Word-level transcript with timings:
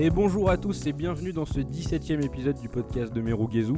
Et 0.00 0.10
bonjour 0.10 0.48
à 0.48 0.56
tous 0.56 0.86
et 0.86 0.92
bienvenue 0.92 1.32
dans 1.32 1.44
ce 1.44 1.58
17ème 1.58 2.24
épisode 2.24 2.56
du 2.60 2.68
podcast 2.68 3.12
de 3.12 3.20
Merugezu. 3.20 3.72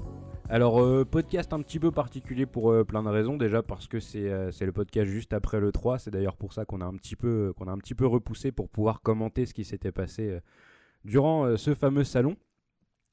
Alors, 0.51 0.79
euh, 0.79 1.07
podcast 1.07 1.51
un 1.55 1.63
petit 1.63 1.79
peu 1.79 1.93
particulier 1.93 2.45
pour 2.45 2.71
euh, 2.71 2.85
plein 2.85 3.03
de 3.03 3.09
raisons. 3.09 3.39
Déjà 3.39 3.63
parce 3.63 3.89
que 3.89 4.01
c'est 4.01 4.29
euh, 4.29 4.51
le 4.61 4.71
podcast 4.71 5.11
juste 5.11 5.33
après 5.33 5.61
le 5.61 5.73
3. 5.73 5.99
C'est 5.99 6.11
d'ailleurs 6.11 6.37
pour 6.37 6.53
ça 6.53 6.67
qu'on 6.67 6.83
a, 6.83 6.85
un 6.85 6.93
petit 6.93 7.17
peu, 7.17 7.55
qu'on 7.57 7.69
a 7.69 7.71
un 7.71 7.79
petit 7.79 7.95
peu 7.95 8.07
repoussé 8.07 8.53
pour 8.53 8.69
pouvoir 8.69 9.01
commenter 9.01 9.47
ce 9.47 9.55
qui 9.55 9.65
s'était 9.65 9.93
passé 9.93 10.29
euh, 10.29 10.41
durant 11.07 11.57
ce 11.57 11.75
fameux 11.75 12.05
salon. 12.05 12.37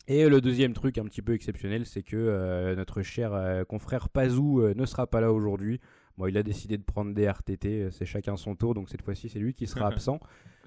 Et 0.10 0.28
le 0.28 0.42
deuxième 0.42 0.74
truc 0.74 0.98
un 0.98 1.06
petit 1.06 1.22
peu 1.22 1.34
exceptionnel, 1.34 1.86
c'est 1.86 2.04
que 2.04 2.76
notre 2.76 3.04
cher 3.04 3.64
confrère 3.70 4.10
Pazou 4.10 4.62
ne 4.74 4.86
sera 4.86 5.08
pas 5.08 5.22
là 5.22 5.32
aujourd'hui. 5.32 5.80
Bon, 6.18 6.28
il 6.28 6.38
a 6.38 6.44
décidé 6.44 6.78
de 6.78 6.84
prendre 6.84 7.14
des 7.14 7.26
RTT, 7.26 7.90
c'est 7.92 8.06
chacun 8.06 8.36
son 8.36 8.56
tour, 8.56 8.74
donc 8.74 8.90
cette 8.90 9.02
fois-ci 9.02 9.28
c'est 9.28 9.40
lui 9.40 9.54
qui 9.54 9.68
sera 9.68 9.88
absent. 9.94 10.20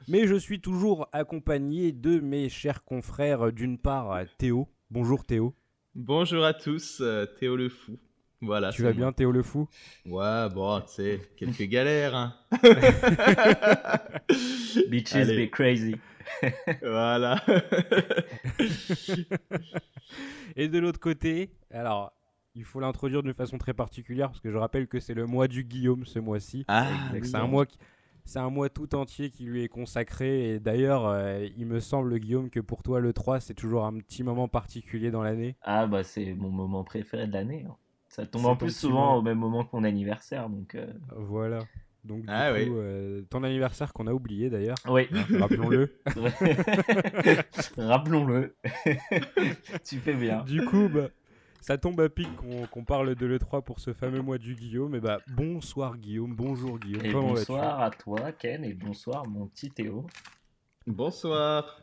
Mais 0.09 0.27
je 0.27 0.35
suis 0.35 0.61
toujours 0.61 1.09
accompagné 1.13 1.93
de 1.93 2.19
mes 2.21 2.49
chers 2.49 2.83
confrères, 2.85 3.47
euh, 3.49 3.53
d'une 3.53 3.79
part 3.79 4.13
euh, 4.13 4.25
Théo. 4.39 4.69
Bonjour 4.91 5.25
Théo. 5.25 5.55
Bonjour 5.95 6.45
à 6.45 6.55
tous, 6.55 6.99
euh, 7.01 7.27
Théo 7.39 7.57
le 7.57 7.69
fou. 7.69 7.99
Voilà. 8.43 8.71
tu 8.73 8.83
vas 8.83 8.93
bien. 8.93 9.13
Théo 9.13 9.31
le 9.33 9.43
fou? 9.43 9.69
Ouais, 10.07 10.49
bon, 10.49 10.81
tu 10.81 10.89
sais, 10.95 11.21
quelques 11.37 11.65
galères. 11.69 12.15
Hein. 12.17 12.35
Bitches 14.89 15.15
Allez. 15.17 15.47
be 15.47 15.51
crazy. 15.51 15.97
voilà. 16.83 17.43
Et 20.57 20.69
de 20.69 20.79
l'autre 20.79 21.01
côté, 21.01 21.51
alors 21.71 22.13
il 22.55 22.65
faut 22.65 22.81
l'introduire 22.81 23.23
d'une 23.23 23.35
façon 23.35 23.59
très 23.59 23.75
particulière 23.75 24.29
parce 24.29 24.41
que 24.41 24.51
je 24.51 24.57
rappelle 24.57 24.89
que 24.89 24.99
c'est 25.01 25.15
le 25.15 25.27
mois 25.27 25.47
du 25.47 25.63
Guillaume 25.65 26.07
ce 26.07 26.19
mois-ci. 26.19 26.65
ah, 26.69 26.87
c'est 27.23 27.35
un 27.37 27.47
mois 27.47 27.67
qui- 27.67 27.77
c'est 28.25 28.39
un 28.39 28.51
mois 28.51 28.69
tout 28.69 28.95
entier 28.95 29.31
qui 29.31 29.45
lui 29.45 29.63
est 29.65 29.69
consacré 29.69 30.51
et 30.51 30.61
d'ailleurs 30.61 31.07
euh, 31.07 31.47
il 31.57 31.67
me 31.67 31.81
semble 31.81 32.19
Guillaume 32.19 32.51
que 32.51 32.61
pour 32.61 32.83
toi 32.83 33.01
le 33.01 33.13
3 33.13 33.41
c'est 33.41 33.55
toujours 33.55 33.85
un 33.85 33.99
petit 33.99 34.23
moment 34.23 34.49
particulier 34.49 35.11
dans 35.11 35.23
l'année. 35.23 35.57
Ah 35.63 35.87
bah 35.87 36.03
c'est 36.05 36.35
mon 36.35 36.51
moment 36.51 36.85
préféré 36.85 37.27
de 37.27 37.33
l'année. 37.33 37.65
hein. 37.69 37.77
Ça 38.09 38.27
tombe 38.27 38.47
en 38.47 38.57
plus 38.57 38.75
souvent 38.77 38.95
moment. 39.07 39.17
au 39.19 39.23
même 39.23 39.39
moment 39.39 39.65
que 39.65 39.71
mon 39.77 39.85
anniversaire, 39.85 40.49
donc 40.49 40.75
euh, 40.75 40.93
Voilà. 41.17 41.61
Donc 42.03 42.23
du 42.23 42.27
Ah 42.29 42.51
coup, 42.51 42.57
oui. 42.59 42.67
euh, 42.71 43.23
ton 43.29 43.45
anniversaire 43.45 43.93
qu'on 43.93 44.07
a 44.07 44.13
oublié 44.13 44.49
d'ailleurs, 44.51 44.79
oui. 44.89 45.07
rappelons-le. 45.39 45.95
Rappelons-le. 47.77 48.57
tu 49.85 49.99
fais 49.99 50.15
bien. 50.15 50.43
Du 50.45 50.65
coup, 50.65 50.89
bah, 50.89 51.09
ça 51.61 51.79
tombe 51.79 52.01
à 52.01 52.09
pic 52.09 52.29
qu'on 52.71 52.85
parle 52.85 53.15
de 53.15 53.27
l'E3 53.27 53.63
pour 53.63 53.81
ce 53.81 53.93
fameux 53.93 54.23
mois 54.23 54.39
du 54.39 54.55
Guillaume. 54.55 54.95
Et 54.95 55.01
bah, 55.01 55.19
bonsoir 55.29 55.97
Guillaume, 55.97 56.35
bonjour 56.35 56.79
Guillaume, 56.79 57.05
Et 57.05 57.13
comment 57.13 57.35
vas-tu 57.35 57.47
bonsoir 57.53 57.81
à 57.83 57.91
toi 57.91 58.33
Ken 58.33 58.65
et 58.65 58.75
bonsoir 58.75 59.27
mon 59.29 59.47
petit 59.47 59.71
Théo. 59.71 60.07
bonsoir. 60.87 61.83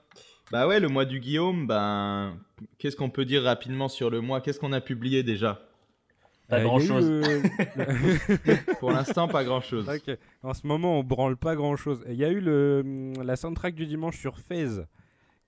Bah 0.52 0.68
ouais, 0.68 0.80
le 0.80 0.88
mois 0.88 1.06
du 1.06 1.20
Guillaume, 1.20 1.68
ben, 1.68 2.38
qu'est-ce 2.78 2.96
qu'on 2.96 3.10
peut 3.10 3.26
dire 3.26 3.44
rapidement 3.44 3.90
sur 3.90 4.10
le 4.10 4.22
mois? 4.22 4.40
Qu'est-ce 4.42 4.60
qu'on 4.60 4.72
a 4.74 4.82
publié 4.82 5.22
déjà? 5.24 5.62
Pas 6.48 6.60
Euh, 6.60 6.62
eu 6.62 6.64
grand-chose. 6.64 7.10
le- 7.10 7.42
Pour 8.80 8.92
l'instant, 8.92 9.28
pas 9.28 9.44
grand-chose. 9.44 9.90
Ok. 9.90 10.18
En 10.44 10.54
ce 10.54 10.66
moment, 10.66 11.00
on 11.00 11.04
branle 11.04 11.36
pas 11.36 11.56
grand 11.58 11.76
chose. 11.76 12.02
Il 12.08 12.16
y 12.16 12.24
a 12.24 12.30
eu 12.30 12.40
le, 12.40 13.12
la 13.22 13.36
soundtrack 13.36 13.76
du 13.76 13.86
dimanche 13.86 14.18
sur 14.18 14.40
FaZe 14.40 14.86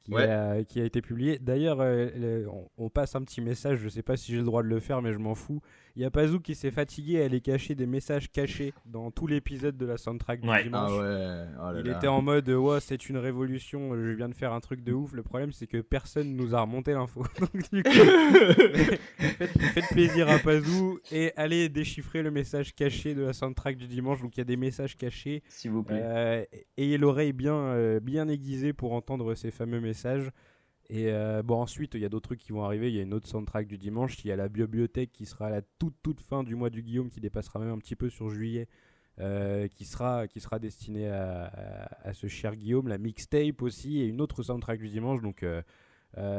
qui, 0.10 0.16
Ouais. 0.16 0.30
a, 0.30 0.64
qui 0.64 0.82
a 0.82 0.86
été 0.86 1.02
publiée. 1.02 1.40
D'ailleurs, 1.40 1.78
euh, 1.82 2.46
on, 2.52 2.68
on 2.86 2.90
passe 2.90 3.16
un 3.16 3.22
petit 3.22 3.42
message. 3.42 3.80
Je 3.80 3.90
sais 3.90 4.02
pas 4.04 4.18
si 4.18 4.32
j'ai 4.32 4.38
le 4.40 4.44
droit 4.44 4.64
de 4.64 4.68
le 4.68 4.80
faire, 4.80 5.02
mais 5.02 5.14
je 5.14 5.20
m'en 5.20 5.36
fous. 5.36 5.62
Il 5.96 6.02
y 6.02 6.06
a 6.06 6.12
Pazou 6.12 6.40
qui 6.40 6.56
s'est 6.56 6.72
fatigué 6.72 7.22
à 7.22 7.26
aller 7.26 7.42
cacher 7.42 7.76
des 7.76 7.86
messages 7.86 8.32
cachés 8.32 8.74
dans 8.86 9.12
tout 9.12 9.28
l'épisode 9.28 9.78
de 9.78 9.86
la 9.86 9.98
soundtrack 9.98 10.42
du 10.42 10.48
Ouais. 10.48 10.56
Ah 10.60 10.64
dimanche. 10.64 10.92
ouais, 10.92 11.46
oh 11.60 11.72
là 11.72 11.82
Il 11.84 11.90
là. 11.90 11.98
était 11.98 12.08
en 12.08 12.22
mode 12.22 12.50
ouais 12.50 12.80
c'est 12.80 13.10
une 13.10 13.18
révolution, 13.18 13.96
je 13.96 14.12
viens 14.12 14.30
de 14.30 14.34
faire 14.36 14.54
un 14.54 14.60
truc 14.60 14.84
de 14.84 14.94
ouf. 14.94 15.14
Le 15.14 15.24
problème 15.24 15.52
c'est 15.52 15.68
que 15.68 15.78
personne 15.82 16.36
nous 16.36 16.56
a 16.56 16.62
remonté 16.62 16.94
l'info. 16.94 17.24
Donc 17.40 17.52
du 17.74 17.84
coup, 17.84 17.90
faites, 19.20 19.58
faites 19.74 19.88
plaisir 19.92 20.30
à 20.30 20.40
Pazou 20.40 21.00
et 21.12 21.32
allez 21.36 21.70
déchiffrer 21.70 22.22
le 22.22 22.32
message 22.32 22.74
caché 22.76 23.16
de 23.16 23.22
la 23.24 23.34
soundtrack 23.34 23.78
du 23.78 23.88
dimanche. 23.88 24.22
Donc 24.22 24.38
il 24.38 24.40
y 24.40 24.42
a 24.42 24.46
des 24.46 24.58
messages 24.58 24.98
cachés. 24.98 25.44
S'il 25.50 25.72
vous 25.72 25.84
plaît. 25.84 26.00
Euh, 26.02 26.46
ayez 26.78 26.98
l'oreille 26.98 27.34
bien, 27.34 27.54
euh, 27.56 28.00
bien 28.00 28.28
aiguisée 28.28 28.74
pour 28.74 28.94
entendre 28.94 29.36
ces 29.36 29.52
fameux 29.52 29.80
messages. 29.82 30.30
Et 30.92 31.12
euh, 31.12 31.44
bon, 31.44 31.62
ensuite, 31.62 31.94
il 31.94 32.02
y 32.02 32.06
a 32.06 32.10
d'autres 32.10 32.30
trucs 32.30 32.40
qui 32.40 32.52
vont 32.52 32.64
arriver. 32.64 32.90
Il 32.90 32.96
y 32.96 33.00
a 33.00 33.04
une 33.04 33.14
autre 33.14 33.28
soundtrack 33.28 33.68
du 33.68 33.78
dimanche. 33.78 34.24
Il 34.24 34.28
y 34.28 34.32
a 34.32 34.36
la 34.36 34.50
bibliothèque 34.50 35.12
qui 35.12 35.26
sera 35.28 35.46
à 35.48 35.50
la 35.52 35.62
toute, 35.78 35.94
toute 36.02 36.20
fin 36.20 36.44
du 36.44 36.56
mois 36.56 36.72
du 36.72 36.82
Guillaume, 36.82 37.10
qui 37.10 37.20
dépassera 37.20 37.60
même 37.60 37.70
un 37.70 37.78
petit 37.78 37.96
peu 37.96 38.10
sur 38.10 38.30
juillet, 38.32 38.68
euh, 39.20 39.68
qui, 39.68 39.86
sera, 39.86 40.28
qui 40.28 40.40
sera 40.40 40.58
destinée 40.58 41.08
à, 41.10 41.46
à- 41.46 42.08
à 42.10 42.14
ce 42.14 42.26
cher 42.26 42.56
Guillaume. 42.56 42.88
La 42.88 42.98
mixtape 42.98 43.62
aussi, 43.62 44.00
et 44.00 44.06
une 44.08 44.20
autre 44.20 44.42
soundtrack 44.42 44.80
du 44.80 44.90
dimanche. 44.90 45.22
Donc, 45.22 45.44
euh, 45.44 45.62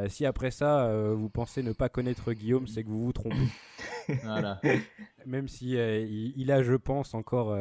si 0.09 0.27
après 0.27 0.51
ça, 0.51 0.93
vous 1.15 1.31
pensez 1.31 1.63
ne 1.63 1.73
pas 1.73 1.89
connaître 1.89 2.33
Guillaume, 2.33 2.67
c'est 2.67 2.83
que 2.83 2.89
vous 2.89 3.05
vous 3.05 3.13
trompez. 3.13 3.37
Voilà. 4.25 4.61
Même 5.27 5.47
si 5.47 5.75
il, 5.75 6.33
il 6.37 6.51
a, 6.51 6.65
je 6.65 6.75
pense, 6.75 7.15
encore. 7.15 7.57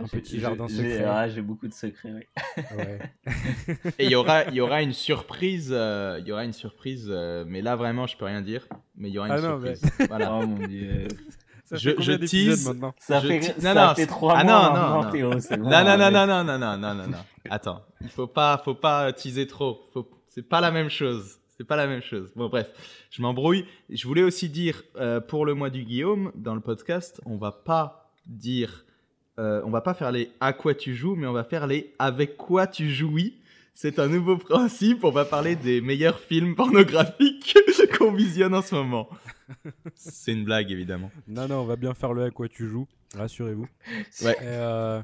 Euh, 0.00 0.04
un 0.04 0.08
petit 0.08 0.40
jardin 0.40 0.66
j'ai- 0.68 0.76
secret. 0.76 1.04
ah, 1.04 1.28
J'ai 1.28 1.42
beaucoup 1.42 1.68
de 1.68 1.72
secrets, 1.74 2.12
oui. 2.12 2.22
ouais. 2.76 2.98
Et 3.98 4.04
il 4.04 4.10
y 4.10 4.14
aura, 4.14 4.44
il 4.44 4.54
y 4.54 4.60
aura 4.60 4.82
une 4.82 4.92
surprise. 4.92 5.70
euh, 5.72 6.18
Il 6.20 6.26
y 6.28 6.32
aura 6.32 6.44
une 6.44 6.52
surprise, 6.52 7.08
euh, 7.10 7.44
mais 7.46 7.62
là 7.62 7.76
vraiment, 7.76 8.06
je 8.06 8.16
peux 8.16 8.24
rien 8.24 8.40
dire. 8.42 8.66
Mais 8.96 9.08
il 9.08 9.14
y 9.14 9.18
aura 9.18 9.28
une 9.28 9.34
Ah 9.34 9.40
non, 9.40 9.58
mais- 9.58 9.76
surprise. 9.76 10.08
Voilà. 10.08 10.34
Oh 10.34 10.46
mon 10.46 10.66
dieu. 10.66 11.08
Ça 11.66 11.76
Je- 11.76 12.16
tease. 12.26 12.66
maintenant 12.68 12.94
Ça 12.98 13.20
Je 13.20 13.26
fait, 13.28 13.40
ti- 13.40 13.60
ça 13.60 13.74
non, 13.74 13.86
non, 13.88 13.94
fait 13.94 14.06
trois 14.06 14.34
ah 14.36 14.44
mois 14.44 14.52
non, 14.52 14.74
non, 14.74 15.02
non. 15.04 15.10
Théo, 15.10 15.30
bon. 15.30 15.56
Non, 15.56 15.84
non, 15.84 15.96
non, 15.96 16.10
non, 16.10 16.26
non, 16.26 16.44
non, 16.44 16.58
non, 16.58 16.76
non, 16.78 16.94
non, 16.94 17.06
non. 17.08 17.18
Attends, 17.48 17.82
il 18.02 18.08
faut 18.10 18.26
pas, 18.26 18.60
faut 18.64 18.74
pas 18.74 19.12
teaser 19.14 19.46
trop. 19.46 19.88
Faut... 19.92 20.08
C'est 20.28 20.42
pas 20.46 20.60
la 20.60 20.70
même 20.70 20.90
chose. 20.90 21.38
C'est 21.56 21.64
pas 21.64 21.76
la 21.76 21.86
même 21.86 22.02
chose. 22.02 22.32
Bon, 22.36 22.48
bref, 22.48 22.68
je 23.10 23.22
m'embrouille. 23.22 23.64
Je 23.88 24.06
voulais 24.06 24.22
aussi 24.24 24.48
dire, 24.48 24.82
euh, 24.96 25.20
pour 25.20 25.46
le 25.46 25.54
mois 25.54 25.70
du 25.70 25.84
Guillaume, 25.84 26.32
dans 26.34 26.54
le 26.54 26.60
podcast, 26.60 27.20
on 27.26 27.36
va 27.36 27.52
pas 27.52 28.12
dire, 28.26 28.84
euh, 29.38 29.62
on 29.64 29.70
va 29.70 29.80
pas 29.80 29.94
faire 29.94 30.12
les 30.12 30.30
à 30.40 30.52
quoi 30.52 30.74
tu 30.74 30.94
joues, 30.94 31.14
mais 31.16 31.26
on 31.26 31.32
va 31.32 31.44
faire 31.44 31.66
les 31.66 31.92
avec 31.98 32.36
quoi 32.36 32.66
tu 32.66 32.90
jouis. 32.90 33.34
C'est 33.74 33.98
un 33.98 34.06
nouveau 34.06 34.36
principe. 34.36 35.02
On 35.02 35.10
va 35.10 35.24
parler 35.24 35.56
des 35.56 35.80
meilleurs 35.80 36.20
films 36.20 36.54
pornographiques 36.54 37.58
qu'on 37.98 38.12
visionne 38.12 38.54
en 38.54 38.62
ce 38.62 38.76
moment. 38.76 39.08
C'est 39.96 40.32
une 40.32 40.44
blague, 40.44 40.70
évidemment. 40.70 41.10
Non, 41.26 41.48
non, 41.48 41.60
on 41.60 41.64
va 41.64 41.76
bien 41.76 41.92
faire 41.94 42.12
le 42.12 42.22
à 42.22 42.30
quoi 42.30 42.48
tu 42.48 42.68
joues, 42.68 42.86
rassurez-vous. 43.16 43.66
Ouais. 44.22 44.36
Euh, 44.42 45.02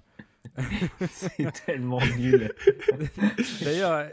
C'est 1.11 1.53
tellement 1.67 2.01
nul. 2.19 2.53
D'ailleurs, 3.63 4.07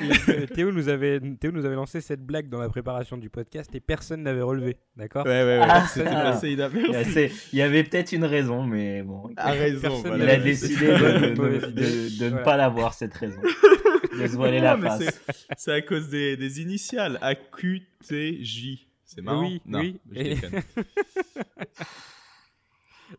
et, 0.00 0.30
euh, 0.30 0.46
Théo, 0.46 0.70
nous 0.72 0.88
avait, 0.88 1.20
Théo 1.40 1.50
nous 1.52 1.64
avait 1.64 1.74
lancé 1.74 2.00
cette 2.00 2.20
blague 2.24 2.48
dans 2.48 2.58
la 2.58 2.68
préparation 2.68 3.16
du 3.16 3.30
podcast 3.30 3.74
et 3.74 3.80
personne 3.80 4.22
n'avait 4.22 4.42
relevé, 4.42 4.76
d'accord? 4.96 5.24
Ouais, 5.24 5.42
ouais, 5.42 5.58
ouais. 5.58 5.66
Ah, 5.68 5.86
C'était 5.86 6.08
ça. 6.10 6.22
passé 6.22 6.52
inaperçu. 6.52 7.30
Il 7.52 7.58
y 7.58 7.62
avait 7.62 7.82
peut-être 7.84 8.12
une 8.12 8.24
raison, 8.24 8.62
mais 8.64 9.02
bon. 9.02 9.30
A 9.36 9.52
raison. 9.52 10.02
Il 10.16 10.28
a 10.28 10.36
décidé 10.36 10.86
de, 10.86 12.24
ne 12.24 12.28
Voilà. 12.28 12.42
pas 12.44 12.56
l'avoir, 12.56 12.94
cette 12.94 13.14
raison. 13.14 13.40
De 14.14 14.28
se 14.28 14.36
voiler 14.36 14.60
la 14.60 14.78
face. 14.78 15.02
c'est- 15.56 15.72
à 15.72 15.80
cause 15.82 16.08
des, 16.08 16.36
des 16.36 16.60
initiales. 16.60 17.18
AQTJ. 17.20 18.86
C'est 19.04 19.22
marrant? 19.22 19.42
Oui, 19.42 19.60
non, 19.66 19.80
oui. 19.80 19.98
je 20.12 20.20
Et- 20.20 20.34
déconne. 20.36 20.62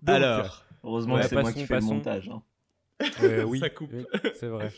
Donc, 0.02 0.16
Alors, 0.16 0.66
Heureusement 0.84 1.16
Ouais, 1.16 1.22
que 1.24 1.28
c'est 1.28 1.42
moi 1.42 1.52
qui 1.52 1.66
fais 1.66 1.80
le 1.80 1.86
montage. 1.86 2.30
hein. 2.30 2.42
euh, 3.24 3.44
oui, 3.44 3.60
Ça 3.60 3.70
coupe. 3.70 3.90
oui, 3.94 4.06
c'est 4.40 4.48
vrai. 4.48 4.72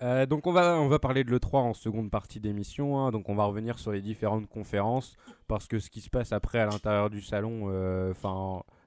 Euh, 0.00 0.26
donc 0.26 0.46
on 0.46 0.52
va, 0.52 0.78
on 0.78 0.88
va 0.88 0.98
parler 0.98 1.24
de 1.24 1.30
l'E3 1.30 1.56
en 1.56 1.74
seconde 1.74 2.10
partie 2.10 2.38
d'émission, 2.38 3.00
hein. 3.00 3.10
donc 3.10 3.28
on 3.28 3.34
va 3.34 3.44
revenir 3.44 3.78
sur 3.80 3.90
les 3.90 4.00
différentes 4.00 4.48
conférences, 4.48 5.16
parce 5.48 5.66
que 5.66 5.80
ce 5.80 5.90
qui 5.90 6.00
se 6.00 6.08
passe 6.08 6.32
après 6.32 6.60
à 6.60 6.66
l'intérieur 6.66 7.10
du 7.10 7.20
salon, 7.20 7.64
euh, 7.68 8.14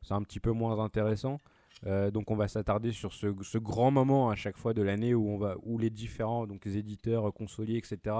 c'est 0.01 0.13
un 0.13 0.23
petit 0.23 0.39
peu 0.39 0.51
moins 0.51 0.79
intéressant. 0.79 1.39
Euh, 1.87 2.11
donc 2.11 2.29
on 2.29 2.35
va 2.35 2.47
s'attarder 2.47 2.91
sur 2.91 3.11
ce, 3.11 3.33
ce 3.41 3.57
grand 3.57 3.89
moment 3.89 4.29
à 4.29 4.35
chaque 4.35 4.55
fois 4.55 4.73
de 4.73 4.83
l'année 4.83 5.15
où 5.15 5.27
on 5.29 5.37
va 5.37 5.55
où 5.63 5.79
les 5.79 5.89
différents 5.89 6.45
donc 6.45 6.63
les 6.63 6.77
éditeurs, 6.77 7.33
consoliers, 7.33 7.77
etc. 7.77 8.15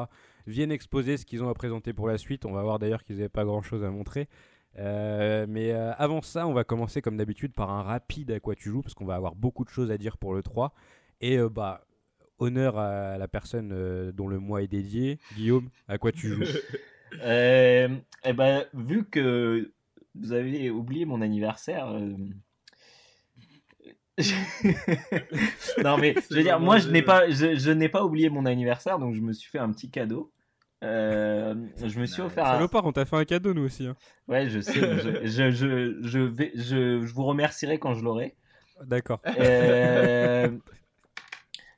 viennent 0.47 0.71
exposer 0.71 1.15
ce 1.17 1.25
qu'ils 1.25 1.43
ont 1.43 1.49
à 1.49 1.53
présenter 1.53 1.93
pour 1.93 2.07
la 2.07 2.17
suite. 2.17 2.45
On 2.45 2.53
va 2.53 2.63
voir 2.63 2.79
d'ailleurs 2.79 3.03
qu'ils 3.03 3.17
n'avaient 3.17 3.29
pas 3.29 3.45
grand 3.45 3.61
chose 3.61 3.83
à 3.83 3.91
montrer. 3.91 4.27
Mais 4.77 5.71
avant 5.71 6.21
ça, 6.23 6.47
on 6.47 6.53
va 6.53 6.63
commencer 6.63 7.01
comme 7.01 7.17
d'habitude 7.17 7.53
par 7.53 7.69
un 7.69 7.83
rapide 7.83 8.31
à 8.31 8.39
quoi 8.39 8.55
tu 8.55 8.69
joues 8.69 8.81
parce 8.81 8.95
qu'on 8.95 9.05
va 9.05 9.15
avoir 9.15 9.35
beaucoup 9.35 9.63
de 9.63 9.69
choses 9.69 9.91
à 9.91 9.97
dire 9.97 10.17
pour 10.17 10.33
le 10.33 10.41
3 10.41 10.73
et 11.19 11.38
bah 11.51 11.81
honneur 12.41 12.77
à 12.77 13.17
la 13.17 13.27
personne 13.27 13.71
euh, 13.73 14.11
dont 14.11 14.27
le 14.27 14.39
mois 14.39 14.61
est 14.61 14.67
dédié. 14.67 15.19
Guillaume, 15.35 15.69
à 15.88 15.97
quoi 15.97 16.11
tu 16.11 16.27
joues? 16.29 16.43
Euh, 17.23 17.89
eh 18.23 18.31
ben, 18.31 18.63
vu 18.73 19.03
que 19.03 19.69
vous 20.15 20.31
avez 20.31 20.69
oublié 20.69 21.03
mon 21.03 21.19
anniversaire. 21.21 21.89
euh, 21.89 22.15
non 25.83 25.97
mais 25.97 26.15
je 26.31 26.35
veux 26.35 26.43
dire, 26.43 26.59
moi 26.59 26.77
je 26.77 26.89
n'ai 26.89 27.01
pas, 27.01 27.29
je, 27.29 27.55
je 27.57 27.71
n'ai 27.71 27.89
pas 27.89 28.03
oublié 28.05 28.29
mon 28.29 28.45
anniversaire, 28.45 28.97
donc 28.99 29.15
je 29.15 29.21
me 29.21 29.33
suis 29.33 29.49
fait 29.49 29.59
un 29.59 29.71
petit 29.71 29.89
cadeau. 29.89 30.31
Euh, 30.83 31.53
je 31.85 31.99
me 31.99 32.05
suis 32.05 32.21
offert 32.21 32.45
un... 32.45 32.53
Salopard, 32.53 32.85
on 32.85 32.91
t'a 32.91 33.05
fait 33.05 33.15
un 33.17 33.25
cadeau 33.25 33.53
nous 33.53 33.65
aussi. 33.65 33.85
hein. 33.88 33.95
Ouais, 34.27 34.49
je 34.49 34.59
sais. 34.61 34.73
je, 34.73 35.25
je, 35.27 35.51
je, 35.51 35.97
je 36.01 36.19
vais, 36.19 36.51
je, 36.55 37.05
je 37.05 37.13
vous 37.13 37.23
remercierai 37.25 37.77
quand 37.77 37.93
je 37.93 38.03
l'aurai. 38.03 38.35
D'accord. 38.85 39.21
Euh, 39.38 40.49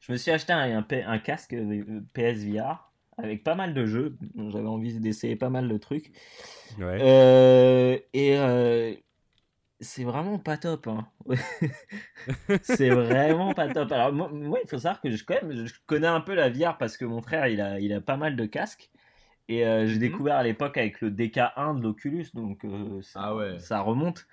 je 0.04 0.12
me 0.12 0.18
suis 0.18 0.32
acheté 0.32 0.54
un, 0.54 0.86
un, 0.90 1.20
casque 1.20 1.56
PSVR 2.14 2.92
avec 3.18 3.44
pas 3.44 3.56
mal 3.56 3.74
de 3.74 3.86
jeux. 3.86 4.18
J'avais 4.50 4.68
envie 4.68 5.00
d'essayer 5.00 5.36
pas 5.36 5.50
mal 5.50 5.68
de 5.68 5.78
trucs. 5.78 6.12
Ouais. 6.80 8.04
et 8.14 8.38
c'est 9.84 10.04
vraiment 10.04 10.40
pas 10.40 10.58
top. 10.58 10.88
Hein. 10.88 11.08
c'est 12.64 12.90
vraiment 12.90 13.54
pas 13.54 13.68
top. 13.68 13.92
Alors, 13.92 14.12
moi, 14.14 14.60
il 14.64 14.70
faut 14.70 14.78
savoir 14.78 15.02
que 15.02 15.12
je, 15.12 15.24
quand 15.24 15.36
même, 15.42 15.66
je 15.66 15.74
connais 15.86 16.08
un 16.08 16.22
peu 16.22 16.34
la 16.34 16.50
VR 16.50 16.78
parce 16.78 16.98
que 16.98 17.06
mon 17.06 17.22
frère, 17.22 17.48
il 17.48 17.62
a, 17.62 17.80
il 17.80 17.94
a 17.94 18.02
pas 18.02 18.18
mal 18.18 18.36
de 18.36 18.46
casques. 18.46 18.90
Et 19.50 19.66
euh, 19.66 19.86
j'ai 19.88 19.96
mhm. 19.96 20.00
découvert 20.00 20.36
à 20.38 20.44
l'époque 20.44 20.78
avec 20.78 21.02
le 21.02 21.12
DK1 21.12 21.78
de 21.78 21.84
l'Oculus, 21.84 22.28
donc 22.34 22.64
euh, 22.64 23.02
ça, 23.02 23.20
ah 23.24 23.36
ouais. 23.36 23.60
ça, 23.60 23.82
remonte. 23.82 24.26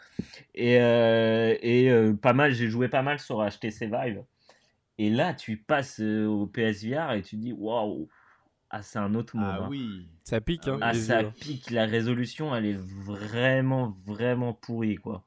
Et, 0.55 0.81
euh, 0.81 1.57
et 1.63 1.91
pas 2.23 2.33
mal, 2.33 2.53
j'ai 2.53 2.69
joué 2.69 2.89
pas 2.89 3.03
mal 3.03 3.19
sur 3.19 3.45
HTC 3.45 3.87
Vive. 3.87 4.23
Et 5.01 5.09
là, 5.09 5.33
tu 5.33 5.57
passes 5.57 5.99
au 6.01 6.47
PSVR 6.47 7.13
et 7.13 7.23
tu 7.23 7.37
dis 7.37 7.55
waouh, 7.55 8.07
ah, 8.69 8.83
c'est 8.83 8.99
un 8.99 9.15
autre 9.15 9.35
monde. 9.35 9.49
Ah 9.51 9.63
hein. 9.63 9.69
oui. 9.71 10.11
Ça 10.25 10.43
pique, 10.43 10.69
hein, 10.69 10.79
Ah, 10.83 10.93
ça 10.93 11.25
pique. 11.25 11.71
La 11.71 11.87
résolution, 11.87 12.55
elle 12.55 12.67
est 12.67 12.79
vraiment, 12.79 13.97
vraiment 14.05 14.53
pourrie, 14.53 14.97
quoi. 14.97 15.25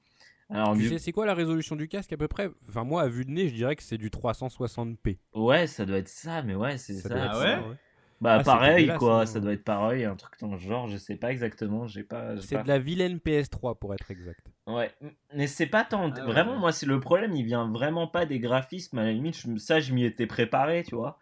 Alors, 0.48 0.78
tu 0.78 0.88
sais, 0.88 1.00
c'est 1.00 1.12
quoi 1.12 1.26
la 1.26 1.34
résolution 1.34 1.76
du 1.76 1.88
casque 1.88 2.14
à 2.14 2.18
peu 2.18 2.28
près? 2.28 2.52
Enfin, 2.70 2.84
moi, 2.84 3.02
à 3.02 3.08
vue 3.08 3.26
de 3.26 3.32
nez, 3.32 3.50
je 3.50 3.56
dirais 3.56 3.76
que 3.76 3.82
c'est 3.82 3.98
du 3.98 4.12
360p. 4.12 5.18
Ouais, 5.34 5.66
ça 5.66 5.88
doit 5.88 5.98
être 5.98 6.08
ça, 6.08 6.44
mais 6.44 6.54
ouais, 6.54 6.78
c'est 6.78 6.94
ça. 6.94 7.32
Ah 7.32 7.40
ouais, 7.40 7.76
Bah, 8.24 8.38
ah, 8.40 8.44
pareil, 8.44 8.90
quoi, 8.98 9.26
ça 9.26 9.42
doit 9.42 9.52
être 9.52 9.66
pareil, 9.66 10.06
un 10.06 10.16
truc 10.16 10.40
dans 10.40 10.54
le 10.54 10.58
genre, 10.58 10.88
je 10.88 10.96
sais 10.96 11.18
pas 11.18 11.32
exactement, 11.32 11.88
j'ai 11.88 12.04
pas. 12.04 12.40
C'est 12.40 12.64
de 12.64 12.68
la 12.70 12.80
vilaine 12.80 13.18
PS3 13.18 13.78
pour 13.78 13.94
être 13.94 14.10
exact. 14.10 14.48
Ouais, 14.66 14.92
mais 15.36 15.46
c'est 15.48 15.68
pas 15.68 15.84
tant. 15.84 16.10
Ah 16.16 16.24
vraiment, 16.24 16.58
moi, 16.58 16.72
c'est 16.72 16.86
le 16.86 17.02
problème, 17.02 17.36
il 17.36 17.44
vient 17.44 17.70
vraiment 17.70 18.08
pas 18.08 18.26
des 18.26 18.40
graphismes, 18.40 18.98
à 18.98 19.04
la 19.04 19.12
limite, 19.12 19.36
ça, 19.60 19.82
je 19.82 19.94
m'y 19.94 20.06
étais 20.06 20.26
préparé, 20.26 20.84
tu 20.88 20.96
vois. 20.96 21.20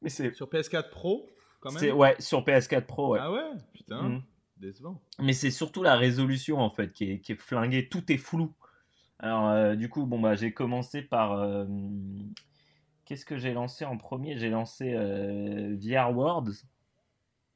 Mais 0.00 0.08
c'est. 0.08 0.34
Sur 0.34 0.48
PS4 0.48 0.88
Pro, 0.88 1.28
quand 1.60 1.70
même? 1.70 1.94
Ouais, 1.94 2.16
sur 2.18 2.42
PS4 2.42 2.86
Pro, 2.86 3.12
ouais. 3.12 3.18
Ah 3.20 3.30
ouais 3.30 3.50
Putain. 3.74 4.02
Mm. 4.02 4.22
Mais 5.18 5.32
c'est 5.32 5.50
surtout 5.50 5.82
la 5.82 5.96
résolution 5.96 6.58
en 6.58 6.70
fait 6.70 6.92
qui 6.92 7.10
est, 7.10 7.18
qui 7.20 7.32
est 7.32 7.40
flinguée, 7.40 7.88
tout 7.88 8.10
est 8.12 8.16
flou. 8.16 8.54
Alors 9.18 9.48
euh, 9.48 9.74
du 9.74 9.88
coup, 9.88 10.06
bon 10.06 10.20
bah 10.20 10.34
j'ai 10.34 10.52
commencé 10.52 11.02
par 11.02 11.32
euh, 11.32 11.66
qu'est-ce 13.04 13.24
que 13.24 13.36
j'ai 13.36 13.52
lancé 13.52 13.84
en 13.84 13.96
premier? 13.96 14.36
J'ai 14.38 14.50
lancé 14.50 14.92
euh, 14.94 15.76
VR 15.80 16.16
Worlds 16.16 16.64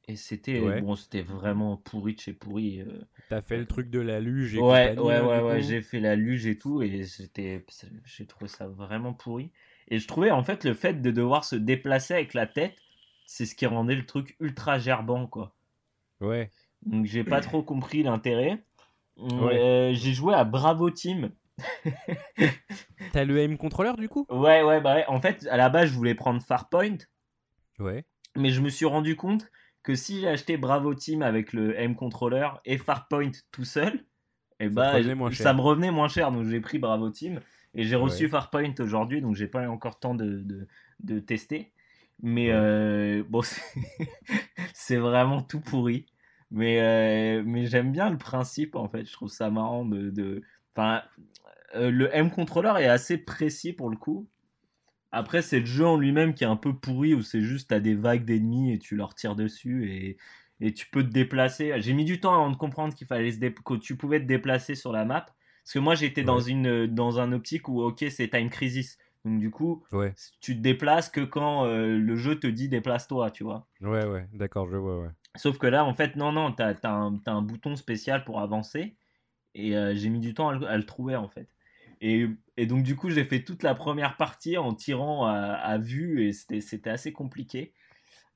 et 0.09 0.15
c'était 0.15 0.81
bon, 0.81 0.95
c'était 0.95 1.21
vraiment 1.21 1.75
pourri 1.75 2.15
de 2.15 2.19
chez 2.21 2.33
pourri. 2.33 2.81
T'as 3.29 3.41
fait 3.41 3.57
le 3.57 3.65
truc 3.65 3.89
de 3.89 3.99
la 3.99 4.21
luge 4.21 4.55
et 4.55 4.59
Ouais, 4.59 4.97
ouais, 4.97 5.19
ouais, 5.19 5.41
ouais, 5.41 5.61
j'ai 5.61 5.81
fait 5.81 5.99
la 5.99 6.15
luge 6.15 6.47
et 6.47 6.57
tout 6.57 6.81
et 6.81 7.03
j'ai 7.03 8.25
trouvé 8.25 8.47
ça 8.47 8.67
vraiment 8.67 9.13
pourri. 9.13 9.51
Et 9.89 9.99
je 9.99 10.07
trouvais 10.07 10.31
en 10.31 10.43
fait 10.43 10.63
le 10.63 10.73
fait 10.73 11.01
de 11.01 11.11
devoir 11.11 11.43
se 11.43 11.55
déplacer 11.55 12.13
avec 12.13 12.33
la 12.33 12.47
tête, 12.47 12.75
c'est 13.25 13.45
ce 13.45 13.55
qui 13.55 13.65
rendait 13.65 13.95
le 13.95 14.05
truc 14.05 14.37
ultra 14.39 14.79
gerbant 14.79 15.27
quoi. 15.27 15.53
Ouais. 16.21 16.51
Donc 16.85 17.05
j'ai 17.05 17.23
pas 17.23 17.41
trop 17.41 17.61
compris 17.61 18.03
l'intérêt. 18.03 18.63
Euh, 19.19 19.93
j'ai 19.93 20.13
joué 20.13 20.33
à 20.33 20.43
Bravo 20.43 20.89
Team. 20.89 21.31
T'as 23.13 23.25
le 23.25 23.39
aim 23.39 23.55
controller 23.57 23.93
du 23.97 24.09
coup? 24.09 24.25
Ouais, 24.29 24.63
ouais, 24.63 24.81
bah 24.81 25.03
En 25.07 25.19
fait, 25.19 25.47
à 25.49 25.57
la 25.57 25.69
base, 25.69 25.89
je 25.89 25.95
voulais 25.95 26.15
prendre 26.15 26.41
Farpoint. 26.41 26.97
Ouais. 27.79 28.05
Mais 28.35 28.49
je 28.49 28.61
me 28.61 28.69
suis 28.69 28.85
rendu 28.85 29.15
compte 29.15 29.49
que 29.83 29.95
si 29.95 30.21
j'ai 30.21 30.27
acheté 30.27 30.57
Bravo 30.57 30.93
Team 30.93 31.21
avec 31.21 31.53
le 31.53 31.79
aim 31.79 31.93
controller 31.93 32.49
et 32.65 32.77
Farpoint 32.77 33.31
tout 33.51 33.65
seul, 33.65 34.05
et 34.59 34.65
eh 34.65 34.69
bah, 34.69 34.93
ça 35.33 35.53
me 35.53 35.61
revenait 35.61 35.91
moins 35.91 36.07
cher. 36.07 36.31
Donc 36.31 36.45
j'ai 36.47 36.59
pris 36.59 36.79
Bravo 36.79 37.09
Team 37.09 37.39
et 37.75 37.83
j'ai 37.83 37.95
reçu 37.95 38.27
Farpoint 38.27 38.73
aujourd'hui, 38.79 39.21
donc 39.21 39.35
j'ai 39.35 39.47
pas 39.47 39.67
encore 39.69 39.99
temps 39.99 40.15
de, 40.15 40.41
de, 40.41 40.67
de 40.99 41.19
tester. 41.19 41.71
Mais 42.21 42.49
euh, 42.51 43.23
bon, 43.29 43.41
c'est 44.73 44.97
vraiment 44.97 45.41
tout 45.41 45.59
pourri. 45.59 46.07
Mais, 46.49 46.79
euh, 46.81 47.43
mais 47.45 47.65
j'aime 47.65 47.91
bien 47.91 48.09
le 48.09 48.17
principe, 48.17 48.75
en 48.75 48.87
fait. 48.87 49.05
Je 49.05 49.13
trouve 49.13 49.29
ça 49.29 49.49
marrant 49.49 49.85
de. 49.85 50.09
de... 50.09 50.41
Enfin, 50.75 51.03
euh, 51.75 51.91
le 51.91 52.13
M-controller 52.15 52.73
est 52.79 52.87
assez 52.87 53.17
précis 53.17 53.73
pour 53.73 53.89
le 53.89 53.97
coup. 53.97 54.27
Après, 55.11 55.41
c'est 55.41 55.59
le 55.59 55.65
jeu 55.65 55.85
en 55.85 55.97
lui-même 55.97 56.33
qui 56.33 56.43
est 56.43 56.47
un 56.47 56.57
peu 56.57 56.73
pourri, 56.73 57.13
où 57.13 57.21
c'est 57.21 57.41
juste, 57.41 57.69
t'as 57.69 57.79
des 57.79 57.95
vagues 57.95 58.25
d'ennemis 58.25 58.73
et 58.73 58.79
tu 58.79 58.95
leur 58.95 59.15
tires 59.15 59.35
dessus 59.35 59.89
et, 59.89 60.17
et 60.59 60.73
tu 60.73 60.87
peux 60.89 61.03
te 61.03 61.09
déplacer. 61.09 61.73
J'ai 61.77 61.93
mis 61.93 62.05
du 62.05 62.19
temps 62.19 62.33
avant 62.33 62.49
de 62.49 62.57
comprendre 62.57 62.93
qu'il 62.93 63.07
fallait 63.07 63.31
se 63.31 63.39
que 63.39 63.75
tu 63.75 63.95
pouvais 63.95 64.19
te 64.19 64.25
déplacer 64.25 64.75
sur 64.75 64.91
la 64.91 65.05
map. 65.05 65.25
Parce 65.63 65.73
que 65.73 65.79
moi, 65.79 65.95
j'étais 65.95 66.23
dans, 66.23 66.39
une, 66.39 66.87
dans 66.87 67.19
un 67.19 67.33
optique 67.33 67.67
où, 67.67 67.81
ok, 67.81 68.05
c'est 68.09 68.29
Time 68.29 68.49
Crisis. 68.49 68.97
Donc, 69.25 69.39
du 69.39 69.51
coup, 69.51 69.83
tu 70.39 70.55
te 70.55 70.61
déplaces 70.61 71.09
que 71.09 71.19
quand 71.19 71.65
euh, 71.65 71.97
le 71.97 72.15
jeu 72.15 72.39
te 72.39 72.47
dit 72.47 72.69
déplace-toi, 72.69 73.31
tu 73.31 73.43
vois. 73.43 73.67
Ouais, 73.81 74.05
ouais, 74.05 74.29
d'accord, 74.33 74.69
je 74.69 74.77
vois, 74.77 75.01
ouais. 75.01 75.09
Sauf 75.35 75.57
que 75.57 75.67
là, 75.67 75.83
en 75.83 75.93
fait, 75.93 76.15
non, 76.15 76.31
non, 76.31 76.53
tu 76.53 76.63
as, 76.63 76.77
un 76.85 77.41
bouton 77.41 77.75
spécial 77.75 78.23
pour 78.23 78.39
avancer. 78.39 78.95
Et 79.55 79.75
euh, 79.75 79.93
j'ai 79.93 80.09
mis 80.09 80.19
du 80.19 80.33
temps 80.33 80.49
à 80.49 80.77
le, 80.77 80.85
trouver, 80.85 81.15
en 81.15 81.27
fait. 81.27 81.49
Et, 82.01 82.27
donc, 82.65 82.83
du 82.83 82.95
coup, 82.95 83.09
j'ai 83.09 83.25
fait 83.25 83.43
toute 83.43 83.63
la 83.63 83.75
première 83.75 84.17
partie 84.17 84.57
en 84.57 84.73
tirant 84.73 85.25
à, 85.25 85.77
vue 85.77 86.27
et 86.27 86.33
c'était 86.33 86.89
assez 86.89 87.13
compliqué. 87.13 87.73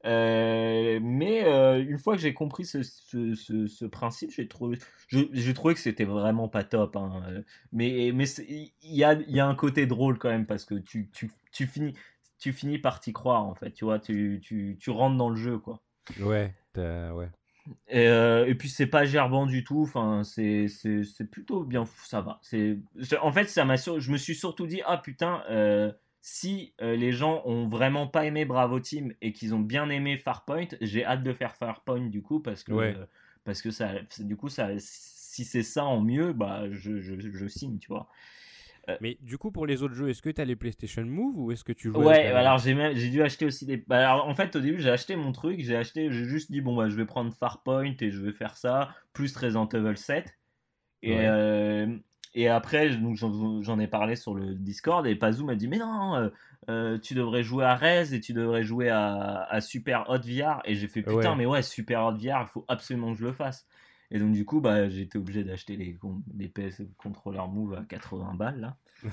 Euh, 0.06 1.00
mais 1.02 1.46
euh, 1.46 1.84
une 1.84 2.00
fois 2.00 2.16
que 2.16 2.22
j'ai 2.22 2.34
compris 2.34 2.66
ce, 2.66 3.86
principe, 3.86 4.32
j'ai 4.32 4.48
trouvé, 4.48 4.78
que 5.10 5.80
c'était 5.80 6.06
vraiment 6.06 6.48
pas 6.48 6.64
top. 6.64 6.96
Hein. 6.96 7.44
Mais 7.72 8.12
mais 8.14 8.26
il 8.26 8.72
y 8.84 9.04
a, 9.04 9.14
y 9.14 9.40
a, 9.40 9.48
un 9.48 9.56
côté 9.56 9.86
drôle 9.86 10.18
quand 10.18 10.30
même 10.30 10.46
parce 10.46 10.66
que 10.66 10.76
tu, 10.76 11.10
tu, 11.12 11.32
tu 11.52 11.68
finis, 11.68 11.94
tu 12.40 12.52
finis 12.52 12.80
par 12.80 13.00
t'y 13.00 13.14
croire 13.14 13.44
en 13.44 13.54
fait. 13.54 13.72
Tu 13.72 13.86
vois, 13.86 14.00
tu, 14.00 14.42
tu 14.42 14.90
rentres 14.90 15.18
dans 15.18 15.30
le 15.30 15.36
jeu 15.36 15.60
quoi. 15.60 15.82
Ouais, 16.20 16.54
ouais. 16.78 17.30
Et, 17.88 18.08
euh, 18.08 18.48
et, 18.48 18.56
puis 18.56 18.70
c'est 18.70 18.88
pas 18.88 19.06
gerbant 19.06 19.46
du 19.46 19.64
tout. 19.64 19.84
Enfin, 19.84 20.24
c'est 20.24 20.68
plutôt 21.30 21.64
bien. 21.64 21.86
Ça 22.04 22.22
va. 22.22 22.40
C'est 22.42 22.80
en 23.22 23.32
fait 23.32 23.50
ça 23.50 23.66
m'a. 23.66 23.76
Je 23.76 24.12
me 24.12 24.18
suis 24.18 24.36
surtout 24.36 24.68
dit 24.68 24.82
ah 24.86 24.98
putain. 24.98 25.44
Euh, 25.50 25.92
si 26.24 26.76
euh, 26.82 26.96
les 26.96 27.12
gens 27.12 27.42
ont 27.46 27.68
vraiment 27.68 28.06
pas 28.06 28.26
aimé 28.26 28.46
Bravo 28.46 28.80
Team 28.80 29.12
et 29.22 29.34
qu'ils 29.34 29.56
ont 29.56 29.60
bien 29.60 29.90
aimé 29.90 30.18
Farpoint, 30.18 30.68
j'ai 30.80 31.04
hâte 31.04 31.24
de 31.24 31.34
faire 31.34 31.56
Farpoint 31.56 32.10
du 32.10 32.22
coup 32.22 32.40
parce 32.40 32.64
que 32.64 32.96
parce 33.44 33.64
que 33.64 33.72
ça 33.72 33.94
du 34.20 34.38
coup 34.38 34.48
ça 34.48 34.70
si 34.78 35.44
c'est 35.44 35.64
ça 35.64 35.84
en 35.84 36.00
mieux 36.00 36.32
bah 36.32 36.66
je, 36.70 37.00
je, 37.00 37.16
je 37.20 37.48
signe 37.48 37.80
tu 37.80 37.88
vois. 37.88 38.08
Euh, 38.92 38.98
mais 39.02 39.18
du 39.22 39.38
coup, 39.38 39.52
pour 39.52 39.66
les 39.66 39.84
autres 39.84 39.94
jeux, 39.94 40.10
est-ce 40.10 40.22
que 40.22 40.30
tu 40.30 40.42
as 40.42 40.46
les 40.46 40.56
PlayStation 40.56 41.04
Move 41.04 41.38
ou 41.38 41.52
est-ce 41.52 41.64
que 41.64 41.74
tu 41.74 41.92
joues 41.92 42.02
Ouais, 42.02 42.28
alors 42.28 42.58
j'ai 42.58 42.76
j'ai 42.96 43.10
dû 43.10 43.22
acheter 43.22 43.46
aussi 43.46 43.66
des. 43.66 43.78
Bah, 43.78 44.12
alors, 44.12 44.28
en 44.28 44.36
fait, 44.36 44.56
au 44.56 44.60
début, 44.60 44.82
j'ai 44.82 44.90
acheté 44.90 45.16
mon 45.16 45.32
truc, 45.32 45.60
j'ai 45.60 45.76
acheté, 45.76 46.12
j'ai 46.12 46.26
juste 46.26 46.52
dit 46.52 46.62
bon 46.62 46.76
bah 46.76 46.90
je 46.90 46.96
vais 46.96 47.06
prendre 47.06 47.34
Farpoint 47.34 47.96
et 48.00 48.12
je 48.12 48.22
vais 48.22 48.34
faire 48.34 48.58
ça, 48.58 48.90
plus 49.14 49.36
Resident 49.36 49.68
Evil 49.70 49.98
7. 49.98 50.38
Et, 51.04 51.16
euh, 51.18 51.88
et 52.36 52.48
après, 52.48 52.92
j'en 52.92 53.80
ai 53.80 53.88
parlé 53.88 54.16
sur 54.16 54.36
le 54.36 54.54
Discord 54.54 55.06
et 55.08 55.16
Pazou 55.16 55.46
m'a 55.46 55.56
dit 55.56 55.68
mais 55.68 55.80
non, 55.80 56.30
euh, 56.70 56.98
tu 57.00 57.16
devrais 57.16 57.44
jouer 57.44 57.66
à 57.66 57.76
Rez 57.76 58.14
et 58.14 58.20
tu 58.20 58.34
devrais 58.34 58.64
jouer 58.64 58.90
à, 58.90 59.48
à 59.50 59.62
Super 59.62 60.10
Hot 60.10 60.20
VR. 60.20 60.62
Et 60.66 60.76
j'ai 60.76 60.88
fait 60.88 61.02
putain, 61.02 61.36
mais 61.36 61.46
ouais, 61.46 61.64
Super 61.64 62.06
Hot 62.06 62.18
VR, 62.18 62.42
il 62.42 62.48
faut 62.48 62.66
absolument 62.68 63.14
que 63.14 63.20
je 63.20 63.26
le 63.26 63.34
fasse. 63.34 63.66
Et 64.14 64.20
donc, 64.20 64.34
du 64.34 64.44
coup, 64.44 64.60
bah, 64.60 64.88
été 64.88 65.18
obligé 65.18 65.46
d'acheter 65.46 65.78
les, 65.78 65.98
les 66.38 66.50
PS 66.50 66.82
contrôleurs 66.98 67.48
Move 67.48 67.76
à 67.76 67.84
80 67.84 68.34
balles, 68.34 68.60
là. 68.60 68.78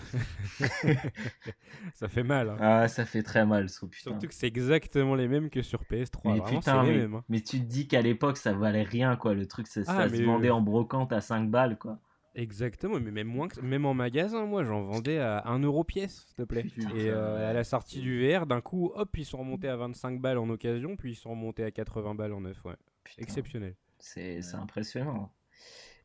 ça 1.95 2.09
fait 2.09 2.25
mal. 2.25 2.51
Hein. 2.51 2.57
Ah, 2.59 2.89
ça 2.89 3.05
fait 3.07 3.23
très 3.23 3.47
mal, 3.47 3.69
Surtout 3.69 4.27
que 4.27 4.35
c'est 4.35 4.49
exactement 4.49 5.15
les 5.15 5.29
mêmes 5.29 5.51
que 5.51 5.63
sur 5.63 5.85
PS3. 5.85 6.35
Mais 6.35 6.41
putain, 6.41 6.83
mais, 6.83 7.03
hein. 7.05 7.25
mais, 7.29 7.41
tu 7.41 7.61
te 7.61 7.65
dis 7.65 7.87
qu'à 7.87 8.03
l'époque, 8.03 8.37
ça 8.37 8.53
valait 8.53 8.83
rien, 8.83 9.15
quoi. 9.17 9.35
Le 9.35 9.47
truc, 9.47 9.69
ça, 9.69 9.83
ah, 9.87 10.09
se 10.09 10.23
vendait 10.23 10.51
en 10.51 10.61
brocante 10.61 11.13
à 11.13 11.21
5 11.21 11.49
balles, 11.49 11.79
quoi. 11.79 12.01
Exactement, 12.35 13.01
mais 13.01 13.11
même, 13.11 13.27
moins 13.27 13.49
même 13.63 13.85
en 13.85 13.95
magasin, 13.95 14.47
moi 14.47 14.63
j'en 14.63 14.83
vendais 14.83 15.19
à 15.19 15.49
1 15.49 15.59
euro 15.61 15.83
pièce, 15.83 16.25
s'il 16.27 16.37
te 16.37 16.43
plaît. 16.43 16.67
Et 16.95 17.09
euh, 17.11 17.51
à 17.51 17.53
la 17.53 17.65
sortie 17.65 18.01
du 18.01 18.29
VR, 18.29 18.47
d'un 18.47 18.61
coup, 18.61 18.93
hop, 18.95 19.17
ils 19.17 19.25
sont 19.25 19.39
remontés 19.39 19.67
à 19.67 19.77
25 19.77 20.21
balles 20.21 20.39
en 20.39 20.49
occasion, 20.49 20.95
puis 20.95 21.13
ils 21.13 21.17
sont 21.17 21.31
remontés 21.31 21.65
à 21.65 21.73
80 21.73 22.15
balles 22.15 22.33
en 22.33 22.43
neuf, 22.43 22.65
ouais. 22.65 22.77
Exceptionnel. 23.17 23.75
C'est 23.99 24.41
impressionnant. 24.55 25.33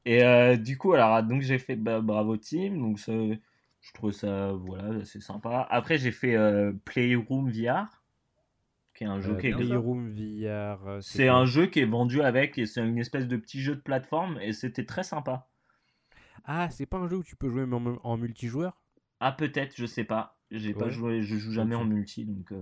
Et 0.06 0.24
euh, 0.24 0.58
du 0.58 0.78
coup, 0.78 0.94
alors, 0.94 1.24
donc 1.24 1.42
j'ai 1.42 1.58
fait 1.58 1.76
Bravo 1.76 2.38
Team, 2.38 2.80
donc 2.80 2.98
je 2.98 3.94
trouve 3.94 4.12
ça, 4.12 4.52
voilà, 4.52 5.04
c'est 5.06 5.22
sympa. 5.22 5.68
Après, 5.70 5.98
j'ai 5.98 6.12
fait 6.12 6.36
euh, 6.36 6.74
Playroom 6.86 7.50
VR, 7.50 8.04
qui 8.96 9.06
est 9.06 9.08
un 9.08 9.22
jeu 9.22 9.34
euh, 9.34 9.38
qui 9.38 9.48
est. 9.48 9.54
Playroom 9.54 10.12
VR. 10.12 11.02
C'est 11.02 11.30
un 11.30 11.46
jeu 11.46 11.68
qui 11.68 11.80
est 11.80 11.86
vendu 11.86 12.22
avec, 12.22 12.58
et 12.58 12.66
c'est 12.66 12.82
une 12.82 12.98
espèce 12.98 13.28
de 13.28 13.38
petit 13.38 13.62
jeu 13.62 13.76
de 13.76 13.82
plateforme, 13.82 14.40
et 14.42 14.52
c'était 14.52 14.86
très 14.86 15.04
sympa. 15.04 15.48
Ah, 16.46 16.70
c'est 16.70 16.86
pas 16.86 16.98
un 16.98 17.08
jeu 17.08 17.18
où 17.18 17.24
tu 17.24 17.38
peux 17.38 17.50
jouer 17.50 17.66
en, 18.04 18.18
multijoueur? 18.18 18.82
Ah, 19.22 19.32
peut-être, 19.32 19.78
je 19.78 19.86
sais 19.86 20.04
pas. 20.04 20.38
J'ai 20.52 20.74
pas 20.74 20.90
joué, 20.90 21.24
je 21.24 21.38
joue 21.38 21.52
jamais 21.52 21.76
en 21.76 21.86
multi, 21.86 22.26
donc. 22.26 22.54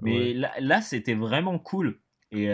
Mais 0.00 0.32
là, 0.32 0.52
là 0.60 0.80
c'était 0.80 1.14
vraiment 1.14 1.58
cool. 1.58 2.00
Et 2.30 2.48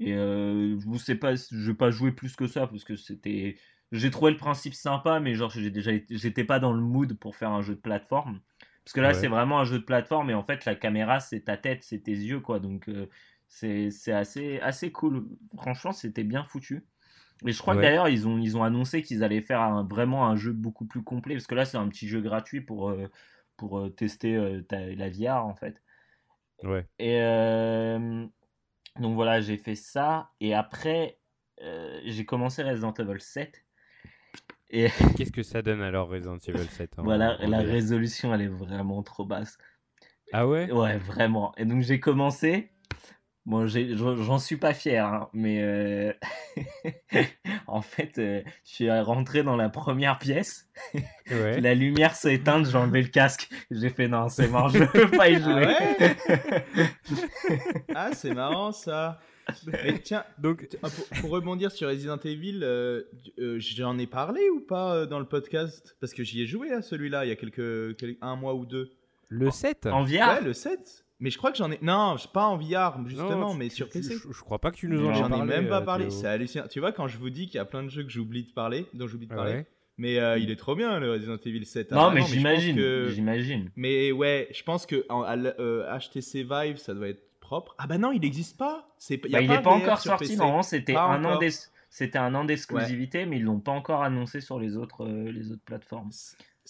et 0.00 0.14
euh, 0.14 0.78
je 0.78 0.98
sais 0.98 1.16
pas, 1.16 1.34
je 1.34 1.70
vais 1.70 1.76
pas 1.76 1.90
jouer 1.90 2.12
plus 2.12 2.36
que 2.36 2.46
ça 2.46 2.66
parce 2.66 2.84
que 2.84 2.96
c'était. 2.96 3.56
J'ai 3.90 4.10
trouvé 4.10 4.30
le 4.30 4.36
principe 4.36 4.74
sympa, 4.74 5.18
mais 5.18 5.34
genre 5.34 5.50
j'ai 5.50 5.70
déjà 5.70 5.92
j'étais 6.10 6.44
pas 6.44 6.58
dans 6.58 6.72
le 6.72 6.80
mood 6.80 7.14
pour 7.18 7.36
faire 7.36 7.50
un 7.50 7.62
jeu 7.62 7.74
de 7.74 7.80
plateforme. 7.80 8.40
Parce 8.84 8.94
que 8.94 9.00
là, 9.02 9.12
c'est 9.12 9.28
vraiment 9.28 9.60
un 9.60 9.64
jeu 9.64 9.80
de 9.80 9.84
plateforme 9.84 10.30
et 10.30 10.34
en 10.34 10.42
fait, 10.42 10.64
la 10.64 10.74
caméra, 10.74 11.20
c'est 11.20 11.40
ta 11.40 11.58
tête, 11.58 11.82
c'est 11.82 11.98
tes 11.98 12.12
yeux, 12.12 12.40
quoi. 12.40 12.58
Donc, 12.58 12.88
euh, 12.88 13.06
c'est 13.46 13.90
assez, 14.12 14.60
assez 14.60 14.90
cool. 14.92 15.26
Franchement, 15.58 15.92
c'était 15.92 16.24
bien 16.24 16.42
foutu. 16.44 16.86
Et 17.46 17.52
je 17.52 17.58
crois 17.60 17.76
que 17.76 17.82
d'ailleurs, 17.82 18.08
ils 18.08 18.26
ont, 18.26 18.38
ils 18.38 18.56
ont 18.56 18.62
annoncé 18.62 19.02
qu'ils 19.02 19.22
allaient 19.22 19.42
faire 19.42 19.60
un, 19.60 19.84
vraiment 19.84 20.26
un 20.26 20.36
jeu 20.36 20.52
beaucoup 20.52 20.86
plus 20.86 21.02
complet. 21.02 21.34
Parce 21.34 21.46
que 21.46 21.54
là, 21.54 21.66
c'est 21.66 21.76
un 21.76 21.86
petit 21.88 22.08
jeu 22.08 22.22
gratuit 22.22 22.62
pour, 22.62 22.88
euh, 22.88 23.08
pour 23.58 23.78
euh, 23.78 23.90
tester 23.90 24.62
la 24.70 25.10
VR, 25.10 25.44
en 25.44 25.54
fait. 25.54 25.82
Ouais. 26.62 26.86
Et 26.98 27.20
donc 29.00 29.14
voilà, 29.14 29.40
j'ai 29.40 29.56
fait 29.56 29.74
ça. 29.74 30.30
Et 30.40 30.54
après, 30.54 31.18
j'ai 32.04 32.24
commencé 32.24 32.62
Resident 32.62 32.94
Evil 32.94 33.20
7. 33.20 33.64
Et 34.70 34.88
qu'est-ce 35.16 35.32
que 35.32 35.42
ça 35.42 35.62
donne 35.62 35.80
alors 35.82 36.08
Resident 36.08 36.36
Evil 36.36 36.68
7 36.68 36.92
Voilà, 36.98 37.38
la 37.38 37.58
résolution 37.60 38.34
elle 38.34 38.42
est 38.42 38.48
vraiment 38.48 39.02
trop 39.02 39.24
basse. 39.24 39.56
Ah 40.32 40.46
ouais? 40.46 40.70
Ouais, 40.70 40.98
vraiment. 40.98 41.54
Et 41.56 41.64
donc 41.64 41.82
j'ai 41.82 42.00
commencé. 42.00 42.70
Bon, 43.48 43.66
j'en 43.66 44.38
suis 44.38 44.58
pas 44.58 44.74
fier, 44.74 45.06
hein, 45.06 45.30
mais 45.32 45.62
euh, 45.62 46.12
en 47.66 47.80
fait, 47.80 48.18
euh, 48.18 48.42
je 48.66 48.70
suis 48.70 48.90
rentré 48.90 49.42
dans 49.42 49.56
la 49.56 49.70
première 49.70 50.18
pièce. 50.18 50.68
la 51.30 51.74
lumière 51.74 52.14
s'est 52.14 52.34
éteinte, 52.34 52.66
j'ai 52.66 52.76
enlevé 52.76 53.00
le 53.00 53.08
casque. 53.08 53.48
J'ai 53.70 53.88
fait 53.88 54.06
non, 54.06 54.28
c'est 54.28 54.48
mort, 54.48 54.68
je 54.68 54.80
veux 54.80 55.10
pas 55.10 55.30
y 55.30 55.36
ah 55.36 55.40
jouer. 55.40 55.74
ah 57.94 58.10
c'est 58.12 58.34
marrant 58.34 58.70
ça. 58.70 59.18
Mais 59.66 59.98
tiens, 59.98 60.24
donc 60.38 60.68
ah, 60.82 60.88
pour, 61.20 61.30
rebondir 61.30 61.72
sur 61.72 61.88
Resident 61.88 62.18
Evil, 62.18 62.60
euh, 62.62 63.04
euh, 63.38 63.58
j'en 63.58 63.98
ai 63.98 64.06
parlé 64.06 64.50
ou 64.50 64.60
pas 64.60 64.94
euh, 64.94 65.06
dans 65.06 65.18
le 65.18 65.24
podcast? 65.24 65.96
Parce 66.00 66.12
que 66.12 66.22
j'y 66.22 66.42
ai 66.42 66.46
joué 66.46 66.70
à 66.70 66.82
celui-là 66.82 67.24
il 67.24 67.28
y 67.28 67.32
a 67.32 67.36
quelques, 67.36 67.96
un 68.20 68.36
mois 68.36 68.54
ou 68.54 68.66
deux. 68.66 68.90
Le 69.28 69.50
7 69.50 69.86
En 69.86 70.04
VR 70.04 70.10
Ouais, 70.10 70.40
le 70.42 70.52
7. 70.52 71.06
Mais 71.20 71.30
je 71.30 71.38
crois 71.38 71.50
que 71.50 71.58
j'en 71.58 71.70
ai. 71.70 71.78
Non, 71.82 72.16
pas 72.32 72.46
en 72.46 72.56
VR, 72.56 72.98
justement, 73.06 73.54
mais 73.54 73.68
sur 73.68 73.88
PC. 73.88 74.14
Je, 74.14 74.40
crois 74.42 74.58
pas 74.58 74.70
que 74.70 74.76
tu 74.76 74.88
nous 74.88 75.04
en 75.04 75.10
aies 75.10 75.20
parlé. 75.20 75.36
J'en 75.36 75.44
ai 75.44 75.46
même 75.46 75.68
pas 75.68 75.80
parlé. 75.80 76.10
C'est 76.10 76.26
hallucinant. 76.26 76.66
Tu 76.68 76.80
vois, 76.80 76.92
quand 76.92 77.08
je 77.08 77.18
vous 77.18 77.30
dis 77.30 77.46
qu'il 77.46 77.56
y 77.56 77.60
a 77.60 77.64
plein 77.64 77.82
de 77.82 77.88
jeux 77.88 78.04
que 78.04 78.10
j'oublie 78.10 78.44
de 78.44 78.52
parler, 78.52 78.86
dont 78.94 79.06
j'oublie 79.06 79.26
de 79.26 79.34
parler. 79.34 79.66
Mais 79.96 80.14
il 80.40 80.50
est 80.50 80.56
trop 80.56 80.74
bien 80.74 80.98
le 81.00 81.12
Resident 81.12 81.36
Evil 81.44 81.64
7. 81.64 81.92
Non, 81.92 82.10
mais 82.10 82.22
j'imagine. 82.22 83.08
J'imagine. 83.08 83.70
Mais 83.76 84.12
ouais, 84.12 84.48
je 84.52 84.62
pense 84.62 84.86
que 84.86 85.04
en, 85.08 85.24
HTC 85.98 86.44
Vive, 86.44 86.76
ça 86.76 86.94
doit 86.94 87.08
être 87.08 87.22
ah 87.78 87.86
bah 87.86 87.98
non, 87.98 88.12
il 88.12 88.20
n'existe 88.20 88.56
pas. 88.56 88.88
Bah, 89.10 89.40
il 89.40 89.48
n'est 89.48 89.62
pas 89.62 89.70
encore 89.70 90.00
sorti. 90.00 90.36
Normalement, 90.36 90.62
c'était 90.62 90.96
un, 90.96 91.24
an 91.24 91.38
c'était 91.90 92.18
un 92.18 92.34
an 92.34 92.44
d'exclusivité, 92.44 93.26
mais 93.26 93.38
ils 93.38 93.44
l'ont 93.44 93.60
pas 93.60 93.72
encore 93.72 94.02
annoncé 94.02 94.40
sur 94.40 94.58
les 94.58 94.76
autres, 94.76 95.06
euh, 95.06 95.30
les 95.32 95.50
autres 95.52 95.62
plateformes. 95.64 96.10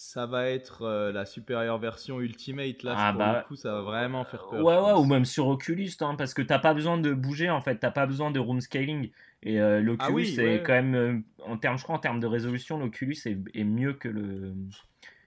Ça 0.01 0.25
va 0.25 0.49
être 0.49 0.83
euh, 0.83 1.11
la 1.11 1.25
supérieure 1.25 1.77
version 1.77 2.21
Ultimate 2.21 2.83
là. 2.83 2.95
Ah 2.97 3.11
pour 3.11 3.19
bah... 3.19 3.39
le 3.39 3.47
coup, 3.47 3.55
ça 3.57 3.73
va 3.73 3.81
vraiment 3.81 4.23
faire 4.23 4.47
peur. 4.47 4.63
Ouais, 4.63 4.77
ouais, 4.77 4.93
ou 4.93 5.03
même 5.03 5.25
sur 5.25 5.47
Oculus, 5.47 5.91
hein, 5.99 6.15
parce 6.17 6.33
que 6.33 6.41
t'as 6.41 6.57
pas 6.57 6.73
besoin 6.73 6.97
de 6.97 7.13
bouger 7.13 7.49
en 7.49 7.59
fait, 7.59 7.75
t'as 7.75 7.91
pas 7.91 8.05
besoin 8.05 8.31
de 8.31 8.39
room 8.39 8.61
scaling. 8.61 9.11
Et 9.43 9.59
euh, 9.59 9.81
l'Oculus, 9.81 10.25
ah 10.29 10.35
c'est 10.35 10.63
quand 10.65 10.81
même, 10.81 11.23
en 11.45 11.57
termes, 11.57 11.77
je 11.77 11.83
crois, 11.83 11.95
en 11.95 11.99
termes 11.99 12.21
de 12.21 12.27
résolution, 12.27 12.79
l'Oculus 12.79 13.17
est, 13.25 13.37
est 13.53 13.63
mieux 13.65 13.93
que 13.93 14.07
le, 14.07 14.53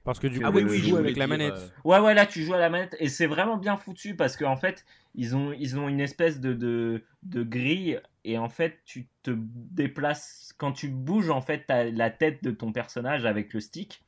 parce 0.05 0.19
que 0.19 0.26
du 0.26 0.41
coup, 0.41 0.61
tu 0.61 0.79
joues 0.79 0.97
avec 0.97 1.17
la 1.17 1.26
manette. 1.26 1.52
Euh, 1.52 1.69
ouais, 1.85 1.99
ouais, 2.00 2.14
là, 2.14 2.26
tu 2.26 2.43
joues 2.43 2.55
à 2.55 2.59
la 2.59 2.71
manette 2.71 2.97
et 2.99 3.09
c'est 3.09 3.26
vraiment 3.26 3.57
bien 3.57 3.76
foutu 3.76 4.17
parce 4.17 4.37
qu'en 4.37 4.52
en 4.52 4.57
fait, 4.57 4.85
ils 5.14 5.37
ont, 5.37 5.52
ils 5.52 5.79
ont 5.79 5.88
une 5.88 6.00
espèce 6.00 6.41
de, 6.41 6.55
de, 6.55 7.05
de, 7.23 7.43
grille 7.43 8.00
et 8.25 8.38
en 8.38 8.49
fait, 8.49 8.79
tu 8.85 9.07
te 9.23 9.33
déplaces. 9.37 10.55
Quand 10.59 10.73
tu 10.73 10.88
bouges, 10.88 11.31
en 11.31 11.41
fait, 11.41 11.71
as 11.71 11.85
la 11.85 12.11
tête 12.11 12.43
de 12.43 12.50
ton 12.50 12.73
personnage 12.73 13.26
avec 13.26 13.52
le 13.52 13.61
stick. 13.61 14.02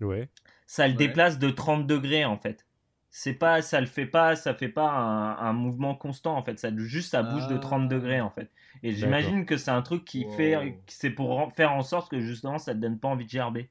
Ouais. 0.00 0.28
Ça 0.66 0.88
le 0.88 0.94
déplace 0.94 1.38
de 1.38 1.50
30 1.50 1.86
degrés 1.86 2.24
en 2.24 2.36
fait. 2.36 2.66
C'est 3.10 3.34
pas, 3.34 3.62
ça 3.62 3.80
le 3.80 3.86
fait 3.86 4.06
pas, 4.06 4.34
ça 4.34 4.54
fait 4.54 4.68
pas 4.68 4.90
un, 4.90 5.52
mouvement 5.52 5.94
constant 5.94 6.36
en 6.36 6.42
fait. 6.42 6.58
Ça 6.58 6.70
juste, 6.76 7.10
ça 7.12 7.22
bouge 7.22 7.46
de 7.46 7.56
30 7.56 7.88
degrés 7.88 8.20
en 8.20 8.30
fait. 8.30 8.50
Et 8.82 8.92
j'imagine 8.92 9.46
que 9.46 9.56
c'est 9.56 9.70
un 9.70 9.82
truc 9.82 10.04
qui 10.04 10.26
fait, 10.36 10.76
c'est 10.88 11.10
pour 11.10 11.52
faire 11.54 11.72
en 11.72 11.82
sorte 11.82 12.10
que 12.10 12.20
justement, 12.20 12.58
ça 12.58 12.74
te 12.74 12.80
donne 12.80 12.98
pas 12.98 13.08
envie 13.08 13.24
de 13.24 13.30
gerber. 13.30 13.70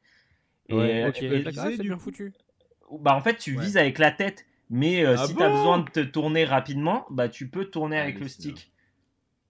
Et, 0.70 0.76
ouais, 0.76 1.08
ok, 1.08 1.18
c'est 1.20 1.78
bien 1.82 1.98
foutu. 1.98 2.34
Bah 3.00 3.16
en 3.16 3.22
fait, 3.22 3.36
tu 3.36 3.60
vises 3.60 3.76
avec 3.76 3.98
la 3.98 4.12
tête, 4.12 4.46
mais 4.70 5.04
euh, 5.04 5.16
ah 5.18 5.28
si 5.28 5.36
tu 5.36 5.44
as 5.44 5.50
besoin 5.50 5.80
de 5.80 5.90
te 5.90 6.00
tourner 6.00 6.46
rapidement, 6.46 7.06
bah 7.10 7.28
tu 7.28 7.50
peux 7.50 7.66
tourner 7.66 8.00
avec 8.00 8.20
le 8.20 8.28
stick. 8.28 8.73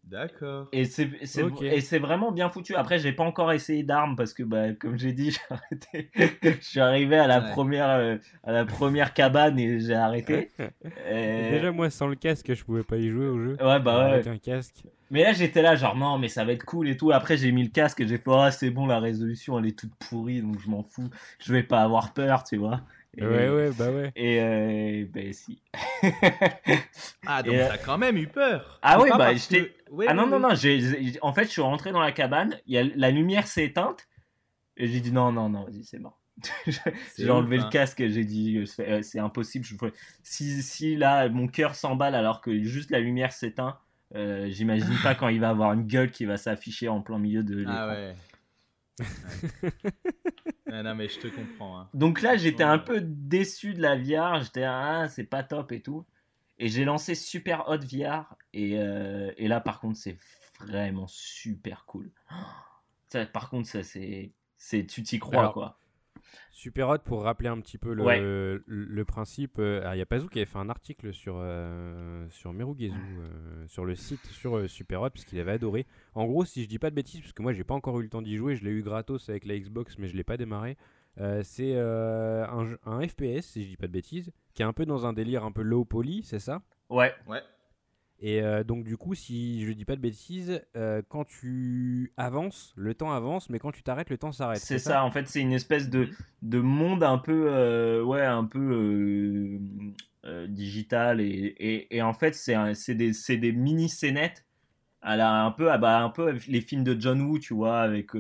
D'accord. 0.04 0.68
Et 0.74 0.86
c'est 0.86 2.00
vraiment 2.00 2.32
bien 2.32 2.50
foutu. 2.50 2.76
Après, 2.76 3.00
j'ai 3.00 3.14
pas 3.14 3.24
encore 3.24 3.52
essayé 3.52 3.84
d'armes 3.84 4.16
parce 4.16 4.34
que, 4.34 4.44
bah, 4.44 4.74
comme 4.74 4.98
j'ai 4.98 5.14
dit, 5.14 5.32
j'ai 5.32 5.40
arrêté. 5.50 6.12
je 6.44 6.66
suis 6.66 6.80
arrivé 6.80 7.18
à 7.18 7.28
la 7.28 7.42
première 7.42 7.90
euh, 7.90 8.18
à 8.44 8.52
la 8.52 8.66
première 8.66 9.14
cabane 9.14 9.58
et 9.58 9.80
j'ai 9.80 9.94
arrêté. 9.94 10.52
Déjà, 11.10 11.72
moi, 11.72 11.90
sans 11.90 12.08
le 12.08 12.16
casque, 12.16 12.54
je 12.54 12.64
pouvais 12.64 12.84
pas 12.84 12.98
y 12.98 13.10
jouer 13.10 13.28
au 13.28 13.40
jeu. 13.40 13.58
Ouais, 13.62 13.80
bah 13.80 14.06
ouais. 14.06 14.14
Avec 14.14 14.28
un 14.28 14.38
casque. 14.38 14.84
Mais 15.10 15.24
là, 15.24 15.32
j'étais 15.32 15.62
là, 15.62 15.76
genre, 15.76 15.96
non, 15.96 16.18
mais 16.18 16.28
ça 16.28 16.44
va 16.44 16.54
être 16.54 16.66
cool 16.66 16.90
et 16.90 16.98
tout. 16.98 17.12
Après, 17.12 17.38
j'ai 17.38 17.52
mis 17.52 17.64
le 17.64 17.70
casque 17.70 18.02
et 18.02 18.08
j'ai 18.08 18.18
fait, 18.18 18.32
ah, 18.32 18.52
c'est 18.52 18.72
bon, 18.72 18.88
la 18.88 19.00
résolution, 19.00 19.60
elle 19.60 19.68
est 19.68 19.78
toute 19.78 19.94
pourrie, 19.96 20.42
donc 20.42 20.60
je 20.60 20.70
m'en 20.70 20.84
fous. 20.84 21.10
Je 21.40 21.54
vais 21.54 21.64
pas 21.64 21.82
avoir 21.82 22.14
peur, 22.14 22.44
tu 22.44 22.58
vois. 22.58 22.82
Ouais, 23.18 23.50
ouais, 23.50 23.72
bah 23.78 23.92
ouais. 23.92 24.12
Et 24.16 24.42
euh, 24.42 25.06
ben 25.10 25.34
si. 25.34 25.62
ah, 27.28 27.44
donc 27.44 27.56
t'as 27.56 27.78
quand 27.78 27.98
même 27.98 28.18
eu 28.18 28.28
peur. 28.28 28.80
Ah 28.82 29.00
oui, 29.02 29.10
bah 29.18 29.34
j'étais. 29.34 29.76
ah 30.08 30.14
non, 30.14 30.28
non, 30.28 30.40
non, 30.40 30.50
en 30.50 31.34
fait, 31.34 31.44
je 31.46 31.50
suis 31.50 31.62
rentré 31.62 31.92
dans 31.92 32.02
la 32.02 32.12
cabane, 32.12 32.60
y 32.68 32.78
a... 32.78 32.84
la 32.84 33.12
lumière 33.12 33.48
s'est 33.48 33.66
éteinte, 33.66 34.08
et 34.78 34.88
j'ai 34.88 35.00
dit 35.00 35.12
non, 35.12 35.32
non, 35.32 35.50
non, 35.50 35.66
vas-y, 35.66 35.84
c'est 35.84 36.00
mort. 36.00 36.20
j'ai 37.18 37.30
enlevé 37.30 37.58
le 37.58 37.64
hein. 37.64 37.70
casque 37.70 38.00
et 38.00 38.10
j'ai 38.10 38.26
dit 38.26 38.66
euh, 38.80 39.02
c'est 39.02 39.20
impossible. 39.20 39.66
Je... 39.66 39.76
Si, 40.24 40.64
si 40.64 40.96
là, 40.96 41.30
mon 41.30 41.48
cœur 41.48 41.76
s'emballe 41.76 42.16
alors 42.16 42.42
que 42.42 42.64
juste 42.64 42.90
la 42.90 43.00
lumière 43.00 43.32
s'éteint, 43.32 43.78
euh, 44.16 44.50
j'imagine 44.50 44.96
pas 45.04 45.16
quand 45.16 45.28
il 45.28 45.40
va 45.40 45.50
avoir 45.50 45.74
une 45.74 45.86
gueule 45.86 46.12
qui 46.12 46.26
va 46.26 46.38
s'afficher 46.38 46.88
en 46.88 47.02
plein 47.02 47.20
milieu 47.20 47.44
de 47.44 47.66
Ah 47.68 47.88
ouais. 47.88 48.16
non, 50.82 50.96
mais 50.96 51.10
je 51.10 51.20
te 51.20 51.28
comprends. 51.28 51.80
Hein. 51.80 51.90
Donc 51.94 52.22
là, 52.22 52.38
j'étais 52.38 52.64
un 52.64 52.80
peu 52.80 53.02
déçu 53.02 53.74
de 53.74 53.82
la 53.82 53.96
VR. 53.96 54.42
J'étais, 54.42 54.64
ah, 54.64 55.08
c'est 55.10 55.26
pas 55.26 55.44
top 55.44 55.72
et 55.72 55.82
tout. 55.82 56.06
Et 56.58 56.70
j'ai 56.70 56.86
lancé 56.86 57.14
Super 57.14 57.68
Hot 57.68 57.80
VR. 57.80 58.36
Et, 58.54 58.80
euh, 58.80 59.32
et 59.38 59.48
là, 59.48 59.60
par 59.60 59.80
contre, 59.80 59.98
c'est 59.98 60.18
vraiment 60.60 61.08
super 61.08 61.86
cool. 61.86 62.10
Ça, 63.10 63.28
par 63.28 63.52
contre, 63.52 63.68
ça, 63.68 63.84
c'est, 63.84 64.32
c'est 64.58 64.88
tu 64.88 65.04
t'y 65.04 65.20
crois, 65.20 65.54
quoi. 65.54 65.78
Super 66.54 66.88
Hot, 66.88 67.00
pour 67.00 67.24
rappeler 67.24 67.50
un 67.50 67.60
petit 67.60 67.80
peu 67.80 67.96
le, 67.96 68.64
le, 68.68 69.06
principe, 69.06 69.58
euh, 69.58 69.82
il 69.96 69.98
y 69.98 70.02
a 70.02 70.06
Pazou 70.06 70.28
qui 70.28 70.38
avait 70.38 70.46
fait 70.46 70.60
un 70.60 70.70
article 70.70 71.12
sur, 71.12 71.38
euh, 71.40 72.28
sur 72.30 72.54
Merugezu, 72.54 72.94
euh, 72.94 73.68
sur 73.68 73.86
le 73.86 73.96
site, 73.96 74.24
sur 74.28 74.70
Super 74.70 75.02
Hot, 75.02 75.10
parce 75.10 75.26
qu'il 75.26 75.40
avait 75.40 75.54
adoré. 75.54 75.88
En 76.14 76.26
gros, 76.26 76.46
si 76.46 76.62
je 76.62 76.70
dis 76.70 76.78
pas 76.78 76.92
de 76.92 76.96
bêtises, 76.96 77.22
parce 77.22 77.34
que 77.34 77.42
moi 77.42 77.54
j'ai 77.54 77.64
pas 77.64 77.74
encore 77.74 78.00
eu 78.00 78.04
le 78.04 78.10
temps 78.10 78.22
d'y 78.22 78.38
jouer, 78.38 78.56
je 78.56 78.64
l'ai 78.64 78.70
eu 78.70 78.84
gratos 78.84 79.30
avec 79.30 79.46
la 79.46 79.58
Xbox, 79.58 79.98
mais 79.98 80.08
je 80.08 80.16
l'ai 80.16 80.24
pas 80.24 80.38
démarré. 80.38 80.78
c'est 81.42 81.76
un, 81.76 82.78
un, 82.86 83.08
FPS, 83.08 83.42
si 83.42 83.64
je 83.64 83.70
dis 83.70 83.78
pas 83.78 83.88
de 83.88 83.94
bêtises, 83.94 84.32
qui 84.54 84.62
est 84.62 84.66
un 84.66 84.74
peu 84.74 84.86
dans 84.86 85.08
un 85.08 85.14
délire 85.14 85.46
un 85.46 85.52
peu 85.52 85.64
low 85.64 85.86
poly, 85.86 86.22
c'est 86.22 86.38
ça? 86.38 86.62
Ouais. 86.88 87.16
Ouais. 87.28 87.42
Et 88.20 88.42
euh, 88.42 88.64
donc 88.64 88.86
du 88.86 88.96
coup, 88.96 89.16
si 89.16 89.66
je 89.66 89.72
dis 89.74 89.86
pas 89.86 89.96
de 89.96 90.02
bêtises, 90.02 90.62
euh, 90.76 91.02
quand 91.10 91.26
tu 91.26 92.14
avances, 92.16 92.74
le 92.78 92.94
temps 92.94 93.12
avance, 93.12 93.50
mais 93.50 93.60
quand 93.60 93.72
tu 93.72 93.84
t'arrêtes, 93.84 94.10
le 94.10 94.18
temps 94.18 94.32
s'arrête. 94.32 94.60
C'est 94.60 94.80
ça, 94.80 95.04
en 95.04 95.12
fait, 95.12 95.28
c'est 95.28 95.42
une 95.42 95.52
espèce 95.52 95.90
de, 95.90 96.10
de 96.42 96.60
monde 96.60 97.04
un 97.04 97.18
peu, 97.18 97.48
euh, 97.50 98.02
ouais, 98.04 98.24
un 98.24 98.46
peu 98.46 99.60
digital 100.48 101.20
et, 101.20 101.88
et, 101.92 102.02
en 102.02 102.14
fait, 102.14 102.34
c'est 102.34 102.96
des, 102.96 103.12
des 103.38 103.52
mini 103.52 103.90
scénettes. 103.90 104.46
Elle 105.06 105.20
a 105.20 105.44
un 105.44 105.52
peu, 105.52 105.70
ah 105.70 105.78
bah, 105.78 106.02
un 106.02 106.10
peu 106.10 106.38
les 106.48 106.62
films 106.62 106.86
de 106.86 107.00
John 107.00 107.22
Woo, 107.24 107.40
tu 107.40 107.54
vois, 107.54 107.82
avec 107.82 108.12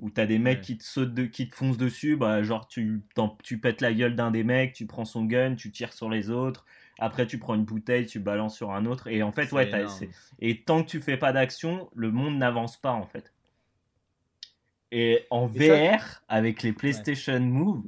où 0.00 0.10
t'as 0.10 0.26
des 0.26 0.40
mecs 0.40 0.62
qui 0.62 0.76
te 0.76 0.82
sautent, 0.82 1.14
de, 1.14 1.26
qui 1.26 1.48
te 1.48 1.54
foncent 1.54 1.78
dessus, 1.78 2.16
bah 2.16 2.42
genre 2.42 2.66
tu, 2.66 3.02
tu 3.42 3.58
pètes 3.58 3.80
la 3.80 3.94
gueule 3.94 4.16
d'un 4.16 4.30
des 4.30 4.42
mecs, 4.42 4.72
tu 4.72 4.86
prends 4.86 5.04
son 5.04 5.24
gun, 5.24 5.54
tu 5.54 5.70
tires 5.70 5.92
sur 5.92 6.10
les 6.10 6.30
autres 6.30 6.66
après, 6.98 7.26
tu 7.26 7.38
prends 7.38 7.54
une 7.54 7.64
bouteille, 7.64 8.06
tu 8.06 8.20
balances 8.20 8.56
sur 8.56 8.72
un 8.72 8.86
autre. 8.86 9.08
Et 9.08 9.22
en 9.22 9.32
fait, 9.32 9.50
ouais, 9.52 9.70
et 10.40 10.62
tant 10.62 10.82
que 10.82 10.88
tu 10.88 11.00
fais 11.00 11.16
pas 11.16 11.32
d'action, 11.32 11.90
le 11.94 12.10
monde 12.10 12.38
n'avance 12.38 12.76
pas 12.76 12.92
en 12.92 13.06
fait. 13.06 13.32
Et 14.92 15.26
en 15.30 15.46
VR, 15.46 16.22
avec 16.28 16.62
les 16.62 16.72
PlayStation 16.72 17.40
Move, 17.40 17.82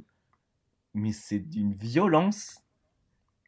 mais 0.93 1.13
c'est 1.13 1.39
d'une 1.39 1.73
violence. 1.73 2.61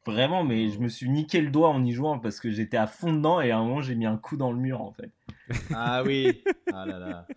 Vraiment, 0.05 0.43
mais 0.43 0.69
je 0.69 0.79
me 0.79 0.87
suis 0.87 1.09
niqué 1.09 1.41
le 1.41 1.51
doigt 1.51 1.69
en 1.69 1.83
y 1.83 1.91
jouant 1.91 2.19
parce 2.19 2.39
que 2.39 2.49
j'étais 2.49 2.77
à 2.77 2.87
fond 2.87 3.13
dedans 3.13 3.41
et 3.41 3.51
à 3.51 3.57
un 3.57 3.63
moment 3.63 3.81
j'ai 3.81 3.95
mis 3.95 4.05
un 4.05 4.17
coup 4.17 4.37
dans 4.37 4.51
le 4.51 4.57
mur 4.57 4.81
en 4.81 4.91
fait. 4.93 5.11
Ah 5.75 6.03
oui, 6.03 6.41
ah 6.73 6.85
là 6.85 6.99
là. 6.99 7.27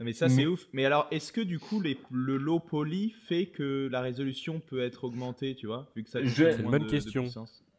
Mais 0.00 0.12
ça 0.12 0.28
c'est 0.28 0.46
ouf. 0.46 0.66
Mais 0.72 0.84
alors, 0.84 1.08
est-ce 1.10 1.30
que 1.30 1.40
du 1.40 1.58
coup 1.58 1.80
les, 1.80 1.98
le 2.10 2.36
low 2.36 2.58
poly 2.58 3.10
fait 3.10 3.46
que 3.46 3.88
la 3.90 4.00
résolution 4.00 4.60
peut 4.60 4.82
être 4.82 5.04
augmentée, 5.04 5.54
tu 5.54 5.66
vois, 5.66 5.90
vu 5.94 6.04
que 6.04 6.10
ça 6.10 6.20
C'est 6.24 6.58
une 6.58 6.70
bonne 6.70 6.86
question. 6.86 7.26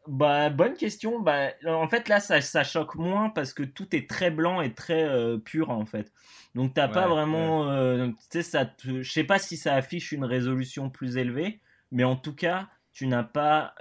Bah, 0.06 0.50
bonne 0.50 0.74
question. 0.74 1.20
Bah, 1.20 1.50
en 1.66 1.88
fait, 1.88 2.08
là, 2.08 2.20
ça, 2.20 2.40
ça 2.40 2.64
choque 2.64 2.94
moins 2.94 3.30
parce 3.30 3.52
que 3.52 3.62
tout 3.62 3.94
est 3.94 4.08
très 4.08 4.30
blanc 4.30 4.60
et 4.60 4.72
très 4.72 5.04
euh, 5.04 5.38
pur, 5.38 5.70
en 5.70 5.84
fait. 5.84 6.12
Donc, 6.54 6.74
t'as 6.74 6.88
pas 6.88 7.08
vraiment. 7.08 7.70
Euh, 7.70 8.08
tu 8.08 8.14
sais, 8.30 8.42
ça 8.42 8.70
je 8.84 9.02
sais 9.02 9.24
pas 9.24 9.38
si 9.38 9.56
ça 9.56 9.74
affiche 9.74 10.12
une 10.12 10.24
résolution 10.24 10.88
plus 10.88 11.16
élevée, 11.18 11.60
mais 11.90 12.04
en 12.04 12.16
tout 12.16 12.34
cas, 12.34 12.68
tu 12.92 13.06
n'as 13.06 13.22
pas. 13.24 13.74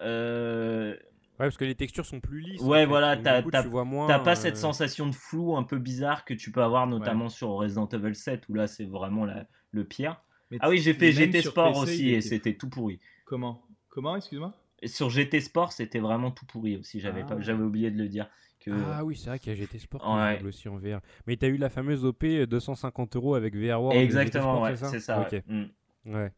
Ouais, 1.39 1.45
parce 1.45 1.57
que 1.57 1.65
les 1.65 1.75
textures 1.75 2.05
sont 2.05 2.19
plus 2.19 2.39
lisses. 2.39 2.61
Ouais, 2.61 2.87
voilà, 2.87 3.15
t'as 3.15 3.43
pas 3.43 4.35
cette 4.35 4.55
euh, 4.55 4.59
sensation 4.59 5.05
de 5.05 5.13
flou 5.13 5.55
un 5.55 5.61
peu 5.61 5.77
bizarre 5.77 6.25
que 6.25 6.33
tu 6.33 6.51
peux 6.51 6.63
avoir 6.63 6.87
notamment 6.87 7.29
sur 7.29 7.49
Resident 7.49 7.87
Evil 7.89 8.15
7 8.15 8.49
où 8.49 8.55
là 8.55 8.65
c'est 8.65 8.85
vraiment 8.85 9.23
la, 9.23 9.45
le 9.71 9.83
pire. 9.83 10.19
ah 10.59 10.69
oui, 10.69 10.79
j'ai 10.79 10.95
fait 10.95 11.11
GT 11.11 11.43
Sport 11.43 11.77
aussi 11.77 12.09
et 12.09 12.21
c'était 12.21 12.55
tout 12.55 12.69
pourri. 12.69 12.99
Comment? 13.25 13.61
Comment, 13.89 14.15
excuse-moi 14.15 14.55
Sur 14.85 15.09
GT 15.09 15.39
Sport, 15.41 15.71
c'était 15.71 15.99
vraiment 15.99 16.31
tout 16.31 16.45
pourri 16.45 16.77
aussi, 16.77 16.99
j'avais 16.99 17.21
pas 17.21 17.35
ah. 17.37 17.41
j'avais 17.41 17.63
oublié 17.63 17.91
de 17.91 17.97
le 17.97 18.07
dire. 18.07 18.29
Que... 18.59 18.71
Ah 18.93 19.03
oui, 19.05 19.15
c'est 19.15 19.29
vrai 19.29 19.39
qu'il 19.39 19.53
y 19.53 19.55
a 19.55 19.59
GT 19.59 19.79
Sport 19.79 20.01
aussi 20.45 20.67
en 20.67 20.77
VR. 20.77 20.99
Mais 21.25 21.37
t'as 21.37 21.47
eu 21.47 21.57
la 21.57 21.69
fameuse 21.69 22.05
OP 22.05 22.25
250 22.25 23.15
euros 23.15 23.35
avec 23.35 23.55
VR 23.55 23.81
World. 23.81 23.99
Exactement, 23.99 24.61
ouais, 24.61 24.75
c'est 24.75 24.99
ça. 24.99 25.27
ouais. 25.31 25.43
Mm. 25.47 25.65
ouais. 26.13 26.31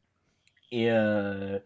Et 0.72 0.92
euh... 0.92 1.60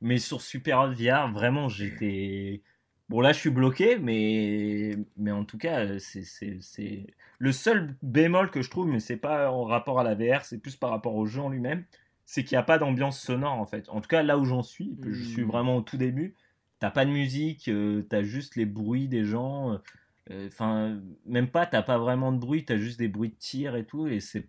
Mais 0.00 0.18
sur 0.18 0.40
Super 0.40 0.80
Hot 0.80 0.92
VR, 0.92 1.30
vraiment, 1.32 1.68
j'étais 1.68 2.62
Bon, 3.10 3.20
là, 3.20 3.32
je 3.32 3.40
suis 3.40 3.50
bloqué, 3.50 3.98
mais, 3.98 4.96
mais 5.16 5.32
en 5.32 5.44
tout 5.44 5.58
cas, 5.58 5.98
c'est 5.98 7.06
le 7.40 7.50
seul 7.50 7.96
bémol 8.02 8.52
que 8.52 8.62
je 8.62 8.70
trouve, 8.70 8.86
mais 8.86 9.00
c'est 9.00 9.16
pas 9.16 9.50
en 9.50 9.64
rapport 9.64 9.98
à 9.98 10.04
la 10.04 10.14
VR, 10.14 10.44
c'est 10.44 10.58
plus 10.58 10.76
par 10.76 10.90
rapport 10.90 11.16
au 11.16 11.26
jeu 11.26 11.40
en 11.40 11.48
lui-même, 11.48 11.82
c'est 12.30 12.44
qu'il 12.44 12.54
n'y 12.54 12.60
a 12.60 12.62
pas 12.62 12.78
d'ambiance 12.78 13.20
sonore 13.20 13.54
en 13.54 13.66
fait. 13.66 13.88
En 13.88 14.00
tout 14.00 14.06
cas, 14.06 14.22
là 14.22 14.38
où 14.38 14.44
j'en 14.44 14.62
suis, 14.62 14.96
je 15.04 15.24
suis 15.24 15.42
hmm. 15.42 15.48
vraiment 15.48 15.76
au 15.78 15.80
tout 15.80 15.96
début, 15.96 16.36
t'as 16.78 16.92
pas 16.92 17.04
de 17.04 17.10
musique, 17.10 17.66
euh, 17.66 18.02
t'as 18.08 18.22
juste 18.22 18.54
les 18.54 18.66
bruits 18.66 19.08
des 19.08 19.24
gens. 19.24 19.80
Euh, 20.30 20.46
enfin, 20.46 21.00
même 21.26 21.48
pas, 21.48 21.66
t'as 21.66 21.82
pas 21.82 21.98
vraiment 21.98 22.30
de 22.30 22.38
bruit, 22.38 22.64
t'as 22.64 22.76
juste 22.76 23.00
des 23.00 23.08
bruits 23.08 23.30
de 23.30 23.34
tir 23.34 23.74
et 23.74 23.84
tout, 23.84 24.06
et 24.06 24.20
c'est 24.20 24.48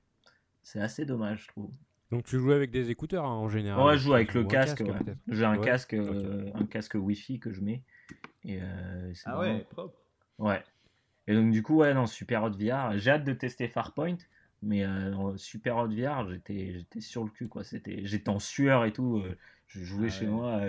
assez 0.75 1.05
dommage, 1.05 1.45
je 1.45 1.47
trouve. 1.47 1.71
Donc 2.11 2.23
tu 2.23 2.37
joues 2.37 2.51
avec 2.51 2.69
des 2.69 2.91
écouteurs 2.91 3.25
hein, 3.25 3.33
en 3.33 3.49
général 3.49 3.83
Ouais, 3.83 3.97
je 3.97 4.03
joue 4.03 4.13
avec 4.13 4.35
le 4.35 4.43
casque. 4.43 4.83
J'ai 5.27 5.45
un 5.45 5.57
casque, 5.57 5.95
euh, 5.95 6.51
un 6.53 6.67
casque 6.67 6.93
Wi-Fi 6.93 7.39
que 7.39 7.51
je 7.51 7.61
mets. 7.61 7.81
Et, 8.45 8.59
euh, 8.61 9.11
ah 9.25 9.39
ouais, 9.39 9.65
propre. 9.71 9.97
Ouais. 10.37 10.63
Et 11.25 11.33
donc, 11.33 11.49
du 11.49 11.63
coup, 11.63 11.77
ouais, 11.77 11.95
non, 11.95 12.05
Super 12.05 12.43
Hot 12.43 12.51
VR, 12.51 12.95
j'ai 12.99 13.09
hâte 13.09 13.23
de 13.23 13.33
tester 13.33 13.67
Farpoint, 13.67 14.17
mais 14.61 14.83
euh, 14.85 15.37
Super 15.37 15.77
Hot 15.77 15.87
VR, 15.87 16.29
j'étais, 16.29 16.73
j'étais 16.73 17.01
sur 17.01 17.23
le 17.23 17.29
cul, 17.29 17.47
quoi. 17.47 17.63
C'était, 17.63 18.01
j'étais 18.05 18.29
en 18.29 18.39
sueur 18.39 18.85
et 18.85 18.93
tout. 18.93 19.17
Euh, 19.17 19.37
je 19.67 19.83
jouais 19.83 20.07
ah 20.07 20.19
chez 20.19 20.27
moi, 20.27 20.61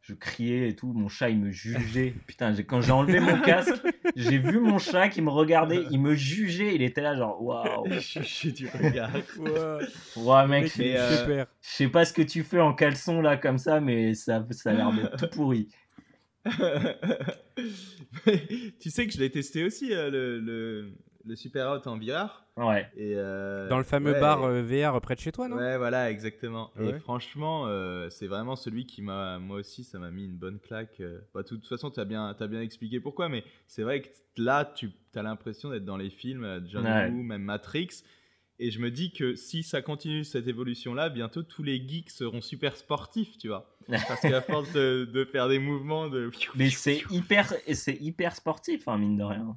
je 0.00 0.14
criais 0.14 0.70
et 0.70 0.76
tout. 0.76 0.92
Mon 0.92 1.08
chat, 1.08 1.30
il 1.30 1.38
me 1.38 1.50
jugeait. 1.50 2.14
Putain, 2.26 2.54
quand 2.62 2.80
j'ai 2.80 2.92
enlevé 2.92 3.20
mon 3.20 3.40
casque, 3.40 3.74
j'ai 4.14 4.38
vu 4.38 4.58
mon 4.60 4.78
chat 4.78 5.08
qui 5.08 5.20
me 5.20 5.30
regardait, 5.30 5.84
il 5.90 6.00
me 6.00 6.14
jugeait. 6.14 6.74
Il 6.74 6.82
était 6.82 7.02
là, 7.02 7.16
genre, 7.16 7.42
waouh. 7.42 7.86
Je 7.90 8.22
suis 8.22 8.52
du 8.52 8.68
regard. 8.68 9.10
Ouais, 10.16 10.46
mec, 10.46 10.72
je 10.76 11.44
sais 11.60 11.88
pas 11.88 12.04
ce 12.04 12.12
que 12.12 12.22
tu 12.22 12.42
fais 12.42 12.60
en 12.60 12.72
caleçon 12.72 13.20
là, 13.20 13.36
comme 13.36 13.58
ça, 13.58 13.80
mais 13.80 14.14
ça, 14.14 14.44
ça 14.50 14.70
a 14.70 14.72
l'air 14.72 14.92
de 14.92 15.16
tout 15.16 15.28
pourri. 15.28 15.68
tu 18.80 18.90
sais 18.90 19.06
que 19.06 19.12
je 19.12 19.18
l'ai 19.18 19.30
testé 19.30 19.64
aussi, 19.64 19.92
euh, 19.92 20.10
le, 20.10 20.40
le, 20.40 20.92
Super 21.34 21.70
Hot 21.70 21.88
en 21.88 21.98
VR. 21.98 22.44
Ouais. 22.56 22.88
Et 22.96 23.14
euh, 23.16 23.68
Dans 23.68 23.78
le 23.78 23.84
fameux 23.84 24.12
bar 24.12 24.44
euh, 24.44 24.62
VR 24.62 25.00
près 25.00 25.14
de 25.14 25.20
chez 25.20 25.32
toi, 25.32 25.48
non? 25.48 25.56
Ouais, 25.56 25.76
voilà, 25.76 26.10
exactement. 26.10 26.70
Et 26.80 26.92
franchement, 27.00 27.68
c'est 28.10 28.26
vraiment 28.26 28.56
celui 28.56 28.86
qui 28.86 29.02
m'a, 29.02 29.38
moi 29.38 29.58
aussi, 29.58 29.84
ça 29.84 29.98
m'a 29.98 30.10
mis 30.10 30.24
une 30.24 30.36
bonne 30.36 30.58
claque. 30.58 31.02
Bah, 31.34 31.42
de 31.42 31.48
toute 31.48 31.66
façon, 31.66 31.90
tu 31.90 32.00
as 32.00 32.04
bien, 32.04 32.34
as 32.38 32.46
bien 32.46 32.60
expliqué 32.60 33.00
pourquoi, 33.00 33.28
mais 33.28 33.44
c'est 33.66 33.82
vrai 33.82 34.02
que 34.02 34.08
là, 34.36 34.64
tu 34.64 34.90
as 35.14 35.22
l'impression 35.22 35.70
d'être 35.70 35.84
dans 35.84 35.96
les 35.96 36.10
films, 36.10 36.64
John 36.66 36.86
Woo, 36.86 37.22
même 37.22 37.42
Matrix. 37.42 38.02
Et 38.58 38.70
je 38.70 38.80
me 38.80 38.90
dis 38.90 39.12
que 39.12 39.34
si 39.34 39.62
ça 39.62 39.82
continue 39.82 40.24
cette 40.24 40.48
évolution-là, 40.48 41.10
bientôt 41.10 41.42
tous 41.42 41.62
les 41.62 41.76
geeks 41.86 42.10
seront 42.10 42.40
super 42.40 42.76
sportifs, 42.76 43.36
tu 43.36 43.48
vois. 43.48 43.76
Parce 43.88 44.20
qu'à 44.20 44.40
force 44.40 44.72
de, 44.72 45.28
faire 45.30 45.48
des 45.48 45.58
mouvements 45.58 46.08
de. 46.08 46.30
Mais 46.54 46.70
c'est 46.70 47.02
hyper, 47.10 47.52
c'est 47.72 48.00
hyper 48.00 48.34
sportif, 48.34 48.88
hein, 48.88 48.98
mine 48.98 49.18
de 49.18 49.24
rien. 49.24 49.56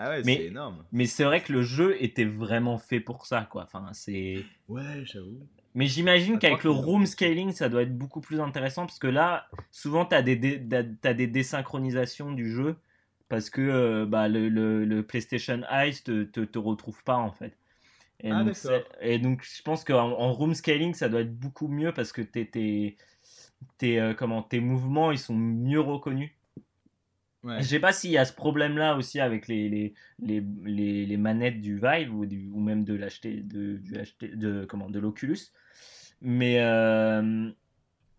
Ah 0.00 0.10
ouais, 0.10 0.22
c'est 0.22 0.44
énorme. 0.44 0.84
Mais 0.92 1.06
c'est 1.06 1.24
vrai 1.24 1.42
que 1.42 1.52
le 1.52 1.62
jeu 1.62 2.00
était 2.02 2.24
vraiment 2.24 2.78
fait 2.78 3.00
pour 3.00 3.26
ça, 3.26 3.48
quoi. 3.50 3.64
Enfin, 3.64 3.88
c'est. 3.92 4.44
Ouais, 4.68 5.02
j'avoue. 5.02 5.40
Mais 5.74 5.86
j'imagine 5.86 6.38
qu'avec 6.38 6.64
le 6.64 6.70
room 6.70 7.04
scaling, 7.04 7.52
ça 7.52 7.68
doit 7.68 7.82
être 7.82 7.96
beaucoup 7.96 8.20
plus 8.20 8.40
intéressant 8.40 8.86
parce 8.86 8.98
que 8.98 9.08
là, 9.08 9.46
souvent, 9.70 10.04
tu 10.04 10.14
as, 10.14 10.22
des, 10.22 10.62
as 11.04 11.14
des 11.14 11.26
désynchronisations 11.26 12.32
du 12.32 12.50
jeu 12.50 12.76
parce 13.28 13.50
que 13.50 13.60
euh, 13.60 14.06
bah, 14.06 14.28
le, 14.28 14.48
le, 14.48 15.02
PlayStation 15.02 15.60
Eyes 15.70 16.02
te, 16.02 16.24
te, 16.24 16.40
te 16.40 16.58
retrouve 16.58 17.02
pas 17.04 17.16
en 17.16 17.32
fait. 17.32 17.56
Et, 18.20 18.30
ah, 18.32 18.42
donc, 18.42 18.56
et 19.00 19.18
donc, 19.18 19.44
je 19.44 19.62
pense 19.62 19.84
qu'en 19.84 20.10
en 20.10 20.32
room 20.32 20.54
scaling, 20.54 20.94
ça 20.94 21.08
doit 21.08 21.20
être 21.20 21.36
beaucoup 21.38 21.68
mieux 21.68 21.92
parce 21.92 22.12
que 22.12 22.22
tes, 22.22 22.96
tes, 23.78 24.00
euh, 24.00 24.14
comment, 24.14 24.42
tes 24.42 24.60
mouvements, 24.60 25.12
ils 25.12 25.18
sont 25.18 25.36
mieux 25.36 25.80
reconnus. 25.80 26.30
Ouais. 27.48 27.62
Je 27.62 27.66
sais 27.66 27.80
pas 27.80 27.92
s'il 27.92 28.10
y 28.10 28.18
a 28.18 28.24
ce 28.24 28.32
problème-là 28.32 28.96
aussi 28.96 29.20
avec 29.20 29.48
les, 29.48 29.68
les, 29.68 29.94
les, 30.20 31.06
les, 31.06 31.16
manettes 31.16 31.60
du 31.60 31.80
Vive 31.80 32.14
ou, 32.14 32.26
du, 32.26 32.50
ou 32.52 32.60
même 32.60 32.84
de 32.84 32.94
l'acheter 32.94 33.42
de, 33.42 33.76
du 33.76 34.36
de, 34.36 34.64
comment, 34.64 34.90
de 34.90 34.98
l'Oculus. 34.98 35.38
Mais, 36.20 36.60
euh, 36.60 37.50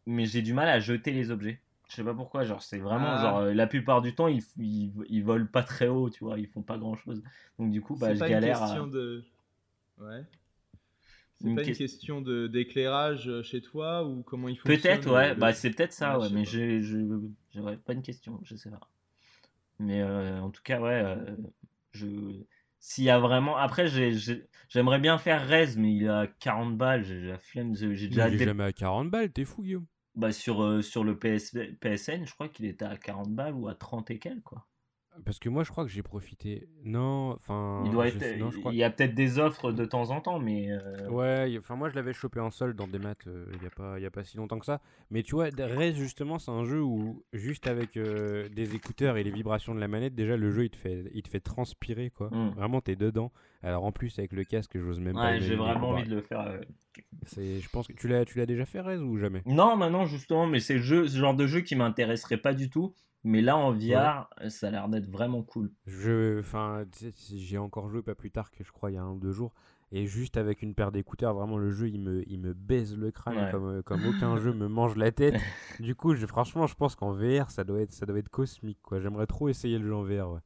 mais 0.06 0.26
j'ai 0.26 0.42
du 0.42 0.54
mal 0.54 0.68
à 0.70 0.80
jeter 0.80 1.12
les 1.12 1.32
objets. 1.32 1.60
Je 1.89 1.96
sais 1.96 2.04
pas 2.04 2.13
pourquoi, 2.13 2.44
genre 2.44 2.62
c'est 2.62 2.78
vraiment 2.78 3.10
ah. 3.10 3.22
genre 3.22 3.42
la 3.46 3.65
plupart 3.65 4.02
du 4.02 4.13
temps 4.13 4.28
ils, 4.28 4.44
ils, 4.58 4.92
ils, 5.10 5.24
volent 5.24 5.48
pas 5.52 5.63
très 5.63 5.88
haut, 5.88 6.10
tu 6.10 6.24
vois, 6.24 6.38
ils 6.38 6.48
font 6.48 6.62
pas 6.62 6.78
grand 6.78 6.96
chose. 6.96 7.24
Donc 7.58 7.72
du 7.72 7.82
coup 7.82 7.96
bah 7.96 8.13
je 8.13 8.20
galère. 8.20 8.62
Une 8.62 8.92
de 8.92 9.24
Ouais. 10.00 10.24
C'est 11.42 11.56
pas 11.56 11.63
une 11.63 11.76
question 11.76 12.22
d'éclairage 12.22 13.30
euh, 13.30 13.44
chez 13.44 13.62
toi 13.62 14.06
ou 14.06 14.24
comment 14.24 14.50
il 14.50 14.58
fonctionne 14.58 14.82
Peut-être, 14.82 15.12
ouais. 15.12 15.36
Bah, 15.36 15.54
c'est 15.54 15.70
peut-être 15.72 15.94
ça, 15.94 16.20
ouais. 16.20 16.28
Mais 16.32 16.44
je, 16.44 16.82
je, 16.82 17.76
pas 17.76 17.94
une 17.94 18.02
question, 18.02 18.39
je 18.44 18.56
sais 18.56 18.70
pas. 18.70 18.82
Mais 19.80 20.02
euh, 20.02 20.42
en 20.42 20.50
tout 20.50 20.62
cas, 20.63 20.80
ouais. 20.80 21.02
Euh, 21.04 21.36
je... 21.92 22.08
S'il 22.82 23.04
y 23.04 23.10
a 23.10 23.20
vraiment. 23.20 23.58
Après, 23.58 23.88
j'aimerais 23.88 25.00
bien 25.00 25.18
faire 25.18 25.46
Rez, 25.46 25.76
mais 25.76 25.94
il 25.94 26.08
a 26.08 26.28
40 26.39 26.78
balles. 26.78 27.04
J'ai 27.04 27.22
la 27.22 27.38
flemme. 27.38 27.76
J'ai 27.76 28.08
déjà. 28.08 28.30
jamais 28.30 28.63
à 28.63 28.72
40 28.72 29.10
balles, 29.10 29.32
t'es 29.32 29.44
fou, 29.44 29.63
Guillaume. 29.63 29.86
Bah, 30.15 30.32
sur, 30.32 30.84
sur 30.84 31.04
le 31.04 31.18
PS... 31.18 31.58
PSN, 31.82 32.26
je 32.26 32.34
crois 32.34 32.48
qu'il 32.48 32.65
était 32.65 32.86
à 32.86 32.96
40 32.96 33.34
balles 33.34 33.54
ou 33.54 33.68
à 33.68 33.76
30 33.76 34.12
et 34.12 34.20
quelques, 34.20 34.44
quoi. 34.44 34.65
Parce 35.26 35.39
que 35.39 35.50
moi, 35.50 35.63
je 35.63 35.72
crois 35.72 35.84
que 35.86 35.91
j'ai 35.91 36.04
profité. 36.04 36.67
Non, 36.84 37.32
enfin. 37.32 37.84
Il, 37.86 37.91
doit 37.91 38.08
être... 38.08 38.24
il 38.72 38.76
y 38.76 38.84
a 38.84 38.89
peut-être 38.89 39.13
des 39.13 39.39
offres 39.39 39.72
de 39.72 39.86
temps 39.86 40.12
en 40.12 40.22
temps, 40.22 40.39
mais. 40.39 40.72
Euh, 40.72 41.10
ouais, 41.10 41.56
enfin, 41.58 41.76
moi, 41.76 41.89
je 41.89 41.95
l'avais 41.95 42.13
chopé 42.13 42.39
en 42.39 42.52
sol 42.52 42.74
dans 42.74 42.88
des 42.88 43.00
maths 43.00 43.28
euh, 43.28 43.45
il 43.54 43.60
n'y 43.60 43.67
a, 43.67 43.69
pas, 43.69 44.00
y 44.00 44.06
a 44.06 44.12
pas 44.12 44.24
si 44.24 44.38
longtemps 44.38 44.60
que 44.60 44.65
ça. 44.65 44.82
Mais 45.12 45.24
tu 45.24 45.36
vois, 45.36 45.50
Rez, 45.58 45.93
justement, 45.93 46.39
c'est 46.39 46.52
un 46.52 46.63
jeu 46.63 46.82
où, 46.82 47.24
juste 47.34 47.67
avec 47.67 47.98
euh, 47.98 48.48
des 48.50 48.76
écouteurs 48.76 49.17
et 49.17 49.24
les 49.24 49.32
vibrations 49.32 49.76
de 49.76 49.80
la 49.80 49.88
manette, 49.88 50.15
déjà, 50.15 50.38
le 50.38 50.52
jeu, 50.52 50.65
il 50.65 50.69
te 50.69 50.78
fait, 50.78 51.06
il 51.13 51.24
te 51.24 51.30
fait 51.30 51.41
transpirer, 51.41 52.12
quoi. 52.12 52.30
Hmm. 52.32 52.52
Vraiment, 52.56 52.82
t'es 52.82 52.95
dedans. 52.95 53.32
Alors, 53.62 53.84
en 53.84 53.91
plus, 53.91 54.17
avec 54.19 54.32
le 54.32 54.43
casque, 54.43 54.78
j'ose 54.80 55.00
même 55.00 55.13
pas. 55.13 55.32
Ouais, 55.32 55.41
j'ai 55.41 55.56
vraiment 55.56 55.89
envie 55.89 56.08
de 56.08 56.15
le 56.15 56.22
faire. 56.22 56.60
C'est, 57.26 57.60
je 57.60 57.69
pense 57.69 57.88
que 57.88 57.93
tu 57.93 58.08
l'as, 58.08 58.26
tu 58.26 58.38
l'as 58.38 58.45
déjà 58.45 58.65
fait, 58.65 58.80
Rez, 58.80 58.98
ou 58.98 59.17
jamais? 59.17 59.41
Non, 59.45 59.76
maintenant, 59.76 60.06
justement, 60.06 60.48
mais 60.48 60.60
c'est 60.60 60.80
ce 60.80 61.08
genre 61.08 61.36
de 61.36 61.45
jeu 61.45 61.62
qui 61.62 61.76
m'intéresserait 61.76 62.38
pas 62.38 62.54
du 62.54 62.69
tout. 62.69 62.93
Mais 63.23 63.41
là, 63.41 63.58
en 63.58 63.71
VR, 63.73 64.29
ça 64.47 64.67
a 64.67 64.71
l'air 64.71 64.88
d'être 64.88 65.10
vraiment 65.10 65.43
cool. 65.43 65.71
Je, 65.86 66.39
enfin, 66.39 66.86
j'ai 67.36 67.58
encore 67.58 67.89
joué 67.89 68.01
pas 68.01 68.15
plus 68.15 68.32
tard 68.32 68.51
que 68.51 68.63
je 68.63 68.71
crois 68.71 68.91
il 68.91 68.95
y 68.95 68.97
a 68.97 69.03
un 69.03 69.12
ou 69.12 69.19
deux 69.19 69.32
jours. 69.32 69.53
Et 69.91 70.05
juste 70.05 70.38
avec 70.38 70.62
une 70.62 70.75
paire 70.75 70.91
d'écouteurs, 70.91 71.34
vraiment 71.34 71.58
le 71.58 71.71
jeu 71.71 71.89
il 71.89 71.99
me, 71.99 72.23
il 72.29 72.39
me 72.39 72.53
baise 72.53 72.95
le 72.95 73.10
crâne 73.12 73.49
comme, 73.49 73.79
euh, 73.79 73.82
comme 73.82 74.05
aucun 74.05 74.38
jeu 74.38 74.53
me 74.53 74.67
mange 74.67 74.95
la 74.95 75.12
tête. 75.12 75.36
Du 75.79 75.95
coup, 75.95 76.13
je, 76.13 76.25
franchement, 76.27 76.67
je 76.67 76.75
pense 76.75 76.95
qu'en 76.95 77.12
VR 77.12 77.49
ça 77.49 77.63
doit 77.63 77.82
être, 77.82 77.91
ça 77.91 78.05
doit 78.05 78.19
être 78.19 78.29
cosmique 78.29 78.77
quoi. 78.84 78.99
J'aimerais 78.99 79.25
trop 79.25 79.49
essayer 79.49 79.79
le 79.79 79.88
jeu 79.88 79.95
en 79.95 80.03
VR. 80.03 80.32
Ouais. 80.32 80.39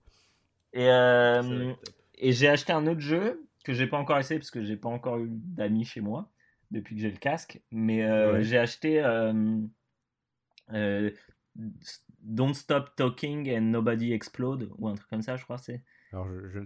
Et, 0.71 0.89
euh, 0.89 1.73
et 2.15 2.31
j'ai 2.31 2.47
acheté 2.47 2.71
un 2.71 2.87
autre 2.87 3.01
jeu 3.01 3.45
que 3.65 3.73
j'ai 3.73 3.85
pas 3.85 3.97
encore 3.97 4.17
essayé 4.17 4.39
parce 4.39 4.51
que 4.51 4.63
j'ai 4.63 4.77
pas 4.77 4.89
encore 4.89 5.17
eu 5.19 5.27
d'amis 5.29 5.83
chez 5.83 5.99
moi 5.99 6.31
depuis 6.71 6.95
que 6.95 7.01
j'ai 7.01 7.11
le 7.11 7.17
casque. 7.17 7.61
Mais 7.69 8.03
euh, 8.03 8.41
j'ai 8.43 8.57
acheté 8.57 9.03
Don't 12.23 12.53
Stop 12.53 12.95
Talking 12.95 13.49
and 13.55 13.61
Nobody 13.61 14.13
Explode 14.13 14.69
ou 14.77 14.87
un 14.87 14.95
truc 14.95 15.09
comme 15.09 15.21
ça, 15.21 15.35
je 15.35 15.43
crois. 15.43 15.57
C'est. 15.57 15.81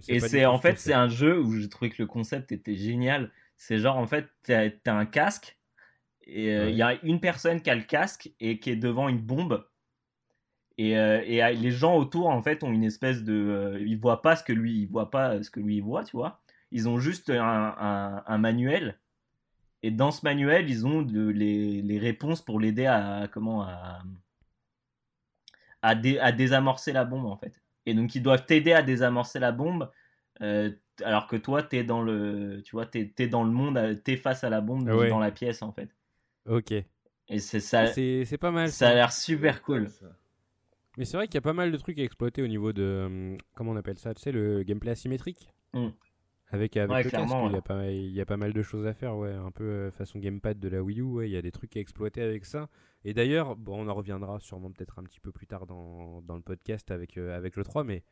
et 0.08 0.20
c'est 0.20 0.46
en 0.46 0.58
fait 0.58 0.78
c'est 0.78 0.92
un 0.92 1.08
jeu 1.08 1.40
où 1.40 1.54
j'ai 1.54 1.68
trouvé 1.68 1.90
que 1.90 2.00
le 2.02 2.06
concept 2.06 2.52
était 2.52 2.76
génial. 2.76 3.30
C'est 3.56 3.78
genre 3.78 3.96
en 3.96 4.06
fait 4.06 4.28
t'as 4.44 4.68
as 4.86 4.92
un 4.92 5.06
casque 5.06 5.58
et 6.28 6.54
euh, 6.54 6.70
il 6.70 6.76
y 6.76 6.82
a 6.82 7.02
une 7.04 7.20
personne 7.20 7.60
qui 7.60 7.70
a 7.70 7.74
le 7.74 7.82
casque 7.82 8.30
et 8.38 8.58
qui 8.60 8.70
est 8.70 8.76
devant 8.76 9.08
une 9.08 9.18
bombe. 9.18 9.66
Et, 10.76 10.96
euh, 10.96 11.22
et 11.26 11.42
euh, 11.42 11.50
les 11.50 11.72
gens 11.72 11.96
autour 11.96 12.28
en 12.28 12.40
fait 12.40 12.62
ont 12.62 12.70
une 12.70 12.84
espèce 12.84 13.24
de 13.24 13.78
ils 13.80 13.98
voient 13.98 14.22
pas 14.22 14.36
ce 14.36 14.44
que 14.44 14.52
lui 14.52 14.82
il 14.82 14.86
voit 14.86 15.10
pas 15.10 15.42
ce 15.42 15.50
que 15.50 15.58
lui 15.58 15.78
il 15.78 15.82
voit 15.82 16.04
tu 16.04 16.16
vois 16.16 16.40
ils 16.70 16.88
ont 16.88 17.00
juste 17.00 17.30
un, 17.30 18.22
un, 18.24 18.38
manuel 18.38 18.96
et 19.82 19.90
dans 19.90 20.12
ce 20.12 20.20
manuel 20.22 20.70
ils 20.70 20.86
ont 20.86 21.02
de, 21.02 21.26
les, 21.30 21.82
les 21.82 21.98
réponses 21.98 22.42
pour 22.42 22.60
l'aider 22.60 22.86
à 22.86 23.26
comment 23.32 23.62
à 23.62 24.04
à, 25.82 25.90
à, 25.90 26.32
désamorcer 26.32 26.92
la 26.92 27.04
bombe 27.04 27.26
en 27.26 27.36
fait. 27.36 27.60
Et 27.86 27.94
donc 27.94 28.14
ils 28.14 28.22
doivent 28.22 28.44
t'aider 28.46 28.72
à 28.72 28.82
désamorcer 28.82 29.38
la 29.38 29.52
bombe, 29.52 29.90
euh, 30.42 30.70
alors 31.02 31.26
que 31.26 31.36
toi 31.36 31.62
t'es 31.62 31.84
dans 31.84 32.02
le, 32.02 32.62
tu 32.64 32.72
vois, 32.72 32.86
t'es 32.86 33.12
es 33.18 33.28
dans 33.28 33.44
le 33.44 33.50
monde, 33.50 34.00
t'es 34.04 34.16
face 34.16 34.44
à 34.44 34.50
la 34.50 34.60
bombe 34.60 34.88
ah 34.88 35.08
dans 35.08 35.20
la 35.20 35.30
pièce 35.30 35.62
en 35.62 35.72
fait. 35.72 35.88
Ok. 36.46 36.72
Et 37.30 37.38
c'est 37.40 37.60
ça. 37.60 37.86
C'est 37.86 38.38
pas 38.38 38.50
mal. 38.50 38.70
Ça, 38.70 38.88
a 38.88 38.94
l'air 38.94 39.12
super 39.12 39.62
cool. 39.62 39.88
Mais 40.96 41.04
c'est 41.04 41.16
vrai 41.16 41.26
qu'il 41.26 41.34
y 41.34 41.38
a 41.38 41.42
pas 41.42 41.52
mal 41.52 41.70
de 41.70 41.76
trucs 41.76 41.98
à 41.98 42.02
exploiter 42.02 42.42
au 42.42 42.46
niveau 42.46 42.72
de. 42.72 43.04
Hum, 43.06 43.38
comment 43.54 43.72
on 43.72 43.76
appelle 43.76 43.98
ça 43.98 44.14
Tu 44.14 44.22
sais, 44.22 44.32
le 44.32 44.62
gameplay 44.62 44.90
asymétrique? 44.92 45.52
Mm. 45.74 45.88
Avec, 46.50 46.76
avec 46.76 47.04
le 47.04 47.10
casque, 47.10 47.34
il, 47.46 47.52
y 47.52 47.56
a 47.56 47.62
pas, 47.62 47.86
il 47.90 48.10
y 48.10 48.20
a 48.20 48.26
pas 48.26 48.38
mal 48.38 48.52
de 48.52 48.62
choses 48.62 48.86
à 48.86 48.94
faire, 48.94 49.16
ouais. 49.16 49.32
Un 49.32 49.50
peu 49.50 49.64
euh, 49.64 49.90
façon 49.90 50.18
gamepad 50.18 50.58
de 50.58 50.68
la 50.68 50.82
Wii 50.82 51.00
U, 51.00 51.02
ouais. 51.02 51.28
Il 51.28 51.32
y 51.32 51.36
a 51.36 51.42
des 51.42 51.52
trucs 51.52 51.76
à 51.76 51.80
exploiter 51.80 52.22
avec 52.22 52.46
ça. 52.46 52.68
Et 53.04 53.12
d'ailleurs, 53.12 53.54
bon, 53.56 53.84
on 53.84 53.88
en 53.88 53.94
reviendra 53.94 54.40
sûrement 54.40 54.70
peut-être 54.70 54.98
un 54.98 55.04
petit 55.04 55.20
peu 55.20 55.30
plus 55.30 55.46
tard 55.46 55.66
dans, 55.66 56.22
dans 56.22 56.36
le 56.36 56.42
podcast 56.42 56.90
avec, 56.90 57.18
euh, 57.18 57.36
avec 57.36 57.56
le 57.56 57.64
3, 57.64 57.84
mais 57.84 58.02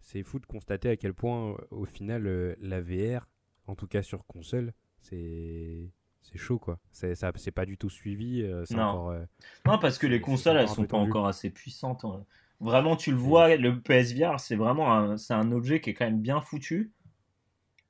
c'est 0.00 0.22
fou 0.22 0.40
de 0.40 0.46
constater 0.46 0.88
à 0.88 0.96
quel 0.96 1.14
point, 1.14 1.56
au 1.70 1.84
final, 1.84 2.56
la 2.60 2.80
VR, 2.80 3.28
en 3.66 3.74
tout 3.74 3.86
cas 3.86 4.02
sur 4.02 4.26
console, 4.26 4.72
c'est 4.98 5.90
c'est 6.24 6.38
chaud 6.38 6.58
quoi. 6.58 6.78
C'est 6.90 7.14
ça, 7.14 7.30
c'est 7.36 7.50
pas 7.50 7.66
du 7.66 7.76
tout 7.76 7.90
suivi. 7.90 8.42
Euh, 8.42 8.64
non. 8.70 9.10
Euh, 9.10 9.24
non, 9.66 9.78
parce 9.78 9.98
que 9.98 10.06
les 10.06 10.20
consoles 10.20 10.56
elles 10.56 10.68
sont 10.68 10.86
pas 10.86 10.96
encore 10.96 11.26
assez 11.26 11.50
puissantes. 11.50 12.04
Hein. 12.04 12.24
Vraiment, 12.60 12.96
tu 12.96 13.10
le 13.10 13.18
vois, 13.18 13.56
le 13.56 13.80
PSVR 13.80 14.40
c'est 14.40 14.56
vraiment 14.56 14.92
un, 14.92 15.16
c'est 15.16 15.34
un 15.34 15.52
objet 15.52 15.80
qui 15.80 15.90
est 15.90 15.94
quand 15.94 16.06
même 16.06 16.20
bien 16.20 16.40
foutu, 16.40 16.92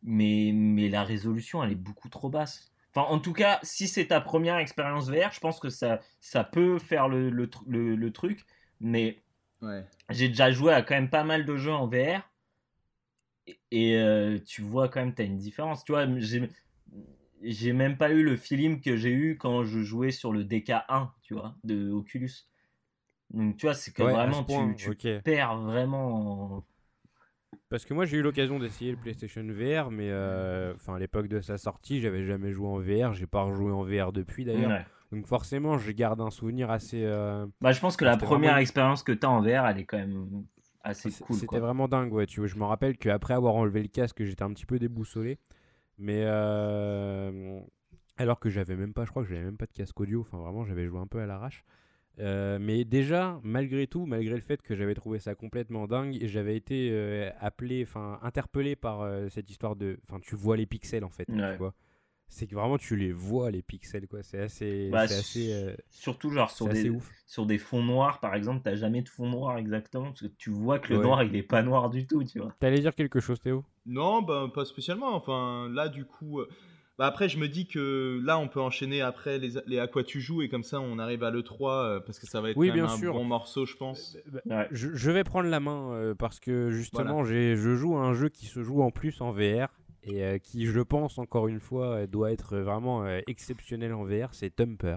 mais 0.05 0.53
mais 0.53 0.89
la 0.89 1.03
résolution 1.03 1.65
elle 1.65 1.73
est 1.73 1.77
beaucoup 1.77 2.09
trop 2.09 2.29
basse. 2.31 2.71
Enfin, 2.95 3.09
en 3.09 3.19
tout 3.19 3.33
cas, 3.33 3.59
si 3.63 3.89
c'est 3.89 4.07
ta 4.07 4.21
première 4.21 4.59
expérience 4.59 5.11
VR, 5.11 5.33
je 5.33 5.41
pense 5.41 5.59
que 5.59 5.69
ça 5.69 6.01
ça 6.21 6.45
peut 6.45 6.79
faire 6.79 7.09
le, 7.09 7.29
le, 7.29 7.49
le, 7.67 8.13
truc, 8.13 8.47
mais 8.81 9.21
j'ai 10.11 10.29
déjà 10.29 10.53
joué 10.53 10.73
à 10.73 10.83
quand 10.83 10.95
même 10.95 11.11
pas 11.11 11.25
mal 11.25 11.45
de 11.45 11.57
jeux 11.57 11.73
en 11.73 11.89
VR. 11.89 12.23
Et 13.71 13.97
euh, 13.97 14.39
tu 14.39 14.63
vois 14.63 14.89
quand 14.89 15.01
même, 15.01 15.15
tu 15.15 15.23
as 15.23 15.25
une 15.25 15.39
différence. 15.39 15.85
Tu 15.85 15.93
vois, 15.93 16.07
j'ai 17.43 17.73
même 17.73 17.97
pas 17.97 18.11
eu 18.11 18.23
le 18.23 18.37
feeling 18.37 18.81
que 18.81 18.97
j'ai 18.97 19.11
eu 19.11 19.37
quand 19.37 19.65
je 19.65 19.81
jouais 19.81 20.13
sur 20.13 20.33
le 20.33 20.45
DK1, 20.45 21.11
tu 21.23 21.35
vois, 21.35 21.57
de 21.65 21.91
Oculus. 21.91 22.47
Donc 23.31 23.57
tu 23.57 23.67
vois, 23.67 23.75
c'est 23.75 23.93
que 23.93 24.03
vraiment 24.03 24.45
tu, 24.45 25.21
perds 25.25 25.57
vraiment. 25.59 26.65
Parce 27.69 27.85
que 27.85 27.95
moi 27.95 28.05
j'ai 28.05 28.19
eu 28.19 28.23
l'occasion 28.23 28.59
d'essayer 28.59 28.91
le 28.91 28.97
PlayStation 28.97 29.43
VR, 29.43 29.91
mais 29.91 30.11
euh, 30.11 30.75
enfin 30.75 30.95
à 30.95 30.99
l'époque 30.99 31.29
de 31.29 31.41
sa 31.41 31.59
sortie, 31.59 32.01
j'avais 32.01 32.25
jamais 32.25 32.53
joué 32.53 32.69
en 32.69 32.79
VR, 32.79 33.13
j'ai 33.13 33.27
pas 33.27 33.43
rejoué 33.43 33.73
en 33.73 33.85
VR 33.85 34.13
depuis 34.13 34.45
d'ailleurs. 34.45 34.85
Donc 35.13 35.27
forcément, 35.27 35.79
je 35.79 35.93
garde 35.93 36.21
un 36.21 36.31
souvenir 36.31 36.71
assez. 36.71 37.03
Euh, 37.05 37.47
bah, 37.61 37.73
je 37.73 37.81
pense 37.81 37.97
que 37.97 38.05
la 38.05 38.17
première 38.17 38.57
expérience 38.57 39.03
que 39.03 39.13
tu 39.13 39.25
as 39.25 39.31
en 39.31 39.41
VR, 39.41 39.67
elle 39.67 39.79
est 39.79 39.85
quand 39.85 39.99
même 39.99 40.45
assez 40.83 41.11
cool. 41.11 41.37
C'était 41.37 41.61
vraiment 41.61 41.89
dingue, 41.89 42.13
ouais. 42.13 42.27
Tu 42.27 42.41
vois, 42.41 42.49
je 42.49 42.57
me 42.57 42.65
rappelle 42.65 42.97
qu'après 42.97 43.35
avoir 43.35 43.55
enlevé 43.55 43.83
le 43.83 43.89
casque, 43.89 44.25
j'étais 44.25 44.43
un 44.43 44.53
petit 44.53 44.67
peu 44.67 44.79
déboussolé. 44.79 45.39
Mais 45.99 46.23
euh, 46.25 47.61
alors 48.17 48.41
que 48.41 48.51
j'avais 48.51 48.77
même 48.77 48.93
pas, 48.93 49.05
je 49.05 49.11
crois 49.11 49.23
que 49.23 49.29
j'avais 49.29 49.45
même 49.45 49.57
pas 49.57 49.67
de 49.67 49.73
casque 49.73 49.99
audio. 50.01 50.21
Enfin, 50.21 50.39
vraiment, 50.39 50.65
j'avais 50.65 50.87
joué 50.87 50.99
un 50.99 51.07
peu 51.07 51.21
à 51.21 51.27
l'arrache. 51.27 51.65
Euh, 52.21 52.59
mais 52.61 52.85
déjà, 52.85 53.41
malgré 53.43 53.87
tout, 53.87 54.07
malgré 54.07 54.35
le 54.35 54.41
fait 54.41 54.63
que 54.63 54.75
j'avais 54.75 54.95
trouvé 54.95 55.19
ça 55.19 55.35
complètement 55.35 55.87
dingue, 55.87 56.17
j'avais 56.23 56.57
été 56.57 56.91
euh, 56.93 57.31
appelé, 57.41 57.83
enfin 57.83 58.19
interpellé 58.23 58.77
par 58.77 59.09
cette 59.31 59.51
histoire 59.51 59.77
de, 59.77 59.99
enfin 60.09 60.21
tu 60.21 60.37
vois 60.37 60.57
les 60.57 60.67
pixels 60.67 61.05
en 61.05 61.11
fait, 61.11 61.27
tu 61.27 61.57
vois. 61.59 61.75
C'est 62.29 62.47
que 62.47 62.55
vraiment 62.55 62.79
tu 62.79 62.97
les 62.97 63.13
vois 63.13 63.51
les 63.51 63.63
pixels 63.63 64.09
quoi. 64.09 64.23
C'est 64.23 64.41
assez, 64.41 64.89
bah, 64.91 65.01
assez 65.03 65.53
euh, 65.53 65.77
surtout 65.91 66.31
genre 66.31 66.51
sur 66.51 66.69
des 66.69 66.91
sur 67.27 67.47
des 67.47 67.59
fonds 67.59 67.83
noirs 67.83 68.19
par 68.19 68.35
exemple 68.35 68.63
t'as 68.65 68.75
jamais 68.75 69.03
de 69.03 69.09
fond 69.09 69.29
noir 69.29 69.57
exactement 69.59 70.07
parce 70.07 70.23
que 70.23 70.27
tu 70.27 70.51
vois 70.51 70.79
que 70.79 70.95
le 70.95 71.01
noir 71.01 71.23
il 71.23 71.37
est 71.37 71.43
pas 71.43 71.63
noir 71.63 71.91
du 71.91 72.07
tout 72.07 72.25
tu 72.25 72.41
vois. 72.41 72.55
T'allais 72.59 72.81
dire 72.81 72.95
quelque 72.95 73.21
chose 73.21 73.41
Théo? 73.41 73.65
Non 73.87 74.23
bah, 74.23 74.51
pas 74.53 74.65
spécialement. 74.65 75.15
Enfin 75.15 75.69
là 75.71 75.89
du 75.89 76.07
coup 76.07 76.41
euh, 76.41 76.49
bah 76.99 77.07
après 77.07 77.29
je 77.29 77.39
me 77.39 77.49
dis 77.49 77.67
que 77.67 78.21
là 78.25 78.39
on 78.39 78.49
peut 78.49 78.61
enchaîner 78.61 79.01
après 79.01 79.39
les, 79.39 79.55
les 79.67 79.79
à 79.79 79.87
quoi 79.87 80.05
tu 80.05 80.21
joues 80.21 80.43
et 80.43 80.49
comme 80.49 80.63
ça 80.63 80.81
on 80.81 80.99
arrive 80.99 81.25
à 81.25 81.31
le 81.31 81.43
3 81.43 81.73
euh, 81.73 82.01
parce 82.01 82.19
que 82.19 82.27
ça 82.27 82.41
va 82.41 82.51
être 82.51 82.57
oui, 82.57 82.71
bien 82.71 82.85
un 82.85 82.97
sûr. 82.97 83.15
bon 83.15 83.25
morceau 83.25 83.67
je 83.67 83.77
pense 83.77 84.17
bah, 84.47 84.67
je, 84.71 85.11
vais 85.11 85.25
prendre 85.25 85.49
la 85.49 85.61
main 85.61 86.15
parce 86.19 86.39
que 86.39 86.71
justement 86.71 87.25
j'ai 87.25 87.57
je 87.57 87.75
joue 87.75 87.97
à 87.97 88.01
un 88.01 88.15
jeu 88.15 88.29
qui 88.29 88.47
se 88.47 88.63
joue 88.63 88.83
en 88.83 88.91
plus 88.91 89.21
en 89.21 89.33
VR 89.33 89.69
et 90.07 90.23
euh, 90.23 90.39
qui, 90.39 90.67
je 90.67 90.81
pense, 90.81 91.19
encore 91.19 91.49
une 91.49 91.61
fois, 91.61 91.97
euh, 91.97 92.07
doit 92.07 92.33
être 92.33 92.59
vraiment 92.59 93.05
euh, 93.05 93.21
exceptionnel 93.27 93.93
en 93.95 94.05
VR, 94.05 94.29
c'est 94.33 94.55
Tumper. 94.55 94.97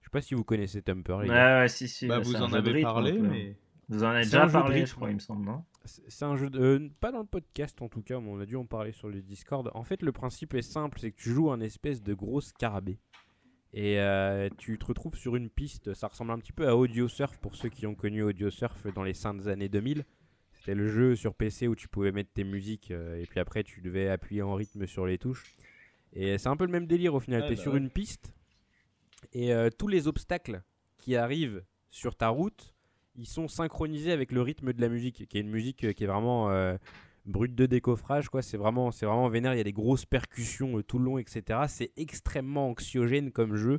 Je 0.00 0.06
sais 0.06 0.10
pas 0.10 0.22
si 0.22 0.34
vous 0.34 0.44
connaissez 0.44 0.82
Tumper, 0.82 1.18
les 1.22 1.28
gars. 1.28 1.60
Ouais, 1.60 1.68
si, 1.68 1.88
si. 1.88 2.06
Bah, 2.06 2.20
vous 2.20 2.36
en 2.36 2.52
avez 2.52 2.82
parlé, 2.82 3.12
mais. 3.12 3.56
Vous 3.88 4.02
en 4.02 4.08
avez 4.08 4.24
déjà 4.24 4.46
parlé, 4.46 4.84
je 4.84 4.94
crois, 4.94 5.10
il 5.10 5.14
me 5.14 5.20
semble, 5.20 5.44
non 5.44 5.64
C'est 5.84 6.24
un 6.24 6.36
jeu 6.36 6.50
de... 6.50 6.90
pas 7.00 7.12
dans 7.12 7.20
le 7.20 7.26
podcast 7.26 7.80
en 7.82 7.88
tout 7.88 8.02
cas, 8.02 8.18
mais 8.18 8.28
on 8.28 8.40
a 8.40 8.46
dû 8.46 8.56
en 8.56 8.66
parler 8.66 8.92
sur 8.92 9.08
le 9.08 9.22
Discord. 9.22 9.70
En 9.74 9.84
fait, 9.84 10.02
le 10.02 10.12
principe 10.12 10.54
est 10.54 10.62
simple, 10.62 10.98
c'est 10.98 11.12
que 11.12 11.16
tu 11.16 11.30
joues 11.30 11.50
un 11.50 11.60
espèce 11.60 12.02
de 12.02 12.14
gros 12.14 12.40
scarabée. 12.40 12.98
Et 13.72 13.98
tu 14.56 14.78
te 14.78 14.86
retrouves 14.86 15.16
sur 15.16 15.36
une 15.36 15.50
piste, 15.50 15.92
ça 15.94 16.08
ressemble 16.08 16.32
un 16.32 16.38
petit 16.38 16.52
peu 16.52 16.66
à 16.66 16.74
Audio 16.74 17.08
Surf 17.08 17.38
pour 17.38 17.54
ceux 17.54 17.68
qui 17.68 17.86
ont 17.86 17.94
connu 17.94 18.22
Audio 18.22 18.50
Surf 18.50 18.86
dans 18.94 19.02
les 19.02 19.14
saintes 19.14 19.46
années 19.46 19.68
2000. 19.68 20.04
C'était 20.66 20.74
le 20.74 20.88
jeu 20.88 21.14
sur 21.14 21.34
PC 21.34 21.68
où 21.68 21.76
tu 21.76 21.86
pouvais 21.86 22.10
mettre 22.10 22.32
tes 22.32 22.42
musiques 22.42 22.90
euh, 22.90 23.20
et 23.20 23.26
puis 23.26 23.38
après 23.38 23.62
tu 23.62 23.82
devais 23.82 24.08
appuyer 24.08 24.42
en 24.42 24.54
rythme 24.54 24.86
sur 24.86 25.06
les 25.06 25.16
touches. 25.16 25.54
Et 26.12 26.38
c'est 26.38 26.48
un 26.48 26.56
peu 26.56 26.64
le 26.64 26.72
même 26.72 26.88
délire 26.88 27.14
au 27.14 27.20
final. 27.20 27.42
tu 27.46 27.52
es 27.52 27.56
bah 27.56 27.62
sur 27.62 27.76
une 27.76 27.88
piste 27.88 28.32
et 29.32 29.52
euh, 29.52 29.70
tous 29.70 29.86
les 29.86 30.08
obstacles 30.08 30.62
qui 30.98 31.14
arrivent 31.14 31.64
sur 31.90 32.16
ta 32.16 32.30
route, 32.30 32.74
ils 33.16 33.26
sont 33.26 33.48
synchronisés 33.48 34.12
avec 34.12 34.32
le 34.32 34.42
rythme 34.42 34.72
de 34.72 34.80
la 34.80 34.88
musique, 34.88 35.26
qui 35.28 35.38
est 35.38 35.40
une 35.40 35.50
musique 35.50 35.84
euh, 35.84 35.92
qui 35.92 36.04
est 36.04 36.06
vraiment 36.06 36.48
brute 37.26 37.54
de 37.54 37.66
décoffrage. 37.66 38.28
quoi. 38.28 38.42
C'est 38.42 38.56
vraiment, 38.56 38.90
c'est 38.92 39.06
vraiment 39.06 39.28
vénère. 39.28 39.54
Il 39.54 39.58
y 39.58 39.60
a 39.60 39.64
des 39.64 39.72
grosses 39.72 40.06
percussions 40.06 40.80
tout 40.82 40.98
le 40.98 41.04
long, 41.04 41.18
etc. 41.18 41.60
C'est 41.68 41.90
extrêmement 41.96 42.70
anxiogène 42.70 43.32
comme 43.32 43.56
jeu. 43.56 43.78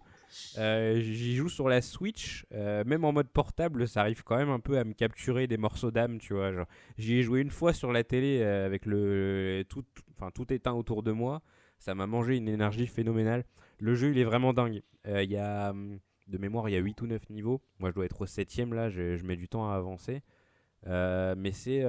Euh, 0.57 0.99
j'y 0.99 1.35
joue 1.35 1.49
sur 1.49 1.69
la 1.69 1.81
Switch, 1.81 2.45
euh, 2.53 2.83
même 2.85 3.05
en 3.05 3.13
mode 3.13 3.29
portable, 3.29 3.87
ça 3.87 4.01
arrive 4.01 4.23
quand 4.23 4.37
même 4.37 4.49
un 4.49 4.59
peu 4.59 4.77
à 4.77 4.83
me 4.83 4.93
capturer 4.93 5.47
des 5.47 5.57
morceaux 5.57 5.91
d'âme, 5.91 6.19
tu 6.19 6.33
vois. 6.33 6.51
J'y 6.97 7.15
ai 7.15 7.23
joué 7.23 7.41
une 7.41 7.51
fois 7.51 7.73
sur 7.73 7.91
la 7.91 8.03
télé 8.03 8.41
euh, 8.41 8.65
avec 8.65 8.85
le 8.85 9.63
tout, 9.69 9.85
enfin 10.15 10.31
tout 10.31 10.51
éteint 10.53 10.73
autour 10.73 11.03
de 11.03 11.11
moi. 11.11 11.41
Ça 11.79 11.95
m'a 11.95 12.07
mangé 12.07 12.35
une 12.35 12.49
énergie 12.49 12.87
phénoménale. 12.87 13.45
Le 13.79 13.93
jeu, 13.93 14.11
il 14.11 14.17
est 14.17 14.23
vraiment 14.23 14.53
dingue. 14.53 14.81
Il 15.05 15.31
y 15.31 15.37
a, 15.37 15.69
hum, 15.69 15.99
de 16.27 16.37
mémoire, 16.37 16.69
il 16.69 16.73
y 16.73 16.75
a 16.75 16.79
8 16.79 17.01
ou 17.01 17.07
9 17.07 17.29
niveaux. 17.29 17.61
Moi, 17.79 17.89
je 17.89 17.95
dois 17.95 18.05
être 18.05 18.21
au 18.21 18.25
7ème 18.25 18.73
là, 18.73 18.89
je, 18.89 19.23
mets 19.25 19.35
du 19.35 19.47
temps 19.47 19.69
à 19.69 19.75
avancer. 19.75 20.21
mais 20.85 21.51
c'est 21.51 21.83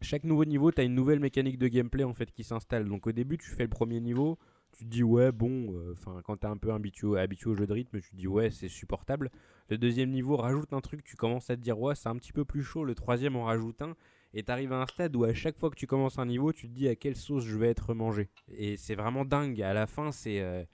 chaque 0.00 0.24
nouveau 0.24 0.44
niveau, 0.44 0.70
tu 0.70 0.80
as 0.80 0.84
une 0.84 0.94
nouvelle 0.94 1.20
mécanique 1.20 1.58
de 1.58 1.66
gameplay 1.68 2.04
en 2.04 2.14
fait 2.14 2.30
qui 2.30 2.44
s'installe. 2.44 2.88
Donc 2.88 3.06
au 3.06 3.12
début, 3.12 3.36
tu 3.36 3.50
fais 3.50 3.64
le 3.64 3.68
premier 3.68 4.00
niveau, 4.00 4.38
tu 4.72 4.84
te 4.84 4.90
dis 4.90 5.02
ouais 5.02 5.32
bon 5.32 5.72
euh, 5.72 5.92
enfin 5.92 6.20
quand 6.24 6.36
tu 6.36 6.46
es 6.46 6.50
un 6.50 6.56
peu 6.56 6.72
habitué, 6.72 7.18
habitué 7.18 7.50
au 7.50 7.54
jeu 7.54 7.66
de 7.66 7.72
rythme 7.72 8.00
tu 8.00 8.10
te 8.10 8.16
dis 8.16 8.28
ouais 8.28 8.50
c'est 8.50 8.68
supportable 8.68 9.30
le 9.68 9.78
deuxième 9.78 10.10
niveau 10.10 10.36
rajoute 10.36 10.72
un 10.72 10.80
truc 10.80 11.02
tu 11.02 11.16
commences 11.16 11.50
à 11.50 11.56
te 11.56 11.60
dire 11.60 11.78
ouais 11.78 11.94
c'est 11.94 12.08
un 12.08 12.16
petit 12.16 12.32
peu 12.32 12.44
plus 12.44 12.62
chaud 12.62 12.84
le 12.84 12.94
troisième 12.94 13.36
en 13.36 13.44
rajoute 13.44 13.80
un 13.82 13.96
et 14.34 14.42
tu 14.42 14.52
arrives 14.52 14.72
à 14.72 14.82
un 14.82 14.86
stade 14.86 15.16
où 15.16 15.24
à 15.24 15.32
chaque 15.32 15.58
fois 15.58 15.70
que 15.70 15.74
tu 15.74 15.86
commences 15.86 16.18
un 16.18 16.26
niveau 16.26 16.52
tu 16.52 16.68
te 16.68 16.74
dis 16.74 16.88
à 16.88 16.94
quelle 16.94 17.16
sauce 17.16 17.44
je 17.44 17.56
vais 17.56 17.68
être 17.68 17.94
mangé 17.94 18.28
et 18.52 18.76
c'est 18.76 18.94
vraiment 18.94 19.24
dingue 19.24 19.60
à 19.62 19.72
la 19.72 19.86
fin 19.86 20.12
c'est 20.12 20.40
euh, 20.40 20.64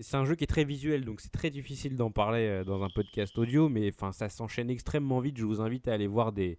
c'est 0.00 0.16
un 0.16 0.24
jeu 0.24 0.34
qui 0.34 0.44
est 0.44 0.48
très 0.48 0.64
visuel 0.64 1.04
donc 1.04 1.20
c'est 1.20 1.32
très 1.32 1.50
difficile 1.50 1.96
d'en 1.96 2.10
parler 2.10 2.46
euh, 2.46 2.64
dans 2.64 2.82
un 2.82 2.88
podcast 2.88 3.36
audio 3.38 3.68
mais 3.68 3.92
ça 4.12 4.28
s'enchaîne 4.28 4.70
extrêmement 4.70 5.20
vite. 5.20 5.38
Je 5.38 5.44
vous 5.44 5.60
invite 5.60 5.88
à 5.88 5.94
aller 5.94 6.06
voir 6.06 6.32
des, 6.32 6.58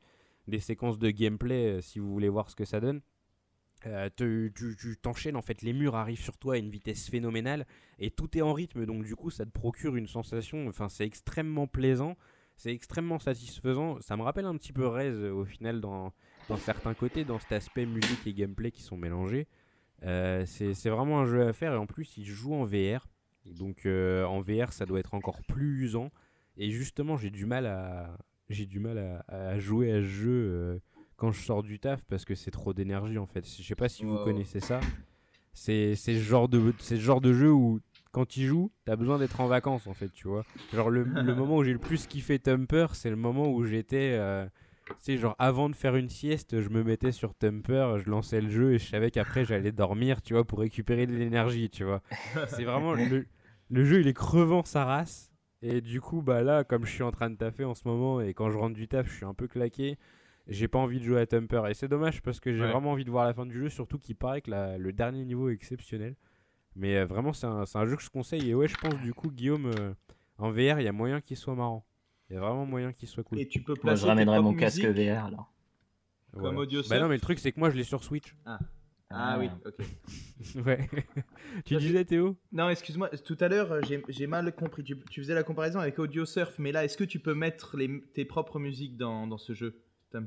séquences 0.60 1.00
de 1.00 1.10
gameplay 1.10 1.82
si 1.82 2.00
vous 2.00 2.12
voulez 2.12 2.30
voir 2.30 2.50
ce 2.50 2.56
que 2.56 2.66
ça 2.66 2.80
donne. 2.80 3.02
Euh, 3.86 4.10
tu 4.16 4.98
t'enchaînes 5.02 5.36
en 5.36 5.42
fait, 5.42 5.62
les 5.62 5.74
murs 5.74 5.96
arrivent 5.96 6.22
sur 6.22 6.38
toi 6.38 6.56
à 6.56 6.58
une 6.58 6.70
vitesse 6.70 7.10
phénoménale 7.10 7.66
et 8.00 8.12
tout 8.12 8.38
est 8.38 8.42
en 8.42 8.54
rythme 8.54 8.86
donc 8.86 9.04
du 9.04 9.16
coup 9.16 9.30
ça 9.30 9.46
te 9.46 9.52
procure 9.52 9.98
une 9.98 10.08
sensation, 10.08 10.68
enfin 10.68 10.88
c'est 10.88 11.06
extrêmement 11.06 11.68
plaisant, 11.68 12.16
c'est 12.56 12.72
extrêmement 12.72 13.20
satisfaisant, 13.20 14.00
ça 14.00 14.16
me 14.16 14.22
rappelle 14.22 14.46
un 14.46 14.56
petit 14.56 14.72
peu 14.72 14.88
Rez 14.88 15.10
euh, 15.10 15.34
au 15.34 15.44
final 15.44 15.82
dans 15.82 16.14
certains 16.58 16.94
côtés, 16.94 17.26
dans 17.26 17.40
cet 17.40 17.52
aspect 17.52 17.86
musique 17.86 18.26
et 18.26 18.34
gameplay 18.34 18.72
qui 18.72 18.84
sont 18.84 18.98
mélangés. 18.98 19.48
Euh, 20.04 20.44
c'est 20.46 20.90
vraiment 20.90 21.22
un 21.22 21.26
jeu 21.26 21.48
à 21.48 21.54
faire 21.54 21.74
et 21.74 21.78
en 21.78 21.86
plus 21.86 22.18
il 22.18 22.26
joue 22.26 22.54
en 22.54 22.66
VR, 22.66 23.08
donc 23.46 23.86
en 23.86 24.42
VR 24.42 24.74
ça 24.74 24.86
doit 24.86 25.00
être 25.00 25.14
encore 25.14 25.42
plus 25.44 25.84
usant 25.84 26.12
et 26.58 26.72
justement 26.72 27.16
j'ai 27.16 27.30
du 27.30 27.46
mal 27.46 27.66
à 27.66 28.18
j'ai 28.50 28.66
du 28.66 28.80
mal 28.80 28.98
à, 28.98 29.24
à, 29.28 29.60
jouer 29.60 29.92
à 29.92 30.02
ce 30.02 30.08
jeu 30.08 30.82
quand 31.16 31.32
je 31.32 31.42
sors 31.42 31.64
du 31.64 31.80
taf 31.80 32.04
parce 32.04 32.26
que 32.26 32.36
c'est 32.36 32.52
trop 32.52 32.74
d'énergie 32.74 33.18
en 33.18 33.26
fait. 33.26 33.46
Je 33.46 33.64
sais 33.64 33.76
pas 33.76 33.90
si 33.90 34.04
vous 34.04 34.18
connaissez 34.24 34.60
ça. 34.60 34.80
C'est 35.54 35.96
ce 35.96 36.18
genre 36.18 36.50
de 36.50 36.74
c'est 36.80 36.98
genre 36.98 37.22
de 37.22 37.32
jeu 37.32 37.52
où 37.52 37.80
quand 38.12 38.26
tu 38.28 38.46
joues, 38.46 38.72
t'as 38.86 38.96
besoin 38.96 39.18
d'être 39.18 39.40
en 39.40 39.48
vacances 39.48 39.88
en 39.88 39.94
fait, 39.94 40.10
tu 40.10 40.28
vois. 40.28 40.44
Genre 40.74 40.90
le, 40.90 41.06
moment 41.36 41.58
où 41.58 41.64
j'ai 41.64 41.74
le 41.74 41.80
plus 41.80 42.08
kiffé 42.08 42.40
Tumper, 42.40 42.88
c'est 42.94 43.10
le 43.10 43.16
moment 43.16 43.52
où 43.52 43.64
j'étais 43.64 44.18
euh, 44.20 44.46
sais 45.00 45.18
genre 45.18 45.36
avant 45.40 45.70
de 45.70 45.76
faire 45.76 45.96
une 45.96 46.10
sieste, 46.10 46.60
je 46.60 46.70
me 46.70 46.84
mettais 46.84 47.12
sur 47.12 47.36
Tumper, 47.36 47.98
je 48.04 48.10
lançais 48.10 48.42
le 48.42 48.50
jeu 48.50 48.74
et 48.74 48.80
je 48.80 48.88
savais 48.88 49.12
qu'après 49.12 49.46
j'allais 49.46 49.72
dormir, 49.72 50.22
tu 50.22 50.34
vois, 50.34 50.46
pour 50.46 50.60
récupérer 50.60 51.08
de 51.08 51.14
l'énergie, 51.16 51.70
tu 51.70 51.84
vois. 51.84 52.02
C'est 52.48 52.64
vraiment 52.64 52.94
le, 52.94 53.26
le 53.70 53.86
jeu, 53.86 54.02
il 54.02 54.08
est 54.08 54.14
crevant 54.14 54.64
sa 54.64 54.86
race. 54.86 55.32
Et 55.62 55.80
du 55.80 56.02
coup, 56.02 56.22
bah 56.22 56.44
là, 56.44 56.64
comme 56.64 56.86
je 56.86 56.92
suis 56.92 57.04
en 57.04 57.12
train 57.12 57.30
de 57.30 57.36
taffer 57.36 57.64
en 57.64 57.74
ce 57.74 57.88
moment 57.88 58.20
et 58.20 58.34
quand 58.34 58.50
je 58.50 58.58
rentre 58.58 58.76
du 58.76 58.88
taf, 58.88 59.08
je 59.08 59.16
suis 59.16 59.26
un 59.26 59.34
peu 59.34 59.48
claqué 59.48 59.98
j'ai 60.48 60.68
pas 60.68 60.80
envie 60.80 61.00
de 61.00 61.06
jouer 61.06 61.22
à 61.22 61.26
Tumper. 61.26 61.64
Et 61.70 61.74
c'est 61.74 61.88
dommage 61.88 62.22
parce 62.22 62.40
que 62.40 62.54
j'ai 62.54 62.66
vraiment 62.66 62.92
envie 62.92 63.06
de 63.06 63.12
voir 63.12 63.26
la 63.26 63.34
fin 63.34 63.46
du 63.46 63.58
jeu, 63.58 63.70
surtout 63.70 63.98
qu'il 63.98 64.16
paraît 64.16 64.42
que 64.42 64.52
le 64.78 64.94
dernier 64.94 65.24
niveau 65.26 65.50
est 65.50 65.54
exceptionnel. 65.54 66.16
Mais 66.76 67.04
vraiment, 67.06 67.34
c'est 67.34 67.48
un, 67.48 67.64
un, 67.74 67.86
jeu 67.86 67.96
que 67.96 68.02
je 68.02 68.10
conseille. 68.10 68.50
Et 68.50 68.56
ouais, 68.56 68.68
je 68.68 68.76
pense 68.76 68.96
du 68.96 69.14
coup, 69.14 69.32
Guillaume, 69.32 69.72
en 70.38 70.52
VR, 70.52 70.80
il 70.80 70.84
y 70.84 70.88
a 70.88 70.92
moyen 70.92 71.22
qu'il 71.22 71.38
soit 71.38 71.56
marrant. 71.56 71.86
Il 72.30 72.34
y 72.34 72.38
a 72.38 72.40
vraiment 72.40 72.66
moyen 72.66 72.94
qu'il 72.94 73.08
soit 73.08 73.24
cool. 73.24 73.40
Et 73.40 73.48
tu 73.48 73.62
peux 73.62 73.74
placer 73.74 73.86
Moi, 73.86 73.96
je 73.96 74.06
ramènerai 74.06 74.42
mon 74.42 74.56
casque 74.56 74.86
VR 74.86 75.26
alors. 75.26 75.52
Comme 76.34 76.58
audio 76.58 76.82
Bah 76.90 77.00
non, 77.00 77.08
mais 77.08 77.16
le 77.16 77.22
truc, 77.22 77.40
c'est 77.40 77.52
que 77.52 77.60
moi, 77.60 77.70
je 77.70 77.76
l'ai 77.76 77.84
sur 77.84 78.04
Switch. 78.04 78.36
Ah. 78.46 78.60
Ah, 79.16 79.38
oui, 79.38 79.48
ah. 79.52 79.68
ok. 79.68 80.66
ouais. 80.66 80.90
tu 81.66 81.76
disais 81.78 82.04
Théo? 82.04 82.36
Non, 82.52 82.70
excuse-moi, 82.70 83.10
tout 83.10 83.38
à 83.40 83.48
l'heure 83.48 83.80
j'ai 84.10 84.28
mal 84.28 84.56
compris. 84.56 84.84
Tu, 84.84 84.98
tu, 85.12 85.22
faisais 85.22 85.36
la 85.36 85.44
comparaison 85.44 85.80
avec 85.80 86.00
Audio 86.00 86.26
Surf, 86.26 86.58
mais 86.58 86.72
là, 86.72 86.84
est-ce 86.84 86.98
que 86.98 87.04
tu 87.04 87.20
peux 87.20 87.36
mettre 87.36 87.78
les, 87.78 88.02
tes 88.14 88.26
propres 88.26 88.58
musiques 88.60 88.98
dans, 88.98 89.28
dans 89.28 89.38
ce 89.38 89.54
jeu 89.54 89.84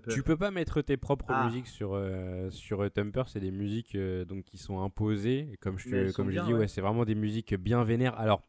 tu 0.09 0.23
peux 0.23 0.37
pas 0.37 0.51
mettre 0.51 0.83
tes 0.83 0.97
propres 0.97 1.27
ah. 1.29 1.45
musiques 1.45 1.69
sur, 1.69 1.95
euh, 1.95 2.51
sur 2.51 2.91
Tumper, 2.91 3.23
c'est 3.27 3.41
des 3.41 3.51
musiques 3.51 3.95
euh, 3.95 4.25
donc, 4.25 4.45
qui 4.45 4.59
sont 4.59 4.83
imposées. 4.83 5.57
comme 5.61 5.79
je, 5.79 6.13
comme 6.13 6.31
je 6.31 6.41
dis, 6.41 6.53
ouais. 6.53 6.69
c'est 6.69 6.81
vraiment 6.81 7.05
des 7.05 7.15
musiques 7.15 7.55
bien 7.55 7.85
vénères. 7.85 8.19
Alors, 8.19 8.43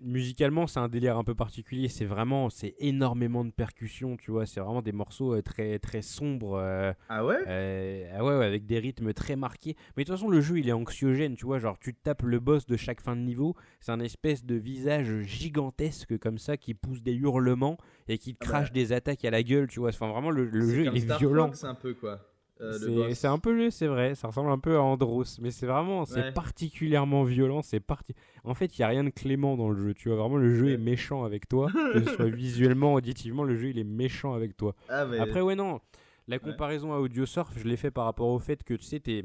Musicalement, 0.00 0.66
c'est 0.66 0.80
un 0.80 0.88
délire 0.88 1.16
un 1.16 1.24
peu 1.24 1.34
particulier. 1.34 1.88
C'est 1.88 2.04
vraiment, 2.04 2.50
c'est 2.50 2.74
énormément 2.78 3.44
de 3.44 3.50
percussions, 3.50 4.16
tu 4.16 4.30
vois. 4.30 4.46
C'est 4.46 4.60
vraiment 4.60 4.82
des 4.82 4.92
morceaux 4.92 5.34
euh, 5.34 5.42
très, 5.42 5.78
très 5.78 6.02
sombres. 6.02 6.58
Euh, 6.58 6.92
ah 7.08 7.24
ouais? 7.24 7.38
euh, 7.46 8.12
Ah 8.16 8.24
ouais, 8.24 8.44
avec 8.44 8.66
des 8.66 8.78
rythmes 8.78 9.12
très 9.12 9.36
marqués. 9.36 9.76
Mais 9.96 10.04
de 10.04 10.08
toute 10.08 10.16
façon, 10.16 10.28
le 10.28 10.40
jeu, 10.40 10.58
il 10.58 10.68
est 10.68 10.72
anxiogène, 10.72 11.36
tu 11.36 11.46
vois. 11.46 11.58
Genre, 11.58 11.78
tu 11.78 11.94
tapes 11.94 12.22
le 12.22 12.40
boss 12.40 12.66
de 12.66 12.76
chaque 12.76 13.00
fin 13.00 13.16
de 13.16 13.22
niveau. 13.22 13.54
C'est 13.80 13.92
un 13.92 14.00
espèce 14.00 14.44
de 14.44 14.54
visage 14.54 15.22
gigantesque 15.22 16.18
comme 16.18 16.38
ça 16.38 16.56
qui 16.56 16.74
pousse 16.74 17.02
des 17.02 17.14
hurlements 17.14 17.78
et 18.08 18.18
qui 18.18 18.34
te 18.34 18.38
ah 18.42 18.46
crache 18.46 18.68
bah. 18.68 18.74
des 18.74 18.92
attaques 18.92 19.24
à 19.24 19.30
la 19.30 19.42
gueule, 19.42 19.68
tu 19.68 19.80
vois. 19.80 19.90
Enfin, 19.90 20.08
vraiment, 20.08 20.30
le, 20.30 20.50
jeu, 20.50 20.86
il 20.92 20.96
est 20.96 21.18
violent. 21.18 21.52
C'est 21.52 21.66
un 21.66 21.74
peu 21.74 21.94
quoi. 21.94 22.33
Euh, 22.60 23.12
c'est 23.14 23.26
un 23.26 23.38
peu, 23.38 23.70
c'est 23.70 23.88
vrai, 23.88 24.14
ça 24.14 24.28
ressemble 24.28 24.50
un 24.50 24.58
peu 24.58 24.76
à 24.76 24.82
Andros, 24.82 25.38
mais 25.40 25.50
c'est 25.50 25.66
vraiment, 25.66 26.04
c'est 26.04 26.32
particulièrement 26.32 27.24
violent. 27.24 27.62
C'est 27.62 27.80
parti. 27.80 28.14
En 28.44 28.54
fait, 28.54 28.78
il 28.78 28.80
y 28.80 28.84
a 28.84 28.88
rien 28.88 29.04
de 29.04 29.10
clément 29.10 29.56
dans 29.56 29.70
le 29.70 29.76
jeu. 29.76 29.94
Tu 29.94 30.08
vois, 30.08 30.18
vraiment, 30.18 30.36
le 30.36 30.54
jeu 30.54 30.70
est 30.70 30.78
méchant 30.78 31.24
avec 31.24 31.48
toi, 31.48 31.70
que 31.92 32.04
ce 32.04 32.14
soit 32.14 32.28
visuellement, 32.28 32.94
auditivement, 32.94 33.42
le 33.42 33.56
jeu 33.56 33.70
il 33.70 33.78
est 33.78 33.84
méchant 33.84 34.34
avec 34.34 34.56
toi. 34.56 34.74
Ah, 34.88 35.06
Après, 35.20 35.40
ouais, 35.40 35.56
non, 35.56 35.80
la 36.28 36.38
comparaison 36.38 36.92
à 36.92 36.98
Audio 36.98 37.26
Surf, 37.26 37.52
je 37.56 37.66
l'ai 37.66 37.76
fait 37.76 37.90
par 37.90 38.04
rapport 38.04 38.28
au 38.28 38.38
fait 38.38 38.62
que 38.62 38.74
tu 38.74 38.84
sais, 38.84 39.00
t'es 39.00 39.24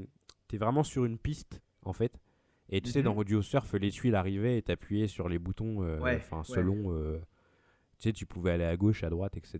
es 0.52 0.58
vraiment 0.58 0.84
sur 0.84 1.06
une 1.06 1.20
piste, 1.20 1.62
en 1.84 1.94
fait. 1.94 2.20
Et 2.72 2.82
tu 2.82 2.92
sais, 2.92 3.02
dans 3.02 3.14
mhm. 3.14 3.20
Audio 3.20 3.42
Surf, 3.42 3.74
les 3.74 3.92
tuiles 3.92 4.16
arrivaient 4.16 4.58
et 4.58 4.62
t'appuyais 4.62 5.08
sur 5.08 5.30
les 5.30 5.40
boutons, 5.40 5.84
euh, 5.84 6.00
enfin, 6.18 6.44
selon. 6.44 6.94
Euh, 6.94 7.20
tu 8.00 8.10
sais, 8.10 8.14
tu 8.14 8.26
pouvais 8.26 8.52
aller 8.52 8.64
à 8.64 8.78
gauche, 8.78 9.04
à 9.04 9.10
droite, 9.10 9.36
etc. 9.38 9.60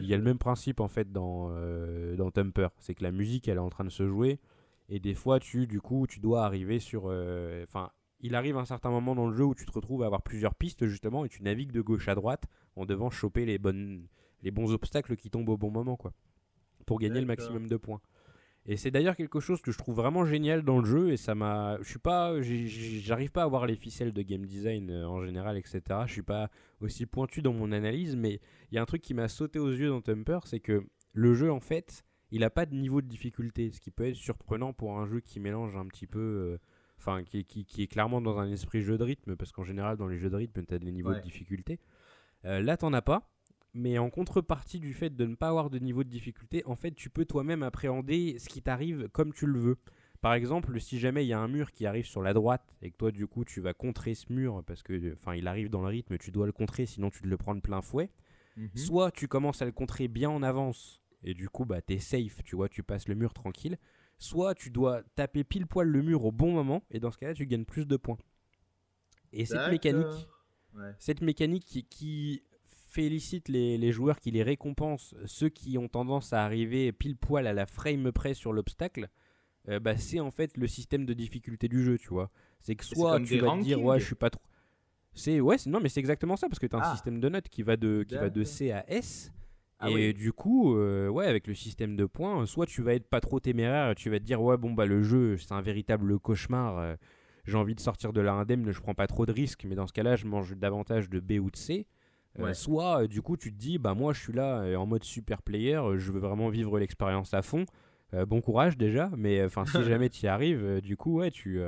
il 0.00 0.06
y 0.06 0.14
a 0.14 0.16
le 0.16 0.22
même 0.22 0.38
principe 0.38 0.80
en 0.80 0.88
fait 0.88 1.12
dans, 1.12 1.48
euh, 1.50 2.16
dans 2.16 2.30
Tumper, 2.30 2.68
c'est 2.78 2.94
que 2.94 3.02
la 3.02 3.12
musique 3.12 3.46
elle 3.46 3.56
est 3.56 3.60
en 3.60 3.70
train 3.70 3.84
de 3.84 3.90
se 3.90 4.08
jouer 4.08 4.40
et 4.88 5.00
des 5.00 5.14
fois 5.14 5.38
tu 5.38 5.66
du 5.66 5.80
coup 5.80 6.06
tu 6.06 6.18
dois 6.20 6.44
arriver 6.44 6.78
sur, 6.78 7.04
euh, 7.06 7.62
enfin 7.64 7.90
il 8.20 8.34
arrive 8.34 8.56
un 8.56 8.64
certain 8.64 8.90
moment 8.90 9.14
dans 9.14 9.26
le 9.26 9.36
jeu 9.36 9.44
où 9.44 9.54
tu 9.54 9.66
te 9.66 9.72
retrouves 9.72 10.02
à 10.02 10.06
avoir 10.06 10.22
plusieurs 10.22 10.54
pistes 10.54 10.86
justement 10.86 11.24
et 11.24 11.28
tu 11.28 11.42
navigues 11.42 11.72
de 11.72 11.82
gauche 11.82 12.08
à 12.08 12.14
droite 12.14 12.44
en 12.76 12.86
devant 12.86 13.10
choper 13.10 13.44
les 13.44 13.58
bonnes 13.58 14.06
les 14.42 14.50
bons 14.50 14.72
obstacles 14.72 15.16
qui 15.16 15.30
tombent 15.30 15.48
au 15.50 15.56
bon 15.58 15.70
moment 15.70 15.96
quoi 15.96 16.12
pour 16.86 16.98
gagner 16.98 17.20
le 17.20 17.26
maximum 17.26 17.66
de 17.68 17.76
points. 17.76 18.00
Et 18.66 18.78
c'est 18.78 18.90
d'ailleurs 18.90 19.16
quelque 19.16 19.40
chose 19.40 19.60
que 19.60 19.70
je 19.72 19.78
trouve 19.78 19.96
vraiment 19.96 20.24
génial 20.24 20.62
dans 20.62 20.78
le 20.78 20.86
jeu 20.86 21.12
et 21.12 21.18
ça 21.18 21.34
m'a 21.34 21.76
je 21.82 21.88
suis 21.88 21.98
pas 21.98 22.40
j'arrive 22.40 23.30
pas 23.30 23.42
à 23.42 23.46
voir 23.46 23.66
les 23.66 23.76
ficelles 23.76 24.14
de 24.14 24.22
game 24.22 24.46
design 24.46 24.90
euh, 24.90 25.06
en 25.06 25.22
général 25.22 25.58
etc. 25.58 25.82
Je 26.06 26.12
suis 26.12 26.22
pas 26.22 26.50
aussi 26.80 27.04
pointu 27.04 27.42
dans 27.42 27.52
mon 27.52 27.72
analyse 27.72 28.16
mais 28.16 28.40
il 28.70 28.76
y 28.76 28.78
a 28.78 28.82
un 28.82 28.86
truc 28.86 29.02
qui 29.02 29.12
m'a 29.12 29.28
sauté 29.28 29.58
aux 29.58 29.70
yeux 29.70 29.90
dans 29.90 30.00
Tumper, 30.00 30.38
c'est 30.46 30.60
que 30.60 30.82
le 31.12 31.34
jeu 31.34 31.52
en 31.52 31.60
fait, 31.60 32.04
il 32.30 32.42
a 32.42 32.50
pas 32.50 32.64
de 32.64 32.74
niveau 32.74 33.02
de 33.02 33.06
difficulté, 33.06 33.70
ce 33.70 33.80
qui 33.80 33.90
peut 33.90 34.08
être 34.08 34.16
surprenant 34.16 34.72
pour 34.72 34.98
un 34.98 35.04
jeu 35.06 35.20
qui 35.20 35.40
mélange 35.40 35.76
un 35.76 35.86
petit 35.86 36.06
peu 36.06 36.18
euh, 36.18 36.58
enfin 36.98 37.22
qui, 37.22 37.44
qui, 37.44 37.66
qui, 37.66 37.82
est 37.82 37.86
clairement 37.86 38.22
dans 38.22 38.38
un 38.38 38.50
esprit 38.50 38.80
jeu 38.80 38.96
de 38.96 39.04
rythme 39.04 39.36
parce 39.36 39.52
qu'en 39.52 39.64
général 39.64 39.98
dans 39.98 40.08
les 40.08 40.16
jeux 40.16 40.30
de 40.30 40.36
rythme 40.36 40.64
tu 40.64 40.72
as 40.72 40.78
des 40.78 40.90
niveaux 40.90 41.12
de 41.12 41.20
difficulté. 41.20 41.80
Euh, 42.46 42.62
là 42.62 42.78
t'en 42.78 42.94
as 42.94 43.02
pas 43.02 43.30
mais 43.74 43.98
en 43.98 44.08
contrepartie 44.08 44.78
du 44.78 44.94
fait 44.94 45.10
de 45.10 45.26
ne 45.26 45.34
pas 45.34 45.48
avoir 45.48 45.68
de 45.68 45.78
niveau 45.78 46.04
de 46.04 46.08
difficulté, 46.08 46.62
en 46.64 46.76
fait, 46.76 46.92
tu 46.92 47.10
peux 47.10 47.24
toi-même 47.24 47.64
appréhender 47.64 48.38
ce 48.38 48.48
qui 48.48 48.62
t'arrive 48.62 49.08
comme 49.08 49.32
tu 49.32 49.46
le 49.46 49.58
veux. 49.58 49.78
Par 50.20 50.32
exemple, 50.32 50.80
si 50.80 50.98
jamais 50.98 51.24
il 51.24 51.28
y 51.28 51.32
a 51.32 51.40
un 51.40 51.48
mur 51.48 51.72
qui 51.72 51.84
arrive 51.84 52.06
sur 52.06 52.22
la 52.22 52.32
droite 52.32 52.74
et 52.80 52.90
que 52.90 52.96
toi, 52.96 53.10
du 53.10 53.26
coup, 53.26 53.44
tu 53.44 53.60
vas 53.60 53.74
contrer 53.74 54.14
ce 54.14 54.32
mur 54.32 54.62
parce 54.64 54.82
que, 54.82 55.12
enfin, 55.14 55.34
il 55.34 55.48
arrive 55.48 55.68
dans 55.68 55.82
le 55.82 55.88
rythme, 55.88 56.16
tu 56.16 56.30
dois 56.30 56.46
le 56.46 56.52
contrer, 56.52 56.86
sinon 56.86 57.10
tu 57.10 57.20
te 57.20 57.26
le 57.26 57.36
prends 57.36 57.54
de 57.54 57.60
plein 57.60 57.82
fouet. 57.82 58.10
Mhm. 58.56 58.70
Soit 58.74 59.10
tu 59.10 59.26
commences 59.28 59.60
à 59.60 59.66
le 59.66 59.72
contrer 59.72 60.08
bien 60.08 60.30
en 60.30 60.42
avance 60.42 61.02
et 61.24 61.34
du 61.34 61.48
coup, 61.48 61.64
bah, 61.64 61.82
t'es 61.82 61.98
safe, 61.98 62.42
tu 62.44 62.54
vois, 62.54 62.68
tu 62.68 62.82
passes 62.82 63.08
le 63.08 63.16
mur 63.16 63.34
tranquille. 63.34 63.76
Soit 64.18 64.54
tu 64.54 64.70
dois 64.70 65.02
taper 65.16 65.42
pile 65.42 65.66
poil 65.66 65.88
le 65.88 66.00
mur 66.00 66.24
au 66.24 66.32
bon 66.32 66.52
moment 66.52 66.84
et 66.90 67.00
dans 67.00 67.10
ce 67.10 67.18
cas-là, 67.18 67.34
tu 67.34 67.46
gagnes 67.46 67.64
plus 67.64 67.86
de 67.86 67.96
points. 67.96 68.18
Et 69.32 69.44
cette 69.44 69.68
mécanique, 69.68 70.28
cette 70.98 71.20
mécanique 71.20 71.64
qui, 71.64 71.84
qui 71.84 72.44
félicite 72.94 73.48
les, 73.48 73.92
joueurs 73.92 74.20
qui 74.20 74.30
les 74.30 74.42
récompensent, 74.42 75.14
ceux 75.26 75.48
qui 75.48 75.76
ont 75.78 75.88
tendance 75.88 76.32
à 76.32 76.44
arriver 76.44 76.92
pile 76.92 77.16
poil 77.16 77.46
à 77.46 77.52
la 77.52 77.66
frame 77.66 78.12
près 78.12 78.34
sur 78.34 78.52
l'obstacle, 78.52 79.08
euh, 79.68 79.80
bah, 79.80 79.96
c'est 79.96 80.20
en 80.20 80.30
fait 80.30 80.56
le 80.56 80.68
système 80.68 81.04
de 81.04 81.12
difficulté 81.12 81.68
du 81.68 81.82
jeu, 81.82 81.98
tu 81.98 82.08
vois. 82.08 82.30
C'est 82.60 82.76
que 82.76 82.84
soit 82.84 83.20
tu 83.20 83.38
vas 83.38 83.56
te 83.56 83.62
dire, 83.62 83.82
ouais, 83.82 83.98
je 83.98 84.06
suis 84.06 84.14
pas 84.14 84.30
trop. 84.30 84.42
C'est 85.12 85.40
ouais, 85.40 85.56
non, 85.66 85.80
mais 85.80 85.88
c'est 85.88 86.00
exactement 86.00 86.36
ça 86.36 86.48
parce 86.48 86.58
que 86.58 86.66
tu 86.66 86.76
as 86.76 86.78
un 86.78 86.82
ah. 86.82 86.92
système 86.92 87.20
de 87.20 87.28
notes 87.28 87.48
qui 87.48 87.62
va 87.62 87.76
de 87.76 88.04
qui 88.06 88.14
va 88.14 88.30
de 88.30 88.44
C 88.44 88.70
à 88.70 88.88
S. 88.90 89.32
Ah 89.80 89.90
et 89.90 90.12
du 90.12 90.32
coup, 90.32 90.76
euh, 90.76 91.08
ouais, 91.08 91.26
avec 91.26 91.46
le 91.46 91.54
système 91.54 91.96
de 91.96 92.04
points, 92.04 92.46
soit 92.46 92.66
tu 92.66 92.80
vas 92.80 92.94
être 92.94 93.08
pas 93.08 93.20
trop 93.20 93.40
téméraire, 93.40 93.94
tu 93.96 94.08
vas 94.08 94.18
te 94.18 94.24
dire 94.24 94.40
ouais 94.40 94.56
bon 94.56 94.72
bah 94.72 94.86
le 94.86 95.02
jeu 95.02 95.36
c'est 95.36 95.52
un 95.52 95.60
véritable 95.60 96.18
cauchemar, 96.18 96.78
euh, 96.78 96.94
j'ai 97.44 97.56
envie 97.56 97.74
de 97.74 97.80
sortir 97.80 98.12
de 98.12 98.20
là 98.20 98.32
indemne, 98.32 98.70
je 98.70 98.80
prends 98.80 98.94
pas 98.94 99.08
trop 99.08 99.26
de 99.26 99.32
risques, 99.32 99.64
mais 99.68 99.74
dans 99.74 99.86
ce 99.86 99.92
cas-là 99.92 100.16
je 100.16 100.26
mange 100.26 100.56
davantage 100.56 101.10
de 101.10 101.20
B 101.20 101.32
ou 101.32 101.50
de 101.50 101.56
C. 101.56 101.86
Euh, 102.40 102.54
soit, 102.54 103.02
euh, 103.02 103.06
du 103.06 103.22
coup, 103.22 103.36
tu 103.36 103.52
te 103.52 103.58
dis, 103.58 103.78
bah 103.78 103.94
moi, 103.94 104.12
je 104.12 104.20
suis 104.20 104.32
là 104.32 104.60
euh, 104.60 104.76
en 104.76 104.86
mode 104.86 105.04
super 105.04 105.42
player, 105.42 105.80
je 105.96 106.12
veux 106.12 106.20
vraiment 106.20 106.48
vivre 106.48 106.78
l'expérience 106.78 107.34
à 107.34 107.42
fond. 107.42 107.64
bon 108.26 108.40
courage 108.40 108.76
déjà, 108.76 109.10
mais 109.16 109.44
enfin, 109.44 109.64
si 109.66 109.82
jamais 109.84 110.08
tu 110.08 110.24
y 110.24 110.28
arrives, 110.28 110.80
du 110.80 110.96
coup, 110.96 111.18
ouais, 111.18 111.30
tu 111.30 111.60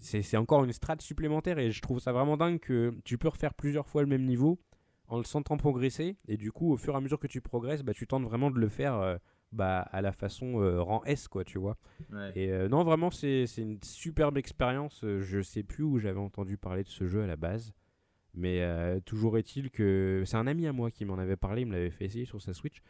c'est 0.00 0.36
encore 0.36 0.62
une 0.62 0.72
strate 0.72 1.02
supplémentaire 1.02 1.58
et 1.58 1.72
je 1.72 1.82
trouve 1.82 1.98
ça 1.98 2.12
vraiment 2.12 2.36
dingue 2.36 2.60
que 2.60 2.94
tu 3.04 3.18
peux 3.18 3.28
refaire 3.28 3.52
plusieurs 3.52 3.88
fois 3.88 4.02
le 4.02 4.08
même 4.08 4.24
niveau 4.24 4.60
en 5.08 5.18
le 5.18 5.24
sentant 5.24 5.56
progresser 5.56 6.16
et 6.28 6.36
du 6.36 6.52
coup 6.52 6.72
au 6.72 6.76
fur 6.76 6.94
et 6.94 6.96
à 6.96 7.00
mesure 7.00 7.18
que 7.18 7.26
tu 7.26 7.40
progresses 7.40 7.82
bah, 7.82 7.94
tu 7.94 8.06
tentes 8.06 8.22
vraiment 8.22 8.52
de 8.52 8.60
le 8.60 8.68
faire 8.68 9.18
bah, 9.50 9.80
à 9.80 10.00
la 10.00 10.12
façon 10.12 10.58
rang 10.84 11.02
S 11.04 11.26
quoi 11.26 11.42
tu 11.42 11.58
vois. 11.58 11.76
Et 12.36 12.48
non 12.68 12.84
vraiment 12.84 13.10
c'est 13.10 13.46
une 13.56 13.82
superbe 13.82 14.38
expérience. 14.38 15.00
Je 15.02 15.42
sais 15.42 15.64
plus 15.64 15.82
où 15.82 15.98
j'avais 15.98 16.20
entendu 16.20 16.56
parler 16.58 16.84
de 16.84 16.88
ce 16.88 17.08
jeu 17.08 17.22
à 17.22 17.26
la 17.26 17.34
base 17.34 17.74
mais 18.34 18.62
euh, 18.62 19.00
toujours 19.00 19.38
est-il 19.38 19.70
que 19.70 20.22
c'est 20.26 20.36
un 20.36 20.46
ami 20.46 20.66
à 20.66 20.72
moi 20.72 20.90
qui 20.90 21.04
m'en 21.04 21.18
avait 21.18 21.36
parlé, 21.36 21.62
il 21.62 21.66
me 21.66 21.72
l'avait 21.72 21.90
fait 21.90 22.04
essayer 22.04 22.24
sur 22.24 22.40
sa 22.40 22.54
Switch. 22.54 22.82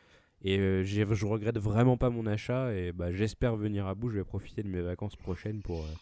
Et 0.43 0.59
euh, 0.59 0.85
je 0.85 1.27
regrette 1.27 1.59
vraiment 1.59 1.97
pas 1.97 2.11
mon 2.11 2.27
achat 2.27 2.73
et 2.73 2.93
bah, 2.93 3.13
j'espère 3.13 3.57
venir 3.57 3.87
à 3.87 3.95
bout. 3.95 4.11
Je 4.11 4.19
vais 4.19 4.25
profiter 4.25 4.63
de 4.63 4.69
mes 4.69 4.81
vacances 4.81 5.17
prochaines 5.17 5.63
pour, 5.63 5.81
euh, 5.85 5.95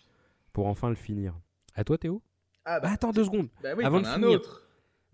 pour 0.53 0.67
enfin 0.67 0.89
le 0.89 0.95
finir. 0.95 1.35
À 1.75 1.85
toi 1.85 1.97
Théo? 1.97 2.23
Ah, 2.65 2.81
bah, 2.81 2.91
Attends 2.91 3.13
deux 3.13 3.25
secondes. 3.25 3.49
Bah 3.63 3.71
avant 3.83 4.01
de 4.01 4.07
finir. 4.07 4.31
Autre. 4.31 4.63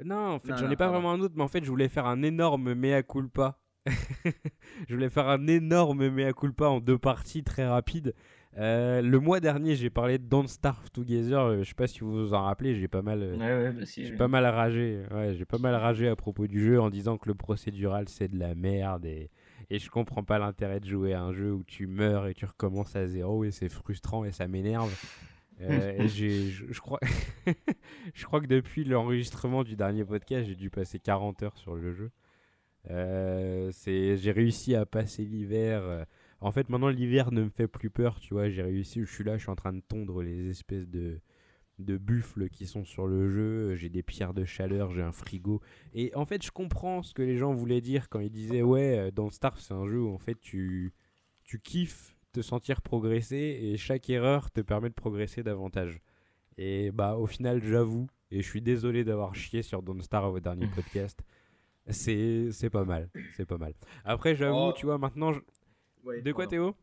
Non, 0.04 0.32
en 0.32 0.38
fait, 0.40 0.56
j'en 0.56 0.70
ai 0.70 0.76
pas 0.76 0.88
vraiment 0.88 1.12
un 1.12 1.20
autre, 1.20 1.34
mais 1.36 1.42
en 1.42 1.48
fait, 1.48 1.62
je 1.62 1.70
voulais 1.70 1.88
faire 1.88 2.06
un 2.06 2.22
énorme 2.22 2.74
mea 2.74 3.02
culpa. 3.02 3.60
je 4.88 4.94
voulais 4.94 5.10
faire 5.10 5.28
un 5.28 5.46
énorme 5.46 6.08
mea 6.08 6.32
culpa 6.32 6.66
en 6.66 6.80
deux 6.80 6.98
parties 6.98 7.44
très 7.44 7.66
rapides. 7.66 8.14
Euh, 8.58 9.00
le 9.00 9.18
mois 9.18 9.40
dernier, 9.40 9.76
j'ai 9.76 9.88
parlé 9.88 10.18
de 10.18 10.24
Don't 10.24 10.46
Starve 10.46 10.90
Together. 10.90 11.40
Euh, 11.40 11.62
je 11.62 11.68
sais 11.68 11.74
pas 11.74 11.86
si 11.86 12.00
vous 12.00 12.12
vous 12.12 12.34
en 12.34 12.42
rappelez, 12.42 12.74
j'ai 12.74 12.88
pas 12.88 13.00
mal, 13.00 13.22
euh, 13.22 13.72
bah 13.72 13.84
j'ai 13.86 14.12
pas 14.12 14.28
mal 14.28 14.44
ragé. 14.44 15.00
Ouais, 15.10 15.34
j'ai 15.34 15.46
pas 15.46 15.58
mal 15.58 15.74
ragé 15.74 16.08
à 16.08 16.16
propos 16.16 16.46
du 16.46 16.62
jeu 16.62 16.80
en 16.80 16.90
disant 16.90 17.16
que 17.16 17.28
le 17.28 17.34
procédural 17.34 18.08
c'est 18.08 18.28
de 18.28 18.38
la 18.38 18.54
merde 18.54 19.06
et, 19.06 19.30
et 19.70 19.78
je 19.78 19.88
comprends 19.88 20.22
pas 20.22 20.38
l'intérêt 20.38 20.80
de 20.80 20.86
jouer 20.86 21.14
à 21.14 21.22
un 21.22 21.32
jeu 21.32 21.52
où 21.52 21.64
tu 21.64 21.86
meurs 21.86 22.26
et 22.26 22.34
tu 22.34 22.44
recommences 22.44 22.94
à 22.94 23.06
zéro 23.06 23.44
et 23.44 23.50
c'est 23.50 23.70
frustrant 23.70 24.24
et 24.24 24.32
ça 24.32 24.46
m'énerve. 24.48 24.92
je, 25.60 26.50
je, 26.70 26.80
crois, 26.80 26.98
je 28.14 28.24
crois 28.24 28.40
que 28.40 28.46
depuis 28.46 28.84
l'enregistrement 28.84 29.62
du 29.62 29.76
dernier 29.76 30.04
podcast, 30.04 30.48
j'ai 30.48 30.56
dû 30.56 30.70
passer 30.70 30.98
40 30.98 31.42
heures 31.44 31.56
sur 31.56 31.76
le 31.76 31.92
jeu. 31.92 32.10
c'est, 33.70 34.16
j'ai 34.16 34.32
réussi 34.32 34.74
à 34.74 34.84
passer 34.84 35.24
l'hiver 35.24 36.04
en 36.42 36.52
fait, 36.52 36.68
maintenant, 36.68 36.88
l'hiver 36.88 37.32
ne 37.32 37.44
me 37.44 37.50
fait 37.50 37.68
plus 37.68 37.90
peur, 37.90 38.20
tu 38.20 38.34
vois. 38.34 38.48
J'ai 38.48 38.62
réussi, 38.62 39.00
je 39.00 39.12
suis 39.12 39.24
là, 39.24 39.36
je 39.36 39.42
suis 39.42 39.50
en 39.50 39.56
train 39.56 39.72
de 39.72 39.80
tondre 39.80 40.22
les 40.22 40.50
espèces 40.50 40.88
de, 40.88 41.20
de 41.78 41.96
buffles 41.96 42.48
qui 42.48 42.66
sont 42.66 42.84
sur 42.84 43.06
le 43.06 43.28
jeu. 43.28 43.74
J'ai 43.74 43.88
des 43.88 44.02
pierres 44.02 44.34
de 44.34 44.44
chaleur, 44.44 44.90
j'ai 44.90 45.02
un 45.02 45.12
frigo. 45.12 45.60
Et 45.94 46.14
en 46.14 46.26
fait, 46.26 46.44
je 46.44 46.50
comprends 46.50 47.02
ce 47.02 47.14
que 47.14 47.22
les 47.22 47.36
gens 47.36 47.54
voulaient 47.54 47.80
dire 47.80 48.08
quand 48.08 48.20
ils 48.20 48.30
disaient 48.30 48.62
Ouais, 48.62 48.98
euh, 48.98 49.10
dans 49.10 49.30
Star, 49.30 49.58
c'est 49.58 49.74
un 49.74 49.86
jeu 49.86 50.00
où 50.00 50.12
en 50.12 50.18
fait 50.18 50.38
tu, 50.40 50.92
tu 51.44 51.60
kiffes 51.60 52.16
te 52.32 52.40
sentir 52.40 52.82
progresser 52.82 53.58
et 53.62 53.76
chaque 53.76 54.08
erreur 54.10 54.50
te 54.50 54.60
permet 54.60 54.88
de 54.88 54.94
progresser 54.94 55.42
davantage. 55.42 56.00
Et 56.58 56.90
bah, 56.90 57.16
au 57.16 57.26
final, 57.26 57.62
j'avoue, 57.62 58.08
et 58.30 58.42
je 58.42 58.48
suis 58.48 58.62
désolé 58.62 59.04
d'avoir 59.04 59.34
chié 59.34 59.62
sur 59.62 59.82
Don't 59.82 60.02
Star 60.02 60.30
au 60.32 60.40
dernier 60.40 60.66
podcast. 60.74 61.22
C'est 61.88 62.70
pas 62.70 62.84
mal, 62.84 63.10
c'est 63.36 63.44
pas 63.44 63.58
mal. 63.58 63.74
Après, 64.04 64.36
j'avoue, 64.36 64.70
oh. 64.70 64.72
tu 64.72 64.86
vois, 64.86 64.98
maintenant, 64.98 65.32
de 66.24 66.32
quoi, 66.32 66.46
Théo? 66.46 66.74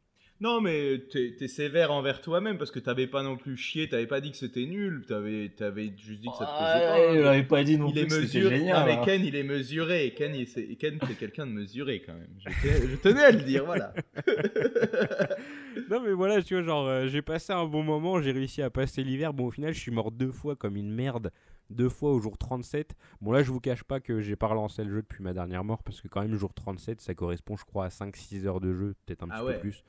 Non, 0.41 0.61
mais 0.61 1.03
t'es 1.11 1.35
es 1.41 1.47
sévère 1.49 1.91
envers 1.91 2.21
toi-même 2.21 2.57
parce 2.57 2.71
que 2.71 2.79
t'avais 2.79 3.07
pas 3.07 3.23
non 3.23 3.35
plus 3.35 3.57
chié, 3.57 3.89
t'avais 3.89 4.07
pas 4.07 4.21
dit 4.21 4.31
que 4.31 4.37
c'était 4.37 4.65
nul, 4.65 5.03
t'avais 5.05 5.51
avais 5.59 5.91
juste 5.97 6.21
dit 6.21 6.29
que 6.29 6.37
ça 6.37 6.45
te 6.45 6.57
plaisait 6.57 6.87
pas. 6.87 7.13
Il 7.13 7.27
avait 7.27 7.43
pas 7.43 7.63
dit 7.65 7.77
non 7.77 7.91
plus 7.91 8.07
que 8.07 8.25
c'était 8.25 8.49
génial. 8.49 8.79
Non, 8.79 8.85
mais 8.85 8.93
hein. 8.93 9.01
Ken, 9.03 9.25
il 9.25 9.35
est 9.35 9.43
mesuré. 9.43 10.13
Ken, 10.15 10.33
c'est 10.45 10.65
quelqu'un 10.77 11.45
de 11.45 11.51
mesuré 11.51 12.01
quand 12.05 12.13
même. 12.13 12.29
Je 12.37 12.95
tenais, 12.95 13.23
à 13.23 13.31
le 13.31 13.41
dire, 13.41 13.65
voilà. 13.65 13.93
non, 15.89 16.01
mais 16.01 16.13
voilà, 16.13 16.41
tu 16.41 16.53
vois, 16.53 16.63
genre, 16.63 16.87
euh, 16.87 17.07
j'ai 17.07 17.21
passé 17.21 17.51
un 17.51 17.65
bon 17.65 17.83
moment, 17.83 18.21
j'ai 18.21 18.31
réussi 18.31 18.61
à 18.61 18.69
passer 18.69 19.03
l'hiver. 19.03 19.33
Bon, 19.33 19.47
au 19.47 19.51
final, 19.51 19.73
je 19.73 19.79
suis 19.79 19.91
mort 19.91 20.09
deux 20.09 20.31
fois 20.31 20.55
comme 20.55 20.77
une 20.77 20.91
merde 20.91 21.31
deux 21.69 21.89
fois 21.89 22.11
au 22.11 22.19
jour 22.19 22.37
37. 22.37 22.95
Bon 23.21 23.31
là 23.31 23.43
je 23.43 23.51
vous 23.51 23.59
cache 23.59 23.83
pas 23.83 23.99
que 23.99 24.21
j'ai 24.21 24.35
pas 24.35 24.47
relancé 24.47 24.83
le 24.83 24.91
jeu 24.91 25.01
depuis 25.01 25.23
ma 25.23 25.33
dernière 25.33 25.63
mort 25.63 25.83
parce 25.83 26.01
que 26.01 26.07
quand 26.07 26.21
même 26.21 26.35
jour 26.35 26.53
37 26.53 27.01
ça 27.01 27.13
correspond 27.13 27.55
je 27.55 27.65
crois 27.65 27.85
à 27.85 27.89
5-6 27.89 28.45
heures 28.45 28.59
de 28.59 28.73
jeu, 28.73 28.95
peut-être 29.05 29.23
un 29.23 29.29
ah 29.31 29.41
petit 29.41 29.53
peu 29.53 29.59
plus. 29.59 29.83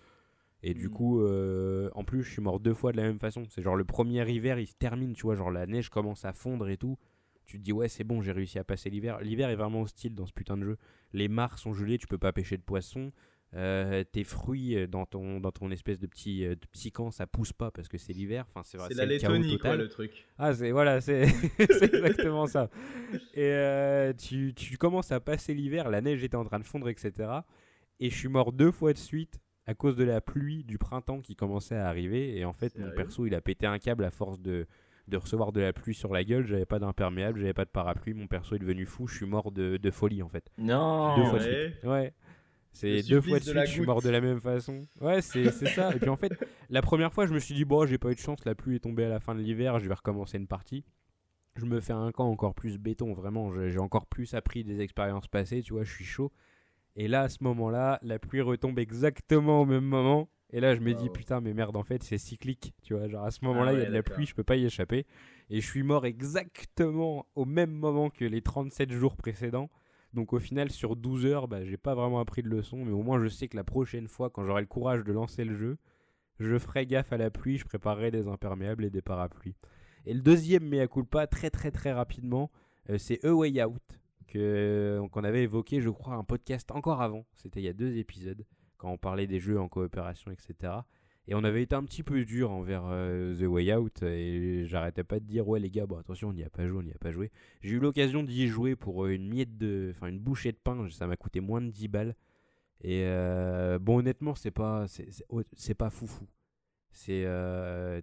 Et 0.63 0.75
du 0.75 0.89
hmm. 0.89 0.93
coup, 0.93 1.23
euh, 1.23 1.91
en 1.95 2.05
plus, 2.05 2.23
je 2.23 2.31
suis 2.31 2.43
mort 2.43 2.61
deux 2.61 2.75
fois 2.75 2.93
de 2.93 2.99
la 2.99 3.05
même 3.05 3.19
façon. 3.19 3.45
C'est 3.49 3.63
genre 3.63 3.77
le 3.77 3.85
premier 3.85 4.29
hiver, 4.31 4.59
il 4.59 4.67
se 4.67 4.75
termine, 4.75 5.15
tu 5.15 5.23
vois, 5.23 5.35
genre 5.35 5.51
la 5.51 5.67
neige 5.67 5.89
commence 5.89 6.25
à 6.25 6.33
fondre 6.33 6.69
et 6.69 6.77
tout. 6.77 6.99
Tu 7.47 7.59
te 7.59 7.65
dis, 7.65 7.73
ouais, 7.73 7.89
c'est 7.89 8.05
bon, 8.05 8.21
j'ai 8.21 8.33
réussi 8.33 8.59
à 8.59 8.65
passer 8.65 8.91
l'hiver. 8.91 9.21
L'hiver 9.21 9.49
est 9.51 9.57
vraiment 9.57 9.83
hostile 9.83 10.15
dans 10.15 10.27
ce 10.27 10.33
putain 10.33 10.57
de 10.57 10.65
jeu. 10.65 10.77
Les 11.13 11.29
mares 11.29 11.59
sont 11.59 11.73
gelées, 11.73 11.99
tu 11.99 12.07
peux 12.07 12.19
pas 12.19 12.33
pêcher 12.33 12.57
de 12.57 12.63
poissons. 12.63 13.11
Euh, 13.57 14.05
tes 14.05 14.23
fruits 14.23 14.77
euh, 14.77 14.87
dans 14.87 15.07
ton, 15.07 15.41
dans 15.41 15.51
ton 15.51 15.73
espèce 15.73 15.99
de 15.99 16.07
petit, 16.07 16.43
de 16.47 16.55
petit 16.55 16.93
camp, 16.93 17.11
ça 17.11 17.27
pousse 17.27 17.53
pas 17.53 17.71
parce 17.73 17.89
que 17.89 17.99
c'est 17.99 18.13
l'hiver. 18.13 18.47
Enfin, 18.55 18.63
c'est 18.63 18.95
la 18.95 19.07
Lettonie, 19.07 19.59
quoi, 19.59 19.77
le 19.77 19.89
truc. 19.89 20.29
Ah, 20.39 20.55
c'est 20.55 20.71
voilà, 20.71 21.01
c'est 21.01 21.23
exactement 21.59 22.47
ça. 22.47 22.71
Et 23.35 24.13
tu, 24.19 24.55
tu 24.55 24.77
commences 24.77 25.11
à 25.13 25.21
passer 25.21 25.55
l'hiver, 25.55 25.91
la 25.91 26.01
neige 26.01 26.23
était 26.23 26.37
en 26.37 26.45
train 26.45 26.59
de 26.61 26.65
fondre, 26.65 26.89
etc. 26.89 27.13
Et 27.99 28.09
je 28.09 28.17
suis 28.17 28.29
mort 28.29 28.53
deux 28.53 28.71
fois 28.71 28.93
de 28.93 28.99
suite 28.99 29.41
à 29.67 29.75
cause 29.75 29.97
de 29.97 30.05
la 30.05 30.21
pluie 30.21 30.65
du 30.65 30.79
printemps 30.79 31.21
qui 31.21 31.37
commençait 31.37 31.77
à 31.77 31.87
arriver. 31.89 32.37
Et 32.37 32.45
en 32.45 32.53
fait, 32.53 32.77
mon 32.79 32.91
perso, 32.93 33.27
il 33.27 33.35
a 33.35 33.41
pété 33.41 33.67
un 33.67 33.79
câble 33.79 34.05
à 34.05 34.11
force 34.11 34.41
de, 34.41 34.67
de 35.07 35.17
recevoir 35.17 35.53
de 35.53 35.61
la 35.61 35.73
pluie 35.73 35.95
sur 35.95 36.13
la 36.13 36.25
gueule. 36.25 36.47
J'avais 36.47 36.67
pas 36.67 36.79
d'imperméable, 36.79 37.41
j'avais 37.41 37.53
pas 37.53 37.65
de 37.65 37.71
parapluie. 37.71 38.15
Mon 38.15 38.27
perso 38.27 38.57
est 38.57 38.59
devenu 38.59 38.87
fou. 38.87 39.07
Je 39.07 39.17
suis 39.17 39.27
mort 39.27 39.53
de, 39.53 39.77
de 39.77 39.91
folie 39.91 40.23
en 40.23 40.29
fait. 40.29 40.51
Non 40.59 41.17
Deux 41.17 41.25
fois 41.25 41.39
de 41.39 41.45
suite. 41.45 41.85
Ouais. 41.85 42.13
C'est 42.73 43.03
deux 43.03 43.21
fois 43.21 43.39
de 43.39 43.45
suite, 43.45 43.67
je 43.67 43.71
suis 43.71 43.81
mort 43.83 44.01
de 44.01 44.11
la 44.11 44.21
même 44.21 44.41
façon. 44.41 44.87
Ouais, 45.01 45.21
c'est 45.23 45.51
ça. 45.51 45.95
Et 45.95 45.99
puis 45.99 46.09
en 46.09 46.17
fait, 46.17 46.33
la 46.71 46.83
première 46.83 47.13
fois, 47.13 47.27
je 47.27 47.33
me 47.33 47.39
suis 47.39 47.55
dit, 47.55 47.65
bon, 47.65 47.87
j'ai 47.87 47.99
pas 47.99 48.11
eu 48.11 48.15
de 48.15 48.21
chance, 48.21 48.45
la 48.45 48.55
pluie 48.55 48.77
est 48.77 48.81
tombée 48.81 49.05
à 49.05 49.09
la 49.09 49.21
fin 49.21 49.35
de 49.35 49.41
l'hiver, 49.41 49.79
je 49.79 49.89
vais 49.89 49.95
recommencer 49.95 50.39
une 50.39 50.47
partie. 50.47 50.85
Je 51.57 51.65
me 51.65 51.81
fais 51.81 51.93
un 51.93 52.13
camp 52.13 52.31
encore 52.31 52.55
plus 52.55 52.79
béton, 52.79 53.13
vraiment. 53.13 53.53
J'ai 53.69 53.81
encore 53.81 54.07
plus 54.07 54.35
appris 54.35 54.63
des 54.65 54.81
expériences 54.81 55.27
passées, 55.27 55.63
tu 55.63 55.73
vois, 55.73 55.83
je 55.83 55.93
suis 55.93 56.05
chaud. 56.05 56.33
Et 56.97 57.09
là, 57.09 57.23
à 57.23 57.29
ce 57.29 57.39
moment-là, 57.43 57.99
la 58.03 58.19
pluie 58.19 58.41
retombe 58.41 58.79
exactement 58.79 59.63
au 59.63 59.67
même 59.67 59.85
moment. 59.85 60.29
Et 60.53 60.61
là, 60.61 60.75
je 60.75 60.81
me 60.81 60.93
dis, 60.95 61.09
putain, 61.11 61.41
mais 61.41 61.55
merde, 61.55 61.77
en 61.77 61.85
fait, 61.85 62.03
c'est 62.03 62.19
cyclique. 62.19 62.75
Tu 62.83 62.95
vois, 62.95 63.09
genre 63.09 63.25
à 63.25 63.31
ce 63.31 63.45
moment-là, 63.45 63.71
ah 63.71 63.75
il 63.75 63.81
y 63.81 63.83
a 63.83 63.89
de 63.89 63.93
la 63.93 64.03
pluie, 64.03 64.27
je 64.27 64.35
peux 64.35 64.43
pas 64.43 64.57
y 64.57 64.65
échapper. 64.65 65.07
Et 65.49 65.61
je 65.61 65.67
suis 65.67 65.83
mort 65.83 66.07
exactement 66.07 67.27
au 67.35 67.45
même 67.45 67.71
moment 67.71 68.11
que 68.11 68.25
les 68.25 68.43
37 68.43 68.91
jours 68.91 69.17
précédents. 69.17 69.71
Donc 70.15 70.33
au 70.33 70.39
final, 70.39 70.71
sur 70.71 70.97
12 70.97 71.27
heures, 71.27 71.49
bah, 71.49 71.65
j'ai 71.65 71.77
pas 71.77 71.95
vraiment 71.95 72.21
appris 72.21 72.43
de 72.43 72.49
leçon. 72.49 72.85
Mais 72.85 72.93
au 72.93 73.03
moins, 73.03 73.23
je 73.23 73.29
sais 73.29 73.49
que 73.49 73.57
la 73.57 73.65
prochaine 73.65 74.09
fois, 74.09 74.31
quand 74.31 74.45
j'aurai 74.45 74.63
le 74.63 74.67
courage 74.67 75.05
de 75.05 75.13
lancer 75.13 75.45
le 75.45 75.55
jeu, 75.55 75.79
je 76.41 76.59
ferai 76.59 76.87
gaffe 76.87 77.13
à 77.13 77.17
la 77.19 77.31
pluie, 77.31 77.59
je 77.59 77.65
préparerai 77.65 78.11
des 78.11 78.27
imperméables 78.27 78.85
et 78.85 78.91
des 78.91 79.03
parapluies. 79.03 79.55
Et 80.07 80.15
le 80.15 80.21
deuxième 80.21 80.67
mea 80.67 80.87
culpa, 80.87 81.27
très 81.27 81.51
très 81.51 81.71
très 81.71 81.93
rapidement, 81.93 82.51
euh, 82.89 82.99
c'est 82.99 83.25
A 83.25 83.35
Way 83.35 83.63
Out 83.63 84.01
qu'on 84.33 85.25
avait 85.25 85.43
évoqué, 85.43 85.81
je 85.81 85.91
crois, 85.91 86.15
un 86.15 86.25
podcast 86.25 86.71
encore 86.71 87.03
avant. 87.03 87.27
C'était 87.35 87.61
il 87.61 87.65
y 87.65 87.69
a 87.69 87.73
deux 87.73 87.97
épisodes, 87.97 88.47
quand 88.79 88.91
on 88.91 88.99
parlait 88.99 89.27
des 89.27 89.41
jeux 89.41 89.59
en 89.61 89.69
coopération, 89.69 90.31
etc. 90.31 90.73
Et 91.29 91.35
on 91.35 91.45
avait 91.45 91.63
été 91.63 91.75
un 91.75 91.85
petit 91.85 92.03
peu 92.03 92.25
dur 92.25 92.51
envers 92.51 92.85
euh, 92.87 93.35
The 93.37 93.47
Way 93.47 93.75
Out 93.75 94.03
et 94.03 94.65
j'arrêtais 94.67 95.05
pas 95.05 95.21
de 95.21 95.25
dire 95.25 95.47
ouais 95.47 95.61
les 95.61 95.71
gars 95.71 95.87
bon 95.87 95.99
attention 95.99 96.31
on 96.31 96.33
n'y 96.33 96.43
a 96.43 96.51
pas 96.51 96.67
joué 96.67 96.79
on 96.79 96.83
n'y 96.83 96.93
a 96.93 96.99
pas 96.99 97.13
joué. 97.13 97.31
J'ai 97.63 97.77
eu 97.77 97.79
l'occasion 97.79 98.23
d'y 98.23 98.49
jouer 98.49 98.75
pour 98.75 99.05
euh, 99.05 99.11
une 99.15 99.29
miette 99.29 99.57
de 99.57 99.93
enfin 99.95 100.09
une 100.09 100.19
bouchée 100.19 100.51
de 100.53 100.57
pain 100.57 100.89
ça 100.91 101.07
m'a 101.07 101.17
coûté 101.17 101.41
moins 101.41 101.61
de 101.61 101.71
10 101.71 101.89
balles 101.89 102.17
et 102.83 103.05
euh, 103.05 103.79
bon 103.79 103.99
honnêtement 103.99 104.35
c'est 104.35 104.51
pas 104.51 104.87
c'est 104.89 105.75
pas 105.75 105.91
foufou. 105.91 106.27
C'est 106.91 107.25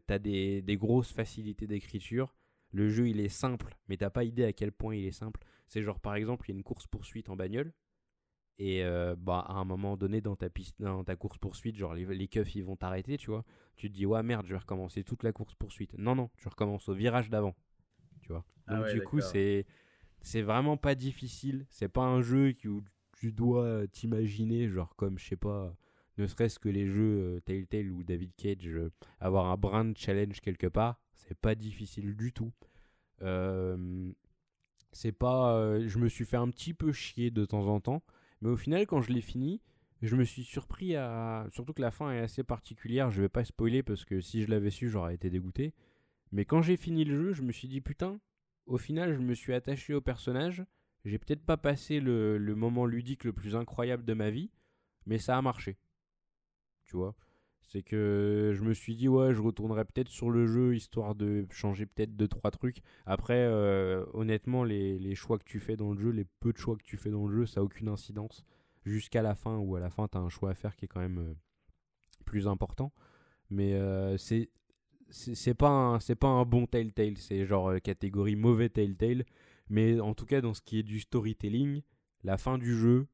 t'as 0.07 0.19
des, 0.19 0.61
des 0.61 0.77
grosses 0.77 1.11
facilités 1.11 1.67
d'écriture. 1.67 2.33
Le 2.71 2.89
jeu 2.89 3.09
il 3.09 3.19
est 3.19 3.29
simple 3.29 3.75
mais 3.89 3.97
t'as 3.97 4.09
pas 4.09 4.23
idée 4.23 4.45
à 4.45 4.53
quel 4.53 4.71
point 4.71 4.95
il 4.95 5.05
est 5.05 5.11
simple. 5.11 5.41
C'est 5.67 5.83
genre, 5.83 5.99
par 5.99 6.15
exemple, 6.15 6.45
il 6.47 6.53
y 6.53 6.55
a 6.55 6.57
une 6.57 6.63
course-poursuite 6.63 7.29
en 7.29 7.35
bagnole. 7.35 7.73
Et 8.59 8.83
euh, 8.83 9.15
bah, 9.17 9.45
à 9.47 9.53
un 9.53 9.65
moment 9.65 9.97
donné, 9.97 10.21
dans 10.21 10.35
ta, 10.35 10.49
piste, 10.49 10.75
dans 10.79 11.03
ta 11.03 11.15
course-poursuite, 11.15 11.75
genre 11.75 11.93
les, 11.93 12.05
les 12.05 12.27
keufs 12.27 12.55
ils 12.55 12.63
vont 12.63 12.75
t'arrêter, 12.75 13.17
tu 13.17 13.29
vois. 13.29 13.45
Tu 13.75 13.89
te 13.89 13.93
dis, 13.95 14.05
ouais, 14.05 14.23
merde, 14.23 14.45
je 14.47 14.53
vais 14.53 14.59
recommencer 14.59 15.03
toute 15.03 15.23
la 15.23 15.31
course-poursuite. 15.31 15.93
Non, 15.97 16.15
non, 16.15 16.29
tu 16.37 16.47
recommences 16.47 16.89
au 16.89 16.93
virage 16.93 17.29
d'avant. 17.29 17.55
Tu 18.21 18.29
vois. 18.29 18.43
Ah 18.65 18.77
Donc, 18.77 18.91
du 18.91 19.01
coup, 19.03 19.21
c'est, 19.21 19.65
c'est 20.21 20.41
vraiment 20.41 20.75
pas 20.75 20.95
difficile. 20.95 21.65
C'est 21.69 21.87
pas 21.87 22.03
un 22.03 22.21
jeu 22.21 22.55
où 22.65 22.81
tu 23.13 23.31
dois 23.31 23.87
t'imaginer, 23.87 24.67
genre, 24.67 24.95
comme, 24.95 25.19
je 25.19 25.25
sais 25.27 25.35
pas, 25.37 25.75
ne 26.17 26.27
serait-ce 26.27 26.59
que 26.59 26.69
les 26.69 26.87
jeux 26.87 27.19
euh, 27.19 27.39
Telltale 27.41 27.91
ou 27.91 28.03
David 28.03 28.31
Cage, 28.35 28.67
euh, 28.67 28.91
avoir 29.19 29.45
un 29.47 29.57
brin 29.57 29.85
de 29.85 29.97
challenge 29.97 30.41
quelque 30.41 30.67
part. 30.67 30.99
C'est 31.15 31.37
pas 31.37 31.55
difficile 31.55 32.15
du 32.15 32.33
tout. 32.33 32.51
Euh, 33.21 34.11
c'est 34.91 35.11
pas. 35.11 35.55
Euh, 35.55 35.87
je 35.87 35.99
me 35.99 36.07
suis 36.07 36.25
fait 36.25 36.37
un 36.37 36.49
petit 36.49 36.73
peu 36.73 36.91
chier 36.91 37.31
de 37.31 37.45
temps 37.45 37.67
en 37.67 37.79
temps. 37.79 38.03
Mais 38.41 38.49
au 38.49 38.57
final, 38.57 38.85
quand 38.85 39.01
je 39.01 39.11
l'ai 39.11 39.21
fini, 39.21 39.61
je 40.01 40.15
me 40.15 40.23
suis 40.23 40.43
surpris 40.43 40.95
à. 40.95 41.47
Surtout 41.49 41.73
que 41.73 41.81
la 41.81 41.91
fin 41.91 42.11
est 42.11 42.19
assez 42.19 42.43
particulière. 42.43 43.11
Je 43.11 43.21
vais 43.21 43.29
pas 43.29 43.45
spoiler 43.45 43.83
parce 43.83 44.05
que 44.05 44.21
si 44.21 44.43
je 44.43 44.49
l'avais 44.49 44.69
su, 44.69 44.89
j'aurais 44.89 45.15
été 45.15 45.29
dégoûté. 45.29 45.73
Mais 46.31 46.45
quand 46.45 46.61
j'ai 46.61 46.77
fini 46.77 47.05
le 47.05 47.15
jeu, 47.15 47.33
je 47.33 47.41
me 47.41 47.51
suis 47.51 47.67
dit 47.67 47.81
putain, 47.81 48.19
au 48.65 48.77
final, 48.77 49.13
je 49.13 49.19
me 49.19 49.33
suis 49.33 49.53
attaché 49.53 49.93
au 49.93 50.01
personnage. 50.01 50.65
J'ai 51.05 51.17
peut-être 51.19 51.45
pas 51.45 51.57
passé 51.57 51.99
le, 51.99 52.37
le 52.37 52.55
moment 52.55 52.85
ludique 52.85 53.23
le 53.23 53.33
plus 53.33 53.55
incroyable 53.55 54.03
de 54.03 54.13
ma 54.13 54.29
vie, 54.29 54.51
mais 55.05 55.17
ça 55.17 55.37
a 55.37 55.41
marché. 55.41 55.77
Tu 56.85 56.97
vois? 56.97 57.15
C'est 57.67 57.83
que 57.83 58.53
je 58.55 58.63
me 58.63 58.73
suis 58.73 58.95
dit, 58.95 59.09
ouais, 59.09 59.33
je 59.33 59.41
retournerai 59.41 59.83
peut-être 59.83 60.07
sur 60.07 60.29
le 60.29 60.47
jeu 60.47 60.73
histoire 60.73 61.15
de 61.15 61.45
changer 61.51 61.85
peut-être 61.85 62.15
deux, 62.15 62.29
trois 62.29 62.49
trucs. 62.49 62.81
Après, 63.05 63.45
euh, 63.45 64.05
honnêtement, 64.13 64.63
les, 64.63 64.97
les, 64.97 65.15
choix 65.15 65.37
que 65.37 65.43
tu 65.43 65.59
fais 65.59 65.75
dans 65.75 65.91
le 65.91 65.99
jeu, 65.99 66.09
les 66.09 66.23
peu 66.39 66.53
de 66.53 66.57
choix 66.57 66.77
que 66.77 66.83
tu 66.83 66.95
fais 66.95 67.11
dans 67.11 67.27
le 67.27 67.35
jeu, 67.35 67.45
ça 67.45 67.59
n'a 67.59 67.65
aucune 67.65 67.89
incidence. 67.89 68.45
Jusqu'à 68.85 69.21
la 69.21 69.35
fin, 69.35 69.57
où 69.57 69.75
à 69.75 69.81
la 69.81 69.89
fin, 69.89 70.07
tu 70.07 70.17
as 70.17 70.21
un 70.21 70.29
choix 70.29 70.51
à 70.51 70.53
faire 70.53 70.77
qui 70.77 70.85
est 70.85 70.87
quand 70.87 71.01
même 71.01 71.19
euh, 71.19 71.33
plus 72.23 72.47
important. 72.47 72.93
Mais 73.49 73.73
euh, 73.73 74.17
c'est 74.17 74.49
c'est 75.09 75.53
pas 75.53 75.69
un 75.69 75.99
c'est 75.99 76.15
pas 76.15 76.27
un 76.27 76.43
bon 76.43 76.65
Telltale 76.65 77.17
c'est 77.17 77.45
genre 77.45 77.79
catégorie 77.81 78.35
mauvais 78.35 78.67
Telltale 78.67 79.23
mais 79.69 80.01
en 80.01 80.13
tout 80.13 80.25
cas 80.25 80.41
dans 80.41 80.53
ce 80.53 80.61
qui 80.61 80.79
est 80.79 80.83
du 80.83 80.99
storytelling 80.99 81.81
la 82.25 82.37
fin 82.37 82.57
du 82.57 82.75
jeu 82.75 83.07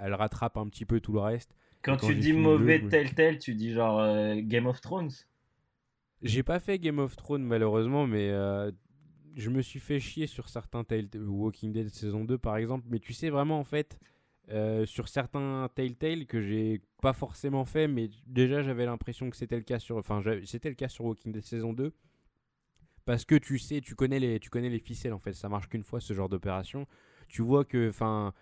elle 0.00 0.14
rattrape 0.14 0.56
un 0.56 0.66
petit 0.68 0.84
peu 0.84 0.98
tout 0.98 1.12
le 1.12 1.20
reste 1.20 1.54
quand, 1.82 1.96
tu 1.96 2.14
dis 2.14 2.32
mauvais 2.32 2.80
tel 2.88 3.14
tel, 3.14 3.38
tu 3.38 3.54
dis 3.54 3.72
genre 3.72 4.00
euh, 4.00 4.36
Game 4.38 4.66
of 4.66 4.80
Thrones 4.80 5.10
J'ai 6.22 6.42
pas 6.42 6.60
fait 6.60 6.78
Game 6.78 6.98
of 6.98 7.16
Thrones 7.16 7.42
malheureusement, 7.42 8.06
mais 8.06 8.30
euh, 8.30 8.70
je 9.36 9.50
me 9.50 9.62
suis 9.62 9.80
fait 9.80 10.00
chier 10.00 10.26
sur 10.26 10.48
certains 10.48 10.84
Telltale, 10.84 11.22
Walking 11.22 11.72
Dead 11.72 11.88
saison 11.88 12.24
2 12.24 12.38
par 12.38 12.56
exemple. 12.56 12.86
Mais 12.90 12.98
tu 12.98 13.12
sais 13.12 13.30
vraiment 13.30 13.58
en 13.58 13.64
fait, 13.64 13.98
euh, 14.50 14.84
sur 14.84 15.08
certains 15.08 15.68
Telltale 15.74 16.26
que 16.26 16.40
j'ai 16.40 16.82
pas 17.00 17.12
forcément 17.12 17.64
fait, 17.64 17.88
mais 17.88 18.10
déjà 18.26 18.62
j'avais 18.62 18.84
l'impression 18.84 19.30
que 19.30 19.36
c'était 19.36 19.56
le 19.56 19.62
cas 19.62 19.78
sur, 19.78 19.96
enfin 19.96 20.22
c'était 20.44 20.68
le 20.68 20.74
cas 20.74 20.88
sur 20.88 21.06
Walking 21.06 21.32
Dead 21.32 21.44
saison 21.44 21.72
2. 21.72 21.92
Parce 23.06 23.24
que 23.24 23.34
tu 23.34 23.58
sais, 23.58 23.80
tu 23.80 23.94
connais 23.94 24.20
les, 24.20 24.38
tu 24.38 24.50
connais 24.50 24.68
les 24.68 24.78
ficelles 24.78 25.14
en 25.14 25.18
fait, 25.18 25.32
ça 25.32 25.48
marche 25.48 25.68
qu'une 25.68 25.82
fois 25.82 26.00
ce 26.00 26.12
genre 26.12 26.28
d'opération. 26.28 26.86
Tu 27.28 27.42
vois 27.42 27.64
que, 27.64 27.88
enfin, 27.88 28.34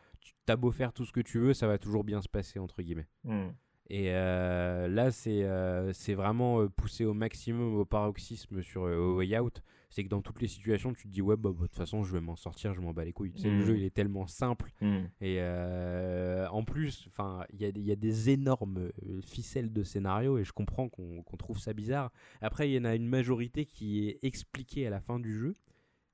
t'as 0.47 0.57
beau 0.57 0.71
faire 0.71 0.93
tout 0.93 1.05
ce 1.05 1.13
que 1.13 1.21
tu 1.21 1.39
veux, 1.39 1.55
ça 1.55 1.67
va 1.67 1.79
toujours 1.79 2.05
bien 2.05 2.21
se 2.23 2.29
passer, 2.29 2.59
entre 2.59 2.83
guillemets. 2.83 3.09
Hmm. 3.25 3.49
Et 3.91 4.11
euh, 4.11 4.87
là, 4.87 5.11
c'est 5.11 5.45
euh, 5.45 5.93
vraiment 6.09 6.61
euh, 6.61 6.69
poussé 6.69 7.05
au 7.05 7.15
maximum, 7.15 7.77
au 7.77 7.85
paroxysme 7.87 8.63
sur 8.63 8.83
Way 8.83 9.39
Out. 9.39 9.63
C'est 9.89 10.05
que 10.05 10.11
dans 10.11 10.21
toutes 10.21 10.43
les 10.43 10.49
situations, 10.49 10.93
tu 10.93 11.05
te 11.05 11.09
dis, 11.09 11.23
ouais, 11.23 11.37
bah, 11.37 11.51
bah, 11.51 11.63
de 11.63 11.67
toute 11.69 11.77
façon, 11.77 12.05
je 12.05 12.13
vais 12.13 12.21
m'en 12.21 12.37
sortir, 12.37 12.75
je 12.75 12.83
m'en 12.83 12.93
bats 12.93 13.07
les 13.07 13.15
couilles. 13.15 13.33
Le 13.43 13.51
hmm. 13.51 13.61
jeu, 13.63 13.79
il 13.79 13.85
est 13.85 13.95
tellement 13.95 14.27
simple. 14.27 14.71
Hmm. 14.83 15.07
Et 15.23 15.41
en 16.51 16.65
plus, 16.65 17.09
il 17.55 17.63
y, 17.63 17.81
y, 17.81 17.93
a 17.93 17.97
des 17.97 18.31
énormes 18.31 18.91
ficelles 19.27 19.73
de 19.73 19.83
scénario 19.83 20.37
et 20.37 20.45
je 20.45 20.53
comprends 20.53 20.91
qu'on 20.91 21.37
trouve 21.39 21.59
ça 21.59 21.73
bizarre. 21.73 22.13
Après, 22.43 22.69
il 22.69 22.75
y 22.75 22.79
en 22.79 22.85
a 22.85 22.95
une 22.95 23.09
majorité 23.09 23.65
qui 23.65 24.09
est 24.09 24.19
expliquée 24.23 24.87
à 24.87 24.91
la 24.91 25.01
fin 25.01 25.19
du 25.19 25.35
jeu. 25.35 25.55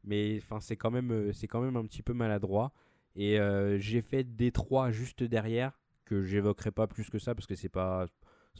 Mais 0.05 0.41
c'est 0.61 0.77
quand, 0.77 0.91
même, 0.91 1.33
quand 1.49 1.63
même 1.63 1.77
un 1.77 1.87
petit 1.87 2.03
peu 2.03 2.13
maladroit. 2.13 2.73
Et 3.17 3.39
euh, 3.39 3.79
j'ai 3.79 4.03
fait 4.03 4.25
D3 4.25 4.91
juste 4.91 5.23
derrière, 5.23 5.79
que 6.05 6.23
j'évoquerai 6.23 6.71
pas 6.71 6.87
plus 6.87 7.11
que 7.11 7.19
ça, 7.19 7.35
parce 7.35 7.47
que 7.47 7.55
c'est 7.55 7.69
pas, 7.69 8.07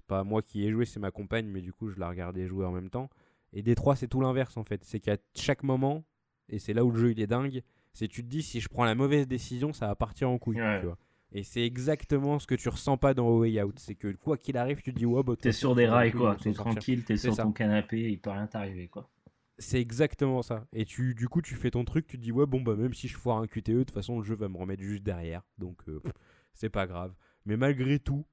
pas 0.07 0.25
moi 0.25 0.43
qui 0.43 0.65
ai 0.65 0.71
joué, 0.71 0.85
c'est 0.85 1.01
ma 1.01 1.11
compagne, 1.11 1.47
mais 1.47 1.61
du 1.61 1.73
coup 1.73 1.89
je 1.89 1.99
la 1.99 2.09
regardais 2.09 2.47
jouer 2.47 2.65
en 2.65 2.73
même 2.73 2.91
temps. 2.91 3.11
Et 3.53 3.63
D3 3.63 3.97
c'est 3.97 4.09
tout 4.09 4.21
l'inverse 4.21 4.57
en 4.57 4.65
fait, 4.65 4.85
c'est 4.85 5.01
qu'à 5.01 5.17
chaque 5.35 5.63
moment, 5.63 6.05
et 6.49 6.59
c'est 6.59 6.73
là 6.73 6.85
où 6.85 6.91
le 6.91 6.99
jeu 6.99 7.11
il 7.11 7.21
est 7.21 7.27
dingue, 7.27 7.63
c'est 7.93 8.09
tu 8.09 8.23
te 8.23 8.29
dis 8.29 8.43
si 8.43 8.61
je 8.61 8.69
prends 8.69 8.85
la 8.85 8.95
mauvaise 8.95 9.27
décision, 9.27 9.73
ça 9.73 9.87
va 9.87 9.95
partir 9.95 10.29
en 10.31 10.39
couille. 10.39 10.57
Tu 10.81 10.87
vois. 10.87 10.99
Et 11.35 11.43
c'est 11.43 11.65
exactement 11.65 12.39
ce 12.39 12.47
que 12.47 12.55
tu 12.55 12.69
ressens 12.69 12.97
pas 12.97 13.13
dans 13.13 13.29
Way 13.39 13.61
Out. 13.63 13.79
C'est 13.81 13.97
que 13.97 14.13
quoi 14.13 14.37
qu'il 14.39 14.57
arrive, 14.57 14.81
tu 14.83 14.93
te 14.93 14.99
dis, 14.99 15.05
ouais, 15.05 15.23
bah, 15.25 15.35
t'es 15.37 15.51
sur 15.51 15.75
des 15.75 15.87
rails, 15.87 16.13
quoi. 16.13 16.37
T'es 16.37 16.53
tranquille, 16.53 17.05
t'es 17.05 17.17
sur 17.17 17.37
ton 17.37 17.51
canapé, 17.51 18.11
il 18.11 18.21
peut 18.21 18.31
rien 18.31 18.47
t'arriver, 18.47 18.87
quoi. 18.87 19.11
C'est 19.59 19.81
exactement 19.81 20.43
ça. 20.43 20.67
Et 20.73 20.85
tu, 20.85 21.15
du 21.15 21.29
coup, 21.29 21.41
tu 21.41 21.55
fais 21.55 21.71
ton 21.71 21.85
truc, 21.85 22.07
tu 22.07 22.19
te 22.19 22.23
dis, 22.23 22.33
ouais, 22.33 22.47
bon, 22.47 22.61
bah, 22.61 22.75
même 22.75 22.93
si 22.93 23.07
je 23.09 23.17
foire 23.17 23.39
un 23.39 23.47
QTE, 23.47 23.71
de 23.71 23.79
toute 23.85 23.91
façon, 23.93 24.19
le 24.19 24.25
jeu 24.25 24.35
va 24.35 24.49
me 24.49 24.57
remettre 24.57 24.83
juste 24.83 25.05
derrière. 25.05 25.43
Donc, 25.59 25.83
euh, 25.89 26.03
c'est 26.55 26.71
pas 26.71 26.87
grave. 26.87 27.15
Mais 27.47 27.57
malgré 27.57 27.99
tout, 27.99 28.27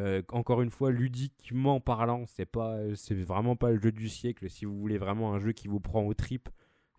euh, 0.00 0.22
encore 0.30 0.62
une 0.62 0.70
fois, 0.70 0.92
ludiquement 0.92 1.80
parlant, 1.80 2.26
c'est 2.26 2.46
pas, 2.46 2.78
c'est 2.94 3.14
vraiment 3.14 3.56
pas 3.56 3.72
le 3.72 3.80
jeu 3.80 3.90
du 3.90 4.08
siècle. 4.08 4.48
Si 4.48 4.64
vous 4.64 4.78
voulez 4.78 4.98
vraiment 4.98 5.34
un 5.34 5.40
jeu 5.40 5.52
qui 5.52 5.66
vous 5.66 5.80
prend 5.80 6.04
au 6.04 6.14
trip, 6.14 6.48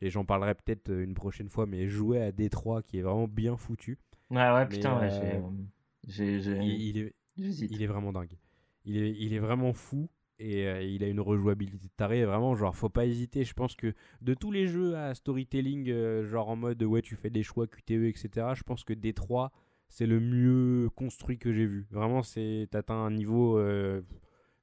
et 0.02 0.10
j'en 0.10 0.26
parlerai 0.26 0.56
peut-être 0.56 0.92
une 0.92 1.14
prochaine 1.14 1.50
fois, 1.50 1.66
mais 1.66 1.88
jouer 1.88 2.22
à 2.22 2.32
Détroit 2.32 2.82
qui 2.84 2.98
est 2.98 3.02
vraiment 3.02 3.28
bien 3.28 3.58
foutu. 3.58 3.98
Ouais, 4.30 4.38
ouais, 4.54 4.68
putain, 4.68 5.02
euh, 5.02 5.42
j'ai, 6.08 6.38
il, 6.38 6.98
est, 6.98 7.16
il 7.38 7.82
est 7.82 7.88
vraiment 7.88 8.12
dingue. 8.12 8.38
Il 8.86 8.98
est, 8.98 9.12
il 9.12 9.34
est 9.34 9.40
vraiment 9.40 9.74
fou 9.74 10.10
et 10.40 10.68
euh, 10.68 10.82
il 10.82 11.04
a 11.04 11.08
une 11.08 11.20
rejouabilité 11.20 11.90
tarée. 11.98 12.26
Vraiment, 12.26 12.56
genre, 12.56 12.76
faut 12.76 12.90
pas 12.90 13.06
hésiter. 13.06 13.44
Je 13.44 13.54
pense 13.54 13.76
que 13.76 13.94
de 14.22 14.34
tous 14.34 14.52
les 14.52 14.68
jeux 14.68 14.96
à 14.96 15.14
storytelling, 15.14 16.24
genre 16.24 16.50
en 16.50 16.56
mode 16.56 16.82
ouais, 16.84 17.02
tu 17.02 17.16
fais 17.16 17.30
des 17.30 17.44
choix 17.44 17.68
QTE, 17.68 18.06
etc., 18.06 18.48
je 18.56 18.64
pense 18.64 18.84
que 18.84 18.94
Détroit 18.94 19.52
c'est 19.90 20.06
le 20.06 20.20
mieux 20.20 20.90
construit 20.96 21.38
que 21.38 21.52
j'ai 21.52 21.66
vu. 21.66 21.88
Vraiment, 21.92 22.24
c'est 22.24 22.70
atteint 22.74 22.96
un 22.96 23.12
niveau, 23.12 23.58
euh, 23.58 24.02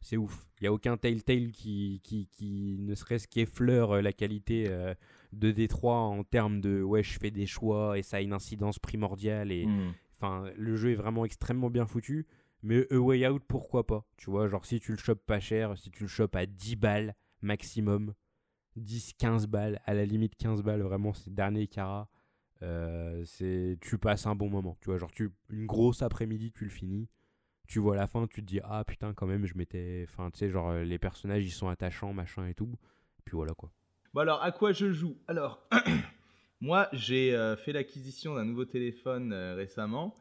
c'est 0.01 0.17
ouf. 0.17 0.47
Il 0.61 0.65
y 0.65 0.67
a 0.69 0.73
aucun 0.73 0.97
Telltale 0.97 1.51
qui, 1.51 2.01
qui, 2.03 2.29
qui 2.29 2.79
ne 2.81 2.95
serait-ce 2.95 3.29
qu'effleure 3.29 3.97
euh, 3.97 4.01
la 4.01 4.13
qualité 4.13 4.67
euh, 4.69 4.95
de 5.33 5.51
Détroit 5.51 5.99
en 5.99 6.23
termes 6.23 6.61
de 6.61 6.81
ouais, 6.81 7.03
je 7.03 7.19
fais 7.19 7.31
des 7.31 7.47
choix 7.47 7.99
et 7.99 8.03
ça 8.03 8.19
a 8.19 8.21
une 8.21 8.33
incidence 8.33 8.79
primordiale 8.79 9.53
et 9.53 9.67
hmm. 9.67 9.93
enfin, 10.15 10.45
le 10.57 10.77
jeu 10.77 10.93
est 10.93 10.97
vraiment 10.97 11.25
extrêmement 11.25 11.71
bien 11.71 11.87
foutu. 11.87 12.27
Mais 12.67 12.87
A 12.93 12.99
Way 12.99 13.29
Out, 13.29 13.43
pourquoi 13.47 13.87
pas 13.87 14.05
Tu 14.17 14.31
vois, 14.31 14.49
genre 14.49 14.67
si 14.67 14.81
tu 14.81 14.93
le 14.93 14.99
chopes 14.99 15.25
pas 15.25 15.41
cher, 15.41 15.79
si 15.79 15.91
tu 15.91 16.03
le 16.03 16.09
chopes 16.09 16.35
à 16.35 16.47
10 16.47 16.77
balles 16.77 17.15
maximum, 17.41 18.13
10, 18.75 19.15
15 19.15 19.47
balles, 19.47 19.81
à 19.85 19.95
la 19.95 20.05
limite 20.05 20.35
15 20.35 20.63
balles, 20.63 20.83
vraiment, 20.83 21.15
c'est 21.15 21.33
dernier 21.33 21.69
carat 21.69 22.09
euh, 22.63 23.23
c'est 23.25 23.79
tu 23.81 23.99
passes 23.99 24.27
un 24.27 24.35
bon 24.35 24.49
moment. 24.49 24.77
Tu 24.81 24.87
vois, 24.87 24.99
genre 24.99 25.11
tu 25.13 25.31
une 25.51 25.67
grosse 25.67 26.03
après-midi, 26.03 26.53
tu 26.53 26.65
le 26.65 26.71
finis. 26.71 27.09
Tu 27.69 27.81
vois 27.81 27.97
la 27.97 28.07
fin, 28.07 28.27
tu 28.27 28.43
te 28.43 28.47
dis 28.47 28.61
ah 28.65 28.85
putain 28.85 29.13
quand 29.13 29.27
même, 29.27 29.45
je 29.47 29.57
m'étais, 29.57 30.05
enfin 30.09 30.31
tu 30.31 30.39
sais 30.39 30.51
genre 30.51 30.71
euh, 30.71 30.85
les 30.85 30.99
personnages 30.99 31.45
ils 31.45 31.51
sont 31.51 31.69
attachants 31.69 32.13
machin 32.13 32.47
et 32.47 32.55
tout. 32.55 32.73
Puis 33.25 33.37
voilà 33.37 33.55
quoi. 33.55 33.71
Bon 34.15 34.21
alors 34.21 34.43
à 34.43 34.53
quoi 34.53 34.73
je 34.73 34.93
joue? 34.93 35.19
Alors 35.27 35.69
moi 36.61 36.89
j'ai 36.93 37.35
euh, 37.35 37.57
fait 37.57 37.73
l'acquisition 37.73 38.35
d'un 38.35 38.45
nouveau 38.45 38.65
téléphone 38.65 39.33
récemment. 39.33 40.17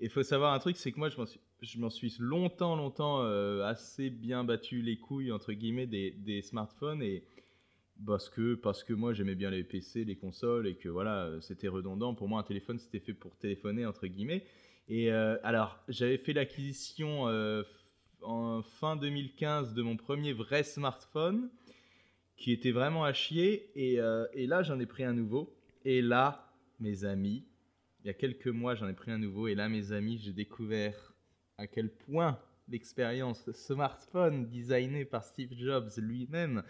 Et 0.00 0.08
faut 0.08 0.22
savoir 0.22 0.52
un 0.52 0.58
truc, 0.58 0.76
c'est 0.76 0.92
que 0.92 0.98
moi 0.98 1.08
je 1.08 1.16
m'en 1.16 1.26
suis, 1.26 1.40
je 1.62 1.78
m'en 1.78 1.90
suis 1.90 2.14
longtemps 2.18 2.76
longtemps 2.76 3.20
assez 3.62 4.10
bien 4.10 4.44
battu 4.44 4.80
les 4.80 4.96
couilles 4.96 5.32
entre 5.32 5.52
guillemets 5.52 5.86
des, 5.86 6.42
smartphones 6.42 7.02
et 7.02 7.24
parce 8.06 8.28
que, 8.28 8.54
parce 8.54 8.84
que 8.84 8.92
moi 8.92 9.12
j'aimais 9.12 9.34
bien 9.34 9.50
les 9.50 9.64
PC, 9.64 10.04
les 10.04 10.16
consoles 10.16 10.66
et 10.66 10.76
que 10.76 10.88
voilà, 10.88 11.30
c'était 11.40 11.68
redondant. 11.68 12.14
Pour 12.14 12.28
moi, 12.28 12.40
un 12.40 12.44
téléphone 12.44 12.78
c'était 12.78 13.00
fait 13.00 13.12
pour 13.12 13.36
téléphoner, 13.36 13.86
entre 13.86 14.06
guillemets. 14.06 14.44
Et 14.88 15.12
euh, 15.12 15.36
alors, 15.42 15.78
j'avais 15.88 16.16
fait 16.16 16.32
l'acquisition 16.32 17.28
euh, 17.28 17.62
en 18.22 18.62
fin 18.62 18.96
2015 18.96 19.74
de 19.74 19.82
mon 19.82 19.96
premier 19.96 20.32
vrai 20.32 20.62
smartphone 20.62 21.50
qui 22.36 22.52
était 22.52 22.70
vraiment 22.70 23.04
à 23.04 23.12
chier. 23.12 23.70
Et, 23.74 24.00
euh, 24.00 24.26
et 24.32 24.46
là, 24.46 24.62
j'en 24.62 24.80
ai 24.80 24.86
pris 24.86 25.04
un 25.04 25.12
nouveau. 25.12 25.54
Et 25.84 26.00
là, 26.00 26.52
mes 26.80 27.04
amis, 27.04 27.44
il 28.00 28.06
y 28.06 28.10
a 28.10 28.14
quelques 28.14 28.48
mois, 28.48 28.74
j'en 28.74 28.88
ai 28.88 28.94
pris 28.94 29.10
un 29.10 29.18
nouveau. 29.18 29.46
Et 29.46 29.54
là, 29.54 29.68
mes 29.68 29.92
amis, 29.92 30.18
j'ai 30.18 30.32
découvert 30.32 31.12
à 31.58 31.66
quel 31.66 31.90
point 31.90 32.38
l'expérience 32.68 33.50
smartphone 33.52 34.48
designé 34.48 35.04
par 35.04 35.24
Steve 35.24 35.52
Jobs 35.56 35.90
lui-même 35.98 36.62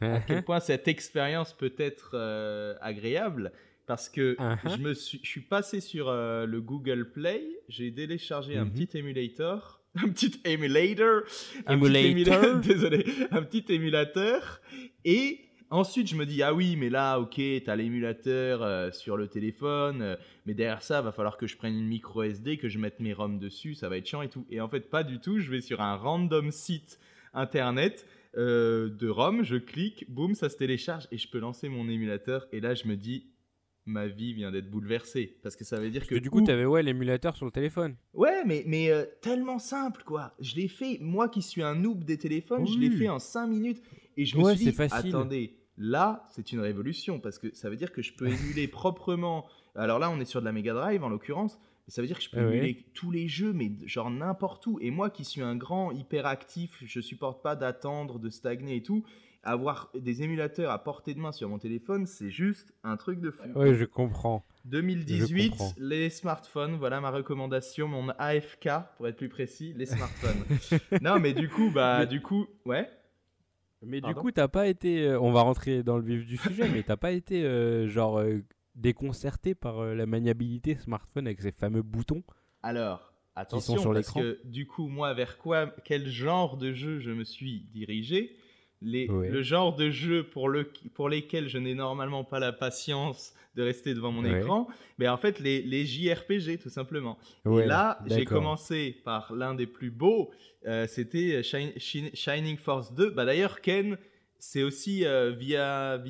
à 0.00 0.20
quel 0.20 0.42
point 0.42 0.60
cette 0.60 0.88
expérience 0.88 1.52
peut 1.52 1.74
être 1.76 2.12
euh, 2.14 2.74
agréable 2.80 3.52
parce 3.86 4.08
que 4.08 4.36
uh-huh. 4.36 4.76
je 4.76 4.82
me 4.82 4.94
suis, 4.94 5.20
je 5.22 5.28
suis 5.28 5.40
passé 5.40 5.80
sur 5.80 6.08
euh, 6.08 6.46
le 6.46 6.60
Google 6.60 7.10
Play, 7.10 7.42
j'ai 7.68 7.92
téléchargé 7.92 8.56
un 8.56 8.64
mm-hmm. 8.64 8.86
petit 8.86 8.98
émulateur, 8.98 9.82
un 9.96 10.08
petit 10.08 10.40
émulateur, 10.44 11.24
un 11.66 11.76
désolé, 12.60 13.04
un 13.32 13.42
petit 13.42 13.64
émulateur, 13.68 14.60
et 15.04 15.49
ensuite 15.70 16.08
je 16.08 16.16
me 16.16 16.26
dis 16.26 16.42
ah 16.42 16.52
oui 16.52 16.76
mais 16.76 16.90
là 16.90 17.18
ok 17.18 17.40
t'as 17.64 17.76
l'émulateur 17.76 18.62
euh, 18.62 18.90
sur 18.90 19.16
le 19.16 19.28
téléphone, 19.28 20.16
mais 20.46 20.54
derrière 20.54 20.82
ça 20.82 21.00
va 21.00 21.12
falloir 21.12 21.36
que 21.36 21.46
je 21.46 21.56
prenne 21.56 21.74
une 21.74 21.88
micro 21.88 22.22
SD, 22.22 22.58
que 22.58 22.68
je 22.68 22.78
mette 22.78 23.00
mes 23.00 23.12
ROM 23.12 23.38
dessus, 23.38 23.74
ça 23.74 23.88
va 23.88 23.96
être 23.96 24.06
chiant 24.06 24.22
et 24.22 24.28
tout, 24.28 24.44
et 24.50 24.60
en 24.60 24.68
fait 24.68 24.90
pas 24.90 25.04
du 25.04 25.20
tout, 25.20 25.38
je 25.38 25.50
vais 25.50 25.60
sur 25.60 25.80
un 25.80 25.96
random 25.96 26.50
site 26.50 26.98
internet 27.34 28.06
euh, 28.36 28.88
de 28.90 29.08
ROM, 29.08 29.42
je 29.42 29.56
clique, 29.56 30.06
boum, 30.08 30.34
ça 30.34 30.48
se 30.48 30.56
télécharge 30.56 31.08
et 31.10 31.18
je 31.18 31.28
peux 31.28 31.38
lancer 31.38 31.68
mon 31.68 31.88
émulateur. 31.88 32.46
Et 32.52 32.60
là, 32.60 32.74
je 32.74 32.86
me 32.86 32.96
dis, 32.96 33.26
ma 33.86 34.06
vie 34.06 34.34
vient 34.34 34.52
d'être 34.52 34.70
bouleversée. 34.70 35.38
Parce 35.42 35.56
que 35.56 35.64
ça 35.64 35.78
veut 35.80 35.90
dire 35.90 36.06
que. 36.06 36.14
du 36.14 36.30
coup, 36.30 36.42
tu 36.42 36.50
avais 36.50 36.64
ouais, 36.64 36.82
l'émulateur 36.82 37.36
sur 37.36 37.46
le 37.46 37.52
téléphone. 37.52 37.96
Ouais, 38.14 38.44
mais, 38.46 38.62
mais 38.66 38.90
euh, 38.90 39.04
tellement 39.20 39.58
simple, 39.58 40.02
quoi. 40.04 40.34
Je 40.40 40.54
l'ai 40.54 40.68
fait, 40.68 40.98
moi 41.00 41.28
qui 41.28 41.42
suis 41.42 41.62
un 41.62 41.74
noob 41.74 42.04
des 42.04 42.18
téléphones, 42.18 42.66
je 42.66 42.78
l'ai 42.78 42.90
fait 42.90 43.08
en 43.08 43.18
5 43.18 43.46
minutes. 43.46 43.82
Et 44.16 44.24
je 44.24 44.36
me 44.36 44.54
suis 44.54 44.66
dit, 44.66 44.72
facile. 44.72 45.08
attendez, 45.08 45.56
là, 45.80 46.24
c'est 46.30 46.52
une 46.52 46.60
révolution. 46.60 47.18
Parce 47.18 47.40
que 47.40 47.52
ça 47.54 47.68
veut 47.68 47.76
dire 47.76 47.90
que 47.90 48.02
je 48.02 48.12
peux 48.12 48.28
émuler 48.28 48.68
proprement. 48.68 49.46
Alors 49.74 49.98
là, 49.98 50.10
on 50.10 50.20
est 50.20 50.24
sur 50.24 50.40
de 50.40 50.44
la 50.44 50.52
Mega 50.52 50.74
Drive 50.74 51.02
en 51.02 51.08
l'occurrence 51.08 51.58
ça 51.90 52.00
veut 52.00 52.06
dire 52.06 52.18
que 52.18 52.24
je 52.24 52.30
peux 52.30 52.40
émuler 52.40 52.86
tous 52.94 53.10
les 53.10 53.28
jeux, 53.28 53.52
mais 53.52 53.72
genre 53.84 54.10
n'importe 54.10 54.66
où. 54.66 54.78
Et 54.80 54.90
moi 54.90 55.10
qui 55.10 55.24
suis 55.24 55.42
un 55.42 55.56
grand 55.56 55.90
hyperactif, 55.90 56.82
je 56.84 57.00
supporte 57.00 57.42
pas 57.42 57.56
d'attendre, 57.56 58.18
de 58.18 58.30
stagner 58.30 58.76
et 58.76 58.82
tout. 58.82 59.04
Avoir 59.42 59.90
des 59.98 60.22
émulateurs 60.22 60.70
à 60.70 60.84
portée 60.84 61.14
de 61.14 61.18
main 61.18 61.32
sur 61.32 61.48
mon 61.48 61.58
téléphone, 61.58 62.06
c'est 62.06 62.30
juste 62.30 62.74
un 62.84 62.96
truc 62.96 63.20
de 63.20 63.30
fou. 63.30 63.48
Oui, 63.56 63.74
je 63.74 63.86
comprends. 63.86 64.44
2018, 64.66 65.54
les 65.78 66.10
smartphones, 66.10 66.76
voilà 66.76 67.00
ma 67.00 67.10
recommandation, 67.10 67.88
mon 67.88 68.10
AFK 68.18 68.68
pour 68.96 69.08
être 69.08 69.16
plus 69.16 69.30
précis, 69.30 69.72
les 69.74 69.86
smartphones. 69.86 70.44
non, 71.00 71.18
mais 71.18 71.32
du 71.32 71.48
coup, 71.48 71.70
bah, 71.70 72.04
du 72.04 72.20
coup, 72.20 72.46
ouais. 72.66 72.88
Mais 73.82 74.00
du 74.00 74.14
coup, 74.14 74.30
t'as 74.30 74.48
pas 74.48 74.68
été, 74.68 75.06
euh, 75.06 75.20
on 75.20 75.32
va 75.32 75.40
rentrer 75.40 75.82
dans 75.82 75.96
le 75.96 76.04
vif 76.04 76.26
du 76.26 76.36
sujet, 76.36 76.68
mais 76.68 76.82
t'as 76.82 76.96
pas 76.98 77.12
été 77.12 77.44
euh, 77.44 77.88
genre 77.88 78.18
euh, 78.18 78.44
déconcerté 78.74 79.54
par 79.54 79.78
euh, 79.78 79.94
la 79.94 80.06
maniabilité 80.06 80.76
smartphone 80.76 81.26
avec 81.26 81.40
ces 81.40 81.52
fameux 81.52 81.82
boutons 81.82 82.22
Alors, 82.62 83.12
attention, 83.36 83.78
sur 83.78 83.92
parce 83.92 84.12
que 84.12 84.40
du 84.44 84.66
coup, 84.66 84.88
moi, 84.88 85.14
vers 85.14 85.38
quoi, 85.38 85.74
quel 85.84 86.08
genre 86.08 86.56
de 86.56 86.72
jeu 86.72 87.00
je 87.00 87.10
me 87.10 87.24
suis 87.24 87.68
dirigé? 87.72 88.36
Les, 88.82 89.06
Le 89.06 89.42
genre 89.42 89.74
de 89.74 89.90
jeu 89.90 90.24
pour, 90.24 90.48
le, 90.48 90.70
pour 90.94 91.08
lesquels 91.08 91.48
je 91.48 91.58
n'ai 91.58 91.74
normalement 91.74 92.24
pas 92.24 92.38
la 92.38 92.52
patience 92.52 93.34
de 93.56 93.62
rester 93.62 93.94
devant 93.94 94.12
mon 94.12 94.24
écran, 94.24 94.68
mais 94.98 95.08
en 95.08 95.16
fait, 95.16 95.40
les, 95.40 95.60
les 95.62 95.84
JRPG, 95.84 96.58
tout 96.62 96.70
simplement. 96.70 97.18
Et 97.46 97.66
là, 97.66 97.98
j'ai 98.06 98.24
commencé 98.24 99.00
par 99.04 99.34
l'un 99.34 99.54
des 99.54 99.66
plus 99.66 99.90
beaux, 99.90 100.30
euh, 100.66 100.86
c'était 100.86 101.42
Shining 101.42 102.56
Force 102.56 102.94
2. 102.94 103.10
Bah, 103.10 103.24
D'ailleurs, 103.24 103.60
Ken, 103.60 103.98
c'est 104.38 104.62
aussi 104.62 105.04
euh, 105.04 105.32
via, 105.32 106.02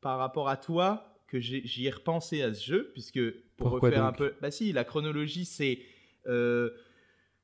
par 0.00 0.18
rapport 0.18 0.48
à 0.48 0.56
toi 0.56 1.10
que 1.28 1.38
j'y 1.38 1.86
ai 1.86 1.90
repensé 1.90 2.42
à 2.42 2.52
ce 2.52 2.64
jeu, 2.64 2.90
puisque 2.92 3.20
pour 3.56 3.70
refaire 3.70 4.04
un 4.04 4.12
peu. 4.12 4.34
Bah 4.40 4.50
si, 4.50 4.72
la 4.72 4.84
chronologie, 4.84 5.44
c'est 5.44 5.78
euh, 6.26 6.70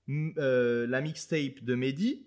euh, 0.08 0.86
la 0.88 1.00
mixtape 1.00 1.62
de 1.62 1.74
Mehdi 1.74 2.25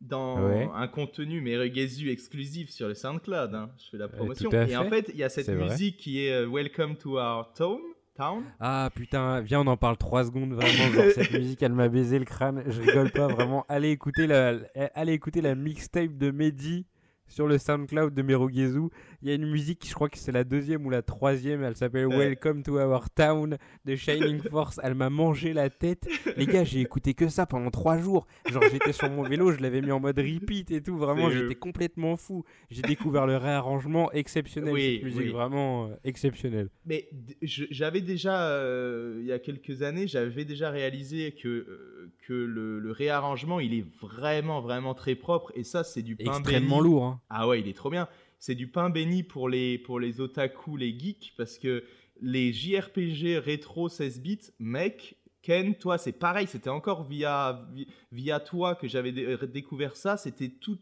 dans 0.00 0.38
un 0.74 0.88
contenu 0.88 1.40
Meregezu 1.40 2.10
exclusif 2.10 2.70
sur 2.70 2.88
le 2.88 2.94
SoundCloud. 2.94 3.54
Hein. 3.54 3.70
Je 3.78 3.90
fais 3.90 3.96
la 3.96 4.08
promotion. 4.08 4.50
Et 4.50 4.76
en 4.76 4.88
fait, 4.88 5.10
il 5.12 5.16
y 5.16 5.24
a 5.24 5.28
cette 5.28 5.48
musique 5.48 5.96
qui 5.96 6.24
est 6.24 6.32
euh, 6.32 6.48
Welcome 6.48 6.96
to 6.96 7.18
Our 7.18 7.52
Town. 7.52 7.80
Town. 8.16 8.42
Ah 8.58 8.90
putain, 8.92 9.40
viens, 9.42 9.60
on 9.60 9.66
en 9.68 9.76
parle 9.76 9.96
3 9.96 10.24
secondes 10.24 10.52
vraiment. 10.52 10.92
Genre, 10.92 11.12
cette 11.14 11.30
musique, 11.38 11.62
elle 11.62 11.72
m'a 11.72 11.88
baisé 11.88 12.18
le 12.18 12.24
crâne. 12.24 12.64
Je 12.66 12.80
rigole 12.80 13.12
pas 13.12 13.28
vraiment. 13.28 13.64
Allez 13.68 13.90
écouter 13.90 14.26
la, 14.26 14.54
allez 14.94 15.12
écouter 15.12 15.40
la 15.40 15.54
mixtape 15.54 16.16
de 16.18 16.32
Mehdi 16.32 16.84
sur 17.28 17.46
le 17.46 17.58
SoundCloud 17.58 18.14
de 18.14 18.22
Merugezu. 18.22 18.88
Il 19.22 19.28
y 19.28 19.30
a 19.30 19.34
une 19.34 19.48
musique, 19.48 19.86
je 19.88 19.94
crois 19.94 20.08
que 20.08 20.18
c'est 20.18 20.32
la 20.32 20.44
deuxième 20.44 20.86
ou 20.86 20.90
la 20.90 21.02
troisième, 21.02 21.62
elle 21.62 21.76
s'appelle 21.76 22.06
Welcome 22.06 22.62
to 22.62 22.78
Our 22.78 23.10
Town 23.10 23.56
de 23.84 23.96
Shining 23.96 24.40
Force. 24.50 24.80
Elle 24.82 24.94
m'a 24.94 25.10
mangé 25.10 25.52
la 25.52 25.70
tête. 25.70 26.08
Les 26.36 26.46
gars, 26.46 26.64
j'ai 26.64 26.80
écouté 26.80 27.14
que 27.14 27.28
ça 27.28 27.46
pendant 27.46 27.70
trois 27.70 27.98
jours. 27.98 28.26
Genre, 28.50 28.62
j'étais 28.70 28.92
sur 28.92 29.10
mon 29.10 29.22
vélo, 29.22 29.52
je 29.52 29.60
l'avais 29.60 29.80
mis 29.80 29.92
en 29.92 30.00
mode 30.00 30.18
repeat 30.18 30.70
et 30.70 30.82
tout. 30.82 30.96
Vraiment, 30.96 31.30
j'étais 31.30 31.54
complètement 31.54 32.16
fou. 32.16 32.44
J'ai 32.70 32.82
découvert 32.82 33.26
le 33.26 33.36
réarrangement 33.36 34.10
exceptionnel. 34.12 34.74
cette 34.76 35.04
musique, 35.04 35.32
vraiment 35.32 35.86
euh, 35.86 35.94
exceptionnelle. 36.04 36.68
Mais 36.86 37.08
j'avais 37.42 38.00
déjà, 38.00 38.50
euh, 38.50 39.18
il 39.20 39.26
y 39.26 39.32
a 39.32 39.38
quelques 39.38 39.82
années, 39.82 40.06
j'avais 40.06 40.44
déjà 40.44 40.70
réalisé 40.70 41.32
que, 41.32 41.48
euh, 41.48 41.97
que 42.26 42.32
le, 42.32 42.78
le, 42.78 42.92
réarrangement, 42.92 43.60
il 43.60 43.74
est 43.74 43.86
vraiment, 44.00 44.60
vraiment 44.60 44.94
très 44.94 45.14
propre. 45.14 45.52
Et 45.54 45.64
ça, 45.64 45.84
c'est 45.84 46.02
du 46.02 46.16
pain 46.16 46.38
Extrêmement 46.38 46.80
lourd. 46.80 47.04
Hein. 47.04 47.20
Ah 47.30 47.48
ouais, 47.48 47.60
il 47.60 47.68
est 47.68 47.76
trop 47.76 47.90
bien. 47.90 48.08
C'est 48.38 48.54
du 48.54 48.68
pain 48.68 48.90
béni 48.90 49.22
pour 49.22 49.48
les, 49.48 49.78
pour 49.78 49.98
les 50.00 50.20
otaku, 50.20 50.76
les 50.76 50.96
geeks, 50.98 51.34
parce 51.36 51.58
que 51.58 51.84
les 52.20 52.52
JRPG 52.52 53.38
rétro 53.38 53.88
16 53.88 54.20
bits, 54.20 54.50
mec, 54.58 55.16
Ken, 55.42 55.74
toi, 55.74 55.98
c'est 55.98 56.12
pareil, 56.12 56.46
c'était 56.46 56.68
encore 56.68 57.04
via, 57.04 57.66
via 58.12 58.40
toi 58.40 58.74
que 58.74 58.88
j'avais 58.88 59.12
découvert 59.46 59.96
ça. 59.96 60.16
C'était 60.16 60.48
tout. 60.48 60.78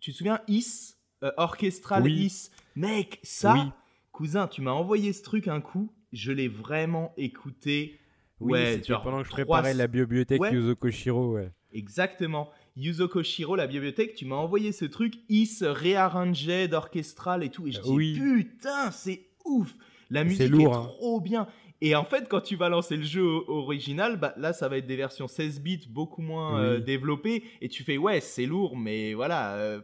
tu 0.00 0.12
te 0.12 0.16
souviens, 0.16 0.40
Is, 0.48 0.94
orchestral 1.36 2.10
Is 2.10 2.50
Mec, 2.76 3.18
ça, 3.22 3.74
cousin, 4.12 4.46
tu 4.46 4.62
m'as 4.62 4.70
envoyé 4.70 5.12
ce 5.12 5.22
truc 5.22 5.48
un 5.48 5.60
coup, 5.60 5.92
je 6.12 6.32
l'ai 6.32 6.48
vraiment 6.48 7.12
écouté. 7.16 7.98
Oui, 8.40 8.52
ouais, 8.52 8.82
genre 8.86 9.02
pendant 9.02 9.18
que 9.18 9.26
je 9.26 9.30
préparais 9.30 9.74
la 9.74 9.86
bibliothèque 9.86 10.40
ouais. 10.40 10.52
Yuzo 10.52 10.76
Koshiro, 10.76 11.34
ouais. 11.34 11.50
Exactement. 11.72 12.50
Yuzo 12.76 13.08
Koshiro, 13.08 13.56
la 13.56 13.66
bibliothèque, 13.66 14.14
tu 14.14 14.24
m'as 14.24 14.36
envoyé 14.36 14.72
ce 14.72 14.84
truc, 14.84 15.14
Is 15.28 15.58
réarrangé 15.62 16.68
d'orchestral 16.68 17.42
et 17.42 17.50
tout. 17.50 17.66
Et 17.66 17.72
je 17.72 17.80
dis, 17.80 17.90
oui. 17.90 18.18
putain, 18.18 18.90
c'est 18.90 19.26
ouf. 19.44 19.74
La 20.10 20.24
musique 20.24 20.50
lourd, 20.50 20.72
est 20.72 20.76
hein. 20.76 20.84
trop 20.84 21.20
bien. 21.20 21.48
Et 21.80 21.94
en 21.94 22.04
fait, 22.04 22.28
quand 22.28 22.40
tu 22.40 22.56
vas 22.56 22.68
lancer 22.68 22.96
le 22.96 23.04
jeu 23.04 23.24
original, 23.48 24.16
bah, 24.16 24.34
là, 24.36 24.52
ça 24.52 24.68
va 24.68 24.78
être 24.78 24.86
des 24.86 24.96
versions 24.96 25.28
16 25.28 25.60
bits 25.60 25.86
beaucoup 25.88 26.22
moins 26.22 26.60
euh, 26.60 26.80
développées. 26.80 27.44
Et 27.60 27.68
tu 27.68 27.84
fais, 27.84 27.98
ouais, 27.98 28.20
c'est 28.20 28.46
lourd, 28.46 28.76
mais 28.76 29.14
voilà, 29.14 29.54
euh, 29.54 29.80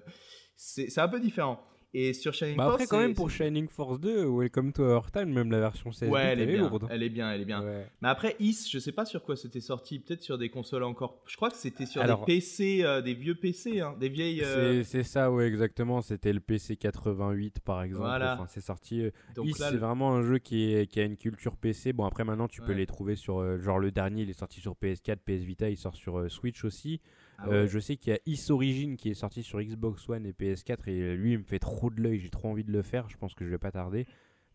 c'est 0.56 0.98
un 0.98 1.08
peu 1.08 1.20
différent. 1.20 1.60
Et 1.96 2.12
sur 2.12 2.34
Shining 2.34 2.56
bah 2.56 2.64
Force. 2.64 2.74
Après, 2.74 2.86
quand 2.88 2.98
même, 2.98 3.14
pour 3.14 3.30
Shining 3.30 3.68
Force 3.68 4.00
2, 4.00 4.26
Welcome 4.26 4.72
to 4.72 4.82
Our 4.82 5.12
Time, 5.12 5.32
même 5.32 5.52
la 5.52 5.60
version 5.60 5.92
16 5.92 6.10
ouais, 6.10 6.22
elle, 6.22 6.40
est, 6.40 6.46
bien, 6.46 6.68
lourde. 6.68 6.88
Elle 6.90 7.04
est 7.04 7.08
bien, 7.08 7.30
elle 7.30 7.42
est 7.42 7.44
bien. 7.44 7.62
Mais 8.02 8.08
après, 8.08 8.34
Is, 8.40 8.68
je 8.68 8.80
sais 8.80 8.90
pas 8.90 9.04
sur 9.04 9.22
quoi 9.22 9.36
c'était 9.36 9.60
sorti. 9.60 10.00
Peut-être 10.00 10.22
sur 10.22 10.36
des 10.36 10.48
consoles 10.48 10.82
encore. 10.82 11.22
Je 11.26 11.36
crois 11.36 11.50
que 11.50 11.56
c'était 11.56 11.86
sur 11.86 12.02
des 12.04 12.12
PC, 12.26 12.80
euh, 12.82 13.00
des 13.00 13.14
vieux 13.14 13.36
PC, 13.36 13.80
hein, 13.80 13.94
des 14.00 14.08
vieilles. 14.08 14.42
Euh, 14.42 14.82
c'est 14.82 15.04
ça, 15.04 15.30
ouais, 15.30 15.46
exactement. 15.46 16.02
C'était 16.02 16.32
le 16.32 16.40
PC 16.40 16.76
88, 16.76 17.60
par 17.60 17.84
exemple. 17.84 18.06
Voilà. 18.06 18.34
Enfin, 18.34 18.46
c'est 18.48 18.60
sorti. 18.60 19.00
Euh, 19.00 19.10
Is, 19.44 19.52
c'est 19.54 19.76
vraiment 19.76 20.14
un 20.14 20.22
jeu 20.22 20.38
qui, 20.38 20.74
est, 20.74 20.90
qui, 20.90 20.98
a 20.98 21.04
une 21.04 21.16
culture 21.16 21.56
PC. 21.56 21.92
Bon, 21.92 22.06
après, 22.06 22.24
maintenant, 22.24 22.48
tu 22.48 22.60
peux 22.60 22.72
les 22.72 22.86
trouver 22.86 23.14
sur. 23.14 23.60
genre, 23.60 23.78
le 23.78 23.92
dernier, 23.92 24.22
il 24.22 24.30
est 24.30 24.38
sorti 24.38 24.60
sur 24.60 24.74
PS4, 24.74 25.18
PS 25.18 25.44
Vita, 25.44 25.70
il 25.70 25.76
sort 25.76 25.94
sur 25.94 26.28
Switch 26.28 26.64
aussi. 26.64 27.00
Ah 27.38 27.48
euh, 27.48 27.66
je 27.66 27.78
sais 27.78 27.96
qu'il 27.96 28.12
y 28.12 28.16
a 28.16 28.20
Is 28.26 28.50
Origin 28.50 28.96
qui 28.96 29.10
est 29.10 29.14
sorti 29.14 29.42
sur 29.42 29.60
Xbox 29.60 30.08
One 30.08 30.26
et 30.26 30.32
PS4 30.32 30.88
et 30.88 31.16
lui 31.16 31.32
il 31.32 31.38
me 31.38 31.44
fait 31.44 31.58
trop 31.58 31.90
de 31.90 32.00
l'œil, 32.00 32.18
j'ai 32.18 32.30
trop 32.30 32.48
envie 32.48 32.64
de 32.64 32.72
le 32.72 32.82
faire, 32.82 33.08
je 33.08 33.16
pense 33.16 33.34
que 33.34 33.44
je 33.44 33.50
vais 33.50 33.58
pas 33.58 33.72
tarder. 33.72 34.06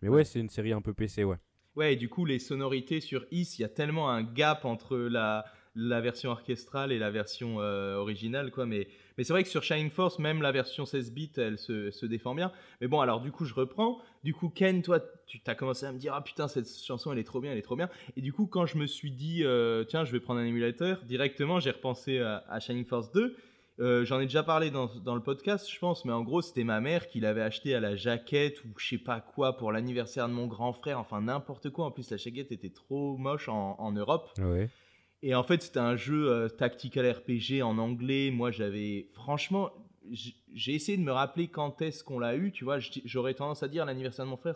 Mais 0.01 0.09
ouais, 0.09 0.23
c'est 0.23 0.39
une 0.39 0.49
série 0.49 0.71
un 0.71 0.81
peu 0.81 0.93
PC, 0.93 1.23
ouais. 1.25 1.37
Ouais, 1.75 1.93
et 1.93 1.95
du 1.95 2.09
coup 2.09 2.25
les 2.25 2.39
sonorités 2.39 3.01
sur 3.01 3.25
Is, 3.31 3.55
il 3.57 3.61
y 3.61 3.65
a 3.65 3.69
tellement 3.69 4.09
un 4.09 4.23
gap 4.23 4.65
entre 4.65 4.97
la, 4.97 5.45
la 5.79 6.01
version 6.01 6.31
orchestrale 6.31 6.91
et 6.91 6.99
la 6.99 7.09
version 7.09 7.61
euh, 7.61 7.95
originale, 7.95 8.51
quoi. 8.51 8.65
Mais, 8.65 8.87
mais 9.17 9.23
c'est 9.23 9.33
vrai 9.33 9.43
que 9.43 9.49
sur 9.49 9.63
Shining 9.63 9.89
Force, 9.89 10.19
même 10.19 10.41
la 10.41 10.51
version 10.51 10.85
16 10.85 11.11
bits, 11.13 11.31
elle 11.37 11.57
se, 11.57 11.89
se, 11.91 12.05
défend 12.05 12.35
bien. 12.35 12.51
Mais 12.81 12.87
bon, 12.87 12.99
alors 12.99 13.21
du 13.21 13.31
coup, 13.31 13.45
je 13.45 13.53
reprends. 13.53 13.99
Du 14.23 14.33
coup, 14.33 14.49
Ken, 14.49 14.81
toi, 14.81 14.99
tu 15.25 15.39
as 15.45 15.55
commencé 15.55 15.85
à 15.85 15.93
me 15.93 15.97
dire, 15.97 16.13
ah 16.13 16.21
putain, 16.21 16.47
cette 16.47 16.67
chanson, 16.67 17.13
elle 17.13 17.19
est 17.19 17.23
trop 17.23 17.39
bien, 17.39 17.51
elle 17.51 17.57
est 17.57 17.63
trop 17.63 17.77
bien. 17.77 17.89
Et 18.17 18.21
du 18.21 18.33
coup, 18.33 18.45
quand 18.45 18.65
je 18.65 18.77
me 18.77 18.87
suis 18.87 19.11
dit, 19.11 19.43
euh, 19.43 19.85
tiens, 19.85 20.03
je 20.03 20.11
vais 20.11 20.19
prendre 20.19 20.41
un 20.41 20.45
émulateur, 20.45 21.01
directement, 21.05 21.59
j'ai 21.59 21.71
repensé 21.71 22.19
à, 22.19 22.59
Shining 22.59 22.85
Force 22.85 23.11
2. 23.13 23.35
Euh, 23.79 24.03
j'en 24.03 24.19
ai 24.19 24.25
déjà 24.25 24.43
parlé 24.43 24.71
dans, 24.71 24.87
dans, 25.05 25.15
le 25.15 25.21
podcast, 25.21 25.71
je 25.71 25.79
pense, 25.79 26.03
mais 26.03 26.11
en 26.11 26.21
gros, 26.21 26.41
c'était 26.41 26.65
ma 26.65 26.81
mère 26.81 27.07
qui 27.07 27.21
l'avait 27.21 27.41
acheté 27.41 27.73
à 27.73 27.79
la 27.79 27.95
jaquette 27.95 28.61
ou 28.65 28.67
je 28.77 28.89
sais 28.89 28.97
pas 28.97 29.21
quoi 29.21 29.55
pour 29.55 29.71
l'anniversaire 29.71 30.27
de 30.27 30.33
mon 30.33 30.47
grand 30.47 30.73
frère, 30.73 30.99
enfin 30.99 31.21
n'importe 31.21 31.69
quoi. 31.69 31.85
En 31.85 31.91
plus, 31.91 32.11
la 32.11 32.17
jaquette 32.17 32.51
était 32.51 32.71
trop 32.71 33.15
moche 33.15 33.47
en, 33.47 33.77
en 33.79 33.93
Europe. 33.93 34.31
Ouais. 34.39 34.69
Et 35.21 35.35
en 35.35 35.43
fait, 35.43 35.61
c'était 35.61 35.79
un 35.79 35.95
jeu 35.95 36.29
euh, 36.29 36.47
tactical 36.47 37.09
RPG 37.09 37.61
en 37.61 37.77
anglais. 37.77 38.31
Moi, 38.31 38.51
j'avais. 38.51 39.07
Franchement, 39.13 39.71
j'ai 40.11 40.73
essayé 40.73 40.97
de 40.97 41.03
me 41.03 41.11
rappeler 41.11 41.47
quand 41.47 41.81
est-ce 41.81 42.03
qu'on 42.03 42.19
l'a 42.19 42.35
eu. 42.35 42.51
Tu 42.51 42.63
vois, 42.63 42.79
j'aurais 42.79 43.33
tendance 43.33 43.61
à 43.63 43.67
dire 43.67 43.85
l'anniversaire 43.85 44.25
de 44.25 44.29
mon 44.29 44.37
frère, 44.37 44.55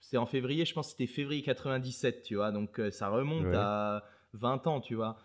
c'est 0.00 0.16
en 0.16 0.26
février. 0.26 0.64
Je 0.64 0.74
pense 0.74 0.88
que 0.88 0.90
c'était 0.92 1.06
février 1.06 1.42
97, 1.42 2.22
tu 2.24 2.34
vois. 2.34 2.50
Donc, 2.50 2.80
euh, 2.80 2.90
ça 2.90 3.08
remonte 3.08 3.54
à 3.54 4.04
20 4.34 4.66
ans, 4.66 4.80
tu 4.80 4.96
vois. 4.96 5.18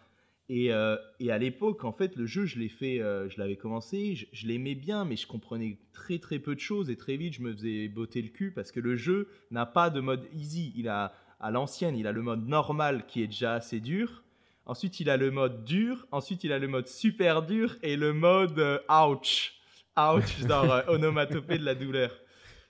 Et, 0.50 0.72
euh, 0.72 0.96
et 1.20 1.32
à 1.32 1.38
l'époque, 1.40 1.84
en 1.84 1.92
fait, 1.92 2.16
le 2.16 2.26
jeu, 2.26 2.46
je 2.46 2.60
l'ai 2.60 2.70
fait, 2.70 3.00
je 3.00 3.38
l'avais 3.38 3.58
commencé, 3.58 4.16
je, 4.16 4.28
je 4.32 4.48
l'aimais 4.48 4.76
bien, 4.76 5.04
mais 5.04 5.18
je 5.18 5.28
comprenais 5.28 5.80
très 5.92 6.20
très 6.20 6.40
peu 6.40 6.56
de 6.56 6.60
choses 6.62 6.90
et 6.90 6.96
très 6.96 7.18
vite, 7.18 7.34
je 7.34 7.42
me 7.42 7.52
faisais 7.52 7.90
botter 7.90 8.22
le 8.22 8.30
cul 8.30 8.54
parce 8.54 8.72
que 8.72 8.80
le 8.80 8.96
jeu 8.96 9.28
n'a 9.52 9.66
pas 9.66 9.90
de 9.90 10.00
mode 10.00 10.26
easy. 10.34 10.72
Il 10.78 10.88
a 10.88 11.14
à 11.40 11.52
l'ancienne, 11.52 11.98
il 11.98 12.08
a 12.08 12.12
le 12.12 12.22
mode 12.22 12.48
normal 12.48 13.06
qui 13.08 13.22
est 13.24 13.28
déjà 13.28 13.56
assez 13.56 13.80
dur. 13.82 14.24
Ensuite, 14.68 15.00
il 15.00 15.10
a 15.10 15.16
le 15.16 15.32
mode 15.32 15.64
dur. 15.64 16.06
Ensuite, 16.12 16.44
il 16.44 16.52
a 16.52 16.60
le 16.60 16.68
mode 16.68 16.90
super 16.90 17.42
dur 17.42 17.78
et 17.84 17.96
le 17.96 18.12
mode 18.12 18.60
euh, 18.60 18.80
ouch. 18.90 19.54
Ouch, 19.98 20.40
genre 20.48 20.72
euh, 20.72 20.82
onomatopée 20.90 21.58
de 21.58 21.64
la 21.64 21.74
douleur. 21.74 22.12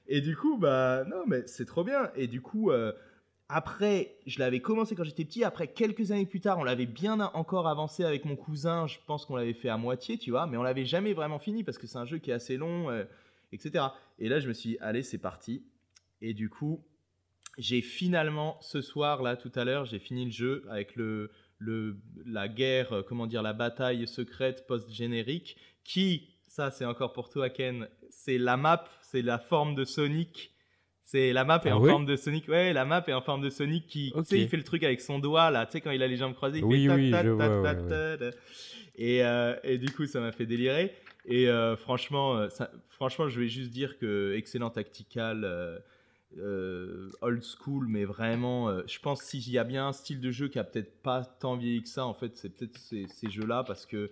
Et 0.08 0.22
du 0.22 0.38
coup, 0.38 0.58
bah 0.60 1.04
non, 1.06 1.24
mais 1.26 1.46
c'est 1.48 1.66
trop 1.66 1.84
bien. 1.84 2.12
Et 2.16 2.28
du 2.28 2.40
coup, 2.40 2.70
euh, 2.70 2.94
après, 3.50 4.16
je 4.28 4.38
l'avais 4.38 4.60
commencé 4.60 4.94
quand 4.94 5.04
j'étais 5.04 5.26
petit. 5.26 5.44
Après, 5.44 5.70
quelques 5.70 6.12
années 6.12 6.28
plus 6.28 6.40
tard, 6.40 6.60
on 6.60 6.64
l'avait 6.64 6.86
bien 6.86 7.20
encore 7.20 7.68
avancé 7.68 8.04
avec 8.04 8.26
mon 8.26 8.36
cousin. 8.36 8.86
Je 8.86 9.00
pense 9.08 9.26
qu'on 9.26 9.36
l'avait 9.36 9.54
fait 9.54 9.70
à 9.70 9.78
moitié, 9.78 10.20
tu 10.20 10.30
vois. 10.30 10.46
Mais 10.46 10.56
on 10.56 10.64
l'avait 10.64 10.86
jamais 10.86 11.14
vraiment 11.14 11.40
fini 11.40 11.64
parce 11.64 11.80
que 11.80 11.88
c'est 11.88 11.98
un 11.98 12.06
jeu 12.06 12.20
qui 12.20 12.30
est 12.30 12.36
assez 12.36 12.58
long, 12.58 12.90
etc. 13.52 13.86
Et 14.20 14.30
là, 14.30 14.40
je 14.40 14.48
me 14.48 14.54
suis 14.54 14.72
dit, 14.72 14.78
allez, 14.82 15.02
c'est 15.02 15.18
parti. 15.18 15.66
Et 16.22 16.36
du 16.36 16.48
coup, 16.50 16.86
j'ai 17.58 17.82
finalement, 17.82 18.60
ce 18.62 18.82
soir, 18.82 19.24
là, 19.24 19.36
tout 19.36 19.52
à 19.56 19.66
l'heure, 19.66 19.86
j'ai 19.86 20.00
fini 20.00 20.26
le 20.26 20.32
jeu 20.32 20.64
avec 20.70 20.96
le, 20.96 21.32
le, 21.58 21.98
la 22.26 22.48
guerre, 22.48 22.94
euh, 22.94 23.04
comment 23.04 23.28
dire, 23.28 23.42
la 23.42 23.54
bataille 23.54 24.08
secrète 24.08 24.68
post-générique, 24.68 25.58
qui, 25.84 26.30
ça 26.48 26.72
c'est 26.72 26.86
encore 26.86 27.14
pour 27.14 27.30
toi 27.30 27.50
Ken, 27.50 27.88
c'est 28.10 28.38
la 28.38 28.58
map, 28.58 28.86
c'est 29.02 29.22
la 29.22 29.40
forme 29.40 29.76
de 29.76 29.86
Sonic. 29.86 30.54
C'est 31.04 31.32
la 31.32 31.46
map 31.46 31.62
est 31.64 31.70
ah 31.70 31.78
en 31.78 31.82
forme 31.82 32.06
de 32.06 32.18
Sonic. 32.18 32.50
Ouais, 32.50 32.74
la 32.74 32.84
map 32.84 33.02
est 33.08 33.14
en 33.14 33.22
forme 33.22 33.42
de 33.42 33.50
Sonic 33.50 33.88
qui, 33.88 34.12
tu 34.14 34.24
sais, 34.26 34.40
il 34.40 34.50
fait 34.50 34.58
le 34.58 34.64
truc 34.64 34.84
avec 34.84 35.00
son 35.00 35.20
doigt 35.20 35.52
là, 35.52 35.66
tu 35.66 35.74
sais 35.74 35.82
quand 35.82 35.92
il 35.92 36.04
a 36.04 36.08
les 36.08 36.18
jambes 36.18 36.34
croisées, 36.36 36.60
il 36.60 36.66
oui, 36.66 36.86
fait 36.86 36.94
oui, 36.94 37.12
je 37.12 38.32
et, 39.00 39.24
euh, 39.24 39.56
et, 39.64 39.78
du 39.78 39.92
coup, 39.92 40.08
ça 40.08 40.20
m'a 40.20 40.32
fait 40.32 40.48
délirer. 40.48 40.92
Et 41.26 41.48
euh, 41.48 41.76
franchement, 41.76 42.50
ça, 42.50 42.72
franchement, 42.90 43.30
je 43.30 43.40
vais 43.40 43.48
juste 43.48 43.70
dire 43.70 44.00
que 44.00 44.34
excellent 44.36 44.72
tactical. 44.72 45.44
Euh, 45.44 45.78
old 47.22 47.44
school, 47.44 47.88
mais 47.88 48.06
vraiment, 48.06 48.70
euh, 48.70 48.84
je 48.88 49.00
pense 49.00 49.22
s'il 49.22 49.50
y 49.50 49.58
a 49.58 49.64
bien 49.64 49.88
un 49.88 49.94
style 49.94 50.20
de 50.20 50.32
jeu 50.32 50.48
qui 50.48 50.60
a 50.60 50.64
peut-être 50.64 51.02
pas 51.02 51.24
tant 51.24 51.56
vieilli 51.56 51.82
que 51.82 51.90
ça, 51.90 52.06
en 52.06 52.14
fait, 52.14 52.36
c'est 52.36 52.50
peut-être 52.50 52.78
ces, 52.78 53.30
jeux-là 53.30 53.64
parce 53.64 53.86
que 53.86 54.10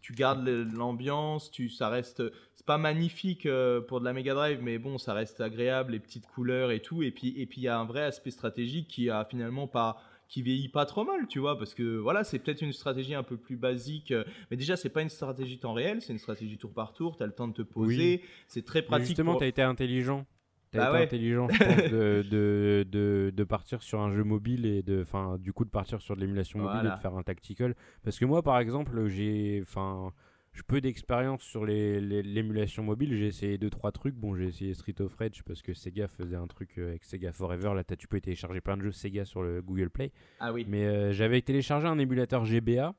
tu 0.00 0.12
gardes 0.12 0.46
l'ambiance, 0.46 1.50
tu, 1.50 1.68
ça 1.68 1.88
reste, 1.88 2.22
c'est 2.54 2.66
pas 2.66 2.78
magnifique 2.78 3.46
euh, 3.46 3.80
pour 3.80 4.00
de 4.00 4.04
la 4.04 4.12
Mega 4.12 4.34
Drive, 4.34 4.60
mais 4.62 4.78
bon, 4.78 4.98
ça 4.98 5.12
reste 5.12 5.40
agréable, 5.40 5.92
les 5.92 5.98
petites 5.98 6.26
couleurs 6.26 6.70
et 6.70 6.80
tout, 6.80 7.02
et 7.02 7.10
puis 7.10 7.34
et 7.40 7.46
puis 7.46 7.62
il 7.62 7.64
y 7.64 7.68
a 7.68 7.78
un 7.78 7.84
vrai 7.84 8.02
aspect 8.02 8.30
stratégique 8.30 8.88
qui 8.88 9.10
a 9.10 9.24
finalement 9.24 9.66
pas 9.66 10.00
qui 10.28 10.40
vieillit 10.40 10.70
pas 10.70 10.86
trop 10.86 11.04
mal, 11.04 11.26
tu 11.28 11.40
vois, 11.40 11.58
parce 11.58 11.74
que 11.74 11.98
voilà, 11.98 12.24
c'est 12.24 12.38
peut-être 12.38 12.62
une 12.62 12.72
stratégie 12.72 13.14
un 13.14 13.22
peu 13.22 13.36
plus 13.36 13.56
basique, 13.56 14.14
mais 14.50 14.56
déjà, 14.56 14.76
c'est 14.76 14.88
pas 14.88 15.02
une 15.02 15.10
stratégie 15.10 15.58
temps 15.58 15.74
réel, 15.74 16.00
c'est 16.00 16.14
une 16.14 16.18
stratégie 16.18 16.56
tour 16.56 16.72
par 16.72 16.94
tour, 16.94 17.18
tu 17.18 17.22
as 17.22 17.26
le 17.26 17.34
temps 17.34 17.48
de 17.48 17.52
te 17.52 17.60
poser, 17.60 18.22
c'est 18.46 18.64
très 18.64 18.80
pratique. 18.80 19.08
justement, 19.08 19.36
tu 19.36 19.44
as 19.44 19.48
été 19.48 19.60
intelligent. 19.60 20.24
T'as 20.72 20.90
bah 20.90 21.00
intelligent, 21.00 21.48
je 21.50 21.58
pense, 21.64 21.90
de, 21.90 22.24
de, 22.30 22.86
de, 22.90 23.32
de, 23.34 23.44
partir 23.44 23.82
sur 23.82 24.00
un 24.00 24.10
jeu 24.10 24.24
mobile 24.24 24.64
et 24.64 24.82
de, 24.82 25.02
enfin, 25.02 25.36
du 25.38 25.52
coup, 25.52 25.66
de 25.66 25.70
partir 25.70 26.00
sur 26.00 26.16
de 26.16 26.20
l'émulation 26.20 26.60
mobile 26.60 26.86
et 26.86 26.96
de 26.96 27.00
faire 27.00 27.14
un 27.14 27.22
tactical. 27.22 27.74
Parce 28.02 28.18
que 28.18 28.24
moi, 28.24 28.42
par 28.42 28.58
exemple, 28.58 29.06
j'ai, 29.06 29.60
enfin, 29.62 30.12
je 30.52 30.62
peu 30.62 30.80
d'expérience 30.80 31.42
sur 31.42 31.64
l'émulation 31.64 32.82
mobile. 32.82 33.16
J'ai 33.16 33.26
essayé 33.26 33.58
deux 33.58 33.70
trois 33.70 33.90
trucs. 33.90 34.14
Bon, 34.14 34.34
j'ai 34.34 34.48
essayé 34.48 34.74
Street 34.74 34.94
of 35.00 35.14
Rage 35.16 35.42
parce 35.44 35.62
que 35.62 35.72
Sega 35.72 36.08
faisait 36.08 36.36
un 36.36 36.46
truc 36.46 36.78
euh, 36.78 36.90
avec 36.90 37.04
Sega 37.04 37.32
Forever. 37.32 37.72
Là, 37.74 37.84
tu 37.96 38.06
peux 38.06 38.20
télécharger 38.20 38.60
plein 38.60 38.76
de 38.76 38.82
jeux 38.82 38.92
Sega 38.92 39.24
sur 39.24 39.42
le 39.42 39.62
Google 39.62 39.88
Play. 39.88 40.12
Ah 40.40 40.52
oui. 40.52 40.66
Mais 40.68 40.84
euh, 40.84 41.12
j'avais 41.12 41.40
téléchargé 41.40 41.86
un 41.86 41.98
émulateur 41.98 42.44
GBA 42.44 42.94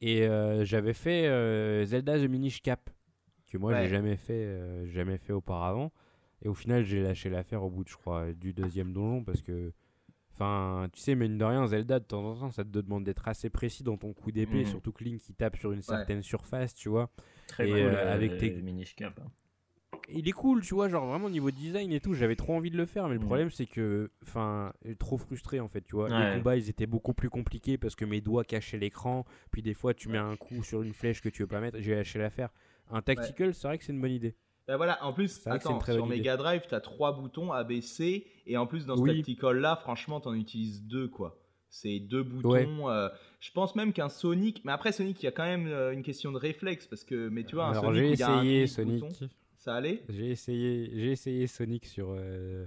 et 0.00 0.26
euh, 0.26 0.64
j'avais 0.64 0.94
fait 0.94 1.24
Zelda 1.84 2.18
The 2.18 2.28
Minish 2.28 2.62
Cap 2.62 2.88
que 3.46 3.58
moi 3.58 3.74
j'ai 3.74 3.88
jamais 3.88 4.16
fait, 4.16 4.86
jamais 4.86 5.18
fait 5.18 5.32
auparavant. 5.32 5.92
Et 6.42 6.48
au 6.48 6.54
final, 6.54 6.84
j'ai 6.84 7.02
lâché 7.02 7.30
l'affaire 7.30 7.62
au 7.62 7.70
bout, 7.70 7.84
de, 7.84 7.88
je 7.88 7.96
crois, 7.96 8.32
du 8.32 8.52
deuxième 8.52 8.92
donjon 8.92 9.24
parce 9.24 9.42
que. 9.42 9.72
Enfin, 10.34 10.88
tu 10.94 11.00
sais, 11.00 11.14
mine 11.14 11.36
de 11.36 11.44
rien, 11.44 11.66
Zelda, 11.66 11.98
de 11.98 12.04
temps 12.04 12.24
en 12.24 12.34
temps, 12.34 12.50
ça 12.50 12.64
te 12.64 12.70
demande 12.70 13.04
d'être 13.04 13.28
assez 13.28 13.50
précis 13.50 13.82
dans 13.82 13.98
ton 13.98 14.14
coup 14.14 14.32
d'épée, 14.32 14.62
mm. 14.62 14.66
surtout 14.66 14.90
que 14.90 15.04
Link 15.04 15.20
qui 15.20 15.34
tape 15.34 15.58
sur 15.58 15.70
une 15.72 15.82
certaine 15.82 16.22
surface, 16.22 16.72
tu 16.72 16.88
vois. 16.88 17.10
Très 17.46 17.68
et, 17.68 17.70
cool, 17.70 17.78
euh, 17.80 18.14
avec 18.14 18.38
tes. 18.38 18.54
Cap. 18.96 19.20
Hein. 19.22 19.30
Il 20.08 20.28
est 20.28 20.32
cool, 20.32 20.62
tu 20.62 20.74
vois, 20.74 20.88
genre 20.88 21.06
vraiment 21.06 21.26
au 21.26 21.30
niveau 21.30 21.50
design 21.50 21.92
et 21.92 22.00
tout, 22.00 22.14
j'avais 22.14 22.36
trop 22.36 22.54
envie 22.54 22.70
de 22.70 22.76
le 22.76 22.86
faire, 22.86 23.06
mais 23.08 23.14
le 23.14 23.20
mm. 23.20 23.24
problème 23.24 23.50
c'est 23.50 23.66
que, 23.66 24.10
enfin, 24.22 24.72
trop 24.98 25.18
frustré 25.18 25.60
en 25.60 25.68
fait, 25.68 25.82
tu 25.82 25.94
vois. 25.94 26.08
Les 26.08 26.36
combats 26.36 26.56
ils 26.56 26.70
étaient 26.70 26.86
beaucoup 26.86 27.12
plus 27.12 27.28
compliqués 27.28 27.76
parce 27.76 27.94
que 27.94 28.04
mes 28.04 28.20
doigts 28.20 28.44
cachaient 28.44 28.78
l'écran, 28.78 29.26
puis 29.50 29.62
des 29.62 29.74
fois 29.74 29.92
tu 29.92 30.08
mets 30.08 30.18
un 30.18 30.36
coup 30.36 30.62
sur 30.62 30.82
une 30.82 30.94
flèche 30.94 31.20
que 31.20 31.28
tu 31.28 31.42
veux 31.42 31.48
pas 31.48 31.60
mettre, 31.60 31.78
j'ai 31.80 31.94
lâché 31.94 32.18
l'affaire. 32.18 32.50
Un 32.90 33.02
tactical, 33.02 33.54
c'est 33.54 33.68
vrai 33.68 33.78
que 33.78 33.84
c'est 33.84 33.92
une 33.92 34.00
bonne 34.00 34.10
idée. 34.10 34.34
Ben 34.68 34.76
voilà, 34.76 35.04
en 35.04 35.12
plus, 35.12 35.46
attends, 35.46 35.80
sur 35.80 36.06
Mega 36.06 36.36
Drive, 36.36 36.62
tu 36.68 36.74
as 36.74 36.80
trois 36.80 37.12
boutons 37.12 37.52
ABC, 37.52 38.26
et 38.46 38.56
en 38.56 38.66
plus, 38.66 38.86
dans 38.86 38.96
ce 38.96 39.04
tactical-là, 39.04 39.76
franchement, 39.76 40.20
tu 40.20 40.28
en 40.28 40.34
utilises 40.34 40.82
deux, 40.84 41.08
quoi. 41.08 41.40
C'est 41.70 42.00
deux 42.00 42.24
boutons. 42.24 42.90
Euh, 42.90 43.08
je 43.38 43.50
pense 43.52 43.76
même 43.76 43.92
qu'un 43.92 44.08
Sonic, 44.08 44.62
mais 44.64 44.72
après 44.72 44.92
Sonic, 44.92 45.22
il 45.22 45.26
y 45.26 45.28
a 45.28 45.32
quand 45.32 45.44
même 45.44 45.68
euh, 45.68 45.92
une 45.92 46.02
question 46.02 46.32
de 46.32 46.36
réflexe, 46.36 46.86
parce 46.86 47.04
que, 47.04 47.28
mais 47.28 47.44
tu 47.44 47.54
vois, 47.54 47.68
un 47.68 47.74
Sonic, 47.74 48.02
j'ai 48.02 48.12
essayé 48.12 48.66
Sonic. 48.66 49.04
ça 49.56 49.76
allait? 49.76 50.02
J'ai 50.08 50.30
essayé, 50.30 50.90
j'ai 50.94 51.12
essayé 51.12 51.46
Sonic 51.46 51.86
sur 51.86 52.08
euh, 52.10 52.66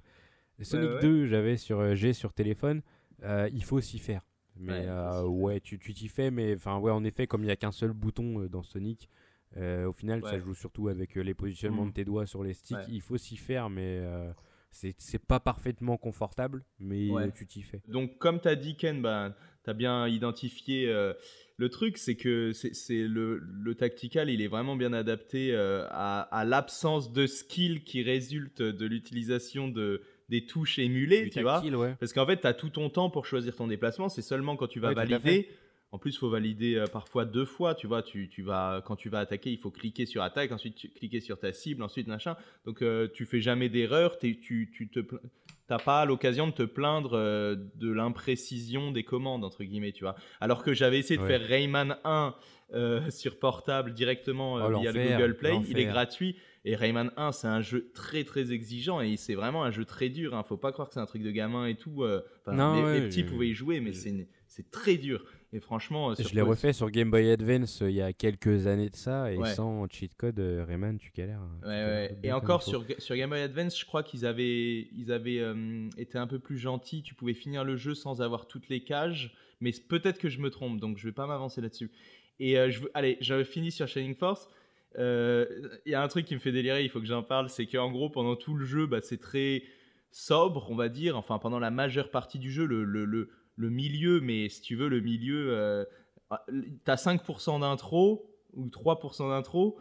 Sonic 0.62 1.02
2, 1.02 1.26
j'avais 1.26 1.58
sur 1.58 1.94
G 1.96 2.14
sur 2.14 2.34
téléphone. 2.34 2.82
il 3.22 3.64
faut 3.64 3.82
s'y 3.82 4.00
faire 4.00 4.22
Mais 4.56 4.88
ouais, 5.26 5.60
tu 5.60 5.78
t'y 5.80 6.08
fais, 6.08 6.32
mais 6.32 6.56
enfin 6.56 6.80
ouais, 6.80 6.92
en 6.92 7.04
effet, 7.04 7.28
comme 7.28 7.44
il 7.44 7.48
n'y 7.48 7.52
a 7.52 7.58
qu'un 7.58 7.74
seul 7.74 7.92
bouton 7.92 8.48
dans 8.50 8.64
Sonic, 8.64 9.10
au 9.58 9.94
final, 9.94 10.22
ça 10.24 10.40
joue 10.40 10.54
surtout 10.54 10.88
avec 10.88 11.16
les 11.16 11.34
positionnements 11.34 11.86
mm. 11.86 11.90
de 11.90 11.94
tes 11.94 12.06
doigts 12.06 12.26
sur 12.26 12.44
les 12.44 12.54
sticks. 12.54 12.78
Il 12.90 13.02
faut 13.02 13.18
s'y 13.18 13.38
faire, 13.38 13.70
mais 13.70 14.02
c'est 14.74 15.26
pas 15.26 15.40
parfaitement 15.40 15.98
confortable, 15.98 16.64
mais 16.80 17.10
tu 17.36 17.46
t'y 17.46 17.62
fais. 17.62 17.82
Donc, 17.88 18.18
comme 18.18 18.40
tu 18.40 18.48
as 18.48 18.56
dit, 18.56 18.76
Ken, 18.76 19.02
bah, 19.02 19.36
tu 19.64 19.70
as 19.70 19.74
bien 19.74 20.08
identifié 20.08 20.90
euh, 20.90 21.14
le 21.58 21.70
truc, 21.70 21.98
c'est 21.98 22.16
que 22.16 22.52
c'est 22.54 23.04
le, 23.08 23.38
le, 23.38 23.76
tactical, 23.76 24.30
il 24.30 24.42
est 24.42 24.48
vraiment 24.48 24.76
bien 24.76 24.94
adapté 24.94 25.54
euh, 25.54 25.86
à, 25.90 26.44
l'absence 26.46 27.14
de 27.14 27.28
skill 27.28 27.84
qui 27.84 28.04
résulte 28.04 28.62
de 28.62 28.86
l'utilisation 28.86 29.68
de, 29.68 30.02
des 30.30 30.46
touches 30.46 30.80
émulées, 30.80 31.30
tu 31.30 31.42
vois. 31.42 31.64
Parce 32.00 32.14
qu'en 32.14 32.26
fait, 32.26 32.42
tu 32.42 32.48
as 32.48 32.54
tout 32.54 32.70
ton 32.70 32.90
temps 32.90 33.10
pour 33.10 33.26
choisir 33.26 33.56
ton 33.56 33.68
déplacement, 33.68 34.10
c'est 34.10 34.22
seulement 34.22 34.56
quand 34.56 34.68
tu 34.68 34.80
vas 34.80 34.94
valider 34.94 35.50
en 35.94 36.00
plus, 36.00 36.16
il 36.16 36.18
faut 36.18 36.30
valider 36.30 36.74
euh, 36.74 36.88
parfois 36.88 37.24
deux 37.24 37.46
fois. 37.46 37.76
Tu 37.76 37.86
vois, 37.86 38.02
tu, 38.02 38.28
tu, 38.28 38.42
vas, 38.42 38.82
quand 38.84 38.96
tu 38.96 39.10
vas 39.10 39.20
attaquer, 39.20 39.52
il 39.52 39.60
faut 39.60 39.70
cliquer 39.70 40.08
sur 40.08 40.24
attaque, 40.24 40.52
ensuite 40.52 40.92
cliquer 40.96 41.20
sur 41.20 41.40
ta 41.40 41.54
cible, 41.54 41.84
ensuite 41.84 42.08
machin. 42.08 42.36
Donc, 42.66 42.82
euh, 42.82 43.08
tu 43.14 43.26
fais 43.26 43.42
jamais 43.42 43.70
d'erreur. 43.70 44.18
Tu, 44.18 44.40
tu 44.40 44.90
te 44.92 45.00
t'as 45.68 45.78
pas 45.78 46.04
l'occasion 46.06 46.48
de 46.48 46.52
te 46.52 46.64
plaindre 46.64 47.14
euh, 47.14 47.56
de 47.76 47.92
l'imprécision 47.92 48.92
des 48.92 49.04
commandes 49.04 49.46
entre 49.46 49.64
guillemets, 49.64 49.92
tu 49.92 50.04
vois. 50.04 50.16
Alors 50.42 50.64
que 50.64 50.74
j'avais 50.74 50.98
essayé 50.98 51.20
de 51.20 51.26
faire 51.26 51.40
Rayman 51.40 51.96
1 52.04 52.36
sur 53.12 53.38
portable 53.38 53.94
directement 53.94 54.56
oh, 54.56 54.80
via 54.80 54.92
le 54.92 55.10
Google 55.10 55.38
Play, 55.38 55.62
il 55.70 55.78
est 55.78 55.86
gratuit. 55.86 56.36
Et 56.66 56.76
Rayman 56.76 57.12
1, 57.18 57.34
c'est 57.34 57.48
un 57.48 57.62
jeu 57.62 57.92
très 57.94 58.24
très 58.24 58.52
exigeant 58.52 59.00
et 59.00 59.16
c'est 59.16 59.36
vraiment 59.36 59.64
un 59.64 59.70
jeu 59.70 59.86
très 59.86 60.10
dur. 60.10 60.34
Hein. 60.34 60.44
Faut 60.44 60.58
pas 60.58 60.72
croire 60.72 60.88
que 60.88 60.96
c'est 60.96 61.00
un 61.00 61.06
truc 61.06 61.22
de 61.22 61.30
gamin 61.30 61.68
et 61.68 61.76
tout. 61.76 62.04
non, 62.48 62.92
les, 62.92 63.02
petits 63.02 63.24
pouvaient 63.24 63.50
y 63.50 63.54
jouer, 63.54 63.80
mais 63.80 63.94
c'est 63.94 64.72
très 64.72 64.98
dur. 64.98 65.24
Et 65.56 65.60
franchement, 65.60 66.10
euh, 66.10 66.16
je 66.18 66.34
l'ai 66.34 66.42
refait 66.42 66.74
sur 66.74 66.90
Game 66.90 67.12
Boy 67.12 67.30
Advance 67.30 67.84
euh, 67.84 67.92
il 67.92 67.96
y 67.96 68.02
a 68.02 68.12
quelques 68.12 68.66
années 68.66 68.90
de 68.90 68.96
ça, 68.96 69.32
et 69.32 69.38
sans 69.54 69.88
cheat 69.88 70.16
code, 70.16 70.40
euh, 70.40 70.66
Rayman, 70.68 70.98
tu 70.98 71.12
galères. 71.16 71.42
Hein. 71.42 71.68
Ouais, 71.68 72.18
et 72.24 72.32
encore 72.32 72.64
sur, 72.64 72.84
sur 72.98 73.16
Game 73.16 73.30
Boy 73.30 73.42
Advance, 73.42 73.80
je 73.80 73.86
crois 73.86 74.02
qu'ils 74.02 74.26
avaient, 74.26 74.88
ils 74.98 75.12
avaient 75.12 75.44
été 75.96 76.18
un 76.18 76.26
peu 76.26 76.40
plus 76.40 76.58
gentils. 76.58 77.04
Tu 77.04 77.14
pouvais 77.14 77.36
finir 77.36 77.64
le 77.64 77.76
jeu 77.76 77.94
sans 77.94 78.24
avoir 78.24 78.48
toutes 78.48 78.68
les 78.68 78.84
cages, 78.84 79.32
mais 79.62 79.72
peut-être 79.88 80.18
que 80.18 80.28
je 80.28 80.40
me 80.40 80.50
trompe, 80.50 80.80
donc 80.80 80.98
je 80.98 81.08
vais 81.08 81.14
pas 81.14 81.28
m'avancer 81.28 81.62
là-dessus. 81.62 81.92
Et 82.40 82.56
je 82.72 82.80
veux, 82.82 82.92
allez, 82.96 83.18
j'avais 83.22 83.46
fini 83.46 83.72
sur 83.72 83.88
Shining 83.88 84.16
Force. 84.16 84.50
Il 84.98 85.78
y 85.86 85.94
a 85.94 86.02
un 86.02 86.08
truc 86.08 86.26
qui 86.26 86.34
me 86.34 86.40
fait 86.40 86.52
délirer, 86.52 86.84
il 86.84 86.90
faut 86.90 87.00
que 87.00 87.06
j'en 87.06 87.22
parle, 87.22 87.50
c'est 87.50 87.68
qu'en 87.68 87.92
gros, 87.92 88.10
pendant 88.10 88.36
tout 88.36 88.56
le 88.56 88.66
jeu, 88.66 88.88
bah, 88.88 89.02
c'est 89.04 89.20
très 89.20 89.62
sobre, 90.10 90.72
on 90.72 90.76
va 90.76 90.90
dire. 90.90 91.16
Enfin, 91.16 91.38
pendant 91.38 91.60
la 91.60 91.70
majeure 91.70 92.10
partie 92.10 92.40
du 92.40 92.52
jeu, 92.52 92.66
le, 92.66 92.84
le, 92.84 93.06
le 93.06 93.30
le 93.56 93.70
milieu, 93.70 94.20
mais 94.20 94.50
si 94.50 94.62
tu 94.62 94.76
veux, 94.76 94.90
le 94.90 95.00
milieu, 95.00 95.52
euh, 95.52 95.86
ah, 96.30 96.46
tu 96.50 96.92
as 96.92 96.96
5% 96.96 97.60
d'intro 97.60 98.30
ou 98.54 98.68
3% 98.68 99.30
d'intro. 99.30 99.80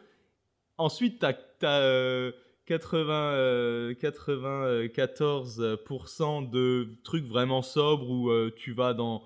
Ensuite, 0.78 1.20
tu 1.20 1.66
as, 1.66 2.32
80, 2.66 3.92
94% 3.92 6.48
de 6.48 6.88
trucs 7.02 7.26
vraiment 7.26 7.62
sobres 7.62 8.08
où 8.08 8.30
euh, 8.30 8.52
tu 8.56 8.72
vas 8.72 8.94
dans, 8.94 9.22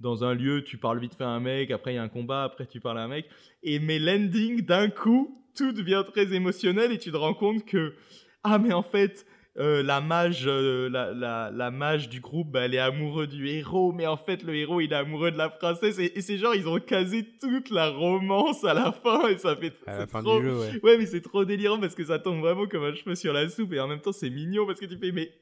dans 0.00 0.24
un 0.24 0.34
lieu, 0.34 0.64
tu 0.64 0.76
parles 0.76 0.98
vite 0.98 1.14
fait 1.14 1.24
à 1.24 1.28
un 1.28 1.40
mec, 1.40 1.70
après 1.70 1.92
il 1.92 1.96
y 1.96 1.98
a 1.98 2.02
un 2.02 2.08
combat, 2.08 2.44
après 2.44 2.66
tu 2.66 2.80
parles 2.80 2.98
à 2.98 3.02
un 3.02 3.08
mec. 3.08 3.26
Et 3.62 3.78
mes 3.78 3.98
landings, 3.98 4.62
d'un 4.62 4.90
coup, 4.90 5.40
tout 5.54 5.72
devient 5.72 6.04
très 6.12 6.32
émotionnel 6.32 6.92
et 6.92 6.98
tu 6.98 7.12
te 7.12 7.16
rends 7.16 7.34
compte 7.34 7.64
que, 7.64 7.94
ah 8.42 8.58
mais 8.58 8.72
en 8.72 8.82
fait, 8.82 9.26
euh, 9.58 9.82
la 9.82 10.00
mage, 10.00 10.44
euh, 10.46 10.88
la, 10.88 11.50
la, 11.50 11.70
mage 11.72 12.08
du 12.08 12.20
groupe, 12.20 12.52
bah, 12.52 12.66
elle 12.66 12.74
est 12.74 12.78
amoureuse 12.78 13.28
du 13.28 13.48
héros, 13.48 13.92
mais 13.92 14.06
en 14.06 14.16
fait 14.16 14.44
le 14.44 14.54
héros 14.54 14.80
il 14.80 14.92
est 14.92 14.96
amoureux 14.96 15.32
de 15.32 15.36
la 15.36 15.48
princesse 15.48 15.98
et, 15.98 16.20
c'est 16.20 16.38
genre 16.38 16.54
ils 16.54 16.68
ont 16.68 16.78
casé 16.78 17.26
toute 17.40 17.70
la 17.70 17.90
romance 17.90 18.62
à 18.62 18.74
la 18.74 18.92
fin 18.92 19.26
et 19.26 19.38
ça 19.38 19.56
fait 19.56 19.74
à 19.86 19.98
la 19.98 20.06
fin 20.06 20.22
du 20.22 20.28
jeu, 20.28 20.56
ouais. 20.56 20.80
ouais. 20.84 20.98
mais 20.98 21.06
c'est 21.06 21.20
trop 21.20 21.44
délirant 21.44 21.80
parce 21.80 21.96
que 21.96 22.04
ça 22.04 22.20
tombe 22.20 22.38
vraiment 22.38 22.68
comme 22.68 22.84
un 22.84 22.94
cheveu 22.94 23.16
sur 23.16 23.32
la 23.32 23.48
soupe 23.48 23.72
et 23.72 23.80
en 23.80 23.88
même 23.88 24.00
temps 24.00 24.12
c'est 24.12 24.30
mignon 24.30 24.66
parce 24.66 24.78
que 24.78 24.86
tu 24.86 24.96
fais 24.96 25.10
mais 25.10 25.32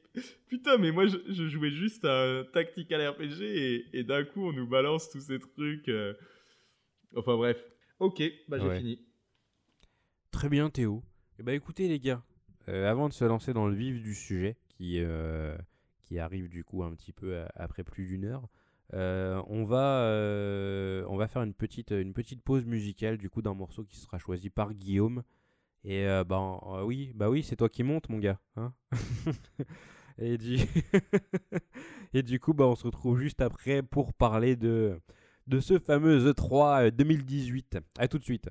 putain 0.47 0.77
mais 0.77 0.91
moi 0.91 1.05
je, 1.05 1.47
jouais 1.47 1.69
juste 1.69 2.03
à 2.03 2.39
un 2.39 2.43
tactical 2.45 3.07
RPG 3.09 3.41
et, 3.41 3.85
et 3.93 4.03
d'un 4.03 4.23
coup 4.23 4.47
on 4.47 4.53
nous 4.53 4.67
balance 4.67 5.11
tous 5.11 5.21
ces 5.21 5.37
trucs. 5.37 5.87
Euh. 5.87 6.15
Enfin 7.15 7.35
bref, 7.35 7.63
ok, 7.99 8.23
bah 8.47 8.57
j'ai 8.59 8.77
fini. 8.77 9.05
Très 10.31 10.49
bien 10.49 10.69
Théo. 10.69 11.03
Et 11.37 11.41
eh 11.41 11.43
bah 11.43 11.53
écoutez 11.53 11.87
les 11.87 11.99
gars, 11.99 12.23
euh, 12.69 12.89
avant 12.89 13.09
de 13.09 13.13
se 13.13 13.25
lancer 13.25 13.53
dans 13.53 13.67
le 13.67 13.75
vif 13.75 14.01
du 14.01 14.13
sujet, 14.13 14.55
qui, 14.67 14.99
euh, 14.99 15.57
qui 16.03 16.19
arrive 16.19 16.49
du 16.49 16.63
coup 16.63 16.83
un 16.83 16.93
petit 16.93 17.11
peu 17.11 17.33
euh, 17.33 17.45
après 17.55 17.83
plus 17.83 18.05
d'une 18.05 18.25
heure, 18.25 18.47
on, 18.93 19.65
va, 19.65 20.05
on 21.07 21.17
va 21.17 21.27
faire 21.27 21.43
une 21.43 21.53
petite, 21.53 21.91
une 21.91 22.13
petite 22.13 22.41
pause 22.41 22.65
musicale 22.65 23.17
du 23.17 23.29
coup 23.29 23.41
d'un 23.41 23.53
morceau 23.53 23.83
qui 23.83 23.97
sera 23.97 24.17
choisi 24.17 24.49
par 24.49 24.73
Guillaume. 24.73 25.23
Et 25.83 26.07
ben 26.27 26.59
oui, 26.83 27.11
bah 27.13 27.29
oui, 27.29 27.43
c'est 27.43 27.55
toi 27.55 27.69
qui 27.69 27.83
montes, 27.83 28.09
mon 28.09 28.17
gars. 28.17 28.39
Hein 28.55 28.73
et, 30.17 30.39
du... 30.39 30.57
et 32.13 32.23
du 32.23 32.39
coup, 32.39 32.55
bah, 32.55 32.65
on 32.65 32.75
se 32.75 32.85
retrouve 32.85 33.19
juste 33.19 33.41
après 33.41 33.83
pour 33.83 34.11
parler 34.11 34.55
de, 34.55 34.99
de 35.45 35.59
ce 35.59 35.77
fameux 35.77 36.31
E3 36.31 36.89
2018. 36.89 37.77
A 37.99 38.07
tout 38.07 38.17
de 38.17 38.23
suite. 38.23 38.49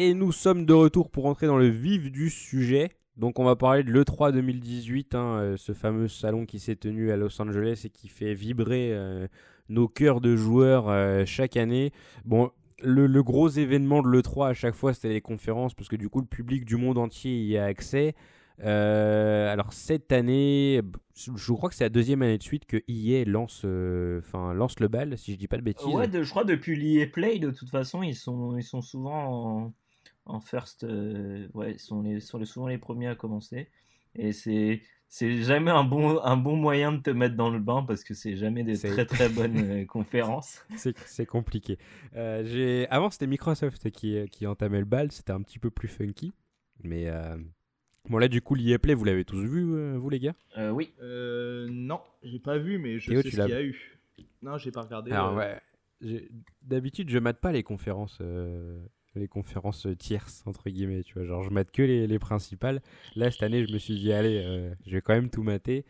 Et 0.00 0.14
nous 0.14 0.30
sommes 0.30 0.64
de 0.64 0.72
retour 0.72 1.10
pour 1.10 1.26
entrer 1.26 1.48
dans 1.48 1.58
le 1.58 1.66
vif 1.66 2.12
du 2.12 2.30
sujet. 2.30 2.92
Donc 3.16 3.40
on 3.40 3.44
va 3.44 3.56
parler 3.56 3.82
de 3.82 3.90
l'E3 3.90 4.30
2018, 4.30 5.16
hein, 5.16 5.38
euh, 5.40 5.56
ce 5.56 5.72
fameux 5.72 6.06
salon 6.06 6.46
qui 6.46 6.60
s'est 6.60 6.76
tenu 6.76 7.10
à 7.10 7.16
Los 7.16 7.42
Angeles 7.42 7.82
et 7.84 7.90
qui 7.90 8.06
fait 8.06 8.32
vibrer 8.32 8.92
euh, 8.92 9.26
nos 9.68 9.88
cœurs 9.88 10.20
de 10.20 10.36
joueurs 10.36 10.88
euh, 10.88 11.24
chaque 11.26 11.56
année. 11.56 11.90
Bon, 12.24 12.52
le, 12.80 13.22
gros 13.24 13.48
événement 13.48 14.00
de 14.00 14.06
l'E3 14.06 14.50
à 14.50 14.54
chaque 14.54 14.76
fois 14.76 14.94
c'était 14.94 15.08
les 15.08 15.20
conférences 15.20 15.74
parce 15.74 15.88
que 15.88 15.96
du 15.96 16.08
coup 16.08 16.20
le 16.20 16.28
public 16.28 16.64
du 16.64 16.76
monde 16.76 16.96
entier 16.96 17.36
y 17.36 17.58
a 17.58 17.64
accès. 17.64 18.14
alors 18.62 19.72
cette 19.72 20.12
année, 20.12 20.80
je 21.16 21.52
crois 21.52 21.70
que 21.70 21.74
c'est 21.74 21.82
la 21.82 21.90
deuxième 21.90 22.22
année 22.22 22.38
de 22.38 22.42
suite 22.44 22.66
que 22.66 22.76
EA 22.86 23.24
lance, 23.24 23.66
enfin 24.20 24.54
lance 24.54 24.78
le 24.78 24.86
bal, 24.86 25.18
si 25.18 25.32
je 25.32 25.38
dis 25.38 25.48
pas 25.48 25.56
de 25.56 25.62
bêtises. 25.62 25.92
Ouais, 25.92 26.08
je 26.12 26.30
crois 26.30 26.44
depuis 26.44 26.76
l'EA 26.76 27.08
Play 27.08 27.40
de 27.40 27.50
toute 27.50 27.70
façon 27.70 28.04
ils 28.04 28.14
sont, 28.14 28.56
ils 28.56 28.62
sont 28.62 28.80
souvent 28.80 29.64
en 29.64 29.72
en 30.28 30.40
first, 30.40 30.84
euh, 30.84 31.48
ouais, 31.54 31.76
sont, 31.78 32.02
les, 32.02 32.20
sont 32.20 32.44
souvent 32.44 32.68
les 32.68 32.78
premiers 32.78 33.08
à 33.08 33.14
commencer. 33.14 33.68
Et 34.14 34.32
c'est 34.32 34.82
c'est 35.10 35.42
jamais 35.42 35.70
un 35.70 35.84
bon, 35.84 36.20
un 36.22 36.36
bon 36.36 36.54
moyen 36.54 36.92
de 36.92 37.00
te 37.00 37.08
mettre 37.08 37.34
dans 37.34 37.48
le 37.48 37.58
bain 37.58 37.82
parce 37.82 38.04
que 38.04 38.12
c'est 38.12 38.36
jamais 38.36 38.62
des 38.62 38.78
très 38.78 39.06
très 39.06 39.30
bonnes 39.30 39.56
euh, 39.58 39.84
conférences. 39.86 40.62
C'est 40.76 41.24
compliqué. 41.24 41.78
Euh, 42.14 42.44
j'ai 42.44 42.86
Avant, 42.90 43.10
c'était 43.10 43.26
Microsoft 43.26 43.90
qui, 43.90 44.28
qui 44.30 44.46
entamait 44.46 44.80
le 44.80 44.84
bal, 44.84 45.10
c'était 45.10 45.32
un 45.32 45.40
petit 45.40 45.58
peu 45.58 45.70
plus 45.70 45.88
funky. 45.88 46.34
Mais 46.84 47.10
bon, 48.08 48.18
là, 48.18 48.28
du 48.28 48.40
coup, 48.42 48.54
l'IA 48.54 48.78
Play, 48.78 48.94
vous 48.94 49.04
l'avez 49.04 49.24
tous 49.24 49.42
vu, 49.42 49.96
vous 49.96 50.10
les 50.10 50.20
gars? 50.20 50.34
Oui. 50.72 50.92
non, 51.00 52.00
j'ai 52.22 52.38
pas 52.38 52.58
vu, 52.58 52.78
mais 52.78 52.98
je 52.98 53.10
sais 53.10 53.22
ce 53.22 53.28
qu'il 53.28 53.48
y 53.48 53.52
a 53.54 53.62
eu. 53.62 53.98
Non, 54.42 54.58
j'ai 54.58 54.70
pas 54.70 54.82
regardé. 54.82 55.10
Alors, 55.10 55.34
ouais. 55.34 55.58
D'habitude, 56.62 57.08
je 57.08 57.18
mate 57.18 57.40
pas 57.40 57.50
les 57.50 57.62
conférences 57.62 58.20
les 59.14 59.28
conférences 59.28 59.86
tierces, 59.98 60.42
entre 60.46 60.70
guillemets, 60.70 61.02
tu 61.02 61.14
vois. 61.14 61.24
Genre, 61.24 61.42
je 61.42 61.50
mate 61.50 61.70
que 61.70 61.82
les, 61.82 62.06
les 62.06 62.18
principales. 62.18 62.82
Là, 63.16 63.30
cette 63.30 63.42
année, 63.42 63.66
je 63.66 63.72
me 63.72 63.78
suis 63.78 63.98
dit, 63.98 64.12
allez, 64.12 64.42
euh, 64.44 64.74
je 64.86 64.92
vais 64.92 65.00
quand 65.02 65.14
même 65.14 65.30
tout 65.30 65.42
mater. 65.42 65.84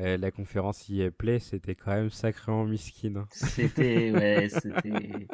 Euh, 0.00 0.16
la 0.16 0.30
conférence 0.30 0.88
EA 0.88 1.10
Play, 1.10 1.38
c'était 1.38 1.74
quand 1.74 1.92
même 1.92 2.10
sacrément 2.10 2.64
miskin. 2.64 3.16
Hein. 3.16 3.26
C'était, 3.30 4.10
ouais, 4.10 4.48
c'était. 4.62 5.28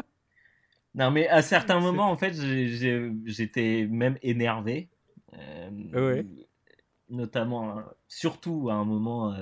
Non, 0.95 1.11
mais 1.11 1.29
à 1.29 1.43
certains 1.43 1.79
moments, 1.79 2.11
en 2.11 2.17
fait, 2.17 2.35
j'étais 2.35 3.87
même 3.89 4.19
énervé. 4.23 4.89
Euh, 5.35 5.71
ouais. 5.93 6.27
Notamment, 7.09 7.83
surtout 8.09 8.69
à 8.69 8.75
un 8.75 8.85
moment 8.85 9.35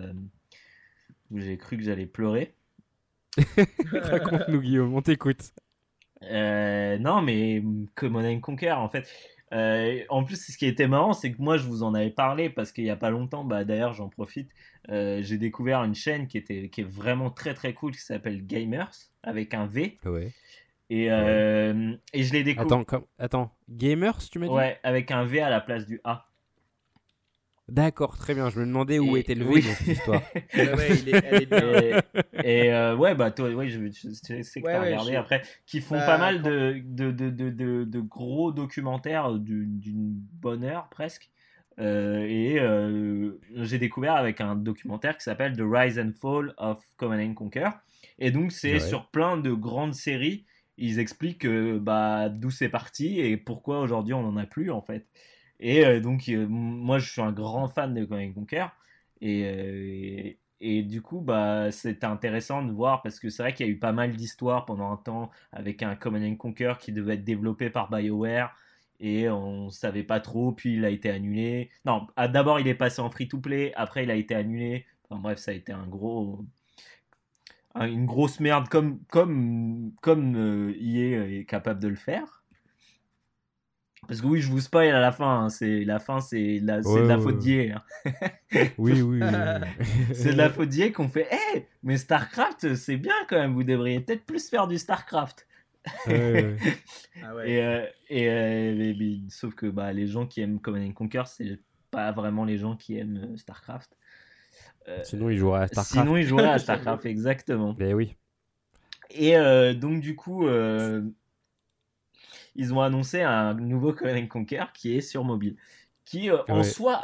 où 1.31 1.39
j'ai 1.39 1.57
cru 1.57 1.77
que 1.77 1.83
j'allais 1.83 2.07
pleurer. 2.07 2.55
Raconte-nous, 3.93 4.61
Guillaume, 4.61 4.95
on 4.95 5.03
t'écoute. 5.03 5.53
Euh, 6.23 6.99
non, 6.99 7.23
mais 7.23 7.63
Common 7.95 8.41
Conquer, 8.41 8.73
en 8.73 8.89
fait. 8.89 9.09
Euh, 9.53 10.01
en 10.09 10.25
plus, 10.25 10.37
ce 10.37 10.57
qui 10.57 10.67
était 10.67 10.89
marrant, 10.89 11.13
c'est 11.13 11.33
que 11.33 11.41
moi, 11.41 11.57
je 11.57 11.65
vous 11.65 11.83
en 11.83 11.95
avais 11.95 12.11
parlé 12.11 12.51
parce 12.51 12.73
qu'il 12.73 12.85
n'y 12.85 12.91
a 12.91 12.97
pas 12.97 13.11
longtemps, 13.11 13.45
bah, 13.45 13.65
d'ailleurs, 13.65 13.93
j'en 13.93 14.09
profite. 14.09 14.51
Euh, 14.89 15.21
j'ai 15.23 15.39
découvert 15.39 15.85
une 15.85 15.95
chaîne 15.95 16.27
qui, 16.27 16.39
était, 16.39 16.69
qui 16.69 16.81
est 16.81 16.89
vraiment 16.89 17.31
très 17.31 17.55
très 17.55 17.73
cool 17.73 17.93
qui 17.93 18.01
s'appelle 18.01 18.47
Gamers 18.47 18.91
avec 19.23 19.55
un 19.55 19.67
V. 19.67 19.99
Ouais. 20.05 20.33
Et, 20.89 21.07
et 21.07 22.23
je 22.23 22.33
l'ai 22.33 22.45
découvert. 22.45 22.79
Attends, 22.79 23.07
attends, 23.19 23.57
Gamers, 23.69 24.19
tu 24.31 24.39
m'as 24.39 24.47
dit? 24.47 24.53
Ouais, 24.53 24.79
avec 24.83 25.11
un 25.11 25.25
V 25.25 25.41
à 25.41 25.51
la 25.51 25.61
place 25.61 25.87
du 25.87 26.01
A. 26.05 26.29
D'accord, 27.69 28.17
très 28.17 28.35
bien. 28.35 28.49
Je 28.49 28.61
me 28.61 28.67
demandais 28.67 29.01
où 29.01 29.17
était 29.17 29.35
le 29.35 29.45
V 29.45 29.61
dans 29.61 29.75
cette 29.75 29.89
histoire. 29.89 30.23
ouais, 30.55 30.99
il 31.01 31.09
est, 31.09 31.25
elle 31.25 31.43
est 31.43 31.47
bien. 31.47 32.01
Et, 32.45 32.73
euh, 32.73 32.95
ouais, 32.95 33.17
bah 33.17 33.33
toi, 33.33 33.51
ouais, 33.51 33.69
je, 33.69 33.91
sais 33.91 34.61
que 34.61 34.67
t'as 34.67 34.83
regardé 34.83 35.17
après, 35.17 35.43
qui 35.67 35.81
font 35.81 35.97
bah, 35.97 36.07
pas 36.07 36.19
mal 36.19 36.43
de, 36.43 36.81
de, 36.85 37.11
de, 37.11 37.31
de, 37.31 37.85
de 37.85 38.01
gros 38.01 38.53
documentaires 38.53 39.33
d'une 39.33 40.15
bonne 40.41 40.63
heure 40.63 40.89
presque. 40.91 41.29
Euh, 41.79 42.25
et 42.27 42.59
euh, 42.59 43.33
j'ai 43.57 43.79
découvert 43.79 44.15
avec 44.15 44.41
un 44.41 44.55
documentaire 44.55 45.17
qui 45.19 45.25
s'appelle 45.25 45.57
The 45.57 45.65
Rise 45.65 45.99
and 45.99 46.13
Fall 46.21 46.55
of 46.59 46.79
Command 46.97 47.21
and 47.21 47.35
Conquer. 47.35 47.69
Et 48.19 48.31
donc 48.31 48.53
c'est 48.53 48.79
sur 48.79 49.07
plein 49.09 49.37
de 49.37 49.53
grandes 49.53 49.95
séries. 49.95 50.47
Ils 50.79 51.01
expliquent 51.01 51.47
bah, 51.47 52.29
d'où 52.29 52.51
c'est 52.51 52.69
parti 52.69 53.21
et 53.21 53.37
pourquoi 53.37 53.81
aujourd'hui 53.81 54.15
on 54.15 54.23
n'en 54.23 54.37
a 54.37 54.47
plus 54.47 54.71
en 54.71 54.81
fait. 54.81 55.07
Et 55.61 55.85
euh, 55.87 56.01
donc, 56.01 56.29
euh, 56.29 56.47
moi, 56.49 56.99
je 56.99 57.11
suis 57.11 57.21
un 57.23 57.33
grand 57.33 57.69
fan 57.69 57.95
de 57.95 58.05
Command 58.05 58.35
Conquer. 58.35 58.67
Et, 59.21 59.45
euh, 59.47 60.33
et, 60.61 60.83
du 60.83 61.03
coup, 61.03 61.21
bah, 61.21 61.71
c'était 61.73 62.07
intéressant 62.07 62.63
de 62.63 62.73
voir 62.73 63.03
parce 63.03 63.19
que 63.21 63.31
c'est 63.31 63.43
vrai 63.43 63.55
qu'il 63.55 63.67
y 63.67 63.69
a 63.69 63.73
eu 63.73 63.79
pas 63.79 63.93
mal 63.93 64.15
d'histoires 64.17 64.67
pendant 64.67 64.91
un 64.93 64.97
temps 64.97 65.31
avec 65.53 65.83
un 65.83 65.97
Command 65.97 66.37
Conquer 66.37 66.75
qui 66.81 66.93
devait 66.93 67.15
être 67.15 67.25
développé 67.25 67.71
par 67.71 67.91
BioWare 67.91 68.55
et 69.01 69.29
on 69.29 69.71
savait 69.71 70.05
pas 70.05 70.21
trop, 70.21 70.53
puis 70.53 70.75
il 70.77 70.85
a 70.85 70.91
été 70.91 71.11
annulé. 71.11 71.71
Non, 71.85 72.07
ah, 72.17 72.29
d'abord 72.29 72.61
il 72.61 72.69
est 72.69 72.75
passé 72.75 73.01
en 73.03 73.11
free-to-play, 73.11 73.73
après 73.75 74.05
il 74.05 74.11
a 74.11 74.15
été 74.17 74.35
annulé. 74.35 74.87
Enfin, 75.09 75.21
bref, 75.21 75.39
ça 75.39 75.51
a 75.53 75.55
été 75.55 75.73
un 75.73 75.87
gros, 75.87 76.45
une 77.77 78.07
grosse 78.07 78.41
merde 78.41 78.69
comme 78.69 79.01
comme 79.09 79.93
comme 80.01 80.37
EA 80.81 81.41
est 81.41 81.45
capable 81.47 81.81
de 81.81 81.89
le 81.89 81.97
faire. 81.97 82.45
Parce 84.07 84.21
que 84.21 84.27
oui, 84.27 84.41
je 84.41 84.49
vous 84.49 84.61
spoil 84.61 84.95
à 84.95 85.01
la 85.01 85.13
fin. 85.13 85.45
Hein, 85.45 85.49
c'est 85.49 85.85
la 85.85 85.99
fin, 85.99 86.21
c'est 86.21 86.61
la, 86.63 86.81
de 86.81 87.09
la 87.09 87.19
faute 87.19 87.39
d'hier. 87.39 87.85
Hein. 88.05 88.13
oui, 88.79 89.03
oui. 89.03 89.21
c'est 90.15 90.33
de 90.33 90.37
la 90.39 90.51
faute 90.51 90.69
d'hier 90.69 90.93
qu'on 90.93 91.09
fait. 91.09 91.29
Eh, 91.55 91.67
mais 91.83 91.97
Starcraft, 91.97 92.75
c'est 92.75 92.97
bien 92.97 93.15
quand 93.29 93.37
même. 93.37 93.55
Vous 93.55 93.65
devriez 93.65 94.01
peut-être 94.01 94.25
plus 94.25 94.49
faire 94.49 94.69
du 94.69 94.79
Starcraft. 94.79 95.47
ouais, 96.07 96.57
ah 97.25 97.35
ouais. 97.35 97.51
Et, 97.51 97.63
euh, 97.63 97.87
et, 98.09 98.29
euh, 98.29 99.17
sauf 99.29 99.55
que 99.55 99.67
bah, 99.67 99.93
les 99.93 100.07
gens 100.07 100.27
qui 100.27 100.41
aiment 100.41 100.61
Command 100.61 100.93
Conquer, 100.95 101.23
c'est 101.27 101.59
pas 101.91 102.13
vraiment 102.13 102.45
les 102.45 102.59
gens 102.59 102.77
qui 102.77 102.99
aiment 102.99 103.33
euh, 103.33 103.37
Starcraft. 103.37 103.97
sinon, 105.05 105.31
ils 105.31 105.39
joueraient 105.39 105.63
à 105.63 105.67
Starcraft. 105.67 106.01
Sinon, 106.01 106.17
ils 106.17 106.27
joueraient 106.27 106.51
à 106.51 106.59
Starcraft, 106.59 107.07
exactement. 107.07 107.75
Mais 107.79 107.95
oui. 107.95 108.17
Et 109.11 109.35
donc, 109.75 110.01
du 110.01 110.17
coup, 110.17 110.47
ils 112.57 112.75
ont 112.75 112.81
annoncé 112.81 113.23
un 113.23 113.55
nouveau 113.55 113.93
Command 113.93 114.29
Conquer 114.29 114.65
qui 114.75 114.97
est 114.97 115.01
sur 115.01 115.25
mobile. 115.25 115.57
Qui, 116.05 116.31
euh, 116.31 116.39
en 116.49 116.63
soi, 116.63 117.01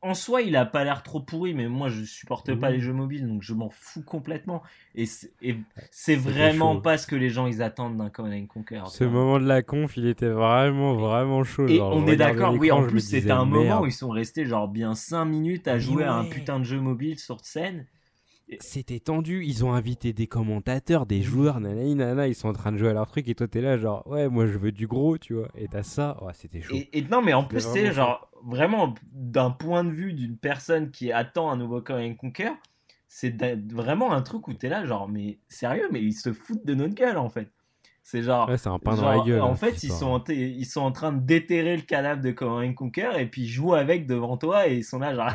en 0.00 0.14
soi, 0.14 0.42
il 0.42 0.54
a 0.54 0.64
pas 0.64 0.84
l'air 0.84 1.02
trop 1.02 1.20
pourri, 1.20 1.54
mais 1.54 1.66
moi, 1.66 1.88
je 1.88 2.04
supporte 2.04 2.54
pas 2.54 2.70
les 2.70 2.78
jeux 2.78 2.92
mobiles, 2.92 3.26
donc 3.26 3.42
je 3.42 3.52
m'en 3.52 3.68
fous 3.68 4.02
complètement. 4.02 4.62
Et 4.94 5.06
c'est 5.06 6.16
vraiment 6.16 6.80
pas 6.80 6.98
ce 6.98 7.06
que 7.06 7.16
les 7.16 7.30
gens 7.30 7.46
ils 7.46 7.62
attendent 7.62 7.96
d'un 7.96 8.10
Command 8.10 8.46
Conquer. 8.46 8.82
Ce 8.86 9.04
moment 9.04 9.40
de 9.40 9.46
la 9.46 9.62
conf, 9.62 9.96
il 9.96 10.06
était 10.06 10.28
vraiment, 10.28 10.94
vraiment 10.94 11.42
chaud. 11.42 11.66
Et 11.66 11.80
on 11.80 12.06
est 12.06 12.16
d'accord, 12.16 12.54
oui, 12.54 12.70
en 12.70 12.86
plus, 12.86 13.00
c'était 13.00 13.30
un 13.30 13.44
moment 13.44 13.82
où 13.82 13.86
ils 13.86 13.92
sont 13.92 14.10
restés 14.10 14.44
genre 14.44 14.68
bien 14.68 14.94
5 14.94 15.24
minutes 15.24 15.68
à 15.68 15.78
jouer 15.78 16.04
à 16.04 16.14
un 16.14 16.24
putain 16.24 16.58
de 16.60 16.64
jeu 16.64 16.80
mobile 16.80 17.18
sur 17.18 17.40
scène. 17.44 17.86
C'était 18.60 19.00
tendu, 19.00 19.44
ils 19.44 19.64
ont 19.64 19.72
invité 19.72 20.12
des 20.12 20.26
commentateurs, 20.26 21.04
des 21.04 21.22
joueurs, 21.22 21.60
nanana, 21.60 22.28
ils 22.28 22.34
sont 22.34 22.48
en 22.48 22.54
train 22.54 22.72
de 22.72 22.78
jouer 22.78 22.90
à 22.90 22.92
leur 22.94 23.06
truc 23.06 23.28
et 23.28 23.34
toi 23.34 23.46
t'es 23.46 23.60
là 23.60 23.76
genre 23.76 24.06
ouais 24.06 24.28
moi 24.28 24.46
je 24.46 24.56
veux 24.56 24.72
du 24.72 24.86
gros 24.86 25.18
tu 25.18 25.34
vois 25.34 25.48
et 25.54 25.68
t'as 25.68 25.82
ça, 25.82 26.16
c'était 26.32 26.62
chaud. 26.62 26.74
Et, 26.92 27.02
non 27.02 27.20
mais 27.20 27.34
en 27.34 27.44
plus 27.44 27.60
c'est 27.60 27.92
genre 27.92 28.30
vraiment 28.42 28.94
d'un 29.12 29.50
point 29.50 29.84
de 29.84 29.90
vue 29.90 30.14
d'une 30.14 30.38
personne 30.38 30.90
qui 30.90 31.12
attend 31.12 31.50
un 31.50 31.56
nouveau 31.56 31.82
Command 31.82 32.16
Conquer, 32.16 32.52
c'est 33.06 33.36
vraiment 33.70 34.12
un 34.12 34.22
truc 34.22 34.48
où 34.48 34.54
t'es 34.54 34.68
là 34.70 34.86
genre 34.86 35.08
mais 35.08 35.40
sérieux 35.48 35.88
mais 35.92 36.00
ils 36.00 36.14
se 36.14 36.32
foutent 36.32 36.64
de 36.64 36.74
notre 36.74 36.94
gueule 36.94 37.18
en 37.18 37.28
fait. 37.28 37.52
C'est 38.10 38.22
genre. 38.22 38.50
c'est 38.56 38.70
un 38.70 38.78
pain 38.78 38.94
dans 38.94 39.06
la 39.06 39.22
gueule. 39.22 39.42
En 39.42 39.52
hein, 39.52 39.54
fait, 39.54 39.82
ils 39.82 39.92
sont, 39.92 40.06
en 40.06 40.24
ils 40.30 40.64
sont 40.64 40.80
en 40.80 40.92
train 40.92 41.12
de 41.12 41.20
déterrer 41.20 41.76
le 41.76 41.82
cadavre 41.82 42.22
de 42.22 42.30
Command 42.30 42.74
Conquer 42.74 43.10
et 43.18 43.26
puis 43.26 43.42
ils 43.42 43.48
jouent 43.48 43.74
avec 43.74 44.06
devant 44.06 44.38
toi 44.38 44.66
et 44.66 44.76
ils 44.76 44.82
sont 44.82 44.98
là, 44.98 45.14
genre. 45.14 45.30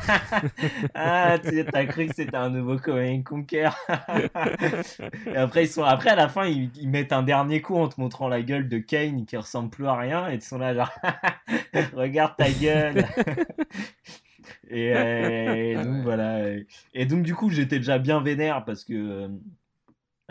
ah, 0.96 1.38
t'as 1.72 1.86
cru 1.86 2.08
que 2.08 2.16
c'était 2.16 2.36
un 2.36 2.50
nouveau 2.50 2.78
Command 2.80 3.24
Conquer. 3.24 3.70
et 5.28 5.36
après, 5.38 5.66
ils 5.66 5.68
sont... 5.68 5.84
après, 5.84 6.10
à 6.10 6.16
la 6.16 6.28
fin, 6.28 6.48
ils... 6.48 6.90
mettent 6.90 7.14
un 7.14 7.22
dernier 7.22 7.62
coup 7.62 7.76
en 7.76 7.90
te 7.90 8.02
montrant 8.02 8.28
la 8.28 8.42
gueule 8.42 8.68
de 8.68 8.80
Kane 8.80 9.28
qui 9.28 9.38
ressemble 9.38 9.70
plus 9.70 9.86
à 9.86 9.96
rien 9.96 10.32
et 10.32 10.34
ils 10.34 10.42
sont 10.42 10.58
là, 10.58 10.74
genre. 10.74 10.92
Regarde 11.94 12.36
ta 12.38 12.50
gueule. 12.50 13.06
et, 14.72 14.98
euh, 14.98 15.54
et, 15.54 15.76
donc, 15.76 16.02
voilà. 16.02 16.40
Et 16.96 17.06
donc, 17.06 17.22
du 17.22 17.36
coup, 17.36 17.52
j'étais 17.52 17.78
déjà 17.78 18.00
bien 18.00 18.20
vénère 18.20 18.66
parce 18.66 18.84
que. 18.84 18.94
Euh, 18.94 19.28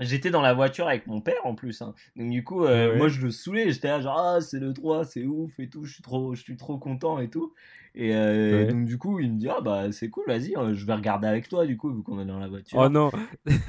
J'étais 0.03 0.31
dans 0.31 0.41
la 0.41 0.55
voiture 0.55 0.89
avec 0.89 1.07
mon 1.07 1.21
père 1.21 1.45
en 1.45 1.55
plus. 1.55 1.83
Hein. 1.83 1.95
Donc 2.17 2.31
du 2.31 2.45
coup, 2.45 2.65
euh, 2.65 2.97
moi 2.97 3.09
je 3.09 3.21
le 3.21 3.31
saoulais. 3.31 3.71
J'étais 3.73 3.89
là 3.89 4.01
genre 4.01 4.19
ah 4.19 4.41
c'est 4.41 4.59
le 4.59 4.73
3, 4.73 5.05
c'est 5.05 5.25
ouf 5.25 5.59
et 5.59 5.69
tout. 5.69 5.85
Je 5.85 5.95
suis 5.95 6.03
trop, 6.03 6.35
je 6.35 6.43
suis 6.43 6.57
trop 6.57 6.79
content 6.79 7.19
et 7.19 7.29
tout. 7.29 7.53
Et 7.95 8.15
euh, 8.15 8.71
donc 8.71 8.87
du 8.87 8.97
coup, 8.97 9.21
il 9.21 9.33
me 9.33 9.39
dit 9.39 9.49
ah 9.51 9.61
bah 9.61 9.93
c'est 9.93 10.09
cool, 10.09 10.25
vas-y, 10.27 10.57
euh, 10.57 10.73
je 10.73 10.87
vais 10.87 10.95
regarder 10.95 11.29
avec 11.29 11.49
toi 11.49 11.67
du 11.67 11.77
coup 11.77 11.93
vu 11.93 12.03
qu'on 12.03 12.19
est 12.21 12.25
dans 12.25 12.39
la 12.39 12.49
voiture. 12.49 12.79
Oh 12.79 12.89
non. 12.89 13.11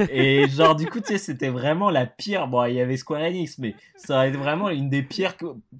et 0.09 0.47
genre 0.49 0.77
du 0.77 0.85
coup 0.85 1.01
tu 1.01 1.07
sais 1.07 1.17
c'était 1.17 1.49
vraiment 1.49 1.89
la 1.89 2.05
pire. 2.05 2.47
Bon 2.47 2.63
il 2.63 2.75
y 2.75 2.79
avait 2.79 2.95
Square 2.95 3.21
Enix, 3.21 3.57
mais 3.59 3.75
ça 3.97 4.15
va 4.15 4.27
être 4.27 4.37
vraiment 4.37 4.69
une 4.69 4.89
des 4.89 5.03
pires 5.03 5.35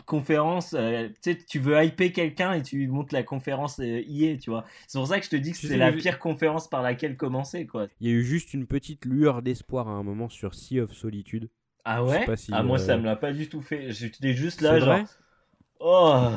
conférences. 0.06 0.76
Euh, 0.78 1.08
tu 1.22 1.32
sais 1.32 1.38
tu 1.38 1.60
veux 1.60 1.82
hyper 1.86 2.12
quelqu'un 2.12 2.52
et 2.54 2.62
tu 2.62 2.78
lui 2.78 2.88
montres 2.88 3.14
la 3.14 3.24
conférence 3.24 3.80
IE, 3.80 4.38
tu 4.40 4.50
vois. 4.50 4.66
C'est 4.88 5.00
pour 5.00 5.08
ça 5.08 5.20
que 5.20 5.26
je 5.26 5.30
te 5.30 5.38
dis 5.38 5.52
que 5.52 5.58
c'est 5.58 5.78
la 5.78 5.94
pire 5.94 6.20
conférence 6.20 6.70
par 6.70 6.82
laquelle 6.82 7.16
commencer 7.16 7.66
quoi. 7.66 7.88
Il 8.02 8.10
y 8.10 8.12
a 8.12 8.14
eu 8.14 8.24
juste 8.24 8.54
une 8.54 8.68
petite 8.68 9.06
lueur 9.06 9.42
d'espoir 9.42 9.88
à 9.88 9.92
un 9.92 10.04
moment 10.04 10.28
sur 10.28 10.54
Sea 10.54 10.82
of 10.82 10.92
Solitude. 10.92 11.50
Ah 11.86 12.04
ouais? 12.04 12.26
ah 12.52 12.64
moi 12.64 12.78
ça 12.78 12.98
me 12.98 13.06
l'a 13.06 13.16
pas 13.16 13.32
du 13.32 13.48
tout 13.48 13.62
fait. 13.62 13.92
J'étais 13.92 14.34
juste 14.34 14.60
là 14.60 14.80
genre. 14.80 15.00
Oh 15.80 16.30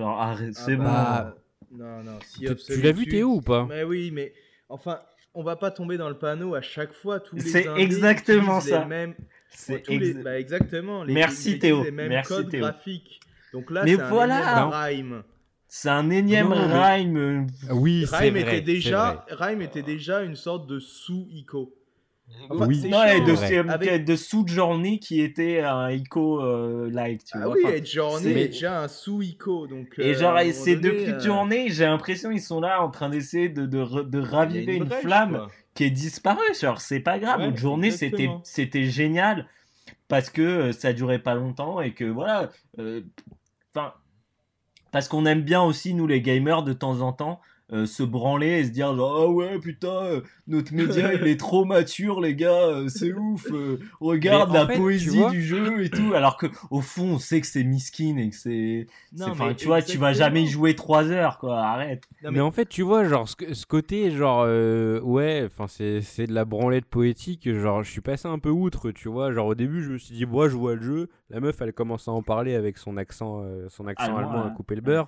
Genre, 0.00 0.18
arrête, 0.18 0.54
c'est 0.54 0.72
ah 0.72 0.76
bon. 0.76 0.84
Bah, 0.84 1.36
non, 1.72 2.02
non, 2.02 2.18
Tu 2.30 2.80
l'as 2.80 2.92
vu 2.92 3.06
Théo 3.06 3.34
ou 3.34 3.40
pas 3.42 3.66
Mais 3.68 3.84
oui, 3.84 4.10
mais 4.10 4.32
enfin, 4.70 5.00
on 5.34 5.42
va 5.42 5.56
pas 5.56 5.70
tomber 5.70 5.98
dans 5.98 6.08
le 6.08 6.16
panneau 6.16 6.54
à 6.54 6.62
chaque 6.62 6.94
fois. 6.94 7.20
Tous 7.20 7.36
les 7.36 7.42
C'est 7.42 7.66
exactement 7.76 8.60
ça. 8.60 8.88
C'est 9.50 9.84
bah, 10.24 10.40
exactement. 10.40 11.04
Les, 11.04 11.12
Merci 11.12 11.58
Théo. 11.58 11.84
Les 11.84 11.90
mêmes 11.90 12.08
Merci 12.08 12.28
codes 12.28 12.48
Théo. 12.48 12.60
graphiques. 12.60 13.20
Donc 13.52 13.70
là, 13.70 13.82
c'est 13.86 13.96
voilà. 13.96 14.62
un 14.62 14.70
rhyme. 14.70 15.22
C'est 15.68 15.90
un 15.90 16.08
énième 16.08 16.52
rhyme. 16.52 17.46
Oui, 17.70 18.06
Rhyme 18.10 18.38
vrai, 18.38 18.40
était 18.40 18.60
déjà, 18.62 19.26
Rhyme 19.28 19.60
était 19.60 19.82
déjà 19.82 20.22
une 20.22 20.34
sorte 20.34 20.66
de 20.66 20.80
sous-ico. 20.80 21.74
Enfin, 22.48 22.66
oui, 22.66 22.88
non, 22.88 23.04
et 23.04 23.20
de, 23.20 23.70
avec... 23.70 24.04
de 24.04 24.16
sous 24.16 24.46
journée 24.46 24.98
qui 24.98 25.20
était 25.20 25.60
un 25.60 25.90
ico 25.90 26.42
euh, 26.42 26.90
like. 26.90 27.24
Tu 27.24 27.32
ah 27.36 27.46
vois. 27.46 27.54
oui, 27.54 27.62
et 27.66 27.76
est 27.76 28.48
déjà 28.48 28.82
un 28.82 28.88
sous 28.88 29.22
ico 29.22 29.66
donc. 29.66 29.94
Et 29.98 30.14
genre, 30.14 30.38
c'est 30.52 30.76
depuis 30.76 31.12
euh... 31.12 31.20
journée, 31.20 31.68
j'ai 31.70 31.84
l'impression 31.84 32.30
ils 32.30 32.40
sont 32.40 32.60
là 32.60 32.82
en 32.82 32.90
train 32.90 33.08
d'essayer 33.08 33.48
de, 33.48 33.66
de, 33.66 34.02
de 34.02 34.18
raviver 34.18 34.76
une, 34.76 34.90
flamme 34.90 35.46
qui 35.74 35.84
est 35.84 35.90
disparue. 35.90 36.40
Genre, 36.60 36.80
c'est 36.80 37.00
pas 37.00 37.18
grave. 37.18 37.40
Ouais, 37.40 37.56
journée, 37.56 37.90
c'était 37.90 38.30
c'était 38.42 38.84
génial 38.84 39.46
parce 40.08 40.28
que 40.28 40.42
euh, 40.42 40.72
ça 40.72 40.92
durait 40.92 41.20
pas 41.20 41.34
longtemps 41.34 41.80
et 41.80 41.92
que 41.92 42.04
voilà. 42.04 42.50
Euh, 42.78 43.02
enfin, 43.74 43.94
parce 44.90 45.08
qu'on 45.08 45.24
aime 45.24 45.42
bien 45.42 45.62
aussi 45.62 45.94
nous 45.94 46.06
les 46.06 46.20
gamers 46.20 46.62
de 46.62 46.72
temps 46.72 47.00
en 47.00 47.12
temps 47.12 47.40
euh, 47.72 47.86
se 47.86 48.02
branler 48.02 48.58
et 48.58 48.64
se 48.64 48.70
dire 48.70 48.96
genre 48.96 49.28
oh 49.28 49.32
ouais 49.34 49.60
putain 49.60 50.02
euh, 50.02 50.20
notre 50.48 50.74
média 50.74 51.14
il 51.20 51.28
est 51.28 51.38
trop 51.38 51.64
mature 51.64 52.20
les 52.20 52.34
gars 52.34 52.66
euh, 52.66 52.88
c'est 52.88 53.12
ouf 53.12 53.46
regarde 54.00 54.52
la 54.52 54.66
poésie 54.66 55.24
du 55.30 55.40
jeu 55.40 55.84
et 55.84 55.88
tout. 55.88 56.12
Alors 56.14 56.36
que 56.36 56.46
au 56.70 56.80
fond 56.80 57.10
on 57.12 57.18
sait 57.20 57.40
que 57.40 57.46
c'est 57.46 57.62
miskin 57.62 58.16
et 58.16 58.30
que 58.30 58.34
c'est 58.34 58.86
enfin 59.22 59.54
tu 59.54 59.66
vois 59.66 59.82
tu 59.82 59.98
vas 59.98 60.12
jamais 60.12 60.42
y 60.42 60.46
jouer 60.48 60.74
3 60.74 61.10
heures 61.10 61.38
quoi 61.38 61.60
arrête. 61.60 62.08
Mais... 62.28 62.40
en 62.40 62.50
fait 62.50 62.68
tu 62.68 62.82
vois 62.82 63.04
genre 63.04 63.28
ce, 63.28 63.66
côté 63.66 64.10
genre 64.10 64.46
ouais 65.04 65.44
enfin 65.46 65.68
c'est 65.68 66.00
c'est 66.00 66.26
de 66.26 66.34
la 66.34 66.44
branlette 66.44 66.86
poétique 66.86 67.52
genre 67.54 67.84
je 67.84 67.90
suis 67.90 68.00
passé 68.00 68.26
un 68.26 68.40
peu 68.40 68.50
outre 68.50 68.90
tu 68.90 69.08
vois. 69.08 69.30
Genre 69.30 69.46
au 69.46 69.54
début 69.54 69.84
je 69.84 69.92
me 69.92 69.98
suis 69.98 70.16
dit 70.16 70.26
moi 70.26 70.48
je 70.48 70.56
vois 70.56 70.74
le 70.74 70.82
jeu. 70.82 71.08
La 71.30 71.38
meuf 71.38 71.60
elle 71.60 71.72
commence 71.72 72.08
à 72.08 72.10
en 72.10 72.22
parler 72.22 72.56
avec 72.56 72.78
son 72.78 72.96
accent 72.96 73.44
son 73.68 73.86
accent 73.86 74.16
allemand, 74.16 74.44
à 74.44 74.50
couper 74.50 74.74
le 74.74 74.80
beurre 74.80 75.06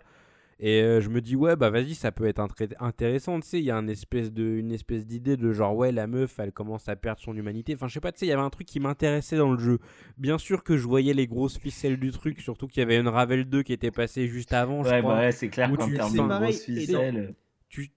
et 0.65 0.81
euh, 0.81 1.01
je 1.01 1.09
me 1.09 1.21
dis, 1.21 1.35
ouais, 1.35 1.57
bah 1.57 1.71
vas-y, 1.71 1.97
ça 1.97 2.13
peut 2.13 2.25
être 2.25 2.41
intéressant. 2.79 3.41
Tu 3.41 3.49
sais, 3.49 3.59
il 3.59 3.65
y 3.65 3.73
a 3.73 3.75
une 3.75 3.91
espèce, 3.91 4.33
de, 4.33 4.45
une 4.45 4.71
espèce 4.71 5.05
d'idée 5.05 5.37
de 5.37 5.51
genre, 5.51 5.75
ouais, 5.75 5.91
la 5.91 6.07
meuf, 6.07 6.39
elle 6.39 6.53
commence 6.53 6.89
à 6.89 6.95
perdre 6.95 7.21
son 7.21 7.37
humanité. 7.37 7.75
Enfin, 7.75 7.89
je 7.89 7.95
sais 7.95 8.01
pas, 8.01 8.13
tu 8.13 8.21
sais, 8.21 8.27
il 8.27 8.29
y 8.29 8.33
avait 8.33 8.43
un 8.43 8.49
truc 8.49 8.69
qui 8.69 8.79
m'intéressait 8.79 9.37
dans 9.37 9.51
le 9.51 9.59
jeu. 9.59 9.81
Bien 10.19 10.39
sûr 10.39 10.63
que 10.63 10.77
je 10.77 10.87
voyais 10.87 11.15
les 11.15 11.27
grosses 11.27 11.59
ficelles 11.59 11.99
du 11.99 12.13
truc, 12.13 12.41
surtout 12.41 12.69
qu'il 12.69 12.79
y 12.79 12.85
avait 12.85 12.97
une 12.97 13.09
Ravel 13.09 13.45
2 13.47 13.65
qui 13.65 13.73
était 13.73 13.91
passée 13.91 14.29
juste 14.29 14.53
avant. 14.53 14.85
Ouais, 14.85 14.91
je 14.91 14.99
crois, 15.01 15.15
bah 15.15 15.21
ouais, 15.23 15.33
c'est 15.33 15.49
clair 15.49 15.69
qu'en 15.69 15.91
termes 15.91 16.13
de 16.13 16.39
grosses 16.45 16.65
ficelles. 16.65 17.35
Tu, 17.69 17.91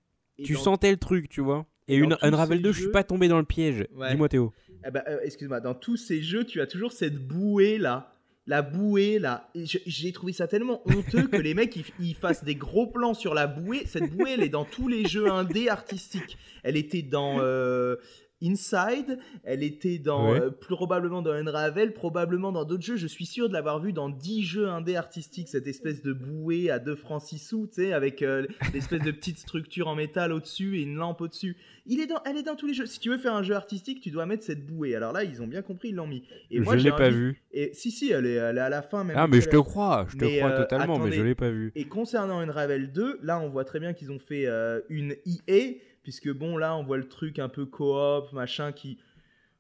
tu 0.43 0.55
sentais 0.55 0.89
le 0.89 0.97
truc, 0.97 1.29
tu 1.29 1.41
vois. 1.41 1.67
Et, 1.87 1.97
une 1.97 2.17
Unravel 2.23 2.63
2, 2.63 2.71
je 2.71 2.81
suis 2.81 2.91
pas 2.91 3.03
tombé 3.03 3.27
dans 3.27 3.37
le 3.37 3.45
piège. 3.45 3.85
Dis-moi 4.09 4.27
Théo. 4.27 4.53
Eh 4.87 4.89
bah, 4.89 5.03
euh, 5.07 5.19
excuse-moi, 5.21 5.59
dans 5.59 5.75
tous 5.75 5.97
ces 5.97 6.23
jeux, 6.23 6.45
tu 6.45 6.61
as 6.61 6.65
toujours 6.65 6.91
cette 6.91 7.27
bouée 7.27 7.77
là 7.77 8.14
la 8.47 8.61
bouée 8.61 9.17
là, 9.17 9.49
j'ai 9.55 10.11
trouvé 10.11 10.31
ça 10.31 10.47
tellement 10.47 10.81
honteux 10.85 11.27
que 11.27 11.37
les 11.37 11.53
mecs 11.55 11.77
ils, 11.99 12.15
fassent 12.15 12.43
des 12.43 12.55
gros 12.55 12.87
plans 12.87 13.13
sur 13.13 13.33
la 13.33 13.47
bouée. 13.47 13.83
Cette 13.85 14.11
bouée 14.11 14.31
elle 14.33 14.43
est 14.43 14.49
dans 14.49 14.65
tous 14.65 14.87
les 14.87 15.05
jeux 15.07 15.31
indés 15.31 15.67
artistiques. 15.67 16.37
Elle 16.63 16.77
était 16.77 17.01
dans 17.01 17.39
euh, 17.39 17.95
Inside, 18.43 19.17
elle 19.45 19.63
était 19.63 19.97
dans 19.97 20.33
euh, 20.33 20.49
probablement 20.49 21.21
dans 21.21 21.31
Unravel, 21.31 21.93
probablement 21.93 22.51
dans 22.51 22.65
d'autres 22.65 22.83
jeux. 22.83 22.97
Je 22.97 23.07
suis 23.07 23.25
sûr 23.25 23.47
de 23.47 23.53
l'avoir 23.53 23.79
vu 23.79 23.93
dans 23.93 24.09
10 24.09 24.43
jeux 24.43 24.67
indés 24.67 24.97
artistiques, 24.97 25.47
cette 25.47 25.67
espèce 25.67 26.01
de 26.01 26.11
bouée 26.11 26.69
à 26.69 26.79
2 26.79 26.95
francs 26.95 27.21
6 27.21 27.39
sous, 27.39 27.67
tu 27.67 27.75
sais, 27.75 27.93
avec 27.93 28.21
euh, 28.21 28.45
l'espèce 28.73 29.01
de 29.01 29.11
petite 29.11 29.39
structure 29.39 29.87
en 29.87 29.95
métal 29.95 30.33
au-dessus 30.33 30.77
et 30.79 30.81
une 30.81 30.95
lampe 30.95 31.21
au-dessus. 31.21 31.55
Il 31.85 32.01
est 32.01 32.07
dans, 32.07 32.21
elle 32.25 32.35
est 32.35 32.43
dans 32.43 32.55
tous 32.55 32.67
les 32.67 32.73
jeux. 32.73 32.85
Si 32.85 32.99
tu 32.99 33.09
veux 33.09 33.17
faire 33.17 33.35
un 33.35 33.43
jeu 33.43 33.55
artistique, 33.55 34.01
tu 34.01 34.11
dois 34.11 34.25
mettre 34.25 34.43
cette 34.43 34.65
bouée. 34.65 34.95
Alors 34.95 35.13
là, 35.13 35.23
ils 35.23 35.41
ont 35.41 35.47
bien 35.47 35.61
compris, 35.61 35.89
ils 35.89 35.95
l'ont 35.95 36.07
mis. 36.07 36.23
Et 36.51 36.61
je 36.61 36.75
l'ai 36.75 36.91
pas 36.91 37.09
vu. 37.09 37.41
Et 37.53 37.71
si 37.73 37.89
si, 37.89 38.11
elle 38.11 38.25
est, 38.25 38.33
elle 38.33 38.57
est 38.57 38.61
à 38.61 38.69
la 38.69 38.81
fin 38.81 39.05
même. 39.05 39.15
Ah 39.17 39.27
mais 39.27 39.39
je 39.39 39.47
te 39.47 39.57
crois, 39.57 40.07
je 40.09 40.17
te 40.17 40.25
crois 40.25 40.51
euh, 40.51 40.57
totalement, 40.57 40.99
mais 40.99 41.13
je 41.13 41.21
l'ai 41.21 41.35
pas 41.35 41.51
vu. 41.51 41.71
Et 41.75 41.85
concernant 41.85 42.41
Unravel 42.41 42.91
2, 42.91 43.19
là 43.23 43.39
on 43.39 43.47
voit 43.47 43.63
très 43.63 43.79
bien 43.79 43.93
qu'ils 43.93 44.11
ont 44.11 44.19
fait 44.19 44.45
une 44.89 45.15
EA 45.25 45.75
puisque 46.05 46.31
bon, 46.31 46.55
là, 46.55 46.77
on 46.77 46.83
voit 46.83 46.97
le 46.97 47.07
truc 47.07 47.39
un 47.39 47.49
peu 47.49 47.65
coop, 47.65 48.31
machin, 48.31 48.71
qui. 48.71 48.99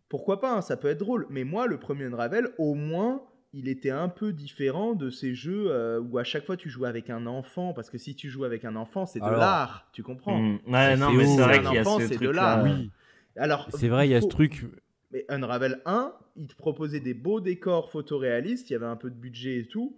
Pourquoi 0.09 0.39
pas, 0.39 0.53
hein, 0.53 0.61
ça 0.61 0.77
peut 0.77 0.87
être 0.87 0.99
drôle. 0.99 1.25
Mais 1.31 1.43
moi, 1.43 1.65
le 1.65 1.79
premier 1.79 2.05
Unravel, 2.05 2.49
au 2.59 2.75
moins, 2.75 3.23
il 3.51 3.67
était 3.67 3.89
un 3.89 4.09
peu 4.09 4.31
différent 4.31 4.93
de 4.93 5.09
ces 5.09 5.33
jeux 5.33 5.71
euh, 5.71 5.99
où 5.99 6.19
à 6.19 6.23
chaque 6.23 6.45
fois 6.45 6.55
tu 6.55 6.69
joues 6.69 6.85
avec 6.85 7.09
un 7.09 7.25
enfant, 7.25 7.73
parce 7.73 7.89
que 7.89 7.97
si 7.97 8.13
tu 8.13 8.29
joues 8.29 8.43
avec 8.43 8.63
un 8.63 8.75
enfant, 8.75 9.07
c'est 9.07 9.19
de 9.19 9.25
l'art, 9.25 9.89
tu 9.91 10.03
comprends 10.03 10.37
hmm, 10.37 10.59
Ouais, 10.67 10.95
non, 10.95 11.11
mais 11.11 11.25
c'est 11.25 11.41
vrai 11.41 11.61
qu'il 11.63 11.73
y 11.73 11.77
a 11.79 11.83
ce 11.83 12.05
truc 12.05 12.21
de 12.21 12.29
l'art. 12.29 12.63
Oui. 12.63 12.91
Alors, 13.35 13.67
c'est 13.73 13.87
vrai, 13.87 14.07
il 14.07 14.11
y 14.11 14.15
a 14.15 14.21
ce 14.21 14.27
truc. 14.27 14.65
Mais 15.11 15.25
Unravel 15.29 15.81
1, 15.85 16.13
il 16.35 16.47
te 16.47 16.55
proposait 16.55 16.99
des 16.99 17.15
beaux 17.15 17.41
décors 17.41 17.89
photoréalistes, 17.89 18.69
il 18.69 18.73
y 18.73 18.75
avait 18.75 18.85
un 18.85 18.95
peu 18.95 19.09
de 19.09 19.15
budget 19.15 19.57
et 19.57 19.65
tout, 19.65 19.97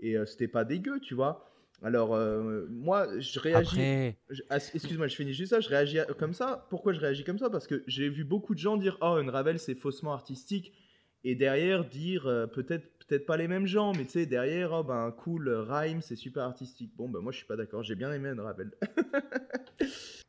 et 0.00 0.16
euh, 0.16 0.26
c'était 0.26 0.48
pas 0.48 0.64
dégueu, 0.64 0.98
tu 0.98 1.14
vois. 1.14 1.53
Alors, 1.82 2.14
euh, 2.14 2.66
moi, 2.70 3.08
je 3.18 3.38
réagis. 3.40 4.16
Ah, 4.48 4.56
excuse-moi, 4.56 5.06
je 5.08 5.16
finis 5.16 5.34
juste 5.34 5.50
ça. 5.50 5.60
Je 5.60 5.68
réagis 5.68 5.98
comme 6.18 6.32
ça. 6.32 6.66
Pourquoi 6.70 6.92
je 6.92 7.00
réagis 7.00 7.24
comme 7.24 7.38
ça? 7.38 7.50
Parce 7.50 7.66
que 7.66 7.82
j'ai 7.86 8.08
vu 8.08 8.24
beaucoup 8.24 8.54
de 8.54 8.60
gens 8.60 8.76
dire 8.76 8.96
Oh, 9.00 9.18
une 9.20 9.30
Ravel, 9.30 9.58
c'est 9.58 9.74
faussement 9.74 10.12
artistique. 10.12 10.72
Et 11.24 11.34
derrière, 11.34 11.84
dire 11.84 12.26
euh, 12.26 12.46
peut-être 12.46 12.86
peut-être 13.06 13.26
pas 13.26 13.36
les 13.36 13.48
mêmes 13.48 13.66
gens, 13.66 13.92
mais 13.92 14.04
tu 14.04 14.12
sais, 14.12 14.26
derrière, 14.26 14.72
oh 14.72 14.82
ben 14.82 15.10
cool, 15.10 15.48
Rhyme, 15.50 16.00
c'est 16.00 16.16
super 16.16 16.44
artistique. 16.44 16.92
Bon, 16.96 17.08
ben 17.08 17.20
moi, 17.20 17.32
je 17.32 17.38
suis 17.38 17.46
pas 17.46 17.56
d'accord. 17.56 17.82
J'ai 17.82 17.94
bien 17.94 18.12
aimé 18.12 18.30
une 18.30 18.40
Ravel. 18.40 18.70
tu 19.78 19.86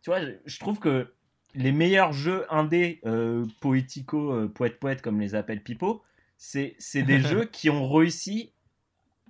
vois, 0.08 0.20
je 0.46 0.60
trouve 0.60 0.80
que 0.80 1.08
les 1.54 1.72
meilleurs 1.72 2.14
jeux 2.14 2.46
indés, 2.50 3.00
euh, 3.06 3.46
poético, 3.62 4.34
euh, 4.34 4.48
poète-poète, 4.48 5.02
comme 5.02 5.20
les 5.20 5.36
appelle 5.36 5.64
Pipo, 5.64 6.04
c'est 6.38 6.76
des 6.96 7.20
jeux 7.22 7.46
qui 7.46 7.70
ont 7.70 7.90
réussi 7.90 8.52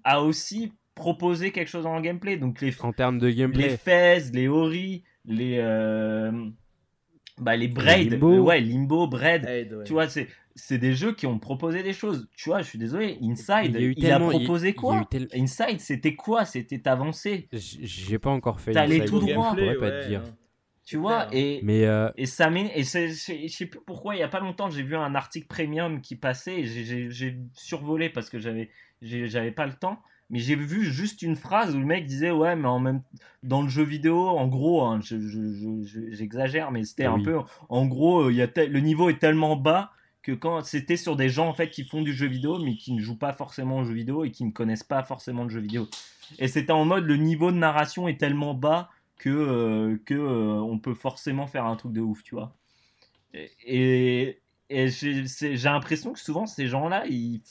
à 0.04 0.22
aussi 0.22 0.74
proposer 0.96 1.52
quelque 1.52 1.68
chose 1.68 1.86
en 1.86 2.00
gameplay. 2.02 2.38
Donc 2.38 2.62
les, 2.62 2.74
en 2.82 2.94
termes 2.94 3.20
de 3.20 3.30
gameplay. 3.30 3.70
Les 3.70 3.78
Fez, 3.78 4.32
les 4.34 4.48
Ori, 4.48 5.04
les, 5.26 5.58
euh, 5.60 6.32
bah, 7.38 7.56
les 7.56 7.68
Braid, 7.68 8.14
Limbo. 8.14 8.40
ouais, 8.40 8.62
Limbo, 8.62 9.08
Braid. 9.08 9.84
Tu 9.86 9.94
vois, 9.94 10.08
c'est, 10.08 10.28
c'est 10.56 10.78
des 10.78 10.94
jeux 10.94 11.14
qui 11.14 11.28
ont 11.28 11.38
proposé 11.38 11.84
des 11.84 11.94
choses. 11.94 12.30
Tu 12.36 12.50
vois, 12.50 12.62
je 12.62 12.68
suis 12.68 12.80
désolé, 12.80 13.18
Inside, 13.22 13.76
il, 13.76 14.12
a, 14.12 14.20
proposé 14.20 14.74
quoi 14.74 15.08
Inside, 15.34 15.80
c'était 15.80 16.16
quoi 16.16 16.46
C'était 16.46 16.88
avancé. 16.88 17.50
J'ai 17.52 18.18
pas 18.18 18.32
encore 18.32 18.60
fait 18.62 18.72
T'allais 18.72 19.06
tout 19.06 19.20
droit. 19.20 19.56
Pas 19.80 19.92
te 19.92 20.08
dire. 20.08 20.24
Tu 20.86 20.98
vois, 20.98 21.28
et, 21.32 21.62
mais 21.64 21.86
euh, 21.86 22.12
et 22.16 22.28
ça 22.28 22.52
et 22.52 22.84
je 22.84 23.48
sais 23.48 23.66
plus 23.66 23.80
pourquoi, 23.88 24.16
il 24.16 24.20
y 24.20 24.24
a 24.24 24.28
pas 24.28 24.40
longtemps, 24.40 24.70
j'ai 24.70 24.84
vu 24.84 24.96
un 24.96 25.16
article 25.16 25.48
premium 25.48 26.00
qui 26.00 26.16
passait, 26.16 26.64
j'ai 26.64 27.40
survolé 27.54 28.10
parce 28.10 28.30
que 28.30 28.38
j'avais 28.38 28.70
j'avais 29.02 29.52
pas 29.52 29.66
le 29.66 29.74
temps 29.74 30.00
mais 30.30 30.40
j'ai 30.40 30.56
vu 30.56 30.84
juste 30.84 31.22
une 31.22 31.36
phrase 31.36 31.76
où 31.76 31.80
le 31.80 31.86
mec 31.86 32.06
disait 32.06 32.32
ouais 32.32 32.56
mais 32.56 32.68
en 32.68 32.80
même 32.80 33.02
dans 33.44 33.62
le 33.62 33.70
jeu 33.70 33.84
vidéo 33.84 34.28
en 34.28 34.48
gros 34.48 34.84
hein, 34.84 35.00
j'exagère 35.02 36.72
mais 36.72 36.84
c'était 36.84 37.06
un 37.06 37.22
peu 37.22 37.40
en 37.70 37.86
gros 37.86 38.30
il 38.30 38.36
y 38.38 38.42
a 38.42 38.48
le 38.56 38.80
niveau 38.80 39.10
est 39.10 39.20
tellement 39.20 39.56
bas 39.56 39.92
que 40.26 40.32
quand 40.32 40.64
c'était 40.64 40.98
sur 40.98 41.16
des 41.16 41.30
gens 41.30 41.48
en 41.48 41.54
fait 41.54 41.70
qui 41.70 41.84
font 41.84 42.02
du 42.02 42.12
jeu 42.12 42.26
vidéo 42.26 42.58
mais 42.58 42.76
qui 42.76 42.94
ne 42.94 43.00
jouent 43.00 43.18
pas 43.18 43.32
forcément 43.32 43.78
au 43.78 43.86
jeu 43.86 43.94
vidéo 43.94 44.24
et 44.24 44.32
qui 44.32 44.44
ne 44.44 44.50
connaissent 44.50 44.84
pas 44.84 45.04
forcément 45.04 45.44
le 45.44 45.50
jeu 45.50 45.60
vidéo. 45.60 45.88
Et 46.40 46.48
c'était 46.48 46.72
en 46.72 46.84
mode 46.84 47.06
le 47.06 47.16
niveau 47.16 47.52
de 47.52 47.58
narration 47.58 48.08
est 48.08 48.20
tellement 48.20 48.56
bas 48.56 48.90
que 49.20 49.30
euh, 49.30 50.02
que 50.04 50.16
euh, 50.16 50.60
on 50.64 50.80
peut 50.80 50.96
forcément 50.96 51.46
faire 51.46 51.66
un 51.66 51.76
truc 51.76 51.94
de 51.94 52.02
ouf 52.02 52.24
tu 52.24 52.34
vois. 52.34 52.56
Et, 53.34 54.40
et 54.72 54.88
j'ai 54.88 55.58
l'impression 55.64 56.14
que 56.14 56.20
souvent 56.20 56.48
ces 56.48 56.68
gens 56.68 56.90
là 56.90 57.04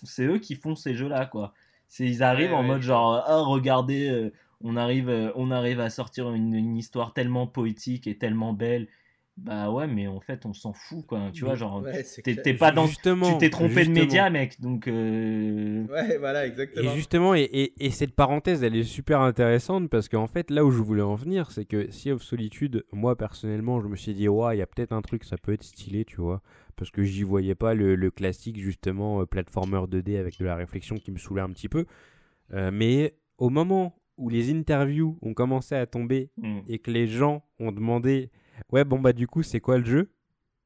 c'est 0.02 0.24
eux 0.24 0.38
qui 0.38 0.56
font 0.56 0.74
ces 0.74 0.96
jeux 0.96 1.08
là 1.08 1.26
quoi 1.26 1.54
ils 1.98 2.22
arrivent 2.22 2.54
en 2.54 2.62
mode 2.62 2.82
genre, 2.82 3.22
ah, 3.26 3.40
regardez, 3.40 4.08
euh, 4.08 4.32
on, 4.62 4.76
arrive, 4.76 5.08
euh, 5.08 5.30
on 5.36 5.50
arrive 5.50 5.80
à 5.80 5.90
sortir 5.90 6.32
une, 6.32 6.76
histoire 6.76 7.12
tellement 7.12 7.46
poétique 7.46 8.06
et 8.06 8.18
tellement 8.18 8.52
belle. 8.52 8.88
Bah 9.36 9.70
ouais, 9.70 9.88
mais 9.88 10.06
en 10.06 10.20
fait, 10.20 10.46
on 10.46 10.52
s'en 10.52 10.72
fout, 10.72 11.04
quoi. 11.06 11.30
Tu 11.32 11.44
vois, 11.44 11.56
genre, 11.56 11.84
t'es 12.22 12.54
pas 12.54 12.70
dans. 12.70 12.86
Justement, 12.86 13.32
tu 13.32 13.38
t'es 13.38 13.50
trompé 13.50 13.84
de 13.84 13.90
média, 13.90 14.30
mec. 14.30 14.60
Donc. 14.60 14.86
Euh, 14.86 15.84
ouais, 15.86 16.18
voilà, 16.18 16.46
exactement. 16.46 16.92
Et 16.92 16.94
justement, 16.94 17.34
et, 17.34 17.72
et, 17.78 17.90
cette 17.90 18.14
parenthèse, 18.14 18.62
elle 18.62 18.76
est 18.76 18.84
super 18.84 19.20
intéressante 19.20 19.90
parce 19.90 20.08
qu'en 20.08 20.28
fait, 20.28 20.50
là 20.50 20.64
où 20.64 20.70
je 20.70 20.80
voulais 20.80 21.02
en 21.02 21.16
venir, 21.16 21.50
c'est 21.50 21.64
que 21.64 21.90
Sea 21.90 22.12
of 22.12 22.22
Solitude, 22.22 22.84
moi 22.92 23.16
personnellement, 23.16 23.80
je 23.80 23.88
me 23.88 23.96
suis 23.96 24.14
dit, 24.14 24.28
ouais, 24.28 24.56
il 24.56 24.60
y 24.60 24.62
a 24.62 24.66
peut-être 24.66 24.92
un 24.92 25.02
truc, 25.02 25.24
ça 25.24 25.36
peut 25.36 25.52
être 25.52 25.64
stylé, 25.64 26.04
tu 26.04 26.20
vois 26.20 26.40
parce 26.76 26.90
que 26.90 27.02
j'y 27.02 27.22
voyais 27.22 27.54
pas 27.54 27.74
le, 27.74 28.10
classique 28.10 28.58
justement 28.58 29.20
euh, 29.20 29.26
platformer 29.26 29.78
2D 29.78 30.18
avec 30.18 30.38
de 30.38 30.44
la 30.44 30.56
réflexion 30.56 30.96
qui 30.96 31.10
me 31.10 31.18
saoulait 31.18 31.42
un 31.42 31.50
petit 31.50 31.68
peu. 31.68 31.86
Euh, 32.52 32.70
mais 32.72 33.16
au 33.38 33.50
moment 33.50 33.96
où 34.16 34.28
les 34.28 34.52
interviews 34.52 35.18
ont 35.22 35.34
commencé 35.34 35.74
à 35.74 35.86
tomber 35.86 36.30
mm. 36.36 36.60
et 36.68 36.78
que 36.78 36.90
les 36.90 37.06
gens 37.06 37.44
ont 37.58 37.72
demandé 37.72 38.30
ouais 38.72 38.84
bon 38.84 38.98
bah 38.98 39.12
du 39.12 39.26
coup 39.26 39.42
c'est 39.42 39.60
quoi 39.60 39.78
le 39.78 39.84
jeu? 39.84 40.10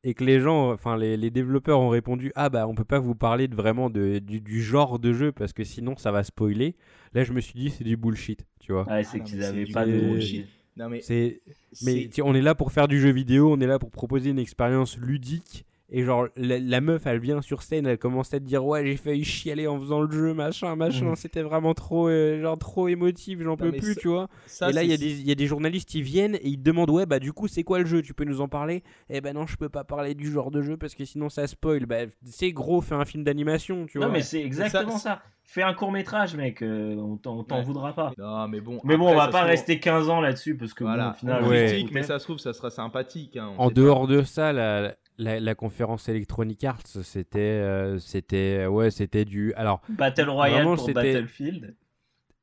Et 0.05 0.15
que 0.15 0.23
les 0.23 0.39
gens, 0.39 0.73
enfin 0.73 0.97
les, 0.97 1.17
les, 1.17 1.31
développeurs 1.31 1.81
ont 1.81 1.89
répondu 1.89 2.31
ah 2.37 2.49
bah 2.49 2.69
on 2.69 2.75
peut 2.75 2.85
pas 2.85 3.01
vous 3.01 3.17
parler 3.17 3.49
de 3.49 3.57
vraiment 3.57 3.91
de, 3.91 4.21
du, 4.21 4.41
du, 4.41 4.63
genre 4.63 5.01
de 5.01 5.13
jeu 5.13 5.33
parce 5.33 5.53
que 5.53 5.65
sinon 5.65 5.97
ça 5.97 6.13
va 6.13 6.23
spoiler. 6.23 6.77
Là 7.15 7.25
je 7.25 7.33
me 7.33 7.41
suis 7.41 7.59
dit 7.59 7.71
c'est 7.71 7.85
du 7.85 7.97
bullshit, 7.97 8.47
tu 8.61 8.73
vois. 8.73 8.89
Ouais, 8.89 9.03
c'est 9.03 9.21
ah 9.21 9.25
qu'ils 9.25 9.43
avaient 9.43 9.67
pas 9.67 9.85
de 9.85 9.99
bullshit. 9.99 10.47
Non 10.77 10.89
mais 10.89 11.01
c'est 11.01 11.43
mais 11.85 12.09
on 12.23 12.35
est 12.35 12.41
là 12.41 12.55
pour 12.55 12.71
faire 12.71 12.87
du 12.87 13.01
jeu 13.01 13.11
vidéo, 13.11 13.53
on 13.53 13.61
est 13.61 13.67
là 13.67 13.81
pour 13.81 13.91
proposer 13.91 14.31
une 14.31 14.39
expérience 14.39 14.97
ludique 14.97 15.67
et 15.91 16.05
genre, 16.05 16.29
la, 16.37 16.81
meuf, 16.83 17.07
elle 17.07 17.19
vient 17.19 17.41
sur 17.41 17.63
scène, 17.63 17.87
elle 17.87 17.97
commence 17.97 18.35
à 18.35 18.41
te 18.41 18.45
dire 18.45 18.65
Ouais, 18.65 18.85
j'ai 18.85 18.97
failli 18.97 19.25
chialer 19.25 19.67
en 19.67 19.81
faisant 19.81 20.03
le 20.03 20.11
jeu, 20.11 20.35
machin, 20.35 20.77
machin. 20.77 21.07
Mhm. 21.07 21.17
C'était 21.17 21.41
vraiment 21.41 21.73
trop, 21.73 22.09
euh, 22.09 22.43
genre, 22.43 22.59
trop 22.59 22.89
émotif, 22.89 23.41
j'en 23.41 23.57
peux 23.57 23.73
plus, 23.73 23.97
tu 23.97 24.09
vois. 24.09 24.29
et 24.69 24.73
là, 24.73 24.83
il 24.83 24.93
y, 24.93 25.23
y, 25.29 25.33
a 25.33 25.35
des 25.35 25.47
journalistes 25.47 25.89
qui 25.89 26.03
viennent 26.03 26.35
et 26.35 26.49
ils 26.49 26.59
te 26.59 26.63
demandent 26.63 26.91
Ouais, 26.91 27.07
bah, 27.07 27.19
du 27.19 27.33
coup, 27.33 27.49
c'est 27.49 27.63
quoi 27.63 27.79
le 27.79 27.87
jeu? 27.87 28.03
Tu 28.03 28.13
peux 28.13 28.25
nous 28.25 28.43
en 28.43 28.49
parler? 28.49 28.83
Eh 29.09 29.23
ben 29.23 29.33
non, 29.33 29.47
je 29.47 29.57
peux 29.57 29.71
pas 29.71 29.85
parler 29.85 30.15
du 30.15 30.31
genre 30.31 30.51
de 30.51 30.61
jeu 30.61 30.77
parce 30.77 30.95
que 30.95 31.07
sinon 31.07 31.31
ça 31.31 31.47
spoil. 31.47 31.87
Bah, 31.87 32.01
c'est 32.23 32.53
gros, 32.53 32.83
fais 32.83 32.95
un 32.95 33.07
film 33.07 33.25
d'animation, 33.25 33.87
tu 33.87 33.97
vois. 33.97 34.09
Non, 34.09 34.13
mais 34.13 34.23
c'est 34.23 34.43
exactement 34.43 34.99
ça. 34.99 35.23
Fais 35.43 35.63
un 35.63 35.73
court 35.73 35.91
métrage, 35.91 36.37
mec, 36.37 36.61
euh, 36.61 36.95
on 36.97 37.17
t'en 37.17 37.63
voudra 37.63 37.95
pas. 37.95 38.13
Non, 38.19 38.47
mais 38.49 38.61
bon. 38.61 38.81
Mais 38.85 38.99
bon, 38.99 39.09
on 39.09 39.17
va 39.17 39.29
pas 39.29 39.45
rester 39.45 39.81
15 39.81 40.11
ans 40.11 40.21
là-dessus 40.21 40.55
parce 40.55 40.75
que 40.75 40.85
voilà, 40.85 41.13
au 41.13 41.15
final. 41.15 41.43
mais 41.91 42.03
ça 42.03 42.19
se 42.19 42.25
trouve, 42.25 42.37
ça 42.37 42.53
sera 42.53 42.69
sympathique. 42.69 43.39
Hein, 43.39 43.55
en 43.57 43.71
dehors 43.71 44.07
de 44.07 44.23
ça, 44.23 44.53
la, 44.53 44.95
la, 45.19 45.55
conférence 45.55 46.09
Electronic 46.09 46.65
Arts, 46.65 46.87
c'était, 46.87 47.39
euh, 47.39 47.99
c'était, 47.99 48.67
ouais, 48.67 48.91
c'était 48.91 49.25
du, 49.25 49.53
alors. 49.55 49.83
Battle 49.89 50.31
Royale 50.31 50.65
pour 50.65 50.93
Battlefield. 50.93 51.75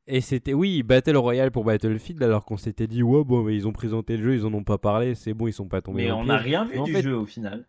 Et 0.07 0.21
c'était, 0.21 0.53
oui, 0.53 0.83
Battle 0.83 1.17
Royale 1.17 1.51
pour 1.51 1.63
Battlefield, 1.63 2.21
alors 2.21 2.45
qu'on 2.45 2.57
s'était 2.57 2.87
dit, 2.87 3.01
ouais, 3.01 3.23
bon, 3.23 3.43
mais 3.43 3.55
ils 3.55 3.67
ont 3.67 3.73
présenté 3.73 4.17
le 4.17 4.23
jeu, 4.23 4.35
ils 4.35 4.45
en 4.45 4.53
ont 4.53 4.63
pas 4.63 4.77
parlé, 4.77 5.15
c'est 5.15 5.33
bon, 5.33 5.47
ils 5.47 5.53
sont 5.53 5.67
pas 5.67 5.81
tombés. 5.81 6.05
Mais 6.05 6.11
on 6.11 6.25
n'a 6.25 6.37
rien 6.37 6.65
vu 6.65 6.79
du 6.83 7.01
jeu 7.01 7.17
au 7.17 7.25
final. 7.25 7.65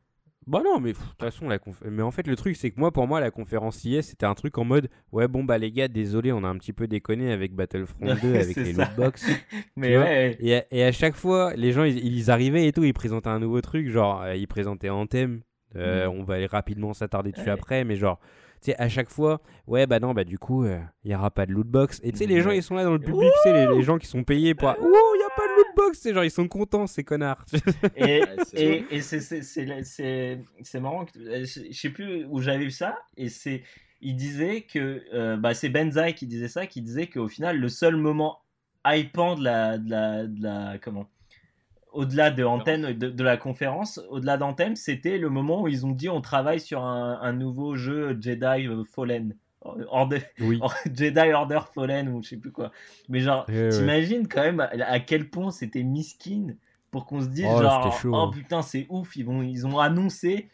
Bah 0.47 0.63
non, 0.65 0.79
mais 0.79 0.93
de 0.93 0.99
toute 0.99 1.19
façon, 1.19 1.49
la 1.49 1.59
mais 1.91 2.03
en 2.03 2.13
fait, 2.13 2.27
le 2.29 2.37
truc, 2.37 2.55
c'est 2.57 2.71
que 2.71 2.79
moi, 2.79 2.93
pour 2.93 3.09
moi, 3.09 3.19
la 3.19 3.33
conférence 3.33 3.85
IS, 3.85 4.03
c'était 4.03 4.27
un 4.27 4.35
truc 4.35 4.57
en 4.59 4.65
mode 4.65 4.89
Ouais, 5.11 5.27
bon, 5.27 5.43
bah 5.43 5.59
les 5.59 5.73
gars, 5.73 5.89
désolé, 5.89 6.31
on 6.31 6.45
a 6.45 6.49
un 6.49 6.57
petit 6.57 6.73
peu 6.73 6.87
déconné 6.87 7.33
avec 7.33 7.53
Battlefront 7.53 8.15
2, 8.23 8.35
avec 8.35 8.57
les 8.57 8.73
lootbox. 8.73 9.27
mais 9.77 9.99
ouais. 9.99 10.37
Et 10.39 10.57
à, 10.57 10.65
et 10.71 10.85
à, 10.85 10.93
chaque 10.93 11.17
fois, 11.17 11.53
les 11.57 11.73
gens, 11.73 11.83
ils, 11.83 12.31
arrivaient 12.31 12.69
et 12.69 12.73
tout, 12.73 12.85
ils 12.85 12.95
présentaient 12.95 13.29
un 13.29 13.41
nouveau 13.41 13.61
truc, 13.61 13.89
genre, 13.89 14.23
euh, 14.23 14.37
ils 14.37 14.47
présentaient 14.47 14.89
Anthem. 14.91 15.41
Euh, 15.75 16.07
mm. 16.07 16.11
On 16.11 16.23
va 16.23 16.35
aller 16.35 16.47
rapidement 16.47 16.95
s'attarder 16.95 17.33
dessus 17.33 17.51
après, 17.51 17.83
mais 17.83 17.97
genre, 17.97 18.21
tu 18.63 18.71
sais, 18.71 18.77
à 18.81 18.89
chaque 18.89 19.11
fois, 19.11 19.41
ouais, 19.67 19.87
bah 19.89 19.99
non, 19.99 20.15
bah 20.15 20.23
du 20.23 20.39
coup, 20.39 20.65
euh, 20.65 20.79
il 21.03 21.09
y 21.09 21.11
n'y 21.11 21.17
aura 21.17 21.33
pas 21.33 21.47
de 21.47 21.53
lootbox. 21.53 22.01
Et 22.05 22.13
tu 22.13 22.19
sais, 22.19 22.27
les 22.27 22.41
gens, 22.41 22.53
ils 22.53 22.63
sont 22.63 22.77
là 22.77 22.85
dans 22.85 22.93
le 22.93 23.01
public, 23.01 23.31
tu 23.43 23.51
sais, 23.51 23.53
les, 23.53 23.75
les, 23.75 23.83
gens 23.83 23.99
qui 23.99 24.07
sont 24.07 24.23
payés 24.23 24.55
pour. 24.55 24.69
Ouh, 24.69 24.75
il 24.81 25.19
n'y 25.19 25.25
a 25.25 25.37
pas 25.37 25.46
lootbox 25.57 25.99
C'est 25.99 26.15
genre, 26.15 26.25
ils 26.25 26.31
sont 26.31 26.49
contents, 26.49 26.87
ces 26.87 27.05
connards. 27.05 27.45
Et, 27.97 28.23
et, 28.55 28.85
et 28.91 29.01
c'est 29.01 30.81
marrant, 30.81 31.07
euh, 31.17 31.45
je 31.45 31.73
sais 31.73 31.91
plus 31.91 32.25
où 32.27 32.41
j'avais 32.41 32.65
vu 32.65 32.71
ça, 32.71 32.99
et 33.17 33.29
c'est. 33.29 33.63
Il 34.01 34.17
disait 34.17 34.63
que. 34.63 35.03
Euh, 35.15 35.37
bah, 35.37 35.55
c'est 35.55 35.69
Benzaï 35.69 36.15
qui 36.15 36.27
disait 36.27 36.49
ça, 36.49 36.67
qui 36.67 36.83
disait 36.83 37.07
qu'au 37.07 37.29
final, 37.29 37.59
le 37.59 37.69
seul 37.69 37.97
moment 37.97 38.41
hypant 38.85 39.35
de 39.35 39.45
la, 39.45 39.79
de 39.79 39.91
la, 39.91 40.27
de 40.27 40.43
la 40.43 40.79
comment 40.79 41.09
au-delà 41.97 42.31
de 42.31 42.45
antenne 42.45 42.93
de, 42.93 43.25
la 43.25 43.39
conférence, 43.39 44.01
au-delà 44.11 44.37
d'antenne, 44.37 44.77
c'était 44.77 45.17
le 45.17 45.31
moment 45.31 45.63
où 45.63 45.69
ils 45.69 45.87
ont 45.87 45.93
dit 45.93 46.11
on 46.11 46.21
travaille 46.21 46.61
sur 46.61 46.85
un, 46.85 47.33
nouveau 47.33 47.75
jeu 47.75 48.17
Jedi 48.21 48.69
Fallen. 48.95 49.35
Order, 49.89 50.21
Jedi 50.95 51.33
Order 51.33 51.61
Fallen 51.75 52.09
ou 52.09 52.23
je 52.23 52.31
sais 52.31 52.37
plus 52.37 52.53
quoi. 52.53 52.71
Mais 53.09 53.21
genre, 53.21 53.47
t'imagines 53.47 54.29
quand 54.29 54.43
même 54.43 54.61
à, 54.61 55.01
quel 55.01 55.29
point 55.29 55.51
c'était 55.51 55.83
miskin 55.83 56.55
pour 56.91 57.07
qu'on 57.07 57.21
se 57.21 57.29
dise 57.29 57.47
oh, 57.49 57.61
genre 57.61 58.01
oh 58.05 58.15
hein. 58.15 58.31
putain 58.33 58.63
c'est 58.63 58.87
ouf 58.89 59.17
ils 59.17 59.25
vont 59.25 59.43
ils 59.43 59.67
ont 59.67 59.79
annoncé 59.79 60.49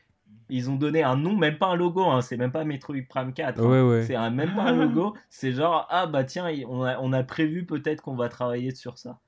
ils 0.48 0.70
ont 0.70 0.76
donné 0.76 1.02
un 1.02 1.14
nom 1.16 1.36
même 1.36 1.58
pas 1.58 1.68
un 1.68 1.76
logo 1.76 2.02
hein, 2.04 2.20
c'est 2.20 2.36
même 2.36 2.50
pas 2.50 2.64
Metroid 2.64 2.96
Prime 3.08 3.32
4 3.32 3.60
hein. 3.60 4.02
c'est 4.04 4.16
même 4.30 4.54
pas 4.54 4.64
un 4.64 4.72
logo 4.72 5.14
c'est 5.28 5.52
genre 5.52 5.86
ah 5.90 6.06
bah 6.06 6.24
tiens 6.24 6.50
on 6.68 6.82
a, 6.82 6.98
on 6.98 7.12
a 7.12 7.22
prévu 7.22 7.64
peut-être 7.64 8.00
qu'on 8.00 8.16
va 8.16 8.28
travailler 8.28 8.74
sur 8.74 8.98
ça 8.98 9.20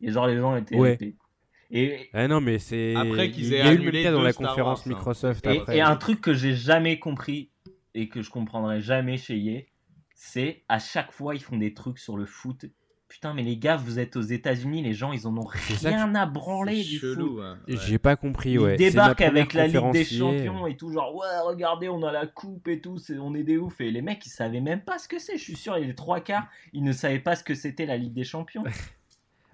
et 0.00 0.10
genre 0.10 0.26
les 0.26 0.38
gens 0.38 0.56
étaient 0.56 0.76
et 1.70 2.08
ah 2.12 2.28
non, 2.28 2.40
mais 2.40 2.58
c'est. 2.58 2.94
Après 2.94 3.30
qu'ils 3.30 3.52
aient 3.52 3.58
Il 3.74 3.82
y 3.82 3.96
a 3.96 4.10
eu 4.10 4.12
dans 4.12 4.22
la 4.22 4.32
conférence 4.32 4.86
hein. 4.86 4.90
Microsoft. 4.90 5.46
Et, 5.46 5.62
et, 5.72 5.80
un 5.80 5.96
truc 5.96 6.20
que 6.20 6.32
j'ai 6.32 6.54
jamais 6.54 6.98
compris 6.98 7.50
et 7.96 8.08
que 8.08 8.22
je 8.22 8.30
comprendrai 8.30 8.80
jamais 8.80 9.16
chez 9.16 9.36
EA, 9.36 9.62
c'est 10.14 10.62
à 10.68 10.78
chaque 10.78 11.10
fois 11.10 11.34
ils 11.34 11.42
font 11.42 11.56
des 11.56 11.74
trucs 11.74 11.98
sur 11.98 12.16
le 12.16 12.26
foot. 12.26 12.66
Putain, 13.08 13.34
mais 13.34 13.42
les 13.42 13.56
gars, 13.56 13.76
vous 13.76 14.00
êtes 14.00 14.16
aux 14.16 14.22
États-Unis, 14.22 14.82
les 14.82 14.92
gens, 14.92 15.12
ils 15.12 15.28
en 15.28 15.36
ont 15.38 15.46
rien 15.46 16.12
à 16.16 16.26
branler 16.26 16.82
du 16.82 16.98
foot. 16.98 17.38
Hein. 17.40 17.56
J'ai 17.68 17.98
pas 17.98 18.16
compris, 18.16 18.58
ouais. 18.58 18.74
Ils 18.74 18.78
débarquent 18.78 19.20
avec 19.20 19.54
la 19.54 19.68
Ligue 19.68 19.92
des 19.92 20.04
Champions 20.04 20.66
et 20.66 20.76
tout, 20.76 20.90
genre, 20.90 21.14
ouais, 21.14 21.38
regardez, 21.44 21.88
on 21.88 22.02
a 22.02 22.10
la 22.10 22.26
coupe 22.26 22.66
et 22.66 22.80
tout, 22.80 22.98
on 23.20 23.34
est 23.36 23.44
des 23.44 23.58
ouf. 23.58 23.80
Et 23.80 23.92
les 23.92 24.02
mecs, 24.02 24.26
ils 24.26 24.30
savaient 24.30 24.60
même 24.60 24.80
pas 24.80 24.98
ce 24.98 25.06
que 25.06 25.20
c'est. 25.20 25.38
Je 25.38 25.42
suis 25.42 25.56
sûr, 25.56 25.76
les 25.76 25.94
trois 25.94 26.20
quarts, 26.20 26.48
ils 26.72 26.82
ne 26.82 26.92
savaient 26.92 27.20
pas 27.20 27.36
ce 27.36 27.44
que 27.44 27.54
c'était 27.54 27.86
la 27.86 27.96
Ligue 27.96 28.12
des 28.12 28.24
Champions. 28.24 28.64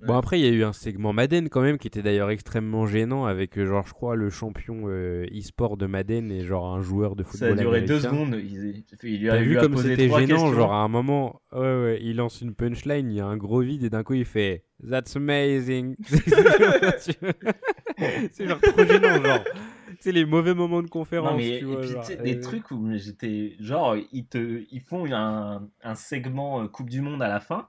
Bon, 0.07 0.17
après, 0.17 0.41
il 0.41 0.45
y 0.45 0.49
a 0.49 0.51
eu 0.51 0.65
un 0.65 0.73
segment 0.73 1.13
Madden 1.13 1.49
quand 1.49 1.61
même 1.61 1.79
qui 1.79 1.87
était 1.87 2.03
d'ailleurs 2.03 2.31
extrêmement 2.31 2.87
gênant 2.87 3.25
avec, 3.25 3.57
euh, 3.59 3.67
genre, 3.67 3.87
je 3.87 3.93
crois, 3.93 4.17
le 4.17 4.31
champion 4.31 4.85
euh, 4.87 5.27
e-sport 5.33 5.77
de 5.77 5.87
Madden 5.87 6.33
et 6.33 6.45
genre 6.45 6.75
un 6.75 6.81
joueur 6.81 7.15
de 7.15 7.23
football. 7.23 7.51
Ça 7.51 7.55
a 7.55 7.57
duré 7.57 7.83
deux 7.83 8.01
secondes. 8.01 8.37
Il, 8.43 8.83
il 9.05 9.31
a 9.31 9.41
vu 9.41 9.57
comme 9.57 9.77
c'était 9.77 10.09
gênant, 10.09 10.53
genre 10.53 10.73
à 10.73 10.83
un 10.83 10.89
moment, 10.89 11.41
ouais, 11.53 11.61
ouais, 11.61 12.01
il 12.03 12.17
lance 12.17 12.41
une 12.41 12.55
punchline, 12.55 13.09
il 13.11 13.17
y 13.17 13.21
a 13.21 13.27
un 13.27 13.37
gros 13.37 13.61
vide 13.61 13.85
et 13.85 13.91
d'un 13.91 14.03
coup 14.03 14.15
il 14.15 14.25
fait 14.25 14.65
That's 14.89 15.15
amazing. 15.15 15.95
c'est 16.09 17.21
genre 18.49 18.61
trop 18.61 18.85
gênant, 18.85 19.23
genre. 19.23 19.39
C'est 20.01 20.11
les 20.11 20.25
mauvais 20.25 20.55
moments 20.55 20.83
de 20.83 20.89
conférence. 20.89 21.37
mais, 21.37 21.61
tu 21.61 21.67
vois, 21.67 21.85
et 21.85 22.17
puis, 22.17 22.25
des 22.25 22.41
trucs 22.41 22.73
où 22.73 22.91
j'étais. 22.95 23.55
Genre, 23.61 23.95
ils, 24.11 24.27
te, 24.27 24.65
ils 24.73 24.81
font 24.81 25.07
un, 25.13 25.69
un 25.85 25.95
segment 25.95 26.63
euh, 26.63 26.67
Coupe 26.67 26.91
du 26.91 27.01
Monde 27.01 27.23
à 27.23 27.29
la 27.29 27.39
fin 27.39 27.69